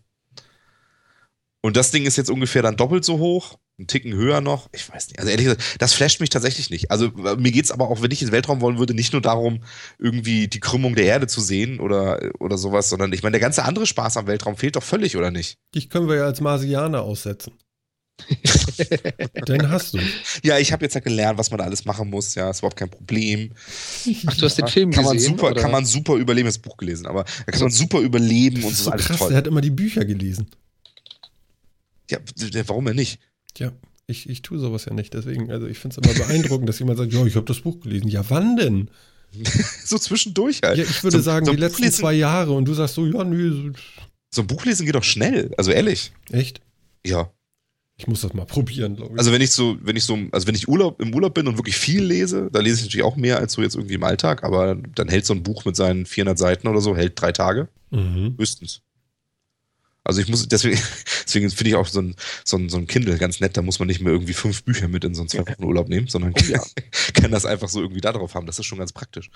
Und 1.60 1.76
das 1.76 1.90
Ding 1.90 2.06
ist 2.06 2.16
jetzt 2.16 2.30
ungefähr 2.30 2.62
dann 2.62 2.76
doppelt 2.76 3.04
so 3.04 3.18
hoch, 3.18 3.58
einen 3.78 3.86
Ticken 3.86 4.12
höher 4.12 4.40
noch. 4.40 4.68
Ich 4.72 4.88
weiß 4.92 5.08
nicht. 5.08 5.18
Also 5.18 5.30
ehrlich 5.30 5.44
gesagt, 5.44 5.62
das 5.78 5.94
flasht 5.94 6.20
mich 6.20 6.30
tatsächlich 6.30 6.68
nicht. 6.70 6.90
Also 6.90 7.06
äh, 7.06 7.36
mir 7.36 7.52
geht's 7.52 7.70
aber 7.70 7.88
auch, 7.88 8.02
wenn 8.02 8.10
ich 8.10 8.20
in 8.22 8.28
den 8.28 8.32
Weltraum 8.32 8.60
wollen 8.60 8.78
würde, 8.78 8.94
nicht 8.94 9.12
nur 9.12 9.22
darum, 9.22 9.62
irgendwie 9.98 10.48
die 10.48 10.60
Krümmung 10.60 10.94
der 10.96 11.04
Erde 11.04 11.26
zu 11.28 11.40
sehen 11.40 11.78
oder, 11.80 12.20
oder 12.40 12.58
sowas, 12.58 12.88
sondern 12.90 13.12
ich 13.12 13.22
meine, 13.22 13.32
der 13.32 13.40
ganze 13.40 13.64
andere 13.64 13.86
Spaß 13.86 14.16
am 14.16 14.26
Weltraum 14.26 14.56
fehlt 14.56 14.76
doch 14.76 14.82
völlig, 14.82 15.16
oder 15.16 15.30
nicht? 15.30 15.58
Dich 15.74 15.90
können 15.90 16.08
wir 16.08 16.16
ja 16.16 16.24
als 16.24 16.40
Marsianer 16.40 17.02
aussetzen. 17.02 17.52
Dann 19.46 19.70
hast 19.70 19.94
du. 19.94 19.98
Ja, 20.42 20.58
ich 20.58 20.72
habe 20.72 20.84
jetzt 20.84 20.94
ja 20.94 21.00
gelernt, 21.00 21.38
was 21.38 21.52
man 21.52 21.58
da 21.58 21.64
alles 21.64 21.84
machen 21.84 22.10
muss. 22.10 22.34
Ja, 22.34 22.50
ist 22.50 22.58
überhaupt 22.58 22.76
kein 22.76 22.90
Problem. 22.90 23.52
Ach, 24.26 24.36
du 24.36 24.44
hast 24.44 24.58
den 24.58 24.66
Film 24.66 24.90
Kann 24.90 25.04
man 25.04 25.14
gesehen? 25.16 25.36
super, 25.36 25.52
oder? 25.52 25.60
kann 25.62 25.70
man 25.70 25.84
super 25.84 26.14
überleben. 26.16 26.48
Ich 26.48 26.54
hab 26.56 26.62
Das 26.62 26.68
Buch 26.70 26.76
gelesen, 26.78 27.06
aber 27.06 27.24
da 27.46 27.52
kann 27.52 27.60
man 27.62 27.70
super 27.70 28.00
überleben 28.00 28.64
und 28.64 28.72
Das 28.72 28.78
so 28.78 28.80
ist 28.80 28.84
so 28.86 28.90
alles 28.90 29.06
krass, 29.06 29.18
toll. 29.18 29.28
der 29.28 29.38
hat 29.38 29.46
immer 29.46 29.60
die 29.60 29.70
Bücher 29.70 30.04
gelesen. 30.04 30.48
Ja, 32.10 32.18
warum 32.66 32.86
denn 32.86 32.96
nicht? 32.96 33.20
Tja, 33.58 33.72
ich, 34.06 34.28
ich 34.28 34.42
tue 34.42 34.58
sowas 34.60 34.84
ja 34.84 34.94
nicht. 34.94 35.14
Deswegen, 35.14 35.50
also 35.50 35.66
ich 35.66 35.78
finde 35.80 36.00
es 36.00 36.06
immer 36.08 36.26
beeindruckend, 36.26 36.68
dass 36.68 36.78
jemand 36.78 36.98
sagt, 36.98 37.12
ja, 37.12 37.26
ich 37.26 37.34
habe 37.34 37.44
das 37.46 37.60
Buch 37.60 37.80
gelesen. 37.80 38.06
Ja, 38.08 38.22
wann 38.30 38.56
denn? 38.56 38.88
so 39.84 39.98
zwischendurch 39.98 40.60
halt. 40.62 40.78
Ja, 40.78 40.84
ich 40.84 41.02
würde 41.02 41.16
So- 41.18 41.22
sagen, 41.24 41.44
so 41.46 41.52
die 41.52 41.58
letzten 41.58 41.82
Buchlesen- 41.82 41.98
zwei 42.00 42.14
Jahre 42.14 42.52
und 42.52 42.66
du 42.66 42.74
sagst 42.74 42.94
so, 42.94 43.04
ja, 43.04 43.24
nö, 43.24 43.72
So 44.32 44.42
ein 44.42 44.46
Buch 44.46 44.64
lesen 44.64 44.86
geht 44.86 44.94
doch 44.94 45.02
schnell. 45.04 45.50
Also 45.58 45.72
ehrlich. 45.72 46.12
echt? 46.30 46.60
Ja. 47.04 47.30
Ich 48.00 48.06
muss 48.06 48.20
das 48.20 48.32
mal 48.32 48.46
probieren, 48.46 48.94
glaube 48.94 49.14
ich. 49.14 49.18
Also 49.18 49.32
wenn 49.32 49.40
ich 49.42 49.50
so, 49.50 49.76
wenn 49.82 49.96
ich 49.96 50.04
so, 50.04 50.16
also 50.30 50.46
wenn 50.46 50.54
ich 50.54 50.68
Urlaub, 50.68 51.02
im 51.02 51.12
Urlaub 51.12 51.34
bin 51.34 51.48
und 51.48 51.58
wirklich 51.58 51.76
viel 51.76 52.04
lese, 52.04 52.48
da 52.52 52.60
lese 52.60 52.76
ich 52.76 52.82
natürlich 52.84 53.04
auch 53.04 53.16
mehr 53.16 53.38
als 53.40 53.54
so 53.54 53.60
jetzt 53.62 53.74
irgendwie 53.74 53.94
im 53.94 54.04
Alltag, 54.04 54.44
aber 54.44 54.76
dann 54.94 55.08
hält 55.08 55.26
so 55.26 55.34
ein 55.34 55.42
Buch 55.42 55.64
mit 55.64 55.74
seinen 55.74 56.06
400 56.06 56.38
Seiten 56.38 56.68
oder 56.68 56.80
so, 56.80 56.94
hält 56.96 57.20
drei 57.20 57.32
Tage. 57.32 57.68
mhm. 57.90 58.36
Höchstens. 58.38 58.82
Also 60.08 60.22
ich 60.22 60.28
muss, 60.28 60.48
deswegen, 60.48 60.80
deswegen 61.26 61.50
finde 61.50 61.68
ich 61.68 61.76
auch 61.76 61.86
so 61.86 62.00
ein, 62.00 62.16
so, 62.42 62.56
ein, 62.56 62.70
so 62.70 62.78
ein 62.78 62.86
Kindle 62.86 63.18
ganz 63.18 63.40
nett, 63.40 63.58
da 63.58 63.62
muss 63.62 63.78
man 63.78 63.88
nicht 63.88 64.00
mehr 64.00 64.10
irgendwie 64.10 64.32
fünf 64.32 64.64
Bücher 64.64 64.88
mit 64.88 65.04
in 65.04 65.14
so 65.14 65.20
einen 65.20 65.28
zwei 65.28 65.46
Wochen 65.46 65.62
Urlaub 65.62 65.90
nehmen, 65.90 66.08
sondern 66.08 66.32
Oh 66.34 66.42
ja. 66.48 66.62
kann 67.12 67.30
das 67.30 67.44
einfach 67.44 67.68
so 67.68 67.82
irgendwie 67.82 68.00
da 68.00 68.12
drauf 68.12 68.34
haben. 68.34 68.46
Das 68.46 68.58
ist 68.58 68.64
schon 68.64 68.78
ganz 68.78 68.92
praktisch. 68.92 69.30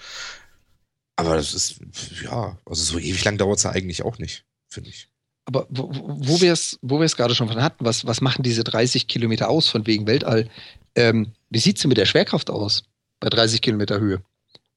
Aber 1.16 1.36
das 1.36 1.52
ist, 1.52 1.80
ja, 2.24 2.58
also 2.64 2.82
so 2.82 2.98
ewig 2.98 3.22
lang 3.22 3.36
dauert 3.36 3.58
es 3.58 3.64
ja 3.64 3.70
eigentlich 3.70 4.02
auch 4.02 4.16
nicht, 4.16 4.46
finde 4.66 4.88
ich. 4.88 5.10
Aber 5.44 5.66
wo, 5.68 5.90
wo 5.92 6.40
wir 6.40 6.54
es 6.54 6.78
wo 6.80 7.00
wir 7.00 7.04
es 7.04 7.16
gerade 7.16 7.34
schon 7.34 7.48
von 7.48 7.62
hatten, 7.62 7.84
was, 7.84 8.06
was 8.06 8.22
machen 8.22 8.42
diese 8.42 8.64
30 8.64 9.08
Kilometer 9.08 9.50
aus 9.50 9.68
von 9.68 9.86
wegen 9.86 10.06
Weltall? 10.06 10.48
Ähm, 10.94 11.32
wie 11.50 11.58
sieht 11.58 11.76
es 11.76 11.82
denn 11.82 11.90
mit 11.90 11.98
der 11.98 12.06
Schwerkraft 12.06 12.48
aus 12.48 12.84
bei 13.20 13.28
30 13.28 13.60
Kilometer 13.60 14.00
Höhe? 14.00 14.22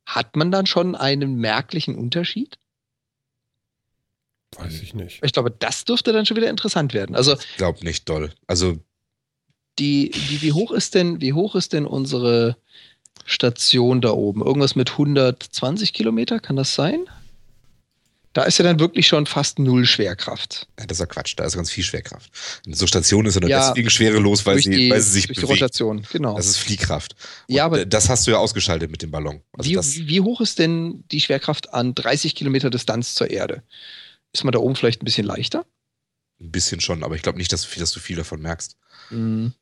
Hat 0.06 0.36
man 0.36 0.52
dann 0.52 0.66
schon 0.66 0.96
einen 0.96 1.36
merklichen 1.36 1.96
Unterschied? 1.96 2.58
Weiß 4.58 4.82
ich 4.82 4.94
nicht. 4.94 5.20
Ich 5.24 5.34
glaube, 5.34 5.52
das 5.52 5.86
dürfte 5.86 6.14
dann 6.14 6.26
schon 6.26 6.38
wieder 6.38 6.50
interessant 6.50 6.94
werden. 6.94 7.16
Also, 7.16 7.34
Ich 7.34 7.58
glaube 7.58 7.84
nicht 7.84 8.08
doll. 8.10 8.32
Also 8.48 8.78
die, 9.80 10.12
die, 10.12 10.42
wie 10.42 10.54
hoch 10.54 10.72
ist 10.72 10.96
denn, 10.96 11.20
wie 11.22 11.34
hoch 11.34 11.56
ist 11.56 11.74
denn 11.74 11.86
unsere 11.86 12.58
Station 13.26 14.02
da 14.02 14.12
oben? 14.12 14.42
Irgendwas 14.46 14.76
mit 14.76 14.92
120 14.92 15.94
Kilometer, 15.94 16.40
kann 16.40 16.56
das 16.56 16.76
sein? 16.76 17.06
Da 18.34 18.44
ist 18.44 18.58
ja 18.58 18.64
dann 18.66 18.82
wirklich 18.82 19.08
schon 19.08 19.26
fast 19.28 19.60
null 19.60 19.86
Schwerkraft. 19.86 20.68
Ja, 20.78 20.86
das 20.86 20.98
ist 20.98 21.00
ja 21.00 21.06
Quatsch, 21.06 21.36
da 21.38 21.46
ist 21.46 21.56
ganz 21.56 21.72
viel 21.72 21.86
Schwerkraft. 21.86 22.30
Und 22.66 22.76
so 22.76 22.86
Station 22.86 23.26
ist 23.26 23.36
ja 23.36 23.42
nur 23.42 23.50
Ja, 23.50 23.70
deswegen 23.70 23.90
schwerelos, 23.90 24.46
weil 24.46 24.56
durch 24.56 24.66
sie, 24.66 24.72
die, 24.72 24.90
weil 24.90 25.00
sie 25.02 25.12
sich 25.12 25.28
durch 25.28 25.38
die 25.38 25.42
bewegt. 25.46 25.62
Rotation, 25.62 26.06
genau. 26.12 26.36
Das 26.36 26.46
ist 26.48 26.58
Fliehkraft. 26.58 27.16
Und 27.48 27.56
Ja, 27.56 27.64
aber- 27.66 27.86
das 27.86 28.10
hast 28.10 28.28
du 28.28 28.32
ja 28.32 28.38
ausgeschaltet 28.38 28.92
mit 28.92 29.02
dem 29.02 29.12
Ballon. 29.12 29.42
Also 29.58 29.70
wie, 29.70 29.76
das, 29.76 29.96
wie 29.96 30.20
hoch 30.20 30.42
ist 30.42 30.60
denn 30.60 31.06
die 31.12 31.22
Schwerkraft 31.22 31.74
an 31.74 31.96
30 31.96 32.36
Kilometer 32.36 32.70
Distanz 32.70 33.16
zur 33.16 33.30
Erde? 33.32 33.64
Ist 34.36 34.44
man 34.44 34.52
da 34.52 34.60
oben 34.60 34.76
vielleicht 34.76 35.02
ein 35.02 35.06
bisschen 35.06 35.26
leichter? 35.26 35.66
ein 36.42 36.52
bisschen 36.52 36.82
schon, 36.82 37.02
aber 37.06 37.16
ich 37.16 37.22
glaube 37.22 37.38
nicht, 37.38 37.54
dass 37.54 37.62
du, 37.62 37.70
viel, 37.70 37.80
dass 37.80 37.94
du 37.94 38.02
viel 38.02 38.18
davon 38.18 38.42
merkst. 38.42 38.76
Mhm. 39.10 39.54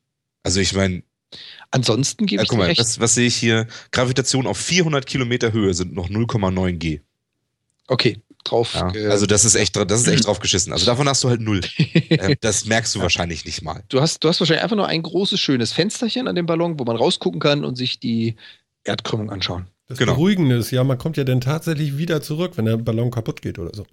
Also 0.42 0.58
ich 0.58 0.74
meine, 0.74 1.04
Ansonsten 1.70 2.26
gebe 2.26 2.40
ja, 2.40 2.42
ich 2.42 2.48
guck 2.48 2.58
mal, 2.58 2.64
recht. 2.66 2.80
was, 2.80 2.98
was 2.98 3.14
sehe 3.14 3.28
ich 3.28 3.36
hier? 3.36 3.68
Gravitation 3.92 4.48
auf 4.48 4.58
400 4.58 5.06
Kilometer 5.06 5.52
Höhe 5.52 5.72
sind 5.72 5.94
noch 5.94 6.08
0,9 6.08 6.72
G. 6.78 7.00
Okay, 7.86 8.20
drauf. 8.42 8.74
Ja, 8.74 8.92
äh, 8.92 9.06
also 9.06 9.26
das 9.26 9.44
ist 9.44 9.54
echt, 9.54 9.76
das 9.76 10.00
ist 10.00 10.08
echt 10.08 10.24
drauf 10.26 10.40
geschissen. 10.40 10.72
Also 10.72 10.84
davon 10.84 11.08
hast 11.08 11.22
du 11.22 11.28
halt 11.28 11.40
null. 11.40 11.60
Ähm, 12.10 12.34
das 12.40 12.64
merkst 12.64 12.92
du 12.96 13.00
wahrscheinlich 13.00 13.44
nicht 13.44 13.62
mal. 13.62 13.84
du, 13.88 14.00
hast, 14.00 14.24
du 14.24 14.28
hast 14.28 14.40
wahrscheinlich 14.40 14.64
einfach 14.64 14.76
nur 14.76 14.88
ein 14.88 15.02
großes, 15.02 15.38
schönes 15.38 15.72
Fensterchen 15.72 16.26
an 16.26 16.34
dem 16.34 16.46
Ballon, 16.46 16.78
wo 16.80 16.84
man 16.84 16.96
rausgucken 16.96 17.38
kann 17.40 17.64
und 17.64 17.76
sich 17.76 18.00
die 18.00 18.34
Erdkrümmung 18.82 19.30
anschauen. 19.30 19.68
Das 19.86 19.98
Genau. 19.98 20.14
Beruhigende 20.14 20.56
ist, 20.56 20.72
ja, 20.72 20.82
man 20.82 20.98
kommt 20.98 21.16
ja 21.16 21.24
dann 21.24 21.40
tatsächlich 21.40 21.98
wieder 21.98 22.20
zurück, 22.20 22.52
wenn 22.56 22.64
der 22.64 22.76
Ballon 22.78 23.12
kaputt 23.12 23.42
geht 23.42 23.58
oder 23.60 23.74
so. 23.74 23.86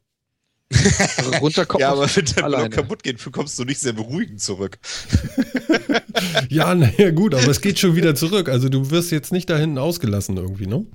Also 1.17 1.31
runter 1.39 1.65
kommt 1.65 1.81
Ja, 1.81 1.91
aber 1.91 2.07
wenn 2.15 2.25
der 2.25 2.33
Ballon 2.33 2.53
alleine. 2.55 2.69
kaputt 2.69 3.03
geht, 3.03 3.19
kommst 3.31 3.57
du 3.59 3.63
nicht 3.65 3.79
sehr 3.79 3.93
beruhigend 3.93 4.41
zurück. 4.41 4.77
Ja, 6.49 6.75
naja, 6.75 7.11
gut, 7.11 7.33
aber 7.33 7.47
es 7.47 7.61
geht 7.61 7.79
schon 7.79 7.95
wieder 7.95 8.13
zurück. 8.15 8.49
Also 8.49 8.69
du 8.69 8.91
wirst 8.91 9.11
jetzt 9.11 9.31
nicht 9.31 9.49
da 9.49 9.57
hinten 9.57 9.77
ausgelassen 9.77 10.37
irgendwie, 10.37 10.67
ne? 10.67 10.85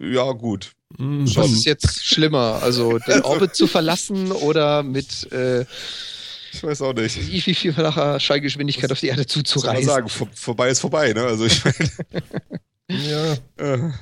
Ja, 0.00 0.32
gut. 0.32 0.72
Was 0.98 1.32
schon. 1.32 1.44
ist 1.52 1.64
jetzt 1.64 2.04
schlimmer? 2.04 2.60
Also 2.62 2.98
den 2.98 3.22
Orbit 3.22 3.54
zu 3.54 3.66
verlassen 3.66 4.32
oder 4.32 4.82
mit 4.82 5.30
äh, 5.32 5.62
Ich 6.52 6.62
weiß 6.62 6.82
auch 6.82 6.94
nicht. 6.94 7.16
wie 7.30 7.44
wie 7.46 7.54
vielfacher 7.54 8.18
Schallgeschwindigkeit 8.18 8.90
auf 8.90 9.00
die 9.00 9.08
Erde 9.08 9.20
man 9.22 9.28
zuzureisen? 9.28 9.84
sagen, 9.84 10.08
vor, 10.08 10.28
vorbei 10.34 10.70
ist 10.70 10.80
vorbei, 10.80 11.12
ne? 11.12 11.22
Also 11.24 11.44
ich 11.46 11.62
meine, 11.64 11.74
Ja, 12.88 13.32
äh, 13.58 13.78
ja, 13.78 13.92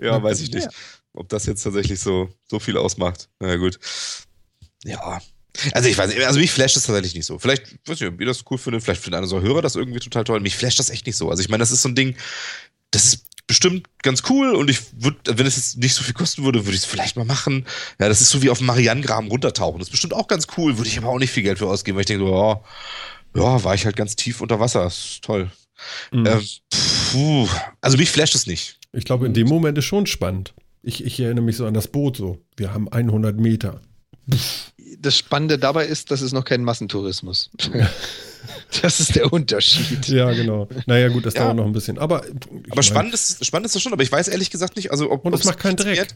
Ja, 0.00 0.22
weiß 0.22 0.40
ich 0.40 0.52
nicht, 0.52 0.64
ja. 0.64 0.70
Ob 1.18 1.28
das 1.28 1.46
jetzt 1.46 1.62
tatsächlich 1.62 2.00
so, 2.00 2.28
so 2.48 2.58
viel 2.58 2.76
ausmacht. 2.76 3.28
Na 3.40 3.56
gut. 3.56 3.78
Ja. 4.84 5.20
Also 5.72 5.88
ich 5.88 5.98
weiß 5.98 6.14
nicht, 6.14 6.24
also 6.24 6.38
mich 6.38 6.52
flasht 6.52 6.76
das 6.76 6.84
tatsächlich 6.84 7.14
nicht 7.14 7.26
so. 7.26 7.38
Vielleicht, 7.38 7.72
weiß 7.86 8.00
nicht, 8.00 8.12
ob 8.12 8.20
ihr 8.20 8.26
das 8.26 8.44
cool 8.50 8.58
findet, 8.58 8.82
vielleicht 8.82 9.02
findet 9.02 9.18
einer 9.18 9.26
so 9.26 9.40
Hörer 9.40 9.62
das 9.62 9.74
irgendwie 9.74 9.98
total 9.98 10.24
toll. 10.24 10.40
Mich 10.40 10.56
flasht 10.56 10.78
das 10.78 10.90
echt 10.90 11.06
nicht 11.06 11.16
so. 11.16 11.30
Also 11.30 11.42
ich 11.42 11.48
meine, 11.48 11.62
das 11.62 11.72
ist 11.72 11.82
so 11.82 11.88
ein 11.88 11.96
Ding, 11.96 12.16
das 12.92 13.04
ist 13.06 13.24
bestimmt 13.48 13.88
ganz 14.02 14.22
cool 14.28 14.54
und 14.54 14.70
ich 14.70 14.78
würde, 15.02 15.18
wenn 15.36 15.46
es 15.46 15.56
jetzt 15.56 15.78
nicht 15.78 15.94
so 15.94 16.04
viel 16.04 16.14
kosten 16.14 16.44
würde, 16.44 16.66
würde 16.66 16.76
ich 16.76 16.82
es 16.82 16.84
vielleicht 16.84 17.16
mal 17.16 17.24
machen. 17.24 17.66
Ja, 17.98 18.08
das 18.08 18.20
ist 18.20 18.30
so 18.30 18.42
wie 18.42 18.50
auf 18.50 18.60
Marianengraben 18.60 19.30
runtertauchen. 19.30 19.78
Das 19.78 19.88
ist 19.88 19.92
bestimmt 19.92 20.14
auch 20.14 20.28
ganz 20.28 20.46
cool, 20.56 20.76
würde 20.76 20.88
ich 20.88 20.98
aber 20.98 21.08
auch 21.08 21.18
nicht 21.18 21.32
viel 21.32 21.42
Geld 21.42 21.58
für 21.58 21.66
ausgeben, 21.66 21.96
weil 21.96 22.02
ich 22.02 22.06
denke 22.06 22.26
so, 22.26 22.62
ja, 23.34 23.64
war 23.64 23.74
ich 23.74 23.84
halt 23.84 23.96
ganz 23.96 24.14
tief 24.16 24.40
unter 24.40 24.60
Wasser. 24.60 24.86
ist 24.86 25.22
toll. 25.22 25.50
mm. 26.12 26.26
Ähm, 26.26 27.48
also 27.80 27.96
mich 27.96 28.10
flasht 28.10 28.34
es 28.34 28.46
nicht. 28.46 28.78
ich 28.92 29.04
glaube, 29.04 29.26
in 29.26 29.34
dem 29.34 29.48
Moment 29.48 29.78
ist 29.78 29.86
schon 29.86 30.06
spannend. 30.06 30.54
Ich, 30.88 31.04
ich 31.04 31.20
erinnere 31.20 31.44
mich 31.44 31.58
so 31.58 31.66
an 31.66 31.74
das 31.74 31.86
Boot 31.86 32.16
so. 32.16 32.38
Wir 32.56 32.72
haben 32.72 32.90
100 32.90 33.38
Meter. 33.38 33.82
Das 35.00 35.18
Spannende 35.18 35.58
dabei 35.58 35.84
ist, 35.84 36.10
das 36.10 36.22
ist 36.22 36.32
noch 36.32 36.46
kein 36.46 36.64
Massentourismus. 36.64 37.50
das 38.82 38.98
ist 38.98 39.14
der 39.14 39.30
Unterschied. 39.30 40.08
Ja, 40.08 40.32
genau. 40.32 40.66
Naja, 40.86 41.08
gut, 41.08 41.26
das 41.26 41.34
Ja. 41.34 41.44
dauert 41.44 41.56
noch 41.56 41.66
ein 41.66 41.72
bisschen. 41.72 41.98
Aber, 41.98 42.24
Aber 42.70 42.82
spannend 42.82 43.12
ist, 43.12 43.44
spannend 43.44 43.66
ist 43.66 43.74
das 43.74 43.82
schon, 43.82 43.92
aber 43.92 44.02
ich 44.02 44.10
weiß 44.10 44.28
ehrlich 44.28 44.48
gesagt 44.48 44.76
nicht, 44.76 44.90
also 44.90 45.10
ob 45.10 45.26
Und 45.26 45.34
es 45.34 45.44
macht 45.44 45.58
keinen 45.58 45.76
Dreck. 45.76 46.08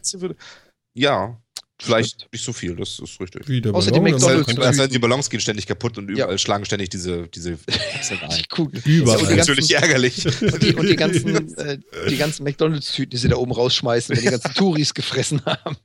Ja, 0.95 1.39
vielleicht 1.81 2.27
nicht 2.31 2.43
so 2.43 2.53
viel, 2.53 2.75
das 2.75 2.99
ist 2.99 3.19
richtig. 3.19 3.47
Wie 3.47 3.59
der 3.61 3.73
Außer 3.73 3.91
die 3.91 3.99
Ballon, 3.99 4.13
McDonald's- 4.15 4.45
könnte- 4.45 4.61
Das 4.61 4.79
heißt, 4.79 4.93
die 4.93 4.99
Ballons 4.99 5.29
gehen 5.29 5.39
ständig 5.39 5.65
kaputt 5.67 5.97
und 5.97 6.09
überall 6.09 6.31
Ja. 6.31 6.37
schlagen 6.37 6.65
ständig 6.65 6.89
diese, 6.89 7.27
diese. 7.27 7.57
Die 8.37 8.43
Kugel. 8.49 8.81
Überall. 8.85 9.19
Das 9.19 9.29
ist 9.29 9.37
natürlich 9.37 9.73
ärgerlich. 9.75 10.25
Und 10.41 10.61
die, 10.63 10.73
und 10.75 10.87
die 10.87 10.95
ganzen, 10.95 11.57
äh, 11.57 11.77
die 12.09 12.17
ganzen 12.17 12.43
McDonalds-Tüten, 12.43 13.09
die 13.11 13.17
sie 13.17 13.27
da 13.29 13.35
oben 13.37 13.51
rausschmeißen, 13.51 14.15
wenn 14.15 14.23
die 14.23 14.29
ganzen 14.29 14.53
Touris 14.55 14.93
gefressen 14.93 15.41
haben. 15.45 15.77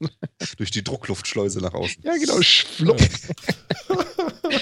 Durch 0.56 0.70
die 0.70 0.82
Druckluftschleuse 0.85 1.60
nach 1.60 1.74
außen. 1.74 2.02
Ja, 2.05 2.16
genau, 2.16 2.40
schwupp. 2.43 3.01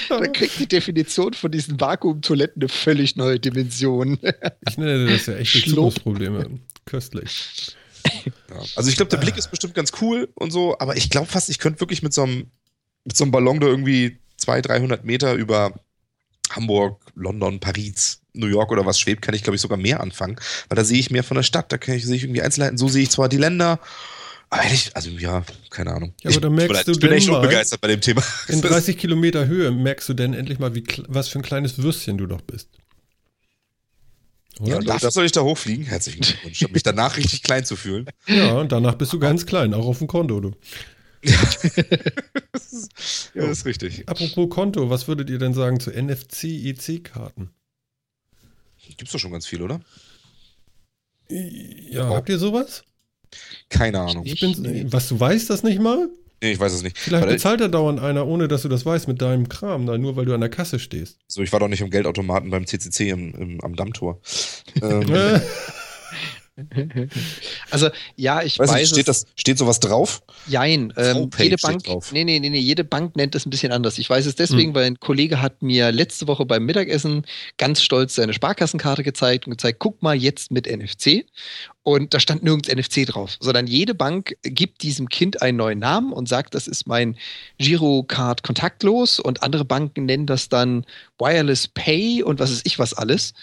da 0.09 0.27
kriegt 0.29 0.59
die 0.59 0.67
Definition 0.69 1.33
von 1.35 1.51
diesen 1.51 1.81
Vakuumtoiletten 1.81 2.63
eine 2.63 2.69
völlig 2.69 3.17
neue 3.17 3.39
Dimension. 3.41 4.19
Ich 4.69 4.77
nenne 4.79 5.07
das 5.11 5.27
ja 5.27 5.35
echte 5.35 5.59
Schluck. 5.59 5.75
Zukunftsprobleme. 5.95 6.61
Köstlich. 6.85 7.75
Ja. 8.51 8.57
Also 8.77 8.89
ich 8.91 8.97
glaube, 8.97 9.11
der 9.11 9.19
Blick 9.19 9.37
ist 9.37 9.51
bestimmt 9.51 9.75
ganz 9.75 9.93
cool 10.01 10.29
und 10.35 10.51
so, 10.51 10.79
aber 10.79 10.97
ich 10.97 11.11
glaube 11.11 11.27
fast, 11.27 11.49
ich 11.51 11.59
könnte 11.59 11.81
wirklich 11.81 12.03
mit 12.03 12.13
so 12.15 12.23
einem, 12.23 12.51
mit 13.05 13.17
so 13.17 13.25
einem 13.25 13.31
Ballon 13.33 13.61
da 13.61 13.67
irgendwie 13.67 14.19
200, 14.39 14.69
300 14.71 15.05
Meter 15.05 15.35
über 15.35 15.73
Hamburg, 16.51 17.01
London, 17.15 17.59
Paris, 17.61 18.21
New 18.33 18.47
York 18.47 18.71
oder 18.71 18.87
was 18.87 19.01
schwebt, 19.01 19.23
kann 19.23 19.35
ich 19.35 19.43
glaube 19.43 19.57
ich 19.57 19.61
sogar 19.63 19.79
mehr 19.79 20.01
anfangen, 20.01 20.37
weil 20.69 20.77
da 20.77 20.85
sehe 20.85 20.99
ich 20.99 21.11
mehr 21.11 21.25
von 21.25 21.35
der 21.37 21.43
Stadt, 21.43 21.73
da 21.73 21.79
kann 21.79 21.95
ich, 21.97 22.05
sehe 22.07 22.17
ich 22.17 22.23
irgendwie 22.25 22.43
Einzelheiten, 22.43 22.79
so 22.79 22.89
sehe 22.89 23.03
ich 23.03 23.11
zwar 23.11 23.29
die 23.29 23.37
Länder, 23.39 23.81
aber 24.49 24.63
ehrlich, 24.63 24.91
also 24.95 25.11
ja, 25.11 25.43
keine 25.71 25.93
Ahnung. 25.93 26.15
Ja, 26.23 26.31
aber 26.31 26.41
da 26.41 26.49
Ich- 26.49 26.55
merkst 26.55 26.69
tut 26.69 26.69
mir 26.69 26.75
leid, 26.77 26.87
du 26.87 26.93
ich 26.93 27.01
bin 27.01 27.13
echt 27.13 27.29
unbegeistert 27.29 27.81
bei 27.81 27.89
dem 27.89 28.01
Thema. 28.01 28.23
In 28.49 28.63
30 28.63 28.97
Kilometer 28.97 29.47
Höhe 29.47 29.73
merkst 29.73 30.09
du 30.09 30.15
denn 30.15 30.35
endlich 30.35 30.59
mal, 30.61 30.75
wie, 30.75 30.85
was 31.09 31.29
für 31.29 31.41
ein 31.41 31.43
kleines 31.43 31.79
Würstchen 31.83 32.17
du 32.17 32.27
doch 32.27 32.43
bist. 32.43 32.69
Ja, 34.61 34.65
Oder? 34.65 34.79
und 34.79 34.89
dafür 34.89 35.11
soll 35.11 35.27
ich 35.27 35.33
da 35.33 35.43
hochfliegen? 35.43 35.85
Herzlichen 35.85 36.23
Glückwunsch. 36.23 36.63
Um 36.65 36.73
mich 36.73 36.83
danach 36.83 37.17
richtig 37.17 37.43
klein 37.43 37.65
zu 37.65 37.77
fühlen. 37.77 38.07
Ja, 38.27 38.53
und 38.55 38.73
danach 38.73 38.95
bist 38.95 39.13
du 39.13 39.19
ganz 39.19 39.45
klein, 39.45 39.75
auch 39.75 39.87
auf 39.87 39.99
dem 39.99 40.07
Konto. 40.07 40.41
Du. 40.41 40.53
Ja, 41.23 41.39
das 42.53 42.89
ist 43.35 43.65
richtig. 43.67 44.09
Apropos 44.09 44.49
Konto, 44.49 44.89
was 44.89 45.09
würdet 45.09 45.29
ihr 45.29 45.39
denn 45.39 45.55
sagen 45.55 45.81
zu 45.81 45.91
NFC-EC-Karten? 45.91 47.51
Gibt's 48.97 49.13
doch 49.13 49.19
schon 49.19 49.33
ganz 49.33 49.47
viel, 49.47 49.63
oder? 49.63 49.81
Ja, 51.29 52.09
habt 52.11 52.29
ihr 52.29 52.39
sowas? 52.39 52.85
Keine 53.69 54.01
Ahnung. 54.01 54.25
Ich 54.25 54.41
bin, 54.41 54.93
was, 54.93 55.09
du 55.09 55.19
weißt 55.19 55.51
das 55.51 55.65
nicht 55.65 55.81
mal? 55.81 56.09
Nee, 56.47 56.53
ich 56.53 56.61
weiß 56.61 56.73
es 56.73 56.83
nicht. 56.85 56.97
Vielleicht 56.97 57.25
Weil, 57.25 57.33
bezahlt 57.33 57.61
da 57.61 57.67
dauernd 57.67 57.99
einer, 57.99 58.25
ohne 58.25 58.47
dass 58.47 58.63
du 58.63 58.69
das 58.69 58.87
weißt, 58.87 59.09
mit 59.09 59.21
deinem 59.21 59.49
Kram, 59.49 59.85
da, 59.85 59.99
nur 59.99 60.15
weil 60.15 60.27
du 60.27 60.33
an 60.35 60.41
der 60.41 60.49
Kasse 60.49 60.79
stehst. 60.79 61.19
so, 61.27 61.43
ich 61.43 61.53
war 61.53 61.59
doch 61.59 61.67
nicht 61.67 61.81
im 61.81 61.91
Geldautomaten 61.91 62.51
beim 62.51 62.67
CCC 62.67 63.11
im, 63.11 63.35
im, 63.35 63.61
am 63.63 63.75
Dammtor. 63.75 64.21
Ähm, 64.83 65.13
Äh, 65.13 65.41
Also, 67.71 67.89
ja, 68.15 68.43
ich 68.43 68.59
weiß 68.59 68.71
weiß, 68.71 68.81
nicht, 68.81 68.89
steht, 68.91 69.09
das, 69.09 69.27
steht 69.35 69.59
sowas 69.59 69.81
drauf? 69.81 70.23
Jein, 70.47 70.93
ähm, 70.97 71.29
jede 71.39 71.57
Bank, 71.57 71.85
drauf. 71.85 72.13
nee, 72.13 72.25
nee, 72.25 72.39
nee, 72.39 72.49
nee, 72.49 72.59
jede 72.59 72.85
Bank 72.85 73.17
nennt 73.17 73.35
das 73.35 73.45
ein 73.45 73.51
bisschen 73.51 73.73
anders. 73.73 73.99
Ich 73.99 74.09
weiß 74.09 74.25
es 74.25 74.37
deswegen, 74.37 74.75
weil 74.75 74.85
ein 74.85 75.01
Kollege 75.01 75.43
hat 75.43 75.63
mir 75.63 75.93
letzte 75.93 76.29
Woche 76.29 76.47
beim 76.47 76.65
Mittagessen 76.65 77.27
ganz 77.59 77.83
stolz 77.83 78.15
seine 78.15 78.33
Sparkassenkarte 78.33 79.03
gezeigt 79.03 79.47
und 79.47 79.51
gezeigt, 79.51 79.81
guck 79.81 80.03
mal 80.03 80.17
jetzt 80.17 80.51
mit 80.51 80.67
NFC. 80.67 81.27
Und 81.83 82.15
da 82.15 82.21
stand 82.21 82.43
nirgends 82.43 82.69
NFC 82.69 83.07
drauf, 83.07 83.37
sondern 83.41 83.67
jede 83.67 83.95
Bank 83.95 84.37
gibt 84.43 84.83
diesem 84.83 85.09
Kind 85.09 85.43
einen 85.43 85.59
neuen 85.59 85.79
Namen 85.79 86.13
und 86.13 86.29
sagt, 86.29 86.55
das 86.55 86.67
ist 86.67 86.87
mein 86.87 87.17
Girocard 87.59 88.43
kontaktlos 88.43 89.21
und 89.21 89.43
andere 89.43 89.65
Banken 89.65 90.07
nennen 90.07 90.27
das 90.27 90.49
dann 90.49 90.85
Wireless 91.19 91.69
Pay 91.69 92.23
und 92.23 92.41
was 92.41 92.51
ist 92.51 92.67
ich 92.67 92.79
was 92.79 92.95
alles. 92.95 93.35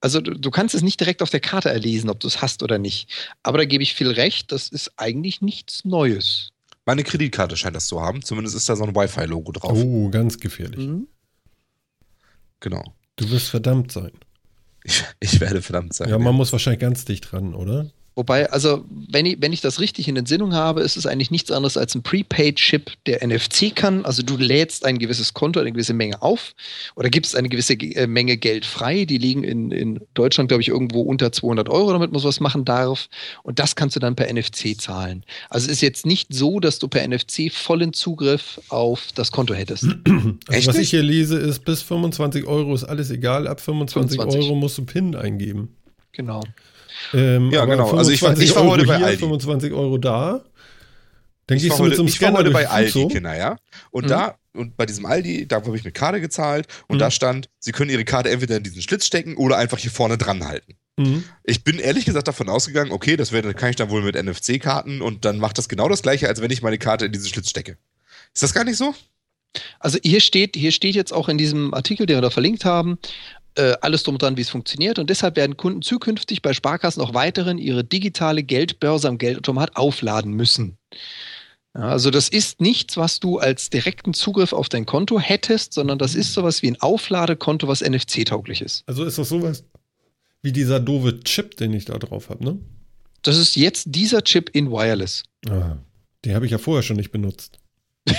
Also 0.00 0.20
du, 0.20 0.32
du 0.34 0.50
kannst 0.50 0.74
es 0.74 0.82
nicht 0.82 1.00
direkt 1.00 1.22
auf 1.22 1.30
der 1.30 1.40
Karte 1.40 1.70
erlesen, 1.70 2.08
ob 2.08 2.20
du 2.20 2.28
es 2.28 2.40
hast 2.40 2.62
oder 2.62 2.78
nicht. 2.78 3.08
Aber 3.42 3.58
da 3.58 3.64
gebe 3.64 3.82
ich 3.82 3.94
viel 3.94 4.10
recht, 4.10 4.52
das 4.52 4.68
ist 4.68 4.92
eigentlich 4.96 5.40
nichts 5.42 5.84
Neues. 5.84 6.50
Meine 6.86 7.04
Kreditkarte 7.04 7.56
scheint 7.56 7.76
das 7.76 7.86
zu 7.86 8.00
haben. 8.00 8.22
Zumindest 8.22 8.56
ist 8.56 8.68
da 8.68 8.76
so 8.76 8.84
ein 8.84 8.94
Wi-Fi-Logo 8.94 9.52
drauf. 9.52 9.72
oh, 9.74 10.08
ganz 10.08 10.38
gefährlich. 10.38 10.86
Mhm. 10.86 11.08
Genau. 12.60 12.94
Du 13.16 13.28
wirst 13.30 13.48
verdammt 13.48 13.92
sein. 13.92 14.12
Ich, 14.84 15.04
ich 15.20 15.40
werde 15.40 15.60
verdammt 15.60 15.92
sein. 15.92 16.08
Ja, 16.08 16.18
man 16.18 16.34
muss 16.34 16.52
wahrscheinlich 16.52 16.80
ganz 16.80 17.04
dicht 17.04 17.30
dran, 17.30 17.54
oder? 17.54 17.90
Wobei, 18.18 18.50
also, 18.50 18.84
wenn 18.88 19.26
ich, 19.26 19.40
wenn 19.40 19.52
ich 19.52 19.60
das 19.60 19.78
richtig 19.78 20.08
in 20.08 20.16
Entsinnung 20.16 20.52
habe, 20.52 20.80
ist 20.80 20.96
es 20.96 21.06
eigentlich 21.06 21.30
nichts 21.30 21.52
anderes 21.52 21.76
als 21.76 21.94
ein 21.94 22.02
Prepaid-Chip, 22.02 22.90
der 23.06 23.24
NFC 23.24 23.72
kann. 23.72 24.04
Also 24.04 24.24
du 24.24 24.36
lädst 24.36 24.84
ein 24.84 24.98
gewisses 24.98 25.34
Konto, 25.34 25.60
eine 25.60 25.70
gewisse 25.70 25.94
Menge 25.94 26.20
auf 26.20 26.56
oder 26.96 27.10
gibst 27.10 27.36
eine 27.36 27.48
gewisse 27.48 27.74
äh, 27.74 28.08
Menge 28.08 28.36
Geld 28.36 28.66
frei. 28.66 29.04
Die 29.04 29.18
liegen 29.18 29.44
in, 29.44 29.70
in 29.70 30.00
Deutschland, 30.14 30.48
glaube 30.48 30.62
ich, 30.62 30.68
irgendwo 30.68 31.02
unter 31.02 31.30
200 31.30 31.68
Euro, 31.68 31.92
damit 31.92 32.10
man 32.10 32.20
sowas 32.20 32.40
machen 32.40 32.64
darf. 32.64 33.08
Und 33.44 33.60
das 33.60 33.76
kannst 33.76 33.94
du 33.94 34.00
dann 34.00 34.16
per 34.16 34.26
NFC 34.26 34.76
zahlen. 34.76 35.24
Also 35.48 35.66
es 35.66 35.74
ist 35.74 35.82
jetzt 35.82 36.04
nicht 36.04 36.34
so, 36.34 36.58
dass 36.58 36.80
du 36.80 36.88
per 36.88 37.06
NFC 37.06 37.52
vollen 37.52 37.92
Zugriff 37.92 38.60
auf 38.68 39.12
das 39.14 39.30
Konto 39.30 39.54
hättest. 39.54 39.84
Also 39.84 40.38
Echt 40.48 40.66
was 40.66 40.78
ich 40.78 40.90
hier 40.90 41.04
lese, 41.04 41.38
ist 41.38 41.64
bis 41.64 41.82
25 41.82 42.48
Euro 42.48 42.74
ist 42.74 42.82
alles 42.82 43.10
egal. 43.10 43.46
Ab 43.46 43.60
25, 43.60 44.16
25. 44.16 44.50
Euro 44.50 44.58
musst 44.58 44.76
du 44.76 44.84
PIN 44.84 45.14
eingeben. 45.14 45.76
Genau. 46.10 46.42
Ähm, 47.14 47.50
Ja, 47.50 47.62
aber 47.62 47.72
genau. 47.76 47.90
Also 47.92 48.10
ich 48.10 48.22
war- 48.22 48.30
25 48.30 48.50
ich 48.50 48.54
war 48.56 48.62
Euro 48.62 48.72
heute 48.72 48.86
bei 48.86 48.96
hier, 48.98 49.06
Aldi. 49.06 49.18
25 49.20 49.72
Euro 49.72 49.98
da. 49.98 50.44
Dann 51.46 51.56
Ich 51.56 51.70
heute, 51.70 51.96
so 51.96 52.02
einem 52.02 52.08
ich 52.08 52.20
war 52.20 52.32
heute 52.32 52.50
bei 52.50 52.68
Aldi, 52.68 52.90
so. 52.90 53.08
Kinder, 53.08 53.34
ja. 53.36 53.56
Und 53.90 54.04
Mhm. 54.04 54.08
da 54.08 54.34
und 54.54 54.76
bei 54.76 54.86
diesem 54.86 55.06
Aldi, 55.06 55.46
da 55.46 55.56
habe 55.56 55.76
ich 55.76 55.84
mit 55.84 55.94
Karte 55.94 56.20
gezahlt 56.20 56.66
und 56.88 56.96
Mhm. 56.96 57.00
da 57.00 57.10
stand, 57.10 57.48
Sie 57.60 57.72
können 57.72 57.90
Ihre 57.90 58.04
Karte 58.04 58.28
entweder 58.30 58.56
in 58.56 58.64
diesen 58.64 58.82
Schlitz 58.82 59.06
stecken 59.06 59.36
oder 59.36 59.56
einfach 59.56 59.78
hier 59.78 59.90
vorne 59.90 60.18
dran 60.18 60.44
halten. 60.46 60.74
Mhm. 60.98 61.24
Ich 61.44 61.62
bin 61.64 61.78
ehrlich 61.78 62.04
gesagt 62.04 62.26
davon 62.28 62.48
ausgegangen, 62.48 62.90
okay, 62.90 63.16
das 63.16 63.30
wär, 63.32 63.42
kann 63.54 63.70
ich 63.70 63.76
dann 63.76 63.88
wohl 63.88 64.02
mit 64.02 64.16
NFC-Karten 64.16 65.00
und 65.00 65.24
dann 65.24 65.38
macht 65.38 65.56
das 65.58 65.68
genau 65.68 65.88
das 65.88 66.02
gleiche, 66.02 66.28
als 66.28 66.42
wenn 66.42 66.50
ich 66.50 66.60
meine 66.60 66.76
Karte 66.78 67.06
in 67.06 67.12
diesen 67.12 67.28
Schlitz 67.28 67.48
stecke. 67.50 67.78
Ist 68.34 68.42
das 68.42 68.52
gar 68.52 68.64
nicht 68.64 68.76
so? 68.76 68.94
Also 69.80 69.98
hier 70.02 70.20
steht, 70.20 70.56
hier 70.56 70.72
steht 70.72 70.94
jetzt 70.96 71.12
auch 71.12 71.28
in 71.28 71.38
diesem 71.38 71.72
Artikel, 71.72 72.04
den 72.04 72.16
wir 72.18 72.22
da 72.22 72.30
verlinkt 72.30 72.64
haben, 72.66 72.98
äh, 73.58 73.76
alles 73.80 74.02
drum 74.02 74.14
und 74.14 74.22
dran, 74.22 74.36
wie 74.36 74.40
es 74.42 74.48
funktioniert. 74.48 74.98
Und 74.98 75.10
deshalb 75.10 75.36
werden 75.36 75.56
Kunden 75.56 75.82
zukünftig 75.82 76.42
bei 76.42 76.52
Sparkassen 76.54 77.02
auch 77.02 77.12
weiterhin 77.14 77.58
ihre 77.58 77.84
digitale 77.84 78.42
Geldbörse 78.42 79.08
am 79.08 79.18
Geldautomat 79.18 79.76
aufladen 79.76 80.32
müssen. 80.32 80.78
Ja, 81.74 81.82
also 81.90 82.10
das 82.10 82.28
ist 82.28 82.60
nichts, 82.60 82.96
was 82.96 83.20
du 83.20 83.38
als 83.38 83.68
direkten 83.70 84.14
Zugriff 84.14 84.52
auf 84.52 84.68
dein 84.68 84.86
Konto 84.86 85.20
hättest, 85.20 85.74
sondern 85.74 85.98
das 85.98 86.14
ist 86.14 86.32
sowas 86.32 86.62
wie 86.62 86.70
ein 86.70 86.80
Aufladekonto, 86.80 87.68
was 87.68 87.82
NFC-tauglich 87.82 88.62
ist. 88.62 88.84
Also 88.86 89.04
ist 89.04 89.18
das 89.18 89.28
sowas 89.28 89.64
wie 90.42 90.52
dieser 90.52 90.80
doofe 90.80 91.20
Chip, 91.20 91.56
den 91.56 91.74
ich 91.74 91.84
da 91.84 91.98
drauf 91.98 92.30
habe, 92.30 92.44
ne? 92.44 92.58
Das 93.22 93.36
ist 93.36 93.56
jetzt 93.56 93.86
dieser 93.88 94.22
Chip 94.22 94.50
in 94.52 94.70
Wireless. 94.70 95.24
Ah, 95.48 95.76
den 96.24 96.34
habe 96.34 96.46
ich 96.46 96.52
ja 96.52 96.58
vorher 96.58 96.82
schon 96.84 96.96
nicht 96.96 97.10
benutzt. 97.10 97.58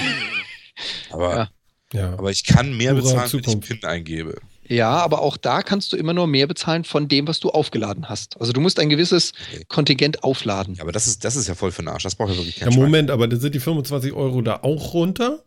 Aber, 1.10 1.36
Ja. 1.36 1.50
Ja. 1.92 2.14
aber 2.14 2.30
ich 2.30 2.44
kann 2.46 2.78
mehr 2.78 2.92
Pure 2.92 3.02
bezahlen, 3.02 3.32
wenn 3.32 3.40
ich 3.40 3.46
Zukunft. 3.46 3.68
PIN 3.82 3.84
eingebe. 3.90 4.40
Ja, 4.70 4.92
aber 4.92 5.22
auch 5.22 5.36
da 5.38 5.62
kannst 5.62 5.92
du 5.92 5.98
immer 5.98 6.14
nur 6.14 6.28
mehr 6.28 6.48
bezahlen 6.48 6.84
von 6.84 7.08
dem, 7.08 7.28
was 7.28 7.40
du 7.40 7.50
aufgeladen 7.50 8.08
hast. 8.08 8.40
Also 8.40 8.54
du 8.54 8.62
musst 8.62 8.80
ein 8.80 8.90
gewisses 8.90 9.34
Okay. 9.52 9.66
Kontingent 9.68 10.24
aufladen. 10.24 10.76
Ja, 10.76 10.84
aber 10.84 10.92
das 10.92 11.08
ist, 11.08 11.26
das 11.26 11.36
ist 11.36 11.48
ja 11.48 11.56
voll 11.56 11.72
für 11.72 11.82
den 11.82 11.90
Arsch. 11.90 12.04
Das 12.04 12.16
braucht 12.16 12.30
ja 12.32 12.38
wirklich 12.38 12.58
Ja, 12.58 12.66
kein 12.66 12.74
Schwein. 12.74 12.84
Moment, 12.84 13.12
aber 13.12 13.28
dann 13.28 13.40
sind 13.40 13.56
die 13.56 13.60
25 13.60 14.14
Euro 14.14 14.42
da 14.42 14.58
auch 14.62 14.94
runter? 14.94 15.44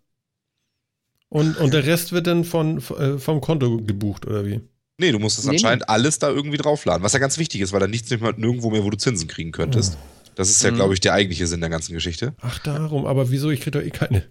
Und, 1.28 1.56
und 1.56 1.72
der 1.72 1.86
Rest 1.86 2.12
wird 2.12 2.26
dann 2.26 2.44
von, 2.44 2.78
äh, 2.78 3.18
vom 3.18 3.40
Konto 3.40 3.78
gebucht, 3.78 4.26
oder 4.26 4.44
wie? 4.44 4.60
Nee, 4.98 5.12
du 5.12 5.18
musst 5.18 5.38
es 5.38 5.44
Nee, 5.46 5.52
anscheinend 5.52 5.88
alles 5.88 6.18
da 6.18 6.28
irgendwie 6.28 6.58
draufladen. 6.58 7.02
Was 7.02 7.14
ja 7.14 7.18
ganz 7.18 7.38
wichtig 7.38 7.60
ist, 7.62 7.72
weil 7.72 7.80
da 7.80 7.86
nichts 7.86 8.10
nicht 8.10 8.20
mehr 8.22 8.34
nirgendwo 8.36 8.70
mehr, 8.70 8.84
wo 8.84 8.90
du 8.90 8.98
Zinsen 8.98 9.28
kriegen 9.28 9.50
könntest. 9.50 9.96
Das 10.34 10.50
ist 10.50 10.62
ja, 10.62 10.70
Mhm. 10.70 10.76
glaube 10.76 10.94
ich, 10.94 11.00
der 11.00 11.14
eigentliche 11.14 11.46
Sinn 11.46 11.60
der 11.60 11.70
ganzen 11.70 11.94
Geschichte. 11.94 12.34
Ach, 12.40 12.58
darum, 12.58 13.06
aber 13.06 13.30
wieso? 13.30 13.50
Ich 13.50 13.60
kriege 13.60 13.78
doch 13.78 13.86
eh 13.86 13.90
keine, 13.90 14.24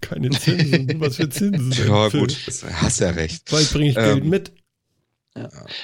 keine 0.00 0.30
Zinsen. 0.30 1.00
Was 1.00 1.16
für 1.16 1.28
Zinsen? 1.28 1.72
Ja, 1.86 2.10
Phil? 2.10 2.20
gut, 2.20 2.36
hast 2.72 3.00
ja 3.00 3.10
recht. 3.10 3.50
Bald 3.50 3.70
bringe 3.72 3.88
ich 3.90 3.94
Geld 3.94 4.22
Ähm, 4.22 4.28
mit. 4.28 4.52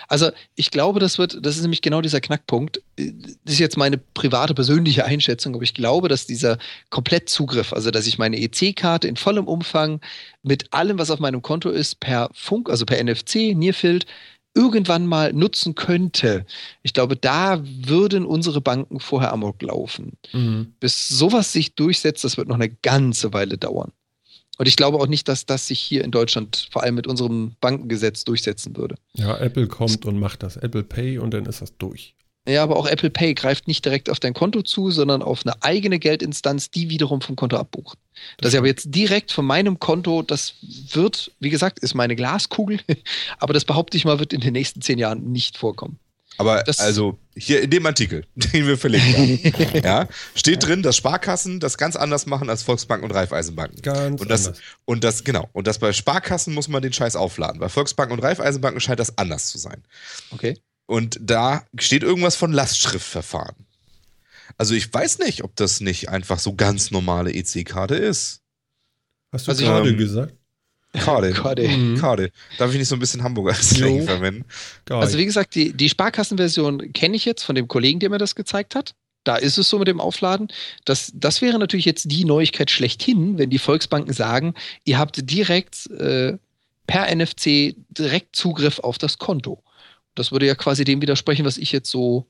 Also 0.08 0.30
ich 0.54 0.70
glaube, 0.70 1.00
das 1.00 1.18
wird, 1.18 1.44
das 1.44 1.56
ist 1.56 1.62
nämlich 1.62 1.82
genau 1.82 2.00
dieser 2.00 2.20
Knackpunkt. 2.20 2.82
Das 2.96 3.54
ist 3.54 3.58
jetzt 3.58 3.76
meine 3.76 3.98
private, 3.98 4.54
persönliche 4.54 5.04
Einschätzung, 5.04 5.54
aber 5.54 5.64
ich 5.64 5.74
glaube, 5.74 6.08
dass 6.08 6.26
dieser 6.26 6.58
Komplettzugriff, 6.90 7.72
also 7.72 7.90
dass 7.90 8.06
ich 8.06 8.18
meine 8.18 8.40
EC-Karte 8.40 9.08
in 9.08 9.16
vollem 9.16 9.46
Umfang 9.46 10.00
mit 10.42 10.72
allem, 10.72 10.98
was 10.98 11.10
auf 11.10 11.20
meinem 11.20 11.42
Konto 11.42 11.70
ist, 11.70 12.00
per 12.00 12.30
Funk, 12.32 12.70
also 12.70 12.86
per 12.86 13.02
NFC, 13.02 13.54
Nearfield, 13.54 14.06
irgendwann 14.54 15.06
mal 15.06 15.32
nutzen 15.32 15.74
könnte. 15.74 16.44
Ich 16.82 16.92
glaube, 16.92 17.16
da 17.16 17.62
würden 17.64 18.26
unsere 18.26 18.60
Banken 18.60 19.00
vorher 19.00 19.32
amok 19.32 19.62
laufen. 19.62 20.18
Mhm. 20.32 20.74
Bis 20.78 21.08
sowas 21.08 21.52
sich 21.52 21.74
durchsetzt, 21.74 22.24
das 22.24 22.36
wird 22.36 22.48
noch 22.48 22.56
eine 22.56 22.68
ganze 22.68 23.32
Weile 23.32 23.56
dauern. 23.56 23.92
Und 24.58 24.68
ich 24.68 24.76
glaube 24.76 24.98
auch 24.98 25.06
nicht, 25.06 25.28
dass 25.28 25.46
das 25.46 25.66
sich 25.66 25.80
hier 25.80 26.04
in 26.04 26.10
Deutschland 26.10 26.68
vor 26.70 26.82
allem 26.82 26.94
mit 26.94 27.06
unserem 27.06 27.56
Bankengesetz 27.60 28.24
durchsetzen 28.24 28.76
würde. 28.76 28.96
Ja, 29.14 29.36
Apple 29.38 29.66
kommt 29.66 30.04
und 30.04 30.18
macht 30.18 30.42
das. 30.42 30.56
Apple 30.56 30.82
Pay 30.82 31.18
und 31.18 31.32
dann 31.32 31.46
ist 31.46 31.62
das 31.62 31.76
durch. 31.78 32.14
Ja, 32.46 32.64
aber 32.64 32.76
auch 32.76 32.88
Apple 32.88 33.10
Pay 33.10 33.34
greift 33.34 33.68
nicht 33.68 33.84
direkt 33.84 34.10
auf 34.10 34.18
dein 34.18 34.34
Konto 34.34 34.62
zu, 34.62 34.90
sondern 34.90 35.22
auf 35.22 35.46
eine 35.46 35.62
eigene 35.62 36.00
Geldinstanz, 36.00 36.70
die 36.70 36.90
wiederum 36.90 37.20
vom 37.20 37.36
Konto 37.36 37.56
abbucht. 37.56 37.98
Das 38.38 38.52
ist 38.52 38.58
aber 38.58 38.66
jetzt 38.66 38.88
direkt 38.90 39.30
von 39.30 39.46
meinem 39.46 39.78
Konto, 39.78 40.22
das 40.22 40.54
wird, 40.60 41.30
wie 41.38 41.50
gesagt, 41.50 41.78
ist 41.78 41.94
meine 41.94 42.16
Glaskugel, 42.16 42.80
aber 43.38 43.52
das 43.52 43.64
behaupte 43.64 43.96
ich 43.96 44.04
mal, 44.04 44.18
wird 44.18 44.32
in 44.32 44.40
den 44.40 44.54
nächsten 44.54 44.82
zehn 44.82 44.98
Jahren 44.98 45.30
nicht 45.30 45.56
vorkommen. 45.56 46.00
Aber 46.38 46.62
Das- 46.62 46.80
also 46.80 47.18
hier 47.36 47.62
in 47.62 47.70
dem 47.70 47.84
Artikel, 47.86 48.24
den 48.34 48.66
wir 48.66 48.76
verlinkt 48.78 49.16
haben, 49.16 49.80
ja, 49.84 50.08
steht 50.34 50.64
drin, 50.66 50.82
dass 50.82 50.96
Sparkassen 50.96 51.60
das 51.60 51.78
ganz 51.78 51.94
anders 51.96 52.26
machen 52.26 52.48
als 52.50 52.62
Volksbanken 52.62 53.08
und 53.08 53.14
Raiffeisenbanken. 53.14 53.80
Ganz 53.82 54.20
Und 54.20 54.30
das, 54.30 54.46
anders. 54.48 54.60
und 54.84 55.04
das, 55.04 55.24
genau. 55.24 55.48
Und 55.52 55.66
das 55.66 55.78
bei 55.78 55.92
Sparkassen 55.92 56.54
muss 56.54 56.68
man 56.68 56.82
den 56.82 56.92
Scheiß 56.92 57.16
aufladen. 57.16 57.60
Bei 57.60 57.68
Volksbanken 57.68 58.16
und 58.18 58.24
Raiffeisenbanken 58.24 58.80
scheint 58.80 59.00
das 59.00 59.16
anders 59.18 59.48
zu 59.48 59.58
sein. 59.58 59.82
Okay. 60.30 60.58
Und 60.86 61.18
da 61.22 61.64
steht 61.78 62.02
irgendwas 62.02 62.36
von 62.36 62.52
Lastschriftverfahren. 62.52 63.54
Also 64.58 64.74
ich 64.74 64.92
weiß 64.92 65.20
nicht, 65.20 65.44
ob 65.44 65.56
das 65.56 65.80
nicht 65.80 66.08
einfach 66.10 66.38
so 66.38 66.54
ganz 66.54 66.90
normale 66.90 67.32
EC-Karte 67.32 67.94
ist. 67.94 68.40
Hast 69.32 69.46
du 69.46 69.52
Also, 69.52 69.64
gerade 69.64 69.88
ähm, 69.90 69.96
gesagt? 69.96 70.34
Karte. 70.92 71.32
Karte. 71.32 71.68
Mhm. 71.68 71.98
Karte. 71.98 72.30
Darf 72.58 72.70
ich 72.72 72.78
nicht 72.78 72.88
so 72.88 72.96
ein 72.96 73.00
bisschen 73.00 73.22
Hamburger 73.22 73.54
Slang 73.62 74.02
verwenden? 74.02 74.44
Geil. 74.84 75.00
Also 75.00 75.18
wie 75.18 75.24
gesagt, 75.24 75.54
die, 75.54 75.72
die 75.72 75.88
Sparkassenversion 75.88 76.92
kenne 76.92 77.16
ich 77.16 77.24
jetzt 77.24 77.42
von 77.42 77.54
dem 77.54 77.68
Kollegen, 77.68 78.00
der 78.00 78.10
mir 78.10 78.18
das 78.18 78.34
gezeigt 78.34 78.74
hat. 78.74 78.94
Da 79.24 79.36
ist 79.36 79.56
es 79.56 79.68
so 79.68 79.78
mit 79.78 79.88
dem 79.88 80.00
Aufladen. 80.00 80.48
Das, 80.84 81.12
das 81.14 81.42
wäre 81.42 81.58
natürlich 81.58 81.86
jetzt 81.86 82.10
die 82.10 82.24
Neuigkeit 82.24 82.70
schlechthin, 82.70 83.38
wenn 83.38 83.50
die 83.50 83.58
Volksbanken 83.58 84.12
sagen, 84.12 84.54
ihr 84.84 84.98
habt 84.98 85.30
direkt 85.30 85.88
äh, 85.90 86.38
per 86.86 87.14
NFC 87.14 87.76
direkt 87.88 88.34
Zugriff 88.34 88.80
auf 88.80 88.98
das 88.98 89.18
Konto. 89.18 89.62
Das 90.14 90.32
würde 90.32 90.46
ja 90.46 90.54
quasi 90.54 90.84
dem 90.84 91.00
widersprechen, 91.00 91.44
was 91.44 91.56
ich 91.56 91.70
jetzt 91.70 91.88
so 91.88 92.26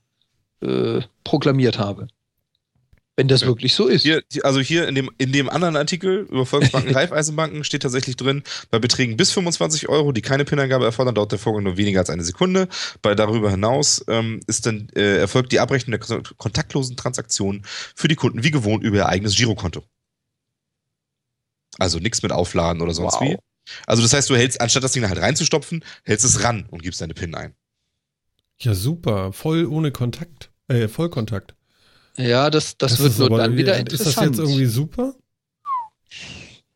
äh, 0.61 1.01
proklamiert 1.25 1.79
habe. 1.79 2.09
Wenn 3.17 3.29
das 3.29 3.43
Ja. 3.43 3.49
wirklich 3.49 3.75
so 3.75 3.89
ist. 3.89 4.03
Hier, 4.05 4.23
also 4.43 4.61
hier 4.61 4.89
in 4.89 4.95
dem, 4.95 5.11
in 5.19 5.33
dem 5.33 5.51
anderen 5.51 5.77
Artikel 5.77 6.21
über 6.31 6.47
Volksbanken, 6.47 6.95
Raiffeisenbanken 6.97 7.63
steht 7.63 7.83
tatsächlich 7.83 8.17
drin, 8.17 8.43
bei 8.71 8.79
Beträgen 8.79 9.19
bis 9.19 9.33
25 9.33 9.91
Euro, 9.91 10.13
die 10.13 10.23
keine 10.23 10.47
PIN-Eingabe 10.47 10.87
erfordern, 10.87 11.15
dauert 11.15 11.31
der 11.33 11.39
Vorgang 11.39 11.63
nur 11.65 11.77
weniger 11.77 12.01
als 12.01 12.09
eine 12.09 12.25
Sekunde. 12.25 12.69
Bei 13.03 13.15
darüber 13.15 13.51
hinaus 13.51 14.03
ähm, 14.09 14.41
ist 14.47 14.65
dann, 14.65 14.89
äh, 14.97 15.19
erfolgt 15.19 15.53
die 15.53 15.61
Abrechnung 15.61 15.91
der 15.91 16.01
kon- 16.01 16.23
kontaktlosen 16.39 16.97
Transaktionen 16.97 17.65
für 17.95 18.09
die 18.09 18.15
Kunden 18.17 18.43
wie 18.45 18.51
gewohnt 18.51 18.83
über 18.83 18.97
ihr 18.97 19.07
eigenes 19.09 19.37
Girokonto. 19.37 19.85
Also 21.79 21.99
nichts 21.99 22.23
mit 22.23 22.33
Aufladen 22.33 22.83
oder 22.83 22.95
sonst 22.95 23.15
Wow. 23.15 23.23
wie. 23.23 23.37
Also 23.87 24.03
das 24.03 24.13
heißt, 24.13 24.29
du 24.31 24.37
hältst, 24.37 24.61
anstatt 24.61 24.83
das 24.85 24.93
Ding 24.93 25.07
halt 25.09 25.21
reinzustopfen, 25.21 25.85
hältst 26.05 26.25
es 26.25 26.43
ran 26.43 26.67
und 26.71 26.83
gibst 26.83 27.01
deine 27.01 27.15
PIN 27.15 27.35
ein. 27.35 27.55
ja, 28.61 28.75
super. 28.75 29.33
Voll 29.33 29.67
ohne 29.67 29.91
Kontakt. 29.93 30.51
Äh, 30.69 30.89
Vollkontakt. 30.89 31.55
Ja, 32.17 32.51
das, 32.51 32.77
das, 32.77 32.99
wird 32.99 33.13
ist 33.13 33.19
nur 33.19 33.31
dann 33.31 33.57
wieder 33.57 33.75
Ist 33.75 33.93
das 33.93 34.01
interessant. 34.01 34.37
jetzt 34.37 34.39
irgendwie 34.39 34.67
super? 34.67 35.15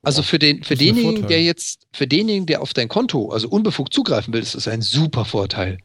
Also 0.02 0.22
für 0.22 0.38
den, 0.38 0.62
für 0.62 0.74
Das 0.74 0.84
denjenigen, 0.84 1.26
der 1.26 1.42
jetzt, 1.42 1.88
für 1.92 2.06
denjenigen, 2.06 2.46
der 2.46 2.62
auf 2.62 2.72
dein 2.72 2.88
Konto, 2.88 3.30
also 3.30 3.48
unbefugt 3.48 3.92
zugreifen 3.92 4.32
will, 4.32 4.40
ist 4.40 4.54
das 4.54 4.68
ein 4.68 4.80
super 4.80 5.24
Vorteil. 5.24 5.78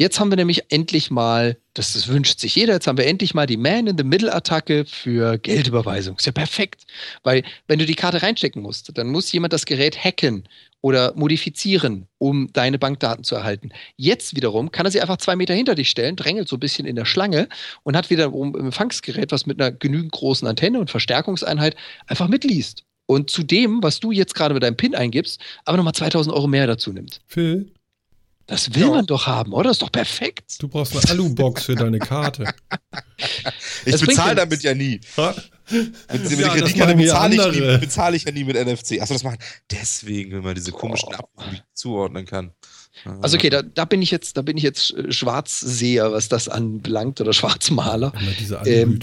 Jetzt 0.00 0.18
haben 0.18 0.32
wir 0.32 0.36
nämlich 0.36 0.72
endlich 0.72 1.10
mal, 1.10 1.58
das, 1.74 1.92
das 1.92 2.08
wünscht 2.08 2.38
sich 2.40 2.54
jeder, 2.54 2.72
jetzt 2.72 2.86
haben 2.86 2.96
wir 2.96 3.06
endlich 3.06 3.34
mal 3.34 3.44
die 3.44 3.58
Man-in-the-Middle-Attacke 3.58 4.86
für 4.86 5.36
Geldüberweisung. 5.36 6.16
Ist 6.16 6.24
ja 6.24 6.32
perfekt. 6.32 6.86
Weil, 7.22 7.42
wenn 7.68 7.78
du 7.78 7.84
die 7.84 7.96
Karte 7.96 8.22
reinstecken 8.22 8.62
musst, 8.62 8.96
dann 8.96 9.08
muss 9.08 9.30
jemand 9.30 9.52
das 9.52 9.66
Gerät 9.66 10.02
hacken 10.02 10.48
oder 10.80 11.12
modifizieren, 11.16 12.06
um 12.16 12.50
deine 12.54 12.78
Bankdaten 12.78 13.24
zu 13.24 13.34
erhalten. 13.34 13.72
Jetzt 13.96 14.34
wiederum 14.34 14.72
kann 14.72 14.86
er 14.86 14.90
sie 14.90 15.02
einfach 15.02 15.18
zwei 15.18 15.36
Meter 15.36 15.52
hinter 15.52 15.74
dich 15.74 15.90
stellen, 15.90 16.16
drängelt 16.16 16.48
so 16.48 16.56
ein 16.56 16.60
bisschen 16.60 16.86
in 16.86 16.96
der 16.96 17.04
Schlange 17.04 17.46
und 17.82 17.94
hat 17.94 18.08
wiederum 18.08 18.54
ein 18.54 18.68
Empfangsgerät, 18.68 19.32
was 19.32 19.44
mit 19.44 19.60
einer 19.60 19.70
genügend 19.70 20.12
großen 20.12 20.48
Antenne 20.48 20.80
und 20.80 20.88
Verstärkungseinheit 20.88 21.76
einfach 22.06 22.28
mitliest. 22.28 22.84
Und 23.04 23.28
zu 23.28 23.42
dem, 23.42 23.82
was 23.82 24.00
du 24.00 24.12
jetzt 24.12 24.34
gerade 24.34 24.54
mit 24.54 24.62
deinem 24.62 24.78
PIN 24.78 24.94
eingibst, 24.94 25.42
aber 25.66 25.76
nochmal 25.76 25.92
2000 25.92 26.34
Euro 26.34 26.46
mehr 26.46 26.66
dazu 26.66 26.90
nimmt. 26.90 27.20
Phil, 27.26 27.70
Das 28.50 28.74
will 28.74 28.82
Ja. 28.82 28.88
man 28.88 29.06
doch 29.06 29.28
haben, 29.28 29.52
oder? 29.52 29.70
ist 29.70 29.80
doch 29.80 29.92
perfekt. 29.92 30.56
du 30.58 30.66
brauchst 30.66 30.92
eine 30.96 31.08
Alu-Box 31.10 31.64
für 31.66 31.76
deine 31.76 31.98
Karte. 32.00 32.44
Ich 33.84 33.92
Das 33.92 34.00
bezahle 34.00 34.34
damit 34.34 34.62
ja 34.62 34.74
nie. 34.74 35.00
Ha? 35.16 35.34
Mit, 35.70 35.92
mit 36.10 36.30
Ja, 36.32 36.52
der 36.52 36.62
das 36.62 36.72
Kreditkarte 36.72 36.94
bezahle 36.96 37.34
ich, 37.36 37.60
nie- 37.60 37.78
bezahle 37.78 38.16
ich 38.16 38.24
ja 38.24 38.32
nie 38.32 38.44
mit 38.44 38.56
NFC. 38.56 39.00
Achso, 39.00 39.14
das 39.14 39.22
machen. 39.22 39.38
Deswegen, 39.70 40.32
wenn 40.32 40.42
man 40.42 40.54
diese 40.54 40.72
komischen 40.72 41.08
nicht 41.50 41.64
zuordnen 41.74 42.26
kann. 42.26 42.52
Also 43.22 43.36
okay, 43.36 43.50
da, 43.50 43.62
da 43.62 43.84
bin 43.84 44.02
ich 44.02 44.10
jetzt, 44.10 44.36
da 44.36 44.42
bin 44.42 44.56
ich 44.56 44.62
jetzt 44.62 44.92
äh, 44.94 45.12
Schwarzseher, 45.12 46.12
was 46.12 46.28
das 46.28 46.48
anbelangt, 46.48 47.20
oder 47.20 47.32
Schwarzmaler. 47.32 48.12
Immer 48.20 48.32
diese 48.38 48.56
Ähm. 48.66 48.98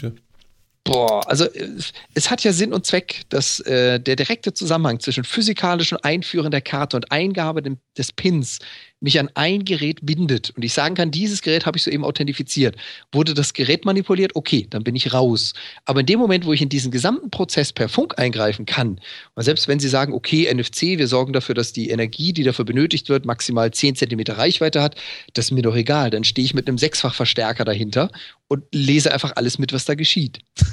Boah, 0.83 1.27
also 1.27 1.45
äh, 1.45 1.69
es 2.13 2.29
hat 2.31 2.43
ja 2.43 2.53
Sinn 2.53 2.73
und 2.73 2.85
Zweck, 2.85 3.23
dass 3.29 3.59
äh, 3.61 3.99
der 3.99 4.15
direkte 4.15 4.53
Zusammenhang 4.53 4.99
zwischen 4.99 5.23
physikalischem 5.25 5.97
Einführen 6.01 6.49
der 6.51 6.61
Karte 6.61 6.95
und 6.97 7.11
Eingabe 7.11 7.61
dem, 7.61 7.77
des 7.97 8.11
Pins 8.13 8.59
mich 8.99 9.19
an 9.19 9.29
ein 9.35 9.63
Gerät 9.63 9.99
bindet 10.01 10.51
und 10.55 10.63
ich 10.63 10.73
sagen 10.73 10.95
kann, 10.95 11.11
dieses 11.11 11.41
Gerät 11.41 11.65
habe 11.65 11.77
ich 11.77 11.83
soeben 11.83 12.03
authentifiziert, 12.03 12.75
wurde 13.11 13.33
das 13.33 13.53
Gerät 13.53 13.85
manipuliert, 13.85 14.35
okay, 14.35 14.65
dann 14.69 14.83
bin 14.83 14.95
ich 14.95 15.13
raus. 15.13 15.53
Aber 15.85 15.99
in 15.99 16.05
dem 16.07 16.19
Moment, 16.19 16.45
wo 16.45 16.53
ich 16.53 16.61
in 16.61 16.69
diesen 16.69 16.91
gesamten 16.91 17.29
Prozess 17.29 17.71
per 17.73 17.89
Funk 17.89 18.17
eingreifen 18.17 18.65
kann, 18.65 18.99
und 19.35 19.43
selbst 19.43 19.67
wenn 19.67 19.79
Sie 19.79 19.87
sagen, 19.87 20.13
okay, 20.13 20.51
NFC, 20.51 20.97
wir 20.97 21.07
sorgen 21.07 21.33
dafür, 21.33 21.53
dass 21.53 21.73
die 21.73 21.89
Energie, 21.89 22.33
die 22.33 22.43
dafür 22.43 22.65
benötigt 22.65 23.09
wird, 23.09 23.25
maximal 23.25 23.71
10 23.71 23.95
Zentimeter 23.95 24.37
Reichweite 24.37 24.81
hat, 24.81 24.95
das 25.33 25.45
ist 25.45 25.51
mir 25.51 25.61
doch 25.61 25.75
egal. 25.75 26.09
Dann 26.09 26.23
stehe 26.23 26.45
ich 26.45 26.53
mit 26.53 26.67
einem 26.67 26.77
Sechsfachverstärker 26.77 27.65
dahinter 27.65 28.09
und 28.47 28.63
lese 28.71 29.13
einfach 29.13 29.33
alles 29.35 29.59
mit, 29.59 29.73
was 29.73 29.85
da 29.85 29.95
geschieht. 29.95 30.39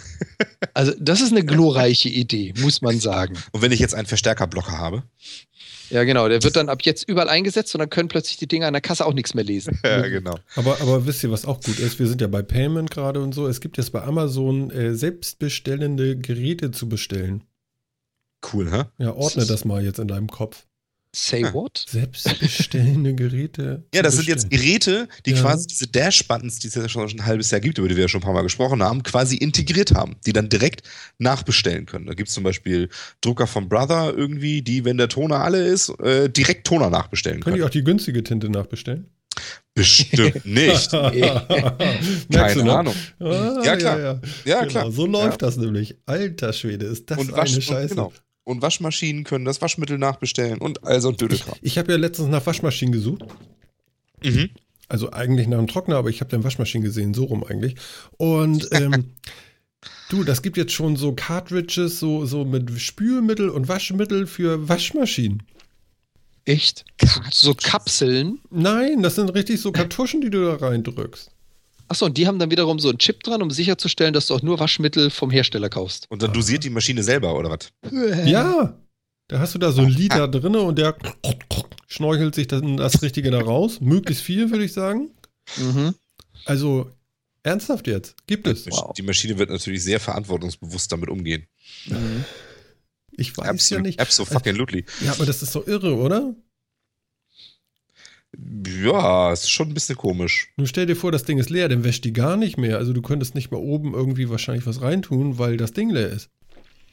Also, 0.73 0.93
das 0.99 1.21
ist 1.21 1.31
eine 1.31 1.45
glorreiche 1.45 2.09
Idee, 2.09 2.53
muss 2.59 2.83
man 2.83 2.99
sagen. 2.99 3.39
Und 3.53 3.63
wenn 3.63 3.71
ich 3.71 3.79
jetzt 3.79 3.95
einen 3.95 4.09
Verstärkerblocker 4.09 4.77
habe? 4.77 5.05
Ja, 5.91 6.05
genau. 6.05 6.29
Der 6.29 6.43
wird 6.43 6.57
dann 6.57 6.69
ab 6.69 6.83
jetzt 6.83 7.09
überall 7.09 7.29
eingesetzt 7.29 7.75
und 7.75 7.79
dann 7.81 7.91
können 7.91 8.09
plötzlich 8.09 8.37
die 8.37 8.47
Dinger 8.47 8.67
an 8.67 8.73
der 8.73 8.83
Kasse 8.83 9.07
auch 9.07 9.15
nichts 9.15 9.35
mehr 9.35 9.45
lesen. 9.45 9.79
Ja, 9.95 10.09
genau. 10.09 10.39
Aber, 10.57 10.81
aber 10.81 11.07
wisst 11.07 11.23
ihr, 11.23 11.31
was 11.31 11.45
auch 11.45 11.61
gut 11.61 11.79
ist? 11.79 11.99
Wir 11.99 12.07
sind 12.07 12.21
ja 12.21 12.27
bei 12.27 12.43
Payment 12.43 12.91
gerade 12.91 13.23
und 13.23 13.33
so. 13.33 13.47
Es 13.47 13.61
gibt 13.61 13.77
jetzt 13.77 13.93
bei 13.93 14.03
Amazon 14.03 14.71
äh, 14.71 14.95
selbstbestellende 14.95 16.17
Geräte 16.17 16.73
zu 16.73 16.89
bestellen. 16.89 17.45
Cool, 18.53 18.71
hä? 18.71 18.85
Ja, 18.99 19.15
ordne 19.15 19.47
das 19.47 19.65
mal 19.65 19.85
jetzt 19.85 19.99
in 19.99 20.09
deinem 20.09 20.29
Kopf. 20.29 20.67
Say 21.17 21.45
Ah. 21.45 21.55
what? 21.55 21.85
Selbstbestellende 21.89 23.15
Geräte. 23.15 23.85
Ja, 23.95 24.03
das 24.03 24.17
sind 24.17 24.27
jetzt. 24.27 24.51
Geräte, 24.51 25.09
die 25.27 25.31
Ja. 25.33 25.41
quasi 25.43 25.67
diese 25.69 25.87
Dash-Buttons, 25.87 26.59
die 26.59 26.67
es 26.69 26.75
ja 26.75 26.89
schon 26.89 27.09
ein 27.09 27.25
halbes 27.25 27.51
Jahr 27.53 27.61
gibt, 27.61 27.79
über 27.79 27.89
die 27.89 27.95
wir 27.95 28.03
ja 28.03 28.09
schon 28.09 28.21
ein 28.21 28.25
paar 28.25 28.33
Mal 28.35 28.43
gesprochen 28.43 28.83
haben, 28.83 29.03
quasi 29.05 29.37
integriert 29.37 29.95
haben, 29.95 30.17
die 30.27 30.33
dann 30.33 30.49
direkt 30.49 30.83
nachbestellen 31.19 31.87
können. 31.87 32.07
Da 32.07 32.15
gibt 32.15 32.29
es 32.31 32.35
zum 32.35 32.43
Beispiel 32.43 32.89
Drucker 33.21 33.47
von 33.47 33.69
Brother 33.69 34.13
irgendwie, 34.17 34.63
die, 34.63 34.85
wenn 34.85 34.97
der 34.97 35.09
Toner 35.09 35.41
alle 35.41 35.65
ist, 35.65 35.89
äh, 36.01 36.29
direkt 36.29 36.67
Toner 36.67 36.91
nachbestellen 36.91 37.41
Können 37.41 37.55
die 37.55 37.61
können. 37.61 37.69
auch 37.69 37.73
die 37.73 37.85
günstige 37.85 38.23
Tinte 38.25 38.49
nachbestellen? 38.49 39.07
Bestimmt 39.75 40.45
nicht. 40.47 40.91
Keine 40.91 42.55
du, 42.55 42.63
ne? 42.65 42.79
Ahnung. 42.79 42.95
Ah, 43.21 43.61
Ja, 43.65 43.77
klar. 43.77 43.99
Ja, 43.99 44.05
ja. 44.05 44.21
Ja, 44.45 44.59
genau, 44.61 44.71
klar. 44.71 44.93
So 44.93 45.07
läuft 45.07 45.43
Ja. 45.43 45.47
das 45.49 45.57
nämlich. 45.57 45.97
Alter 46.07 46.53
Schwede, 46.53 46.87
ist 46.87 47.11
das 47.11 47.19
Und, 47.19 47.29
eine 47.29 47.37
Wasch, 47.37 47.55
und, 47.55 47.63
Scheiße. 47.65 47.89
genau. 47.95 48.13
Und 48.45 48.63
Waschmaschinen 48.63 49.25
können 49.25 49.45
das 49.45 49.61
Waschmittel 49.61 49.99
nachbestellen 49.99 50.59
und 50.59 50.85
all 50.85 51.01
so 51.01 51.09
ein 51.09 51.15
Ich, 51.15 51.19
Dödelkram. 51.19 51.57
ich 51.63 51.79
habe 51.79 51.93
ja 51.93 51.99
letztens 51.99 52.29
nach 52.29 52.45
Waschmaschinen 52.47 52.93
gesucht. 52.93 53.25
Mhm. 54.23 54.51
Also 54.89 55.11
eigentlich 55.13 55.49
nach 55.49 55.59
einem 55.59 55.67
Trockner, 55.67 55.97
aber 55.97 56.11
ich 56.11 56.21
habe 56.21 56.31
dann 56.31 56.45
Waschmaschinen 56.45 56.85
gesehen, 56.85 57.15
so 57.15 57.25
rum 57.25 57.43
eigentlich. 57.43 57.77
Und 58.19 58.69
ähm, 58.73 59.13
du, 60.11 60.25
das 60.25 60.43
gibt 60.43 60.57
jetzt 60.57 60.73
schon 60.73 60.97
so 60.97 61.15
Cartridges, 61.15 61.99
so, 61.99 62.27
so 62.27 62.45
mit 62.45 62.71
Spülmittel 62.81 63.49
und 63.49 63.69
Waschmittel 63.69 64.27
für 64.27 64.69
Waschmaschinen. 64.69 65.43
Echt? 66.45 66.85
So, 67.03 67.21
so 67.33 67.55
Kapseln. 67.55 68.41
Nein, 68.51 69.03
das 69.03 69.15
sind 69.15 69.31
richtig 69.31 69.61
so 69.61 69.73
Kartuschen, 69.73 70.21
die 70.21 70.29
du 70.29 70.45
da 70.45 70.57
reindrückst. 70.57 71.31
Achso, 71.95 72.07
und 72.07 72.19
die 72.19 72.27
haben 72.27 72.41
dann 72.41 72.51
wiederum 72.51 72.81
so 72.81 72.89
einen 72.89 72.99
Chip 72.99 73.23
dran, 73.23 73.41
um 73.41 73.53
sicherzustellen, 73.53 74.13
dass 74.13 74.27
du 74.27 74.35
auch 74.35 74.43
nur 74.43 74.59
Waschmittel 74.59 75.11
vom 75.11 75.31
Hersteller 75.31 75.69
kaufst. 75.69 76.11
Und 76.11 76.23
dann 76.23 76.33
dosiert 76.33 76.65
die 76.65 76.71
Maschine 76.71 77.05
selber, 77.05 77.39
oder 77.39 77.51
was? 77.51 77.71
Ja, 78.27 78.77
da 79.29 79.39
hast 79.39 79.55
du 79.55 79.61
da 79.61 79.71
so 79.71 79.83
einen 79.83 79.93
Liter 79.93 80.27
drinne 80.27 80.63
und 80.63 80.77
der 80.77 80.97
schnorchelt 81.87 82.35
sich 82.35 82.49
dann 82.49 82.79
das 82.79 83.01
Richtige 83.01 83.31
da 83.31 83.41
raus. 83.41 83.81
Möglichst 83.81 84.25
viel, 84.25 84.51
würde 84.51 84.65
ich 84.65 84.73
sagen. 84.73 85.13
Mhm. 85.57 85.95
Also 86.47 86.91
ernsthaft 87.45 87.87
jetzt, 87.87 88.17
gibt 88.27 88.49
es. 88.49 88.67
Die 88.97 89.03
Maschine 89.03 89.39
wird 89.39 89.51
natürlich 89.51 89.85
sehr 89.85 90.01
verantwortungsbewusst 90.01 90.91
damit 90.91 91.09
umgehen. 91.09 91.47
Mhm. 91.87 92.25
Ich 93.13 93.39
weiß 93.39 93.45
ja 93.47 93.53
Absolut, 93.53 93.85
nicht. 93.85 94.01
absolutely. 94.01 94.85
Ja, 95.01 95.13
aber 95.13 95.27
das 95.27 95.45
ist 95.45 95.55
doch 95.55 95.65
irre, 95.69 95.95
oder? 95.95 96.35
Ja, 98.67 99.33
ist 99.33 99.51
schon 99.51 99.69
ein 99.69 99.75
bisschen 99.75 99.97
komisch. 99.97 100.49
Nun 100.57 100.67
stell 100.67 100.87
dir 100.87 100.97
vor, 100.97 101.13
das 101.13 101.25
Ding 101.25 101.39
ist 101.39 101.51
leer, 101.51 101.69
dann 101.69 101.85
wäscht 101.85 102.05
die 102.05 102.13
gar 102.13 102.37
nicht 102.37 102.57
mehr. 102.59 102.79
Also 102.79 102.93
du 102.93 103.03
könntest 103.03 103.35
nicht 103.35 103.51
mal 103.51 103.59
oben 103.59 103.95
irgendwie 103.95 104.29
wahrscheinlich 104.31 104.67
was 104.67 104.81
reintun, 104.81 105.39
weil 105.39 105.57
das 105.57 105.73
Ding 105.73 105.91
leer 105.91 106.09
ist. 106.11 106.31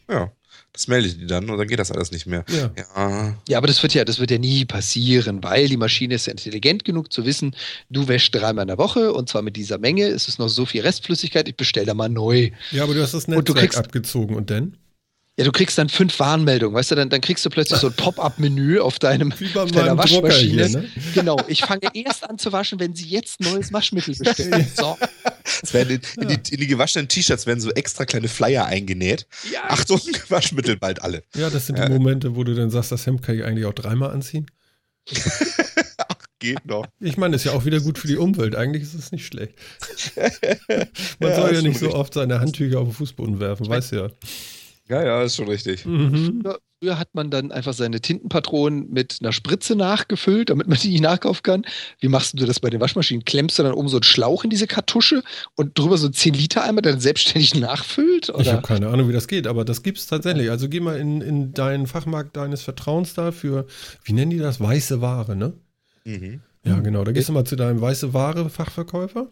Ja, 0.10 0.32
das 0.74 0.88
meldet 0.90 1.22
die 1.22 1.26
dann 1.26 1.50
und 1.50 1.58
dann 1.58 1.68
geht 1.68 1.80
das 1.80 1.92
alles 1.92 2.12
nicht 2.12 2.26
mehr. 2.28 2.44
Ja. 2.50 2.72
Ja, 2.78 3.36
Ja, 3.48 3.58
aber 3.58 3.68
das 3.68 3.82
wird 3.82 3.94
ja, 3.94 4.04
das 4.04 4.20
wird 4.20 4.30
ja 4.32 4.38
nie 4.38 4.66
passieren, 4.66 5.42
weil 5.42 5.70
die 5.70 5.78
Maschine 5.78 6.16
ist 6.16 6.26
ja 6.28 6.32
intelligent 6.32 6.84
genug 6.84 7.14
zu 7.14 7.26
wissen, 7.26 7.56
du 7.90 8.08
wäschst 8.10 8.36
dreimal 8.36 8.64
in 8.64 8.68
der 8.68 8.78
Woche 8.78 9.14
und 9.14 9.30
zwar 9.30 9.42
mit 9.42 9.56
dieser 9.56 9.78
Menge, 9.78 10.06
es 10.08 10.28
ist 10.28 10.38
noch 10.40 10.50
so 10.50 10.66
viel 10.66 10.82
Restflüssigkeit, 10.82 11.48
ich 11.48 11.56
bestelle 11.56 11.86
da 11.86 11.94
mal 11.94 12.10
neu. 12.10 12.52
Ja, 12.72 12.84
aber 12.84 12.94
du 12.94 13.02
hast 13.02 13.14
das 13.14 13.26
Und 13.26 13.30
du 13.48 13.54
Netzwerk 13.54 13.58
kriegst- 13.60 13.78
abgezogen 13.78 14.36
und 14.36 14.50
dann? 14.50 14.76
Ja, 15.42 15.46
du 15.46 15.52
kriegst 15.52 15.76
dann 15.80 15.90
fünf 15.90 16.20
Warnmeldungen, 16.20 16.76
weißt 16.76 16.92
du, 16.92 16.96
dann, 16.96 17.10
dann 17.10 17.20
kriegst 17.20 17.44
du 17.44 17.50
plötzlich 17.50 17.80
so 17.80 17.88
ein 17.88 17.94
Pop-up-Menü 17.94 18.80
auf 18.80 19.00
deinem 19.00 19.34
Wie 19.40 19.48
bei 19.48 19.62
auf 19.62 19.72
deiner 19.72 19.98
Waschmaschine. 19.98 20.68
hier, 20.68 20.78
ne? 20.82 20.90
Genau, 21.16 21.36
ich 21.48 21.62
fange 21.62 21.82
erst 21.96 22.30
an 22.30 22.38
zu 22.38 22.52
waschen, 22.52 22.80
wenn 22.80 22.94
sie 22.94 23.08
jetzt 23.08 23.42
neues 23.42 23.74
Waschmittel 23.74 24.16
bestellen. 24.16 24.68
So. 24.78 25.00
es 25.64 25.74
werden 25.74 26.00
in, 26.18 26.22
in, 26.22 26.28
die, 26.44 26.54
in 26.54 26.60
die 26.60 26.68
gewaschenen 26.68 27.08
T-Shirts 27.08 27.48
werden 27.48 27.60
so 27.60 27.72
extra 27.72 28.06
kleine 28.06 28.28
Flyer 28.28 28.68
eingenäht. 28.68 29.26
Ja, 29.52 29.62
Achtung, 29.68 30.00
Waschmittel 30.30 30.78
bald 30.78 31.02
alle. 31.02 31.24
Ja, 31.36 31.50
das 31.50 31.66
sind 31.66 31.80
die 31.80 31.90
Momente, 31.90 32.36
wo 32.36 32.44
du 32.44 32.54
dann 32.54 32.70
sagst, 32.70 32.92
das 32.92 33.08
Hemd 33.08 33.24
kann 33.24 33.34
ich 33.36 33.44
eigentlich 33.44 33.66
auch 33.66 33.74
dreimal 33.74 34.12
anziehen. 34.12 34.46
Geht 36.38 36.66
noch. 36.68 36.86
Ich 37.00 37.18
meine, 37.18 37.36
ist 37.36 37.46
ja 37.46 37.54
auch 37.54 37.66
wieder 37.66 37.80
gut 37.80 37.98
für 37.98 38.08
die 38.08 38.18
Umwelt. 38.18 38.56
Eigentlich 38.56 38.84
ist 38.84 38.94
es 38.94 39.12
nicht 39.12 39.26
schlecht. 39.26 39.54
Man 41.20 41.30
Ja, 41.32 41.36
soll 41.36 41.56
ja 41.56 41.62
nicht 41.64 41.80
so 41.80 41.94
oft 41.96 42.14
seine 42.14 42.40
Handtücher 42.40 42.80
auf 42.80 42.88
den 42.90 42.94
Fußboden 42.94 43.40
werfen, 43.40 43.68
weißt 43.68 43.92
du 43.92 43.96
ja. 43.96 44.10
Ja, 44.92 45.06
ja, 45.06 45.24
ist 45.24 45.38
schon 45.38 45.48
richtig. 45.48 45.86
Mhm. 45.86 46.42
Früher, 46.44 46.60
früher 46.82 47.00
hat 47.00 47.16
man 47.16 47.32
dann 47.32 47.54
einfach 47.54 47.72
seine 47.72 48.02
Tintenpatronen 48.02 48.92
mit 48.92 49.20
einer 49.22 49.32
Spritze 49.32 49.74
nachgefüllt, 49.78 50.50
damit 50.50 50.68
man 50.68 50.78
die 50.78 50.90
nicht 50.90 51.02
nachkaufen 51.02 51.44
kann. 51.44 51.66
Wie 52.02 52.10
machst 52.10 52.38
du 52.38 52.46
das 52.46 52.60
bei 52.60 52.70
den 52.70 52.82
Waschmaschinen? 52.82 53.24
Klemmst 53.24 53.58
du 53.58 53.64
dann 53.64 53.72
oben 53.72 53.88
so 53.88 53.98
einen 53.98 54.04
Schlauch 54.04 54.44
in 54.44 54.50
diese 54.50 54.68
Kartusche 54.68 55.24
und 55.56 55.80
drüber 55.80 55.98
so 55.98 56.08
einen 56.08 56.14
10-Liter-Eimer, 56.14 56.82
der 56.82 56.92
dann 56.92 57.02
selbstständig 57.02 57.56
nachfüllt? 57.60 58.28
Ich 58.28 58.36
Oder? 58.36 58.52
habe 58.52 58.68
keine 58.68 58.90
Ahnung, 58.90 59.08
wie 59.08 59.14
das 59.14 59.30
geht, 59.30 59.48
aber 59.48 59.64
das 59.64 59.82
gibt 59.82 59.98
es 59.98 60.08
tatsächlich. 60.08 60.52
Also 60.52 60.68
geh 60.68 60.82
mal 60.82 61.00
in, 61.00 61.22
in 61.22 61.54
deinen 61.54 61.88
Fachmarkt 61.88 62.36
deines 62.36 62.62
Vertrauens 62.62 63.14
da 63.14 63.32
für, 63.32 63.68
wie 64.04 64.12
nennen 64.12 64.32
die 64.32 64.40
das? 64.40 64.60
Weiße 64.60 65.00
Ware, 65.00 65.38
ne? 65.38 65.54
Mhm. 66.04 66.42
Ja, 66.66 66.80
genau. 66.80 67.06
Da 67.06 67.14
gehst 67.14 67.30
du 67.30 67.34
mal 67.34 67.46
zu 67.46 67.56
deinem 67.56 67.80
weiße 67.80 68.14
Ware-Fachverkäufer 68.14 69.22
und 69.22 69.30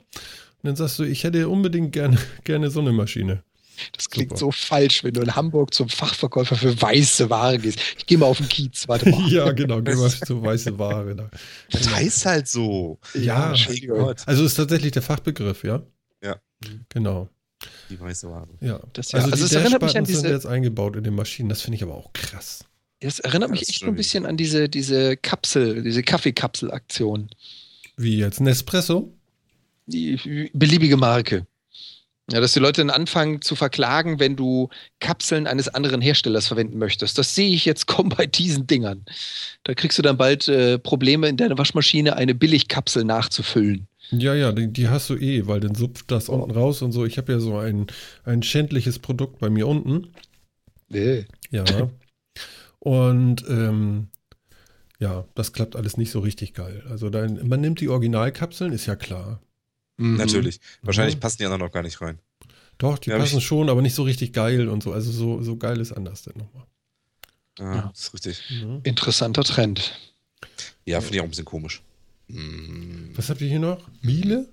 dann 0.63 0.77
sagst 0.77 0.99
du, 0.99 1.03
ich 1.03 1.25
hätte 1.25 1.49
unbedingt 1.49 1.91
gerne, 1.91 2.17
gerne 2.45 2.69
so 2.69 2.79
eine 2.79 2.93
Maschine. 2.93 3.43
Das 3.93 4.09
klingt 4.09 4.29
Super. 4.31 4.39
so 4.39 4.51
falsch, 4.51 5.03
wenn 5.03 5.13
du 5.13 5.21
in 5.21 5.35
Hamburg 5.35 5.73
zum 5.73 5.89
Fachverkäufer 5.89 6.55
für 6.55 6.81
weiße 6.81 7.29
Ware 7.29 7.57
gehst. 7.59 7.79
Ich 7.97 8.05
gehe 8.05 8.17
mal 8.17 8.25
auf 8.27 8.37
den 8.37 8.49
Kiez, 8.49 8.87
warte 8.87 9.09
mal. 9.09 9.27
ja, 9.31 9.51
genau. 9.51 9.81
Geh 9.81 9.95
mal 9.95 10.09
zu 10.09 10.41
weiße 10.41 10.77
Ware 10.79 11.15
da. 11.15 11.29
Das 11.71 11.89
heißt 11.93 12.25
halt 12.25 12.47
so. 12.47 12.99
Ja, 13.13 13.49
Entschuldigung. 13.49 13.99
Gott. 13.99 14.23
Also 14.25 14.43
ist 14.45 14.55
tatsächlich 14.55 14.91
der 14.91 15.01
Fachbegriff, 15.01 15.63
ja? 15.63 15.81
Ja. 16.23 16.37
Genau. 16.89 17.29
Die 17.89 17.99
weiße 17.99 18.29
Ware. 18.29 18.47
Ja. 18.61 18.79
Das- 18.93 19.11
ja, 19.11 19.19
also, 19.19 19.31
also 19.31 19.43
die 19.43 19.49
es 19.49 19.51
erinnert 19.53 19.81
mich 19.81 19.97
an 19.97 20.03
Dashbuttons 20.03 20.07
sind 20.09 20.23
diese- 20.23 20.33
jetzt 20.33 20.45
eingebaut 20.45 20.95
in 20.95 21.03
den 21.03 21.15
Maschinen. 21.15 21.49
Das 21.49 21.61
finde 21.61 21.75
ich 21.77 21.83
aber 21.83 21.95
auch 21.95 22.11
krass. 22.13 22.63
Das 23.01 23.19
erinnert 23.19 23.49
mich 23.51 23.61
Das 23.61 23.69
echt 23.69 23.79
so 23.79 23.85
ein 23.87 23.95
bisschen 23.95 24.25
an 24.25 24.35
diese, 24.35 24.67
diese 24.67 25.15
Kapsel, 25.15 25.83
diese 25.83 26.03
Kaffeekapsel-Aktion. 26.03 27.29
Wie 27.95 28.17
jetzt 28.17 28.41
Nespresso? 28.41 29.13
Die 29.85 30.49
beliebige 30.53 30.97
Marke. 30.97 31.47
Ja, 32.31 32.39
dass 32.39 32.53
die 32.53 32.59
Leute 32.59 32.81
dann 32.81 32.89
anfangen 32.89 33.41
zu 33.41 33.55
verklagen, 33.55 34.19
wenn 34.19 34.35
du 34.35 34.69
Kapseln 34.99 35.47
eines 35.47 35.67
anderen 35.67 36.01
Herstellers 36.01 36.47
verwenden 36.47 36.77
möchtest. 36.77 37.17
Das 37.17 37.33
sehe 37.33 37.53
ich 37.53 37.65
jetzt 37.65 37.87
kommen 37.87 38.09
bei 38.09 38.25
diesen 38.25 38.67
Dingern. 38.67 39.05
Da 39.63 39.73
kriegst 39.73 39.97
du 39.97 40.01
dann 40.01 40.17
bald 40.17 40.47
äh, 40.47 40.77
Probleme 40.77 41.27
in 41.27 41.37
deiner 41.37 41.57
Waschmaschine, 41.57 42.15
eine 42.15 42.35
Billigkapsel 42.35 43.03
nachzufüllen. 43.03 43.87
Ja, 44.11 44.33
ja, 44.33 44.51
die, 44.51 44.71
die 44.71 44.89
hast 44.89 45.09
du 45.09 45.15
eh, 45.15 45.47
weil 45.47 45.59
dann 45.59 45.75
supft 45.75 46.09
das 46.11 46.29
unten 46.29 46.51
raus 46.51 46.81
und 46.81 46.91
so. 46.91 47.05
Ich 47.05 47.17
habe 47.17 47.31
ja 47.31 47.39
so 47.39 47.57
ein, 47.57 47.87
ein 48.25 48.41
schändliches 48.43 48.99
Produkt 48.99 49.39
bei 49.39 49.49
mir 49.49 49.67
unten. 49.67 50.07
Ja. 51.51 51.89
Und 52.79 53.45
ähm, 53.47 54.07
ja, 54.99 55.25
das 55.35 55.53
klappt 55.53 55.75
alles 55.75 55.97
nicht 55.97 56.11
so 56.11 56.19
richtig 56.19 56.53
geil. 56.53 56.83
Also 56.89 57.09
dann, 57.09 57.47
man 57.47 57.61
nimmt 57.61 57.81
die 57.81 57.89
Originalkapseln, 57.89 58.73
ist 58.73 58.85
ja 58.85 58.95
klar. 58.95 59.41
Mhm. 59.99 60.15
Natürlich. 60.17 60.59
Wahrscheinlich 60.81 61.15
Mhm. 61.15 61.19
passen 61.19 61.37
die 61.39 61.45
anderen 61.45 61.61
noch 61.61 61.71
gar 61.71 61.83
nicht 61.83 62.01
rein. 62.01 62.19
Doch, 62.77 62.97
die 62.97 63.09
Ja, 63.09 63.17
passen 63.17 63.41
schon, 63.41 63.69
aber 63.69 63.81
nicht 63.81 63.93
so 63.95 64.03
richtig 64.03 64.31
geil 64.33 64.69
und 64.69 64.81
so. 64.83 64.93
Also 64.93 65.11
so, 65.11 65.41
so 65.43 65.57
geil 65.57 65.79
ist 65.81 65.91
anders 65.91 66.23
dann 66.23 66.35
nochmal. 66.37 66.65
Ja, 67.59 67.75
Ja. 67.75 67.91
ist 67.93 68.13
richtig. 68.13 68.41
Mhm. 68.49 68.79
Interessanter 68.83 69.43
Trend. 69.43 69.99
Ja, 70.85 71.01
finde 71.01 71.15
ich 71.15 71.21
auch 71.21 71.25
ein 71.25 71.29
bisschen 71.29 71.45
komisch. 71.45 71.81
Hm. 72.29 73.11
Was 73.15 73.29
habt 73.29 73.41
ihr 73.41 73.49
hier 73.49 73.59
noch? 73.59 73.79
Miele? 74.01 74.47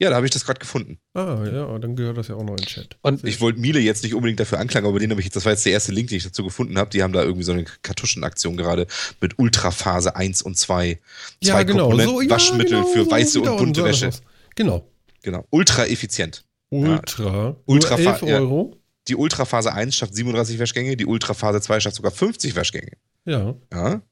Ja, 0.00 0.08
da 0.10 0.16
habe 0.16 0.24
ich 0.26 0.32
das 0.32 0.46
gerade 0.46 0.58
gefunden. 0.58 0.98
Ah, 1.14 1.44
ja, 1.44 1.78
dann 1.78 1.94
gehört 1.94 2.16
das 2.16 2.28
ja 2.28 2.34
auch 2.34 2.42
noch 2.42 2.52
in 2.52 2.56
den 2.56 2.66
Chat. 2.66 2.96
Und 3.02 3.22
Ich 3.22 3.40
wollte 3.42 3.60
Miele 3.60 3.80
jetzt 3.80 4.02
nicht 4.02 4.14
unbedingt 4.14 4.40
dafür 4.40 4.58
anklagen, 4.58 4.88
aber 4.88 4.98
den 4.98 5.10
habe 5.10 5.20
ich 5.20 5.26
jetzt, 5.26 5.36
das 5.36 5.44
war 5.44 5.52
jetzt 5.52 5.66
der 5.66 5.72
erste 5.72 5.92
Link, 5.92 6.08
den 6.08 6.16
ich 6.16 6.24
dazu 6.24 6.42
gefunden 6.42 6.78
habe. 6.78 6.88
Die 6.90 7.02
haben 7.02 7.12
da 7.12 7.22
irgendwie 7.22 7.42
so 7.44 7.52
eine 7.52 7.64
Kartuschenaktion 7.82 8.56
gerade 8.56 8.86
mit 9.20 9.38
Ultraphase 9.38 10.16
1 10.16 10.40
und 10.42 10.56
2. 10.56 10.98
Ja, 11.42 11.52
Zwei 11.52 11.64
genau. 11.64 11.84
Komponenten 11.88 12.14
So, 12.16 12.20
ja, 12.22 12.30
Waschmittel 12.30 12.78
genau, 12.78 12.86
für 12.86 13.04
so 13.04 13.10
weiße 13.10 13.38
und 13.40 13.44
da 13.46 13.56
bunte 13.56 13.84
Wäsche. 13.84 14.10
Genau. 14.56 14.88
Genau. 15.22 15.44
Ultra 15.50 15.86
effizient. 15.86 16.44
Ultra. 16.70 17.56
Ultra- 17.66 17.96
Nur 17.98 18.06
11 18.08 18.22
ja. 18.22 18.38
Euro. 18.38 18.76
Die 19.08 19.16
Ultraphase 19.16 19.72
1 19.72 19.96
schafft 19.96 20.14
37 20.14 20.58
Waschgänge, 20.58 20.96
die 20.96 21.06
Ultraphase 21.06 21.60
2 21.60 21.80
schafft 21.80 21.96
sogar 21.96 22.12
50 22.12 22.56
Waschgänge. 22.56 22.92
Ja. 23.26 23.54
Ja? 23.72 24.02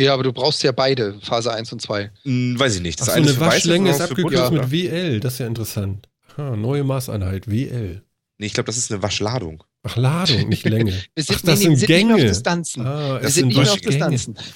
Ja, 0.00 0.14
aber 0.14 0.22
du 0.22 0.32
brauchst 0.32 0.62
ja 0.62 0.72
beide, 0.72 1.18
Phase 1.20 1.52
1 1.52 1.72
und 1.74 1.82
2. 1.82 2.10
Hm, 2.22 2.58
weiß 2.58 2.76
ich 2.76 2.80
nicht. 2.80 2.98
Ach 3.02 3.06
Das 3.06 3.14
so, 3.14 3.20
eine 3.20 3.38
Waschlänge 3.38 3.90
ist 3.90 4.00
abgekürzt 4.00 4.50
mit? 4.50 4.70
WL. 4.70 5.20
Das 5.20 5.34
ist 5.34 5.38
ja 5.40 5.46
interessant. 5.46 6.08
Ah, 6.38 6.56
neue 6.56 6.84
Maßeinheit, 6.84 7.50
WL. 7.50 8.02
Nee, 8.38 8.46
ich 8.46 8.54
glaube, 8.54 8.68
das 8.68 8.78
ist 8.78 8.90
eine 8.90 9.02
Waschladung. 9.02 9.62
Ach, 9.82 9.96
Ladung, 9.96 10.48
nicht 10.48 10.64
Länge. 10.68 10.94
Wir 11.14 11.22
sind, 11.22 11.36
Ach, 11.36 11.42
das 11.42 11.58
nee, 11.58 11.64
sind 11.66 11.72
nee, 11.72 11.76
sind 11.76 11.88
nicht 11.90 12.06
mehr 12.06 12.14
auf 12.14 12.20
Gänge. 12.20 12.28
Distanzen. 12.30 12.86
Ah, 12.86 13.20
wir 13.20 13.28
sind 13.28 13.48
nicht 13.48 13.56
mehr 13.58 13.72
auf. 13.72 13.80
Distanzen. 13.80 14.38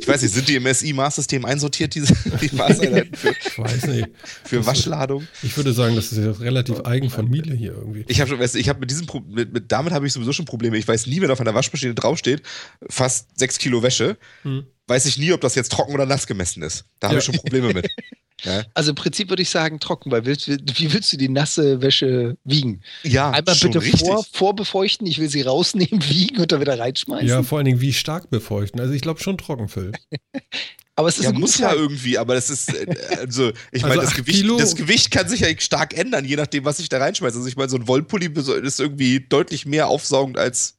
Ich 0.00 0.06
weiß 0.08 0.22
nicht, 0.22 0.34
sind 0.34 0.48
die 0.48 0.56
im 0.56 0.66
SI-Maß-System 0.72 1.44
einsortiert, 1.44 1.94
diese 1.94 2.14
die 2.40 2.54
Maßeinheiten 2.54 3.14
für, 3.14 3.30
Ich 3.46 3.58
weiß 3.58 3.86
nicht. 3.86 4.08
für 4.44 4.64
Waschladung? 4.66 5.26
Ich 5.42 5.56
würde 5.56 5.72
sagen, 5.72 5.96
das 5.96 6.12
ist 6.12 6.18
ja 6.18 6.30
relativ 6.32 6.80
eigen 6.84 7.10
von 7.10 7.28
Miele 7.28 7.54
hier 7.54 7.72
irgendwie. 7.72 8.04
Ich 8.08 8.20
habe 8.20 8.34
ich 8.44 8.68
habe 8.68 8.80
mit 8.80 8.90
diesem, 8.90 9.06
mit, 9.28 9.52
mit, 9.52 9.72
damit 9.72 9.92
habe 9.92 10.06
ich 10.06 10.12
sowieso 10.12 10.32
schon 10.32 10.44
Probleme. 10.44 10.76
Ich 10.78 10.86
weiß 10.88 11.06
nie, 11.06 11.20
wenn 11.20 11.30
auf 11.30 11.40
einer 11.40 11.54
Waschmaschine 11.54 11.94
draufsteht, 11.94 12.42
fast 12.88 13.28
sechs 13.38 13.58
Kilo 13.58 13.82
Wäsche, 13.82 14.16
Hm. 14.42 14.64
weiß 14.86 15.06
ich 15.06 15.18
nie, 15.18 15.32
ob 15.32 15.40
das 15.40 15.54
jetzt 15.54 15.70
trocken 15.72 15.92
oder 15.94 16.06
nass 16.06 16.26
gemessen 16.26 16.62
ist. 16.62 16.84
Da 16.98 17.08
habe 17.08 17.14
Ja. 17.16 17.18
ich 17.20 17.24
schon 17.24 17.36
Probleme 17.36 17.72
mit. 17.72 17.88
Ja, 18.44 18.64
Also 18.74 18.90
im 18.90 18.94
Prinzip 18.96 19.28
würde 19.28 19.42
ich 19.42 19.50
sagen 19.50 19.80
trocken, 19.80 20.10
weil 20.10 20.24
willst, 20.24 20.48
wie 20.48 20.92
willst 20.92 21.12
du 21.12 21.16
die 21.16 21.28
nasse 21.28 21.82
Wäsche 21.82 22.36
wiegen? 22.44 22.82
ja 23.02 23.30
Einmal 23.30 23.54
schon 23.54 23.72
bitte 23.72 23.84
richtig. 23.84 24.00
vor, 24.08 24.24
vorbefeuchten, 24.32 25.06
ich 25.06 25.18
will 25.18 25.28
sie 25.28 25.42
rausnehmen, 25.42 26.02
wiegen 26.08 26.40
und 26.40 26.52
dann 26.52 26.60
wieder 26.60 26.78
reinschmeißen. 26.78 27.28
Ja, 27.28 27.42
vor 27.42 27.58
allen 27.58 27.66
Dingen, 27.66 27.80
wie 27.80 27.92
stark 27.92 28.30
befeuchten. 28.30 28.80
Also 28.80 28.92
ich 28.92 29.02
glaube 29.02 29.20
schon 29.20 29.38
Trockenfüll. 29.38 29.92
aber 30.96 31.08
es 31.08 31.18
ist 31.18 31.24
Ja, 31.24 31.32
muss 31.32 31.58
ja 31.58 31.72
irgendwie, 31.72 32.18
aber 32.18 32.34
das 32.34 32.50
ist, 32.50 32.74
äh, 32.74 32.86
also, 33.18 33.50
ich 33.72 33.82
Also 33.84 33.88
meine, 33.88 34.00
das 34.02 34.10
acht 34.10 34.16
Gewicht, 34.18 34.38
Kilo- 34.40 34.58
das 34.58 34.74
Gewicht 34.76 35.10
kann 35.10 35.28
sich 35.28 35.40
ja 35.40 35.48
stark 35.58 35.96
ändern, 35.96 36.24
je 36.24 36.36
nachdem, 36.36 36.64
was 36.64 36.78
ich 36.78 36.88
da 36.88 36.98
reinschmeiße. 36.98 37.36
Also, 37.36 37.48
ich 37.48 37.56
meine, 37.56 37.70
so 37.70 37.76
ein 37.76 37.88
Wollpulli 37.88 38.30
ist 38.62 38.80
irgendwie 38.80 39.20
deutlich 39.20 39.64
mehr 39.66 39.88
aufsaugend 39.88 40.36
als, 40.38 40.76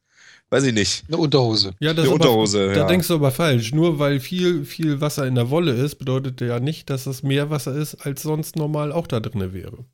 weiß 0.51 0.65
ich 0.65 0.73
nicht. 0.73 1.03
Eine 1.07 1.17
Unterhose. 1.17 1.73
Ja, 1.79 1.93
das 1.93 2.05
Eine 2.05 2.15
ist 2.15 2.21
aber, 2.21 2.29
Unterhose, 2.29 2.67
Da 2.67 2.81
ja. 2.81 2.87
denkst 2.87 3.07
du 3.07 3.15
aber 3.15 3.31
falsch. 3.31 3.73
Nur 3.73 3.97
weil 3.97 4.19
viel, 4.19 4.65
viel 4.65 5.01
Wasser 5.01 5.25
in 5.25 5.35
der 5.35 5.49
Wolle 5.49 5.73
ist, 5.73 5.95
bedeutet 5.95 6.39
ja 6.41 6.59
nicht, 6.59 6.89
dass 6.89 7.07
es 7.07 7.23
mehr 7.23 7.49
Wasser 7.49 7.75
ist, 7.75 7.95
als 7.95 8.21
sonst 8.21 8.55
normal 8.55 8.91
auch 8.91 9.07
da 9.07 9.19
drin 9.19 9.53
wäre. 9.53 9.85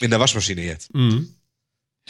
In 0.00 0.10
der 0.10 0.20
Waschmaschine 0.20 0.62
jetzt. 0.62 0.94
Mhm. 0.94 1.34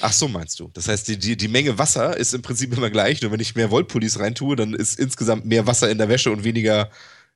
Ach 0.01 0.13
so, 0.13 0.29
meinst 0.29 0.59
du? 0.61 0.71
Das 0.73 0.89
heißt, 0.89 1.09
die, 1.09 1.19
die, 1.19 1.37
die 1.37 1.49
Menge 1.49 1.79
Wasser 1.79 2.17
ist 2.17 2.33
im 2.33 2.43
Prinzip 2.43 2.75
immer 2.77 2.91
gleich, 2.91 3.21
nur 3.21 3.31
wenn 3.31 3.41
ich 3.41 3.55
mehr 3.55 3.71
Wollpullis 3.71 4.19
reintue, 4.19 4.57
dann 4.57 4.75
ist 4.75 4.99
insgesamt 4.99 5.45
mehr 5.45 5.67
Wasser 5.67 5.91
in 5.91 5.99
der 5.99 6.09
Wäsche 6.09 6.31
und 6.31 6.45
weniger 6.45 6.91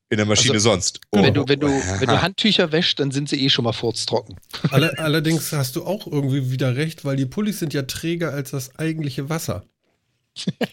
in 0.09 0.19
der 0.19 0.27
Maschine 0.27 0.55
Also, 0.55 0.71
sonst. 0.71 1.01
Wenn, 1.11 1.35
du, 1.35 1.49
wenn, 1.49 1.59
du, 1.61 1.67
wenn 1.69 2.09
du 2.09 2.23
Handtücher 2.23 2.71
wäschst, 2.73 3.01
dann 3.01 3.11
sind 3.11 3.29
sie 3.29 3.43
eh 3.45 3.49
schon 3.51 3.65
mal 3.65 3.73
furztrocken. 3.73 4.37
Alle, 4.71 4.97
allerdings 4.99 5.53
hast 5.53 5.75
du 5.77 5.85
auch 5.85 6.07
irgendwie 6.07 6.51
wieder 6.51 6.77
recht, 6.77 7.05
weil 7.05 7.17
die 7.17 7.27
Pullis 7.27 7.59
sind 7.59 7.75
ja 7.75 7.83
träger 7.83 8.33
als 8.33 8.51
das 8.53 8.77
eigentliche 8.79 9.29
Wasser. 9.29 9.65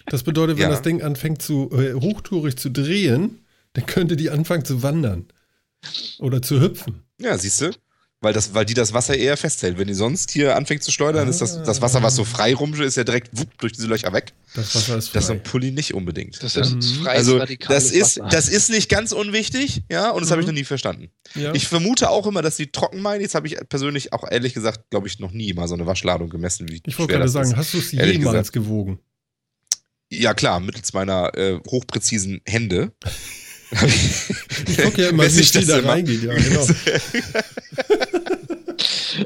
Das 0.08 0.24
bedeutet, 0.24 0.58
wenn 0.58 0.64
Ja. 0.64 0.70
das 0.70 0.82
Ding 0.82 1.02
anfängt 1.02 1.42
zu 1.42 1.70
äh, 1.72 1.94
hochtourig 1.94 2.58
zu 2.58 2.70
drehen, 2.70 3.46
dann 3.74 3.86
könnte 3.86 4.16
die 4.18 4.30
anfangen 4.30 4.66
zu 4.66 4.84
wandern. 4.84 5.26
Oder 6.20 6.42
zu 6.42 6.62
hüpfen. 6.62 7.04
Ja, 7.20 7.38
siehst 7.38 7.62
du? 7.62 7.72
Weil, 8.24 8.32
das, 8.34 8.54
weil 8.54 8.64
die 8.66 8.74
das 8.74 8.94
Wasser 8.94 9.18
eher 9.18 9.36
festhält. 9.36 9.78
Wenn 9.78 9.88
die 9.90 9.94
sonst 9.94 10.32
hier 10.32 10.56
anfängt 10.56 10.82
zu 10.82 10.92
schleudern, 10.92 11.28
ist 11.28 11.42
das, 11.42 11.62
das 11.62 11.82
Wasser, 11.82 12.02
was 12.04 12.16
so 12.16 12.24
frei 12.24 12.56
rumscht, 12.56 12.82
ist 12.82 12.96
ja 12.96 13.04
direkt 13.04 13.30
wupp, 13.38 13.50
durch 13.60 13.74
diese 13.74 13.88
Löcher 13.88 14.14
weg. 14.14 14.32
Das 14.56 14.74
Wasser 14.76 14.98
ist 14.98 15.10
frei. 15.10 15.14
Das 15.16 15.26
ist 15.26 15.30
am 15.30 15.44
Pulli 15.44 15.72
nicht 15.72 15.94
unbedingt. 15.94 16.42
Das 16.42 16.56
ist 16.56 16.74
Mhm. 16.74 16.82
freies, 17.04 17.18
also 17.30 17.40
das 17.68 17.92
ist, 17.92 18.20
Wasser. 18.20 18.30
das 18.32 18.48
ist 18.48 18.70
nicht 18.70 18.88
ganz 18.90 19.12
unwichtig, 19.12 19.82
ja, 19.92 20.10
und 20.12 20.22
das 20.22 20.32
habe 20.32 20.40
ich 20.42 20.48
Mhm. 20.48 20.54
noch 20.54 20.60
nie 20.60 20.64
verstanden. 20.64 21.10
ja. 21.36 21.54
Ich 21.54 21.68
vermute 21.68 22.10
auch 22.10 22.26
immer, 22.26 22.42
dass 22.42 22.56
die 22.56 22.68
trocken 22.72 23.02
meinen. 23.02 23.20
Jetzt 23.22 23.36
habe 23.36 23.46
ich 23.46 23.58
persönlich 23.68 24.14
auch 24.14 24.24
ehrlich 24.32 24.54
gesagt, 24.54 24.90
glaube 24.90 25.08
ich, 25.08 25.20
noch 25.20 25.32
nie 25.34 25.54
mal 25.54 25.68
so 25.68 25.74
eine 25.76 25.86
Waschladung 25.86 26.30
gemessen, 26.30 26.70
wie 26.70 26.82
ich 26.86 26.98
wollte 26.98 27.14
gerade 27.14 27.28
sagen, 27.30 27.52
ist. 27.52 27.58
hast 27.58 27.74
du 27.74 27.80
es 27.80 27.92
Ehrlich 27.94 28.20
jemals 28.20 28.52
gesagt. 28.52 28.54
gewogen? 28.54 29.00
Ja 30.10 30.34
klar, 30.34 30.62
mittels 30.62 30.94
meiner 30.94 31.38
äh, 31.38 31.60
hochpräzisen 31.70 32.40
Hände. 32.46 32.94
Ich 34.68 34.78
gucke 34.78 35.02
ja 35.02 35.10
immer, 35.10 35.24
Messe 35.24 35.38
wie 35.38 35.42
ich 35.42 35.52
viel 35.52 35.66
das 35.66 35.82
da 35.82 35.90
reingeht. 35.90 36.22
Ja, 36.22 36.36
genau. 36.36 36.68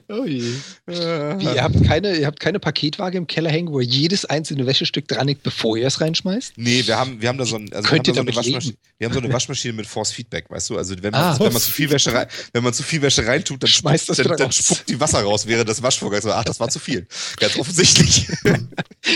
Oh 0.10 0.26
je. 0.26 0.42
Wie, 0.86 0.94
Äh, 0.94 1.56
ihr, 1.56 1.64
habt 1.64 1.84
keine, 1.86 2.16
ihr 2.18 2.26
habt 2.28 2.40
keine 2.40 2.60
Paketwaage 2.60 3.18
im 3.18 3.28
Keller 3.28 3.50
hängen, 3.50 3.70
wo 3.72 3.80
ihr 3.80 3.86
jedes 3.88 4.26
einzelne 4.26 4.66
Wäschestück 4.66 5.08
dran 5.08 5.28
liegt, 5.28 5.44
bevor 5.44 5.78
ihr 5.78 5.88
es 5.88 6.00
reinschmeißt? 6.02 6.54
Nee, 6.58 6.84
wir 6.86 6.98
haben, 6.98 7.22
wir 7.22 7.30
haben 7.30 7.38
da 7.38 7.46
so, 7.46 7.56
ein, 7.58 7.72
also 7.74 7.90
wir 7.90 7.98
haben 7.98 8.04
da 8.04 8.14
so 8.14 8.20
eine 8.22 8.36
Waschmaschine. 8.36 8.74
Wir 8.98 9.06
haben 9.08 9.14
so 9.14 9.20
eine 9.20 9.34
Waschmaschine 9.34 9.74
mit 9.74 9.88
Force 9.88 10.12
Feedback, 10.12 10.50
weißt 10.50 10.70
du? 10.70 10.78
Also 10.78 10.96
wenn 11.02 11.12
man, 11.12 11.22
Ah. 11.22 11.40
wenn 11.40 11.52
man 11.54 11.62
zu 11.62 11.72
viel 11.72 11.90
Wäsche 11.90 12.14
rein, 12.14 12.28
wenn 12.54 12.64
man 12.64 12.74
zu 12.74 12.84
viel 12.84 13.02
Wäsche 13.02 13.26
reintut, 13.26 13.62
dann 13.64 13.70
Schmeißt 13.70 14.06
spuckt, 14.06 14.20
das 14.20 14.28
dann, 14.28 14.38
dann 14.38 14.52
spuckt 14.52 14.90
die 14.90 15.00
Wasser 15.00 15.22
raus 15.22 15.46
während 15.48 15.70
des 15.70 15.82
Waschvorgangs. 15.82 16.26
Ach, 16.26 16.44
das 16.44 16.60
war 16.60 16.70
zu 16.70 16.80
viel. 16.80 17.08
Ganz 17.40 17.58
offensichtlich. 17.58 18.28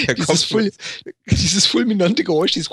Da 0.07 0.13
Dieses, 0.13 0.25
kommt- 0.27 0.39
Ful 0.45 0.71
dieses 1.29 1.65
fulminante 1.65 2.23
Geräusch, 2.23 2.51
dieses 2.51 2.69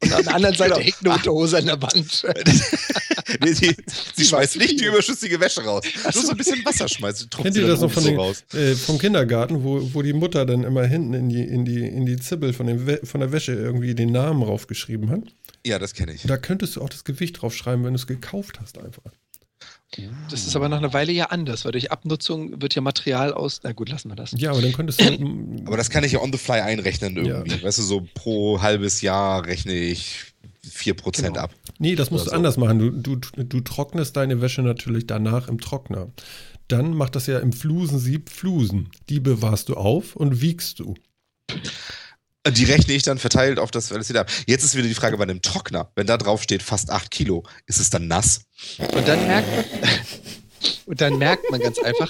und 0.00 0.12
an 0.12 0.24
der 0.24 0.34
anderen 0.34 0.54
Seite 0.56 0.74
Genau. 0.74 0.84
hängt 0.84 0.96
eine 1.02 1.14
Unterhose 1.14 1.58
an 1.58 1.66
der 1.66 1.80
Wand. 1.82 2.26
nee, 3.44 3.52
sie, 3.52 3.74
sie 4.14 4.24
schmeißt 4.24 4.56
nicht 4.58 4.80
die 4.80 4.84
überschüssige 4.86 5.40
Wäsche 5.40 5.62
raus. 5.62 5.84
Nur 6.04 6.12
so. 6.12 6.30
ein 6.30 6.36
bisschen 6.36 6.64
Wasser 6.64 6.88
schmeißt. 6.88 7.30
Kennt 7.30 7.54
sie 7.54 7.60
ihr 7.60 7.66
das 7.66 7.80
noch 7.80 7.90
von 7.90 8.04
den, 8.04 8.16
raus. 8.16 8.44
äh, 8.54 8.74
vom 8.74 8.98
Kindergarten, 8.98 9.62
wo, 9.64 9.94
wo 9.94 10.02
die 10.02 10.12
Mutter 10.12 10.46
dann 10.46 10.64
immer 10.64 10.84
hinten 10.84 11.14
in 11.14 11.28
die, 11.28 11.42
in 11.42 11.64
die, 11.64 11.86
in 11.86 12.06
die 12.06 12.16
Zibbel 12.16 12.52
von, 12.52 12.66
den 12.66 12.98
von 13.04 13.20
der 13.20 13.32
Wäsche 13.32 13.52
irgendwie 13.52 13.94
den 13.94 14.12
Namen 14.12 14.42
raufgeschrieben 14.42 15.10
hat? 15.10 15.20
Ja, 15.66 15.78
das 15.78 15.94
kenne 15.94 16.12
ich. 16.12 16.22
Da 16.22 16.36
könntest 16.36 16.76
du 16.76 16.82
auch 16.82 16.88
das 16.88 17.04
Gewicht 17.04 17.40
draufschreiben, 17.42 17.84
wenn 17.84 17.92
du 17.94 17.98
es 17.98 18.06
gekauft 18.06 18.60
hast 18.60 18.78
einfach. 18.78 19.12
Das 20.30 20.46
ist 20.46 20.54
aber 20.54 20.68
nach 20.68 20.78
einer 20.78 20.92
Weile 20.92 21.12
ja 21.12 21.26
anders, 21.26 21.64
weil 21.64 21.72
durch 21.72 21.90
Abnutzung 21.90 22.60
wird 22.60 22.74
ja 22.74 22.82
Material 22.82 23.32
aus. 23.32 23.60
Na 23.62 23.72
gut, 23.72 23.88
lassen 23.88 24.10
wir 24.10 24.16
das. 24.16 24.32
Ja, 24.36 24.50
aber 24.50 24.60
dann 24.60 24.72
könntest 24.72 25.00
du. 25.00 25.04
Aber 25.66 25.76
das 25.78 25.88
kann 25.90 26.04
ich 26.04 26.12
ja 26.12 26.20
on 26.20 26.30
the 26.32 26.38
fly 26.38 26.60
einrechnen 26.60 27.16
irgendwie. 27.16 27.56
Ja. 27.56 27.62
Weißt 27.62 27.78
du, 27.78 27.82
so 27.82 28.06
pro 28.14 28.60
halbes 28.60 29.00
Jahr 29.00 29.46
rechne 29.46 29.72
ich 29.72 30.32
4% 30.66 31.22
Genau. 31.22 31.40
ab. 31.40 31.54
nee, 31.78 31.94
das 31.94 32.10
musst 32.10 32.24
Oder 32.24 32.30
du 32.30 32.30
so. 32.30 32.36
anders 32.36 32.56
machen. 32.58 33.02
Du, 33.02 33.16
du, 33.16 33.42
du 33.44 33.60
trocknest 33.60 34.16
deine 34.16 34.40
Wäsche 34.42 34.60
natürlich 34.62 35.06
danach 35.06 35.48
im 35.48 35.58
Trockner. 35.60 36.08
Dann 36.68 36.92
macht 36.94 37.16
das 37.16 37.26
ja 37.26 37.38
im 37.38 37.54
Flusensieb 37.54 38.28
Flusen. 38.28 38.90
Die 39.08 39.20
bewahrst 39.20 39.70
du 39.70 39.74
auf 39.74 40.16
und 40.16 40.42
wiegst 40.42 40.80
du. 40.80 40.94
Die 42.46 42.64
rechne 42.64 42.94
ich 42.94 43.02
dann 43.02 43.18
verteilt 43.18 43.58
auf 43.58 43.70
das 43.70 43.92
alles 43.92 44.08
wieder 44.08 44.20
ab. 44.22 44.30
Jetzt 44.46 44.64
ist 44.64 44.74
wieder 44.76 44.88
die 44.88 44.94
Frage 44.94 45.16
bei 45.18 45.24
einem 45.24 45.42
Trockner. 45.42 45.90
Wenn 45.96 46.06
da 46.06 46.16
drauf 46.16 46.42
steht 46.42 46.62
fast 46.62 46.90
8 46.90 47.10
Kilo, 47.10 47.44
ist 47.66 47.78
es 47.80 47.90
dann 47.90 48.08
nass? 48.08 48.42
Und 48.78 49.06
dann 49.06 49.26
merkt 49.26 49.48
man, 49.50 49.90
und 50.86 51.00
dann 51.00 51.18
merkt 51.18 51.50
man 51.50 51.60
ganz 51.60 51.78
einfach, 51.78 52.08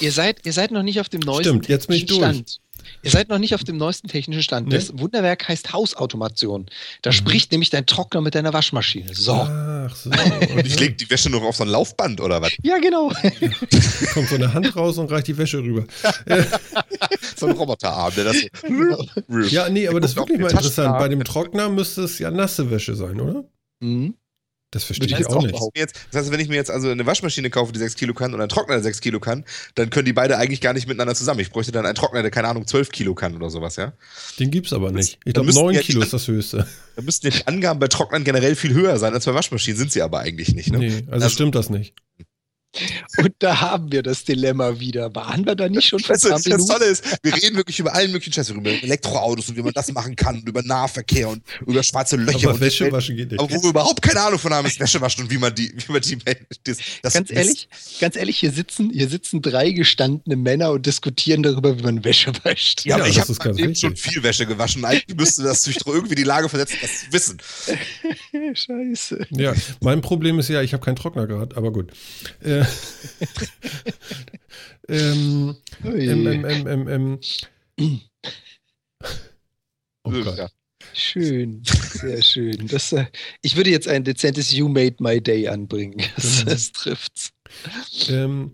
ihr 0.00 0.12
seid, 0.12 0.44
ihr 0.46 0.52
seid 0.52 0.70
noch 0.70 0.82
nicht 0.82 1.00
auf 1.00 1.08
dem 1.08 1.20
neuesten 1.20 1.44
Stimmt, 1.44 1.68
jetzt 1.68 1.88
bin 1.88 1.96
ich 1.96 2.06
technischen 2.06 2.20
durch. 2.22 2.34
Stand. 2.36 2.56
Ihr 3.02 3.10
seid 3.10 3.28
noch 3.28 3.38
nicht 3.38 3.54
auf 3.54 3.62
dem 3.64 3.76
neuesten 3.76 4.08
technischen 4.08 4.42
Stand. 4.42 4.68
Nee. 4.68 4.74
Das 4.74 4.98
Wunderwerk 4.98 5.48
heißt 5.48 5.72
Hausautomation. 5.72 6.66
Da 7.02 7.10
Mhm. 7.10 7.14
spricht 7.14 7.52
nämlich 7.52 7.70
dein 7.70 7.86
Trockner 7.86 8.20
mit 8.20 8.34
deiner 8.34 8.52
Waschmaschine. 8.52 9.14
So. 9.14 9.32
Ach 9.34 9.94
so. 9.94 10.10
Und 10.10 10.66
ich 10.66 10.78
lege 10.78 10.94
die 10.94 11.08
Wäsche 11.10 11.30
nur 11.30 11.42
auf 11.42 11.56
so 11.56 11.64
ein 11.64 11.68
Laufband 11.68 12.20
oder 12.20 12.40
was? 12.42 12.52
Ja, 12.62 12.78
genau. 12.78 13.08
kommt 14.14 14.28
so 14.28 14.34
eine 14.34 14.52
Hand 14.52 14.74
raus 14.76 14.98
und 14.98 15.10
reicht 15.10 15.28
die 15.28 15.36
Wäsche 15.38 15.58
rüber. 15.58 15.84
So 17.40 17.46
ein 17.46 17.52
Roboterarm, 17.56 18.12
der 18.14 18.24
das 18.24 18.36
so. 18.36 19.06
Ja, 19.48 19.68
nee, 19.68 19.88
aber 19.88 20.00
das 20.00 20.12
ist 20.12 20.16
wirklich 20.16 20.38
mal 20.38 20.50
interessant. 20.50 20.98
Bei 20.98 21.08
dem 21.08 21.24
Trockner 21.24 21.68
müsste 21.68 22.02
es 22.02 22.18
ja 22.18 22.30
nasse 22.30 22.70
Wäsche 22.70 22.94
sein, 22.94 23.20
oder? 23.20 23.44
Mhm. 23.80 24.14
Das 24.72 24.84
verstehe 24.84 25.08
ich 25.08 25.18
ich 25.18 25.26
auch 25.26 25.36
auch 25.36 25.42
nicht. 25.42 25.58
Jetzt, 25.74 25.96
das 26.12 26.22
heißt, 26.22 26.30
wenn 26.32 26.38
ich 26.38 26.48
mir 26.48 26.54
jetzt 26.54 26.70
also 26.70 26.90
eine 26.90 27.04
Waschmaschine 27.04 27.50
kaufe, 27.50 27.72
die 27.72 27.80
6 27.80 27.96
Kilo 27.96 28.14
kann 28.14 28.32
und 28.34 28.40
einen 28.40 28.48
Trockner, 28.48 28.74
der 28.76 28.84
6 28.84 29.00
Kilo 29.00 29.18
kann, 29.18 29.44
dann 29.74 29.90
können 29.90 30.04
die 30.04 30.12
beide 30.12 30.36
eigentlich 30.38 30.60
gar 30.60 30.74
nicht 30.74 30.86
miteinander 30.86 31.16
zusammen. 31.16 31.40
Ich 31.40 31.50
bräuchte 31.50 31.72
dann 31.72 31.86
einen 31.86 31.96
Trockner, 31.96 32.22
der, 32.22 32.30
keine 32.30 32.46
Ahnung, 32.46 32.68
12 32.68 32.90
Kilo 32.90 33.16
kann 33.16 33.34
oder 33.34 33.50
sowas, 33.50 33.74
ja? 33.74 33.94
Den 34.38 34.52
gibt's 34.52 34.72
aber 34.72 34.92
nicht. 34.92 35.18
Ich 35.24 35.34
glaube, 35.34 35.46
müssten 35.46 35.64
9 35.64 35.74
ja 35.74 35.80
Kilo 35.80 36.02
ist 36.02 36.12
das 36.12 36.28
höchste. 36.28 36.68
Da 36.96 37.02
müssten 37.02 37.30
die 37.30 37.46
Angaben 37.46 37.80
bei 37.80 37.88
Trocknern 37.88 38.24
generell 38.24 38.54
viel 38.54 38.74
höher 38.74 38.98
sein 38.98 39.14
als 39.14 39.24
bei 39.24 39.32
Waschmaschinen, 39.32 39.78
sind 39.78 39.90
sie 39.90 40.02
aber 40.02 40.20
eigentlich 40.20 40.54
nicht, 40.54 40.70
ne? 40.70 40.78
Nee, 40.78 40.94
also, 41.06 41.10
Also- 41.12 41.28
stimmt 41.30 41.54
das 41.54 41.70
nicht. 41.70 41.94
Und 43.18 43.32
da 43.40 43.60
haben 43.60 43.90
wir 43.90 44.02
das 44.02 44.24
Dilemma 44.24 44.78
wieder. 44.78 45.12
Waren 45.14 45.44
wir 45.44 45.54
da 45.56 45.68
nicht 45.68 45.88
schon 45.88 46.00
ein 46.00 46.04
das, 46.08 46.20
das? 46.22 46.66
Tolle 46.66 46.84
ist, 46.84 47.04
wir 47.22 47.34
reden 47.34 47.56
wirklich 47.56 47.78
über 47.80 47.94
allen 47.94 48.12
möglichen 48.12 48.32
Scheiß, 48.32 48.50
über 48.50 48.70
Elektroautos 48.70 49.48
und 49.48 49.56
wie 49.56 49.62
man 49.62 49.72
das 49.72 49.90
machen 49.92 50.14
kann 50.14 50.36
und 50.36 50.48
über 50.48 50.62
Nahverkehr 50.62 51.28
und 51.28 51.42
über 51.66 51.82
schwarze 51.82 52.16
Löcher 52.16 52.48
Aber 52.48 52.54
und 52.54 52.60
Wäsche 52.60 52.90
waschen 52.92 53.16
geht 53.16 53.32
nicht. 53.32 53.40
aber 53.40 53.52
wo 53.52 53.62
wir 53.62 53.70
überhaupt 53.70 54.02
keine 54.02 54.20
Ahnung 54.20 54.38
von 54.38 54.52
haben, 54.54 54.66
ist 54.66 54.78
Wäsche 54.78 55.00
waschen 55.00 55.24
und 55.24 55.30
wie 55.30 55.38
man 55.38 55.54
die, 55.54 55.72
wie 55.76 55.92
man 55.92 56.00
die, 56.00 56.16
das, 56.64 56.78
das 57.02 57.12
Ganz 57.14 57.30
ehrlich, 57.30 57.68
ganz 58.00 58.14
ehrlich, 58.16 58.38
hier 58.38 58.52
sitzen, 58.52 58.90
hier 58.90 59.08
sitzen 59.08 59.42
drei 59.42 59.70
gestandene 59.72 60.36
Männer 60.36 60.70
und 60.70 60.86
diskutieren 60.86 61.42
darüber, 61.42 61.76
wie 61.78 61.82
man 61.82 62.04
Wäsche 62.04 62.32
wäscht. 62.44 62.84
Ja, 62.84 62.94
aber 62.96 63.04
Ja, 63.04 63.10
ich 63.10 63.16
das 63.16 63.38
habe 63.40 63.48
eben 63.50 63.58
wichtig. 63.58 63.80
schon 63.80 63.96
viel 63.96 64.22
Wäsche 64.22 64.46
gewaschen. 64.46 64.84
Eigentlich 64.84 65.16
müsste 65.16 65.42
das 65.42 65.62
sich 65.62 65.76
doch 65.78 65.92
irgendwie 65.92 66.12
in 66.14 66.18
die 66.18 66.24
Lage 66.24 66.48
versetzen, 66.48 66.78
das 66.80 67.00
zu 67.00 67.12
wissen. 67.12 67.38
Scheiße. 68.54 69.26
Ja, 69.30 69.54
mein 69.80 70.00
Problem 70.00 70.38
ist 70.38 70.48
ja, 70.48 70.62
ich 70.62 70.72
habe 70.72 70.84
keinen 70.84 70.96
Trockner 70.96 71.26
gerade, 71.26 71.56
aber 71.56 71.72
gut. 71.72 71.90
Äh, 72.42 72.59
ähm, 74.88 75.56
ähm, 75.84 76.26
ähm, 76.26 76.44
ähm, 76.44 76.88
ähm, 76.88 77.18
ähm. 77.78 78.00
Oh 80.04 80.10
Gott. 80.10 80.38
Ja. 80.38 80.48
Schön, 80.92 81.62
sehr 81.64 82.22
schön. 82.22 82.66
Das, 82.66 82.92
äh, 82.92 83.06
ich 83.42 83.56
würde 83.56 83.70
jetzt 83.70 83.86
ein 83.86 84.04
dezentes 84.04 84.52
You 84.52 84.68
Made 84.68 84.96
My 84.98 85.20
Day 85.20 85.48
anbringen. 85.48 86.02
Das, 86.16 86.38
Genau. 86.38 86.50
das 86.50 86.72
trifft's. 86.72 87.30
Ähm, 88.08 88.52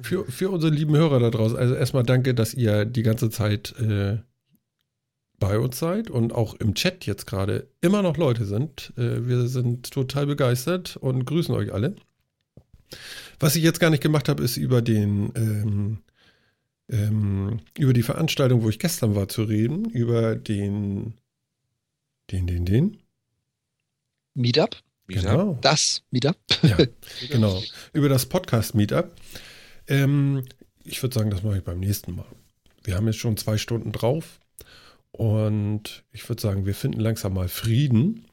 für, 0.00 0.24
für 0.26 0.50
unsere 0.50 0.72
lieben 0.72 0.96
Hörer 0.96 1.20
da 1.20 1.30
draußen, 1.30 1.56
also 1.56 1.74
erstmal 1.74 2.02
danke, 2.02 2.34
dass 2.34 2.54
ihr 2.54 2.84
die 2.84 3.02
ganze 3.02 3.30
Zeit 3.30 3.74
äh, 3.80 4.18
bei 5.38 5.58
uns 5.58 5.78
seid 5.78 6.10
und 6.10 6.32
auch 6.32 6.54
im 6.54 6.74
Chat 6.74 7.06
jetzt 7.06 7.26
gerade 7.26 7.68
immer 7.80 8.02
noch 8.02 8.16
Leute 8.16 8.44
sind. 8.44 8.92
Äh, 8.96 9.26
wir 9.26 9.46
sind 9.48 9.90
total 9.90 10.26
begeistert 10.26 10.96
und 10.96 11.24
grüßen 11.24 11.54
euch 11.54 11.72
alle. 11.72 11.96
Was 13.38 13.56
ich 13.56 13.62
jetzt 13.62 13.80
gar 13.80 13.90
nicht 13.90 14.02
gemacht 14.02 14.28
habe, 14.28 14.42
ist 14.42 14.56
über 14.56 14.82
den 14.82 15.32
ähm, 15.34 15.98
ähm, 16.88 17.60
über 17.76 17.92
die 17.92 18.02
Veranstaltung, 18.02 18.62
wo 18.62 18.68
ich 18.68 18.78
gestern 18.78 19.14
war, 19.14 19.28
zu 19.28 19.42
reden, 19.44 19.86
über 19.90 20.36
den 20.36 21.14
den, 22.30 22.46
den, 22.46 22.64
den 22.64 22.98
Meetup. 24.34 24.76
Genau. 25.08 25.58
Das 25.60 26.02
Meetup. 26.10 26.36
Ja, 26.62 26.76
genau. 27.30 27.62
Über 27.92 28.08
das 28.08 28.26
Podcast 28.26 28.74
Meetup. 28.74 29.12
Ähm, 29.86 30.44
ich 30.84 31.02
würde 31.02 31.14
sagen, 31.14 31.30
das 31.30 31.42
mache 31.42 31.58
ich 31.58 31.64
beim 31.64 31.80
nächsten 31.80 32.16
Mal. 32.16 32.26
Wir 32.82 32.96
haben 32.96 33.06
jetzt 33.06 33.18
schon 33.18 33.36
zwei 33.36 33.58
Stunden 33.58 33.92
drauf. 33.92 34.40
Und 35.12 36.04
ich 36.12 36.28
würde 36.28 36.42
sagen, 36.42 36.66
wir 36.66 36.74
finden 36.74 37.00
langsam 37.00 37.34
mal 37.34 37.48
Frieden. 37.48 38.25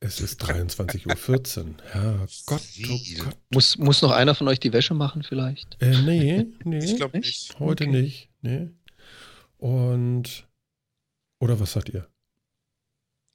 Es 0.00 0.20
ist 0.20 0.42
23.14 0.44 1.58
Uhr. 1.66 1.74
Ja, 1.92 2.26
Gott, 2.46 2.62
oh 2.88 2.98
Gott. 3.24 3.36
Muss, 3.52 3.78
muss 3.78 4.00
noch 4.02 4.12
einer 4.12 4.34
von 4.34 4.46
euch 4.46 4.60
die 4.60 4.72
Wäsche 4.72 4.94
machen 4.94 5.24
vielleicht? 5.24 5.76
Äh, 5.82 6.00
nee, 6.02 6.46
nee. 6.64 6.78
Ich 6.84 6.96
glaube 6.96 7.18
nicht. 7.18 7.58
Heute 7.58 7.84
Okay. 7.84 7.92
nicht. 8.02 8.28
Nee. 8.42 8.68
Und. 9.56 10.46
Oder 11.40 11.58
was 11.58 11.72
sagt 11.72 11.88
ihr? 11.88 12.08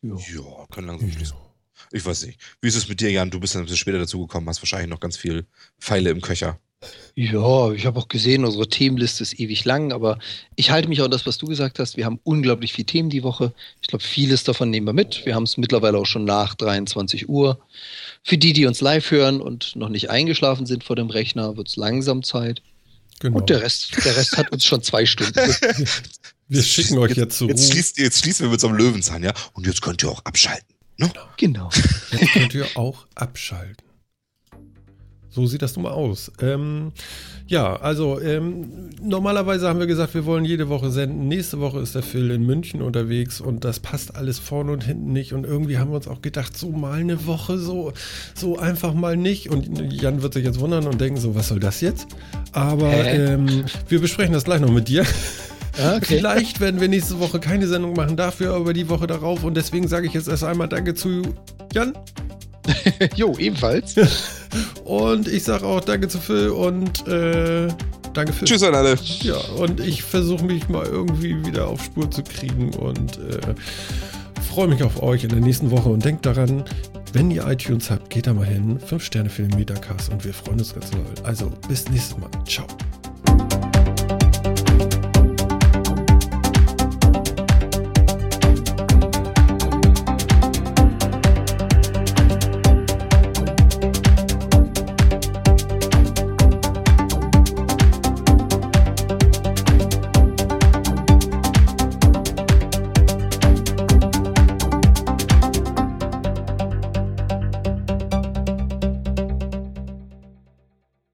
Ja. 0.01 0.15
Ja, 0.15 0.65
kann 0.71 0.85
langsam 0.85 1.11
schließen. 1.11 1.37
Ich 1.91 2.05
weiß 2.05 2.25
nicht. 2.27 2.39
Wie 2.61 2.67
ist 2.67 2.75
es 2.75 2.87
mit 2.87 3.01
dir, 3.01 3.11
Jan? 3.11 3.29
Du 3.29 3.39
bist 3.39 3.55
ein 3.55 3.63
bisschen 3.63 3.77
später 3.77 3.99
dazugekommen, 3.99 4.47
hast 4.47 4.61
wahrscheinlich 4.61 4.89
noch 4.89 4.99
ganz 4.99 5.17
viel 5.17 5.45
Pfeile 5.79 6.11
im 6.11 6.21
Köcher. 6.21 6.59
Ja, 7.15 7.71
ich 7.71 7.85
habe 7.85 7.99
auch 7.99 8.07
gesehen, 8.07 8.43
unsere 8.43 8.67
Themenliste 8.67 9.21
ist 9.21 9.39
ewig 9.39 9.65
lang, 9.65 9.91
aber 9.91 10.17
ich 10.55 10.71
halte 10.71 10.89
mich 10.89 10.99
auch 11.01 11.05
an 11.05 11.11
das, 11.11 11.27
was 11.27 11.37
du 11.37 11.45
gesagt 11.45 11.77
hast. 11.77 11.95
Wir 11.95 12.05
haben 12.05 12.19
unglaublich 12.23 12.73
viele 12.73 12.87
Themen 12.87 13.09
die 13.09 13.21
Woche. 13.21 13.53
Ich 13.81 13.87
glaube, 13.87 14.03
vieles 14.03 14.43
davon 14.43 14.71
nehmen 14.71 14.87
wir 14.87 14.93
mit. 14.93 15.25
Wir 15.25 15.35
haben 15.35 15.43
es 15.43 15.57
mittlerweile 15.57 15.97
auch 15.99 16.05
schon 16.05 16.25
nach 16.25 16.55
23 16.55 17.29
Uhr. 17.29 17.59
Für 18.23 18.37
die, 18.37 18.53
die 18.53 18.65
uns 18.65 18.81
live 18.81 19.11
hören 19.11 19.41
und 19.41 19.75
noch 19.75 19.89
nicht 19.89 20.09
eingeschlafen 20.09 20.65
sind 20.65 20.83
vor 20.83 20.95
dem 20.95 21.09
Rechner, 21.09 21.55
wird 21.55 21.67
es 21.67 21.75
langsam 21.75 22.23
Zeit. 22.23 22.61
Genau. 23.19 23.37
Und 23.37 23.49
der 23.49 23.61
Rest, 23.61 23.91
der 24.03 24.17
Rest 24.17 24.35
hat 24.37 24.51
uns 24.51 24.65
schon 24.65 24.81
zwei 24.81 25.05
Stunden. 25.05 25.35
wir 26.47 26.63
schicken 26.63 26.97
euch 26.97 27.15
jetzt 27.15 27.37
zur 27.37 27.47
Jetzt 27.47 27.71
schließt, 27.71 27.99
jetzt 27.99 28.19
schließen 28.19 28.47
wir 28.47 28.51
mit 28.51 28.59
so 28.59 28.67
einem 28.67 28.77
Löwenzahn, 28.77 29.23
ja? 29.23 29.33
Und 29.53 29.67
jetzt 29.67 29.81
könnt 29.81 30.01
ihr 30.03 30.09
auch 30.09 30.25
abschalten. 30.25 30.67
Ne? 30.97 31.11
genau. 31.37 31.69
Jetzt 32.11 32.33
könnt 32.33 32.53
ihr 32.53 32.67
auch 32.75 33.05
abschalten. 33.15 33.82
So 35.33 35.47
sieht 35.47 35.63
das 35.63 35.75
nun 35.75 35.83
mal 35.83 35.91
aus. 35.91 36.31
Ähm, 36.43 36.91
ja, 37.47 37.75
also 37.75 38.21
ähm, 38.21 38.91
normalerweise 39.01 39.67
haben 39.67 39.79
wir 39.79 39.87
gesagt, 39.87 40.13
wir 40.13 40.25
wollen 40.25 40.45
jede 40.45 40.69
Woche 40.69 40.91
senden. 40.91 41.27
Nächste 41.27 41.59
Woche 41.59 41.79
ist 41.79 41.95
der 41.95 42.03
Phil 42.03 42.29
in 42.29 42.45
München 42.45 42.83
unterwegs 42.83 43.41
und 43.41 43.65
das 43.65 43.79
passt 43.79 44.15
alles 44.15 44.37
vorne 44.37 44.71
und 44.71 44.83
hinten 44.83 45.11
nicht. 45.11 45.33
Und 45.33 45.43
irgendwie 45.43 45.79
haben 45.79 45.89
wir 45.89 45.95
uns 45.95 46.07
auch 46.07 46.21
gedacht, 46.21 46.55
so 46.55 46.69
mal 46.69 46.99
eine 46.99 47.25
Woche, 47.25 47.57
so, 47.57 47.93
so 48.35 48.59
einfach 48.59 48.93
mal 48.93 49.17
nicht. 49.17 49.49
Und 49.49 49.91
Jan 49.91 50.21
wird 50.21 50.35
sich 50.35 50.45
jetzt 50.45 50.59
wundern 50.59 50.85
und 50.85 51.01
denken, 51.01 51.19
so, 51.19 51.33
was 51.33 51.47
soll 51.47 51.59
das 51.59 51.81
jetzt? 51.81 52.05
Aber 52.51 52.93
ähm, 52.93 53.65
wir 53.87 53.99
besprechen 53.99 54.33
das 54.33 54.43
gleich 54.43 54.61
noch 54.61 54.71
mit 54.71 54.87
dir. 54.87 55.03
Ah, 55.81 55.95
okay. 55.95 56.17
Vielleicht 56.17 56.59
werden 56.59 56.79
wir 56.79 56.87
nächste 56.87 57.19
Woche 57.19 57.39
keine 57.39 57.65
Sendung 57.65 57.93
machen, 57.93 58.15
dafür 58.15 58.53
aber 58.53 58.73
die 58.73 58.87
Woche 58.87 59.07
darauf. 59.07 59.43
Und 59.43 59.55
deswegen 59.55 59.87
sage 59.87 60.05
ich 60.05 60.13
jetzt 60.13 60.27
erst 60.27 60.43
einmal 60.43 60.69
Danke 60.69 60.93
zu 60.93 61.23
Jan. 61.73 61.93
Jo, 63.15 63.35
ebenfalls. 63.37 63.95
Und 64.85 65.27
ich 65.27 65.43
sage 65.43 65.65
auch 65.65 65.81
Danke 65.81 66.07
zu 66.07 66.19
Phil 66.19 66.49
und 66.49 67.07
äh, 67.07 67.67
Danke 68.13 68.31
Phil. 68.31 68.47
Tschüss 68.47 68.63
an 68.63 68.75
alle. 68.75 68.95
Ja, 69.21 69.37
und 69.57 69.79
ich 69.79 70.03
versuche 70.03 70.45
mich 70.45 70.69
mal 70.69 70.85
irgendwie 70.85 71.43
wieder 71.45 71.67
auf 71.67 71.83
Spur 71.83 72.09
zu 72.11 72.21
kriegen 72.21 72.71
und 72.75 73.17
äh, 73.17 73.55
freue 74.49 74.67
mich 74.67 74.83
auf 74.83 75.01
euch 75.01 75.23
in 75.23 75.29
der 75.29 75.39
nächsten 75.39 75.71
Woche. 75.71 75.89
Und 75.89 76.05
denkt 76.05 76.25
daran, 76.25 76.63
wenn 77.13 77.31
ihr 77.31 77.47
iTunes 77.47 77.89
habt, 77.89 78.09
geht 78.09 78.27
da 78.27 78.33
mal 78.33 78.45
hin. 78.45 78.79
Fünf 78.79 79.03
Sterne 79.03 79.29
für 79.29 79.43
den 79.43 79.57
Metacast 79.57 80.11
und 80.11 80.23
wir 80.23 80.33
freuen 80.33 80.59
uns 80.59 80.73
ganz 80.73 80.91
doll. 80.91 81.01
Also 81.23 81.51
bis 81.67 81.89
nächstes 81.89 82.17
Mal. 82.17 82.29
Ciao. 82.47 82.67